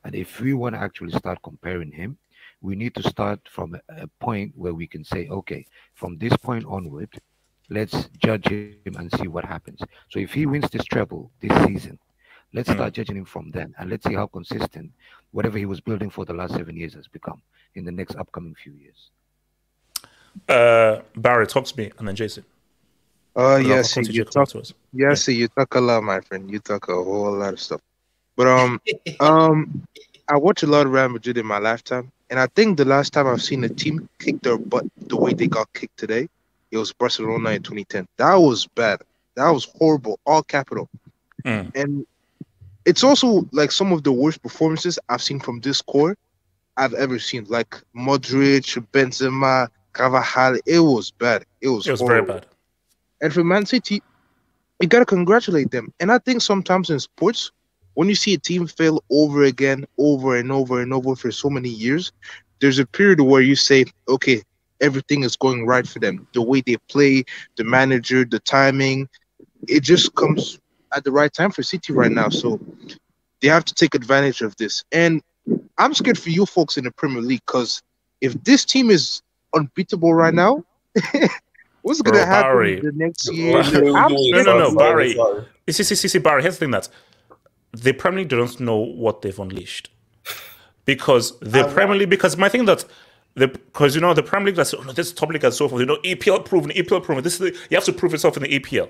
And 0.05 0.15
if 0.15 0.39
we 0.39 0.53
want 0.53 0.75
to 0.75 0.79
actually 0.81 1.11
start 1.11 1.39
comparing 1.43 1.91
him, 1.91 2.17
we 2.61 2.75
need 2.75 2.93
to 2.95 3.03
start 3.03 3.39
from 3.49 3.75
a, 3.75 4.03
a 4.03 4.07
point 4.19 4.53
where 4.55 4.73
we 4.73 4.87
can 4.87 5.03
say, 5.03 5.27
okay, 5.29 5.65
from 5.93 6.17
this 6.17 6.35
point 6.37 6.65
onward, 6.65 7.09
let's 7.69 8.09
judge 8.17 8.47
him 8.47 8.95
and 8.97 9.11
see 9.19 9.27
what 9.27 9.45
happens. 9.45 9.79
So 10.09 10.19
if 10.19 10.33
he 10.33 10.45
wins 10.45 10.69
this 10.69 10.85
treble 10.85 11.31
this 11.41 11.55
season, 11.65 11.99
let's 12.53 12.71
start 12.71 12.93
judging 12.93 13.17
him 13.17 13.25
from 13.25 13.51
then, 13.51 13.73
and 13.79 13.89
let's 13.89 14.05
see 14.05 14.15
how 14.15 14.27
consistent 14.27 14.91
whatever 15.31 15.57
he 15.57 15.65
was 15.65 15.79
building 15.79 16.09
for 16.09 16.25
the 16.25 16.33
last 16.33 16.53
seven 16.53 16.75
years 16.75 16.93
has 16.93 17.07
become 17.07 17.41
in 17.75 17.85
the 17.85 17.91
next 17.91 18.15
upcoming 18.15 18.55
few 18.55 18.73
years. 18.73 19.11
Uh, 20.47 21.01
Barry, 21.15 21.47
talk 21.47 21.65
to 21.65 21.77
me, 21.77 21.91
and 21.97 22.07
then 22.07 22.15
Jason. 22.15 22.43
Uh, 23.35 23.57
yes, 23.57 23.95
yeah, 23.95 24.03
see, 24.03 24.11
you 24.11 24.23
talk, 24.23 24.49
to 24.49 24.59
us. 24.59 24.73
yeah, 24.91 25.13
see, 25.13 25.35
you 25.35 25.47
talk 25.47 25.75
a 25.75 25.79
lot, 25.79 26.03
my 26.03 26.19
friend. 26.21 26.49
You 26.49 26.59
talk 26.59 26.89
a 26.89 26.93
whole 26.93 27.31
lot 27.31 27.53
of 27.53 27.59
stuff. 27.59 27.81
But 28.35 28.47
um, 28.47 28.81
um, 29.19 29.87
I 30.27 30.37
watch 30.37 30.63
a 30.63 30.67
lot 30.67 30.85
of 30.85 30.91
Real 30.91 31.09
Madrid 31.09 31.37
in 31.37 31.45
my 31.45 31.59
lifetime, 31.59 32.11
and 32.29 32.39
I 32.39 32.47
think 32.47 32.77
the 32.77 32.85
last 32.85 33.13
time 33.13 33.27
I've 33.27 33.41
seen 33.41 33.63
a 33.63 33.69
team 33.69 34.07
kick 34.19 34.41
their 34.41 34.57
butt 34.57 34.85
the 35.07 35.17
way 35.17 35.33
they 35.33 35.47
got 35.47 35.71
kicked 35.73 35.97
today, 35.97 36.29
it 36.71 36.77
was 36.77 36.93
Barcelona 36.93 37.51
in 37.51 37.63
2010. 37.63 38.07
That 38.17 38.35
was 38.35 38.67
bad. 38.67 39.01
That 39.35 39.49
was 39.49 39.67
horrible. 39.77 40.19
All 40.25 40.43
capital. 40.43 40.89
Mm. 41.43 41.75
And 41.75 42.07
it's 42.85 43.03
also 43.03 43.47
like 43.51 43.71
some 43.71 43.91
of 43.91 44.03
the 44.03 44.11
worst 44.11 44.43
performances 44.43 44.99
I've 45.09 45.21
seen 45.21 45.39
from 45.39 45.59
this 45.61 45.81
core 45.81 46.15
I've 46.77 46.93
ever 46.93 47.17
seen. 47.17 47.45
Like 47.49 47.75
Modric, 47.95 48.85
Benzema, 48.91 49.69
Carvajal. 49.93 50.59
It 50.65 50.79
was 50.79 51.11
bad. 51.11 51.45
It 51.61 51.69
was. 51.69 51.87
It 51.87 51.91
was 51.91 52.01
very 52.01 52.21
bad. 52.21 52.45
And 53.21 53.33
for 53.33 53.43
Man 53.43 53.65
City, 53.65 54.01
you 54.79 54.87
gotta 54.87 55.05
congratulate 55.05 55.71
them. 55.71 55.91
And 55.99 56.11
I 56.11 56.19
think 56.19 56.41
sometimes 56.41 56.89
in 56.89 56.99
sports, 56.99 57.51
when 57.99 58.07
you 58.07 58.15
see 58.15 58.33
a 58.33 58.37
team 58.37 58.65
fail 58.65 59.03
over 59.11 59.43
again, 59.43 59.85
over 59.97 60.37
and 60.37 60.53
over 60.53 60.81
and 60.81 60.93
over 60.93 61.17
for 61.17 61.33
so 61.33 61.49
many 61.49 61.67
years, 61.67 62.13
there's 62.61 62.79
a 62.79 62.85
period 62.85 63.19
where 63.19 63.41
you 63.41 63.57
say, 63.57 63.83
okay, 64.07 64.41
everything 64.79 65.23
is 65.23 65.35
going 65.35 65.65
right 65.65 65.85
for 65.85 65.99
them. 65.99 66.25
The 66.33 66.41
way 66.41 66.61
they 66.61 66.77
play, 66.87 67.25
the 67.57 67.65
manager, 67.65 68.23
the 68.23 68.39
timing, 68.39 69.09
it 69.67 69.81
just 69.83 70.15
comes 70.15 70.59
at 70.95 71.03
the 71.03 71.11
right 71.11 71.33
time 71.33 71.51
for 71.51 71.61
City 71.61 71.91
right 71.91 72.09
now. 72.09 72.29
So 72.29 72.57
they 73.41 73.49
have 73.49 73.65
to 73.65 73.73
take 73.73 73.93
advantage 73.93 74.39
of 74.39 74.55
this. 74.55 74.81
And 74.93 75.21
I'm 75.77 75.93
scared 75.93 76.17
for 76.17 76.29
you 76.29 76.45
folks 76.45 76.77
in 76.77 76.85
the 76.85 76.91
Premier 76.91 77.21
League 77.21 77.41
because 77.45 77.83
if 78.21 78.41
this 78.45 78.63
team 78.63 78.91
is 78.91 79.21
unbeatable 79.53 80.13
right 80.13 80.33
now, 80.33 80.63
what's 81.81 82.01
gonna 82.01 82.25
happen 82.25 82.43
Barry. 82.43 82.79
the 82.79 82.93
next 82.93 83.29
year? 83.33 83.61
no, 83.61 84.41
no, 84.41 84.69
no. 84.69 84.75
Barry. 84.77 85.19
See, 85.69 85.83
see, 85.83 85.95
see, 85.95 86.07
see, 86.07 86.19
Barry. 86.19 86.43
Here's 86.43 86.55
the 86.55 86.59
thing 86.59 86.71
that 86.71 86.87
the 87.71 87.93
Premier 87.93 88.19
League 88.21 88.29
don't 88.29 88.59
know 88.59 88.77
what 88.77 89.21
they've 89.21 89.37
unleashed 89.39 89.89
because 90.85 91.37
the 91.39 91.65
uh, 91.67 91.73
Premier 91.73 91.95
League. 91.97 92.09
Because 92.09 92.37
my 92.37 92.49
thing 92.49 92.65
that 92.65 92.85
the 93.35 93.47
because 93.47 93.95
you 93.95 94.01
know 94.01 94.13
the 94.13 94.23
Premier 94.23 94.47
League 94.47 94.55
that's 94.55 94.73
oh, 94.73 94.81
no, 94.81 94.91
this 94.91 95.11
top 95.13 95.29
league 95.29 95.43
and 95.43 95.53
so 95.53 95.67
forth. 95.67 95.79
You 95.79 95.85
know, 95.85 95.97
EPL 96.03 96.45
proven, 96.45 96.71
EPL 96.71 97.03
proven. 97.03 97.23
This 97.23 97.33
is 97.33 97.39
the, 97.39 97.51
you 97.69 97.75
have 97.75 97.83
to 97.85 97.93
prove 97.93 98.11
yourself 98.11 98.37
in 98.37 98.43
the 98.43 98.59
EPL. 98.59 98.89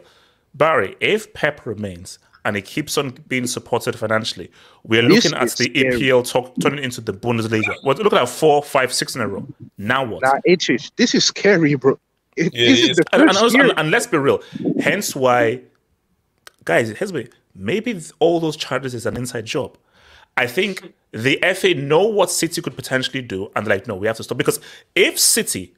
Barry, 0.55 0.95
if 0.99 1.31
Pep 1.33 1.65
remains 1.65 2.17
and 2.45 2.55
he 2.55 2.61
keeps 2.61 2.97
on 2.97 3.11
being 3.27 3.45
supported 3.45 3.99
financially, 3.99 4.49
we're 4.83 5.01
This 5.07 5.25
looking 5.25 5.37
at 5.37 5.49
the 5.57 5.65
scary. 5.65 5.99
EPL 6.01 6.27
talk, 6.27 6.53
turning 6.61 6.83
into 6.83 7.01
the 7.01 7.13
Bundesliga. 7.13 7.75
What 7.83 7.99
look 7.99 8.13
at 8.13 8.27
four, 8.29 8.63
five, 8.63 8.93
six 8.93 9.13
in 9.15 9.21
a 9.21 9.27
row. 9.27 9.45
Now 9.77 10.05
what? 10.05 10.21
Nah, 10.23 10.39
it's 10.45 10.67
this 10.95 11.13
is 11.13 11.25
scary, 11.25 11.75
bro. 11.75 11.99
It- 12.37 12.53
Yeah, 12.53 12.69
this 12.69 12.79
it 12.79 12.83
is 12.83 12.89
is. 12.91 12.97
the 12.97 13.03
and, 13.11 13.21
and, 13.29 13.37
also- 13.37 13.59
and- 13.59 13.73
and 13.77 13.91
let's 13.91 14.07
be 14.07 14.17
real. 14.17 14.41
Hence 14.81 15.13
why, 15.15 15.61
guys, 16.63 16.89
here's 16.89 17.11
me. 17.13 17.27
Maybe 17.59 17.99
all 18.19 18.39
those 18.39 18.55
charges 18.55 18.93
is 18.93 19.05
an 19.05 19.17
inside 19.17 19.45
job. 19.45 19.77
I 20.37 20.47
think 20.47 20.93
the 21.11 21.37
FA 21.53 21.73
know 21.73 22.03
what 22.03 22.31
City 22.31 22.61
could 22.61 22.75
potentially 22.75 23.21
do, 23.21 23.51
and 23.55 23.67
like, 23.67 23.85
no, 23.87 23.95
we 23.95 24.07
have 24.07 24.15
to 24.17 24.23
stop 24.23 24.37
because 24.37 24.59
if 24.95 25.19
City, 25.19 25.73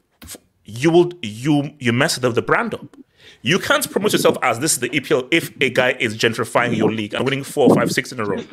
you 0.64 0.92
will 0.92 1.12
you 1.24 1.72
you 1.80 1.92
mess 1.92 2.18
the, 2.18 2.30
the 2.30 2.42
brand 2.44 2.76
up. 2.76 2.96
You 3.44 3.58
can't 3.60 3.90
promote 3.90 4.14
yourself 4.14 4.38
as 4.44 4.60
this 4.60 4.74
is 4.74 4.80
the 4.80 4.90
EPL 4.90 5.28
if 5.32 5.52
a 5.62 5.70
guy 5.70 5.96
is 6.00 6.16
gentrifying 6.18 6.76
your 6.78 6.92
league 6.92 7.14
and 7.14 7.26
winning 7.26 7.44
four, 7.44 7.74
five, 7.74 7.92
six 7.92 8.12
in 8.12 8.20
a 8.20 8.26
row. 8.26 8.38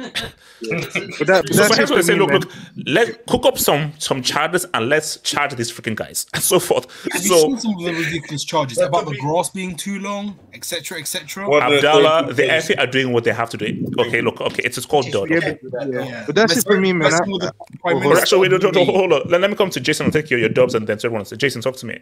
But 0.61 1.27
that, 1.29 1.45
So, 1.49 1.63
that's 1.63 1.77
so 1.77 1.83
it 1.83 1.87
for 1.89 1.95
why 1.95 1.97
they 1.97 2.03
say, 2.03 2.15
look, 2.15 2.31
look, 2.31 2.51
let 2.87 3.27
cook 3.27 3.47
up 3.47 3.59
some 3.59 3.93
some 3.99 4.23
charges 4.23 4.67
and 4.75 4.89
let's 4.89 5.19
charge 5.19 5.55
these 5.55 5.71
freaking 5.71 5.95
guys 5.95 6.27
and 6.35 6.43
so 6.43 6.59
forth. 6.59 6.87
Have 7.13 7.23
you 7.25 7.29
seen 7.39 7.59
some 7.59 7.75
of 7.77 7.85
the 7.85 7.93
ridiculous 7.93 8.45
charges 8.45 8.79
about 8.79 9.07
the 9.07 9.17
grass 9.19 9.51
being 9.51 9.77
too 9.77 9.99
long, 10.01 10.39
etc., 10.53 10.99
etc.? 10.99 11.49
Well, 11.49 11.63
Abdallah, 11.63 12.33
the 12.33 12.49
FA 12.65 12.81
are 12.81 12.87
doing 12.87 13.13
what 13.13 13.25
they 13.25 13.33
have 13.33 13.51
to 13.51 13.57
do. 13.57 13.87
Okay, 13.99 14.21
look, 14.21 14.41
okay, 14.41 14.63
it's, 14.65 14.77
it's 14.79 14.87
called 14.87 15.11
Dodd. 15.11 15.31
Yeah, 15.31 15.37
Okay. 15.39 15.59
but, 15.63 15.93
yeah. 15.93 16.25
but 16.27 16.35
that's 16.35 16.57
it 16.57 16.65
for 16.67 16.81
me, 16.81 16.93
man. 16.93 17.13
I, 17.13 17.19
I- 17.19 17.51
Oh, 17.85 17.99
hold 18.01 18.13
on, 18.17 18.19
actually, 18.19 18.49
wait, 18.49 18.63
hold 18.63 19.13
on. 19.13 19.23
Let, 19.29 19.41
let 19.41 19.51
me 19.51 19.57
come 19.57 19.71
to 19.71 19.81
Jason 19.81 20.05
and 20.07 20.13
take 20.13 20.31
your, 20.31 20.39
your 20.41 20.49
dubs 20.49 20.75
and 20.75 20.87
then 20.87 20.99
to 20.99 21.07
everyone. 21.07 21.21
else. 21.21 21.31
Jason, 21.37 21.63
talk 21.63 21.77
to 21.77 21.87
me. 21.87 21.99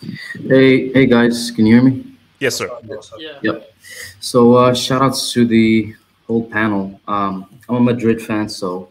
Hey, 0.00 0.92
hey 0.92 1.06
guys, 1.06 1.50
can 1.50 1.66
you 1.66 1.74
hear 1.74 1.84
me? 1.84 2.04
Yes, 2.38 2.56
sir. 2.56 2.70
Yeah. 3.18 3.38
Yep. 3.42 3.72
So 4.20 4.54
uh, 4.54 4.74
shout 4.74 5.02
outs 5.02 5.32
to 5.32 5.46
the 5.46 5.94
whole 6.26 6.44
panel. 6.50 7.00
Um, 7.08 7.46
I'm 7.68 7.76
a 7.76 7.80
Madrid 7.80 8.20
fan, 8.20 8.48
so 8.48 8.88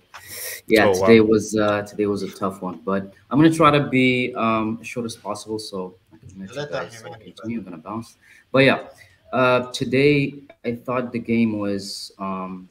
yeah, 0.68 0.86
Oh, 0.86 0.92
wow. 1.00 1.06
today 1.08 1.20
was 1.22 1.56
uh, 1.56 1.84
today 1.84 2.06
was 2.08 2.24
a 2.24 2.32
tough 2.32 2.62
one. 2.62 2.80
But 2.84 3.14
I'm 3.30 3.40
gonna 3.40 3.54
try 3.54 3.72
to 3.72 3.82
be 3.88 4.34
um, 4.36 4.80
as 4.82 4.88
short 4.88 5.06
as 5.06 5.16
possible, 5.16 5.60
so 5.60 5.96
I 6.14 6.18
can 6.18 6.40
let 6.40 6.50
you 6.50 6.56
Let 6.56 6.72
them 6.72 6.84
guys 6.86 7.02
hear 7.02 7.12
me. 7.12 7.26
continue. 7.26 7.60
I'm 7.60 7.64
gonna 7.66 7.78
bounce. 7.78 8.16
But 8.52 8.64
yeah, 8.66 8.88
uh, 9.32 9.72
today 9.72 10.34
I 10.64 10.76
thought 10.76 11.12
the 11.12 11.20
game 11.20 11.60
was 11.60 12.12
um, 12.18 12.68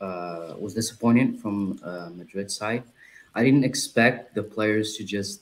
uh, 0.00 0.54
was 0.58 0.74
disappointing 0.74 1.38
from 1.38 1.78
uh, 1.84 2.10
Madrid 2.14 2.50
side. 2.50 2.82
I 3.34 3.44
didn't 3.44 3.64
expect 3.64 4.34
the 4.34 4.42
players 4.42 4.96
to 4.96 5.04
just 5.04 5.40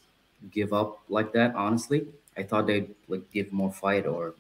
give 0.51 0.73
up 0.73 1.01
like 1.09 1.33
that. 1.33 1.55
Honestly, 1.55 2.07
I 2.37 2.43
thought 2.43 2.67
they'd 2.67 2.95
like 3.09 3.31
give 3.33 3.53
more 3.53 3.73
fight 3.73 4.07
or, 4.07 4.35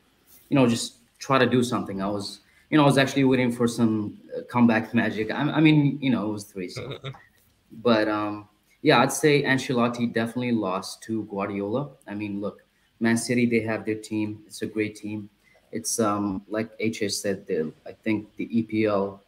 you 0.48 0.56
know, 0.56 0.66
just 0.66 0.96
try 1.18 1.38
to 1.38 1.46
do 1.46 1.62
something. 1.62 2.02
I 2.02 2.08
was, 2.08 2.40
you 2.70 2.76
know, 2.76 2.84
I 2.84 2.86
was 2.86 2.98
actually 2.98 3.24
waiting 3.24 3.52
for 3.52 3.68
some 3.68 4.18
uh, 4.36 4.42
comeback 4.50 4.94
magic. 4.94 5.30
I, 5.30 5.42
I 5.42 5.60
mean, 5.60 5.98
you 6.00 6.10
know, 6.10 6.28
it 6.28 6.32
was 6.32 6.44
three, 6.44 6.68
so. 6.68 6.98
but 7.82 8.08
um, 8.08 8.48
yeah, 8.82 9.00
I'd 9.00 9.12
say 9.12 9.42
Ancelotti 9.42 10.12
definitely 10.12 10.52
lost 10.52 11.02
to 11.04 11.24
Guardiola. 11.24 11.90
I 12.08 12.14
mean, 12.14 12.40
look, 12.40 12.62
Man 13.00 13.16
City 13.16 13.46
they 13.46 13.60
have 13.60 13.84
their 13.84 13.96
team. 13.96 14.40
It's 14.46 14.62
a 14.62 14.66
great 14.66 14.96
team. 14.96 15.28
It's 15.70 15.98
um 15.98 16.42
like 16.48 16.70
HS 16.80 17.20
said, 17.20 17.46
the 17.46 17.72
I 17.86 17.92
think 17.92 18.34
the 18.36 18.46
EPL 18.48 19.20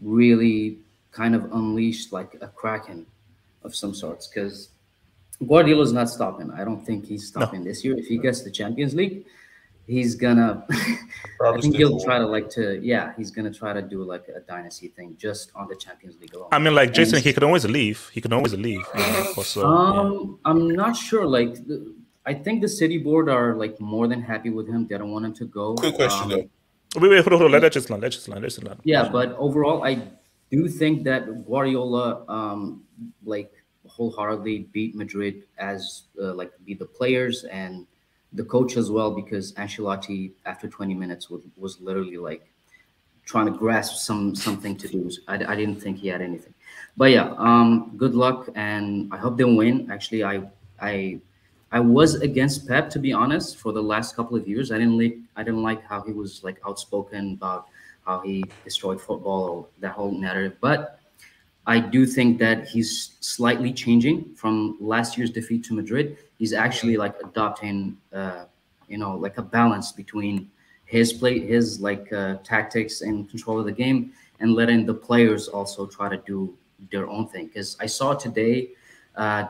really 0.00 0.78
kind 1.10 1.34
of 1.34 1.44
unleashed 1.52 2.12
like 2.12 2.36
a 2.40 2.48
kraken 2.48 3.06
of 3.64 3.74
some 3.74 3.94
sorts 3.94 4.26
because 4.26 4.68
Guardiola's 5.46 5.92
not 5.92 6.08
stopping. 6.08 6.50
I 6.50 6.64
don't 6.64 6.84
think 6.84 7.06
he's 7.06 7.26
stopping 7.26 7.64
this 7.64 7.84
year. 7.84 7.96
If 7.98 8.06
he 8.06 8.18
gets 8.18 8.42
the 8.42 8.50
Champions 8.50 8.94
League, 8.94 9.26
he's 9.86 10.14
gonna. 10.14 10.64
I 11.44 11.60
think 11.60 11.76
he'll 11.76 12.00
try 12.00 12.18
to 12.18 12.26
like 12.26 12.48
to 12.50 12.78
yeah. 12.82 13.12
He's 13.16 13.30
gonna 13.30 13.52
try 13.52 13.72
to 13.72 13.82
do 13.82 14.02
like 14.04 14.26
a 14.28 14.40
dynasty 14.40 14.88
thing 14.88 15.16
just 15.18 15.50
on 15.54 15.68
the 15.68 15.76
Champions 15.76 16.18
League 16.20 16.34
alone. 16.34 16.48
I 16.52 16.58
mean, 16.58 16.74
like 16.74 16.92
Jason, 16.92 17.16
it's- 17.16 17.24
he 17.24 17.32
could 17.32 17.44
always 17.44 17.64
leave. 17.64 18.08
He 18.12 18.20
could 18.20 18.32
always 18.32 18.54
leave. 18.54 18.84
You 18.94 19.00
know, 19.00 19.20
of 19.20 19.34
course, 19.34 19.48
so, 19.48 19.60
yeah. 19.62 20.00
um, 20.00 20.38
I'm 20.44 20.68
not 20.68 20.96
sure. 20.96 21.26
Like, 21.26 21.56
I 22.24 22.34
think 22.34 22.62
the 22.62 22.68
city 22.68 22.98
board 22.98 23.28
are 23.28 23.54
like 23.56 23.80
more 23.80 24.06
than 24.06 24.20
happy 24.22 24.50
with 24.50 24.68
him. 24.68 24.86
They 24.86 24.96
don't 24.98 25.10
want 25.10 25.24
him 25.24 25.34
to 25.34 25.44
go. 25.46 25.74
Quick 25.74 25.96
question 25.96 26.24
Um, 26.24 26.28
though. 26.30 27.00
Wait, 27.00 27.08
wait, 27.10 27.24
hold 27.24 27.32
on, 27.32 27.38
hold 27.38 27.42
on. 27.46 27.52
Let 27.52 27.62
that 27.62 27.72
just 27.72 27.88
land. 27.90 28.02
Let 28.02 28.12
just 28.12 28.28
land. 28.28 28.42
Let 28.42 28.48
just 28.50 28.62
land. 28.62 28.80
Yeah, 28.84 29.08
but 29.08 29.32
overall, 29.38 29.82
I 29.82 30.02
do 30.50 30.68
think 30.68 31.04
that 31.04 31.46
Guardiola, 31.46 32.24
um, 32.28 32.84
like 33.24 33.50
wholeheartedly 33.96 34.68
beat 34.72 34.94
Madrid 34.94 35.42
as 35.58 36.04
uh, 36.20 36.32
like 36.34 36.52
beat 36.64 36.78
the 36.78 36.86
players 36.86 37.44
and 37.44 37.86
the 38.32 38.44
coach 38.44 38.76
as 38.76 38.90
well 38.90 39.10
because 39.10 39.52
Ancelotti 39.54 40.32
after 40.46 40.66
20 40.66 40.94
minutes 40.94 41.28
was, 41.28 41.42
was 41.58 41.80
literally 41.80 42.16
like 42.16 42.50
trying 43.26 43.46
to 43.46 43.52
grasp 43.52 43.96
some 43.96 44.34
something 44.34 44.76
to 44.76 44.88
do. 44.88 45.10
I, 45.28 45.34
I 45.34 45.54
didn't 45.54 45.80
think 45.80 45.98
he 45.98 46.08
had 46.08 46.22
anything, 46.22 46.54
but 46.96 47.10
yeah, 47.10 47.34
um, 47.36 47.92
good 47.96 48.14
luck 48.14 48.48
and 48.54 49.12
I 49.12 49.18
hope 49.18 49.36
they 49.36 49.44
win. 49.44 49.90
Actually, 49.90 50.24
I 50.24 50.42
I 50.80 51.20
I 51.70 51.80
was 51.80 52.14
against 52.14 52.66
Pep 52.66 52.88
to 52.90 52.98
be 52.98 53.12
honest 53.12 53.58
for 53.58 53.72
the 53.72 53.82
last 53.82 54.16
couple 54.16 54.36
of 54.36 54.48
years. 54.48 54.72
I 54.72 54.78
didn't 54.78 54.98
like 54.98 55.18
I 55.36 55.42
didn't 55.42 55.62
like 55.62 55.84
how 55.84 56.00
he 56.00 56.12
was 56.12 56.42
like 56.42 56.58
outspoken 56.66 57.34
about 57.34 57.66
how 58.06 58.20
he 58.20 58.44
destroyed 58.64 59.00
football 59.00 59.42
or 59.50 59.66
that 59.80 59.92
whole 59.92 60.12
narrative. 60.12 60.56
But 60.60 60.98
I 61.66 61.78
do 61.78 62.06
think 62.06 62.38
that 62.38 62.66
he's 62.66 63.16
slightly 63.20 63.72
changing 63.72 64.34
from 64.34 64.76
last 64.80 65.16
year's 65.16 65.30
defeat 65.30 65.64
to 65.64 65.74
Madrid. 65.74 66.18
He's 66.38 66.52
actually 66.52 66.96
like 66.96 67.14
adopting, 67.22 67.96
uh, 68.12 68.46
you 68.88 68.98
know, 68.98 69.16
like 69.16 69.38
a 69.38 69.42
balance 69.42 69.92
between 69.92 70.50
his 70.86 71.12
play, 71.12 71.38
his 71.38 71.80
like 71.80 72.12
uh, 72.12 72.36
tactics 72.42 73.02
and 73.02 73.28
control 73.30 73.60
of 73.60 73.66
the 73.66 73.72
game, 73.72 74.12
and 74.40 74.54
letting 74.54 74.84
the 74.84 74.94
players 74.94 75.48
also 75.48 75.86
try 75.86 76.08
to 76.08 76.16
do 76.26 76.52
their 76.90 77.08
own 77.08 77.28
thing. 77.28 77.46
Because 77.46 77.76
I 77.80 77.86
saw 77.86 78.14
today 78.14 78.70
uh, 79.16 79.46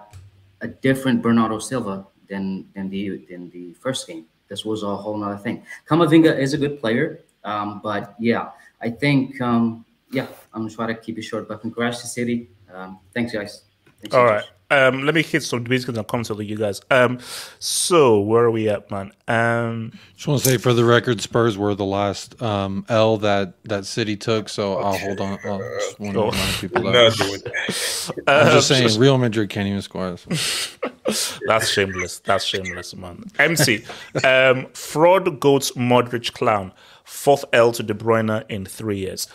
a 0.61 0.69
different 0.69 1.23
Bernardo 1.23 1.59
Silva 1.59 2.07
than 2.29 2.69
than 2.75 2.91
the 2.91 3.25
than 3.29 3.51
the 3.51 3.73
first 3.75 4.07
game. 4.07 4.27
This 4.49 4.67
was 4.67 4.83
a 4.83 4.95
whole 4.95 5.17
nother 5.17 5.39
thing. 5.39 5.65
Kamavinga 5.89 6.39
is 6.39 6.53
a 6.53 6.59
good 6.59 6.79
player, 6.79 7.21
um, 7.43 7.81
but 7.83 8.15
yeah, 8.19 8.51
I 8.83 8.91
think 8.91 9.41
um, 9.41 9.87
yeah, 10.13 10.27
I'm 10.53 10.63
gonna 10.63 10.71
try 10.75 10.87
to 10.87 10.95
keep 10.95 11.19
it 11.19 11.23
short. 11.23 11.49
But 11.49 11.61
congrats 11.61 12.01
to 12.03 12.07
City. 12.07 12.51
Um, 12.73 13.01
thanks, 13.15 13.33
guys. 13.33 13.65
Thanks, 14.01 14.15
All 14.17 14.27
guys. 14.27 14.43
right. 14.43 14.49
Um, 14.87 15.05
let 15.05 15.15
me 15.15 15.23
hit 15.23 15.43
some 15.43 15.63
debates 15.65 15.85
and 15.87 15.99
I'll 15.99 16.03
come 16.05 16.23
to 16.23 16.43
you 16.43 16.57
guys. 16.57 16.81
Um, 16.91 17.19
so 17.59 18.19
where 18.21 18.45
are 18.45 18.51
we 18.51 18.71
at, 18.71 18.91
man? 18.91 19.13
Um, 19.29 19.93
Just 20.17 20.27
want 20.27 20.41
to 20.43 20.49
say 20.49 20.57
for 20.57 20.73
the 20.73 20.83
record, 20.83 21.21
Spurs 21.21 21.59
were 21.59 21.75
the 21.75 21.85
last 21.85 22.41
um, 22.41 22.87
L 22.89 23.19
that 23.19 23.63
that 23.65 23.85
City 23.85 24.17
took. 24.17 24.49
So 24.49 24.79
I'll 24.79 24.97
hold 24.97 25.21
on. 25.21 25.39
I'll 25.45 25.59
just 25.59 26.01
want 26.01 26.15
to 26.15 26.21
remind 26.21 26.55
people 26.59 26.83
that. 26.91 26.93
not 26.93 27.19
doing 27.19 27.41
that. 27.45 28.11
I'm 28.27 28.47
Um, 28.49 28.53
just 28.55 28.69
saying, 28.69 28.89
so- 28.89 28.99
Real 28.99 29.19
Madrid 29.19 29.51
can't 29.51 29.69
even 29.69 29.83
score. 29.83 30.07
us. 30.07 30.79
That's 31.47 31.69
shameless. 31.69 32.21
That's 32.21 32.45
shameless, 32.47 32.97
man. 32.97 33.25
MC, 33.39 33.85
um, 34.25 34.69
fraud 34.73 35.39
goats 35.39 35.73
Modric 35.73 36.33
clown. 36.33 36.73
Fourth 37.05 37.45
L 37.53 37.73
to 37.73 37.83
De 37.83 37.93
Bruyne 37.93 38.43
in 38.49 38.65
three 38.65 38.99
years. 39.01 39.29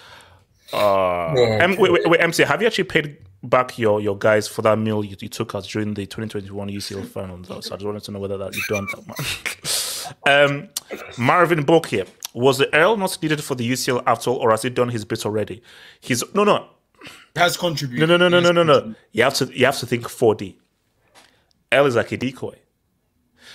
Uh, 0.74 1.32
M- 1.34 1.78
wait, 1.78 1.92
wait, 1.92 2.10
wait, 2.10 2.22
MC, 2.22 2.44
have 2.44 2.62
you 2.62 2.68
actually 2.68 2.84
paid 2.86 3.18
back 3.44 3.78
your, 3.78 4.02
your 4.02 4.18
guys 4.18 4.48
for 4.48 4.62
that 4.64 4.78
meal 4.78 5.04
you, 5.04 5.16
you 5.20 5.30
took 5.30 5.56
us 5.56 5.68
during 5.68 5.94
the 5.94 6.06
2021 6.06 6.70
UCL 6.70 7.08
final? 7.08 7.38
Though? 7.38 7.62
So 7.62 7.74
I 7.74 7.78
just 7.78 7.86
wanted 7.86 8.04
to 8.04 8.12
know 8.12 8.20
whether 8.20 8.38
that 8.38 8.56
you've 8.56 8.68
done 8.68 8.88
that, 8.94 9.08
man. 10.26 10.50
um, 10.62 10.70
Marvin 11.18 11.66
Bokia, 11.66 12.08
was 12.34 12.58
the 12.58 12.74
Earl 12.76 12.98
not 12.98 13.18
needed 13.22 13.44
for 13.44 13.56
the 13.56 13.70
UCL 13.70 14.04
after 14.06 14.30
all, 14.30 14.38
or 14.38 14.52
has 14.52 14.62
he 14.62 14.70
done 14.70 14.90
his 14.90 15.06
bit 15.06 15.26
already? 15.26 15.62
He's 16.00 16.24
no, 16.36 16.44
no, 16.44 16.68
has 17.36 17.58
contributed. 17.58 18.08
no, 18.08 18.18
no, 18.18 18.28
no, 18.28 18.40
no, 18.40 18.52
no, 18.52 18.64
no, 18.64 18.80
no. 18.80 18.96
You 19.12 19.24
have 19.24 19.34
to 19.36 19.46
you 19.58 19.66
have 19.66 19.78
to 19.80 19.86
think 19.86 20.04
4D. 20.04 20.56
L 21.72 21.86
is 21.86 21.96
like 21.96 22.12
a 22.12 22.18
decoy. 22.18 22.56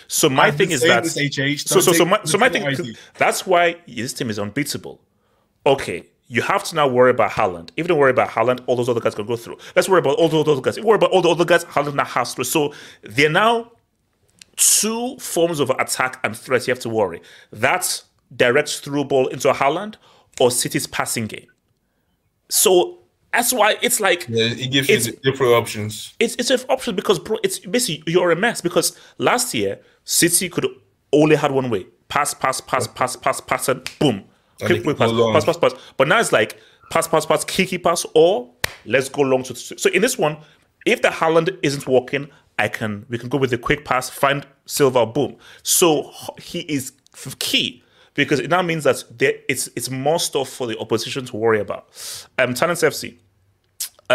So 0.08 0.28
my 0.28 0.46
I've 0.46 0.56
thing 0.56 0.70
is 0.70 0.82
that 0.82 1.04
HH. 1.04 1.68
so 1.68 1.80
so 1.80 1.92
so 1.92 2.04
my 2.04 2.20
so 2.24 2.38
my 2.38 2.48
thing 2.48 2.64
lightly. 2.64 2.96
that's 3.16 3.46
why 3.46 3.76
this 3.86 4.12
team 4.12 4.30
is 4.30 4.38
unbeatable. 4.38 5.00
Okay, 5.64 6.06
you 6.32 6.40
have 6.40 6.64
to 6.64 6.74
now 6.74 6.88
worry 6.88 7.10
about 7.10 7.30
Haaland. 7.30 7.68
If 7.76 7.84
you 7.84 7.88
don't 7.88 7.98
worry 7.98 8.10
about 8.10 8.30
Haaland, 8.30 8.60
all 8.66 8.74
those 8.74 8.88
other 8.88 9.00
guys 9.00 9.14
can 9.14 9.26
go 9.26 9.36
through. 9.36 9.58
Let's 9.76 9.86
worry 9.86 9.98
about 9.98 10.16
all 10.16 10.28
those 10.30 10.48
other 10.48 10.62
guys. 10.62 10.78
If 10.78 10.82
you 10.82 10.88
worry 10.88 10.96
about 10.96 11.10
all 11.10 11.20
the 11.20 11.28
other 11.28 11.44
guys, 11.44 11.64
Haaland 11.66 11.94
now 11.94 12.04
has 12.06 12.34
to. 12.36 12.44
So 12.44 12.72
they're 13.02 13.28
now 13.28 13.72
two 14.56 15.18
forms 15.18 15.60
of 15.60 15.68
attack 15.78 16.20
and 16.24 16.34
threat 16.34 16.66
you 16.66 16.72
have 16.72 16.80
to 16.80 16.88
worry. 16.88 17.20
That's 17.52 18.04
direct 18.34 18.70
through 18.82 19.04
ball 19.04 19.26
into 19.28 19.52
Haaland 19.52 19.96
or 20.40 20.50
City's 20.50 20.86
passing 20.86 21.26
game. 21.26 21.46
So 22.48 23.00
that's 23.32 23.52
why 23.52 23.76
it's 23.82 24.00
like 24.00 24.26
Yeah, 24.28 24.46
it 24.46 24.70
gives 24.72 24.88
you 24.88 25.12
different 25.22 25.52
options. 25.52 26.14
it's 26.18 26.34
it's 26.36 26.48
an 26.50 26.60
option 26.70 26.96
because 26.96 27.18
bro, 27.18 27.36
it's 27.42 27.58
basically 27.58 28.10
you're 28.10 28.30
a 28.30 28.36
mess 28.36 28.62
because 28.62 28.98
last 29.18 29.52
year 29.52 29.80
City 30.04 30.48
could 30.48 30.66
only 31.12 31.36
had 31.36 31.50
one 31.52 31.68
way 31.68 31.86
pass, 32.08 32.32
pass, 32.34 32.60
pass, 32.60 32.86
pass, 32.86 33.16
pass, 33.16 33.40
pass, 33.40 33.68
and 33.68 33.90
boom, 33.98 34.24
quick, 34.66 34.82
quick 34.82 34.98
pass, 34.98 35.10
pass, 35.10 35.44
pass, 35.44 35.56
pass. 35.58 35.72
But 35.96 36.08
now 36.08 36.20
it's 36.20 36.32
like 36.32 36.60
pass, 36.90 37.08
pass, 37.08 37.26
pass, 37.26 37.44
kiki 37.44 37.78
pass, 37.78 38.06
or 38.14 38.50
let's 38.84 39.08
go 39.08 39.22
long 39.22 39.42
to. 39.44 39.54
So 39.54 39.90
in 39.90 40.02
this 40.02 40.18
one, 40.18 40.36
if 40.86 41.02
the 41.02 41.08
Haaland 41.08 41.56
isn't 41.62 41.86
working, 41.86 42.28
I 42.58 42.68
can 42.68 43.06
we 43.08 43.18
can 43.18 43.28
go 43.28 43.38
with 43.38 43.50
the 43.50 43.58
quick 43.58 43.84
pass, 43.84 44.10
find 44.10 44.46
Silva, 44.66 45.06
boom. 45.06 45.36
So 45.62 46.12
he 46.40 46.60
is 46.60 46.92
key 47.38 47.82
because 48.14 48.40
it 48.40 48.50
now 48.50 48.62
means 48.62 48.84
that 48.84 49.04
there 49.10 49.34
it's 49.48 49.68
it's 49.76 49.90
more 49.90 50.18
stuff 50.18 50.48
for 50.48 50.66
the 50.66 50.78
opposition 50.78 51.24
to 51.26 51.36
worry 51.36 51.60
about. 51.60 51.88
Um, 52.38 52.54
Talents 52.54 52.82
FC. 52.82 53.16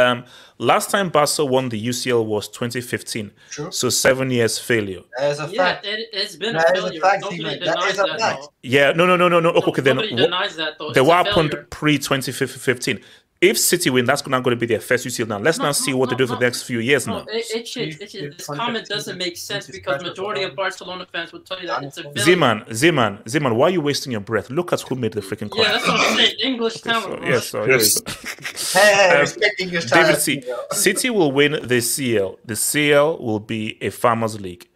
Um, 0.06 0.26
last 0.58 0.90
time 0.92 1.10
Barca 1.10 1.44
won 1.46 1.70
the 1.70 1.88
UCL 1.88 2.26
was 2.26 2.48
2015. 2.50 3.32
True. 3.50 3.72
So 3.72 3.90
seven 3.90 4.30
years 4.32 4.58
failure. 4.60 5.02
That 5.18 5.32
is 5.32 5.40
a 5.40 5.48
Yeah, 5.52 5.74
fact. 5.74 5.86
it, 5.86 6.10
it's 6.14 6.36
been 6.36 6.54
That 6.54 6.70
a 6.72 6.78
is 6.78 6.84
a 6.84 6.88
failure. 6.88 7.02
fact, 7.02 7.22
Nobody 7.22 7.38
T-Man. 7.38 7.60
That 7.60 7.76
denies 7.76 7.94
is 7.94 8.00
a 8.00 8.04
that. 8.04 8.20
fact. 8.20 8.42
though. 8.42 8.54
Yeah, 8.64 8.92
no, 8.92 9.06
no, 9.06 9.16
no, 9.18 9.28
no, 9.30 9.40
no. 9.40 9.50
Okay, 9.52 9.82
then 9.82 9.96
Nobody 9.98 10.16
what, 10.16 10.22
denies 10.22 10.56
that 10.58 10.74
though. 10.80 10.92
then 10.92 11.04
It's 11.04 11.08
what 11.10 11.26
happened 11.28 11.56
pre 11.70 11.98
2015? 11.98 13.00
If 13.40 13.60
City 13.60 13.92
win, 13.92 14.06
that's 14.06 14.26
not 14.26 14.42
going 14.44 14.56
to 14.56 14.60
be 14.60 14.66
their 14.66 14.80
first 14.80 15.06
UCL. 15.06 15.28
Now 15.28 15.38
let's 15.38 15.60
now 15.60 15.72
see 15.72 15.94
what 15.94 16.10
they 16.10 16.16
do 16.16 16.26
for 16.26 16.36
the 16.36 16.42
next 16.42 16.64
few 16.64 16.80
years. 16.80 17.06
No, 17.06 17.20
Now, 17.20 17.26
it, 17.30 17.46
it 17.54 17.68
should, 17.68 18.02
it 18.02 18.10
should, 18.10 18.36
this 18.36 18.48
comment 18.48 18.88
doesn't 18.88 19.16
make 19.16 19.38
sense 19.38 19.68
because 19.68 20.02
majority 20.02 20.42
of 20.42 20.56
Barcelona 20.56 21.06
fans 21.12 21.32
would 21.34 21.46
tell 21.46 21.60
you 21.62 21.68
that 21.68 21.84
it's 21.84 22.00
a 22.00 22.04
failure. 22.04 22.20
Zeman, 22.36 22.68
Zeman, 22.70 23.24
Zeman, 23.26 23.56
why 23.56 23.68
are 23.68 23.70
you 23.70 23.82
wasting 23.82 24.12
your 24.12 24.22
breath? 24.22 24.50
Look 24.50 24.74
at 24.74 24.82
who 24.82 24.96
made 24.96 25.14
the 25.14 25.22
freaking 25.22 25.52
call. 25.52 25.64
Yeah, 25.64 25.74
that's 25.74 25.88
what 25.88 26.00
I'm 26.00 26.18
saying. 26.18 26.36
English 26.42 26.82
town. 26.82 27.04
So, 27.04 27.20
yes, 27.24 27.48
so 27.48 27.66
Yes. 27.66 28.02
go. 28.02 28.80
Hey, 28.80 28.94
hey, 28.96 29.10
Um, 29.14 29.20
respect 29.22 29.60
English 29.60 29.86
David 29.86 30.18
C. 30.18 30.44
City 30.72 31.10
will 31.12 31.32
win 31.32 31.60
the 31.62 31.80
CL. 31.80 32.40
The 32.44 32.56
CL 32.56 33.20
will 33.20 33.40
be 33.40 33.78
a 33.84 33.92
farmers 33.92 34.42
league. 34.42 34.68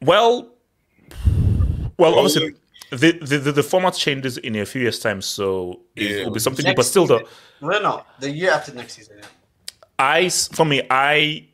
Well, 0.00 0.48
well, 1.98 2.14
obviously, 2.14 2.54
the, 2.90 3.12
the, 3.22 3.38
the, 3.38 3.52
the 3.52 3.62
format 3.62 3.94
changes 3.94 4.36
in 4.38 4.56
a 4.56 4.66
few 4.66 4.82
years' 4.82 4.98
time, 4.98 5.22
so 5.22 5.80
it 5.96 6.24
will 6.24 6.32
be 6.32 6.40
something 6.40 6.64
new. 6.64 6.74
But 6.74 6.84
still, 6.86 7.06
though, 7.06 7.22
No, 7.60 7.78
no, 7.80 8.02
the 8.18 8.30
year 8.30 8.50
after 8.52 8.74
next 8.74 8.94
season. 8.94 9.16
yeah. 9.20 9.26
I 9.98 10.22
s- 10.24 10.48
for 10.48 10.64
me, 10.64 10.82
I 10.90 11.46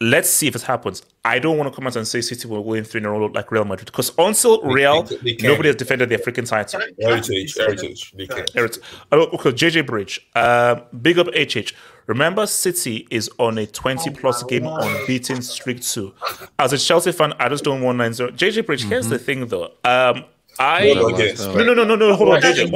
let's 0.00 0.28
see 0.30 0.46
if 0.48 0.56
it 0.56 0.62
happens. 0.62 1.02
I 1.24 1.38
don't 1.38 1.56
want 1.58 1.72
to 1.72 1.76
come 1.76 1.86
out 1.86 1.94
and 1.94 2.06
say 2.08 2.20
City 2.20 2.48
will 2.48 2.64
win 2.64 2.82
three 2.82 3.00
in 3.00 3.06
a 3.06 3.10
row 3.10 3.26
like 3.26 3.52
Real 3.52 3.64
Madrid 3.64 3.86
because 3.86 4.10
until 4.18 4.60
Real, 4.62 5.02
they- 5.04 5.16
they 5.16 5.30
can't. 5.34 5.42
nobody 5.52 5.68
has 5.68 5.76
defended 5.76 6.08
the 6.08 6.14
African 6.16 6.44
title. 6.44 6.80
Heritage, 7.00 7.54
heritage. 7.56 8.12
They 8.16 8.26
can. 8.26 8.44
Eric, 8.56 8.76
oh, 9.12 9.22
okay, 9.34 9.50
JJ 9.52 9.86
Bridge, 9.86 10.26
um, 10.34 10.82
big 11.00 11.18
up 11.18 11.28
HH. 11.34 11.74
Remember, 12.08 12.46
City 12.48 13.06
is 13.12 13.30
on 13.38 13.58
a 13.58 13.66
20 13.66 14.10
plus 14.10 14.42
game 14.42 14.66
unbeaten 14.66 15.40
streak 15.40 15.80
too. 15.82 16.12
As 16.58 16.72
a 16.72 16.78
Chelsea 16.78 17.12
fan, 17.12 17.32
I 17.38 17.48
just 17.48 17.62
don't 17.62 17.80
want 17.80 17.98
9 17.98 18.12
0. 18.12 18.30
JJ 18.32 18.66
Bridge, 18.66 18.84
here's 18.84 19.08
the 19.08 19.18
thing 19.20 19.46
though. 19.46 19.70
Um, 19.84 20.24
I 20.58 20.92
Hold 20.94 21.14
on, 21.14 21.18
yes. 21.20 21.40
no 21.40 21.62
no 21.64 21.74
no 21.74 21.84
no 21.84 21.96
no 21.96 22.14
hold 22.14 22.30
on 22.30 22.40
JJ. 22.42 22.72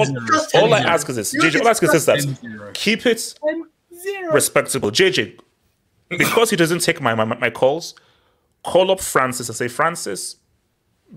All, 0.54 0.62
all 0.62 0.74
I 0.74 0.80
ask 0.80 1.08
is 1.08 1.16
this 1.16 1.34
JJ. 1.34 1.60
All 1.60 1.66
I 1.66 1.70
ask 1.70 1.82
is 1.82 1.92
this 1.92 2.04
that 2.06 2.72
keep 2.74 3.06
it 3.06 3.34
respectable. 4.32 4.90
JJ, 4.90 5.38
because 6.08 6.50
he 6.50 6.56
doesn't 6.56 6.80
take 6.80 7.00
my, 7.00 7.14
my 7.14 7.24
my 7.24 7.50
calls, 7.50 7.94
call 8.62 8.90
up 8.90 9.00
Francis 9.00 9.48
and 9.48 9.56
say 9.56 9.68
Francis, 9.68 10.36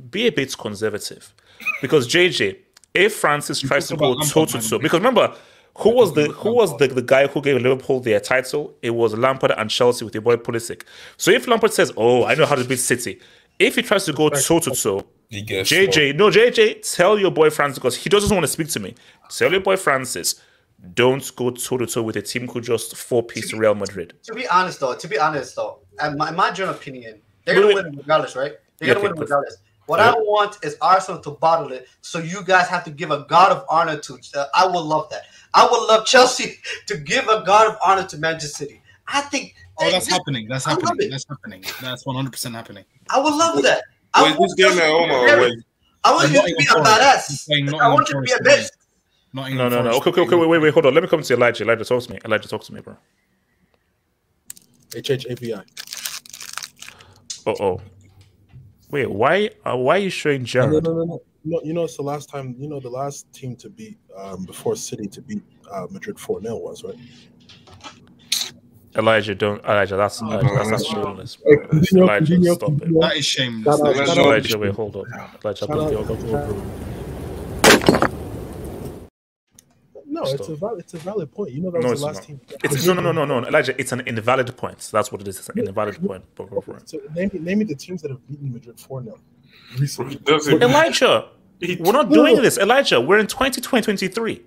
be 0.10 0.28
a 0.28 0.32
bit 0.32 0.58
conservative, 0.58 1.34
because 1.82 2.08
JJ, 2.08 2.58
if 2.94 3.16
Francis 3.16 3.62
tries 3.62 3.88
to 3.88 3.96
go 3.96 4.16
toe 4.22 4.46
to 4.46 4.62
toe, 4.62 4.80
because 4.80 5.00
remember. 5.00 5.36
Who 5.78 5.92
was 5.92 6.14
the 6.14 6.28
who 6.30 6.54
was 6.56 6.76
the, 6.78 6.88
the 6.88 7.02
guy 7.02 7.28
who 7.28 7.42
gave 7.42 7.62
Liverpool 7.62 8.02
their 8.02 8.20
title? 8.20 8.76
It 8.82 8.90
was 8.90 9.14
Lampard 9.14 9.52
and 9.52 9.70
Chelsea 9.70 10.04
with 10.04 10.14
your 10.14 10.22
boy 10.22 10.36
Pulisic. 10.36 10.82
So 11.16 11.32
if 11.32 11.48
Lampard 11.48 11.72
says, 11.72 11.94
"Oh, 11.96 12.26
I 12.26 12.36
know 12.36 12.46
how 12.46 12.56
to 12.56 12.66
beat 12.66 12.80
City," 12.80 13.22
if 13.60 13.76
he 13.76 13.82
tries 13.82 14.06
to 14.06 14.14
go 14.14 14.30
toe 14.30 14.60
to 14.60 14.72
toe, 14.72 15.06
He 15.30 15.44
JJ, 15.44 16.16
no 16.16 16.30
JJ, 16.30 16.96
tell 16.96 17.20
your 17.20 17.32
boy 17.32 17.50
Francis 17.50 17.78
because 17.78 17.96
he 17.98 18.10
doesn't 18.10 18.34
want 18.36 18.44
to 18.44 18.52
speak 18.52 18.70
to 18.70 18.80
me. 18.80 18.96
Tell 19.30 19.52
your 19.52 19.62
boy 19.62 19.76
Francis, 19.76 20.42
don't 20.94 21.36
go 21.36 21.52
toe 21.52 21.78
to 21.78 21.86
toe 21.86 22.02
with 22.02 22.16
a 22.16 22.22
team 22.22 22.48
who 22.48 22.62
just 22.62 22.96
four 22.96 23.22
piece 23.22 23.54
Real 23.54 23.76
Madrid. 23.76 24.14
To 24.24 24.34
be 24.34 24.48
honest, 24.48 24.80
though, 24.80 24.96
to 24.96 25.08
be 25.08 25.20
honest, 25.20 25.56
though, 25.56 25.80
in 26.04 26.18
my, 26.18 26.32
my 26.32 26.52
general 26.52 26.76
opinion, 26.76 27.22
they're 27.46 27.56
gonna 27.62 27.76
win 27.76 27.98
regardless, 27.98 28.36
right? 28.36 28.54
They're 28.78 28.94
gonna 28.94 29.00
okay, 29.00 29.10
win 29.10 29.20
regardless. 29.20 29.58
What 29.88 30.00
Yeah. 30.00 30.12
I 30.12 30.14
want 30.14 30.64
is 30.64 30.78
Arsenal 30.82 31.20
to 31.22 31.32
bottle 31.32 31.72
it, 31.72 31.88
so 32.02 32.20
you 32.20 32.44
guys 32.44 32.68
have 32.68 32.84
to 32.86 32.92
give 32.92 33.12
a 33.12 33.26
god 33.28 33.52
of 33.52 33.66
honor 33.70 33.98
to. 33.98 34.20
Uh, 34.36 34.46
I 34.54 34.68
would 34.68 34.82
love 34.82 35.10
that. 35.10 35.24
I 35.54 35.68
would 35.70 35.88
love 35.88 36.06
Chelsea 36.06 36.60
to 36.88 36.98
give 36.98 37.28
a 37.28 37.44
god 37.46 37.68
of 37.68 37.78
honor 37.84 38.06
to 38.08 38.18
Manchester 38.18 38.66
City. 38.66 38.82
I 39.12 39.22
think. 39.22 39.56
Oh, 39.80 39.90
that's 39.92 40.08
happening. 40.08 40.48
That's 40.48 40.66
happening. 40.66 41.10
That's 41.10 41.26
happening. 41.28 41.64
That's 41.82 42.06
100 42.06 42.32
percent 42.32 42.56
happening. 42.56 42.86
I 43.10 43.20
would 43.20 43.34
love 43.34 43.62
that. 43.64 43.84
I 44.14 44.24
Wait, 44.24 44.38
want 44.38 44.42
this 44.42 44.54
game 44.56 44.78
Chelsea 44.78 44.82
at 44.82 44.92
home 44.92 45.12
or 45.12 45.38
away? 45.38 45.52
I 46.04 46.14
want 46.14 46.32
you 46.32 46.42
to 46.42 46.56
be 46.58 46.66
a 46.66 46.76
badass. 46.76 47.80
I 47.80 47.94
want 47.94 48.10
you 48.10 48.16
to 48.16 48.22
be 48.22 48.32
a 48.32 48.38
Forest 48.38 48.74
bitch. 48.74 48.80
Nottingham 49.34 49.58
No, 49.58 49.70
no, 49.70 49.84
no. 49.84 49.98
Okay, 49.98 50.10
okay, 50.10 50.22
okay. 50.22 50.36
Wait, 50.36 50.50
wait, 50.50 50.62
wait. 50.62 50.74
Hold 50.74 50.88
on. 50.88 50.94
Let 50.94 51.04
me 51.04 51.10
come 51.10 51.22
to 51.22 51.34
Elijah. 51.34 51.64
Elijah, 51.64 51.86
talk 51.86 52.04
to 52.04 52.14
me. 52.14 52.20
Elijah, 52.26 52.48
talk 52.48 52.64
to 52.64 52.74
me, 52.74 52.82
bro. 52.82 52.96
HHAPI. 54.92 55.64
Uh 57.46 57.54
oh. 57.60 57.82
Wait, 58.90 59.10
why? 59.10 59.50
Uh, 59.66 59.78
why 59.78 59.96
are 59.96 60.00
you 60.00 60.10
showing 60.10 60.42
No, 60.42 60.46
Jared? 60.46 60.84
no, 60.84 60.94
no, 60.94 61.04
no. 61.04 61.22
You 61.46 61.52
know, 61.52 61.62
you 61.64 61.74
know, 61.74 61.84
it's 61.84 61.96
the 61.96 62.04
last 62.04 62.30
time. 62.30 62.56
You 62.58 62.68
know, 62.68 62.80
the 62.80 62.90
last 62.90 63.32
team 63.34 63.56
to 63.58 63.70
beat 63.70 63.98
um, 64.18 64.46
before 64.46 64.76
City 64.76 65.08
to 65.08 65.22
beat 65.22 65.44
uh, 65.72 65.88
Madrid 65.90 66.20
four 66.20 66.42
0 66.42 66.58
was 66.58 66.84
right. 66.84 66.96
Elijah, 68.98 69.36
don't. 69.36 69.64
Elijah, 69.64 69.96
that's 69.98 70.22
oh, 70.22 70.26
Elijah, 70.32 70.54
that's, 70.56 70.70
that's 70.72 70.86
shameless. 70.86 71.38
Hey, 71.46 71.56
Bro. 71.56 71.68
continue, 71.68 72.04
Elijah, 72.04 72.26
continue, 72.26 72.54
stop 72.54 72.82
it. 72.82 73.00
That 73.00 73.18
is 73.18 73.26
shameless. 73.26 73.78
Shout 73.78 73.88
out, 73.88 73.96
That 73.96 74.02
is 74.02 74.08
shout 74.10 74.18
out. 74.18 74.26
Elijah, 74.26 74.58
wait, 74.58 74.74
hold 74.74 74.96
on. 74.96 75.06
Elijah, 75.44 75.66
Shout 75.66 75.80
out. 75.80 76.56
No, 80.06 80.24
it's 80.24 80.50
a 80.50 80.56
valid, 80.56 80.80
it's 80.80 80.94
a 80.96 80.98
valid 80.98 81.32
point. 81.32 81.52
You 81.52 81.62
know 81.62 81.72
that 81.72 81.82
No, 81.82 81.92
was 81.92 82.00
the 82.02 82.06
last 82.08 82.16
not. 82.18 82.24
team. 82.26 82.42
It's 82.64 82.86
no, 82.86 82.94
no, 82.94 83.02
no, 83.02 83.12
no, 83.12 83.26
no, 83.26 83.48
Elijah. 83.48 83.80
It's 83.80 83.92
an 83.92 84.02
invalid 84.02 84.56
point. 84.58 84.80
That's 84.92 85.12
what 85.12 85.22
it 85.22 85.28
is. 85.28 85.38
It's 85.40 85.50
an 85.50 85.60
invalid 85.60 86.04
point. 86.04 86.24
Go, 86.36 86.46
go 86.46 86.62
for 86.62 86.78
it. 86.78 86.90
So 86.90 87.00
name, 87.16 87.30
me- 87.32 87.40
name 87.40 87.60
me 87.60 87.66
the 87.66 87.76
teams 87.76 88.02
that 88.02 88.12
have 88.12 88.28
beaten 88.28 88.52
Madrid 88.52 88.80
four 88.80 89.04
0 89.04 89.20
recently. 89.78 90.20
Elijah, 90.28 91.30
we're 91.62 91.92
not 91.92 92.10
doing 92.10 92.36
this. 92.42 92.58
Elijah, 92.58 93.00
we're 93.00 93.20
in 93.20 93.28
2023. 93.28 94.42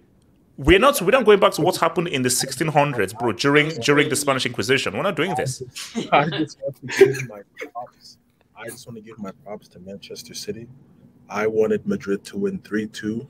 We're 0.65 0.79
not. 0.79 1.01
We're 1.03 1.11
not 1.11 1.25
going 1.25 1.41
back 1.41 1.53
to 1.55 1.63
what 1.63 1.77
happened 1.77 2.09
in 2.09 2.23
the 2.23 2.29
1600s, 2.29 3.19
bro. 3.19 3.33
During 3.33 3.69
during 3.81 4.09
the 4.09 4.17
Spanish 4.17 4.47
Inquisition, 4.47 4.97
we're 4.97 5.03
not 5.03 5.17
doing 5.17 5.35
this. 5.35 5.63
I 6.13 6.29
just 6.29 6.59
want 6.61 6.77
to 6.89 7.05
give 7.05 7.29
my 7.29 7.41
props. 7.73 8.19
I 8.57 8.65
just 8.69 8.87
want 8.87 8.97
to 8.99 9.03
give 9.03 9.19
my 9.19 9.33
props 9.45 9.67
to 9.69 9.81
Manchester 9.81 10.35
City. 10.35 10.69
I 11.29 11.47
wanted 11.47 11.87
Madrid 11.87 12.23
to 12.25 12.37
win 12.37 12.59
3 12.61 12.87
2, 12.87 13.27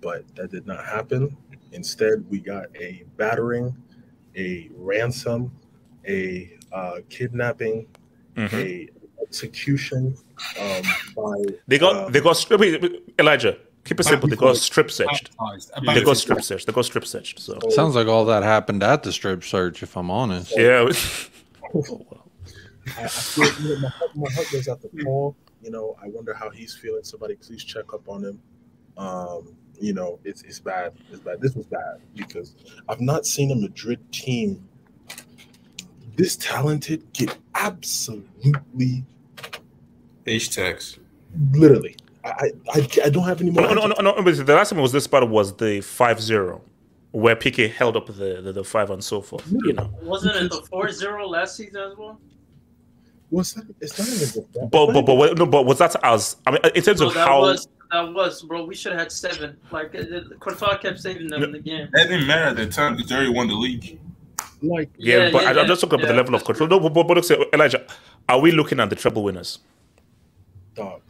but 0.00 0.24
that 0.34 0.50
did 0.50 0.66
not 0.66 0.84
happen. 0.84 1.36
Instead, 1.72 2.24
we 2.30 2.38
got 2.40 2.64
a 2.74 3.04
battering, 3.16 3.76
a 4.36 4.68
ransom, 4.76 5.52
a 6.08 6.56
uh, 6.72 6.98
kidnapping, 7.08 7.86
Mhm. 8.36 8.52
a 8.54 8.88
execution 9.22 10.16
um, 10.60 10.82
by 11.16 11.34
They 11.68 11.78
got 11.78 11.94
uh, 11.96 12.08
they 12.10 12.20
got 12.20 12.36
Elijah. 13.18 13.58
Keep 13.84 14.00
it 14.00 14.04
simple. 14.04 14.28
They 14.28 14.36
got 14.36 14.56
strip 14.56 14.90
searched. 14.90 15.30
They 15.84 16.02
got 16.02 16.16
strip 16.16 16.42
searched. 16.42 16.66
They 16.66 16.72
got 16.72 16.84
strip 16.84 17.06
searched. 17.06 17.38
So 17.38 17.58
Sounds 17.70 17.94
like 17.94 18.06
all 18.06 18.24
that 18.26 18.42
happened 18.42 18.82
at 18.82 19.02
the 19.02 19.12
strip 19.12 19.44
search, 19.44 19.82
if 19.82 19.96
I'm 19.96 20.10
honest. 20.10 20.54
yeah. 20.56 20.88
I, 22.96 23.04
I 23.04 23.08
feel, 23.08 23.46
you 23.62 23.80
know, 23.80 23.88
my, 24.14 24.30
heart, 24.32 24.46
goes 24.52 24.68
out 24.68 24.80
to 24.82 24.90
Paul. 25.02 25.34
You 25.62 25.70
know, 25.70 25.96
I 26.02 26.08
wonder 26.08 26.34
how 26.34 26.50
he's 26.50 26.74
feeling. 26.74 27.02
Somebody 27.02 27.34
please 27.36 27.64
check 27.64 27.94
up 27.94 28.08
on 28.08 28.24
him. 28.24 28.40
Um, 28.96 29.56
you 29.80 29.94
know, 29.94 30.18
it's 30.24 30.42
it's 30.42 30.60
bad. 30.60 30.92
It's 31.10 31.20
bad. 31.20 31.40
This 31.40 31.54
was 31.54 31.66
bad 31.66 32.00
because 32.14 32.54
I've 32.88 33.00
not 33.00 33.26
seen 33.26 33.50
a 33.50 33.54
Madrid 33.54 34.00
team 34.12 34.68
this 36.16 36.36
talented 36.36 37.12
get 37.12 37.36
absolutely 37.54 39.04
H 40.26 40.50
tags. 40.50 40.98
literally. 41.52 41.96
I 42.24 42.28
I, 42.28 42.50
I, 42.74 42.88
I 43.04 43.08
don't 43.10 43.24
have 43.24 43.40
any 43.40 43.50
more. 43.50 43.62
No, 43.62 43.74
no, 43.74 43.86
no, 43.86 44.00
no, 44.00 44.22
but 44.22 44.46
The 44.46 44.54
last 44.54 44.70
time 44.70 44.78
it 44.78 44.82
was 44.82 44.92
this 44.92 45.06
battle 45.06 45.28
was 45.28 45.54
the 45.56 45.80
5-0, 45.80 46.60
where 47.12 47.36
PK 47.36 47.70
held 47.70 47.96
up 47.96 48.06
the, 48.06 48.40
the, 48.42 48.52
the 48.52 48.64
five 48.64 48.90
and 48.90 49.02
so 49.04 49.20
forth. 49.20 49.46
You 49.50 49.74
know, 49.74 49.90
Wasn't 50.02 50.34
it 50.36 50.50
the 50.50 50.62
4-0 50.62 51.28
last 51.28 51.56
season 51.56 51.76
as 51.76 51.96
well? 51.96 52.18
What's 53.30 53.52
that? 53.54 53.64
It's 53.80 53.98
not 53.98 54.08
even 54.08 54.46
that. 54.54 54.70
but 54.70 54.92
but 54.92 55.02
but 55.06 55.38
no, 55.38 55.46
but 55.46 55.66
was 55.66 55.78
that 55.78 55.96
as 56.04 56.36
I 56.46 56.52
mean 56.52 56.60
in 56.74 56.82
terms 56.82 57.00
No, 57.00 57.08
of 57.08 57.14
that 57.14 57.26
how 57.26 57.40
was 57.40 57.68
that 57.90 58.12
was, 58.12 58.42
bro. 58.42 58.64
We 58.64 58.74
should 58.74 58.92
have 58.92 59.00
had 59.00 59.12
seven. 59.12 59.56
Like 59.70 59.94
uh, 59.94 60.04
Courtois 60.40 60.76
kept 60.78 61.00
saving 61.00 61.28
them 61.28 61.42
in 61.42 61.52
the 61.52 61.58
game. 61.58 61.88
That 61.92 62.08
didn't 62.08 62.26
matter 62.26 62.44
at 62.46 62.56
the 62.56 62.66
time 62.66 62.94
because 62.96 63.08
they 63.08 63.16
already 63.16 63.32
won 63.32 63.48
the 63.48 63.54
league. 63.54 63.98
Like 64.62 64.90
yeah, 64.98 65.16
Yeah, 65.26 65.30
but 65.30 65.42
yeah, 65.42 65.50
I, 65.50 65.60
I'm 65.60 65.66
just 65.66 65.80
talking 65.80 65.98
about 66.00 66.08
the 66.08 66.14
level 66.14 66.34
of 66.34 66.44
control. 66.44 66.68
No, 66.68 66.80
but, 66.80 66.90
but, 66.90 67.06
but 67.08 67.24
say, 67.24 67.36
Elijah, 67.52 67.84
are 68.28 68.40
we 68.40 68.52
looking 68.52 68.78
at 68.80 68.90
the 68.90 68.96
treble 68.96 69.24
winners? 69.24 69.58
dog. 70.74 71.00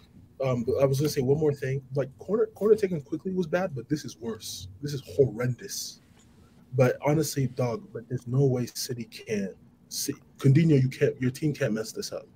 Um, 0.45 0.63
but 0.63 0.75
I 0.83 0.85
was 0.85 1.01
gonna 1.01 1.09
say 1.09 1.23
one 1.23 1.39
more 1.39 1.55
thing. 1.55 1.83
Like 1.95 2.17
corner 2.19 2.47
corner 2.55 2.75
taken 2.75 3.01
quickly 3.01 3.33
was 3.33 3.47
bad, 3.47 3.75
but 3.75 3.89
this 3.89 4.05
is 4.05 4.19
worse. 4.19 4.69
This 4.83 4.93
is 4.93 5.03
horrendous. 5.17 6.01
But 6.77 6.99
honestly, 7.05 7.47
dog, 7.47 7.83
but 7.93 8.09
there's 8.09 8.27
no 8.27 8.45
way 8.45 8.67
City 8.67 9.05
can. 9.05 9.55
See, 9.89 10.13
Coutinho, 10.39 10.81
you 10.81 10.89
can't. 10.89 11.19
Your 11.21 11.31
team 11.31 11.55
can't 11.55 11.73
mess 11.73 11.93
this 11.93 12.13
up. 12.13 12.27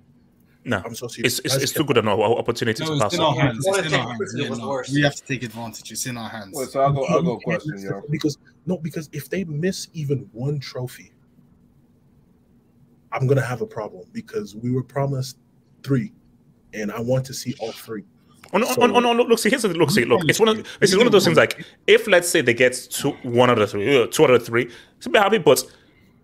No, 0.65 0.81
I'm 0.83 0.95
so 0.95 1.07
serious. 1.07 1.39
it's 1.39 1.53
it's, 1.55 1.63
it's 1.63 1.73
too 1.73 1.83
good 1.85 1.97
an 1.97 2.07
opportunity 2.07 2.83
No, 2.83 2.87
to 2.89 2.93
it's 2.93 3.03
pass 3.03 3.13
in 3.13 3.19
our 3.21 3.27
on. 3.27 3.37
hands. 3.37 3.65
It's 3.65 3.77
in 3.87 3.93
our 3.93 4.09
hands. 4.09 4.33
Yeah, 4.35 4.49
no. 4.49 4.83
We 4.91 5.01
have 5.03 5.15
to 5.15 5.23
take 5.23 5.43
advantage. 5.43 5.91
It's 5.91 6.05
in 6.05 6.17
our 6.17 6.29
hands. 6.29 6.55
Wait, 6.57 6.69
so 6.69 6.81
I'll 6.81 6.91
go. 6.91 7.05
I'll 7.05 7.21
go. 7.21 7.37
Question, 7.37 7.75
mess 7.75 7.83
yo. 7.83 8.01
Because 8.09 8.37
no, 8.65 8.77
because 8.77 9.09
if 9.13 9.29
they 9.29 9.43
miss 9.43 9.87
even 9.93 10.29
one 10.33 10.59
trophy, 10.59 11.11
I'm 13.11 13.27
gonna 13.27 13.45
have 13.45 13.61
a 13.61 13.67
problem 13.67 14.05
because 14.13 14.55
we 14.55 14.71
were 14.71 14.83
promised 14.83 15.37
three, 15.83 16.11
and 16.73 16.91
I 16.91 16.99
want 16.99 17.25
to 17.25 17.33
see 17.33 17.55
all 17.59 17.71
three. 17.71 18.03
Oh, 18.51 18.57
no, 18.57 18.65
So- 18.65 18.81
oh, 18.81 18.87
no, 18.87 18.99
no, 18.99 19.13
no, 19.13 19.23
look, 19.23 19.37
see, 19.39 19.49
here's 19.49 19.61
the 19.61 19.69
look, 19.69 19.91
see, 19.91 20.05
look, 20.05 20.21
it's 20.27 20.39
one 20.39 20.49
of 20.49 20.67
it's 20.81 20.95
one 20.95 21.05
of 21.05 21.11
those 21.11 21.25
things 21.25 21.37
like 21.37 21.63
if 21.87 22.07
let's 22.07 22.27
say 22.29 22.41
they 22.41 22.53
get 22.53 22.73
two, 22.89 23.11
one 23.23 23.49
out 23.49 23.59
of 23.59 23.69
three, 23.69 24.01
uh, 24.03 24.07
two 24.07 24.23
out 24.23 24.31
of 24.31 24.45
three, 24.45 24.71
it's 24.97 25.07
be 25.07 25.19
happy, 25.19 25.37
but 25.37 25.63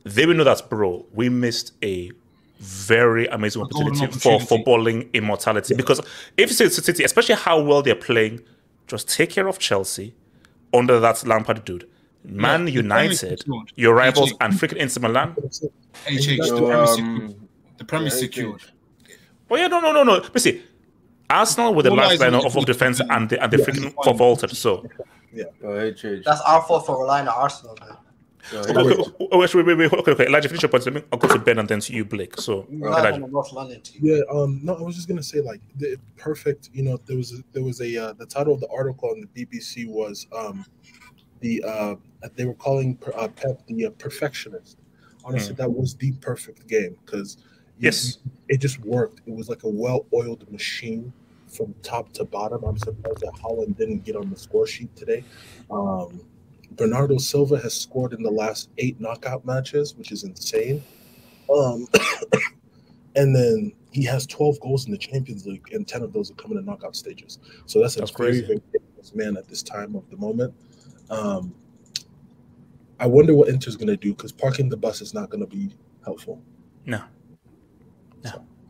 they 0.03 0.25
will 0.25 0.33
know 0.35 0.43
that, 0.43 0.67
bro, 0.69 1.06
we 1.14 1.30
missed 1.30 1.74
a 1.83 2.11
very 2.59 3.27
amazing 3.27 3.61
golden 3.72 3.88
opportunity, 3.90 4.19
for 4.19 4.33
opportunity. 4.35 4.64
footballing 4.64 5.14
immortality. 5.14 5.75
Because 5.75 5.99
if 6.38 6.49
you 6.49 6.56
see 6.56 6.69
City, 6.69 7.03
especially 7.03 7.35
how 7.35 7.61
well 7.61 7.82
they're 7.82 7.95
playing, 7.95 8.41
just 8.88 9.09
take 9.09 9.30
care 9.30 9.48
of 9.48 9.59
Chelsea 9.59 10.15
under 10.74 10.99
that 10.99 11.25
Lampard 11.27 11.64
dude. 11.65 11.88
Man 12.24 12.67
Yeah, 12.67 12.82
the 12.82 12.88
Premier 12.90 13.11
is 13.11 13.22
United, 13.24 13.43
your 13.75 13.93
rivals, 13.93 14.32
HH. 14.32 14.38
and 14.41 14.53
freaking 14.53 14.77
Inter 14.77 15.01
Milan. 15.01 15.35
HH, 15.38 16.38
the 16.38 16.43
So, 16.43 16.57
Premier 16.57 16.83
is 16.83 16.90
um, 16.90 16.95
secured. 16.95 17.35
The 17.77 17.85
Premier 17.85 18.09
secured. 18.09 18.61
Oh 19.49 19.56
yeah, 19.56 19.67
no, 19.67 19.80
no, 19.80 19.91
no, 19.91 20.03
no. 20.03 20.22
But 20.32 20.41
see, 20.41 20.64
Arsenal 21.30 21.74
with 21.74 21.85
the 21.85 21.91
All 21.91 21.98
last 21.98 22.14
eyes 22.14 22.19
line 22.19 22.33
of, 22.33 22.53
the 22.53 22.59
of 22.59 22.65
defense 22.65 22.99
team. 22.99 23.07
and 23.11 23.30
the 23.30 23.41
and 23.41 23.51
the 23.51 23.57
Yeah. 23.57 23.65
freaking 23.65 23.93
for 24.03 24.14
vaulted. 24.14 24.56
So 24.56 24.90
yeah, 25.33 25.45
H 25.64 26.06
H. 26.06 26.24
That's 26.25 26.41
our 26.41 26.61
fault 26.64 26.85
for 26.85 26.99
relying 26.99 27.27
on 27.27 27.33
Arsenal. 27.35 27.77
Man. 27.80 27.98
Okay, 28.53 28.80
okay, 28.80 29.11
oh, 29.32 29.40
wait, 29.40 29.56
wait, 29.56 29.65
wait, 29.65 29.75
wait, 29.75 29.91
okay, 29.93 30.11
okay. 30.11 30.27
Elijah, 30.27 30.48
finish 30.48 30.61
your 30.61 30.69
point. 30.69 30.85
Let 30.85 30.93
me, 30.93 31.01
I'll 31.11 31.17
go 31.17 31.27
to 31.30 31.40
Ben 31.40 31.57
and 31.57 31.67
then 31.67 31.80
to 31.80 31.93
you, 31.93 32.06
Blake. 32.06 32.40
So, 32.40 32.67
Relying 32.69 32.93
on 32.93 32.99
Elijah. 32.99 33.22
the 33.22 33.27
North 33.27 33.51
London 33.51 33.82
team. 33.82 34.01
Yeah, 34.03 34.19
um, 34.32 34.59
no, 34.64 34.75
I 34.75 34.82
was 34.82 34.93
just 34.95 35.07
gonna 35.07 35.24
say 35.24 35.41
like 35.41 35.61
the 35.77 35.98
perfect. 36.15 36.69
You 36.72 36.83
know, 36.83 36.99
there 37.07 37.17
was 37.17 37.33
a, 37.33 37.43
there 37.53 37.64
was 37.64 37.82
a 37.82 37.98
uh, 37.98 38.14
the 38.14 38.25
title 38.27 38.53
of 38.53 38.59
the 38.59 38.69
article 38.69 39.09
on 39.09 39.22
the 39.33 39.45
BBC 39.45 39.88
was 39.88 40.27
um, 40.32 40.64
the 41.40 41.64
uh, 41.64 41.95
they 42.35 42.45
were 42.45 42.53
calling 42.53 42.99
uh, 43.15 43.27
Pep 43.30 43.65
the 43.65 43.88
uh, 43.88 43.90
perfectionist. 43.98 44.77
Honestly, 45.24 45.56
that 45.56 45.72
was 45.72 45.95
the 45.95 46.11
perfect 46.22 46.67
game 46.67 46.95
because 47.03 47.38
Yes. 47.80 48.18
it 48.50 48.58
just 48.60 48.80
worked. 48.82 49.22
It 49.26 49.34
was 49.36 49.50
like 49.50 49.64
a 49.64 49.70
well-oiled 49.70 50.50
machine 50.52 51.12
from 51.48 51.74
top 51.84 52.12
to 52.14 52.26
bottom. 52.26 52.64
I'm 52.64 52.78
surprised 52.78 53.22
that 53.22 53.34
Haaland 53.34 53.78
didn't 53.78 54.04
get 54.06 54.16
on 54.16 54.30
the 54.30 54.38
score 54.38 54.66
sheet 54.68 54.95
today. 54.95 55.24
Um, 55.72 56.22
Bernardo 56.72 57.18
Silva 57.18 57.58
has 57.60 57.74
scored 57.74 58.14
in 58.14 58.24
the 58.24 58.32
last 58.32 58.70
eight 58.78 59.00
knockout 59.00 59.45
matches, 59.45 59.95
which 59.95 60.12
is 60.12 60.24
insane. 60.24 60.84
Um, 61.54 61.88
and 63.16 63.36
then 63.36 63.72
he 63.92 64.04
has 64.06 64.26
12 64.26 64.60
goals 64.60 64.86
in 64.86 64.92
the 64.92 64.98
Champions 64.98 65.45
League, 65.45 65.68
and 65.72 65.88
10 65.88 66.02
of 66.04 66.12
those 66.14 66.32
are 66.32 66.36
coming 66.36 66.58
in 66.58 66.66
knockout 66.66 66.95
stages. 66.95 67.40
So 67.66 67.80
that's 67.82 67.95
a 67.95 68.00
That's 68.00 68.12
very, 68.12 68.32
crazy. 68.32 68.45
very 68.48 68.62
dangerous 68.74 69.16
man 69.16 69.38
at 69.38 69.48
this 69.48 69.64
time 69.64 69.95
of 69.95 70.10
the 70.10 70.18
moment. 70.18 70.54
Um, 71.10 71.54
I 73.00 73.08
wonder 73.08 73.34
what 73.34 73.50
Inter's 73.50 73.76
going 73.76 73.88
to 73.88 73.98
do 73.98 74.14
because 74.14 74.32
parking 74.32 74.70
the 74.70 74.78
bus 74.78 75.02
is 75.02 75.14
not 75.14 75.30
going 75.30 75.42
to 75.42 75.50
be 75.50 75.70
helpful. 76.04 76.42
No. 76.86 77.02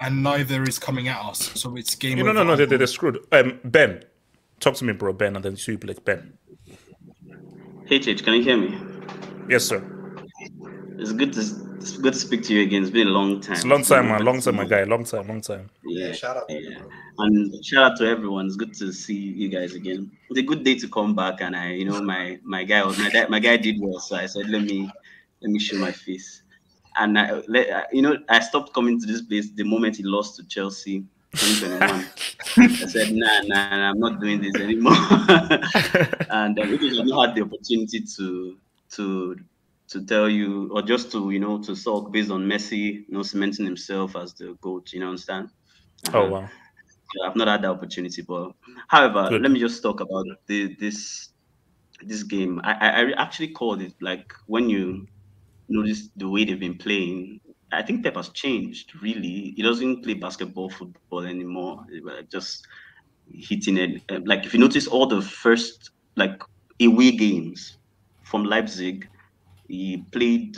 And 0.01 0.23
neither 0.23 0.63
is 0.63 0.77
coming 0.77 1.07
at 1.07 1.19
us. 1.19 1.51
So 1.55 1.77
it's 1.77 1.95
game 1.95 2.17
No, 2.17 2.25
no, 2.25 2.33
no, 2.33 2.43
no, 2.43 2.55
they, 2.55 2.65
they're 2.65 2.85
screwed. 2.85 3.19
Um, 3.31 3.59
Ben, 3.63 4.03
talk 4.59 4.75
to 4.75 4.83
me, 4.85 4.93
bro, 4.93 5.13
Ben, 5.13 5.35
and 5.35 5.45
then 5.45 5.55
to 5.55 5.71
you, 5.71 5.77
Blake. 5.77 6.03
Ben. 6.03 6.37
HH, 7.89 8.23
can 8.23 8.33
you 8.33 8.43
hear 8.43 8.57
me? 8.57 8.77
Yes, 9.47 9.65
sir. 9.65 9.83
It's 10.97 11.11
good 11.11 11.33
to 11.33 11.41
it's 11.77 11.97
good 11.97 12.13
to 12.13 12.19
speak 12.19 12.41
to 12.45 12.53
you 12.53 12.63
again. 12.63 12.81
It's 12.81 12.91
been 12.91 13.07
a 13.07 13.11
long 13.11 13.39
time. 13.41 13.53
It's 13.53 13.63
a 13.63 13.67
long 13.67 13.81
It's 13.81 13.89
been 13.89 13.97
time, 13.97 14.07
man. 14.07 14.25
Long 14.25 14.41
time, 14.41 14.55
my 14.55 14.65
guy. 14.65 14.83
Long 14.85 15.03
time, 15.03 15.27
long 15.27 15.41
time. 15.41 15.69
Yeah, 15.83 16.11
shout 16.13 16.35
out. 16.37 16.45
yeah. 16.49 16.79
And 17.19 17.63
shout 17.63 17.91
out 17.91 17.97
to 17.97 18.07
everyone. 18.07 18.47
It's 18.47 18.55
good 18.55 18.73
to 18.75 18.91
see 18.91 19.13
you 19.13 19.49
guys 19.49 19.75
again. 19.75 20.11
It's 20.29 20.39
a 20.39 20.43
good 20.43 20.63
day 20.63 20.75
to 20.79 20.87
come 20.87 21.15
back, 21.15 21.41
and 21.41 21.55
I, 21.55 21.73
you 21.73 21.85
know, 21.85 22.01
my 22.01 22.39
my 22.43 22.63
guy 22.63 22.83
was 22.83 22.97
my 22.97 23.27
my 23.29 23.39
guy 23.39 23.57
did 23.57 23.75
well, 23.79 23.99
so 23.99 24.15
I 24.15 24.25
said, 24.25 24.49
let 24.49 24.63
me 24.63 24.89
let 25.41 25.51
me 25.51 25.59
show 25.59 25.77
my 25.77 25.91
face. 25.91 26.41
And 26.97 27.17
I, 27.19 27.41
you 27.91 28.01
know, 28.01 28.17
I 28.29 28.39
stopped 28.39 28.73
coming 28.73 28.99
to 29.01 29.05
this 29.07 29.21
place 29.21 29.51
the 29.51 29.63
moment 29.63 29.97
he 29.97 30.03
lost 30.03 30.35
to 30.37 30.47
Chelsea. 30.47 31.05
2021. 31.37 32.11
I 32.81 32.87
said, 32.87 33.11
nah, 33.11 33.39
nah, 33.43 33.69
nah, 33.77 33.89
I'm 33.89 33.99
not 33.99 34.21
doing 34.21 34.41
this 34.41 34.59
anymore. 34.59 34.93
and 36.29 36.59
um, 36.59 36.69
because 36.69 36.97
I 36.99 37.03
not 37.03 37.27
had 37.27 37.35
the 37.35 37.41
opportunity 37.43 38.01
to 38.17 38.57
to 38.91 39.37
to 39.89 40.05
tell 40.05 40.29
you 40.29 40.71
or 40.73 40.81
just 40.81 41.11
to 41.11 41.29
you 41.31 41.39
know 41.39 41.61
to 41.63 41.75
talk 41.75 42.11
based 42.11 42.31
on 42.31 42.45
Messi, 42.45 43.05
you 43.07 43.13
know, 43.13 43.23
cementing 43.23 43.65
himself 43.65 44.15
as 44.15 44.33
the 44.35 44.57
goat. 44.61 44.93
You 44.93 45.01
know, 45.01 45.09
understand? 45.09 45.49
Oh, 46.13 46.25
Uh-huh. 46.25 46.29
wow. 46.29 46.49
So 47.13 47.23
I've 47.25 47.35
not 47.35 47.47
had 47.47 47.61
that 47.63 47.71
opportunity, 47.71 48.21
but 48.21 48.53
however, 48.87 49.29
Good. 49.29 49.41
let 49.41 49.51
me 49.51 49.59
just 49.59 49.81
talk 49.83 49.99
about 50.01 50.25
the, 50.47 50.75
this 50.75 51.29
this 52.01 52.23
game. 52.23 52.59
I, 52.63 52.73
I 52.73 52.87
I 53.01 53.11
actually 53.23 53.49
called 53.49 53.81
it 53.81 53.93
like 54.01 54.31
when 54.47 54.69
you 54.69 55.07
notice 55.69 56.09
the 56.15 56.29
way 56.29 56.45
they've 56.45 56.59
been 56.59 56.77
playing. 56.77 57.41
I 57.71 57.81
think 57.81 58.03
Pep 58.03 58.15
has 58.15 58.29
changed. 58.29 58.93
Really, 59.01 59.53
he 59.55 59.61
doesn't 59.63 60.03
play 60.03 60.13
basketball, 60.13 60.69
football 60.69 61.25
anymore. 61.25 61.85
Just 62.31 62.67
hitting 63.33 63.77
it. 63.77 64.01
Uh, 64.09 64.19
Like 64.25 64.45
if 64.45 64.53
you 64.53 64.59
notice, 64.59 64.87
all 64.87 65.07
the 65.07 65.21
first 65.21 65.91
like 66.15 66.41
away 66.81 67.11
games 67.11 67.77
from 68.23 68.45
Leipzig, 68.45 69.09
he 69.67 70.03
played 70.11 70.57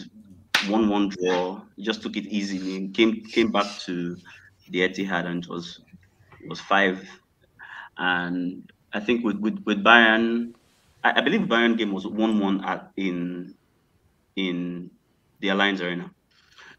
one-one 0.67 1.09
draw. 1.09 1.61
Just 1.79 2.01
took 2.01 2.17
it 2.17 2.25
easily. 2.27 2.89
Came 2.89 3.23
came 3.25 3.51
back 3.51 3.67
to 3.85 4.17
the 4.69 4.79
Etihad 4.81 5.25
and 5.25 5.43
it 5.43 5.49
was 5.49 5.81
was 6.47 6.59
five. 6.61 7.07
And 7.97 8.71
I 8.93 8.99
think 8.99 9.23
with 9.25 9.37
with, 9.37 9.63
with 9.65 9.83
Bayern, 9.83 10.53
I, 11.03 11.19
I 11.19 11.21
believe 11.21 11.41
Bayern 11.41 11.77
game 11.77 11.91
was 11.91 12.05
one-one 12.07 12.63
at 12.65 12.91
in 12.97 13.55
in 14.35 14.91
the 15.39 15.47
Allianz 15.49 15.81
Arena. 15.81 16.11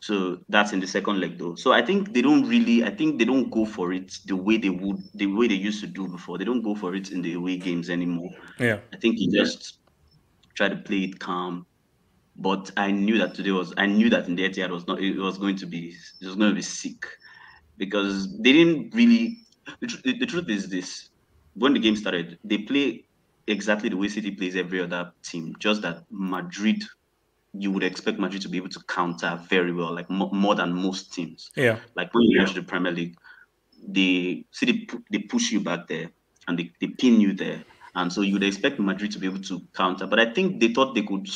So 0.00 0.38
that's 0.48 0.72
in 0.72 0.80
the 0.80 0.86
second 0.86 1.20
leg 1.20 1.38
though. 1.38 1.56
So 1.56 1.72
I 1.72 1.84
think 1.84 2.12
they 2.14 2.22
don't 2.22 2.48
really 2.48 2.84
I 2.84 2.90
think 2.90 3.18
they 3.18 3.24
don't 3.24 3.50
go 3.50 3.64
for 3.64 3.92
it 3.92 4.12
the 4.26 4.36
way 4.36 4.56
they 4.56 4.70
would 4.70 4.98
the 5.14 5.26
way 5.26 5.48
they 5.48 5.54
used 5.54 5.80
to 5.80 5.86
do 5.86 6.06
before. 6.06 6.38
They 6.38 6.44
don't 6.44 6.62
go 6.62 6.74
for 6.74 6.94
it 6.94 7.10
in 7.10 7.22
the 7.22 7.34
away 7.34 7.56
games 7.56 7.90
anymore. 7.90 8.30
Yeah. 8.60 8.80
I 8.92 8.96
think 8.96 9.18
he 9.18 9.28
just 9.28 9.80
tried 10.54 10.70
to 10.70 10.76
play 10.76 11.04
it 11.04 11.18
calm. 11.18 11.66
But 12.36 12.70
I 12.76 12.92
knew 12.92 13.18
that 13.18 13.34
today 13.34 13.50
was 13.50 13.74
I 13.76 13.86
knew 13.86 14.08
that 14.10 14.28
in 14.28 14.36
the 14.36 14.48
Etihad 14.48 14.70
was 14.70 14.86
not 14.86 15.00
it 15.00 15.18
was 15.18 15.36
going 15.38 15.56
to 15.56 15.66
be 15.66 15.94
it 16.20 16.26
was 16.26 16.36
going 16.36 16.50
to 16.50 16.54
be 16.54 16.62
sick 16.62 17.04
because 17.76 18.38
they 18.38 18.52
didn't 18.52 18.94
really 18.94 19.38
the, 19.80 19.86
tr- 19.88 20.00
the 20.04 20.26
truth 20.26 20.48
is 20.48 20.68
this 20.68 21.10
when 21.54 21.72
the 21.72 21.80
game 21.80 21.96
started 21.96 22.38
they 22.44 22.58
play 22.58 23.04
exactly 23.48 23.88
the 23.88 23.96
way 23.96 24.08
City 24.08 24.30
plays 24.30 24.54
every 24.54 24.80
other 24.80 25.12
team 25.22 25.56
just 25.58 25.82
that 25.82 26.04
Madrid 26.10 26.84
you 27.54 27.70
would 27.70 27.82
expect 27.82 28.18
Madrid 28.18 28.42
to 28.42 28.48
be 28.48 28.58
able 28.58 28.68
to 28.68 28.80
counter 28.88 29.40
very 29.48 29.72
well, 29.72 29.94
like 29.94 30.08
mo- 30.10 30.30
more 30.32 30.54
than 30.54 30.72
most 30.72 31.12
teams. 31.12 31.50
Yeah. 31.56 31.78
Like 31.94 32.12
when 32.14 32.24
you 32.24 32.40
watch 32.40 32.54
the 32.54 32.62
Premier 32.62 32.92
League, 32.92 33.16
they 33.86 34.44
see 34.50 34.66
they, 34.66 34.78
pu- 34.84 35.04
they 35.10 35.18
push 35.18 35.50
you 35.50 35.60
back 35.60 35.88
there 35.88 36.10
and 36.46 36.58
they, 36.58 36.72
they 36.80 36.88
pin 36.88 37.20
you 37.20 37.32
there, 37.32 37.62
and 37.94 38.12
so 38.12 38.20
you 38.20 38.34
would 38.34 38.42
expect 38.42 38.78
Madrid 38.78 39.12
to 39.12 39.18
be 39.18 39.26
able 39.26 39.40
to 39.42 39.60
counter. 39.74 40.06
But 40.06 40.20
I 40.20 40.32
think 40.32 40.60
they 40.60 40.72
thought 40.72 40.94
they 40.94 41.02
could. 41.02 41.28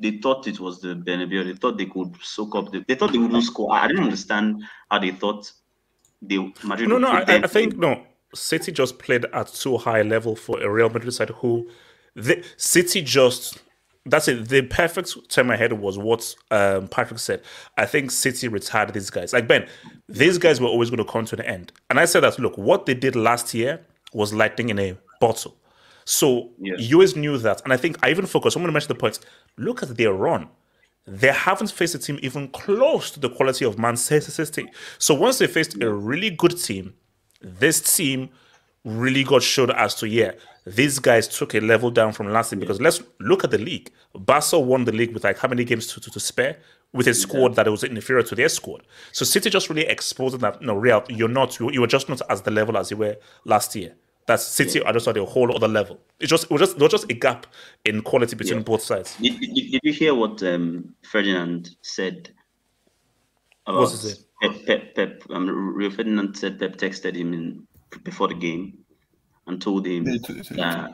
They 0.00 0.18
thought 0.18 0.46
it 0.46 0.60
was 0.60 0.80
the 0.80 0.94
Bernabeu. 0.94 1.44
They 1.44 1.54
thought 1.54 1.76
they 1.76 1.86
could 1.86 2.14
soak 2.22 2.54
up. 2.54 2.70
The, 2.70 2.84
they 2.86 2.94
thought 2.94 3.12
they 3.12 3.18
wouldn't 3.18 3.42
score. 3.42 3.72
I 3.72 3.84
I 3.84 3.88
don't 3.88 4.04
understand 4.04 4.62
how 4.90 5.00
they 5.00 5.10
thought 5.10 5.50
they 6.22 6.38
Madrid. 6.62 6.88
No, 6.88 6.98
no, 6.98 7.08
I, 7.08 7.24
I 7.26 7.46
think 7.46 7.76
no. 7.76 8.04
City 8.34 8.72
just 8.72 8.98
played 8.98 9.24
at 9.32 9.48
too 9.48 9.78
high 9.78 10.02
level 10.02 10.36
for 10.36 10.60
a 10.62 10.70
Real 10.70 10.90
Madrid 10.90 11.14
side 11.14 11.30
who, 11.30 11.68
the 12.14 12.44
City 12.56 13.02
just. 13.02 13.58
That's 14.08 14.28
it. 14.28 14.48
The 14.48 14.62
perfect 14.62 15.16
term 15.28 15.50
I 15.50 15.56
had 15.56 15.72
was 15.74 15.98
what 15.98 16.34
um, 16.50 16.88
Patrick 16.88 17.18
said. 17.18 17.42
I 17.76 17.86
think 17.86 18.10
City 18.10 18.48
retired 18.48 18.92
these 18.94 19.10
guys. 19.10 19.32
Like 19.32 19.46
Ben, 19.46 19.68
these 20.08 20.38
guys 20.38 20.60
were 20.60 20.68
always 20.68 20.90
going 20.90 21.04
to 21.04 21.10
come 21.10 21.24
to 21.26 21.36
an 21.36 21.44
end. 21.44 21.72
And 21.90 22.00
I 22.00 22.04
said 22.04 22.20
that 22.20 22.38
look, 22.38 22.56
what 22.56 22.86
they 22.86 22.94
did 22.94 23.16
last 23.16 23.54
year 23.54 23.80
was 24.12 24.32
lightning 24.32 24.70
in 24.70 24.78
a 24.78 24.96
bottle. 25.20 25.56
So 26.04 26.50
you 26.58 26.96
always 26.96 27.16
knew 27.16 27.36
that. 27.38 27.60
And 27.64 27.72
I 27.72 27.76
think 27.76 27.98
I 28.02 28.10
even 28.10 28.24
focused. 28.24 28.56
I'm 28.56 28.62
going 28.62 28.68
to 28.68 28.72
mention 28.72 28.88
the 28.88 28.94
points. 28.94 29.20
Look 29.58 29.82
at 29.82 29.94
their 29.96 30.12
run. 30.12 30.48
They 31.06 31.32
haven't 31.32 31.70
faced 31.70 31.94
a 31.94 31.98
team 31.98 32.18
even 32.22 32.48
close 32.48 33.10
to 33.10 33.20
the 33.20 33.28
quality 33.28 33.64
of 33.64 33.78
Manchester 33.78 34.30
City. 34.30 34.68
So 34.98 35.14
once 35.14 35.38
they 35.38 35.46
faced 35.46 35.80
a 35.82 35.92
really 35.92 36.30
good 36.30 36.62
team, 36.62 36.94
this 37.40 37.96
team 37.96 38.30
really 38.88 39.24
got 39.24 39.42
showed 39.42 39.70
as 39.70 39.94
to 39.96 40.08
yeah, 40.08 40.32
these 40.66 40.98
guys 40.98 41.28
took 41.28 41.54
a 41.54 41.60
level 41.60 41.90
down 41.90 42.12
from 42.12 42.30
last 42.32 42.52
year. 42.52 42.60
Because 42.60 42.80
let's 42.80 43.02
look 43.20 43.44
at 43.44 43.50
the 43.50 43.58
league. 43.58 43.90
Barca 44.14 44.58
won 44.58 44.84
the 44.84 44.92
league 44.92 45.12
with 45.14 45.24
like 45.24 45.38
how 45.38 45.48
many 45.48 45.64
games 45.64 45.86
to, 45.88 46.00
to, 46.00 46.10
to 46.10 46.20
spare 46.20 46.58
with 46.92 47.06
a 47.06 47.14
squad 47.14 47.54
that 47.54 47.68
was 47.68 47.84
inferior 47.84 48.22
to 48.22 48.34
their 48.34 48.48
squad. 48.48 48.82
So 49.12 49.24
City 49.24 49.50
just 49.50 49.68
really 49.68 49.86
exposed 49.86 50.40
that 50.40 50.62
no, 50.62 50.74
Real, 50.74 51.04
you're 51.08 51.28
not, 51.28 51.60
you, 51.60 51.70
you 51.70 51.80
were 51.80 51.86
just 51.86 52.08
not 52.08 52.22
as 52.30 52.42
the 52.42 52.50
level 52.50 52.76
as 52.78 52.90
you 52.90 52.96
were 52.96 53.16
last 53.44 53.76
year. 53.76 53.94
That's 54.26 54.46
City 54.46 54.82
are 54.82 54.92
just 54.92 55.08
at 55.08 55.16
a 55.16 55.24
whole 55.24 55.54
other 55.54 55.68
level. 55.68 56.00
It's 56.20 56.30
just 56.30 56.44
it 56.44 56.50
was 56.50 56.60
just 56.60 56.78
there 56.78 56.84
was 56.84 56.92
just 56.92 57.10
a 57.10 57.14
gap 57.14 57.46
in 57.84 58.02
quality 58.02 58.36
between 58.36 58.58
Yeah. 58.58 58.64
both 58.64 58.82
sides. 58.82 59.16
Did, 59.16 59.40
did, 59.40 59.54
did 59.54 59.80
you 59.82 59.92
hear 59.92 60.14
what 60.14 60.42
um, 60.42 60.94
Ferdinand 61.02 61.70
said 61.82 62.30
about 63.66 63.80
What's? 63.80 64.24
Pep? 64.42 64.66
Pep, 64.66 64.94
Pep 64.94 65.22
um, 65.30 65.74
Rio 65.74 65.90
Ferdinand 65.90 66.36
said 66.36 66.58
Pep 66.58 66.76
texted 66.76 67.16
him 67.16 67.32
in 67.32 67.66
before 68.04 68.28
the 68.28 68.34
game 68.34 68.78
and 69.46 69.60
told 69.60 69.86
him 69.86 70.04
that 70.04 70.90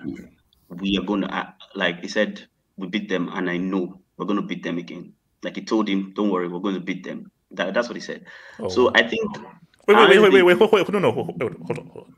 we 0.68 0.96
are 0.98 1.04
going 1.04 1.22
to 1.22 1.28
uh, 1.34 1.50
like 1.74 2.00
he 2.00 2.08
said 2.08 2.46
we 2.76 2.86
beat 2.88 3.08
them 3.08 3.28
and 3.32 3.48
I 3.50 3.56
know 3.56 4.00
we're 4.16 4.26
going 4.26 4.40
to 4.40 4.46
beat 4.46 4.62
them 4.62 4.78
again. 4.78 5.12
Like 5.42 5.56
he 5.56 5.64
told 5.64 5.88
him, 5.88 6.12
don't 6.14 6.30
worry, 6.30 6.48
we're 6.48 6.60
going 6.60 6.74
to 6.74 6.80
beat 6.80 7.04
them. 7.04 7.30
That, 7.50 7.74
that's 7.74 7.88
what 7.88 7.96
he 7.96 8.00
said. 8.00 8.24
Oh. 8.58 8.68
So 8.68 8.90
I 8.94 9.06
think. 9.06 9.30
Wait, 9.86 9.96
I 9.96 10.08
wait, 10.08 10.18
wait, 10.20 10.32
wait, 10.32 10.42
wait, 10.42 10.58
wait, 10.58 10.72
wait, 10.72 10.88
no, 10.88 10.98
no, 10.98 11.12
hold, 11.12 11.36
hold, 11.40 11.56
hold 11.66 11.78
on, 11.78 11.86
hold 11.88 12.04
on. 12.06 12.14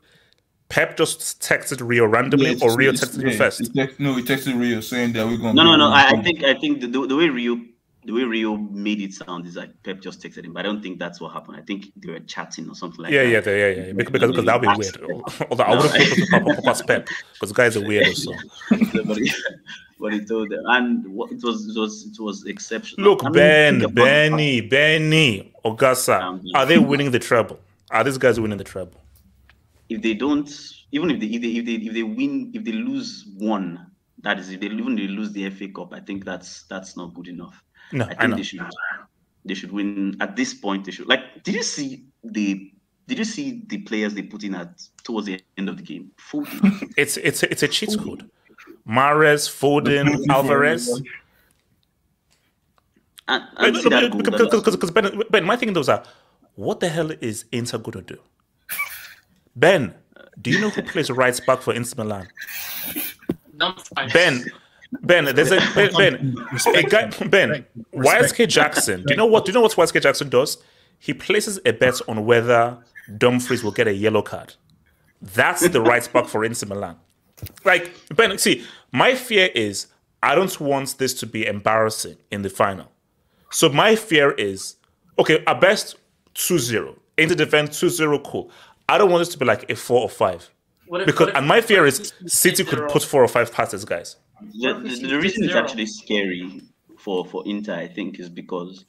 Pep 0.69 0.97
just 0.97 1.41
texted 1.41 1.85
Rio 1.85 2.05
randomly, 2.05 2.53
Yeah, 2.53 2.65
or 2.65 2.75
Rio 2.75 2.91
it's- 2.91 3.09
texted 3.09 3.29
you 3.29 3.37
first. 3.37 3.73
text- 3.75 3.99
no, 3.99 4.15
he 4.15 4.23
texted 4.23 4.59
Rio 4.59 4.81
saying 4.81 5.13
that 5.13 5.25
we're 5.25 5.37
going. 5.37 5.55
To. 5.55 5.63
No, 5.63 5.75
no, 5.75 5.75
no. 5.75 5.89
I, 5.89 6.09
I 6.09 6.21
think 6.21 6.43
I 6.43 6.53
think 6.59 6.81
the, 6.81 6.87
the, 6.87 7.07
the 7.07 7.15
way 7.15 7.29
Rio 7.29 7.59
the 8.07 8.13
way 8.13 8.23
Rio 8.23 8.55
made 8.55 9.01
it 9.01 9.13
sound 9.13 9.45
is 9.45 9.57
like 9.57 9.71
Pep 9.83 9.99
just 9.99 10.21
texted 10.21 10.45
him, 10.45 10.53
but 10.53 10.61
I 10.61 10.63
don't 10.63 10.81
think 10.81 10.97
that's 10.97 11.19
what 11.19 11.33
happened. 11.33 11.57
I 11.57 11.61
think 11.61 11.91
they 11.97 12.13
were 12.13 12.19
chatting 12.21 12.69
or 12.69 12.75
something 12.75 13.03
like 13.03 13.11
yeah, 13.11 13.23
that. 13.23 13.29
yeah, 13.29 13.39
they- 13.41 13.59
yeah, 13.59 13.85
yeah, 13.87 13.93
Because 13.93 14.11
because, 14.11 14.31
because 14.31 14.45
that 14.45 14.61
would 14.61 14.69
be 14.69 14.77
weird. 14.77 15.21
Although 15.51 15.63
I 15.63 15.75
put 15.75 15.91
it 15.95 16.63
pop 16.63 16.87
Pep 16.87 17.07
because 17.33 17.49
the 17.49 17.55
guys 17.55 17.75
are 17.77 17.85
weird. 17.85 18.15
So 18.15 18.31
but, 19.05 19.17
he, 19.17 19.31
but 19.99 20.13
he 20.13 20.25
told 20.25 20.49
them, 20.49 20.63
and 20.67 21.05
it 21.05 21.11
was 21.43 21.67
it 21.67 21.77
was 21.79 22.07
it 22.07 22.19
was 22.19 22.45
exceptional. 22.45 23.11
look, 23.11 23.23
I 23.23 23.29
mean, 23.29 23.33
Ben, 23.33 23.93
Benny, 23.93 24.61
Benny, 24.61 25.53
Ogasa, 25.65 26.41
are 26.55 26.65
they 26.65 26.77
winning 26.79 27.11
the 27.11 27.19
treble? 27.19 27.59
Are 27.91 28.03
these 28.03 28.17
guys 28.17 28.39
winning 28.39 28.57
the 28.57 28.63
treble? 28.63 29.01
if 29.89 30.01
they 30.01 30.13
don't, 30.13 30.49
even 30.91 31.11
if 31.11 31.19
they 31.19 31.27
if 31.27 31.41
they 31.41 31.47
if 31.49 31.65
they 31.65 31.73
if 31.73 31.93
they 31.93 32.03
win, 32.03 32.51
if 32.53 32.63
they 32.63 32.71
lose 32.71 33.25
one, 33.37 33.91
that 34.19 34.39
is 34.39 34.49
if 34.49 34.59
they 34.59 34.67
even 34.67 34.97
if 34.97 35.07
they 35.07 35.13
lose 35.13 35.31
the 35.31 35.49
FA 35.49 35.67
Cup, 35.69 35.93
I 35.93 35.99
think 35.99 36.25
that's 36.25 36.63
that's 36.63 36.97
not 36.97 37.13
good 37.13 37.27
enough. 37.27 37.63
No, 37.91 38.05
I 38.05 38.09
I 38.09 38.15
think 38.15 38.29
know. 38.29 38.35
they 38.37 38.43
should 38.43 38.61
they 39.45 39.53
should 39.53 39.71
win 39.71 40.17
at 40.19 40.35
this 40.35 40.53
point. 40.53 40.85
They 40.85 40.91
should 40.91 41.07
like. 41.07 41.43
Did 41.43 41.55
you 41.55 41.63
see 41.63 42.05
the? 42.23 42.71
Did 43.07 43.19
you 43.19 43.25
see 43.25 43.63
the 43.67 43.77
players 43.79 44.13
they 44.13 44.21
put 44.23 44.43
in 44.43 44.53
at 44.55 44.81
towards 45.03 45.27
the 45.27 45.41
end 45.57 45.69
of 45.69 45.77
the 45.77 45.83
game? 45.83 46.11
Foden. 46.17 46.91
It's 46.97 47.17
it's 47.17 47.43
it's 47.43 47.63
a 47.63 47.67
cheat 47.67 47.97
code. 47.97 48.29
Mahrez, 48.87 49.49
Foden, 49.49 50.25
Alvarez. 50.29 51.01
And, 53.29 53.43
Wait, 53.59 53.73
no, 53.85 53.99
no, 53.99 54.09
because, 54.09 54.49
because, 54.49 54.75
because 54.75 54.91
Ben, 54.91 55.21
Ben, 55.29 55.43
my 55.43 55.57
thing 55.57 55.73
was 55.73 55.87
that 55.87 56.07
what 56.55 56.79
the 56.79 56.89
hell 56.89 57.11
is 57.11 57.45
Inter 57.51 57.77
going 57.77 58.03
to 58.05 58.15
do? 58.15 58.19
Ben, 59.55 59.93
do 60.41 60.49
you 60.49 60.59
know 60.61 60.69
who 60.69 60.81
plays 60.81 61.09
right 61.09 61.39
back 61.45 61.61
for 61.61 61.73
Inter 61.73 62.03
Milan? 62.03 62.27
Ben, 64.13 64.45
Ben, 65.01 65.25
there's 65.25 65.51
a 65.51 65.59
Ben, 65.75 65.91
ben 65.93 66.35
a 66.75 66.83
guy, 66.83 67.09
Ben, 67.27 67.65
YSK 67.93 68.47
Jackson. 68.47 69.03
Do 69.03 69.13
you 69.13 69.17
know 69.17 69.25
what? 69.25 69.45
Do 69.45 69.51
you 69.51 69.53
know 69.53 69.61
what 69.61 69.71
YSK 69.73 70.01
Jackson 70.01 70.29
does? 70.29 70.57
He 70.99 71.13
places 71.13 71.59
a 71.65 71.73
bet 71.73 71.99
on 72.07 72.25
whether 72.25 72.77
Dumfries 73.17 73.63
will 73.63 73.71
get 73.71 73.87
a 73.87 73.93
yellow 73.93 74.21
card. 74.21 74.55
That's 75.21 75.67
the 75.67 75.81
right 75.81 76.07
back 76.13 76.27
for 76.27 76.43
Inter 76.43 76.67
Milan. 76.67 76.95
Like 77.65 77.91
Ben, 78.15 78.37
see, 78.37 78.65
my 78.91 79.15
fear 79.15 79.49
is 79.53 79.87
I 80.23 80.35
don't 80.35 80.59
want 80.59 80.97
this 80.97 81.13
to 81.15 81.25
be 81.25 81.45
embarrassing 81.45 82.17
in 82.31 82.41
the 82.41 82.49
final. 82.49 82.91
So 83.51 83.69
my 83.69 83.95
fear 83.95 84.31
is 84.31 84.75
okay, 85.19 85.43
at 85.45 85.61
best 85.61 85.95
2-0. 86.35 86.97
Inter 87.17 87.35
defend 87.35 87.69
2-0, 87.69 88.23
cool. 88.23 88.51
I 88.89 88.97
don't 88.97 89.09
want 89.11 89.21
this 89.21 89.29
to 89.29 89.37
be 89.37 89.45
like 89.45 89.69
a 89.69 89.75
four 89.75 90.01
or 90.01 90.09
five. 90.09 90.49
What 90.87 91.01
if- 91.01 91.05
because 91.07 91.19
what 91.27 91.29
if- 91.29 91.35
and 91.35 91.47
my 91.47 91.61
fear 91.61 91.85
is 91.85 92.13
City 92.25 92.63
could 92.63 92.87
put 92.89 93.03
four 93.03 93.23
or 93.23 93.27
five 93.27 93.51
passes, 93.51 93.85
guys. 93.85 94.15
The, 94.53 94.73
the, 94.73 95.07
the 95.07 95.17
reason 95.19 95.45
it's 95.45 95.55
actually 95.55 95.87
scary 95.87 96.61
for, 96.99 97.25
for 97.25 97.43
Inter, 97.47 97.73
I 97.75 97.87
think, 97.87 98.19
is 98.19 98.29
because 98.29 98.85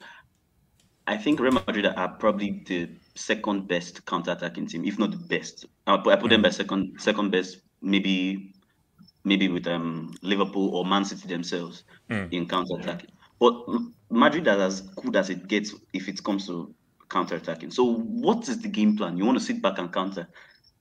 I 1.07 1.17
think 1.17 1.39
Real 1.39 1.53
Madrid 1.53 1.85
are 1.87 2.07
probably 2.09 2.63
the 2.67 2.89
second 3.15 3.67
best 3.67 4.05
counter-attacking 4.05 4.67
team, 4.67 4.85
if 4.85 4.99
not 4.99 5.11
the 5.11 5.17
best. 5.17 5.65
I 5.87 5.97
put, 5.97 6.13
I 6.13 6.15
put 6.17 6.29
them 6.29 6.43
by 6.43 6.49
second 6.51 7.01
second 7.01 7.31
best, 7.31 7.57
maybe 7.81 8.53
maybe 9.23 9.47
with 9.49 9.67
um 9.67 10.13
Liverpool 10.21 10.69
or 10.75 10.85
Man 10.85 11.03
City 11.05 11.27
themselves 11.27 11.83
Mm. 12.09 12.31
in 12.33 12.47
counter-attacking. 12.47 13.09
But 13.39 13.53
Madrid 14.09 14.47
are 14.47 14.59
as 14.61 14.81
good 14.81 15.15
as 15.15 15.29
it 15.29 15.47
gets 15.47 15.73
if 15.93 16.07
it 16.09 16.23
comes 16.23 16.45
to 16.47 16.73
counter-attacking. 17.09 17.71
So 17.71 17.83
what 17.85 18.47
is 18.49 18.59
the 18.61 18.67
game 18.67 18.95
plan? 18.97 19.17
You 19.17 19.25
want 19.25 19.37
to 19.39 19.43
sit 19.43 19.61
back 19.61 19.77
and 19.79 19.91
counter. 19.91 20.27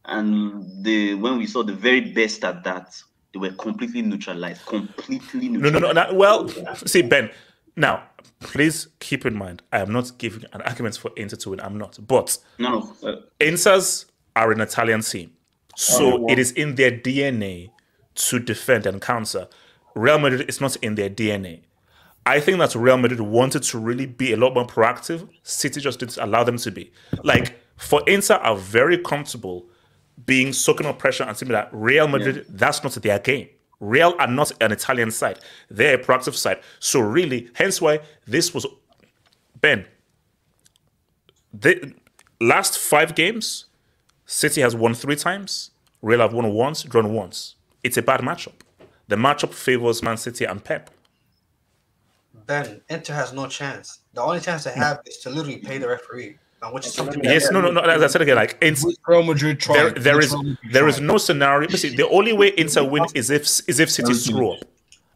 And 0.09 0.85
the 0.85 1.15
when 1.15 1.39
we 1.39 1.47
saw 1.47 1.63
the 1.63 1.75
very 1.75 2.01
best 2.01 2.43
at 2.45 2.65
that, 2.65 3.01
they 3.33 3.39
were 3.39 3.53
completely 3.53 4.03
neutralized. 4.03 4.65
Completely 4.67 5.49
neutralized. 5.51 5.83
no, 5.83 5.93
no. 5.93 6.11
no 6.11 6.15
well, 6.15 6.49
see, 6.87 7.03
Ben. 7.03 7.31
Now, 7.77 8.03
please 8.41 8.89
keep 8.99 9.25
in 9.25 9.37
mind, 9.37 9.63
I 9.73 9.79
am 9.79 9.93
not 9.93 10.19
giving 10.19 10.45
an 10.53 10.63
argument 10.63 10.97
for 10.97 11.13
Inter 11.17 11.37
to 11.37 11.51
win. 11.51 11.61
I'm 11.61 11.79
not. 11.79 11.99
But 12.07 12.39
No, 12.59 12.97
no. 13.03 13.09
Uh, 13.09 13.21
Inters 13.39 14.07
are 14.35 14.51
an 14.51 14.61
Italian 14.61 15.03
team, 15.03 15.33
so 15.77 16.25
Oh, 16.25 16.27
it 16.29 16.39
is 16.39 16.53
in 16.53 16.75
their 16.75 16.91
DNA 16.91 17.71
to 18.15 18.39
defend 18.39 18.87
and 18.87 19.01
counter. 19.01 19.47
Real 19.95 20.19
Madrid 20.19 20.49
is 20.49 20.61
not 20.61 20.77
in 20.77 20.95
their 20.95 21.11
DNA. 21.11 21.63
I 22.27 22.41
think 22.41 22.59
that 22.59 22.75
Real 22.75 22.99
Madrid 22.99 23.21
wanted 23.21 23.63
to 23.65 23.79
really 23.79 24.07
be 24.07 24.33
a 24.33 24.37
lot 24.37 24.55
more 24.55 24.67
proactive. 24.67 25.29
City 25.43 25.81
just 25.81 26.01
didn't 26.01 26.19
allow 26.19 26.45
them 26.45 26.57
to 26.59 26.71
be. 26.71 26.93
Like 27.25 27.59
for 27.77 28.03
Inter, 28.07 28.35
are 28.35 28.57
very 28.57 28.99
comfortable 28.99 29.68
being 30.27 30.53
soaking 30.53 30.87
up 30.87 30.99
pressure 30.99 31.25
and 31.25 31.37
saying 31.37 31.53
that 31.53 31.69
Real 31.73 32.09
Madrid, 32.09 32.47
that's 32.49 32.83
not 32.83 32.93
their 32.95 33.19
game. 33.19 33.49
Real 33.81 34.15
are 34.19 34.27
not 34.27 34.51
an 34.61 34.73
Italian 34.73 35.11
side; 35.11 35.39
they're 35.71 35.95
a 35.95 36.03
proactive 36.03 36.35
side. 36.35 36.61
So 36.81 37.01
really, 37.01 37.51
hence 37.55 37.81
why 37.81 38.01
this 38.27 38.53
was 38.53 38.67
Ben. 39.61 39.87
The 41.53 41.95
last 42.41 42.79
five 42.79 43.15
games, 43.15 43.67
City 44.27 44.61
has 44.61 44.75
won 44.75 44.95
three 44.95 45.17
times. 45.17 45.71
Real 46.03 46.21
have 46.21 46.33
won 46.33 46.53
once, 46.53 46.83
drawn 46.83 47.13
once. 47.13 47.55
It's 47.83 47.97
a 47.97 48.03
bad 48.03 48.21
matchup. 48.21 48.55
The 49.09 49.17
matchup 49.17 49.53
favors 49.53 50.03
Man 50.03 50.17
City 50.17 50.45
and 50.45 50.63
Pep. 50.63 50.91
Ben, 52.47 52.81
Inter 52.89 53.15
has 53.15 53.33
no 53.33 53.47
chance. 53.47 54.01
The 54.15 54.23
only 54.23 54.41
chance 54.41 54.65
they 54.65 54.73
have 54.73 55.01
is 55.07 55.19
to 55.19 55.31
literally 55.31 55.59
pay 55.59 55.79
the 55.79 55.89
referee, 55.89 56.39
and 56.63 56.75
which 56.75 56.87
is 56.87 56.93
something. 56.95 57.23
Yes, 57.23 57.51
no, 57.51 57.61
no, 57.61 57.71
no. 57.71 57.81
As 57.81 58.03
I 58.03 58.07
said 58.09 58.23
again, 58.23 58.37
like 58.37 58.59
it's 58.61 58.85
Real 59.07 59.23
Madrid 59.23 59.61
there, 59.69 59.91
tried. 59.91 60.03
there 60.03 60.17
Which 60.17 60.27
is 60.27 60.33
Real 60.33 60.43
Madrid 60.43 60.73
there 60.73 60.89
is 60.89 61.01
no 61.01 61.19
scenario. 61.19 61.69
See, 61.71 61.95
the 61.95 62.09
only 62.09 62.33
way 62.33 62.53
Inter 62.57 62.85
win 62.85 63.05
is 63.15 63.31
if 63.31 63.43
is 63.43 63.81
if 63.81 63.91
City 63.91 64.15
screw 64.15 64.53
up, 64.53 64.61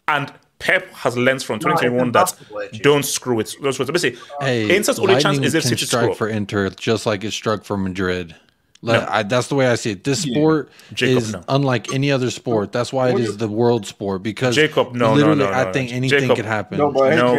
and 0.08 0.32
Pep 0.58 0.86
has 0.94 1.16
learned 1.16 1.42
from 1.42 1.56
No, 1.56 1.74
2021 1.74 2.12
that 2.12 2.34
don't 2.82 3.04
screw 3.04 3.40
it. 3.40 3.56
Don't 3.60 3.72
screw 3.72 3.84
it. 3.86 3.92
Basically, 3.92 4.20
Hey, 4.40 4.76
Inter's 4.76 4.98
only 4.98 5.20
chance 5.20 5.38
is 5.38 5.54
if 5.54 5.62
can 5.62 5.70
City 5.70 5.86
screw 5.86 5.98
strike 5.98 6.10
up. 6.12 6.16
for 6.16 6.28
Inter 6.28 6.70
just 6.70 7.04
like 7.06 7.24
it 7.24 7.32
struck 7.32 7.64
for 7.64 7.76
Madrid. 7.76 8.36
Like, 8.84 9.00
No. 9.02 9.08
I, 9.10 9.22
that's 9.22 9.46
the 9.46 9.54
way 9.54 9.68
I 9.68 9.76
see 9.76 9.92
it. 9.92 10.02
This 10.02 10.24
Yeah. 10.26 10.34
sport 10.34 10.70
Jacob, 10.92 11.18
is 11.22 11.32
no. 11.32 11.42
unlike 11.48 11.92
any 11.94 12.10
other 12.10 12.30
sport. 12.30 12.72
That's 12.72 12.92
why 12.92 13.10
it 13.10 13.12
What 13.12 13.22
is 13.22 13.28
you- 13.30 13.36
the 13.36 13.46
world 13.48 13.86
sport 13.86 14.22
because 14.24 14.56
Jacob, 14.56 14.92
no, 14.94 15.10
no, 15.10 15.14
literally, 15.14 15.38
no, 15.38 15.50
no, 15.50 15.56
I 15.56 15.70
think 15.72 15.92
anything 15.92 16.20
Jacob, 16.20 16.36
could 16.36 16.44
happen. 16.46 16.78
No, 16.78 16.92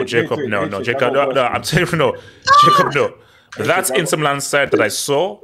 Jacob, 0.06 0.40
no, 0.48 0.66
no, 0.68 0.82
Jacob, 0.84 1.12
no, 1.14 1.30
no. 1.32 1.44
I'm 1.44 1.62
telling 1.62 1.88
you, 1.92 1.98
no, 1.98 2.16
Jacob, 2.64 2.94
no. 2.96 3.14
That 3.58 3.90
Inter 3.92 4.18
Milan 4.18 4.42
side 4.42 4.72
that 4.72 4.82
I 4.82 4.88
saw 4.88 5.40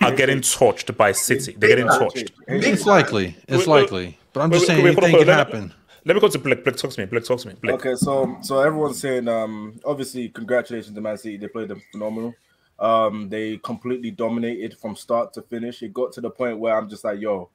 are 0.00 0.14
getting 0.14 0.40
torched 0.40 0.96
by 0.96 1.12
City. 1.12 1.54
They're 1.56 1.70
getting 1.70 1.86
torched. 1.86 2.30
It's 2.48 2.86
likely. 2.86 3.36
It's 3.46 3.66
Wait, 3.66 3.68
wait, 3.68 3.82
likely. 3.82 4.18
But 4.32 4.40
I'm 4.42 4.50
just 4.50 4.66
saying 4.66 4.82
wait, 4.82 4.94
hold 4.94 5.04
anything 5.04 5.26
hold 5.26 5.26
can 5.26 5.34
happen. 5.34 5.74
Let 6.04 6.14
me 6.14 6.20
go 6.20 6.28
to 6.28 6.38
Blake. 6.38 6.64
Blake, 6.64 6.76
talk 6.76 6.90
to 6.92 7.00
me. 7.00 7.06
Blake, 7.06 7.24
talk 7.24 7.40
to 7.40 7.48
me. 7.48 7.54
Blake. 7.60 7.74
Okay, 7.74 7.94
so 7.94 8.38
so 8.42 8.60
everyone's 8.60 8.98
saying 9.00 9.28
um 9.28 9.78
obviously 9.84 10.28
congratulations 10.28 10.94
to 10.94 11.00
Man 11.00 11.16
City. 11.18 11.36
They 11.36 11.48
played 11.48 11.68
them 11.68 11.82
phenomenal. 11.92 12.34
Um 12.78 13.28
they 13.28 13.58
completely 13.58 14.10
dominated 14.10 14.76
from 14.78 14.96
start 14.96 15.32
to 15.34 15.42
finish. 15.42 15.82
It 15.82 15.92
got 15.92 16.12
to 16.14 16.20
the 16.20 16.30
point 16.30 16.58
where 16.58 16.76
I'm 16.76 16.88
just 16.88 17.04
like, 17.04 17.20
yo, 17.20 17.50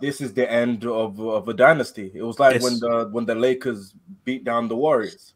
this 0.00 0.20
is 0.20 0.34
the 0.34 0.50
end 0.50 0.84
of, 0.84 1.18
of 1.20 1.48
a 1.48 1.54
dynasty. 1.54 2.12
It 2.14 2.22
was 2.22 2.38
like 2.38 2.54
Yes. 2.54 2.62
when 2.62 2.78
the 2.78 3.08
when 3.10 3.24
the 3.24 3.34
Lakers 3.34 3.94
beat 4.24 4.44
down 4.44 4.68
the 4.68 4.76
Warriors. 4.76 5.32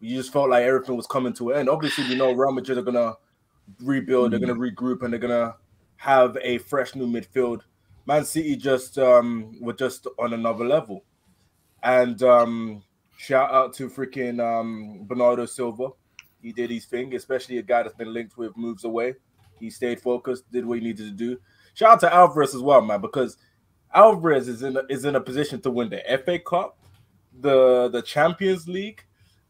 You 0.00 0.16
just 0.16 0.32
felt 0.32 0.50
like 0.50 0.64
everything 0.64 0.96
was 0.96 1.06
coming 1.06 1.32
to 1.34 1.50
an 1.50 1.60
end. 1.60 1.68
Obviously, 1.68 2.04
we 2.08 2.14
know 2.14 2.32
Real 2.32 2.52
Madrid 2.52 2.78
are 2.78 2.82
gonna 2.82 3.14
rebuild, 3.82 4.32
they're 4.32 4.40
gonna 4.40 4.54
regroup, 4.54 5.02
and 5.02 5.12
they're 5.12 5.20
gonna 5.20 5.56
have 5.96 6.36
a 6.42 6.58
fresh 6.58 6.94
new 6.94 7.06
midfield. 7.06 7.62
Man 8.06 8.24
City 8.24 8.56
just 8.56 8.98
um 8.98 9.54
were 9.60 9.72
just 9.72 10.06
on 10.18 10.32
another 10.32 10.64
level. 10.64 11.04
And 11.82 12.22
um 12.22 12.82
shout 13.18 13.50
out 13.50 13.74
to 13.74 13.88
freaking 13.88 14.40
um 14.40 15.04
Bernardo 15.06 15.46
Silva. 15.46 15.90
He 16.40 16.52
did 16.52 16.70
his 16.70 16.86
thing, 16.86 17.14
especially 17.14 17.58
a 17.58 17.62
guy 17.62 17.82
that's 17.82 17.94
been 17.94 18.12
linked 18.12 18.38
with 18.38 18.56
moves 18.56 18.84
away. 18.84 19.14
He 19.58 19.70
stayed 19.70 20.00
focused, 20.00 20.50
did 20.52 20.64
what 20.64 20.78
he 20.78 20.84
needed 20.84 21.06
to 21.06 21.10
do. 21.10 21.38
Shout 21.74 21.94
out 21.94 22.00
to 22.00 22.14
Alvarez 22.14 22.54
as 22.54 22.62
well, 22.62 22.80
man, 22.80 23.00
because 23.00 23.36
Alvarez 23.92 24.48
is 24.48 24.62
in 24.62 24.76
a, 24.76 24.82
is 24.88 25.04
in 25.04 25.16
a 25.16 25.20
position 25.20 25.60
to 25.62 25.70
win 25.70 25.90
the 25.90 26.02
FA 26.24 26.38
Cup, 26.38 26.78
the 27.40 27.88
the 27.88 28.02
Champions 28.02 28.68
League, 28.68 29.04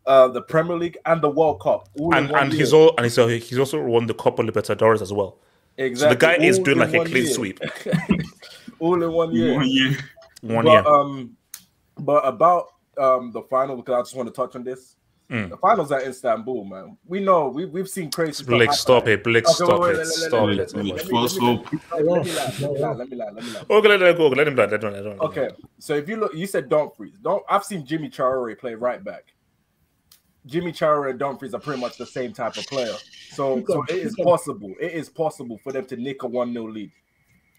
uh, 0.07 0.29
the 0.29 0.43
Premier 0.43 0.77
League, 0.77 0.97
and 1.07 1.21
the 1.23 1.29
World 1.31 1.61
Cup. 1.61 1.89
all 1.99 2.13
in 2.13 2.19
And 2.25 2.31
one 2.33 2.43
and 2.45 2.53
he's 2.53 2.73
all 2.73 2.95
and 2.97 3.05
he's, 3.05 3.17
he's 3.49 3.59
also 3.59 3.83
won 3.83 4.07
the 4.07 4.15
Copa 4.15 4.43
Libertadores 4.43 5.03
as 5.03 5.13
well. 5.13 5.39
So 5.79 5.85
the 6.09 6.17
guy 6.17 6.33
Exactly, 6.35 6.47
is 6.49 6.59
doing 6.59 6.79
like 6.79 6.95
a 6.95 7.05
clean 7.05 7.25
year. 7.25 7.27
sweep. 7.27 7.61
all 8.81 9.03
in 9.03 9.13
one 9.13 9.33
year. 9.35 9.55
One 9.55 9.69
year. 9.69 9.97
One 10.43 10.65
but, 10.65 10.71
year. 10.73 10.87
Um, 10.87 11.37
but 11.99 12.27
about 12.27 12.67
um 12.97 13.31
the 13.33 13.43
final, 13.43 13.77
because 13.77 13.95
I 13.95 14.01
just 14.01 14.15
want 14.17 14.29
to 14.29 14.35
touch 14.35 14.57
on 14.57 14.65
this. 14.65 14.97
Mm. 15.31 15.51
The 15.51 15.57
finals 15.59 15.93
at 15.93 16.05
Istanbul, 16.05 16.65
man. 16.65 16.97
We 17.07 17.21
know 17.21 17.49
we 17.49 17.67
we've 17.67 17.89
seen 17.89 18.11
crazy 18.11 18.33
stuff. 18.33 18.47
Blake, 18.47 18.73
stop 18.73 19.07
it. 19.09 19.23
Blake, 19.23 19.45
Okay, 19.45 19.53
stop 19.53 19.81
wait, 19.81 19.91
it. 19.91 19.93
wait, 19.93 19.97
let- 19.99 19.99
let- 19.99 20.07
Stop 20.09 20.33
let- 20.33 20.49
it. 20.49 20.57
let- 20.57 20.75
let 20.75 20.85
me- 20.85 20.93
let 20.95 21.05
me- 21.05 21.11
False 21.11 21.35
let 21.35 21.43
me- 21.43 21.57
hope. 21.57 21.67
Let 21.93 22.01
me 22.03 22.09
land, 22.09 22.27
let 22.61 22.71
me 22.73 22.79
land, 22.81 22.99
let 22.99 23.11
me 23.11 23.17
land, 23.17 23.37
let 23.37 23.45
me 23.45 23.51
land. 23.53 23.67
Okay, 23.71 23.89
let, 23.89 24.01
let 24.01 24.17
go. 24.17 24.29
Let 24.29 24.49
him 24.49 24.57
land. 24.57 24.73
Let 24.73 24.83
him 24.83 24.91
land. 24.93 25.05
Let 25.05 25.13
him 25.13 25.19
land. 25.19 25.21
Okay, 25.21 25.49
so 25.79 25.95
if 25.95 26.09
you 26.09 26.17
look, 26.17 26.35
you 26.35 26.47
said 26.47 26.69
Dumfries. 26.71 27.19
Don't 27.23 27.43
I've 27.49 27.63
seen 27.65 27.85
Jimmy 27.85 28.09
Traore 28.09 28.59
play 28.59 28.75
right 28.75 29.05
back. 29.05 29.27
Jimmy 30.47 30.73
Traore 30.73 31.11
and 31.11 31.19
Dumfries 31.19 31.55
are 31.55 31.61
pretty 31.61 31.81
much 31.81 31.99
the 31.99 32.07
same 32.07 32.33
type 32.33 32.57
of 32.57 32.67
player. 32.67 32.95
So, 33.31 33.63
so 33.67 33.85
it 33.89 33.97
is 33.97 34.17
possible. 34.23 34.75
It 34.81 34.93
is 34.93 35.09
possible 35.09 35.59
for 35.59 35.73
them 35.73 35.85
to 35.87 35.97
nick 35.97 36.23
a 36.23 36.27
one 36.27 36.53
0 36.53 36.69
lead. 36.69 36.91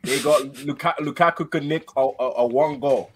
They 0.04 0.22
got 0.22 0.58
Luka, 0.66 0.96
Lukaku 1.00 1.50
could 1.50 1.66
nick 1.66 1.88
a, 1.96 2.02
a, 2.02 2.32
a 2.38 2.48
one 2.48 2.80
goal. 2.80 3.12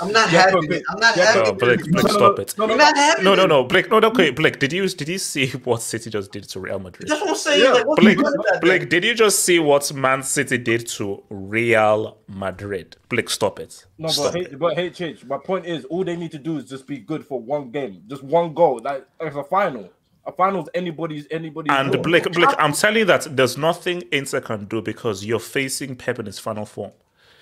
I'm 0.00 0.12
not 0.12 0.30
Yeah, 0.32 0.40
having 0.42 0.66
but- 0.68 0.76
it. 0.76 0.82
I'm 0.90 0.98
not 1.00 1.16
yeah, 1.16 1.24
having 1.32 1.46
it. 1.54 1.58
Blake, 1.58 1.80
Blake, 1.84 1.92
no, 2.04 2.10
stop 2.10 2.36
no, 2.36 2.42
it. 2.42 2.54
no, 2.58 2.66
no, 2.66 2.72
I'm 2.72 2.78
not 2.78 2.96
having 2.96 3.24
No, 3.24 3.34
no, 3.34 3.46
no, 3.46 3.64
Blake. 3.64 3.90
No, 3.90 3.98
no, 4.00 4.08
okay, 4.08 4.30
Blake. 4.30 4.58
Did 4.58 4.72
you 4.72 4.86
did 4.88 5.08
you 5.08 5.18
see 5.18 5.48
what 5.64 5.82
City 5.82 6.10
just 6.10 6.32
did 6.32 6.44
to 6.48 6.60
Real 6.60 6.78
Madrid? 6.78 7.08
That's 7.08 7.20
what 7.20 7.30
I'm 7.30 7.36
saying. 7.36 7.72
Like, 7.72 7.86
Blake, 7.96 8.16
good 8.18 8.34
about 8.34 8.44
that? 8.52 8.60
Blake, 8.60 8.88
did 8.88 9.04
you 9.04 9.14
just 9.14 9.40
see 9.44 9.58
what 9.58 9.92
Man 9.94 10.22
City 10.22 10.58
did 10.58 10.86
to 10.88 11.22
Real 11.30 12.18
Madrid? 12.28 12.96
Blake, 13.08 13.30
stop 13.30 13.60
it. 13.60 13.86
No, 13.98 14.08
stop 14.08 14.32
but 14.32 14.40
it. 14.42 14.52
H, 14.52 14.58
but 14.58 14.76
HH, 14.78 15.26
my 15.26 15.38
point 15.38 15.66
is, 15.66 15.84
all 15.86 16.04
they 16.04 16.16
need 16.16 16.32
to 16.32 16.38
do 16.38 16.56
is 16.58 16.64
just 16.68 16.86
be 16.86 16.98
good 16.98 17.24
for 17.26 17.40
one 17.40 17.70
game, 17.70 18.02
just 18.08 18.22
one 18.22 18.54
goal. 18.54 18.80
Like 18.82 19.06
it's 19.20 19.36
a 19.36 19.44
final. 19.44 19.90
A 20.24 20.30
final's 20.30 20.68
anybody's 20.74 21.26
anybody's. 21.32 21.72
And 21.72 21.92
goal. 21.92 22.02
Blake, 22.02 22.30
Blake, 22.32 22.54
I'm 22.58 22.72
telling 22.72 22.98
you 22.98 23.04
that 23.06 23.26
there's 23.36 23.58
nothing 23.58 24.04
Inter 24.12 24.40
can 24.40 24.66
do 24.66 24.80
because 24.80 25.24
you're 25.24 25.40
facing 25.40 25.96
Pep 25.96 26.18
in 26.20 26.26
his 26.26 26.38
final 26.38 26.64
form. 26.64 26.92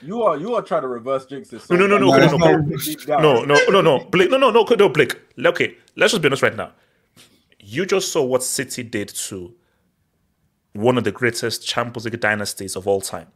You 0.02 0.22
are 0.22 0.36
you 0.36 0.54
are 0.54 0.62
trying 0.62 0.82
to 0.82 0.88
reverse 0.88 1.26
jinx 1.26 1.48
this. 1.50 1.68
No, 1.70 1.76
no, 1.76 1.86
no, 1.86 1.98
no, 1.98 2.10
no, 2.10 2.36
no, 2.36 2.36
no, 2.36 3.44
no, 3.44 3.44
no, 3.44 3.56
no, 3.68 3.80
no, 3.80 4.04
Blake, 4.04 4.30
no, 4.30 4.36
no, 4.36 4.50
no, 4.50 4.64
no, 4.64 4.88
Blake. 4.88 5.20
Okay, 5.44 5.76
let's 5.96 6.12
just 6.12 6.22
be 6.22 6.28
honest 6.28 6.42
right 6.42 6.56
now. 6.56 6.72
You 7.58 7.86
just 7.86 8.10
saw 8.12 8.24
what 8.24 8.42
City 8.42 8.82
did 8.82 9.08
to 9.08 9.54
one 10.72 10.96
of 10.96 11.04
the 11.04 11.12
greatest 11.12 11.66
Champions 11.66 12.04
League 12.04 12.20
dynasties 12.20 12.76
of 12.76 12.86
all 12.86 13.00
time. 13.00 13.26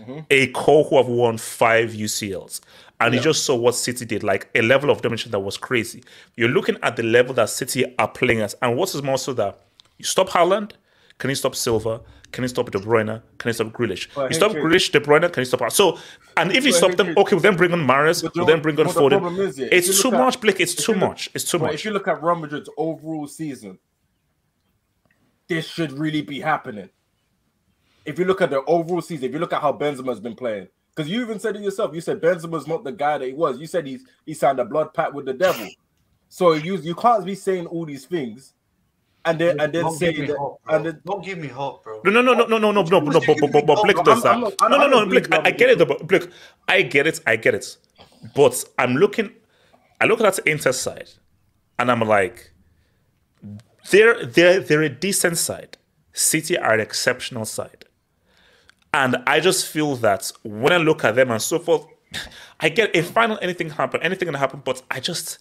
Mhm. 0.00 0.26
A 0.30 0.48
core 0.48 0.84
who 0.84 0.96
have 0.96 1.06
won 1.06 1.38
five 1.38 1.94
UCLs. 1.94 2.60
And 3.02 3.14
you 3.14 3.20
just 3.20 3.46
saw 3.46 3.54
what 3.56 3.74
City 3.74 4.04
did, 4.04 4.22
like 4.22 4.50
a 4.54 4.60
level 4.60 4.90
of 4.90 5.00
domination 5.00 5.30
that 5.30 5.40
was 5.40 5.56
crazy. 5.56 6.04
You're 6.36 6.50
looking 6.50 6.76
at 6.82 6.96
the 6.96 7.02
level 7.02 7.32
that 7.34 7.48
City 7.48 7.86
are 7.98 8.08
playing 8.08 8.42
at. 8.42 8.54
And 8.60 8.76
what 8.76 8.94
is 8.94 9.02
more 9.02 9.16
so 9.16 9.32
that 9.34 9.58
you 9.96 10.04
stop 10.04 10.28
Haaland, 10.28 10.72
can 11.20 11.30
you 11.30 11.36
stop 11.36 11.54
Silva? 11.54 12.00
Can 12.32 12.42
you 12.44 12.48
stop 12.48 12.70
De 12.70 12.78
Bruyne? 12.78 13.22
Can 13.38 13.48
you 13.48 13.52
stop 13.52 13.68
Grealish? 13.68 14.08
You 14.28 14.34
stop 14.34 14.52
Grealish, 14.52 14.90
De 14.90 15.00
Bruyne, 15.00 15.32
can 15.32 15.40
you 15.42 15.44
stop 15.44 15.62
us. 15.62 15.74
So, 15.76 15.98
and 16.36 16.50
if 16.52 16.64
you 16.64 16.72
stop 16.72 16.96
them, 16.96 17.08
okay, 17.16 17.34
we'll 17.36 17.40
then 17.42 17.56
bring 17.56 17.72
on 17.72 17.86
Mahrez, 17.86 18.28
we'll 18.34 18.46
then 18.46 18.62
bring 18.62 18.78
on 18.80 18.86
the 18.86 18.92
Foden. 18.92 19.38
is, 19.38 19.58
you 19.58 19.68
It's 19.70 20.00
too 20.02 20.08
at- 20.08 20.14
much, 20.18 20.40
Blake. 20.40 20.58
It's 20.60 20.74
too 20.74 20.92
look- 20.92 21.00
much. 21.00 21.30
It's 21.34 21.44
too 21.50 21.58
much. 21.58 21.74
If 21.74 21.84
you 21.84 21.90
look 21.92 22.08
at 22.08 22.22
Real 22.22 22.36
Madrid's 22.36 22.70
overall 22.76 23.26
season, 23.26 23.78
this 25.48 25.66
should 25.66 25.92
really 25.92 26.22
be 26.22 26.40
happening. 26.40 26.88
If 28.04 28.18
you 28.18 28.24
look 28.24 28.40
at 28.40 28.50
the 28.50 28.64
overall 28.64 29.02
season, 29.02 29.26
if 29.26 29.32
you 29.32 29.38
look 29.40 29.52
at 29.52 29.60
how 29.60 29.72
Benzema's 29.72 30.20
been 30.20 30.34
playing, 30.36 30.68
because 30.94 31.10
you 31.10 31.20
even 31.20 31.38
said 31.38 31.56
it 31.56 31.62
yourself, 31.62 31.94
you 31.94 32.00
said 32.00 32.20
Benzema's 32.20 32.66
not 32.66 32.84
the 32.84 32.92
guy 32.92 33.18
that 33.18 33.26
he 33.26 33.34
was. 33.34 33.58
You 33.58 33.66
said 33.66 33.86
he's 33.86 34.04
he 34.24 34.34
signed 34.34 34.58
a 34.60 34.64
blood 34.64 34.94
pact 34.94 35.14
with 35.14 35.26
the 35.26 35.34
devil. 35.34 35.66
So 36.28 36.52
you 36.52 36.76
you 36.76 36.94
can't 36.94 37.24
be 37.24 37.34
saying 37.34 37.66
all 37.66 37.84
these 37.84 38.06
things, 38.06 38.54
and 39.24 39.38
then 39.38 39.60
and 39.60 39.72
then 39.72 39.82
Don't 39.84 39.96
say 39.98 40.12
give 40.12 40.20
me 40.20 40.26
that 40.28 40.36
hope, 40.38 40.62
bro. 40.64 40.76
and 40.76 40.86
then 40.86 41.00
Don't 41.04 41.24
give 41.24 41.38
me 41.38 41.48
hope, 41.48 41.84
bro. 41.84 42.00
No, 42.04 42.10
no, 42.10 42.22
no, 42.22 42.32
no, 42.34 42.46
no, 42.46 42.58
no, 42.58 42.70
no, 42.72 42.82
no, 42.82 43.00
no, 43.00 43.20
but, 43.26 43.36
but, 43.40 43.52
but, 43.52 43.66
but 43.66 43.82
Blake 43.82 43.96
No, 43.96 44.02
does 44.04 44.24
I'm- 44.24 44.40
that. 44.42 44.54
I'm 44.60 44.70
not- 44.70 44.70
No, 44.70 44.76
no, 44.78 44.84
I 44.84 44.86
no, 44.88 45.00
don't 45.00 45.08
Blake, 45.10 45.28
believe 45.30 45.44
I, 45.44 45.48
I 45.48 45.50
get 45.52 45.70
it, 45.70 45.78
though, 45.78 45.84
but 45.86 46.06
Blake, 46.06 46.28
I 46.68 46.82
get 46.82 47.06
it, 47.06 47.20
I 47.26 47.36
get 47.36 47.54
it. 47.54 47.76
But 48.34 48.64
I'm 48.78 48.94
looking, 48.96 49.30
I 50.00 50.06
look 50.06 50.20
at 50.20 50.36
the 50.36 50.48
Inter 50.48 50.72
side, 50.72 51.10
and 51.78 51.90
I'm 51.90 52.00
like, 52.00 52.52
they're 53.90 54.24
they're 54.24 54.60
they're 54.60 54.82
a 54.82 54.88
decent 54.88 55.38
side. 55.38 55.76
City 56.12 56.58
are 56.58 56.74
an 56.74 56.80
exceptional 56.80 57.44
side, 57.44 57.84
and 58.92 59.16
I 59.26 59.40
just 59.40 59.66
feel 59.66 59.96
that 59.96 60.30
when 60.42 60.72
I 60.72 60.76
look 60.78 61.04
at 61.04 61.14
them 61.14 61.30
and 61.30 61.40
so 61.40 61.58
forth, 61.58 61.86
I 62.60 62.68
get 62.68 62.94
if 62.94 63.10
final 63.10 63.38
anything 63.40 63.70
happen, 63.70 64.02
anything 64.02 64.26
can 64.26 64.34
happen. 64.34 64.60
But 64.64 64.82
I 64.90 65.00
just, 65.00 65.38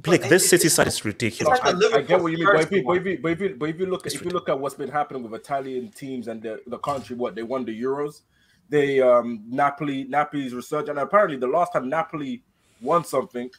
Blake, 0.00 0.28
this 0.28 0.48
City 0.48 0.68
side 0.68 0.86
is 0.88 1.04
ridiculous. 1.04 1.58
I, 1.62 1.70
I 1.94 2.00
get 2.02 2.20
what 2.22 2.30
you 2.32 2.38
mean, 2.38 2.46
but 2.52 2.60
if 2.62 2.70
you, 2.70 2.84
but 2.84 2.96
if 2.98 3.06
you, 3.06 3.18
but 3.20 3.30
if 3.32 3.40
you, 3.40 3.56
but 3.58 3.68
if 3.70 3.80
you 3.80 3.86
look, 3.86 4.06
if 4.06 4.22
you 4.22 4.30
look 4.30 4.48
at 4.48 4.58
what's 4.58 4.74
been 4.74 4.90
happening 4.90 5.22
with 5.22 5.34
Italian 5.34 5.88
teams 5.90 6.28
and 6.28 6.42
the, 6.42 6.60
the 6.66 6.78
country, 6.78 7.16
what 7.16 7.34
they 7.34 7.42
won 7.42 7.64
the 7.64 7.82
Euros, 7.82 8.22
they 8.68 9.00
um 9.00 9.42
Napoli, 9.48 10.04
Napoli's 10.04 10.54
research, 10.54 10.88
and 10.88 10.98
apparently 10.98 11.36
the 11.38 11.46
last 11.46 11.72
time 11.72 11.88
Napoli 11.88 12.42
won 12.80 13.04
something, 13.04 13.50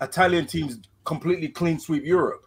Italian 0.00 0.46
teams 0.46 0.78
completely 1.04 1.48
clean 1.48 1.78
sweep 1.78 2.04
Europe. 2.04 2.42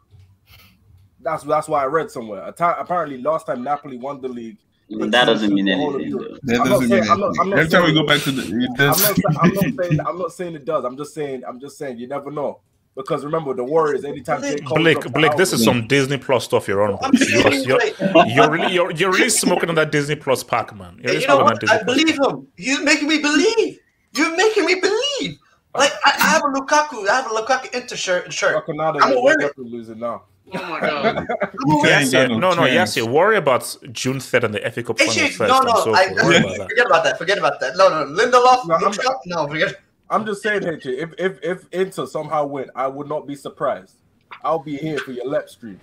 That's 1.19 1.43
that's 1.43 1.67
why 1.67 1.81
I 1.83 1.85
read 1.85 2.11
somewhere. 2.11 2.43
Ita- 2.47 2.79
apparently, 2.79 3.17
last 3.21 3.47
time 3.47 3.63
Napoli 3.63 3.97
won 3.97 4.21
the 4.21 4.27
league. 4.29 4.57
they 4.89 5.07
That 5.09 5.25
doesn't 5.25 5.53
mean 5.53 5.65
swept 5.65 5.77
the 5.79 5.83
whole 5.83 5.95
of 5.95 6.01
anything, 6.01 6.39
That 6.43 6.59
I'm 6.61 6.69
not 6.69 6.69
doesn't 6.69 6.89
saying- 6.89 7.01
mean 7.03 7.19
not- 7.19 7.35
I'm 7.41 7.53
Every 7.53 7.67
time 7.69 7.83
we 7.85 7.93
go 7.93 8.05
back 8.05 8.21
to 8.21 8.31
the, 8.31 8.41
it 8.43 8.69
I'm 8.69 8.75
does. 8.75 9.01
not, 9.01 9.43
I'm 9.43 9.53
not 9.53 9.63
saying 9.81 9.99
I'm 10.05 10.17
not 10.19 10.31
saying 10.37 10.55
it 10.55 10.65
does. 10.65 10.85
I'm 10.85 10.97
just 10.97 11.13
saying 11.15 11.43
I'm 11.47 11.59
just 11.59 11.77
saying 11.77 11.97
you 11.97 12.07
never 12.07 12.29
know 12.29 12.59
because 12.95 13.23
remember 13.25 13.53
the 13.53 13.63
Warriors. 13.63 14.05
Anytime 14.05 14.41
J. 14.41 14.59
Cole 14.59 14.77
Blake, 14.77 15.11
Blake, 15.13 15.35
this 15.35 15.53
is 15.53 15.63
some 15.63 15.87
Disney 15.87 16.17
Plus 16.17 16.43
stuff 16.45 16.67
you're 16.67 16.81
on. 16.83 16.97
bro. 16.97 17.09
You're, 17.13 17.53
you're, 17.53 18.27
you're 18.27 18.49
really, 18.51 18.73
you're, 18.73 18.91
you're 18.91 19.11
really 19.11 19.29
smoking 19.29 19.69
on 19.69 19.75
that 19.75 19.91
Disney 19.91 20.15
Plus 20.15 20.43
pack, 20.43 20.75
man. 20.75 20.95
You're 21.01 21.11
really 21.13 21.21
you 21.21 21.27
know 21.27 21.37
what? 21.37 21.59
that 21.59 21.59
Disney 21.61 21.75
I 21.77 21.83
Plus. 21.83 21.97
believe 21.97 22.17
him. 22.19 22.47
You're 22.57 22.83
making 22.83 23.07
me 23.07 23.19
believe. 23.19 23.79
You're 24.15 24.35
making 24.35 24.65
me 24.65 24.75
believe. 24.75 25.37
Like 25.75 25.91
I, 26.05 26.11
I 26.19 26.27
have 26.27 26.41
a 26.43 26.47
Lukaku. 26.47 27.07
I 27.07 27.15
have 27.21 27.31
a 27.31 27.33
Lukaku 27.33 27.73
Inter 27.73 27.95
shirt. 27.95 28.31
shirt. 28.31 28.63
now 28.69 28.89
I'm 28.89 28.93
they're, 28.93 29.01
gonna 29.01 29.21
wear 29.21 29.35
they're 29.39 29.49
it. 29.49 29.57
losing 29.57 29.99
now. 29.99 30.23
Oh 30.53 30.69
my 30.69 30.79
god. 30.79 31.25
Yes, 31.83 32.13
yeah, 32.13 32.27
no, 32.27 32.37
no, 32.53 32.65
yes, 32.65 32.93
chance. 32.93 32.97
yeah. 32.97 33.03
Worry 33.11 33.37
about 33.37 33.75
June 33.91 34.17
3rd 34.17 34.43
and 34.43 34.53
the 34.53 34.59
FA 34.71 34.83
Cup 34.83 34.99
Hey, 34.99 35.07
final 35.07 35.29
first. 35.31 35.39
no, 35.39 35.59
no, 35.61 35.83
so 35.83 35.95
I, 35.95 36.09
forth. 36.09 36.23
Worry 36.25 36.37
about 36.37 36.57
that. 36.57 36.67
forget 36.69 36.85
about 36.85 37.03
that. 37.05 37.17
Forget 37.17 37.37
about 37.39 37.59
that. 37.61 37.75
No, 37.75 37.89
no, 37.89 38.05
Lindelof, 38.11 38.67
No, 38.67 38.75
I'm- 38.75 38.83
Lukaku, 38.91 39.15
no, 39.25 39.47
forget. 39.47 39.75
I'm 40.13 40.25
just 40.25 40.43
saying, 40.43 40.61
HJ, 40.61 40.85
if 41.03 41.13
if 41.17 41.39
if 41.43 41.73
Inter 41.73 42.05
somehow 42.05 42.45
win, 42.45 42.69
I 42.75 42.87
would 42.87 43.09
not 43.09 43.27
be 43.27 43.35
surprised. 43.35 43.95
I'll 44.43 44.59
be 44.59 44.77
here 44.77 44.97
for 44.99 45.11
your 45.11 45.25
lep 45.25 45.49
stream. 45.49 45.79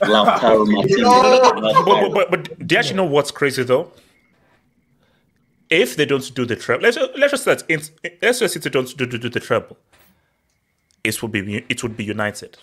Lautaro 0.00 0.66
Martinez. 0.66 1.02
but, 1.04 1.84
but, 1.86 2.14
but, 2.14 2.30
but 2.30 2.66
do 2.66 2.74
you 2.74 2.78
actually 2.78 2.96
know 2.96 3.04
what's 3.04 3.30
crazy 3.30 3.62
though? 3.62 3.90
If 5.70 5.96
they 5.96 6.04
don't 6.04 6.34
do 6.34 6.44
the 6.44 6.56
treble, 6.56 6.82
let's 6.82 6.98
let's 7.16 7.30
just 7.32 7.46
let 7.46 7.62
in, 7.70 7.80
let's 8.20 8.38
just 8.40 8.54
say 8.54 8.60
they 8.60 8.70
don't 8.70 8.94
do, 8.96 9.06
do, 9.06 9.18
do 9.18 9.28
the 9.28 9.40
treble. 9.40 9.76
It 11.02 11.20
would 11.22 11.32
be 11.32 11.64
it 11.68 11.82
would 11.82 11.96
be 11.96 12.04
United. 12.04 12.58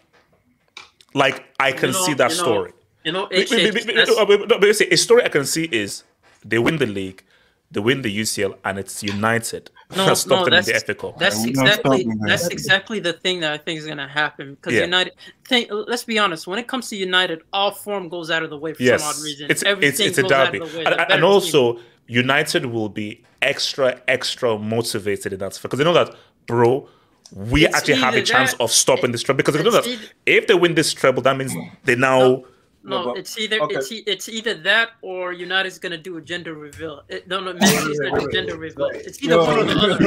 Like 1.14 1.45
I 1.59 1.72
can 1.72 1.88
You 1.89 1.93
know- 1.93 2.06
see 2.06 2.14
that 2.15 2.31
you 2.31 2.38
know- 2.38 2.43
story. 2.43 2.73
You 3.06 3.14
know, 3.14 3.27
Wait, 3.31 3.49
wait, 3.49 3.59
HH, 3.61 3.73
wait, 3.73 3.73
wait, 3.88 3.95
that's- 3.95 4.27
wait, 4.27 4.39
no, 4.49 4.59
but 4.59 4.64
a 4.81 4.98
story 4.98 5.23
I 5.23 5.30
can 5.30 5.45
see 5.45 5.64
is 5.72 6.03
they 6.43 6.59
win 6.59 6.77
the 6.77 6.85
league, 6.85 7.23
they 7.72 7.80
win 7.80 8.01
the 8.01 8.19
UCL, 8.22 8.56
and 8.65 8.80
it's 8.80 9.03
United 9.03 9.69
No, 9.95 10.06
that 10.07 10.17
stopped 10.17 10.30
no, 10.30 10.45
them 10.45 10.53
in 10.53 10.65
that's 10.65 10.83
the 10.83 10.93
FA 10.93 10.95
Cup. 10.95 11.17
that's 11.19 11.43
exactly 11.45 12.07
that's 12.27 12.48
exactly 12.48 12.99
the 12.99 13.14
thing 13.14 13.39
that 13.41 13.51
I 13.53 13.57
think 13.57 13.80
is 13.80 13.85
gonna 13.88 14.07
happen 14.07 14.56
because 14.56 14.73
Yeah. 14.73 14.81
United. 14.81 15.14
Think, 15.48 15.69
let's 15.72 16.03
be 16.03 16.17
honest. 16.19 16.48
When 16.48 16.59
it 16.59 16.67
comes 16.67 16.89
to 16.89 16.95
United, 16.95 17.41
all 17.53 17.72
form 17.72 18.09
goes 18.09 18.30
out 18.31 18.43
of 18.43 18.49
the 18.49 18.57
way 18.57 18.73
for 18.73 18.83
yes, 18.83 19.01
some 19.01 19.09
odd 19.09 19.23
reason. 19.23 19.45
it's 19.51 19.61
it's, 19.61 19.69
Everything 19.69 20.07
it's 20.07 20.17
a 20.17 20.22
goes 20.23 20.31
out 20.31 20.45
derby, 20.45 20.59
of 20.59 20.72
the 20.72 20.77
way. 20.80 20.83
and, 20.85 20.93
The 20.93 20.99
and 21.01 21.07
better 21.09 21.22
team- 21.22 21.25
also 21.25 21.80
United 22.07 22.65
will 22.65 22.89
be 22.89 23.23
extra 23.41 24.01
extra 24.07 24.57
motivated 24.57 25.33
in 25.33 25.39
that 25.39 25.57
because 25.61 25.77
they 25.77 25.85
know 25.85 25.93
that, 25.93 26.15
bro. 26.48 26.88
We 27.31 27.65
It's 27.65 27.75
actually 27.77 27.95
have 27.95 28.15
a 28.15 28.23
chance 28.23 28.51
that- 28.53 28.61
of 28.64 28.72
stopping 28.72 29.11
this 29.11 29.22
treble 29.22 29.38
because 29.38 29.53
they 29.56 29.61
know 29.61 29.69
that 29.69 29.85
either- 29.85 30.01
if 30.25 30.48
they 30.48 30.56
win 30.56 30.73
this 30.73 30.91
treble, 30.93 31.22
that 31.22 31.38
means 31.38 31.53
they 31.83 31.95
now. 31.95 32.19
No, 32.19 32.45
it's 32.85 33.38
either 33.38 33.59
okay. 33.61 33.75
it's 33.75 33.91
e- 33.91 34.03
it's 34.08 34.30
either 34.30 34.53
that 34.56 34.91
or 35.01 35.33
United's 35.33 35.80
gonna 35.80 35.98
do 35.98 36.17
a 36.17 36.22
gender 36.22 36.53
reveal. 36.53 37.03
It, 37.09 37.27
no, 37.27 37.40
no, 37.40 37.51
oh, 37.51 37.53
Man 37.53 37.61
City's 37.67 37.99
gonna 37.99 38.19
do 38.19 38.27
a 38.27 38.32
gender 38.32 38.58
reveal. 38.58 38.90
It's 38.93 39.22
either 39.24 39.35
Yo, 39.35 39.45
one 39.45 39.59
or 39.59 39.64
the 39.66 39.72
other. 39.80 39.98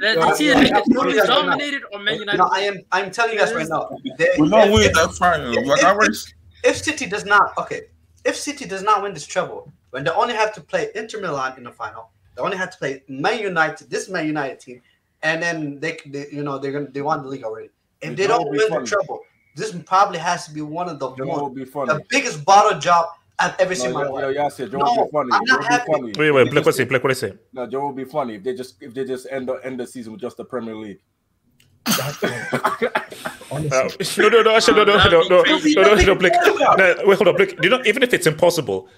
That- 0.00 0.16
yo, 0.16 0.28
It's 0.30 0.40
either 0.40 0.62
yo, 0.62 0.78
it's 0.78 0.88
totally 0.88 1.16
yo, 1.16 1.22
yo, 1.22 1.26
dominated 1.26 1.82
or 1.92 1.98
Man 1.98 2.14
United. 2.18 2.38
No, 2.38 2.48
I 2.52 2.60
am. 2.60 2.78
I'm 2.92 3.10
telling 3.10 3.32
you 3.32 3.38
guys 3.38 3.52
right 3.52 3.68
now. 3.68 3.90
they- 4.18 4.30
We're 4.38 4.46
not 4.48 4.66
if- 4.68 4.72
winning 4.72 4.88
if- 4.90 4.94
that 4.94 5.12
final. 5.14 5.52
if- 5.56 5.66
Like, 5.66 6.08
if- 6.08 6.34
if 6.62 6.76
City 6.76 7.06
does 7.06 7.24
not, 7.24 7.52
okay, 7.58 7.82
if 8.24 8.36
City 8.36 8.64
does 8.64 8.82
not 8.82 9.02
win 9.02 9.12
this 9.14 9.26
treble, 9.26 9.72
when 9.90 10.04
they 10.04 10.10
only 10.10 10.34
have 10.34 10.54
to 10.54 10.60
play 10.60 10.90
Inter 10.94 11.20
Milan 11.20 11.54
in 11.56 11.64
the 11.64 11.72
final, 11.72 12.10
they 12.36 12.42
only 12.42 12.56
have 12.56 12.70
to 12.70 12.78
play 12.78 13.02
Man 13.08 13.38
United, 13.40 13.90
this 13.90 14.08
Man 14.08 14.26
United 14.26 14.60
team, 14.60 14.82
and 15.22 15.42
then 15.42 15.80
they, 15.80 15.98
they 16.06 16.28
you 16.30 16.42
know, 16.44 16.58
they're 16.58 16.72
gonna 16.72 16.90
they 16.90 17.02
won 17.02 17.22
the 17.22 17.28
league 17.28 17.44
already. 17.44 17.70
If 18.02 18.10
You 18.10 18.16
they 18.16 18.26
don't 18.28 18.42
what 18.44 18.50
would 18.50 18.58
be 18.58 18.64
win 18.70 18.82
the 18.84 18.88
treble, 18.88 19.20
this 19.56 19.74
probably 19.84 20.18
has 20.18 20.46
to 20.46 20.52
be 20.52 20.62
one 20.62 20.88
of 20.88 20.98
the, 20.98 21.08
one, 21.10 21.54
the 21.54 22.04
biggest 22.08 22.44
bottle 22.44 22.78
job 22.78 23.06
I've 23.38 23.58
ever 23.58 23.70
no, 23.70 23.74
seen 23.74 23.92
my 23.92 24.04
life. 24.04 24.22
Yo, 24.22 24.28
y'all 24.28 24.50
Joe 24.50 24.66
no, 24.66 24.84
will 24.84 25.04
be 25.06 25.10
funny. 25.10 25.30
I'm 25.32 25.44
not 25.44 25.64
happy. 25.64 25.92
Funny. 25.92 26.12
Wait, 26.16 26.30
wait, 26.30 26.50
Blake, 26.50 26.64
what's 26.66 26.78
it? 26.78 26.88
Blake. 26.88 27.38
No, 27.52 27.66
Joe 27.66 27.80
will 27.80 27.92
be 27.92 28.04
funny 28.04 28.34
if 28.34 28.44
they 28.44 28.54
just 28.54 28.82
if 28.82 28.92
they 28.92 29.04
just 29.04 29.26
end 29.30 29.48
the 29.48 29.54
end 29.64 29.80
the 29.80 29.86
season 29.86 30.12
with 30.12 30.20
just 30.20 30.36
the 30.36 30.44
Premier 30.44 30.76
League. 30.76 31.00
Uh, 33.52 33.88
no, 34.16 34.28
no, 34.28 34.42
no, 34.42 34.54
actually, 34.54 34.76
no, 34.76 34.84
no, 34.84 34.96
no, 34.96 35.22
no, 35.28 35.42
no, 35.42 35.42
no, 35.42 35.94
no, 35.94 36.14
Blake. 36.14 36.32
No, 36.44 36.94
wait, 37.04 37.16
hold 37.16 37.26
on, 37.28 37.36
Blake. 37.36 37.60
Do 37.60 37.68
you 37.68 37.76
know, 37.76 37.82
even 37.84 38.04
if 38.04 38.14
it's 38.14 38.28
impossible, 38.28 38.88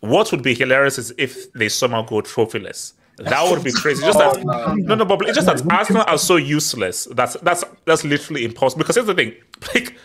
what 0.00 0.32
would 0.32 0.42
be 0.42 0.54
hilarious 0.54 0.96
is 0.96 1.12
if 1.18 1.52
they 1.52 1.68
somehow 1.68 2.00
go 2.00 2.22
trophyless 2.22 2.94
that 3.18 3.50
would 3.50 3.62
be 3.62 3.72
crazy. 3.72 4.02
Just 4.02 4.18
that, 4.18 4.36
oh, 4.38 4.74
no, 4.74 4.94
no, 4.96 5.04
but 5.04 5.28
it's 5.28 5.36
just 5.36 5.46
that 5.46 5.62
Arsenal 5.72 6.02
are 6.06 6.18
so 6.18 6.36
useless. 6.36 7.06
That's 7.12 7.34
that's 7.42 7.62
that's 7.84 8.04
literally 8.04 8.44
impossible. 8.44 8.80
Because 8.80 8.96
here's 8.96 9.06
the 9.06 9.14
thing, 9.14 9.34
like 9.74 9.96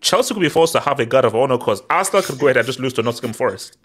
Chelsea 0.00 0.32
could 0.32 0.40
be 0.40 0.48
forced 0.48 0.72
to 0.72 0.80
have 0.80 0.98
a 0.98 1.04
guard 1.06 1.26
of 1.26 1.34
honor 1.34 1.58
because 1.58 1.82
Arsenal 1.90 2.22
could 2.22 2.38
go 2.38 2.46
ahead 2.46 2.56
and 2.56 2.66
just 2.66 2.80
lose 2.80 2.92
to 2.94 3.02
Nottingham 3.02 3.34
Forest. 3.34 3.76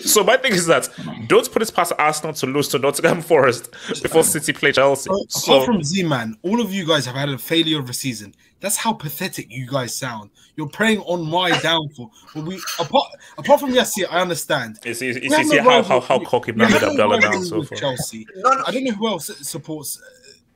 so 0.00 0.22
my 0.22 0.36
thing 0.36 0.52
is 0.52 0.66
that 0.66 0.88
don't 1.26 1.50
put 1.50 1.60
it 1.60 1.74
past 1.74 1.92
Arsenal 1.98 2.32
to 2.34 2.46
lose 2.46 2.68
to 2.68 2.78
Nottingham 2.78 3.20
Forest 3.20 3.72
before 4.02 4.22
City 4.22 4.52
play 4.52 4.70
Chelsea. 4.70 5.10
Apart 5.10 5.32
So 5.32 5.64
from 5.64 5.82
Z-Man, 5.82 6.36
all 6.42 6.60
of 6.60 6.72
you 6.72 6.86
guys 6.86 7.04
have 7.06 7.16
had 7.16 7.28
a 7.30 7.38
failure 7.38 7.80
of 7.80 7.90
a 7.90 7.92
season. 7.92 8.34
That's 8.60 8.76
how 8.76 8.92
pathetic 8.92 9.50
you 9.50 9.66
guys 9.66 9.94
sound. 9.94 10.30
You're 10.56 10.68
preying 10.68 11.00
on 11.00 11.28
my 11.28 11.50
downfall. 11.60 12.12
But 12.32 12.44
we 12.44 12.62
apart 12.78 13.08
apart 13.36 13.60
from 13.60 13.72
Yassi, 13.72 14.06
I 14.08 14.20
understand. 14.20 14.78
you 14.84 14.94
see, 14.94 15.08
you 15.08 15.30
We 15.30 15.44
see, 15.44 15.56
no 15.56 15.62
how, 15.64 15.82
how, 15.82 16.00
how 16.00 16.18
cocky 16.20 16.52
we 16.52 16.62
have 16.62 16.70
Mohamed 16.70 16.82
no 16.82 16.90
Abdallah 16.92 17.14
rivalry 17.16 17.36
down 17.36 17.44
so 17.44 17.58
with 17.58 17.68
far. 17.70 17.78
Chelsea. 17.78 18.26
I 18.66 18.70
don't 18.70 18.84
know 18.84 18.92
who 18.92 19.08
else 19.08 19.26
supports. 19.46 20.00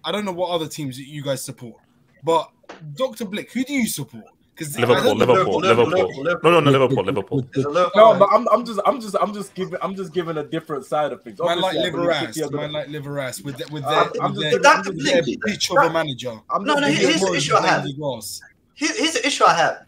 I 0.05 0.13
don't 0.13 0.25
know 0.25 0.33
what 0.33 0.51
other 0.51 0.69
teams 0.69 0.97
that 0.97 1.07
you 1.07 1.23
guys 1.23 1.45
support. 1.45 1.81
But 2.23 2.51
Dr. 2.95 3.25
Blick, 3.25 3.53
who 3.53 3.65
do 3.65 3.75
you 3.75 3.87
support? 3.87 4.25
Because 4.59 4.77
Liverpool, 4.77 5.15
Liverpool, 5.15 5.61
Liverpool. 5.61 6.25
No, 6.43 6.51
no, 6.51 6.59
no, 6.61 6.71
Liverpool, 6.73 7.05
Liverpool. 7.05 7.47
No, 7.57 8.19
but 8.19 8.29
I'm, 8.33 8.49
I'm 8.49 8.65
just 8.65 8.81
I'm 8.85 9.01
just 9.01 9.15
I'm 9.21 9.33
just 9.33 9.55
giving 9.55 9.79
I'm 9.81 9.95
just 9.95 10.13
giving 10.13 10.37
a 10.37 10.43
different 10.43 10.85
side 10.85 11.13
of 11.13 11.23
things. 11.23 11.39
Man 11.39 11.61
like 11.61 11.77
Obviously, 11.77 11.81
I 11.81 11.85
liver 11.85 11.97
believe 11.99 12.11
ass, 12.11 12.27
City 12.35 12.43
are 12.43 12.49
gonna- 12.51 12.63
man 12.63 12.73
like 12.73 12.89
liver 12.89 13.19
ass 13.21 13.41
with 13.41 13.57
the, 13.57 13.73
with 13.73 13.85
Uh, 13.85 13.91
their, 13.91 14.23
I'm 14.23 14.35
with 14.35 14.43
just 14.51 14.63
their, 14.63 14.83
giving- 14.83 14.97
with 14.97 15.05
their 15.07 15.23
bitch 15.55 15.71
of 15.85 15.91
a 15.91 15.93
manager. 15.93 16.33
I'm 16.51 16.65
No, 16.65 16.75
no, 16.75 16.89
here's 16.89 17.21
the 17.21 17.35
issue 17.35 17.55
I 17.55 17.67
have. 17.67 17.83
Wendy 17.85 17.97
Ross. 18.01 18.41
Here- 18.75 18.93
Here's 18.97 19.13
the 19.15 19.27
issue 19.27 19.45
I 19.45 19.55
have. 19.55 19.87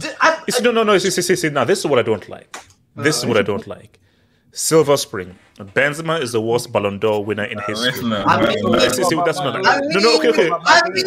Th- 0.00 0.14
I- 0.20 0.42
You 0.48 0.62
no, 0.64 0.72
no, 0.72 0.82
no. 0.82 0.98
See, 0.98 1.10
see, 1.10 1.22
see, 1.22 1.36
see. 1.36 1.50
Now, 1.50 1.62
this 1.64 1.78
is 1.78 1.86
what 1.86 1.98
I 2.00 2.02
don't 2.02 2.28
like. 2.28 2.56
This 2.96 3.18
is 3.18 3.26
what 3.26 3.36
I 3.36 3.42
don't 3.42 3.66
like. 3.68 4.00
Silver 4.52 4.96
Spring. 4.96 5.36
Benzema 5.58 6.20
is 6.20 6.32
the 6.32 6.40
worst 6.40 6.72
Ballon 6.72 6.98
d'Or 6.98 7.24
winner 7.24 7.44
in 7.44 7.58
history. 7.60 7.90
listen, 7.92 8.08
man. 8.08 8.24
I 8.28 8.40
mean- 8.44 8.90
See, 8.90 9.04
see, 9.04 9.16
that's 9.24 9.38
not. 9.38 9.64
I 9.66 9.80
No, 9.82 10.00
no. 10.00 10.16
Okay, 10.18 10.28
okay. 10.30 10.50
I 10.52 10.88
mean, 10.90 11.04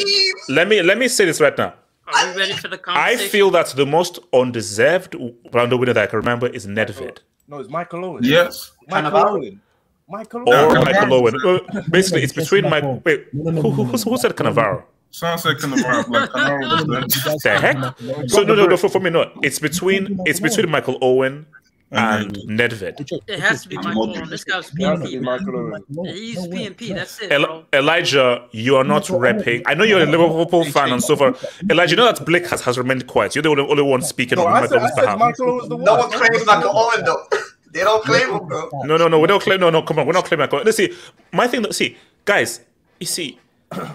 Let 0.49 0.67
me 0.69 0.81
let 0.81 0.97
me 0.97 1.07
say 1.09 1.25
this 1.25 1.41
right 1.41 1.57
now. 1.57 1.73
Are 2.07 2.31
we 2.31 2.37
ready 2.39 2.53
for 2.53 2.67
the 2.69 2.79
I 2.87 3.17
feel 3.17 3.51
that 3.51 3.67
the 3.67 3.85
most 3.85 4.19
undeserved 4.33 5.15
Ballon 5.51 5.69
d'Or 5.69 5.79
winner 5.79 5.93
that 5.93 6.03
I 6.03 6.07
can 6.07 6.19
remember 6.19 6.47
is 6.47 6.65
Nedved 6.65 7.19
No, 7.47 7.59
it's 7.59 7.69
Michael 7.69 8.05
Owen. 8.05 8.23
Yes. 8.23 8.71
Michael 8.87 9.11
Cannavaro. 9.11 9.29
Owen. 9.29 9.61
Michael 10.07 10.43
Owen. 10.47 10.53
or 10.53 10.77
Owen. 10.77 10.85
Michael 10.85 11.13
Owen. 11.13 11.35
Uh, 11.45 11.81
Basically, 11.89 12.23
it's 12.23 12.33
between 12.33 12.69
Michael. 12.69 13.01
Wait, 13.05 13.27
who, 13.31 13.51
who, 13.51 13.71
who, 13.71 13.97
who 13.97 14.17
said 14.17 14.35
Cannavaro? 14.35 14.83
Sounds 15.11 15.43
like 15.45 15.57
Cannavaro. 15.57 16.07
Like 16.07 16.29
Cannavaro 16.29 16.87
was 16.87 17.43
The 17.43 17.59
heck? 17.59 18.29
So 18.29 18.43
no, 18.43 18.55
no, 18.55 18.65
no. 18.67 18.77
For, 18.77 18.89
for 18.89 18.99
me, 18.99 19.09
no. 19.09 19.31
It's 19.43 19.59
between 19.59 20.19
it's 20.25 20.39
between 20.39 20.69
Michael 20.69 20.97
Owen 21.01 21.45
and 21.91 22.37
um, 22.37 22.43
Nedved. 22.47 23.21
It 23.27 23.39
has 23.39 23.63
to 23.63 23.69
be 23.69 23.77
Michael 23.77 24.09
Owen. 24.09 24.29
This 24.29 24.43
guy's 24.43 24.69
It 24.75 24.81
has 24.83 24.99
to 24.99 25.05
be 25.05 25.15
PNP. 25.17 25.21
Michael 25.21 25.69
Man. 25.69 26.13
He's 26.13 26.37
PNP. 26.47 26.93
That's 26.95 27.21
it, 27.21 27.31
El- 27.31 27.45
bro. 27.45 27.65
Elijah, 27.73 28.45
you 28.51 28.75
are 28.75 28.83
not 28.83 29.03
repping. 29.03 29.63
I 29.65 29.73
know 29.73 29.83
you're 29.85 30.01
a 30.01 30.05
Liverpool 30.05 30.65
fan 30.65 30.91
and 30.91 31.01
so 31.01 31.15
forth. 31.15 31.61
Elijah, 31.69 31.91
you 31.91 31.97
know 31.97 32.11
that 32.11 32.25
Blake 32.25 32.45
has, 32.47 32.61
has 32.61 32.77
remained 32.77 33.07
quiet. 33.07 33.35
You're 33.35 33.43
the 33.43 33.49
only, 33.49 33.63
only 33.63 33.83
one 33.83 34.01
speaking 34.01 34.37
No, 34.37 34.47
on 34.47 34.53
Michael 34.61 34.79
Owen's 34.79 34.95
behalf. 34.95 35.17
Michael 35.19 35.49
Owen's 35.51 35.69
the 35.69 35.75
one. 35.77 35.85
no 35.85 35.95
one 35.95 36.11
claims 36.11 36.45
Michael 36.45 36.71
Owen 36.75 37.05
though. 37.05 37.23
they 37.71 37.81
don't 37.81 38.03
claim 38.03 38.33
him, 38.33 38.47
bro. 38.47 38.69
No, 38.83 38.97
no, 38.97 39.07
no. 39.07 39.19
We 39.19 39.27
don't 39.27 39.41
claim. 39.41 39.59
No, 39.59 39.69
no. 39.69 39.81
Come 39.81 39.99
on. 39.99 40.07
We're 40.07 40.13
not 40.13 40.25
claiming 40.25 40.43
Michael. 40.43 40.63
Let's 40.63 40.77
see. 40.77 40.93
My 41.31 41.47
thing. 41.47 41.71
See, 41.71 41.95
guys. 42.25 42.61
You 42.99 43.05
see, 43.05 43.39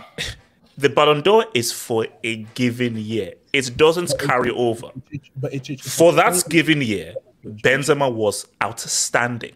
the 0.79 0.89
Ballon 0.89 1.23
d'Or 1.23 1.45
is 1.55 1.73
for 1.73 2.07
a 2.23 2.37
given 2.55 2.97
year. 2.97 3.35
It 3.53 3.77
doesn't 3.77 4.17
carry 4.19 4.51
over. 4.51 4.89
But 5.37 5.53
it, 5.53 5.69
it, 5.69 5.81
For 5.81 6.13
that 6.13 6.45
given 6.49 6.81
year, 6.81 7.15
Benzema 7.45 8.13
was 8.13 8.47
outstanding. 8.63 9.55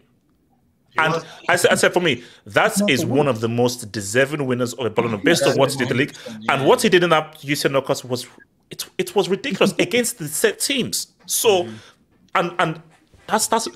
And 0.97 1.23
I 1.47 1.55
said, 1.55 1.71
I 1.71 1.75
said 1.75 1.93
for 1.93 1.99
me, 1.99 2.23
that 2.45 2.89
is 2.89 3.05
one 3.05 3.27
of 3.27 3.39
the 3.39 3.47
most 3.47 3.91
deserving 3.91 4.45
winners 4.45 4.73
of 4.73 4.85
a 4.85 4.89
Ballon 4.89 5.11
d'Or 5.11 5.19
based 5.19 5.43
on 5.43 5.55
what 5.57 5.71
he 5.71 5.77
did 5.77 5.91
in 5.91 5.97
the 5.97 6.03
league. 6.05 6.15
And 6.49 6.65
what 6.65 6.81
he 6.81 6.89
did 6.89 7.03
in 7.03 7.11
that 7.11 7.39
UCL 7.39 7.79
knockouts 7.79 8.03
was 8.03 8.27
it, 8.71 8.89
it 8.97 9.15
was 9.15 9.29
ridiculous 9.29 9.73
against 9.79 10.17
the 10.17 10.27
set 10.27 10.59
teams. 10.59 11.07
So 11.25 11.67
and 12.35 12.53
and 12.59 12.81
that's 13.27 13.47
that's 13.47 13.67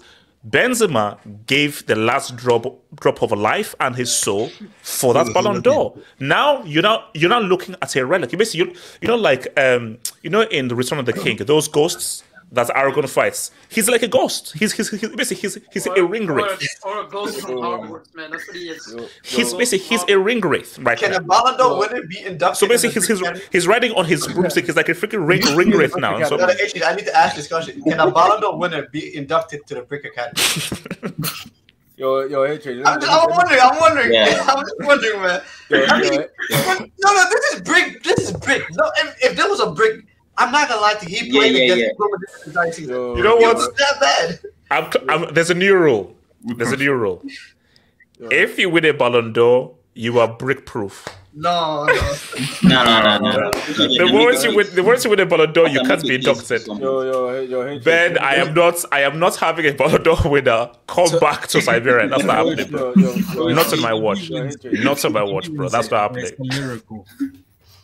Benzema 0.49 1.19
gave 1.45 1.85
the 1.85 1.95
last 1.95 2.35
drop 2.35 2.65
drop 2.95 3.21
of 3.21 3.31
life 3.31 3.75
and 3.79 3.95
his 3.95 4.11
soul 4.11 4.49
for 4.81 5.13
that 5.13 5.31
Ballon 5.33 5.61
d'Or. 5.61 5.95
Now 6.19 6.63
you're 6.63 6.81
not 6.81 7.11
you're 7.13 7.29
not 7.29 7.43
looking 7.43 7.75
at 7.81 7.95
a 7.95 8.05
relic. 8.05 8.31
You 8.31 8.37
basically 8.37 8.71
you, 8.71 8.75
you 9.01 9.07
know 9.07 9.15
like 9.15 9.47
um 9.59 9.99
you 10.23 10.29
know 10.31 10.41
in 10.41 10.67
the 10.67 10.75
Return 10.75 10.97
of 10.97 11.05
the 11.05 11.13
King 11.13 11.37
those 11.37 11.67
ghosts 11.67 12.23
that 12.53 12.67
Aragorn 12.69 13.07
fights. 13.07 13.51
He's 13.69 13.87
like 13.89 14.03
a 14.03 14.07
ghost. 14.07 14.53
He's 14.53 14.73
he's, 14.73 14.89
he's 14.89 15.09
basically 15.15 15.41
he's 15.41 15.57
he's 15.71 15.87
a 15.87 16.03
ring 16.03 16.29
Or, 16.29 16.33
wraith. 16.35 16.67
or 16.83 17.01
a 17.05 17.07
ghost 17.07 17.41
from 17.41 17.55
Hogwarts, 17.55 18.13
man. 18.13 18.31
That's 18.31 18.45
what 18.47 18.55
he 18.57 18.69
is. 18.69 18.95
He's 19.23 19.53
basically 19.53 19.85
he's 19.87 20.03
a 20.09 20.19
ring 20.19 20.41
wraith 20.41 20.77
right 20.79 20.97
Can 20.97 21.11
now. 21.11 21.17
a 21.17 21.21
Ballon 21.21 21.57
d'Or 21.57 21.79
winner 21.79 22.01
be 22.05 22.25
inducted? 22.25 22.57
So 22.57 22.67
basically, 22.67 22.93
he's, 22.95 23.07
he's, 23.07 23.21
Academy? 23.21 23.43
he's 23.51 23.67
riding 23.67 23.91
on 23.93 24.05
his 24.05 24.27
broomstick. 24.27 24.65
He's 24.65 24.75
like 24.75 24.89
a 24.89 24.93
freaking 24.93 25.25
ring, 25.25 25.41
ring 25.55 25.69
wraith 25.71 25.95
now. 25.97 26.21
So, 26.23 26.35
No, 26.35 26.45
no, 26.45 26.51
actually, 26.51 26.83
I 26.83 26.95
need 26.95 27.05
to 27.05 27.15
ask 27.15 27.35
this 27.35 27.47
question. 27.47 27.81
Can 27.83 27.99
a 27.99 28.11
Ballon 28.11 28.41
d'Or 28.41 28.57
winner 28.57 28.87
be 28.91 29.15
inducted 29.15 29.65
to 29.67 29.75
the 29.75 29.81
Brick 29.83 30.05
Academy? 30.05 31.21
Yo, 31.97 32.21
yo, 32.25 32.43
hey, 32.47 32.57
Trey, 32.57 32.81
I'm, 32.83 32.99
just, 32.99 33.11
I'm 33.11 33.29
wondering. 33.29 33.59
I'm 33.61 33.79
wondering. 33.79 34.11
Yeah. 34.11 34.43
I'm 34.47 34.63
just 34.65 34.75
wondering, 34.79 35.21
man. 35.21 35.41
Yo, 35.69 35.85
I 35.87 36.01
mean, 36.01 36.13
yo, 36.13 36.19
eh. 36.19 36.77
no, 36.79 37.13
no, 37.13 37.29
this 37.29 37.53
is 37.53 37.61
brick. 37.61 38.01
This 38.01 38.19
is 38.21 38.31
brick. 38.31 38.63
No, 38.71 38.91
if, 38.97 39.23
if 39.23 39.35
there 39.37 39.47
was 39.47 39.59
a 39.59 39.69
brick, 39.69 40.05
I'm 40.41 40.51
not 40.51 40.67
gonna 40.69 40.81
lie 40.81 40.95
to 40.95 41.09
you. 41.09 41.19
He 41.19 41.25
Yeah, 41.27 41.39
played 41.39 41.55
yeah, 41.55 41.63
against 41.63 41.81
yeah. 41.81 41.89
Roma 41.99 42.17
this 42.21 42.47
entire 42.47 42.71
season. 42.71 42.93
yo, 42.95 43.15
You 43.17 43.23
know 43.23 43.35
what? 43.37 43.55
was 43.57 43.73
that 43.73 43.99
bad. 43.99 44.39
I'm, 44.71 44.89
I'm, 45.09 45.33
there's 45.33 45.49
a 45.49 45.53
new 45.53 45.75
rule. 45.77 46.15
There's 46.57 46.71
a 46.71 46.77
new 46.77 46.93
rule. 46.93 47.23
If 48.19 48.57
you 48.57 48.69
win 48.69 48.85
a 48.85 48.93
Ballon 48.93 49.33
d'Or, 49.33 49.75
you 49.93 50.19
are 50.19 50.27
brick 50.27 50.65
proof. 50.65 51.07
No, 51.33 51.85
no. 51.85 52.15
No, 52.63 52.83
no, 52.83 53.17
no, 53.19 53.31
no. 53.31 53.51
The 53.51 54.11
worse 54.13 54.43
you 54.43 54.55
win, 54.55 54.67
the 54.75 54.83
worse 54.83 55.03
you 55.03 55.09
win 55.09 55.19
a 55.21 55.25
Ballon 55.25 55.53
d'Or, 55.53 55.67
you 55.67 55.81
can't 55.81 56.01
be 56.01 56.15
inducted. 56.15 56.65
yo, 56.67 56.73
yo, 57.03 57.41
yo, 57.41 57.79
Ben, 57.79 58.17
I 58.17 58.35
am 58.35 58.53
not. 58.53 58.83
I 58.91 59.01
am 59.01 59.17
not 59.19 59.35
having 59.37 59.65
a 59.65 59.71
Ballon 59.73 60.03
d'Or 60.03 60.17
winner 60.29 60.71
come 60.87 61.19
back 61.19 61.47
to 61.49 61.61
Siberia. 61.61 62.09
That's 62.09 62.23
not 62.23 62.37
happening, 62.47 62.69
bro. 62.69 62.93
Not 63.53 63.71
on 63.73 63.81
my 63.81 63.93
watch. 63.93 64.29
Yo, 64.29 64.43
hey, 64.47 64.55
Trey, 64.55 64.71
Not 64.83 65.03
on 65.05 65.13
my 65.13 65.23
watch, 65.23 65.51
bro. 65.53 65.69
That's 65.69 65.89
not 65.89 66.11
happening. 66.11 66.31
Miracle. 66.39 67.07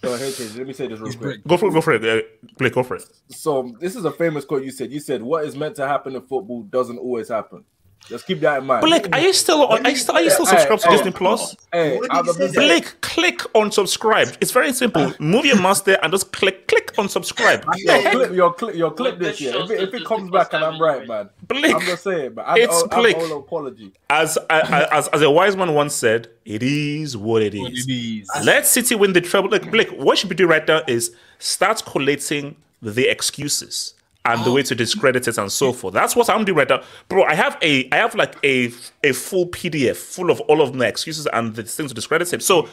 Hey, 0.02 0.32
Trey, 0.32 0.48
let 0.58 0.68
me 0.68 0.74
say 0.74 0.88
this 0.88 1.00
real 1.00 1.14
quick. 1.14 1.46
Go 1.48 1.58
for 1.58 1.68
it. 1.68 1.74
Go 1.74 1.82
for 1.82 1.94
it. 1.94 2.58
Blake, 2.58 2.74
go 2.74 2.84
for 2.84 2.96
it. 2.96 3.04
So 3.30 3.76
this 3.80 3.96
is 3.96 4.06
a 4.06 4.12
famous 4.12 4.46
quote 4.46 4.64
you 4.64 4.72
said. 4.72 4.92
You 4.92 5.00
said, 5.00 5.22
"What 5.22 5.46
is 5.46 5.56
meant 5.56 5.76
to 5.78 5.88
happen 5.88 6.16
in 6.16 6.22
football 6.22 6.64
doesn't 6.64 6.98
always 6.98 7.30
happen." 7.30 7.64
Just 8.08 8.26
keep 8.26 8.40
that 8.40 8.60
in 8.60 8.66
mind. 8.66 8.82
Blake, 8.82 9.14
are 9.14 9.20
you 9.20 9.34
still? 9.34 9.64
on- 9.66 9.86
Are 9.86 9.90
you 9.90 9.96
still? 9.98 10.16
Are 10.16 10.22
you 10.22 10.30
still 10.30 10.46
Hey, 10.46 10.52
subscribed 10.52 10.82
to 10.84 10.88
hey, 10.90 10.96
Disney 10.98 11.12
Plus? 11.12 11.56
Hey, 11.74 11.98
What 11.98 12.04
did 12.04 12.12
I'm 12.12 12.24
he 12.26 12.30
a 12.30 12.34
say? 12.34 12.46
big- 12.48 12.54
Blake, 12.56 13.02
click 13.02 13.38
unsubscribe. 13.54 14.38
It's 14.40 14.52
very 14.52 14.72
simple. 14.72 15.12
Move 15.20 15.46
your 15.46 15.60
mouse 15.60 15.82
there 15.82 16.00
and 16.02 16.14
just 16.14 16.32
click 16.32 16.68
click 16.70 16.94
unsubscribe. 16.96 17.66
Your 17.76 18.12
clip, 18.12 18.32
your 18.32 18.54
clip, 18.54 18.76
your 18.76 18.92
clip 18.92 19.20
this 19.20 19.42
year. 19.42 19.54
If 19.58 19.72
it, 19.72 19.82
if 19.82 19.94
it 19.94 20.06
comes 20.06 20.32
back 20.32 20.54
and 20.54 20.64
I'm 20.64 20.82
right, 20.82 21.06
man, 21.06 21.30
Blick. 21.50 21.76
I'm 21.76 21.82
just 21.82 22.04
saying, 22.04 22.36
man. 22.36 22.46
I, 22.48 22.60
It's 22.60 22.84
I, 22.92 22.98
I'm 22.98 23.16
all 23.32 23.40
apology. 23.40 23.92
As, 24.10 24.38
as 24.50 25.10
as 25.10 25.22
a 25.22 25.30
wise 25.30 25.58
man 25.58 25.74
once 25.74 25.94
said, 25.94 26.30
it 26.46 26.64
is 26.64 27.18
what 27.18 27.42
it 27.42 27.54
is. 27.56 28.30
Let 28.44 28.66
City 28.66 28.96
win 28.96 29.12
the 29.12 29.22
treble. 29.22 29.50
Like 29.50 29.70
Blake, 29.70 29.90
what 29.90 30.12
you 30.14 30.16
should 30.16 30.30
be 30.30 30.36
doing 30.36 30.50
right 30.50 30.66
now 30.66 30.82
is 30.88 31.14
start 31.40 31.84
collating 31.86 32.56
the 32.82 33.10
excuses 33.10 33.96
and 34.26 34.44
the 34.44 34.52
way 34.52 34.62
to 34.64 34.76
discredit 34.76 35.28
it 35.28 35.38
and 35.38 35.52
so 35.52 35.72
forth. 35.72 35.94
That's 35.94 36.16
what 36.16 36.30
I'm 36.30 36.44
doing 36.46 36.58
right 36.58 36.70
now, 36.70 36.82
bro. 37.08 37.24
I 37.24 37.36
have 37.36 37.58
a 37.62 37.88
I 37.92 37.96
have 37.98 38.14
like 38.16 38.36
a 38.44 38.72
a 39.04 39.14
full 39.14 39.48
PDF 39.48 39.96
full 39.96 40.30
of 40.30 40.40
all 40.42 40.62
of 40.62 40.76
my 40.76 40.88
excuses 40.88 41.28
and 41.34 41.56
the 41.56 41.64
things 41.64 41.92
to 41.92 41.96
discredit 41.96 42.32
him. 42.34 42.40
So 42.42 42.68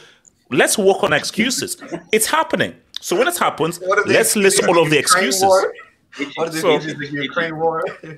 let's 0.50 0.76
work 0.76 1.02
on 1.04 1.12
excuses. 1.12 1.76
It's 2.12 2.26
happening. 2.26 2.74
So 3.00 3.16
when 3.16 3.28
it 3.28 3.38
happens, 3.38 3.78
What 3.80 4.06
let's 4.08 4.34
list 4.36 4.64
all 4.66 4.78
of 4.82 4.90
the 4.90 4.98
excuses. 4.98 5.42
war? 5.42 5.72
What 6.36 6.48
if 6.54 6.60
So- 6.60 6.76
it 6.76 6.86
is 6.86 6.94
the 6.96 7.08
Ukraine 7.22 7.56
war? 7.56 7.84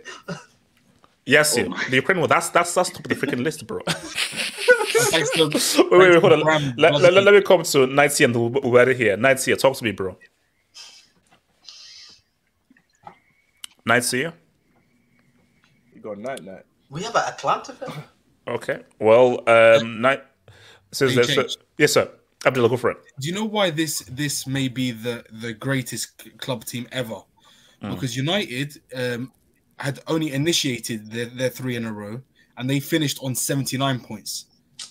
Yes, 1.28 1.58
Oh 1.58 1.74
the 1.90 1.96
Ukraine 1.96 2.18
war. 2.20 2.28
That's 2.28 2.50
that's 2.50 2.72
that's 2.72 2.90
top 2.90 3.00
of 3.04 3.08
the 3.08 3.16
freaking 3.16 3.42
list, 3.42 3.66
bro. 3.66 3.80
Wait, 5.12 5.90
wait, 5.90 6.10
wait, 6.10 6.20
hold 6.20 6.32
on. 6.32 6.42
Bram 6.42 6.74
Let, 6.76 6.94
let, 6.94 7.12
Bosniak. 7.12 7.24
let 7.24 7.34
me 7.34 7.42
come 7.42 7.62
to 7.64 7.86
Nighty 7.86 8.24
and 8.24 8.34
the 8.34 8.40
Uber 8.64 8.92
here. 8.94 9.16
Nighty, 9.16 9.54
talk 9.56 9.76
to 9.76 9.84
me, 9.84 9.90
bro. 9.92 10.16
Nighty, 13.86 14.18
You 14.18 14.32
You 15.94 16.00
got 16.00 16.18
night 16.18 16.42
night. 16.42 16.64
We 16.90 17.02
have 17.04 17.14
an 17.14 17.22
Atlanta 17.26 17.72
fan? 17.72 18.04
okay. 18.48 18.82
Well, 18.98 19.48
um, 19.48 20.00
night 20.00 20.24
says 20.92 21.14
Hey, 21.14 21.22
that. 21.22 21.28
Chase. 21.28 21.56
yes, 21.78 21.92
sir. 21.92 22.10
Abdullah, 22.44 22.68
go 22.68 22.76
for 22.76 22.90
it. 22.90 22.98
Do 23.20 23.28
you 23.28 23.34
know 23.34 23.44
why 23.44 23.70
this 23.70 24.00
this 24.10 24.46
may 24.46 24.68
be 24.68 24.90
the 24.90 25.24
the 25.40 25.52
greatest 25.52 26.38
club 26.38 26.64
team 26.64 26.86
ever? 26.92 27.20
Mm. 27.82 27.94
Because 27.94 28.16
United 28.16 28.80
um, 28.94 29.32
had 29.78 30.00
only 30.08 30.32
initiated 30.32 31.10
their, 31.10 31.26
their 31.26 31.50
three 31.50 31.76
in 31.76 31.84
a 31.86 31.92
row, 31.92 32.20
and 32.56 32.68
they 32.68 32.80
finished 32.80 33.18
on 33.22 33.34
seventy 33.34 33.78
nine 33.78 34.00
points. 34.00 34.46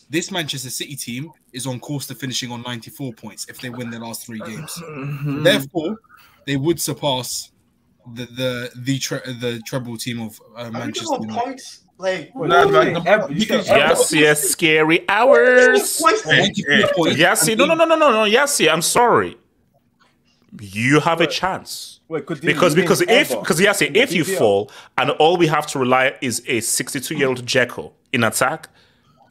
This 0.09 0.31
Manchester 0.31 0.69
City 0.69 0.95
team 0.95 1.31
is 1.51 1.67
on 1.67 1.79
course 1.79 2.07
to 2.07 2.15
finishing 2.15 2.51
on 2.51 2.61
ninety 2.61 2.91
four 2.91 3.13
points 3.13 3.45
if 3.49 3.59
they 3.59 3.69
win 3.69 3.89
their 3.89 4.01
last 4.01 4.25
three 4.25 4.39
games. 4.39 4.71
Mm-hmm. 4.81 5.43
Therefore, 5.49 5.97
they 6.45 6.57
would 6.57 6.79
surpass 6.79 7.51
the 8.13 8.25
the 8.25 8.71
the 8.75 8.99
tre- 8.99 9.21
the 9.39 9.61
treble 9.65 9.97
team 9.97 10.21
of 10.21 10.39
uh, 10.55 10.59
Are 10.61 10.65
we 10.65 10.71
Manchester 10.71 11.05
talking 11.05 11.29
United. 11.29 11.45
points? 11.45 11.81
Like, 11.97 12.35
Nah, 12.35 12.63
like, 12.63 13.05
ever- 13.07 13.31
you 13.31 13.39
because- 13.39 13.67
think 13.67 13.77
Yes, 13.77 14.13
yes, 14.13 14.49
scary 14.49 15.07
hours. 15.09 16.03
Hey, 16.25 16.51
hey. 16.55 16.83
Yes, 17.15 17.47
no, 17.47 17.65
no, 17.65 17.73
no, 17.73 17.85
no, 17.85 17.95
no, 17.95 18.11
no. 18.11 18.23
Yes, 18.25 18.59
I'm 18.61 18.81
sorry. 18.81 19.37
You 20.61 20.99
have 21.01 21.19
a 21.21 21.27
chance. 21.27 21.99
Wait, 22.07 22.25
could 22.25 22.39
because 22.41 22.75
because 22.75 23.01
if 23.01 23.29
because 23.29 23.59
yes, 23.59 23.81
in 23.81 23.95
if 23.95 24.13
you 24.13 24.23
fall 24.23 24.71
and 24.97 25.09
all 25.11 25.37
we 25.37 25.47
have 25.47 25.65
to 25.67 25.79
rely 25.79 26.15
is 26.21 26.43
a 26.47 26.59
62 26.61 27.15
year 27.15 27.27
old 27.27 27.43
Dzeko 27.45 27.91
in 28.13 28.23
attack, 28.23 28.69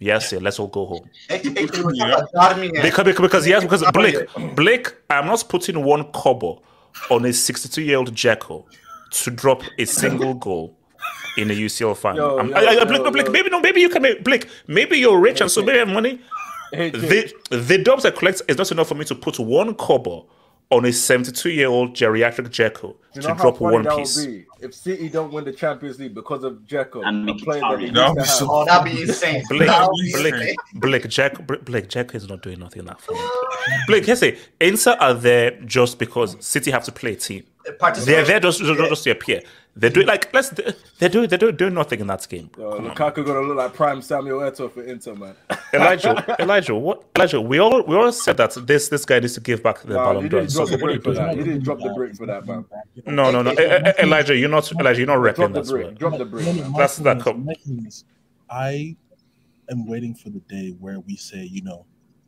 yes, 0.00 0.32
yeah, 0.32 0.38
let's 0.42 0.58
all 0.58 0.66
go 0.68 0.84
home. 0.86 1.08
Actually, 1.30 1.54
we're 1.54 1.66
talking 1.68 2.00
about 2.02 2.28
Darmian. 2.34 2.82
Because, 2.82 3.04
because, 3.04 3.20
because 3.20 3.46
yes, 3.46 3.62
because 3.62 3.84
Blake, 3.92 4.26
Blake, 4.54 4.92
I'm 5.08 5.26
not 5.26 5.44
putting 5.48 5.82
one 5.84 6.04
kobo 6.12 6.62
on 7.10 7.24
a 7.24 7.32
62 7.32 7.82
year 7.82 7.98
old 7.98 8.12
Dzeko 8.14 8.64
to 9.10 9.30
drop 9.30 9.62
a 9.78 9.84
single 9.84 10.34
goal 10.34 10.76
in 11.36 11.50
a 11.50 11.54
UCL 11.54 11.96
final. 11.96 12.30
Yo, 12.30 12.36
I'm- 12.38 12.48
yo, 12.50 12.54
I, 12.56 12.60
I, 12.60 12.72
yo, 12.72 12.84
Blake, 12.84 13.02
no, 13.02 13.10
Blake, 13.10 13.30
maybe 13.30 13.50
no, 13.50 13.60
maybe 13.60 13.80
you 13.80 13.88
can 13.88 14.02
make 14.02 14.24
Blake. 14.24 14.48
Maybe 14.66 14.98
you're 14.98 15.18
rich 15.18 15.40
and 15.40 15.50
so 15.50 15.62
maybe 15.62 15.78
have 15.78 15.88
money. 15.88 16.20
The 16.72 17.32
the 17.50 17.78
dubs 17.78 18.04
I 18.04 18.10
collect 18.10 18.42
is 18.48 18.56
not 18.58 18.70
enough 18.72 18.88
for 18.88 18.94
me 18.96 19.04
to 19.04 19.14
put 19.14 19.38
one 19.38 19.74
kobo 19.74 20.26
on 20.70 20.84
a 20.84 20.92
72 20.92 21.50
year 21.50 21.68
old 21.68 21.94
geriatric 21.94 22.48
Dzeko 22.48 22.94
You 23.14 23.22
to 23.22 23.28
know 23.28 23.34
how 23.34 23.42
drop 23.42 23.58
funny 23.58 23.72
one 23.74 23.82
that 23.84 23.96
piece. 23.96 24.16
would 24.16 24.26
be 24.26 24.44
if 24.60 24.74
City 24.74 25.08
don't 25.10 25.32
win 25.32 25.44
the 25.44 25.52
Champions 25.52 25.98
League 26.00 26.14
because 26.14 26.42
of 26.42 26.54
Dzeko, 26.66 27.06
And 27.06 27.28
a 27.28 27.34
player 27.34 27.60
that 27.60 27.76
they 27.78 27.88
Mkhitaryan. 27.88 27.92
used 27.92 27.94
That 27.94 28.08
would 28.08 28.16
be 28.18 28.24
so- 28.24 28.48
Oh, 28.50 28.64
that'd 28.64 28.92
be 28.92 29.02
insane. 29.02 29.44
Blake, 29.50 29.68
That 29.68 29.88
would 29.90 30.02
be 30.04 30.12
Blake. 30.12 30.56
Blake, 30.74 31.08
Jack, 31.08 31.46
Blake, 31.64 31.88
Jack 31.88 32.14
is 32.14 32.28
not 32.28 32.42
doing 32.42 32.58
nothing 32.60 32.84
that 32.86 33.00
for 33.00 33.12
me. 33.12 33.20
Blake, 33.86 34.06
here's 34.06 34.22
it. 34.22 34.38
Eh, 34.60 34.68
Inter 34.68 34.96
are 35.00 35.14
there 35.14 35.50
just 35.66 35.98
because 35.98 36.36
City 36.44 36.70
have 36.70 36.84
to 36.84 36.92
play 36.92 37.12
a 37.12 37.16
team. 37.16 37.44
They're 38.04 38.24
there 38.24 38.40
just, 38.40 38.58
just, 38.60 38.78
just 38.78 39.04
to 39.04 39.10
appear. 39.10 39.42
They're 39.76 39.90
doing 39.90 40.06
like 40.06 40.32
let's. 40.32 40.50
They're 41.00 41.08
doing 41.08 41.28
they're 41.28 41.38
doing, 41.38 41.56
doing 41.56 41.74
nothing 41.74 41.98
in 42.00 42.06
that 42.06 42.26
game. 42.28 42.48
Yo, 42.56 42.78
Lukaku 42.80 43.26
gonna 43.26 43.40
look 43.40 43.56
like 43.56 43.74
prime 43.74 44.00
Samuel 44.02 44.38
Eto'o 44.40 44.70
for 44.70 44.84
Inter, 44.84 45.16
man. 45.16 45.34
Elijah, 45.74 46.36
Elijah, 46.40 46.74
what? 46.76 47.04
Elijah, 47.16 47.40
we 47.40 47.58
all 47.58 47.82
we 47.82 47.96
all 47.96 48.12
said 48.12 48.36
that 48.36 48.54
this 48.66 48.88
this 48.88 49.04
guy 49.04 49.18
needs 49.18 49.34
to 49.34 49.40
give 49.40 49.64
back 49.64 49.80
the 49.82 49.94
Nah, 49.94 50.04
Ballon 50.04 50.22
you 50.22 50.28
d'Or. 50.28 50.40
didn't 50.42 50.52
So 50.52 50.64
drop 50.64 50.70
the 50.70 50.76
what 50.84 50.90
are 50.90 50.94
you 50.94 51.00
for 51.00 51.04
doing? 51.14 51.16
that. 51.26 51.36
You 51.36 51.42
didn't 51.44 51.62
drop 51.64 51.78
the 51.80 51.92
brick 51.92 52.14
for 52.14 52.26
that, 52.26 52.46
man. 52.46 52.64
No, 53.06 53.32
no, 53.32 53.42
no, 53.42 53.50
Elijah, 53.98 54.36
you're 54.36 54.48
not 54.48 54.70
Elijah, 54.72 55.00
you're 55.00 55.06
not 55.08 55.16
Drop 55.34 55.50
repping 55.50 55.54
the 55.54 55.62
that. 55.62 55.68
brick. 55.70 55.98
Drop 55.98 56.18
the 56.18 56.24
brick. 56.24 56.46
No, 56.46 56.52
no, 56.52 56.62
man. 56.62 56.72
That's 56.74 56.94
thing 56.96 57.04
that. 57.04 57.16
is- 57.16 57.22
Co- 57.24 57.32
my 57.34 57.54
thing 57.54 57.84
is, 57.86 58.04
I 58.48 58.96
am 59.70 59.86
waiting 59.88 60.14
for 60.14 60.30
the 60.30 60.40
day 60.40 60.76
where 60.78 61.00
we 61.00 61.16
say, 61.16 61.42
you 61.42 61.62
know, 61.62 61.84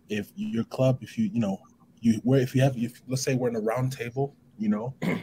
if 0.08 0.32
your 0.34 0.64
club, 0.64 0.98
if 1.00 1.16
you, 1.16 1.30
you 1.32 1.38
know, 1.38 1.60
you 2.00 2.14
where 2.24 2.40
if 2.40 2.56
you 2.56 2.62
have, 2.62 2.76
if 2.76 3.00
let's 3.06 3.22
say 3.22 3.36
we're 3.36 3.50
in 3.50 3.56
a 3.56 3.60
round 3.60 3.92
table, 3.92 4.34
you 4.58 4.68
know, 4.68 4.94
and 5.02 5.20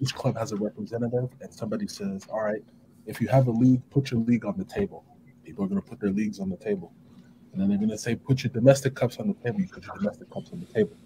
each 0.00 0.14
club 0.14 0.36
has 0.36 0.52
a 0.52 0.56
representative, 0.56 1.28
and 1.40 1.52
somebody 1.52 1.88
says, 1.88 2.26
all 2.30 2.42
right, 2.42 2.62
if 3.06 3.20
you 3.20 3.28
have 3.28 3.48
a 3.48 3.50
league, 3.50 3.82
put 3.90 4.10
your 4.10 4.20
league 4.20 4.44
on 4.44 4.56
the 4.56 4.64
table. 4.64 5.04
People 5.44 5.64
are 5.64 5.68
going 5.68 5.80
to 5.80 5.86
put 5.86 6.00
their 6.00 6.10
leagues 6.10 6.40
on 6.40 6.48
the 6.48 6.56
table, 6.56 6.92
and 7.52 7.60
then 7.60 7.68
they're 7.68 7.78
going 7.78 7.90
to 7.90 7.98
say, 7.98 8.14
put 8.14 8.42
your 8.42 8.52
domestic 8.52 8.94
cups 8.94 9.18
on 9.18 9.28
the 9.28 9.34
table. 9.34 9.60
You 9.60 9.68
put 9.68 9.86
your 9.86 9.96
domestic 9.96 10.30
cups 10.30 10.50
on 10.52 10.60
the 10.60 10.66
table. 10.66 10.96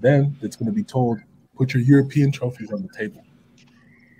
Then 0.00 0.36
it's 0.42 0.56
going 0.56 0.66
to 0.66 0.72
be 0.72 0.84
told, 0.84 1.18
put 1.56 1.74
your 1.74 1.82
European 1.82 2.30
trophies 2.30 2.72
on 2.72 2.82
the 2.82 2.88
table. 2.96 3.24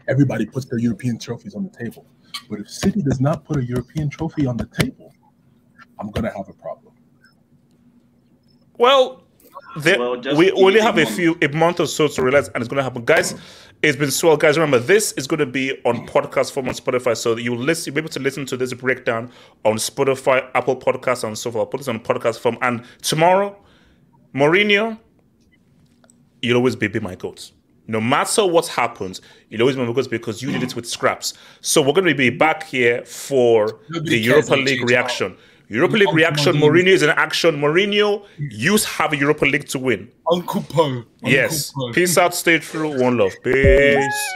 Everybody 0.09 0.47
puts 0.47 0.67
their 0.67 0.79
European 0.79 1.19
trophies 1.19 1.55
on 1.55 1.65
the 1.65 1.71
table. 1.71 2.07
But 2.49 2.61
if 2.61 2.71
City 2.71 3.03
does 3.03 3.21
not 3.21 3.45
put 3.45 3.59
a 3.59 3.65
European 3.65 4.09
trophy 4.09 4.47
on 4.47 4.57
the 4.57 4.67
table, 4.67 5.13
I'm 5.99 6.11
gonna 6.11 6.33
have 6.35 6.49
a 6.49 6.53
problem. 6.55 6.95
Well, 8.79 9.25
there, 9.77 9.99
Well, 9.99 10.21
we 10.37 10.51
only 10.53 10.81
have 10.81 10.99
a 10.99 11.05
month. 11.05 11.17
few 11.17 11.39
a 11.43 11.49
month 11.49 11.81
or 11.81 11.87
so 11.87 12.09
to 12.09 12.23
realize, 12.23 12.49
and 12.49 12.57
it's 12.63 12.69
going 12.69 12.79
to 12.79 12.83
happen, 12.83 13.05
guys. 13.05 13.35
It's 13.83 13.97
been 13.97 14.11
swell, 14.11 14.37
guys. 14.37 14.57
Remember, 14.59 14.79
this 14.81 15.13
is 15.13 15.27
going 15.29 15.39
to 15.39 15.47
be 15.47 15.73
on 15.85 16.07
podcast 16.07 16.53
form 16.53 16.69
on 16.69 16.75
Spotify, 16.75 17.17
so 17.17 17.37
you 17.37 17.55
listen, 17.55 17.91
you'll 17.93 17.95
be 17.97 18.01
able 18.01 18.11
to 18.11 18.21
listen 18.21 18.45
to 18.47 18.57
this 18.57 18.73
breakdown 18.75 19.31
on 19.65 19.75
Spotify, 19.77 20.49
Apple 20.55 20.75
Podcasts, 20.77 21.23
and 21.23 21.39
so 21.39 21.51
forth. 21.53 21.61
I'll 21.61 21.67
put 21.67 21.79
this 21.79 21.89
on 21.89 22.01
podcast 22.01 22.39
form, 22.41 22.59
and 22.61 22.85
tomorrow, 23.03 23.57
Mourinho, 24.35 24.99
you'll 26.43 26.57
always 26.57 26.77
be, 26.77 26.89
be 26.89 27.01
my 27.01 27.15
goat. 27.15 27.53
No 27.91 28.01
matter 28.01 28.45
what 28.47 28.67
happens, 28.67 29.21
you'll 29.49 29.63
always 29.63 29.77
be 29.77 29.83
my 29.85 29.93
goat 29.93 30.11
because 30.11 30.43
you 30.43 30.53
did 30.53 30.63
it 30.63 30.77
with 30.77 30.87
scraps. 30.87 31.35
So 31.63 31.81
we're 31.81 31.95
going 31.95 32.07
to 32.09 32.15
be 32.15 32.29
back 32.31 32.65
here 32.65 33.05
for 33.05 33.81
Nobody 33.89 34.11
the 34.11 34.27
cares 34.29 34.49
Europa 34.49 34.55
League 34.57 34.79
change. 34.79 34.91
reaction. 34.91 35.37
Europa 35.69 35.97
League 35.97 36.09
Uncle 36.09 36.17
reaction. 36.17 36.57
Mourinho. 36.57 36.71
Mourinho 36.71 36.87
is 36.89 37.03
in 37.03 37.11
action. 37.11 37.61
Mourinho, 37.61 38.25
you 38.39 38.79
have 38.79 39.13
a 39.13 39.17
Europa 39.17 39.45
League 39.45 39.69
to 39.69 39.79
win. 39.79 40.11
Uncle 40.31 40.63
Poe. 40.63 41.05
Yes. 41.23 41.73
Peace 41.93 42.17
out. 42.17 42.35
Stay 42.35 42.59
true. 42.59 42.99
One 43.01 43.19
love. 43.19 43.33
Peace. 43.43 44.35